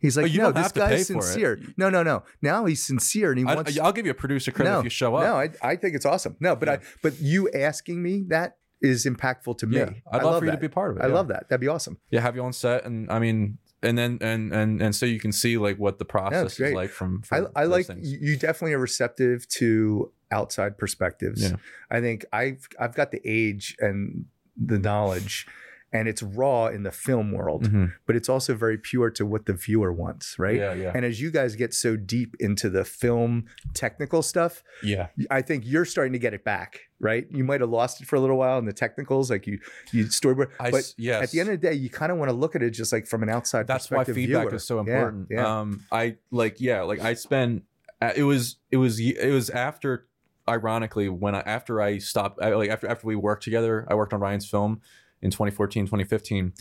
he's 0.00 0.16
like, 0.16 0.24
Oh, 0.24 0.26
you 0.26 0.38
no, 0.38 0.52
this 0.52 0.72
guy's 0.72 1.02
it. 1.02 1.04
sincere. 1.04 1.60
No, 1.76 1.88
no, 1.90 2.02
no. 2.02 2.22
Now 2.42 2.64
he's 2.64 2.84
sincere 2.84 3.30
and 3.30 3.38
he 3.38 3.44
I, 3.46 3.54
wants 3.54 3.78
I'll 3.78 3.92
give 3.92 4.06
you 4.06 4.12
a 4.12 4.14
producer 4.14 4.50
credit 4.50 4.70
no, 4.70 4.78
if 4.78 4.84
you 4.84 4.90
show 4.90 5.14
up. 5.14 5.24
No, 5.24 5.36
I, 5.36 5.72
I 5.72 5.76
think 5.76 5.94
it's 5.94 6.06
awesome. 6.06 6.36
No, 6.40 6.56
but 6.56 6.68
Yeah. 6.68 6.74
I 6.74 6.78
but 7.02 7.20
you 7.20 7.50
asking 7.50 8.02
me 8.02 8.24
that 8.28 8.56
is 8.82 9.04
impactful 9.06 9.58
to 9.58 9.66
me. 9.66 9.76
yeah, 9.76 9.90
I'd 10.10 10.20
I 10.20 10.24
love, 10.24 10.38
for 10.38 10.46
you 10.46 10.50
that. 10.50 10.56
to 10.56 10.60
be 10.60 10.68
part 10.68 10.90
of 10.92 10.96
it. 10.96 11.02
I 11.04 11.08
yeah. 11.08 11.14
love 11.14 11.28
that. 11.28 11.48
That'd 11.48 11.60
be 11.60 11.68
awesome. 11.68 11.98
Yeah, 12.10 12.20
have 12.20 12.34
you 12.34 12.42
on 12.42 12.52
set, 12.54 12.84
and 12.86 13.10
I 13.12 13.18
mean, 13.18 13.58
and 13.82 13.96
then 13.98 14.18
and 14.22 14.52
and 14.54 14.80
and 14.80 14.94
so 14.96 15.04
you 15.06 15.20
can 15.20 15.32
see 15.32 15.58
like 15.58 15.76
what 15.78 15.98
the 15.98 16.04
process 16.06 16.58
is 16.58 16.72
like 16.72 16.90
from. 16.90 17.22
I, 17.30 17.40
from 17.40 17.48
I 17.54 17.62
those 17.64 17.70
like 17.70 17.86
things. 17.86 18.10
you 18.10 18.18
you 18.22 18.36
definitely 18.36 18.72
are 18.72 18.78
receptive 18.78 19.46
to 19.48 20.12
outside 20.30 20.78
perspectives. 20.78 21.42
Yeah. 21.42 21.56
I 21.90 22.00
think 22.00 22.24
I've 22.32 22.66
I've 22.78 22.94
got 22.94 23.10
the 23.10 23.20
age 23.24 23.76
and 23.80 24.24
the 24.56 24.78
knowledge 24.78 25.46
and 25.92 26.06
it's 26.06 26.22
raw 26.22 26.66
in 26.68 26.84
the 26.84 26.92
film 26.92 27.32
world, 27.32 27.64
Mhm. 27.64 27.92
but 28.06 28.14
it's 28.14 28.28
also 28.28 28.54
very 28.54 28.78
pure 28.78 29.10
to 29.10 29.26
what 29.26 29.46
the 29.46 29.52
viewer 29.52 29.92
wants, 29.92 30.38
right? 30.38 30.56
Yeah, 30.56 30.72
yeah, 30.74 30.92
And 30.94 31.04
as 31.04 31.20
you 31.20 31.30
guys 31.32 31.56
get 31.56 31.74
so 31.74 31.96
deep 31.96 32.36
into 32.38 32.70
the 32.70 32.84
film 32.84 33.46
technical 33.74 34.22
stuff, 34.22 34.62
yeah. 34.84 35.08
I 35.30 35.42
think 35.42 35.64
you're 35.66 35.84
starting 35.84 36.12
to 36.12 36.18
get 36.20 36.32
it 36.32 36.44
back, 36.44 36.78
right? 37.00 37.26
You 37.30 37.42
might 37.42 37.60
have 37.60 37.70
lost 37.70 38.00
it 38.00 38.06
for 38.06 38.14
a 38.14 38.20
little 38.20 38.36
while 38.38 38.58
in 38.58 38.66
the 38.66 38.72
technicals, 38.72 39.30
like 39.30 39.46
you 39.48 39.58
you 39.92 40.04
storyboard, 40.04 40.50
I 40.60 40.70
but 40.70 40.94
yes. 40.96 41.22
at 41.24 41.30
the 41.32 41.40
end 41.40 41.48
of 41.48 41.60
the 41.60 41.66
day, 41.68 41.74
you 41.74 41.90
kind 41.90 42.12
of 42.12 42.18
want 42.18 42.28
to 42.30 42.36
look 42.36 42.54
at 42.54 42.62
it 42.62 42.70
just 42.70 42.92
like 42.92 43.06
from 43.08 43.22
an 43.24 43.28
outside 43.28 43.66
that's 43.66 43.90
why 43.90 44.04
feedback 44.04 44.46
viewer. 44.46 44.54
is 44.54 44.64
so 44.64 44.78
important 44.78 45.26
Yeah, 45.30 45.60
um 45.60 45.82
i 45.90 46.16
like 46.30 46.60
yeah 46.60 46.82
like 46.82 47.00
i 47.00 47.14
spent 47.14 47.64
uh, 48.00 48.12
it 48.14 48.22
was 48.22 48.56
it 48.70 48.76
was 48.76 49.00
it 49.00 49.30
was 49.32 49.50
after 49.50 50.06
ironically 50.48 51.08
when 51.08 51.34
i 51.34 51.40
after 51.40 51.80
i 51.80 51.98
stopped 51.98 52.42
I, 52.42 52.54
like 52.54 52.70
after 52.70 52.88
after 52.88 53.06
we 53.06 53.14
worked 53.16 53.44
together 53.44 53.86
i 53.88 53.94
worked 53.94 54.12
on 54.12 54.20
ryan's 54.20 54.48
film 54.48 54.80
in 55.22 55.30
2014 55.30 55.84
2015 55.86 56.52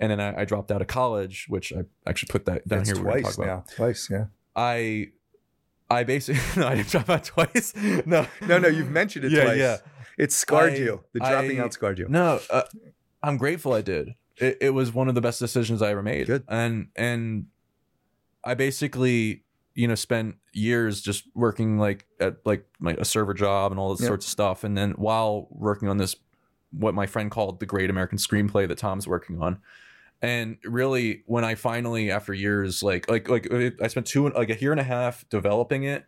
and 0.00 0.10
then 0.12 0.20
I, 0.20 0.42
I 0.42 0.44
dropped 0.44 0.70
out 0.70 0.80
of 0.80 0.86
college 0.88 1.46
which 1.48 1.72
i 1.72 1.82
actually 2.08 2.28
put 2.30 2.44
that 2.46 2.66
down 2.66 2.78
That's 2.80 2.90
here 2.90 3.02
twice 3.02 3.22
talk 3.22 3.34
about 3.34 3.46
now. 3.46 3.64
Twice, 3.76 4.08
yeah. 4.10 4.24
i 4.56 5.08
i 5.90 6.04
basically 6.04 6.40
no 6.60 6.68
i 6.68 6.74
didn't 6.74 6.88
drop 6.88 7.08
out 7.10 7.24
twice 7.24 7.74
no 8.06 8.26
No, 8.46 8.58
no, 8.58 8.68
you've 8.68 8.90
mentioned 8.90 9.24
it 9.26 9.32
yeah 9.32 9.44
twice. 9.44 9.58
yeah 9.58 9.76
It 10.18 10.32
scarred 10.32 10.72
I- 10.74 10.76
you. 10.76 11.04
The 11.12 11.20
dropping 11.20 11.60
I- 11.60 11.64
out 11.64 11.72
scarred 11.72 11.98
you. 11.98 12.08
No, 12.08 12.40
uh, 12.50 12.62
I'm 13.22 13.36
grateful 13.36 13.72
I 13.72 13.82
did. 13.82 14.14
It, 14.36 14.58
it 14.60 14.70
was 14.70 14.92
one 14.92 15.08
of 15.08 15.14
the 15.14 15.20
best 15.20 15.38
decisions 15.38 15.80
I 15.82 15.90
ever 15.90 16.02
made. 16.02 16.26
Good. 16.26 16.42
And 16.48 16.88
and 16.96 17.46
I 18.44 18.54
basically, 18.54 19.44
you 19.74 19.86
know, 19.88 19.94
spent 19.94 20.36
years 20.52 21.00
just 21.02 21.24
working 21.34 21.78
like 21.78 22.06
at 22.20 22.38
like 22.44 22.64
my 22.80 22.94
a 22.98 23.04
server 23.04 23.32
job 23.34 23.70
and 23.72 23.78
all 23.80 23.90
this 23.94 24.00
Yeah. 24.02 24.08
sorts 24.08 24.26
of 24.26 24.30
stuff. 24.30 24.64
And 24.64 24.76
then 24.76 24.92
while 24.92 25.46
working 25.50 25.88
on 25.88 25.98
this, 25.98 26.16
what 26.70 26.94
my 26.94 27.06
friend 27.06 27.30
called 27.30 27.60
the 27.60 27.66
Great 27.66 27.90
American 27.90 28.18
Screenplay 28.18 28.68
that 28.68 28.78
Tom's 28.78 29.06
working 29.06 29.40
on. 29.40 29.58
And 30.20 30.58
really, 30.64 31.22
when 31.26 31.44
I 31.44 31.54
finally, 31.54 32.10
after 32.10 32.34
years, 32.34 32.82
like 32.82 33.08
like 33.08 33.28
like 33.28 33.48
I 33.80 33.86
spent 33.86 34.06
two 34.06 34.28
like 34.30 34.50
a 34.50 34.58
year 34.58 34.72
and 34.72 34.80
a 34.80 34.84
half 34.84 35.28
developing 35.28 35.84
it, 35.84 36.04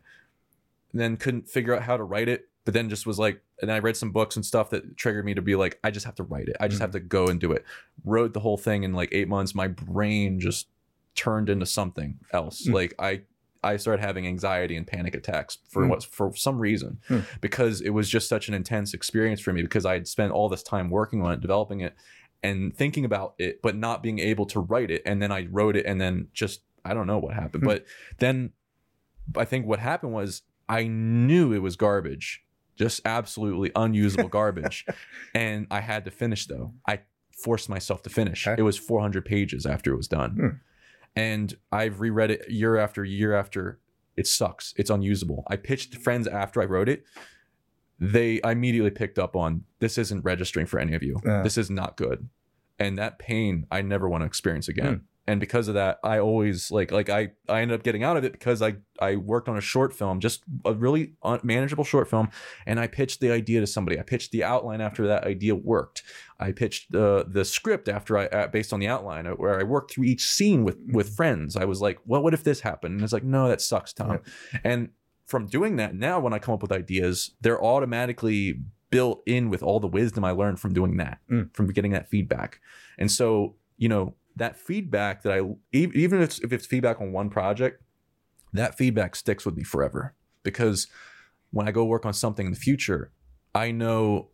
and 0.93 1.01
then 1.01 1.17
couldn't 1.17 1.49
figure 1.49 1.75
out 1.75 1.83
how 1.83 1.97
to 1.97 2.03
write 2.03 2.29
it. 2.29 2.49
But 2.65 2.75
then 2.75 2.91
just 2.91 3.07
was 3.07 3.19
like, 3.19 3.41
and 3.63 3.73
I 3.73 3.79
read 3.79 3.97
some 3.97 4.11
books 4.11 4.37
and 4.37 4.45
stuff 4.45 4.71
that 4.71 4.97
triggered 4.97 5.25
me 5.25 5.35
to 5.35 5.43
be 5.43 5.55
like, 5.55 5.79
I 5.83 5.91
just 5.91 6.07
have 6.07 6.17
to 6.17 6.25
write 6.25 6.49
it. 6.49 6.57
I 6.61 6.69
just 6.69 6.81
have 6.81 6.91
to 6.91 7.01
go 7.01 7.29
and 7.29 7.41
do 7.41 7.53
it. 7.53 7.65
Wrote 8.05 8.35
the 8.35 8.41
whole 8.41 8.59
thing 8.59 8.83
in 8.83 8.93
like 8.93 9.09
eight 9.13 9.29
months. 9.29 9.55
My 9.55 9.69
brain 9.69 10.41
just 10.41 10.69
turned 11.15 11.49
into 11.49 11.67
something 11.67 12.19
else. 12.33 12.67
Mm. 12.67 12.75
Like 12.75 12.95
I, 12.99 13.23
I 13.63 13.77
started 13.77 14.03
having 14.03 14.27
anxiety 14.27 14.77
and 14.77 14.87
panic 14.87 15.15
attacks 15.15 15.59
for 15.69 15.85
Mm. 15.85 15.89
what 15.91 16.05
for 16.05 16.35
some 16.35 16.59
reason 16.59 16.99
Mm. 17.09 17.25
because 17.41 17.81
it 17.81 17.91
was 17.91 18.09
just 18.09 18.29
such 18.29 18.49
an 18.49 18.55
intense 18.55 18.95
experience 18.95 19.41
for 19.41 19.53
me 19.53 19.63
because 19.63 19.85
I 19.85 19.95
had 19.95 20.09
spent 20.09 20.33
all 20.33 20.49
this 20.49 20.63
time 20.63 20.89
working 20.91 21.21
on 21.23 21.33
it, 21.35 21.41
developing 21.41 21.81
it, 21.81 21.95
and 22.43 22.75
thinking 22.75 23.05
about 23.05 23.35
it, 23.39 23.61
but 23.63 23.77
not 23.77 24.03
being 24.03 24.19
able 24.19 24.47
to 24.47 24.61
write 24.61 24.91
it. 24.91 25.03
And 25.05 25.21
then 25.21 25.31
I 25.31 25.47
wrote 25.51 25.77
it, 25.77 25.85
and 25.87 26.01
then 26.01 26.29
just 26.33 26.63
I 26.85 26.95
don't 26.95 27.07
know 27.07 27.19
what 27.19 27.35
happened. 27.35 27.63
Hmm. 27.65 27.69
But 27.69 27.85
then 28.19 28.53
I 29.37 29.45
think 29.45 29.67
what 29.67 29.79
happened 29.79 30.13
was 30.15 30.43
I 30.69 30.87
knew 30.87 31.53
it 31.53 31.59
was 31.59 31.77
garbage, 31.77 32.43
just 32.77 33.03
absolutely 33.05 33.71
unusable 33.77 34.29
garbage, 34.41 34.87
and 35.35 35.67
I 35.71 35.81
had 35.81 36.07
to 36.07 36.11
finish 36.11 36.47
though. 36.47 36.73
I 36.89 37.01
forced 37.45 37.69
myself 37.69 38.03
to 38.05 38.11
finish. 38.11 38.47
Okay. 38.47 38.59
It 38.61 38.65
was 38.65 38.79
400 38.79 39.25
pages 39.25 39.67
after 39.67 39.93
it 39.93 39.97
was 39.97 40.09
done, 40.09 40.31
Hmm. 40.31 40.49
And 41.17 41.57
I've 41.73 42.01
reread 42.01 42.31
it 42.31 42.51
year 42.51 42.77
after 42.77 43.05
year 43.05 43.35
after. 43.35 43.81
It 44.17 44.27
sucks. 44.27 44.75
It's 44.77 44.91
unusable. 44.91 45.45
I 45.49 45.57
pitched 45.57 45.95
friends 45.97 46.27
after 46.27 46.61
I 46.61 46.67
wrote 46.67 46.89
it. 46.89 47.05
They 47.99 48.41
immediately 48.45 48.91
picked 48.91 49.19
up 49.19 49.37
on 49.37 49.65
this 49.79 49.99
isn't 49.99 50.25
registering 50.25 50.67
for 50.67 50.79
any 50.79 50.95
of 50.95 51.03
you. 51.03 51.21
Yeah. 51.25 51.43
This 51.43 51.59
is 51.59 51.71
not 51.71 51.97
good. 51.97 52.29
And 52.79 52.99
that 52.99 53.19
pain 53.19 53.67
I 53.71 53.83
never 53.83 54.09
want 54.09 54.23
to 54.23 54.27
experience 54.27 54.69
again. 54.69 54.95
Hmm. 54.95 55.05
And 55.31 55.39
because 55.41 55.69
of 55.69 55.75
that, 55.75 55.99
I 56.03 56.19
always 56.19 56.71
like 56.71 56.91
like 56.91 57.09
I 57.09 57.31
I 57.49 57.61
ended 57.63 57.79
up 57.79 57.85
getting 57.85 58.03
out 58.03 58.17
of 58.17 58.25
it 58.25 58.33
because 58.33 58.61
I 58.63 58.77
I 59.01 59.17
worked 59.17 59.49
on 59.49 59.57
a 59.57 59.61
short 59.61 59.93
film, 59.95 60.19
just 60.21 60.43
a 60.65 60.75
really 60.75 61.13
un- 61.23 61.41
manageable 61.43 61.85
short 61.85 62.09
film, 62.11 62.29
and 62.67 62.81
I 62.81 62.87
pitched 62.89 63.21
the 63.21 63.31
idea 63.31 63.61
to 63.61 63.67
somebody. 63.67 63.99
I 63.99 64.03
pitched 64.03 64.33
the 64.33 64.43
outline 64.45 64.81
after 64.81 65.07
that 65.07 65.25
idea 65.25 65.55
worked. 65.55 66.03
I 66.39 66.53
pitched 66.53 66.91
the 66.93 67.25
the 67.29 67.45
script 67.45 67.89
after 67.89 68.19
I 68.19 68.27
uh, 68.27 68.47
based 68.49 68.73
on 68.73 68.81
the 68.81 68.89
outline 68.89 69.27
uh, 69.27 69.33
where 69.33 69.61
I 69.61 69.63
worked 69.63 69.93
through 69.93 70.05
each 70.05 70.27
scene 70.27 70.65
with 70.65 70.79
with 70.93 71.15
friends. 71.15 71.57
I 71.57 71.65
was 71.65 71.81
like, 71.81 71.99
"Well, 72.07 72.23
what 72.23 72.35
if 72.35 72.43
this 72.43 72.61
happened?" 72.61 72.95
And 72.95 73.03
it's 73.05 73.13
like, 73.13 73.25
"No, 73.25 73.49
that 73.49 73.61
sucks, 73.61 73.93
Tom." 73.93 74.19
And 74.65 74.89
from 75.27 75.47
doing 75.47 75.77
that, 75.77 75.95
now 75.95 76.19
when 76.19 76.33
I 76.33 76.39
come 76.41 76.55
up 76.55 76.63
with 76.63 76.73
ideas, 76.73 77.31
they're 77.41 77.63
automatically 77.63 78.61
built 78.91 79.23
in 79.27 79.51
with 79.51 79.63
all 79.63 79.79
the 79.79 79.87
wisdom 79.87 80.25
I 80.25 80.33
learned 80.33 80.59
from 80.59 80.73
doing 80.73 80.97
that, 80.97 81.19
Mm. 81.31 81.55
from 81.55 81.67
getting 81.69 81.93
that 81.93 82.11
feedback. 82.11 82.59
And 82.99 83.09
so, 83.13 83.55
you 83.77 83.89
know, 83.89 84.17
that 84.37 84.57
feedback 84.57 85.23
that 85.23 85.33
I 85.33 85.41
even 85.73 86.21
if 86.21 86.25
it's, 86.25 86.39
if 86.41 86.53
it's 86.53 86.67
feedback 86.67 87.01
on 87.01 87.13
one 87.13 87.31
project, 87.31 87.83
that 88.53 88.77
feedback 88.77 89.17
sticks 89.17 89.45
with 89.45 89.57
me 89.57 89.63
forever 89.65 90.15
because 90.43 90.87
when 91.51 91.69
I 91.69 91.73
go 91.73 91.85
work 91.85 92.07
on 92.07 92.13
something 92.13 92.47
in 92.47 92.53
the 92.53 92.59
future, 92.59 93.13
I 93.55 93.71
know 93.73 94.29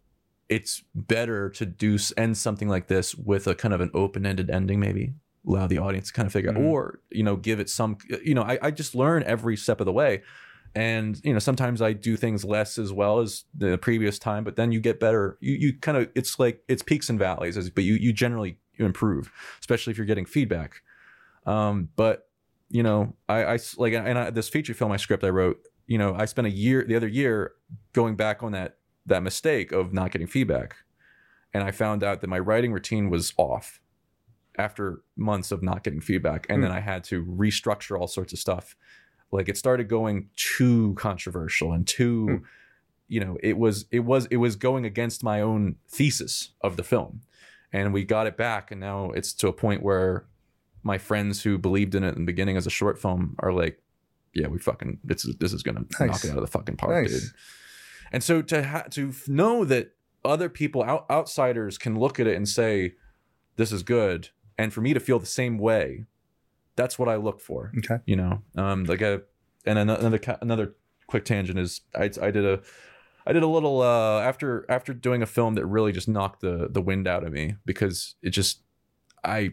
it's 0.48 0.82
better 0.94 1.50
to 1.50 1.66
do 1.66 1.98
end 2.16 2.36
something 2.36 2.68
like 2.68 2.86
this 2.88 3.14
with 3.14 3.46
a 3.46 3.54
kind 3.54 3.74
of 3.74 3.80
an 3.80 3.90
open-ended 3.94 4.48
ending 4.50 4.78
maybe 4.78 5.12
allow 5.46 5.66
the 5.66 5.78
audience 5.78 6.08
to 6.08 6.12
kind 6.12 6.26
of 6.26 6.32
figure 6.32 6.52
Mhm. 6.52 6.56
out 6.58 6.62
or 6.62 7.00
you 7.10 7.22
know 7.22 7.36
give 7.36 7.60
it 7.60 7.68
some 7.68 7.96
you 8.22 8.34
know 8.34 8.42
I, 8.42 8.58
I 8.62 8.70
just 8.70 8.94
learn 8.94 9.22
every 9.24 9.56
step 9.56 9.80
of 9.80 9.86
the 9.86 9.92
way 9.92 10.22
and 10.74 11.20
you 11.24 11.32
know 11.32 11.38
sometimes 11.38 11.80
i 11.80 11.92
do 11.92 12.16
things 12.16 12.44
less 12.44 12.78
as 12.78 12.92
well 12.92 13.18
as 13.20 13.44
the 13.56 13.78
previous 13.78 14.18
time 14.18 14.44
but 14.44 14.56
then 14.56 14.72
you 14.72 14.80
get 14.80 15.00
better 15.00 15.38
you, 15.40 15.54
you 15.54 15.78
kind 15.78 15.98
of 15.98 16.10
it's 16.14 16.38
like 16.38 16.62
it's 16.68 16.82
peaks 16.82 17.08
and 17.08 17.18
valleys 17.18 17.70
but 17.70 17.84
you 17.84 17.94
you 17.94 18.12
generally 18.12 18.58
you 18.76 18.84
improve 18.86 19.30
especially 19.60 19.90
if 19.90 19.96
you're 19.96 20.06
getting 20.06 20.26
feedback. 20.26 20.82
Um 21.46 21.88
but 21.96 22.28
you 22.68 22.82
know 22.82 23.14
I, 23.28 23.44
I 23.54 23.58
like 23.76 23.92
and 23.92 24.18
I, 24.18 24.30
this 24.30 24.48
feature 24.48 24.74
film 24.74 24.90
i 24.92 24.96
script 24.96 25.22
i 25.22 25.28
wrote 25.28 25.58
you 25.86 25.98
know 25.98 26.14
i 26.16 26.24
spent 26.24 26.46
a 26.48 26.50
year 26.50 26.84
the 26.84 26.96
other 26.96 27.06
year 27.06 27.52
going 27.92 28.16
back 28.16 28.42
on 28.42 28.52
that 28.52 28.78
that 29.06 29.22
mistake 29.22 29.70
of 29.70 29.92
not 29.92 30.10
getting 30.10 30.26
feedback. 30.26 30.76
And 31.54 31.62
i 31.62 31.70
found 31.70 32.02
out 32.02 32.20
that 32.20 32.26
my 32.26 32.38
writing 32.40 32.72
routine 32.72 33.08
was 33.08 33.32
off 33.36 33.80
after 34.58 35.02
months 35.16 35.52
of 35.52 35.62
not 35.62 35.84
getting 35.84 36.00
feedback. 36.00 36.46
And 36.48 36.58
Hmm. 36.58 36.62
then 36.62 36.72
i 36.72 36.80
had 36.80 37.04
to 37.04 37.24
restructure 37.24 37.98
all 37.98 38.08
sorts 38.08 38.32
of 38.32 38.38
stuff. 38.38 38.74
Like 39.30 39.48
it 39.48 39.56
started 39.56 39.88
going 39.88 40.28
too 40.36 40.94
controversial 40.94 41.72
and 41.72 41.86
too 41.86 42.26
Hmm. 42.26 42.36
you 43.08 43.20
know 43.20 43.38
it 43.42 43.56
was 43.56 43.86
it 43.92 44.00
was 44.00 44.26
it 44.26 44.38
was 44.38 44.56
going 44.56 44.84
against 44.84 45.22
my 45.22 45.40
own 45.40 45.76
thesis 45.88 46.50
of 46.60 46.76
the 46.76 46.82
film 46.82 47.20
and 47.72 47.92
we 47.92 48.04
got 48.04 48.26
it 48.26 48.36
back 48.36 48.70
and 48.70 48.80
now 48.80 49.10
it's 49.10 49.32
to 49.32 49.48
a 49.48 49.52
point 49.52 49.82
where 49.82 50.26
my 50.82 50.98
friends 50.98 51.42
who 51.42 51.58
believed 51.58 51.94
in 51.94 52.04
it 52.04 52.14
in 52.14 52.20
the 52.22 52.26
beginning 52.26 52.56
as 52.56 52.66
a 52.66 52.70
short 52.70 52.98
film 53.00 53.34
are 53.40 53.52
like 53.52 53.80
yeah 54.34 54.46
we 54.46 54.58
fucking 54.58 54.98
this 55.04 55.24
is 55.24 55.34
this 55.36 55.52
is 55.52 55.62
gonna 55.62 55.84
knock 56.00 56.24
it 56.24 56.30
out 56.30 56.36
of 56.36 56.42
the 56.42 56.46
fucking 56.46 56.76
park 56.76 56.92
Nice. 57.02 57.10
dude 57.22 57.30
and 58.12 58.22
so 58.22 58.42
to 58.42 58.62
ha- 58.64 58.84
to 58.90 59.12
know 59.26 59.64
that 59.64 59.92
other 60.24 60.48
people 60.48 60.82
out- 60.82 61.06
outsiders 61.10 61.78
can 61.78 61.98
look 61.98 62.20
at 62.20 62.26
it 62.26 62.36
and 62.36 62.48
say 62.48 62.94
this 63.56 63.72
is 63.72 63.82
good 63.82 64.28
and 64.58 64.72
for 64.72 64.80
me 64.80 64.92
to 64.94 65.00
feel 65.00 65.18
the 65.18 65.26
same 65.26 65.58
way 65.58 66.04
that's 66.76 66.98
what 66.98 67.08
i 67.08 67.16
look 67.16 67.40
for 67.40 67.72
Okay. 67.78 67.98
you 68.06 68.16
know 68.16 68.42
um 68.56 68.84
like 68.84 69.00
a 69.00 69.22
and 69.64 69.78
another 69.78 70.20
another 70.40 70.74
quick 71.08 71.24
tangent 71.24 71.58
is 71.58 71.80
i 71.94 72.10
i 72.22 72.30
did 72.30 72.44
a 72.44 72.60
i 73.26 73.32
did 73.32 73.42
a 73.42 73.46
little 73.48 73.82
uh 73.82 74.20
after 74.20 74.64
after 74.68 74.92
doing 74.94 75.22
a 75.22 75.26
film 75.26 75.54
that 75.54 75.66
really 75.66 75.92
just 75.92 76.08
knocked 76.08 76.40
the 76.40 76.68
the 76.70 76.80
wind 76.82 77.06
out 77.08 77.24
of 77.24 77.32
me 77.32 77.54
because 77.64 78.14
it 78.22 78.30
just 78.30 78.60
i 79.24 79.52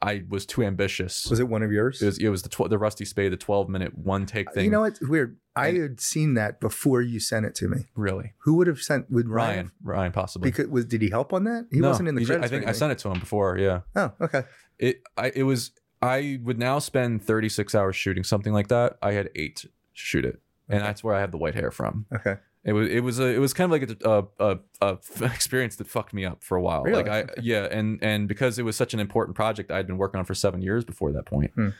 i 0.00 0.22
was 0.28 0.44
too 0.46 0.62
ambitious 0.62 1.26
Was 1.30 1.38
it 1.40 1.48
one 1.48 1.62
of 1.62 1.70
yours? 1.72 2.00
it 2.02 2.06
was 2.06 2.18
it 2.18 2.28
was 2.28 2.42
the 2.42 2.48
tw- 2.48 2.68
the 2.68 2.78
rusty 2.78 3.04
spade 3.04 3.32
the 3.32 3.36
12 3.36 3.68
minute 3.68 3.96
one 3.96 4.26
take 4.26 4.52
thing 4.52 4.64
You 4.64 4.70
know 4.70 4.80
what's 4.80 5.00
weird? 5.00 5.36
I 5.54 5.70
had 5.72 6.00
seen 6.00 6.32
that 6.34 6.60
before 6.60 7.02
you 7.02 7.20
sent 7.20 7.44
it 7.44 7.54
to 7.56 7.68
me. 7.68 7.84
really 7.94 8.32
Who 8.44 8.54
would 8.54 8.66
have 8.66 8.80
sent? 8.80 9.10
Would 9.10 9.28
Ryan? 9.28 9.56
ryan 9.56 9.70
ryan 9.84 10.12
possibly 10.12 10.50
Because 10.50 10.68
was 10.68 10.86
did 10.86 11.02
he 11.02 11.10
help 11.10 11.32
on 11.34 11.44
that? 11.44 11.66
He 11.70 11.78
No, 11.80 11.88
wasn't 11.90 12.08
in 12.08 12.14
the 12.14 12.22
he 12.22 12.26
credits. 12.26 12.46
i 12.46 12.48
think 12.48 12.66
i 12.66 12.72
sent 12.72 12.90
it 12.92 12.98
to 13.00 13.10
him 13.10 13.20
before 13.20 13.58
yeah 13.58 13.80
Oh, 13.94 14.12
okay. 14.20 14.42
it 14.78 15.02
I 15.16 15.30
it 15.34 15.42
was 15.44 15.70
I 16.00 16.40
would 16.42 16.58
now 16.58 16.80
spend 16.80 17.22
36 17.22 17.76
hours 17.76 17.94
shooting 17.94 18.24
something 18.24 18.52
like 18.52 18.66
that. 18.68 18.96
I 19.00 19.12
had 19.12 19.30
8 19.36 19.54
to 19.56 19.68
shoot 19.92 20.24
it. 20.24 20.40
And 20.68 20.78
Okay. 20.80 20.86
that's 20.88 21.04
where 21.04 21.14
I 21.14 21.20
have 21.20 21.30
the 21.30 21.38
white 21.38 21.54
hair 21.54 21.70
from. 21.70 22.06
Okay. 22.12 22.38
It 22.64 22.74
was 22.74 22.88
it 22.88 23.00
was 23.02 23.18
a 23.18 23.24
it 23.26 23.38
was 23.38 23.52
kind 23.52 23.72
of 23.72 23.80
like 23.80 23.90
a 24.04 24.26
a, 24.38 24.58
a, 24.80 24.98
a 25.20 25.24
experience 25.34 25.76
that 25.76 25.88
fucked 25.88 26.14
me 26.14 26.24
up 26.24 26.44
for 26.44 26.56
a 26.56 26.62
while. 26.62 26.82
Really? 26.82 27.02
Like 27.02 27.30
I 27.30 27.40
yeah, 27.40 27.64
and 27.64 27.98
and 28.02 28.28
because 28.28 28.58
it 28.58 28.62
was 28.64 28.76
such 28.76 28.94
an 28.94 29.00
important 29.00 29.34
project 29.34 29.72
I'd 29.72 29.86
been 29.86 29.98
working 29.98 30.18
on 30.18 30.24
for 30.24 30.34
7 30.34 30.62
years 30.62 30.84
before 30.84 31.10
that 31.12 31.26
point. 31.26 31.50
Hmm. 31.54 31.70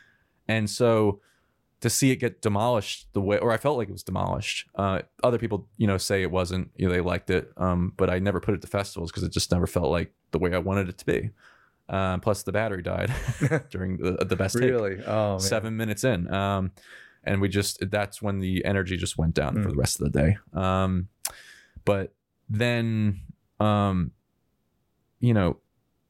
And 0.49 0.69
so 0.69 1.21
to 1.83 1.91
see 1.91 2.11
it 2.11 2.17
get 2.17 2.43
demolished 2.43 3.09
the 3.13 3.21
way 3.21 3.39
or 3.39 3.53
I 3.53 3.59
felt 3.59 3.77
like 3.79 3.89
it 3.89 3.93
was 3.93 4.03
demolished. 4.03 4.69
Uh 4.75 5.03
other 5.23 5.39
people, 5.39 5.69
you 5.77 5.87
know, 5.87 5.99
say 5.99 6.23
it 6.23 6.33
wasn't, 6.33 6.71
you 6.77 6.89
know, 6.89 6.93
they 6.93 7.01
liked 7.01 7.31
it. 7.31 7.53
Um 7.57 7.93
but 7.97 8.11
I 8.11 8.19
never 8.19 8.41
put 8.41 8.55
it 8.55 8.61
to 8.63 8.67
festivals 8.67 9.13
because 9.13 9.23
it 9.23 9.31
just 9.33 9.53
never 9.53 9.69
felt 9.69 9.89
like 9.91 10.13
the 10.33 10.39
way 10.39 10.53
I 10.53 10.59
wanted 10.59 10.89
it 10.89 10.99
to 10.99 11.07
be. 11.07 11.31
Um 11.89 12.19
plus 12.21 12.43
the 12.43 12.51
battery 12.53 12.83
died 12.83 13.13
during 13.71 13.99
the, 13.99 14.25
the 14.25 14.35
best 14.37 14.57
take 14.59 14.69
Really? 14.69 15.01
Oh, 15.07 15.33
man. 15.33 15.41
seven 15.41 15.77
minutes 15.77 16.03
in 16.03 16.33
um 16.33 16.73
and 17.25 17.41
we 17.41 17.49
just 17.49 17.79
that's 17.91 18.21
when 18.23 18.39
the 18.41 18.65
energy 18.65 18.97
just 18.97 19.17
went 19.19 19.35
down 19.35 19.55
for 19.63 19.69
Mm. 19.69 19.71
the 19.71 19.77
rest 19.77 20.01
of 20.01 20.11
the 20.13 20.19
day 20.23 20.37
um 20.53 21.09
but 21.85 22.13
then 22.49 23.21
um 23.61 24.11
you 25.21 25.33
know 25.35 25.59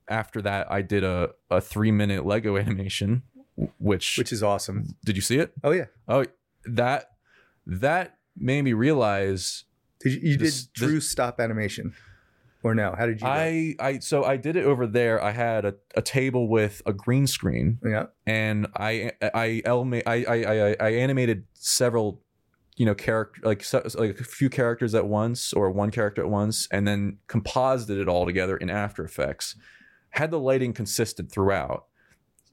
after 0.08 0.42
that 0.42 0.70
i 0.70 0.82
did 0.82 1.04
a 1.04 1.30
a 1.50 1.60
three 1.60 1.90
minute 1.92 2.24
lego 2.26 2.56
animation 2.64 3.22
which, 3.78 4.16
Which 4.16 4.32
is 4.32 4.42
awesome. 4.42 4.96
did 5.04 5.14
you 5.14 5.20
see 5.22 5.38
it 5.38 5.52
Oh 5.62 5.72
yeah. 5.72 5.86
oh 6.08 6.24
that 6.64 7.10
that 7.66 8.16
made 8.36 8.62
me 8.62 8.72
realize 8.72 9.64
Did 10.00 10.14
you, 10.14 10.30
you 10.30 10.36
This- 10.38 10.64
did 10.64 10.74
true 10.74 11.00
stop 11.00 11.38
animation, 11.38 11.92
or 12.62 12.74
no? 12.74 12.94
How 12.96 13.06
did 13.06 13.20
you? 13.20 13.26
i 13.26 13.74
i 13.80 13.98
so 13.98 14.24
i 14.24 14.36
did 14.36 14.56
it 14.56 14.64
over 14.64 14.86
there 14.86 15.22
i 15.22 15.30
had 15.32 15.64
a, 15.64 15.74
a 15.96 16.02
table 16.02 16.48
with 16.48 16.80
a 16.86 16.92
green 16.92 17.26
screen 17.26 17.78
Yeah. 17.84 18.06
and 18.26 18.66
I 18.76 19.12
I 19.34 19.62
elma- 19.64 20.02
I 20.06 20.24
I 20.24 20.36
I, 20.44 20.76
I 20.80 20.88
animated 20.90 21.44
several, 21.54 22.20
you 22.76 22.86
know, 22.86 22.94
character 22.94 23.40
like 23.44 23.64
like 23.94 24.20
a 24.20 24.24
few 24.24 24.48
characters 24.50 24.94
at 24.94 25.06
once 25.06 25.52
or 25.52 25.70
one 25.70 25.90
character 25.90 26.22
at 26.22 26.30
once, 26.30 26.68
and 26.70 26.86
then 26.86 27.18
composited 27.26 27.98
it 27.98 28.08
all 28.08 28.24
together 28.26 28.56
in 28.56 28.70
After 28.70 29.04
Effects. 29.04 29.56
Had 30.10 30.30
the 30.30 30.38
lighting 30.38 30.72
consistent 30.72 31.30
throughout, 31.32 31.86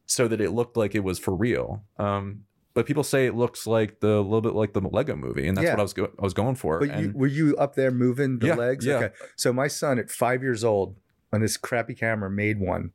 so 0.06 0.27
that 0.27 0.40
it 0.41 0.52
looked 0.52 0.77
like 0.77 0.95
it 0.95 1.03
was 1.03 1.19
for 1.19 1.36
real. 1.36 1.84
Um, 1.98 2.45
but 2.73 2.85
people 2.85 3.03
say 3.03 3.25
it 3.25 3.35
looks 3.35 3.65
like 3.67 3.99
the 3.99 4.21
little 4.21 4.41
bit 4.41 4.53
like 4.53 4.73
the 4.73 4.81
Lego 4.81 5.15
Movie, 5.15 5.47
and 5.47 5.57
that's 5.57 5.65
Yeah. 5.65 5.71
what 5.73 5.79
I 5.79 5.83
was 5.83 5.93
go- 5.93 6.11
I 6.19 6.21
was 6.21 6.33
going 6.33 6.55
for. 6.55 6.79
But 6.79 6.99
you, 6.99 7.11
were 7.15 7.27
you 7.27 7.55
up 7.57 7.75
there 7.75 7.91
moving 7.91 8.39
the 8.39 8.47
Yeah, 8.47 8.55
legs? 8.55 8.85
yeah. 8.85 8.95
Okay. 8.97 9.09
So 9.35 9.51
my 9.53 9.67
son 9.67 9.99
at 9.99 10.09
five 10.11 10.41
years 10.43 10.63
old 10.63 10.95
on 11.33 11.41
this 11.41 11.57
crappy 11.57 11.93
camera 11.95 12.29
made 12.29 12.59
one. 12.59 12.91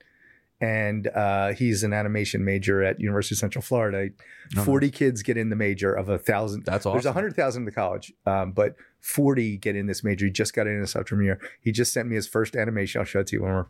And 0.61 1.09
uh, 1.09 1.53
he's 1.53 1.83
an 1.83 1.93
animation 1.93 2.43
major 2.45 2.83
at 2.83 2.99
University 2.99 3.35
of 3.35 3.39
Central 3.41 3.61
Florida. 3.61 4.11
Oh, 4.57 4.65
Forty 4.65 4.91
kids 4.91 5.23
get 5.23 5.37
in 5.37 5.51
the 5.51 5.57
major 5.57 5.93
of 5.93 6.09
a 6.09 6.17
thousand. 6.17 6.65
that's 6.65 6.87
awesome. 6.87 6.95
There's 6.97 7.07
a 7.07 7.13
hundred 7.13 7.35
thousand 7.37 7.63
in 7.63 7.67
the 7.67 7.73
college, 7.73 8.13
um, 8.25 8.53
but 8.53 8.77
forty 9.01 9.57
get 9.59 9.77
in 9.77 9.87
this 9.87 10.03
major. 10.05 10.25
He 10.27 10.31
just 10.31 10.55
got 10.55 10.67
in 10.67 10.81
a 10.81 10.87
sub 10.87 11.07
premiere. 11.07 11.39
He 11.61 11.73
just 11.73 11.93
sent 11.93 12.09
me 12.09 12.15
his 12.15 12.27
first 12.29 12.57
animation. 12.57 13.01
I'll 13.01 13.05
show 13.05 13.21
it 13.21 13.27
to 13.27 13.37
you 13.37 13.43
when 13.43 13.53
we're 13.53 13.67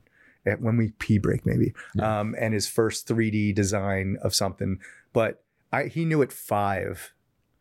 at, 0.47 0.60
when 0.60 0.76
we 0.76 0.90
pee 0.98 1.18
break 1.18 1.44
maybe, 1.47 1.72
Yeah. 1.94 2.20
um, 2.20 2.36
and 2.39 2.52
his 2.55 2.68
first 2.68 3.09
3D 3.09 3.55
design 3.55 4.18
of 4.22 4.35
something. 4.35 4.78
But 5.12 5.43
I, 5.74 5.86
he 5.88 6.05
knew 6.05 6.22
at 6.22 6.32
five 6.32 7.12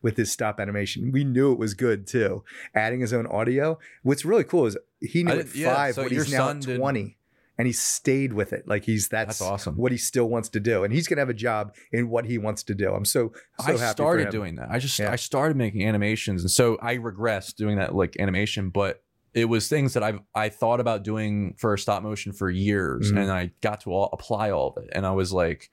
with 0.02 0.16
his 0.16 0.30
stop 0.30 0.60
animation. 0.60 1.10
We 1.12 1.24
knew 1.24 1.52
it 1.52 1.58
was 1.58 1.74
good 1.74 2.06
too. 2.06 2.44
Adding 2.74 3.00
his 3.00 3.12
own 3.12 3.26
audio. 3.26 3.78
What's 4.02 4.24
really 4.24 4.44
cool 4.44 4.66
is 4.66 4.76
he 5.00 5.22
knew 5.22 5.32
I 5.32 5.36
at 5.36 5.46
didn't- 5.46 5.56
yeah, 5.56 5.74
five 5.74 5.94
so 5.94 6.02
your 6.02 6.24
he's 6.24 6.32
now 6.32 6.50
at 6.50 6.60
did- 6.60 6.78
20. 6.78 7.16
And 7.56 7.66
he 7.68 7.72
stayed 7.72 8.32
with 8.32 8.52
it. 8.52 8.66
Like 8.66 8.84
he's 8.84 9.06
that's, 9.08 9.38
That's 9.38 9.40
awesome. 9.40 9.76
what 9.76 9.92
he 9.92 9.98
still 9.98 10.28
wants 10.28 10.48
to 10.50 10.60
do. 10.60 10.82
And 10.82 10.92
he's 10.92 11.06
gonna 11.06 11.20
have 11.20 11.28
a 11.28 11.34
job 11.34 11.72
in 11.92 12.08
what 12.08 12.24
he 12.26 12.36
wants 12.36 12.64
to 12.64 12.74
do. 12.74 12.92
I'm 12.92 13.04
so 13.04 13.30
so 13.60 13.64
I 13.64 13.70
happy. 13.70 13.78
for 13.78 13.86
started 13.92 14.30
doing 14.30 14.56
that. 14.56 14.70
I 14.72 14.80
just 14.80 14.98
Yeah. 14.98 15.12
I 15.12 15.16
started 15.16 15.56
making 15.56 15.84
animations, 15.86 16.42
and 16.42 16.50
so 16.50 16.76
I 16.82 16.96
regressed 16.96 17.54
doing 17.54 17.76
that 17.76 17.94
like 17.94 18.16
animation, 18.18 18.70
but 18.70 19.04
it 19.34 19.44
was 19.44 19.68
things 19.68 19.94
that 19.94 20.02
I've 20.02 20.18
I 20.34 20.48
thought 20.48 20.80
about 20.80 21.04
doing 21.04 21.54
for 21.56 21.76
stop 21.76 22.02
motion 22.02 22.32
for 22.32 22.50
years, 22.50 23.12
Mhm. 23.12 23.18
and 23.22 23.30
I 23.30 23.52
got 23.60 23.82
to 23.82 23.92
all, 23.92 24.10
apply 24.12 24.50
all 24.50 24.74
of 24.76 24.82
it, 24.82 24.90
and 24.92 25.06
I 25.06 25.12
was 25.12 25.32
like, 25.32 25.70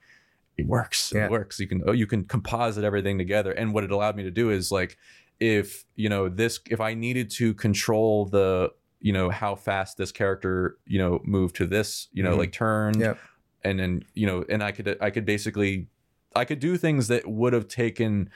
it 0.58 0.66
works, 0.66 1.12
Yeah. 1.14 1.26
it 1.26 1.30
works. 1.30 1.58
You 1.60 1.66
can 1.66 1.82
oh 1.86 1.92
you 1.92 2.06
can 2.06 2.24
composite 2.24 2.84
everything 2.84 3.18
together, 3.18 3.52
and 3.52 3.72
what 3.72 3.84
it 3.84 3.90
allowed 3.90 4.16
me 4.16 4.22
to 4.24 4.30
do 4.30 4.50
is 4.50 4.70
like 4.70 4.96
if 5.40 5.84
you 5.96 6.08
know 6.08 6.28
this 6.28 6.60
if 6.70 6.80
I 6.80 6.94
needed 6.94 7.30
to 7.32 7.54
control 7.54 8.26
the 8.26 8.70
you 9.00 9.12
know 9.12 9.30
how 9.30 9.54
fast 9.56 9.96
this 9.96 10.12
character 10.12 10.76
you 10.86 10.98
know 10.98 11.20
moved 11.24 11.56
to 11.56 11.66
this 11.66 12.08
you 12.12 12.22
know 12.22 12.34
Mhm. 12.34 12.38
like 12.38 12.52
turn 12.52 12.98
Yep. 13.00 13.18
and 13.64 13.78
then 13.80 14.04
you 14.14 14.26
know 14.26 14.44
and 14.48 14.62
i 14.62 14.70
could 14.70 14.96
i 15.00 15.10
could 15.10 15.24
basically 15.26 15.88
i 16.36 16.44
could 16.44 16.60
do 16.60 16.76
things 16.76 17.08
that 17.08 17.26
would 17.26 17.52
have 17.52 17.66
taken 17.66 18.30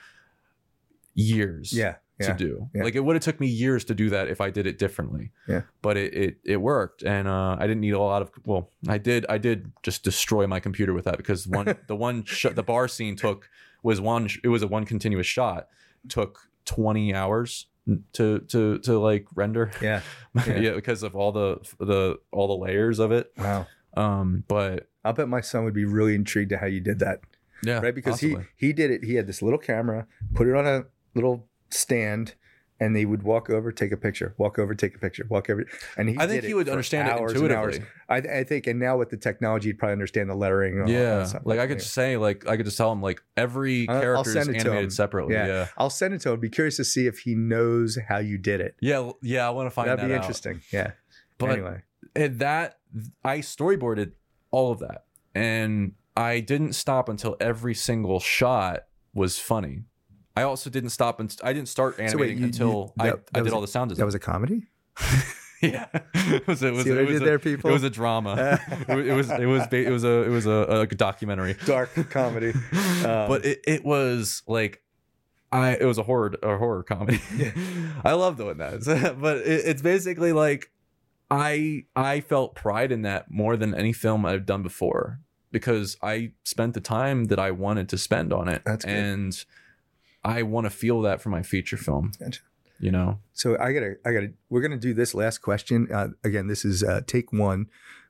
years 1.15 1.73
Yeah. 1.73 1.97
To 2.21 2.35
do 2.35 2.69
Yeah. 2.75 2.83
like 2.85 2.95
it 2.95 3.01
would 3.01 3.15
have 3.17 3.23
took 3.23 3.39
me 3.41 3.47
years 3.47 3.85
to 3.85 3.95
do 3.95 4.09
that 4.11 4.29
if 4.29 4.41
i 4.41 4.49
did 4.51 4.67
it 4.67 4.79
differently 4.79 5.33
Yeah. 5.47 5.63
but 5.83 5.97
it 5.99 6.15
it, 6.15 6.37
it 6.45 6.57
worked 6.57 7.03
and 7.03 7.29
uh, 7.29 7.57
i 7.59 7.67
didn't 7.67 7.81
need 7.83 7.93
a 7.95 7.99
lot 8.01 8.23
of 8.23 8.31
well 8.45 8.71
i 8.89 8.97
did 8.99 9.27
i 9.29 9.37
did 9.39 9.71
just 9.83 10.03
destroy 10.03 10.47
my 10.47 10.59
computer 10.61 10.95
with 10.95 11.05
that 11.05 11.19
because 11.19 11.47
one 11.47 11.77
the 11.89 11.97
one 11.97 12.25
sh- 12.25 12.47
the 12.55 12.63
bar 12.63 12.89
scene 12.89 13.17
took 13.17 13.51
was 13.83 14.01
one 14.01 14.29
it 14.43 14.49
was 14.49 14.63
a 14.63 14.67
one 14.67 14.85
continuous 14.87 15.27
shot 15.27 15.69
took 16.09 16.49
20 16.65 17.15
hours 17.15 17.67
to 18.15 18.41
to 18.49 18.79
to 18.79 18.99
like 18.99 19.27
render 19.35 19.71
Yeah. 19.83 20.01
yeah. 20.47 20.59
Yeah. 20.59 20.75
because 20.75 21.03
of 21.03 21.15
all 21.15 21.33
the 21.33 21.59
the 21.79 22.19
all 22.33 22.49
the 22.49 22.57
layers 22.65 22.99
of 22.99 23.13
it 23.13 23.31
Wow. 23.37 23.67
um 23.97 24.43
but 24.49 24.89
I'll 25.05 25.13
bet 25.13 25.29
my 25.29 25.41
son 25.41 25.65
would 25.65 25.75
be 25.75 25.85
really 25.85 26.15
intrigued 26.17 26.51
to 26.51 26.57
how 26.57 26.67
you 26.67 26.81
did 26.81 26.99
that. 26.99 27.21
yeah 27.63 27.79
right? 27.79 27.95
Because 27.95 28.15
possibly. 28.15 28.47
he 28.57 28.67
he 28.69 28.73
did 28.73 28.91
it. 28.91 29.05
He 29.05 29.15
had 29.15 29.29
this 29.29 29.41
little 29.41 29.59
camera, 29.61 30.07
put 30.35 30.49
it 30.49 30.55
on 30.57 30.67
a 30.67 30.85
little 31.15 31.47
stand 31.71 32.35
and 32.79 32.95
they 32.95 33.07
would 33.07 33.23
walk 33.23 33.49
over, 33.49 33.73
take 33.73 33.91
a 33.91 33.97
picture, 33.97 34.35
walk 34.37 34.59
over, 34.59 34.75
take 34.75 34.95
a 34.95 34.99
picture, 34.99 35.25
walk 35.31 35.49
over. 35.49 35.65
And 35.97 36.11
he 36.11 36.17
I 36.19 36.27
think 36.27 36.45
he 36.45 36.53
would 36.53 36.69
understand 36.69 37.09
it 37.09 37.13
hours 37.13 37.33
and 37.33 37.51
hours. 37.51 37.77
intuitively. 37.77 37.89
I, 38.35 38.41
I 38.41 38.45
think, 38.45 38.67
and 38.67 38.79
now 38.79 38.99
with 38.99 39.09
the 39.09 39.17
technology, 39.17 39.71
he'd 39.71 39.79
probably 39.79 39.95
understand 39.95 40.29
the 40.29 40.35
lettering. 40.35 40.87
Yeah, 40.87 41.27
like 41.45 41.59
I 41.59 41.67
could 41.69 41.79
just 41.79 41.95
say, 41.95 42.19
like 42.19 42.47
I 42.47 42.59
could 42.59 42.67
just 42.67 42.77
tell 42.77 42.93
him, 42.93 43.01
like 43.01 43.23
every 43.35 43.89
I'll- 43.89 43.95
I'll 43.97 44.03
character 44.03 44.31
is 44.31 44.37
it 44.37 44.53
to 44.53 44.59
animated 44.61 44.85
him. 44.85 44.91
separately. 44.91 45.35
Yeah. 45.35 45.47
Yeah, 45.47 45.69
I'll 45.79 45.89
send 45.89 46.13
it 46.13 46.21
to 46.21 46.33
him. 46.33 46.41
Be 46.41 46.51
curious 46.51 46.77
to 46.77 46.85
see 46.85 47.07
if 47.07 47.21
he 47.21 47.35
knows 47.35 47.97
how 48.09 48.19
you 48.19 48.37
did 48.37 48.61
it. 48.61 48.77
yeah, 48.83 49.01
yeah. 49.07 49.13
yeah 49.23 49.47
I 49.47 49.51
want 49.51 49.67
to 49.67 49.71
find 49.71 49.89
That'd 49.89 50.05
that 50.05 50.09
be 50.09 50.15
out. 50.15 50.21
interesting. 50.21 50.61
Yeah. 50.71 50.93
But 51.39 51.51
anyway, 51.53 51.83
and 52.15 52.39
that 52.41 52.79
I 53.25 53.39
storyboarded 53.39 54.13
all 54.51 54.71
of 54.71 54.81
that, 54.81 55.05
and 55.35 55.93
I 56.15 56.41
didn't 56.41 56.75
stop 56.75 57.09
until 57.09 57.37
every 57.41 57.75
single 57.75 58.21
shot 58.21 58.85
was 59.15 59.39
funny. 59.39 59.85
I 60.37 60.43
also 60.43 60.69
didn't 60.71 60.91
stop 60.91 61.19
and 61.21 61.35
I 61.43 61.53
didn't 61.53 61.69
start 61.69 61.97
So 61.97 62.03
wait, 62.03 62.09
animating 62.11 62.37
you- 62.37 62.41
you- 62.43 62.47
until 62.47 62.93
that- 62.97 63.03
I, 63.07 63.11
that 63.11 63.21
I 63.35 63.39
was 63.41 63.47
did 63.47 63.53
a- 63.53 63.55
all 63.57 63.61
the 63.63 63.69
sound 63.69 63.91
that 63.91 64.05
was 64.05 64.15
a 64.15 64.19
comedy. 64.19 64.67
yeah, 65.63 65.87
it 66.15 66.47
was. 66.47 66.63
It 66.63 66.73
was. 66.75 66.85
See 66.85 66.91
what 66.91 66.99
it 66.99 67.01
I 67.01 67.05
was 67.05 67.13
did 67.15 67.23
a, 67.23 67.25
there, 67.25 67.39
people? 67.39 67.71
It 67.71 67.73
was 67.73 67.83
a 67.83 67.91
drama. 67.91 68.61
it 68.89 68.95
was. 68.97 69.07
It 69.07 69.13
was. 69.15 69.31
It 69.31 69.47
was. 69.47 69.67
ba- 69.69 69.87
It 69.87 69.91
was 69.91 70.05
a. 70.05 70.23
It 70.25 70.29
was 70.29 70.47
a, 70.47 70.51
a 70.51 70.87
documentary. 70.87 71.57
Dark 71.65 71.91
comedy. 72.11 72.53
Um, 73.07 73.29
but 73.29 73.45
it, 73.45 73.61
it 73.67 73.85
was 73.85 74.43
like 74.49 74.83
I 75.53 75.77
it 75.77 75.85
was 75.85 75.99
a 75.99 76.03
horror 76.03 76.35
a 76.43 76.57
horror 76.59 76.83
comedy. 76.83 77.21
I 78.05 78.13
love 78.15 78.37
doing 78.37 78.57
that. 78.59 79.17
but 79.21 79.37
it, 79.39 79.65
it's 79.67 79.83
basically 79.83 80.33
like 80.33 80.71
I 81.31 81.85
I 81.95 82.21
felt 82.21 82.55
pride 82.55 82.91
in 82.93 83.03
that 83.03 83.31
more 83.31 83.57
than 83.57 83.75
any 83.75 83.93
film 83.93 84.25
I've 84.27 84.47
done 84.47 84.63
before 84.63 85.21
because 85.53 85.97
I 86.03 86.33
spent 86.45 86.75
the 86.75 86.81
time 86.81 87.25
that 87.27 87.39
I 87.39 87.51
wanted 87.51 87.89
to 87.91 87.99
spend 87.99 88.33
on 88.33 88.49
it. 88.49 88.63
That's 88.65 88.85
good. 88.85 88.95
and 88.95 89.45
I 90.27 90.43
want 90.43 90.67
to 90.67 90.71
feel 90.71 91.01
that 91.03 91.21
for 91.21 91.29
my 91.31 91.43
feature 91.43 91.77
film. 91.77 92.13
Gotcha. 92.19 92.41
You 92.79 92.91
know. 92.91 93.21
So 93.33 93.57
I 93.59 93.73
gotta, 93.73 93.97
I 94.05 94.13
gotta. 94.13 94.33
We're 94.51 94.61
gonna 94.61 94.77
do 94.77 94.93
this 94.93 95.15
last 95.15 95.39
question. 95.39 95.89
Uh, 95.93 96.09
again, 96.25 96.47
this 96.47 96.65
is 96.65 96.83
uh, 96.83 97.01
take 97.07 97.33
one, 97.33 97.67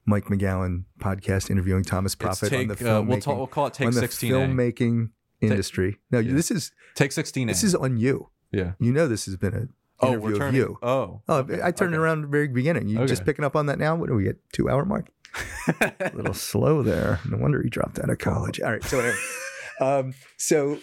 Mike 0.07 0.25
McGowan 0.25 0.85
podcast 0.99 1.51
interviewing 1.51 1.85
Thomas 1.85 2.15
Profit 2.15 2.53
on 2.53 2.59
take, 2.69 2.79
the 2.79 2.97
uh, 2.97 3.03
we'll, 3.03 3.21
ta- 3.21 3.35
we'll 3.35 3.47
call 3.47 3.67
it 3.67 3.75
take 3.75 3.87
on 3.89 3.95
the 3.95 4.01
16 4.01 4.33
filmmaking 4.33 5.11
industry. 5.41 5.99
No, 6.11 6.19
yeah. 6.19 6.33
this 6.33 6.51
is 6.51 6.73
Take 6.95 7.13
16 7.13 7.47
this 7.49 7.63
is 7.63 7.75
on 7.75 7.97
you. 7.99 8.31
yeah. 8.51 8.73
You 8.81 8.93
know, 8.93 9.07
this 9.07 9.27
has 9.27 9.37
been 9.37 9.55
an 9.55 9.73
Oh, 10.01 10.09
interview 10.13 10.39
we're 10.39 10.49
of 10.49 10.55
you. 10.55 10.79
Oh. 10.83 11.23
Oh, 11.29 11.37
okay, 11.39 11.61
I 11.63 11.71
turned 11.71 11.95
okay. 11.95 11.97
it 11.97 12.05
around 12.05 12.19
at 12.19 12.23
the 12.23 12.29
very 12.29 12.49
beginning. 12.49 12.89
You 12.89 13.07
just 13.07 13.25
picking 13.25 13.45
up 13.45 13.57
on 13.57 13.67
that 13.67 13.79
now? 13.79 13.95
What 13.95 14.09
do 14.09 14.15
we 14.15 14.25
get? 14.25 14.37
Two 14.53 14.69
hour 14.69 14.85
mark? 14.85 15.09
A 15.81 16.11
little 16.15 16.35
slow 16.35 16.83
there. 16.83 17.21
No 17.29 17.39
wonder 17.39 17.63
he 17.63 17.71
dropped 17.71 17.99
out 17.99 18.11
of 18.11 18.19
college. 18.19 18.61
All 18.61 18.71
right. 18.73 18.85
So 18.85 18.99
anyway, 19.01 19.17
um, 19.81 20.15
so 20.37 20.79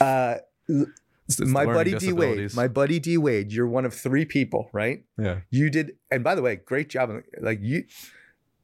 uh, 0.00 0.36
It's- 0.68 1.40
my 1.40 1.66
buddy 1.66 1.94
D 1.94 2.12
Wade, 2.12 2.54
my 2.54 2.68
buddy 2.68 2.98
D 2.98 3.18
Wade, 3.18 3.52
you're 3.52 3.66
one 3.68 3.84
of 3.84 3.92
three 3.92 4.24
people, 4.24 4.70
right? 4.72 5.04
yeah. 5.18 5.40
You 5.50 5.68
did, 5.70 5.96
and 6.10 6.24
by 6.24 6.34
the 6.34 6.40
way, 6.42 6.56
great 6.56 6.88
job. 6.88 7.10
Like 7.40 7.58
you, 7.60 7.84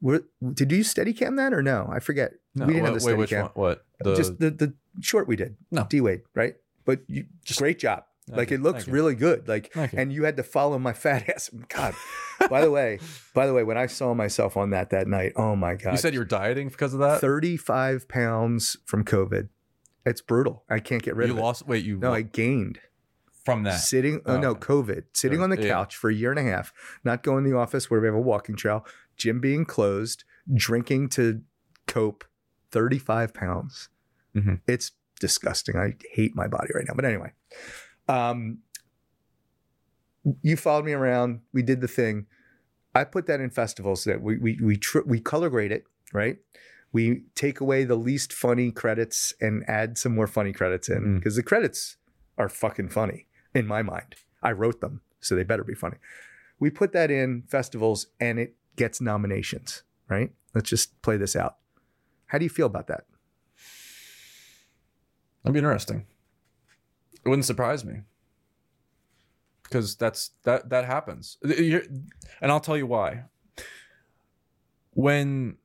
were, 0.00 0.24
did 0.54 0.72
you 0.72 0.82
steady 0.82 1.12
cam 1.12 1.36
that 1.36 1.52
or 1.52 1.62
no? 1.62 1.88
I 1.92 1.98
forget. 2.00 2.32
No, 2.54 2.66
we 2.66 2.74
didn't 2.74 2.86
have 2.86 2.94
wait, 2.94 3.00
the 3.00 3.04
wait, 3.06 3.10
steady 3.10 3.20
which 3.20 3.30
cam. 3.30 3.42
one? 3.42 3.50
What? 3.54 3.84
The, 4.00 4.14
Just 4.16 4.38
the 4.38 4.50
the 4.50 4.74
short 5.00 5.28
we 5.28 5.36
did. 5.36 5.56
No. 5.70 5.86
D 5.90 6.00
Wade, 6.00 6.22
right? 6.34 6.54
But 6.86 7.00
you, 7.06 7.26
Just- 7.44 7.60
great 7.60 7.78
job. 7.78 8.04
Like 8.26 8.50
it 8.50 8.62
looks 8.62 8.86
you. 8.86 8.92
really 8.94 9.14
good. 9.14 9.46
Like 9.48 9.70
and 9.92 10.10
you 10.10 10.24
had 10.24 10.38
to 10.38 10.42
follow 10.42 10.78
my 10.78 10.94
fat 10.94 11.28
ass. 11.34 11.50
God. 11.68 11.94
by 12.48 12.62
the 12.62 12.70
way, 12.70 12.98
by 13.34 13.46
the 13.46 13.52
way, 13.52 13.62
when 13.64 13.76
I 13.76 13.84
saw 13.84 14.14
myself 14.14 14.56
on 14.56 14.70
that 14.70 14.88
that 14.88 15.06
night, 15.06 15.32
oh 15.36 15.54
my 15.54 15.74
god! 15.74 15.90
you 15.92 15.98
said 15.98 16.14
you 16.14 16.20
were 16.20 16.24
dieting 16.24 16.68
because 16.70 16.94
of 16.94 17.00
that. 17.00 17.20
thirty-five 17.20 18.08
pounds 18.08 18.78
from 18.86 19.04
COVID. 19.04 19.50
It's 20.06 20.20
brutal. 20.20 20.64
I 20.68 20.80
can't 20.80 21.02
get 21.02 21.16
rid 21.16 21.28
you 21.28 21.32
of 21.34 21.38
it. 21.38 21.40
You 21.40 21.44
lost. 21.46 21.66
Wait, 21.66 21.84
you. 21.84 21.98
No, 21.98 22.12
I 22.12 22.22
gained 22.22 22.78
from 23.44 23.62
that. 23.64 23.78
sitting. 23.78 24.20
Oh, 24.26 24.34
Oh, 24.36 24.40
no, 24.40 24.50
okay. 24.50 24.60
COVID. 24.66 25.04
Sitting 25.14 25.40
on 25.40 25.50
the 25.50 25.60
Yeah. 25.60 25.68
couch 25.68 25.96
for 25.96 26.10
a 26.10 26.14
year 26.14 26.30
and 26.30 26.38
a 26.38 26.42
half, 26.42 26.72
not 27.04 27.22
going 27.22 27.44
to 27.44 27.50
the 27.50 27.56
office 27.56 27.90
where 27.90 28.00
we 28.00 28.06
have 28.06 28.14
a 28.14 28.20
walking 28.20 28.56
trail, 28.56 28.86
gym 29.16 29.40
being 29.40 29.64
closed, 29.64 30.24
drinking 30.54 31.08
to 31.10 31.42
cope. 31.86 32.24
Thirty-five 32.70 33.32
pounds. 33.32 33.88
Mhm. 34.34 34.60
It's 34.66 34.92
disgusting. 35.20 35.76
I 35.76 35.94
hate 36.10 36.34
my 36.34 36.48
body 36.48 36.68
right 36.74 36.84
now. 36.88 36.94
But 36.94 37.04
anyway, 37.04 37.32
um, 38.08 38.58
you 40.42 40.56
followed 40.56 40.84
me 40.84 40.92
around. 40.92 41.40
We 41.52 41.62
did 41.62 41.80
the 41.80 41.88
thing. 41.88 42.26
I 42.94 43.04
put 43.04 43.26
that 43.26 43.40
in 43.40 43.50
festivals 43.50 44.04
that 44.04 44.22
we 44.22 44.38
we 44.38 44.58
we 44.60 44.76
tr- 44.76 45.02
we 45.06 45.20
color 45.20 45.50
grade 45.50 45.70
it, 45.72 45.84
right? 46.12 46.38
We 46.94 47.24
take 47.34 47.60
away 47.60 47.84
the 47.84 47.96
least 47.96 48.32
funny 48.32 48.70
credits 48.70 49.34
and 49.40 49.68
add 49.68 49.98
some 49.98 50.14
more 50.14 50.26
funny 50.28 50.52
credits 50.52 50.88
in 50.88 51.02
Mm. 51.02 51.14
because 51.18 51.34
the 51.36 51.42
credits 51.42 51.96
are 52.38 52.48
fucking 52.48 52.88
funny 52.88 53.26
in 53.54 53.66
my 53.66 53.82
mind. 53.82 54.14
I 54.42 54.52
wrote 54.52 54.80
them, 54.80 55.00
so 55.20 55.34
they 55.34 55.42
better 55.42 55.64
be 55.64 55.74
funny. 55.74 55.96
We 56.60 56.70
put 56.70 56.92
that 56.92 57.10
in 57.10 57.42
festivals 57.48 58.06
and 58.20 58.38
it 58.38 58.54
gets 58.76 59.00
nominations, 59.00 59.82
right? 60.08 60.30
Let's 60.54 60.70
just 60.70 61.02
play 61.02 61.16
this 61.16 61.34
out. 61.36 61.56
How 62.26 62.38
do 62.38 62.44
you 62.44 62.50
feel 62.50 62.66
about 62.66 62.86
that? 62.86 63.04
That'd 65.42 65.52
be 65.54 65.58
interesting. 65.58 66.06
It 67.24 67.28
wouldn't 67.28 67.44
surprise 67.44 67.84
me 67.84 68.02
because 69.64 69.96
that's 69.96 70.30
that 70.44 70.68
that 70.70 70.84
happens, 70.84 71.38
and 71.42 72.52
I'll 72.52 72.60
tell 72.60 72.76
you 72.76 72.86
why. 72.86 73.24
When 74.92 75.56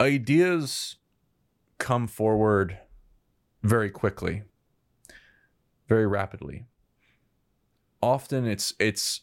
ideas 0.00 0.96
come 1.78 2.06
forward 2.06 2.78
very 3.62 3.90
quickly, 3.90 4.42
very 5.88 6.06
rapidly, 6.06 6.66
often 8.02 8.46
it's 8.46 8.74
it's 8.78 9.22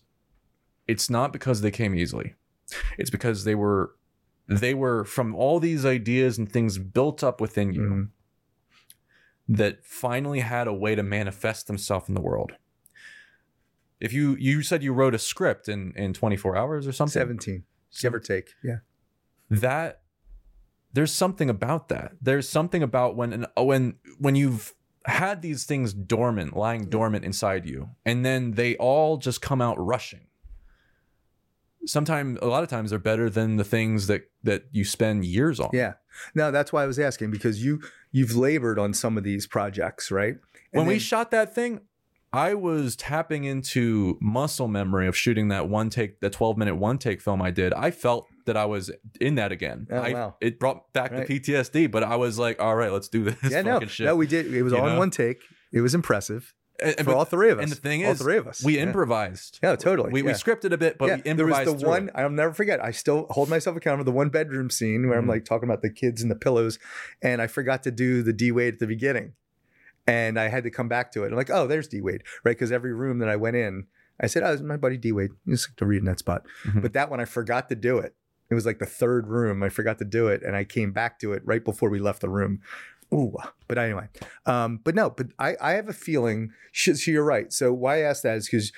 it's 0.87 1.09
not 1.09 1.31
because 1.31 1.61
they 1.61 1.71
came 1.71 1.95
easily. 1.95 2.35
It's 2.97 3.09
because 3.09 3.43
they 3.43 3.55
were 3.55 3.95
they 4.47 4.73
were 4.73 5.05
from 5.05 5.35
all 5.35 5.59
these 5.59 5.85
ideas 5.85 6.37
and 6.37 6.51
things 6.51 6.77
built 6.77 7.23
up 7.23 7.39
within 7.39 7.71
you 7.73 7.81
Mhm. 7.81 8.09
that 9.57 9.85
finally 9.85 10.39
had 10.41 10.67
a 10.67 10.73
way 10.73 10.95
to 10.95 11.03
manifest 11.03 11.67
themselves 11.67 12.09
in 12.09 12.15
the 12.15 12.21
world. 12.21 12.53
If 13.99 14.11
you 14.11 14.35
you 14.35 14.61
said 14.63 14.83
you 14.83 14.91
wrote 14.93 15.15
a 15.15 15.19
script 15.19 15.69
in 15.69 15.93
in 15.95 16.13
24 16.13 16.57
hours 16.57 16.87
or 16.87 16.91
something, 16.91 17.13
17, 17.13 17.63
give 18.01 18.13
or 18.13 18.19
take. 18.19 18.53
Yeah. 18.63 18.79
that 19.49 20.02
there's 20.93 21.11
something 21.11 21.49
about 21.49 21.89
that. 21.89 22.13
There's 22.21 22.47
something 22.47 22.83
about 22.83 23.15
when 23.15 23.33
an, 23.33 23.45
when 23.57 23.95
when 24.19 24.35
you've 24.35 24.73
had 25.05 25.41
these 25.41 25.65
things 25.65 25.93
dormant, 25.93 26.55
lying 26.55 26.85
dormant 26.85 27.25
inside 27.25 27.65
you, 27.65 27.89
and 28.05 28.25
then 28.25 28.51
they 28.51 28.75
all 28.77 29.17
just 29.17 29.41
come 29.41 29.61
out 29.61 29.75
rushing. 29.77 30.27
Sometimes, 31.85 32.39
a 32.41 32.45
lot 32.45 32.63
of 32.63 32.69
times, 32.69 32.91
they're 32.91 32.99
better 32.99 33.29
than 33.29 33.57
the 33.57 33.65
things 33.65 34.07
that 34.07 34.29
that 34.43 34.65
you 34.71 34.85
spend 34.85 35.25
years 35.25 35.59
on. 35.59 35.71
Yeah. 35.73 35.93
No, 36.35 36.51
that's 36.51 36.71
why 36.71 36.83
I 36.83 36.85
was 36.85 36.99
asking 36.99 37.31
because 37.31 37.63
you 37.63 37.81
you've 38.11 38.35
labored 38.35 38.79
on 38.79 38.93
some 38.93 39.17
of 39.17 39.23
these 39.23 39.47
projects, 39.47 40.11
right? 40.11 40.35
And 40.71 40.81
when 40.81 40.87
we 40.87 40.99
shot 40.99 41.31
that 41.31 41.53
thing, 41.53 41.81
I 42.31 42.55
was 42.55 42.95
tapping 42.95 43.43
into 43.43 44.17
muscle 44.19 44.67
memory 44.67 45.07
of 45.07 45.15
shooting 45.15 45.49
that 45.49 45.69
one 45.69 45.91
take, 45.91 46.19
the 46.19 46.31
12 46.31 46.57
minute 46.57 46.75
one 46.75 46.97
take 46.97 47.21
film 47.21 47.41
I 47.41 47.51
did. 47.51 47.73
I 47.73 47.91
felt 47.91 48.27
that 48.45 48.57
I 48.57 48.65
was 48.65 48.91
in 49.21 49.35
that 49.35 49.51
again. 49.51 49.87
Oh, 49.91 49.97
I, 49.97 50.13
wow. 50.13 50.35
It 50.41 50.59
brought 50.59 50.91
back 50.93 51.11
Right. 51.11 51.27
the 51.27 51.39
PTSD, 51.39 51.89
but 51.91 52.03
I 52.03 52.15
was 52.15 52.37
like, 52.39 52.61
all 52.61 52.75
right, 52.75 52.91
let's 52.91 53.07
do 53.07 53.23
this 53.41 53.51
yeah, 53.51 53.61
no, 53.61 53.79
shit. 53.85 54.05
no, 54.05 54.15
we 54.15 54.27
did. 54.27 54.53
It 54.53 54.63
was 54.63 54.73
You 54.73 54.79
all 54.79 54.87
in 54.89 54.97
one 54.97 55.09
take. 55.09 55.41
It 55.71 55.81
was 55.81 55.95
impressive 55.95 56.53
and, 56.79 56.89
and- 56.89 56.97
for 56.99 57.11
but- 57.13 57.17
all 57.17 57.25
three 57.25 57.49
of 57.51 57.59
us. 57.59 57.63
and 57.63 57.71
the 57.71 57.75
thing 57.75 58.01
is, 58.01 58.19
all 58.19 58.25
three 58.25 58.37
of 58.37 58.47
us. 58.47 58.63
we 58.63 58.75
yeah. 58.77 58.83
improvised. 58.83 59.59
Yeah, 59.63 59.75
totally. 59.75 60.11
We, 60.11 60.21
we 60.23 60.31
scripted 60.31 60.71
a 60.71 60.77
bit, 60.77 60.97
but 60.97 61.07
yeah, 61.09 61.15
we 61.23 61.33
there 61.33 61.45
was 61.47 61.65
the 61.79 61.87
one 61.87 62.09
it. 62.09 62.13
I'll 62.15 62.29
never 62.29 62.53
forget. 62.53 62.83
I 62.83 62.91
still 62.91 63.27
hold 63.29 63.49
myself 63.49 63.75
accountable. 63.77 64.05
The 64.05 64.11
one 64.15 64.29
bedroom 64.29 64.69
scene 64.69 65.07
where 65.07 65.17
I'm 65.17 65.25
Mhm. 65.25 65.29
like 65.29 65.45
talking 65.45 65.67
about 65.69 65.81
the 65.81 65.89
kids 65.89 66.21
and 66.21 66.29
the 66.31 66.35
pillows, 66.35 66.79
and 67.21 67.41
I 67.41 67.47
forgot 67.47 67.83
to 67.83 67.91
do 67.91 68.23
the 68.23 68.33
D 68.33 68.51
Wade 68.51 68.73
at 68.75 68.79
the 68.79 68.87
beginning, 68.87 69.33
and 70.07 70.39
I 70.39 70.49
had 70.49 70.63
to 70.63 70.69
come 70.71 70.87
back 70.87 71.11
to 71.13 71.23
it. 71.23 71.27
I'm 71.27 71.35
like, 71.35 71.49
oh, 71.49 71.67
there's 71.67 71.87
D 71.87 72.01
Wade, 72.01 72.23
right? 72.43 72.51
Because 72.57 72.71
every 72.71 72.93
room 72.93 73.19
that 73.19 73.29
I 73.29 73.35
went 73.35 73.55
in, 73.55 73.85
I 74.19 74.27
said, 74.27 74.43
oh, 74.43 74.51
this 74.51 74.59
is 74.61 74.65
my 74.65 74.77
buddy 74.77 74.97
D 74.97 75.11
Wade. 75.11 75.31
He 75.45 75.51
just 75.51 75.69
like 75.69 75.75
to 75.77 75.85
read 75.85 75.99
in 75.99 76.05
that 76.05 76.19
spot. 76.19 76.45
Mhm. 76.65 76.81
But 76.81 76.93
that 76.93 77.09
one, 77.09 77.19
I 77.19 77.25
forgot 77.25 77.69
to 77.69 77.75
do 77.75 77.97
it. 77.99 78.15
It 78.49 78.55
was 78.55 78.65
like 78.65 78.79
the 78.79 78.85
third 78.85 79.27
room. 79.27 79.63
I 79.63 79.69
forgot 79.69 79.97
to 79.99 80.05
do 80.05 80.27
it, 80.27 80.43
and 80.43 80.55
I 80.55 80.63
came 80.63 80.91
back 80.91 81.19
to 81.19 81.33
it 81.33 81.41
right 81.45 81.63
before 81.63 81.89
we 81.89 81.99
left 81.99 82.21
the 82.21 82.29
room. 82.29 82.61
Ooh, 83.13 83.35
but 83.67 83.77
anyway, 83.77 84.07
um, 84.45 84.79
but 84.83 84.95
no, 84.95 85.09
but 85.09 85.27
I, 85.39 85.55
I 85.61 85.71
have 85.73 85.87
a 85.89 85.93
feeling. 85.93 86.51
So 86.73 86.93
you're 87.11 87.23
right. 87.23 87.51
So 87.53 87.71
why 87.73 87.97
I 87.97 87.99
ask 88.01 88.23
that 88.23 88.37
is 88.37 88.47
because 88.49 88.71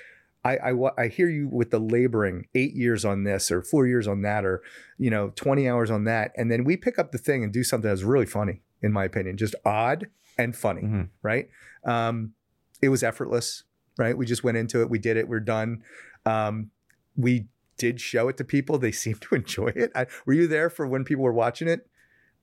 I, 0.44 0.58
I 0.58 1.04
I 1.04 1.08
hear 1.08 1.30
you 1.30 1.48
with 1.48 1.72
the 1.72 1.80
laboring 1.80 2.48
eight 2.54 2.74
years 2.74 3.06
on 3.06 3.24
this 3.24 3.50
or 3.50 3.62
four 3.62 3.88
years 3.88 4.08
on 4.08 4.22
that 4.24 4.46
or 4.46 4.62
you 4.98 5.10
know 5.10 5.32
twenty 5.36 5.68
hours 5.70 5.90
on 5.90 6.04
that, 6.06 6.32
and 6.36 6.52
then 6.52 6.64
we 6.66 6.76
pick 6.78 7.00
up 7.00 7.12
the 7.12 7.18
thing 7.18 7.44
and 7.44 7.52
do 7.54 7.64
something 7.64 7.90
that's 7.90 8.04
really 8.04 8.26
funny, 8.26 8.62
in 8.82 8.92
my 8.92 9.06
opinion, 9.06 9.38
just 9.38 9.56
odd 9.66 10.08
and 10.38 10.56
funny, 10.56 10.82
Mhm. 10.82 11.10
right? 11.24 11.48
Um, 11.86 12.34
it 12.82 12.90
was 12.90 13.04
effortless, 13.04 13.64
right? 13.98 14.18
We 14.18 14.26
just 14.26 14.44
went 14.44 14.58
into 14.58 14.82
it, 14.82 14.90
we 14.90 15.00
did 15.00 15.16
it, 15.18 15.28
we're 15.30 15.40
done. 15.40 15.82
Um, 16.26 16.72
we 17.16 17.48
did 17.78 18.00
show 18.02 18.28
it 18.30 18.38
to 18.38 18.44
people; 18.44 18.78
they 18.78 18.92
seemed 19.04 19.22
to 19.22 19.36
enjoy 19.36 19.68
it. 19.76 19.92
I, 19.96 20.08
were 20.26 20.34
you 20.34 20.48
there 20.48 20.70
for 20.70 20.86
when 20.88 21.04
people 21.04 21.24
were 21.24 21.34
watching 21.34 21.68
it? 21.68 21.88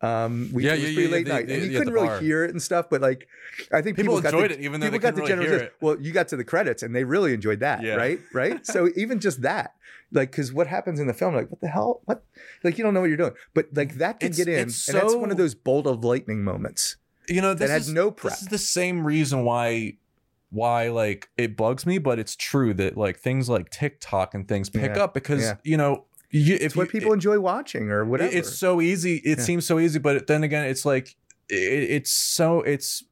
Um, 0.01 0.51
we, 0.53 0.65
Yeah, 0.67 0.73
it 0.75 0.81
was 0.81 0.83
yeah, 0.83 0.95
pretty 0.95 1.03
yeah, 1.11 1.15
late 1.15 1.27
night, 1.29 1.49
and 1.49 1.63
you 1.71 1.79
couldn't 1.79 1.93
really 1.95 2.09
bar. 2.09 2.19
hear 2.19 2.45
it 2.45 2.51
and 2.51 2.61
stuff. 2.61 2.91
But 2.91 3.01
like, 3.03 3.29
I 3.73 3.83
think 3.83 3.97
People 3.97 4.17
people, 4.17 4.21
got 4.23 4.35
enjoyed 4.35 4.51
the, 4.51 4.55
it, 4.59 4.65
even 4.65 4.81
though 4.81 4.87
people 4.91 4.99
they 4.99 5.03
got 5.03 5.15
the 5.15 5.23
really 5.23 5.47
general. 5.47 5.69
Well, 5.81 6.01
you 6.01 6.11
got 6.13 6.27
to 6.29 6.37
the 6.37 6.43
credits, 6.45 6.83
and 6.83 6.95
they 6.95 7.05
really 7.05 7.33
enjoyed 7.33 7.61
that, 7.61 7.85
right? 7.97 8.19
Right. 8.33 8.67
so 8.75 8.89
even 8.97 9.21
just 9.21 9.43
that, 9.43 9.75
like, 10.11 10.33
because 10.33 10.53
what 10.53 10.67
happens 10.67 10.99
in 10.99 11.07
the 11.07 11.15
film, 11.15 11.37
like, 11.37 11.51
what 11.53 11.61
the 11.61 11.69
hell? 11.69 12.01
What? 12.07 12.25
Like, 12.65 12.79
you 12.79 12.85
don't 12.85 12.95
know 12.95 13.01
what 13.01 13.11
you're 13.11 13.17
doing, 13.17 13.35
but 13.55 13.69
like 13.75 13.95
that 13.99 14.19
can 14.19 14.31
It's- 14.31 14.39
get 14.45 14.49
in, 14.49 14.67
it's 14.69 14.89
and 14.89 14.99
that's 14.99 15.15
one 15.15 15.31
of 15.31 15.37
those 15.37 15.55
bolt 15.55 15.87
of 15.87 16.03
lightning 16.05 16.43
moments. 16.43 16.97
you 17.29 17.41
know 17.41 17.55
this 17.55 17.71
that 17.71 17.85
had 17.85 17.95
no 17.95 18.11
prep. 18.11 18.33
this 18.33 18.43
is 18.43 18.49
the 18.49 18.59
same 18.59 19.07
reason 19.07 19.45
why 19.45 19.97
why 20.55 20.89
like 20.91 21.31
it 21.39 21.57
bugs 21.57 21.87
me 21.87 21.97
but 21.99 22.19
it's 22.19 22.37
true 22.37 22.75
that 22.75 22.97
like 22.97 23.19
things 23.19 23.49
like 23.49 23.71
tiktok 23.71 24.35
and 24.35 24.47
things 24.47 24.69
pick 24.69 24.95
Yeah, 24.95 25.05
up 25.05 25.15
because 25.15 25.41
yeah. 25.43 25.55
you 25.65 25.77
know 25.79 26.05
you, 26.31 26.55
if 26.57 26.61
It's 26.63 26.77
what 26.77 26.87
you, 26.93 27.01
people 27.01 27.13
enjoy 27.13 27.41
watching, 27.41 27.91
or 27.91 28.05
whatever. 28.05 28.35
it's 28.37 28.55
so 28.57 28.81
easy 28.81 29.17
it 29.25 29.39
Yeah. 29.39 29.45
seems 29.45 29.67
so 29.67 29.79
easy 29.79 29.99
but 29.99 30.27
then 30.27 30.43
again 30.45 30.67
it's 30.67 30.85
like 30.85 31.17
it, 31.49 31.55
it's 31.91 32.11
so 32.11 32.61
it's 32.61 33.03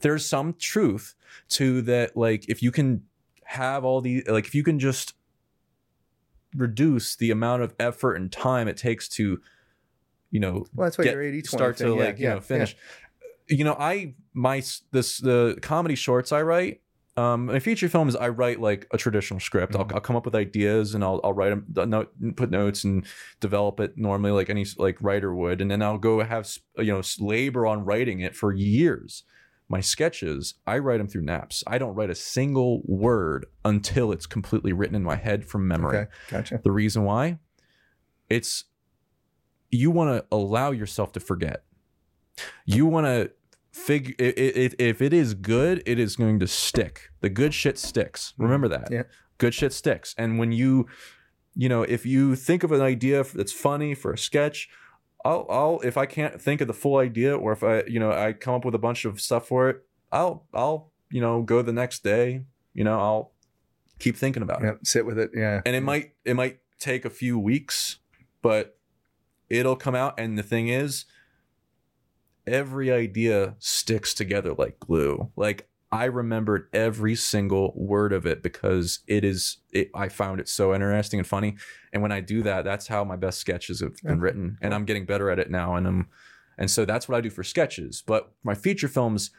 there's 0.00 0.26
some 0.26 0.54
truth 0.58 1.14
to 1.50 1.82
that 1.82 2.16
like 2.16 2.48
if 2.48 2.62
you 2.62 2.72
can 2.72 3.02
have 3.44 3.84
all 3.84 4.00
the 4.00 4.24
like 4.28 4.46
if 4.46 4.54
you 4.54 4.62
can 4.64 4.78
just 4.78 5.14
reduce 6.54 7.14
the 7.16 7.30
amount 7.30 7.62
of 7.62 7.74
effort 7.78 8.14
and 8.14 8.32
time 8.32 8.66
it 8.66 8.76
takes 8.76 9.08
to 9.08 9.40
you 10.32 10.40
know 10.40 10.64
well, 10.74 10.86
that's 10.86 10.98
why 10.98 11.04
get- 11.04 11.14
your 11.14 11.22
80 11.22 11.42
start 11.42 11.76
to 11.76 11.84
thing. 11.84 11.96
yeah, 11.98 12.04
like 12.04 12.18
you 12.18 12.28
know 12.28 12.40
finish 12.40 12.76
you 13.50 13.64
know 13.64 13.76
i 13.78 14.14
my 14.32 14.62
this 14.92 15.18
the 15.18 15.58
comedy 15.60 15.94
shorts 15.94 16.32
i 16.32 16.40
write 16.40 16.80
um 17.16 17.46
my 17.46 17.58
feature 17.58 17.88
films 17.88 18.14
i 18.16 18.28
write 18.28 18.60
like 18.60 18.86
a 18.92 18.96
traditional 18.96 19.40
script 19.40 19.72
Mhm. 19.74 19.80
I'll, 19.80 19.94
I'll 19.96 20.00
come 20.00 20.14
up 20.16 20.24
with 20.24 20.34
ideas 20.36 20.94
and 20.94 21.02
i'll, 21.04 21.20
I'll 21.24 21.32
write 21.32 21.50
them 21.50 21.90
note, 21.90 22.12
put 22.36 22.50
notes 22.50 22.84
and 22.84 23.04
develop 23.40 23.80
it 23.80 23.98
normally 23.98 24.30
like 24.30 24.48
any 24.48 24.64
like 24.78 24.96
writer 25.02 25.34
would 25.34 25.60
and 25.60 25.70
then 25.70 25.82
i'll 25.82 25.98
go 25.98 26.22
have 26.22 26.48
you 26.78 26.84
know 26.92 27.02
labor 27.18 27.66
on 27.66 27.84
writing 27.84 28.20
it 28.20 28.36
for 28.36 28.52
years 28.54 29.24
my 29.68 29.80
sketches 29.80 30.54
i 30.66 30.78
write 30.78 30.98
them 30.98 31.08
through 31.08 31.22
naps 31.22 31.64
i 31.66 31.76
don't 31.78 31.94
write 31.96 32.10
a 32.10 32.14
single 32.14 32.82
word 32.84 33.46
until 33.64 34.12
it's 34.12 34.26
completely 34.26 34.72
written 34.72 34.94
in 34.94 35.02
my 35.02 35.16
head 35.16 35.44
from 35.44 35.66
memory 35.66 35.98
Okay, 35.98 36.10
gotcha. 36.30 36.60
the 36.62 36.70
reason 36.72 37.02
why 37.04 37.38
it's 38.28 38.64
you 39.72 39.90
want 39.90 40.10
to 40.16 40.24
allow 40.32 40.72
yourself 40.72 41.12
to 41.12 41.20
forget. 41.20 41.62
You 42.64 42.86
want 42.86 43.06
to 43.06 43.30
figure 43.72 44.14
it, 44.18 44.38
it, 44.38 44.74
if 44.78 45.00
it 45.00 45.12
is 45.12 45.34
good, 45.34 45.82
it 45.86 45.98
is 45.98 46.16
going 46.16 46.38
to 46.40 46.46
stick. 46.46 47.10
The 47.20 47.28
good 47.28 47.54
shit 47.54 47.78
sticks. 47.78 48.34
Remember 48.38 48.68
that. 48.68 48.86
Mm-hmm. 48.86 48.94
Yeah. 48.94 49.02
Good 49.38 49.54
shit 49.54 49.72
sticks. 49.72 50.14
And 50.18 50.38
when 50.38 50.52
you 50.52 50.86
you 51.54 51.68
know, 51.68 51.82
if 51.82 52.06
you 52.06 52.36
think 52.36 52.62
of 52.62 52.72
an 52.72 52.80
idea 52.80 53.24
that's 53.34 53.52
funny 53.52 53.94
for 53.94 54.12
a 54.12 54.18
sketch, 54.18 54.68
I'll 55.24 55.46
I'll 55.50 55.80
if 55.80 55.96
I 55.96 56.06
can't 56.06 56.40
think 56.40 56.60
of 56.60 56.66
the 56.66 56.74
full 56.74 56.98
idea 56.98 57.36
or 57.36 57.52
if 57.52 57.62
I, 57.62 57.82
you 57.84 57.98
know, 57.98 58.12
I 58.12 58.32
come 58.32 58.54
up 58.54 58.64
with 58.64 58.74
a 58.74 58.78
bunch 58.78 59.04
of 59.04 59.20
stuff 59.20 59.48
for 59.48 59.68
it, 59.68 59.82
I'll 60.12 60.46
I'll, 60.54 60.92
you 61.10 61.20
know, 61.20 61.42
go 61.42 61.62
the 61.62 61.72
next 61.72 62.02
day, 62.02 62.44
you 62.72 62.84
know, 62.84 62.98
I'll 62.98 63.32
keep 63.98 64.16
thinking 64.16 64.42
about 64.42 64.64
it 64.64 64.86
sit 64.86 65.04
with 65.04 65.18
it. 65.18 65.30
Yeah, 65.34 65.60
and 65.66 65.74
it 65.74 65.82
might 65.82 66.14
it 66.24 66.34
might 66.34 66.60
take 66.78 67.04
a 67.04 67.10
few 67.10 67.38
weeks 67.38 67.98
but 68.42 68.78
it'll 69.48 69.76
come 69.76 69.94
out 69.94 70.18
and 70.18 70.38
the 70.38 70.42
thing 70.42 70.68
is 70.68 71.04
every 72.46 72.90
idea 72.90 73.54
sticks 73.58 74.14
together 74.14 74.54
like 74.54 74.78
glue. 74.80 75.30
Like 75.36 75.66
i 75.92 76.04
remembered 76.04 76.68
every 76.72 77.16
single 77.16 77.72
word 77.74 78.12
of 78.12 78.24
it 78.24 78.44
because 78.44 79.00
it 79.08 79.24
is 79.24 79.56
it, 79.72 79.90
i 79.92 80.08
found 80.08 80.38
it 80.40 80.48
so 80.48 80.72
interesting 80.74 81.18
and 81.18 81.26
funny. 81.26 81.56
And 81.92 82.00
when 82.02 82.12
i 82.12 82.20
do 82.20 82.42
that 82.44 82.64
that's 82.64 82.86
how 82.86 83.02
my 83.04 83.16
best 83.16 83.38
sketches 83.40 83.80
have 83.80 83.96
been 84.04 84.20
written. 84.20 84.56
And 84.62 84.72
i'm 84.74 84.84
getting 84.84 85.04
better 85.04 85.30
at 85.30 85.38
it 85.40 85.50
now 85.50 85.74
and 85.74 85.86
i'm 85.86 86.08
and 86.58 86.70
so 86.70 86.84
that's 86.84 87.08
what 87.08 87.16
i 87.18 87.20
do 87.20 87.30
for 87.30 87.42
sketches. 87.42 88.02
But 88.06 88.32
my 88.44 88.54
feature 88.54 88.88
films 88.88 89.30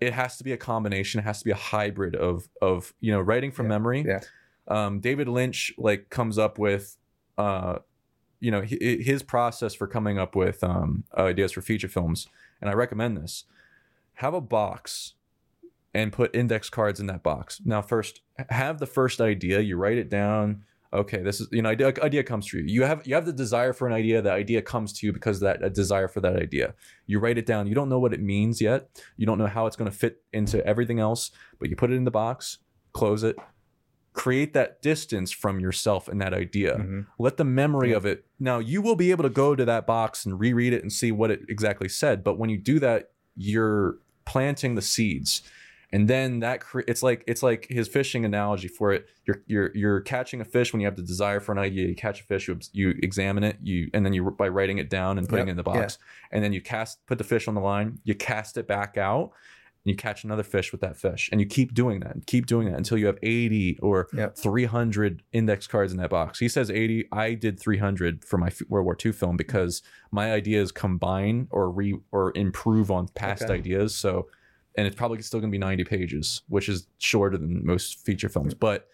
it 0.00 0.12
has 0.12 0.36
to 0.38 0.44
be 0.44 0.50
a 0.52 0.56
combination. 0.56 1.20
It 1.20 1.22
has 1.22 1.38
to 1.38 1.44
be 1.44 1.52
a 1.52 1.56
hybrid 1.56 2.16
of 2.16 2.48
of 2.60 2.92
you 3.00 3.12
know 3.12 3.20
writing 3.20 3.52
from 3.52 3.66
Yeah. 3.66 3.68
memory. 3.70 4.04
Yeah. 4.06 4.20
um, 4.66 4.98
David 5.00 5.28
Lynch 5.28 5.72
like 5.78 6.10
comes 6.10 6.38
up 6.38 6.58
with, 6.58 6.96
uh, 7.38 7.78
you 8.44 8.50
know, 8.50 8.60
his 8.60 9.22
process 9.22 9.74
for 9.74 9.86
coming 9.86 10.18
up 10.18 10.36
with 10.36 10.62
um, 10.62 11.04
ideas 11.16 11.52
for 11.52 11.62
feature 11.62 11.88
films, 11.88 12.28
and 12.60 12.68
I 12.68 12.74
recommend 12.74 13.16
this. 13.16 13.44
Have 14.14 14.34
a 14.34 14.40
box 14.42 15.14
and 15.94 16.12
put 16.12 16.36
index 16.36 16.68
cards 16.68 17.00
in 17.00 17.06
that 17.06 17.22
box. 17.22 17.62
Now, 17.64 17.80
first, 17.80 18.20
have 18.50 18.80
the 18.80 18.86
first 18.86 19.22
idea. 19.22 19.60
You 19.60 19.78
write 19.78 19.96
it 19.96 20.10
down. 20.10 20.64
Okay, 20.92 21.22
this 21.22 21.40
is 21.40 21.48
you 21.52 21.62
know 21.62 21.70
idea, 21.70 21.94
idea 22.02 22.22
comes 22.22 22.46
to 22.48 22.58
you. 22.58 22.64
You 22.66 22.82
have 22.82 23.06
you 23.06 23.14
have 23.14 23.24
the 23.24 23.32
desire 23.32 23.72
for 23.72 23.88
an 23.88 23.94
idea. 23.94 24.20
The 24.20 24.32
idea 24.32 24.60
comes 24.60 24.92
to 24.98 25.06
you 25.06 25.12
because 25.14 25.40
that 25.40 25.72
desire 25.72 26.06
for 26.06 26.20
that 26.20 26.36
idea. 26.36 26.74
You 27.06 27.20
write 27.20 27.38
it 27.38 27.46
down. 27.46 27.66
You 27.66 27.74
don't 27.74 27.88
know 27.88 27.98
what 27.98 28.12
it 28.12 28.20
means 28.20 28.60
yet. 28.60 28.90
You 29.16 29.24
don't 29.24 29.38
know 29.38 29.46
how 29.46 29.64
it's 29.64 29.74
going 29.74 29.90
to 29.90 29.96
fit 29.96 30.22
into 30.34 30.64
everything 30.66 31.00
else. 31.00 31.30
But 31.58 31.70
you 31.70 31.76
put 31.76 31.90
it 31.90 31.94
in 31.94 32.04
the 32.04 32.10
box, 32.10 32.58
close 32.92 33.22
it, 33.24 33.36
create 34.14 34.54
that 34.54 34.80
distance 34.80 35.30
from 35.32 35.60
yourself 35.60 36.08
and 36.08 36.20
that 36.20 36.32
idea. 36.32 36.76
Mhm. 36.78 37.06
Let 37.18 37.36
the 37.36 37.44
memory 37.44 37.90
Yeah. 37.90 37.96
of 37.96 38.06
it. 38.06 38.24
Now 38.40 38.60
you 38.60 38.80
will 38.80 38.96
be 38.96 39.10
able 39.10 39.24
to 39.24 39.28
go 39.30 39.54
to 39.54 39.64
that 39.66 39.86
box 39.86 40.24
and 40.24 40.38
reread 40.40 40.72
it 40.72 40.82
and 40.82 40.92
see 40.92 41.12
what 41.12 41.30
it 41.30 41.42
exactly 41.48 41.88
said. 41.88 42.24
But 42.24 42.38
when 42.38 42.48
you 42.48 42.56
do 42.56 42.78
that, 42.78 43.10
you're 43.36 43.96
planting 44.24 44.74
the 44.76 44.82
seeds. 44.82 45.42
And 45.92 46.08
then 46.08 46.40
that 46.40 46.60
cre- 46.60 46.80
it's 46.88 47.02
like 47.04 47.22
it's 47.26 47.42
like 47.42 47.66
his 47.70 47.86
fishing 47.86 48.24
analogy 48.24 48.66
for 48.68 48.92
it. 48.92 49.06
You're 49.26 49.42
you're 49.46 49.70
you're 49.76 50.00
catching 50.00 50.40
a 50.40 50.44
fish 50.44 50.72
when 50.72 50.80
you 50.80 50.86
have 50.86 50.96
the 50.96 51.02
desire 51.02 51.38
for 51.40 51.52
an 51.52 51.58
idea. 51.58 51.86
You 51.88 51.94
catch 51.94 52.20
a 52.20 52.24
fish, 52.24 52.48
you, 52.48 52.58
you 52.72 52.94
examine 53.02 53.44
it, 53.44 53.58
you 53.62 53.90
and 53.94 54.04
then 54.04 54.12
you 54.12 54.28
by 54.30 54.48
writing 54.48 54.78
it 54.78 54.90
down 54.90 55.18
and 55.18 55.28
putting 55.28 55.46
Yep, 55.46 55.48
it 55.48 55.50
in 55.52 55.56
the 55.56 55.62
box, 55.62 55.98
and 56.32 56.42
then 56.42 56.52
you 56.52 56.60
cast 56.60 57.04
put 57.06 57.18
the 57.18 57.24
fish 57.24 57.46
on 57.46 57.54
the 57.54 57.60
line. 57.60 57.98
You 58.02 58.14
cast 58.16 58.56
it 58.56 58.66
back 58.66 58.96
out, 58.96 59.30
and 59.84 59.90
you 59.90 59.96
catch 59.96 60.24
another 60.24 60.42
fish 60.42 60.72
with 60.72 60.80
that 60.80 60.96
fish, 60.96 61.28
and 61.30 61.40
you 61.40 61.46
keep 61.46 61.74
doing 61.74 62.00
that, 62.00 62.14
and 62.14 62.26
keep 62.26 62.46
doing 62.46 62.68
that 62.68 62.76
until 62.76 62.96
you 62.96 63.06
have 63.06 63.18
eighty 63.22 63.78
or 63.82 64.08
Yep. 64.14 64.36
300 64.38 65.22
index 65.32 65.66
cards 65.66 65.92
in 65.92 65.98
that 65.98 66.10
box. 66.10 66.38
He 66.38 66.48
says 66.48 66.70
80. 66.70 67.06
I 67.12 67.34
did 67.34 67.60
300 67.60 68.24
for 68.24 68.38
my 68.38 68.50
World 68.68 68.86
War 68.86 68.96
II 69.04 69.12
film 69.12 69.36
because 69.36 69.82
my 70.10 70.32
ideas 70.32 70.72
combine 70.72 71.48
or 71.50 71.70
re 71.70 71.94
or 72.12 72.32
improve 72.34 72.90
on 72.90 73.08
past 73.08 73.44
Okay. 73.44 73.54
ideas. 73.54 73.94
So, 73.94 74.28
and 74.76 74.86
it's 74.86 74.96
probably 74.96 75.20
still 75.22 75.40
going 75.40 75.50
to 75.50 75.54
be 75.54 75.58
90 75.58 75.84
pages, 75.84 76.42
which 76.48 76.68
is 76.68 76.86
shorter 76.98 77.36
than 77.36 77.64
most 77.64 78.04
feature 78.04 78.28
films, 78.30 78.54
but 78.54 78.88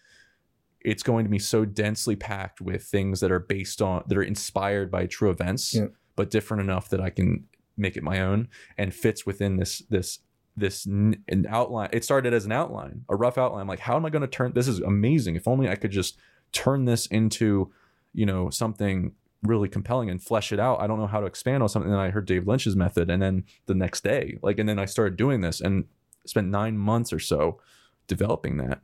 it's 0.81 1.03
going 1.03 1.25
to 1.25 1.31
be 1.31 1.39
so 1.39 1.65
densely 1.65 2.17
packed 2.17 2.61
with 2.61 2.83
things 2.85 3.21
that 3.21 3.31
are 3.31 3.39
based 3.39 3.81
on 3.83 4.03
that 4.09 4.17
are 4.19 4.23
inspired 4.23 4.91
by 4.91 5.07
true 5.07 5.31
events, 5.31 5.75
Yeah. 5.75 5.87
but 6.17 6.31
different 6.31 6.63
enough 6.63 6.89
that 6.89 7.01
I 7.01 7.11
can 7.11 7.45
make 7.77 7.97
it 7.97 8.03
my 8.03 8.21
own 8.21 8.49
and 8.77 8.93
fits 8.93 9.25
within 9.25 9.57
this 9.57 9.79
this 9.91 10.19
this 10.61 10.87
an 10.87 11.47
outline. 11.49 11.91
It 11.93 12.05
started 12.05 12.33
as 12.33 12.45
an 12.45 12.53
outline, 12.53 13.05
a 13.09 13.17
rough 13.17 13.39
outline. 13.39 13.67
Like, 13.67 13.81
how 13.81 13.97
am 13.97 14.07
I 14.07 14.11
going 14.11 14.23
to 14.23 14.29
turn 14.29 14.53
this? 14.53 14.69
Is 14.69 14.81
amazing. 14.81 15.37
If 15.37 15.49
only 15.49 15.69
I 15.69 15.75
could 15.75 15.91
just 15.91 16.17
turn 16.53 16.85
this 16.85 17.07
into, 17.07 17.73
you 18.13 18.27
know, 18.27 18.51
something 18.51 19.13
really 19.43 19.69
compelling 19.69 20.11
and 20.11 20.23
flesh 20.23 20.53
it 20.53 20.61
out. 20.61 20.81
I 20.81 20.87
don't 20.87 20.99
know 20.99 21.07
how 21.07 21.21
to 21.21 21.27
expand 21.27 21.63
on 21.63 21.69
something. 21.69 21.91
And 21.91 22.01
I 22.01 22.11
heard 22.11 22.27
Dave 22.27 22.47
Lynch's 22.47 22.77
method, 22.77 23.11
and 23.11 23.23
then 23.23 23.45
the 23.67 23.75
next 23.75 24.05
day, 24.05 24.39
like, 24.43 24.59
and 24.59 24.69
then 24.69 24.79
I 24.79 24.85
started 24.85 25.17
doing 25.17 25.41
this 25.41 25.61
and 25.61 25.87
spent 26.27 26.49
nine 26.49 26.77
months 26.77 27.13
or 27.13 27.19
so 27.19 27.61
developing 28.07 28.59
that. 28.59 28.83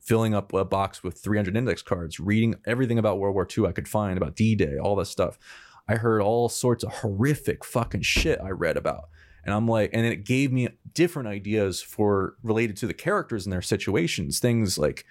Filling 0.00 0.34
up 0.34 0.52
a 0.52 0.64
box 0.64 1.02
with 1.02 1.18
300 1.18 1.56
index 1.56 1.82
cards, 1.82 2.20
reading 2.20 2.54
everything 2.64 2.96
about 2.96 3.18
World 3.18 3.34
War 3.34 3.48
II 3.58 3.66
I 3.66 3.72
could 3.72 3.88
find, 3.88 4.16
about 4.16 4.36
D 4.36 4.54
Day, 4.54 4.78
all 4.78 4.94
this 4.94 5.10
stuff. 5.10 5.36
I 5.88 5.96
heard 5.96 6.22
all 6.22 6.48
sorts 6.48 6.84
of 6.84 6.92
horrific 6.92 7.64
fucking 7.64 8.02
shit 8.02 8.40
I 8.40 8.50
read 8.50 8.76
about 8.76 9.08
and 9.46 9.54
I'm 9.54 9.66
like, 9.66 9.90
and 9.94 10.04
then 10.04 10.12
it 10.12 10.24
gave 10.24 10.52
me 10.52 10.68
different 10.92 11.28
ideas 11.28 11.80
for 11.80 12.34
related 12.42 12.76
to 12.78 12.86
the 12.86 12.94
characters 12.94 13.46
and 13.46 13.52
their 13.52 13.62
situations. 13.62 14.38
Things 14.40 14.76
like, 14.76 15.06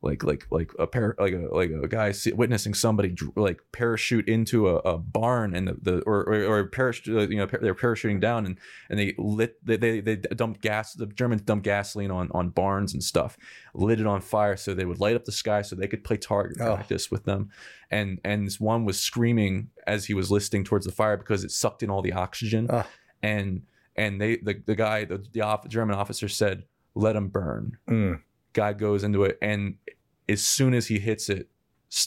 like, 0.00 0.22
like, 0.22 0.46
like 0.50 0.70
a 0.78 0.86
pair, 0.86 1.16
like 1.18 1.32
a 1.32 1.48
like 1.52 1.70
a 1.70 1.88
guy 1.88 2.14
witnessing 2.34 2.72
somebody 2.72 3.16
like 3.34 3.60
parachute 3.72 4.28
into 4.28 4.68
a, 4.68 4.76
a 4.76 4.96
barn 4.96 5.56
and 5.56 5.66
the, 5.66 5.76
the 5.82 6.00
or 6.02 6.20
or, 6.28 6.44
or 6.44 6.66
parachute, 6.68 7.16
uh, 7.16 7.26
you 7.28 7.36
know, 7.38 7.46
they're 7.46 7.74
parachuting 7.74 8.20
down 8.20 8.46
and 8.46 8.58
and 8.88 8.96
they 8.98 9.14
lit 9.18 9.56
they, 9.66 9.76
they 9.76 9.98
they 10.00 10.14
dumped 10.16 10.60
gas. 10.60 10.92
The 10.92 11.06
Germans 11.06 11.42
dumped 11.42 11.64
gasoline 11.64 12.12
on 12.12 12.30
on 12.32 12.50
barns 12.50 12.92
and 12.94 13.02
stuff, 13.02 13.36
lit 13.74 13.98
it 13.98 14.06
on 14.06 14.20
fire 14.20 14.56
so 14.56 14.72
they 14.72 14.84
would 14.84 15.00
light 15.00 15.16
up 15.16 15.24
the 15.24 15.32
sky 15.32 15.62
so 15.62 15.74
they 15.74 15.88
could 15.88 16.04
play 16.04 16.16
target 16.16 16.58
Oh. 16.60 16.74
practice 16.76 17.10
with 17.10 17.24
them. 17.24 17.50
And 17.90 18.20
and 18.22 18.46
this 18.46 18.60
one 18.60 18.84
was 18.84 19.00
screaming 19.00 19.70
as 19.86 20.04
he 20.06 20.14
was 20.14 20.30
listing 20.30 20.62
towards 20.62 20.86
the 20.86 20.92
fire 20.92 21.16
because 21.16 21.42
it 21.42 21.50
sucked 21.50 21.82
in 21.82 21.90
all 21.90 22.02
the 22.02 22.12
oxygen 22.12 22.68
Oh. 22.70 22.86
and 23.20 23.62
and 23.98 24.20
they 24.20 24.36
the, 24.36 24.62
the 24.66 24.74
guy 24.74 25.04
the, 25.04 25.18
the 25.32 25.40
off, 25.42 25.66
German 25.68 25.94
officer 25.96 26.28
said 26.28 26.64
let 26.94 27.14
him 27.16 27.28
burn 27.28 27.76
Mm. 27.88 28.20
guy 28.52 28.72
goes 28.72 29.04
into 29.04 29.24
it 29.24 29.36
and 29.42 29.74
as 30.28 30.42
soon 30.42 30.72
as 30.74 30.86
he 30.88 30.98
hits 30.98 31.28
it 31.28 31.48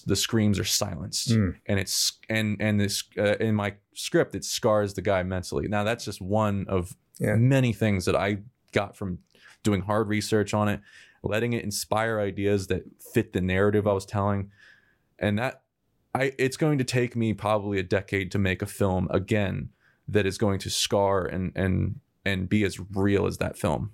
the 0.05 0.15
screams 0.15 0.57
are 0.59 0.63
silenced 0.81 1.30
Mm. 1.31 1.55
and 1.65 1.80
it's 1.80 2.13
and 2.30 2.57
and 2.59 2.80
this 2.80 3.03
uh, 3.18 3.35
in 3.39 3.55
my 3.55 3.76
script 3.93 4.35
it 4.35 4.43
scars 4.45 4.93
the 4.93 5.01
guy 5.01 5.22
mentally 5.23 5.68
now 5.68 5.84
that's 5.84 6.05
just 6.05 6.22
one 6.22 6.65
of 6.68 6.95
Yeah. 7.19 7.35
many 7.35 7.73
things 7.73 8.05
that 8.05 8.15
i 8.15 8.38
got 8.73 8.95
from 8.95 9.19
doing 9.63 9.81
hard 9.81 10.07
research 10.07 10.53
on 10.53 10.68
it 10.69 10.80
letting 11.23 11.53
it 11.53 11.63
inspire 11.63 12.19
ideas 12.19 12.68
that 12.68 12.84
fit 13.13 13.34
the 13.34 13.41
narrative 13.41 13.85
i 13.88 13.93
was 13.93 14.05
telling 14.05 14.49
and 15.19 15.38
that 15.39 15.61
I 16.13 16.34
it's 16.38 16.57
going 16.57 16.77
to 16.80 16.84
take 16.84 17.15
me 17.15 17.34
probably 17.34 17.80
a 17.80 17.84
decade 17.84 18.31
to 18.34 18.39
make 18.39 18.61
a 18.61 18.65
film 18.65 19.07
again 19.11 19.69
that 20.07 20.26
is 20.26 20.38
going 20.38 20.60
to 20.60 20.69
scar 20.69 21.26
and 21.26 21.52
and 21.56 21.99
and 22.26 22.48
be 22.49 22.64
as 22.64 22.80
real 22.95 23.26
as 23.26 23.38
that 23.38 23.57
film. 23.57 23.91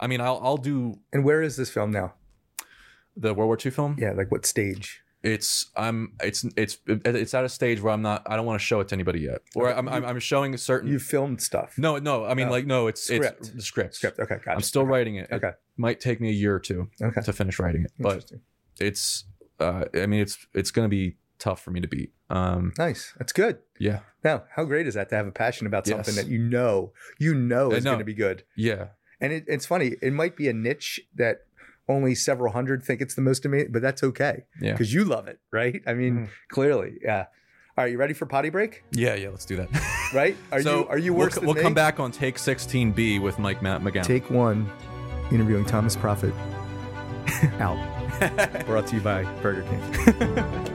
I 0.00 0.06
mean, 0.06 0.20
I'll 0.20 0.40
I'll 0.42 0.56
do 0.56 0.98
And 1.12 1.24
where 1.24 1.42
is 1.42 1.56
this 1.56 1.70
film 1.70 1.90
now? 1.90 2.14
the 3.16 3.34
World 3.34 3.48
War 3.48 3.58
II 3.64 3.70
film. 3.70 3.96
Yeah, 3.98 4.12
like 4.12 4.30
what 4.30 4.46
stage? 4.46 5.02
It's 5.22 5.70
I'm 5.76 6.14
it's 6.20 6.44
it's 6.56 6.78
it's 6.86 7.32
at 7.34 7.44
a 7.44 7.48
stage 7.48 7.80
where 7.80 7.92
I'm 7.92 8.02
not 8.02 8.22
I 8.26 8.34
don't 8.36 8.46
want 8.46 8.58
to 8.60 8.64
show 8.66 8.80
it 8.80 8.88
to 8.88 8.94
anybody 8.96 9.20
yet. 9.20 9.42
Or 9.54 9.68
Okay. 9.68 9.78
I'm 9.78 9.88
I'm, 9.88 10.04
I'm 10.04 10.18
showing 10.18 10.52
a 10.54 10.58
certain 10.58 10.90
You 10.90 10.98
filmed 10.98 11.40
stuff. 11.40 11.74
no 11.78 11.98
no 11.98 12.24
I 12.24 12.34
mean 12.34 12.48
Oh. 12.48 12.50
like 12.50 12.66
no 12.66 12.88
it's 12.88 13.02
Script. 13.04 13.38
it's 13.40 13.50
the 13.50 13.62
script. 13.62 13.94
Script. 13.94 14.18
Okay, 14.18 14.36
gotcha. 14.36 14.50
I'm 14.50 14.62
still 14.62 14.84
writing 14.84 15.16
it. 15.16 15.28
It 15.30 15.34
Okay. 15.36 15.52
might 15.76 16.00
take 16.00 16.20
me 16.20 16.28
a 16.30 16.32
year 16.32 16.54
or 16.54 16.58
two 16.58 16.88
Okay. 17.00 17.20
to 17.20 17.32
finish 17.32 17.60
writing 17.60 17.84
it, 17.84 17.92
but 18.00 18.32
it's 18.80 19.24
uh 19.60 19.84
I 19.94 20.06
mean 20.06 20.20
it's 20.22 20.44
it's 20.54 20.72
gonna 20.72 20.88
be 20.88 21.16
tough 21.38 21.62
for 21.62 21.70
me 21.70 21.80
to 21.80 21.86
beat. 21.88 22.12
Um 22.30 22.72
Nice. 22.76 23.12
That's 23.18 23.32
good. 23.32 23.58
Yeah 23.86 24.00
Now, 24.24 24.44
how 24.56 24.64
great 24.64 24.86
is 24.86 24.94
that 24.94 25.08
to 25.10 25.16
have 25.16 25.26
a 25.26 25.32
passion 25.44 25.66
about 25.66 25.86
something 25.86 26.14
Yes. 26.14 26.24
that 26.24 26.30
you 26.30 26.38
know, 26.38 26.92
you 27.18 27.34
know 27.34 27.72
is 27.72 27.84
going 27.84 27.98
to 27.98 28.04
be 28.14 28.14
good? 28.26 28.44
yeah 28.56 28.84
And 29.20 29.32
it, 29.32 29.44
it's 29.54 29.66
funny. 29.66 29.88
It 30.00 30.12
might 30.12 30.34
be 30.36 30.48
a 30.48 30.52
niche 30.52 31.00
that 31.22 31.34
only 31.88 32.14
several 32.14 32.52
hundred 32.52 32.82
think 32.84 33.00
it's 33.00 33.14
the 33.14 33.22
most 33.30 33.44
amazing, 33.44 33.72
but 33.72 33.82
that's 33.82 34.02
okay 34.10 34.36
yeah 34.60 34.72
because 34.72 34.94
you 34.94 35.02
love 35.04 35.26
it, 35.32 35.38
right? 35.50 35.82
I 35.86 35.94
mean, 35.94 36.14
Mhm. 36.14 36.28
clearly, 36.48 36.92
yeah. 37.02 37.26
All 37.76 37.84
right, 37.84 37.90
you 37.92 37.98
ready 37.98 38.14
for 38.14 38.26
potty 38.26 38.50
break? 38.50 38.84
yeah 38.92 39.14
yeah 39.22 39.30
let's 39.34 39.44
do 39.52 39.56
that. 39.56 39.68
Right? 40.14 40.36
Are 40.52 40.60
so 40.60 40.80
you 40.80 40.88
are 40.92 40.98
you 40.98 41.12
we'll, 41.14 41.24
worse 41.26 41.34
than 41.36 41.46
we'll 41.46 41.54
come 41.66 41.72
back 41.74 41.98
on 41.98 42.12
take 42.12 42.36
16B 42.36 43.18
with 43.26 43.38
Mike 43.38 43.62
Matt 43.62 43.80
McGowan. 43.80 44.04
Take 44.04 44.28
one, 44.30 44.70
interviewing 45.32 45.64
Thomas 45.64 45.96
Profit. 45.96 46.34
Out. 47.66 47.78
Brought 48.66 48.86
to 48.88 48.96
you 48.96 49.00
by 49.00 49.24
Burger 49.42 49.62
King. 49.62 50.68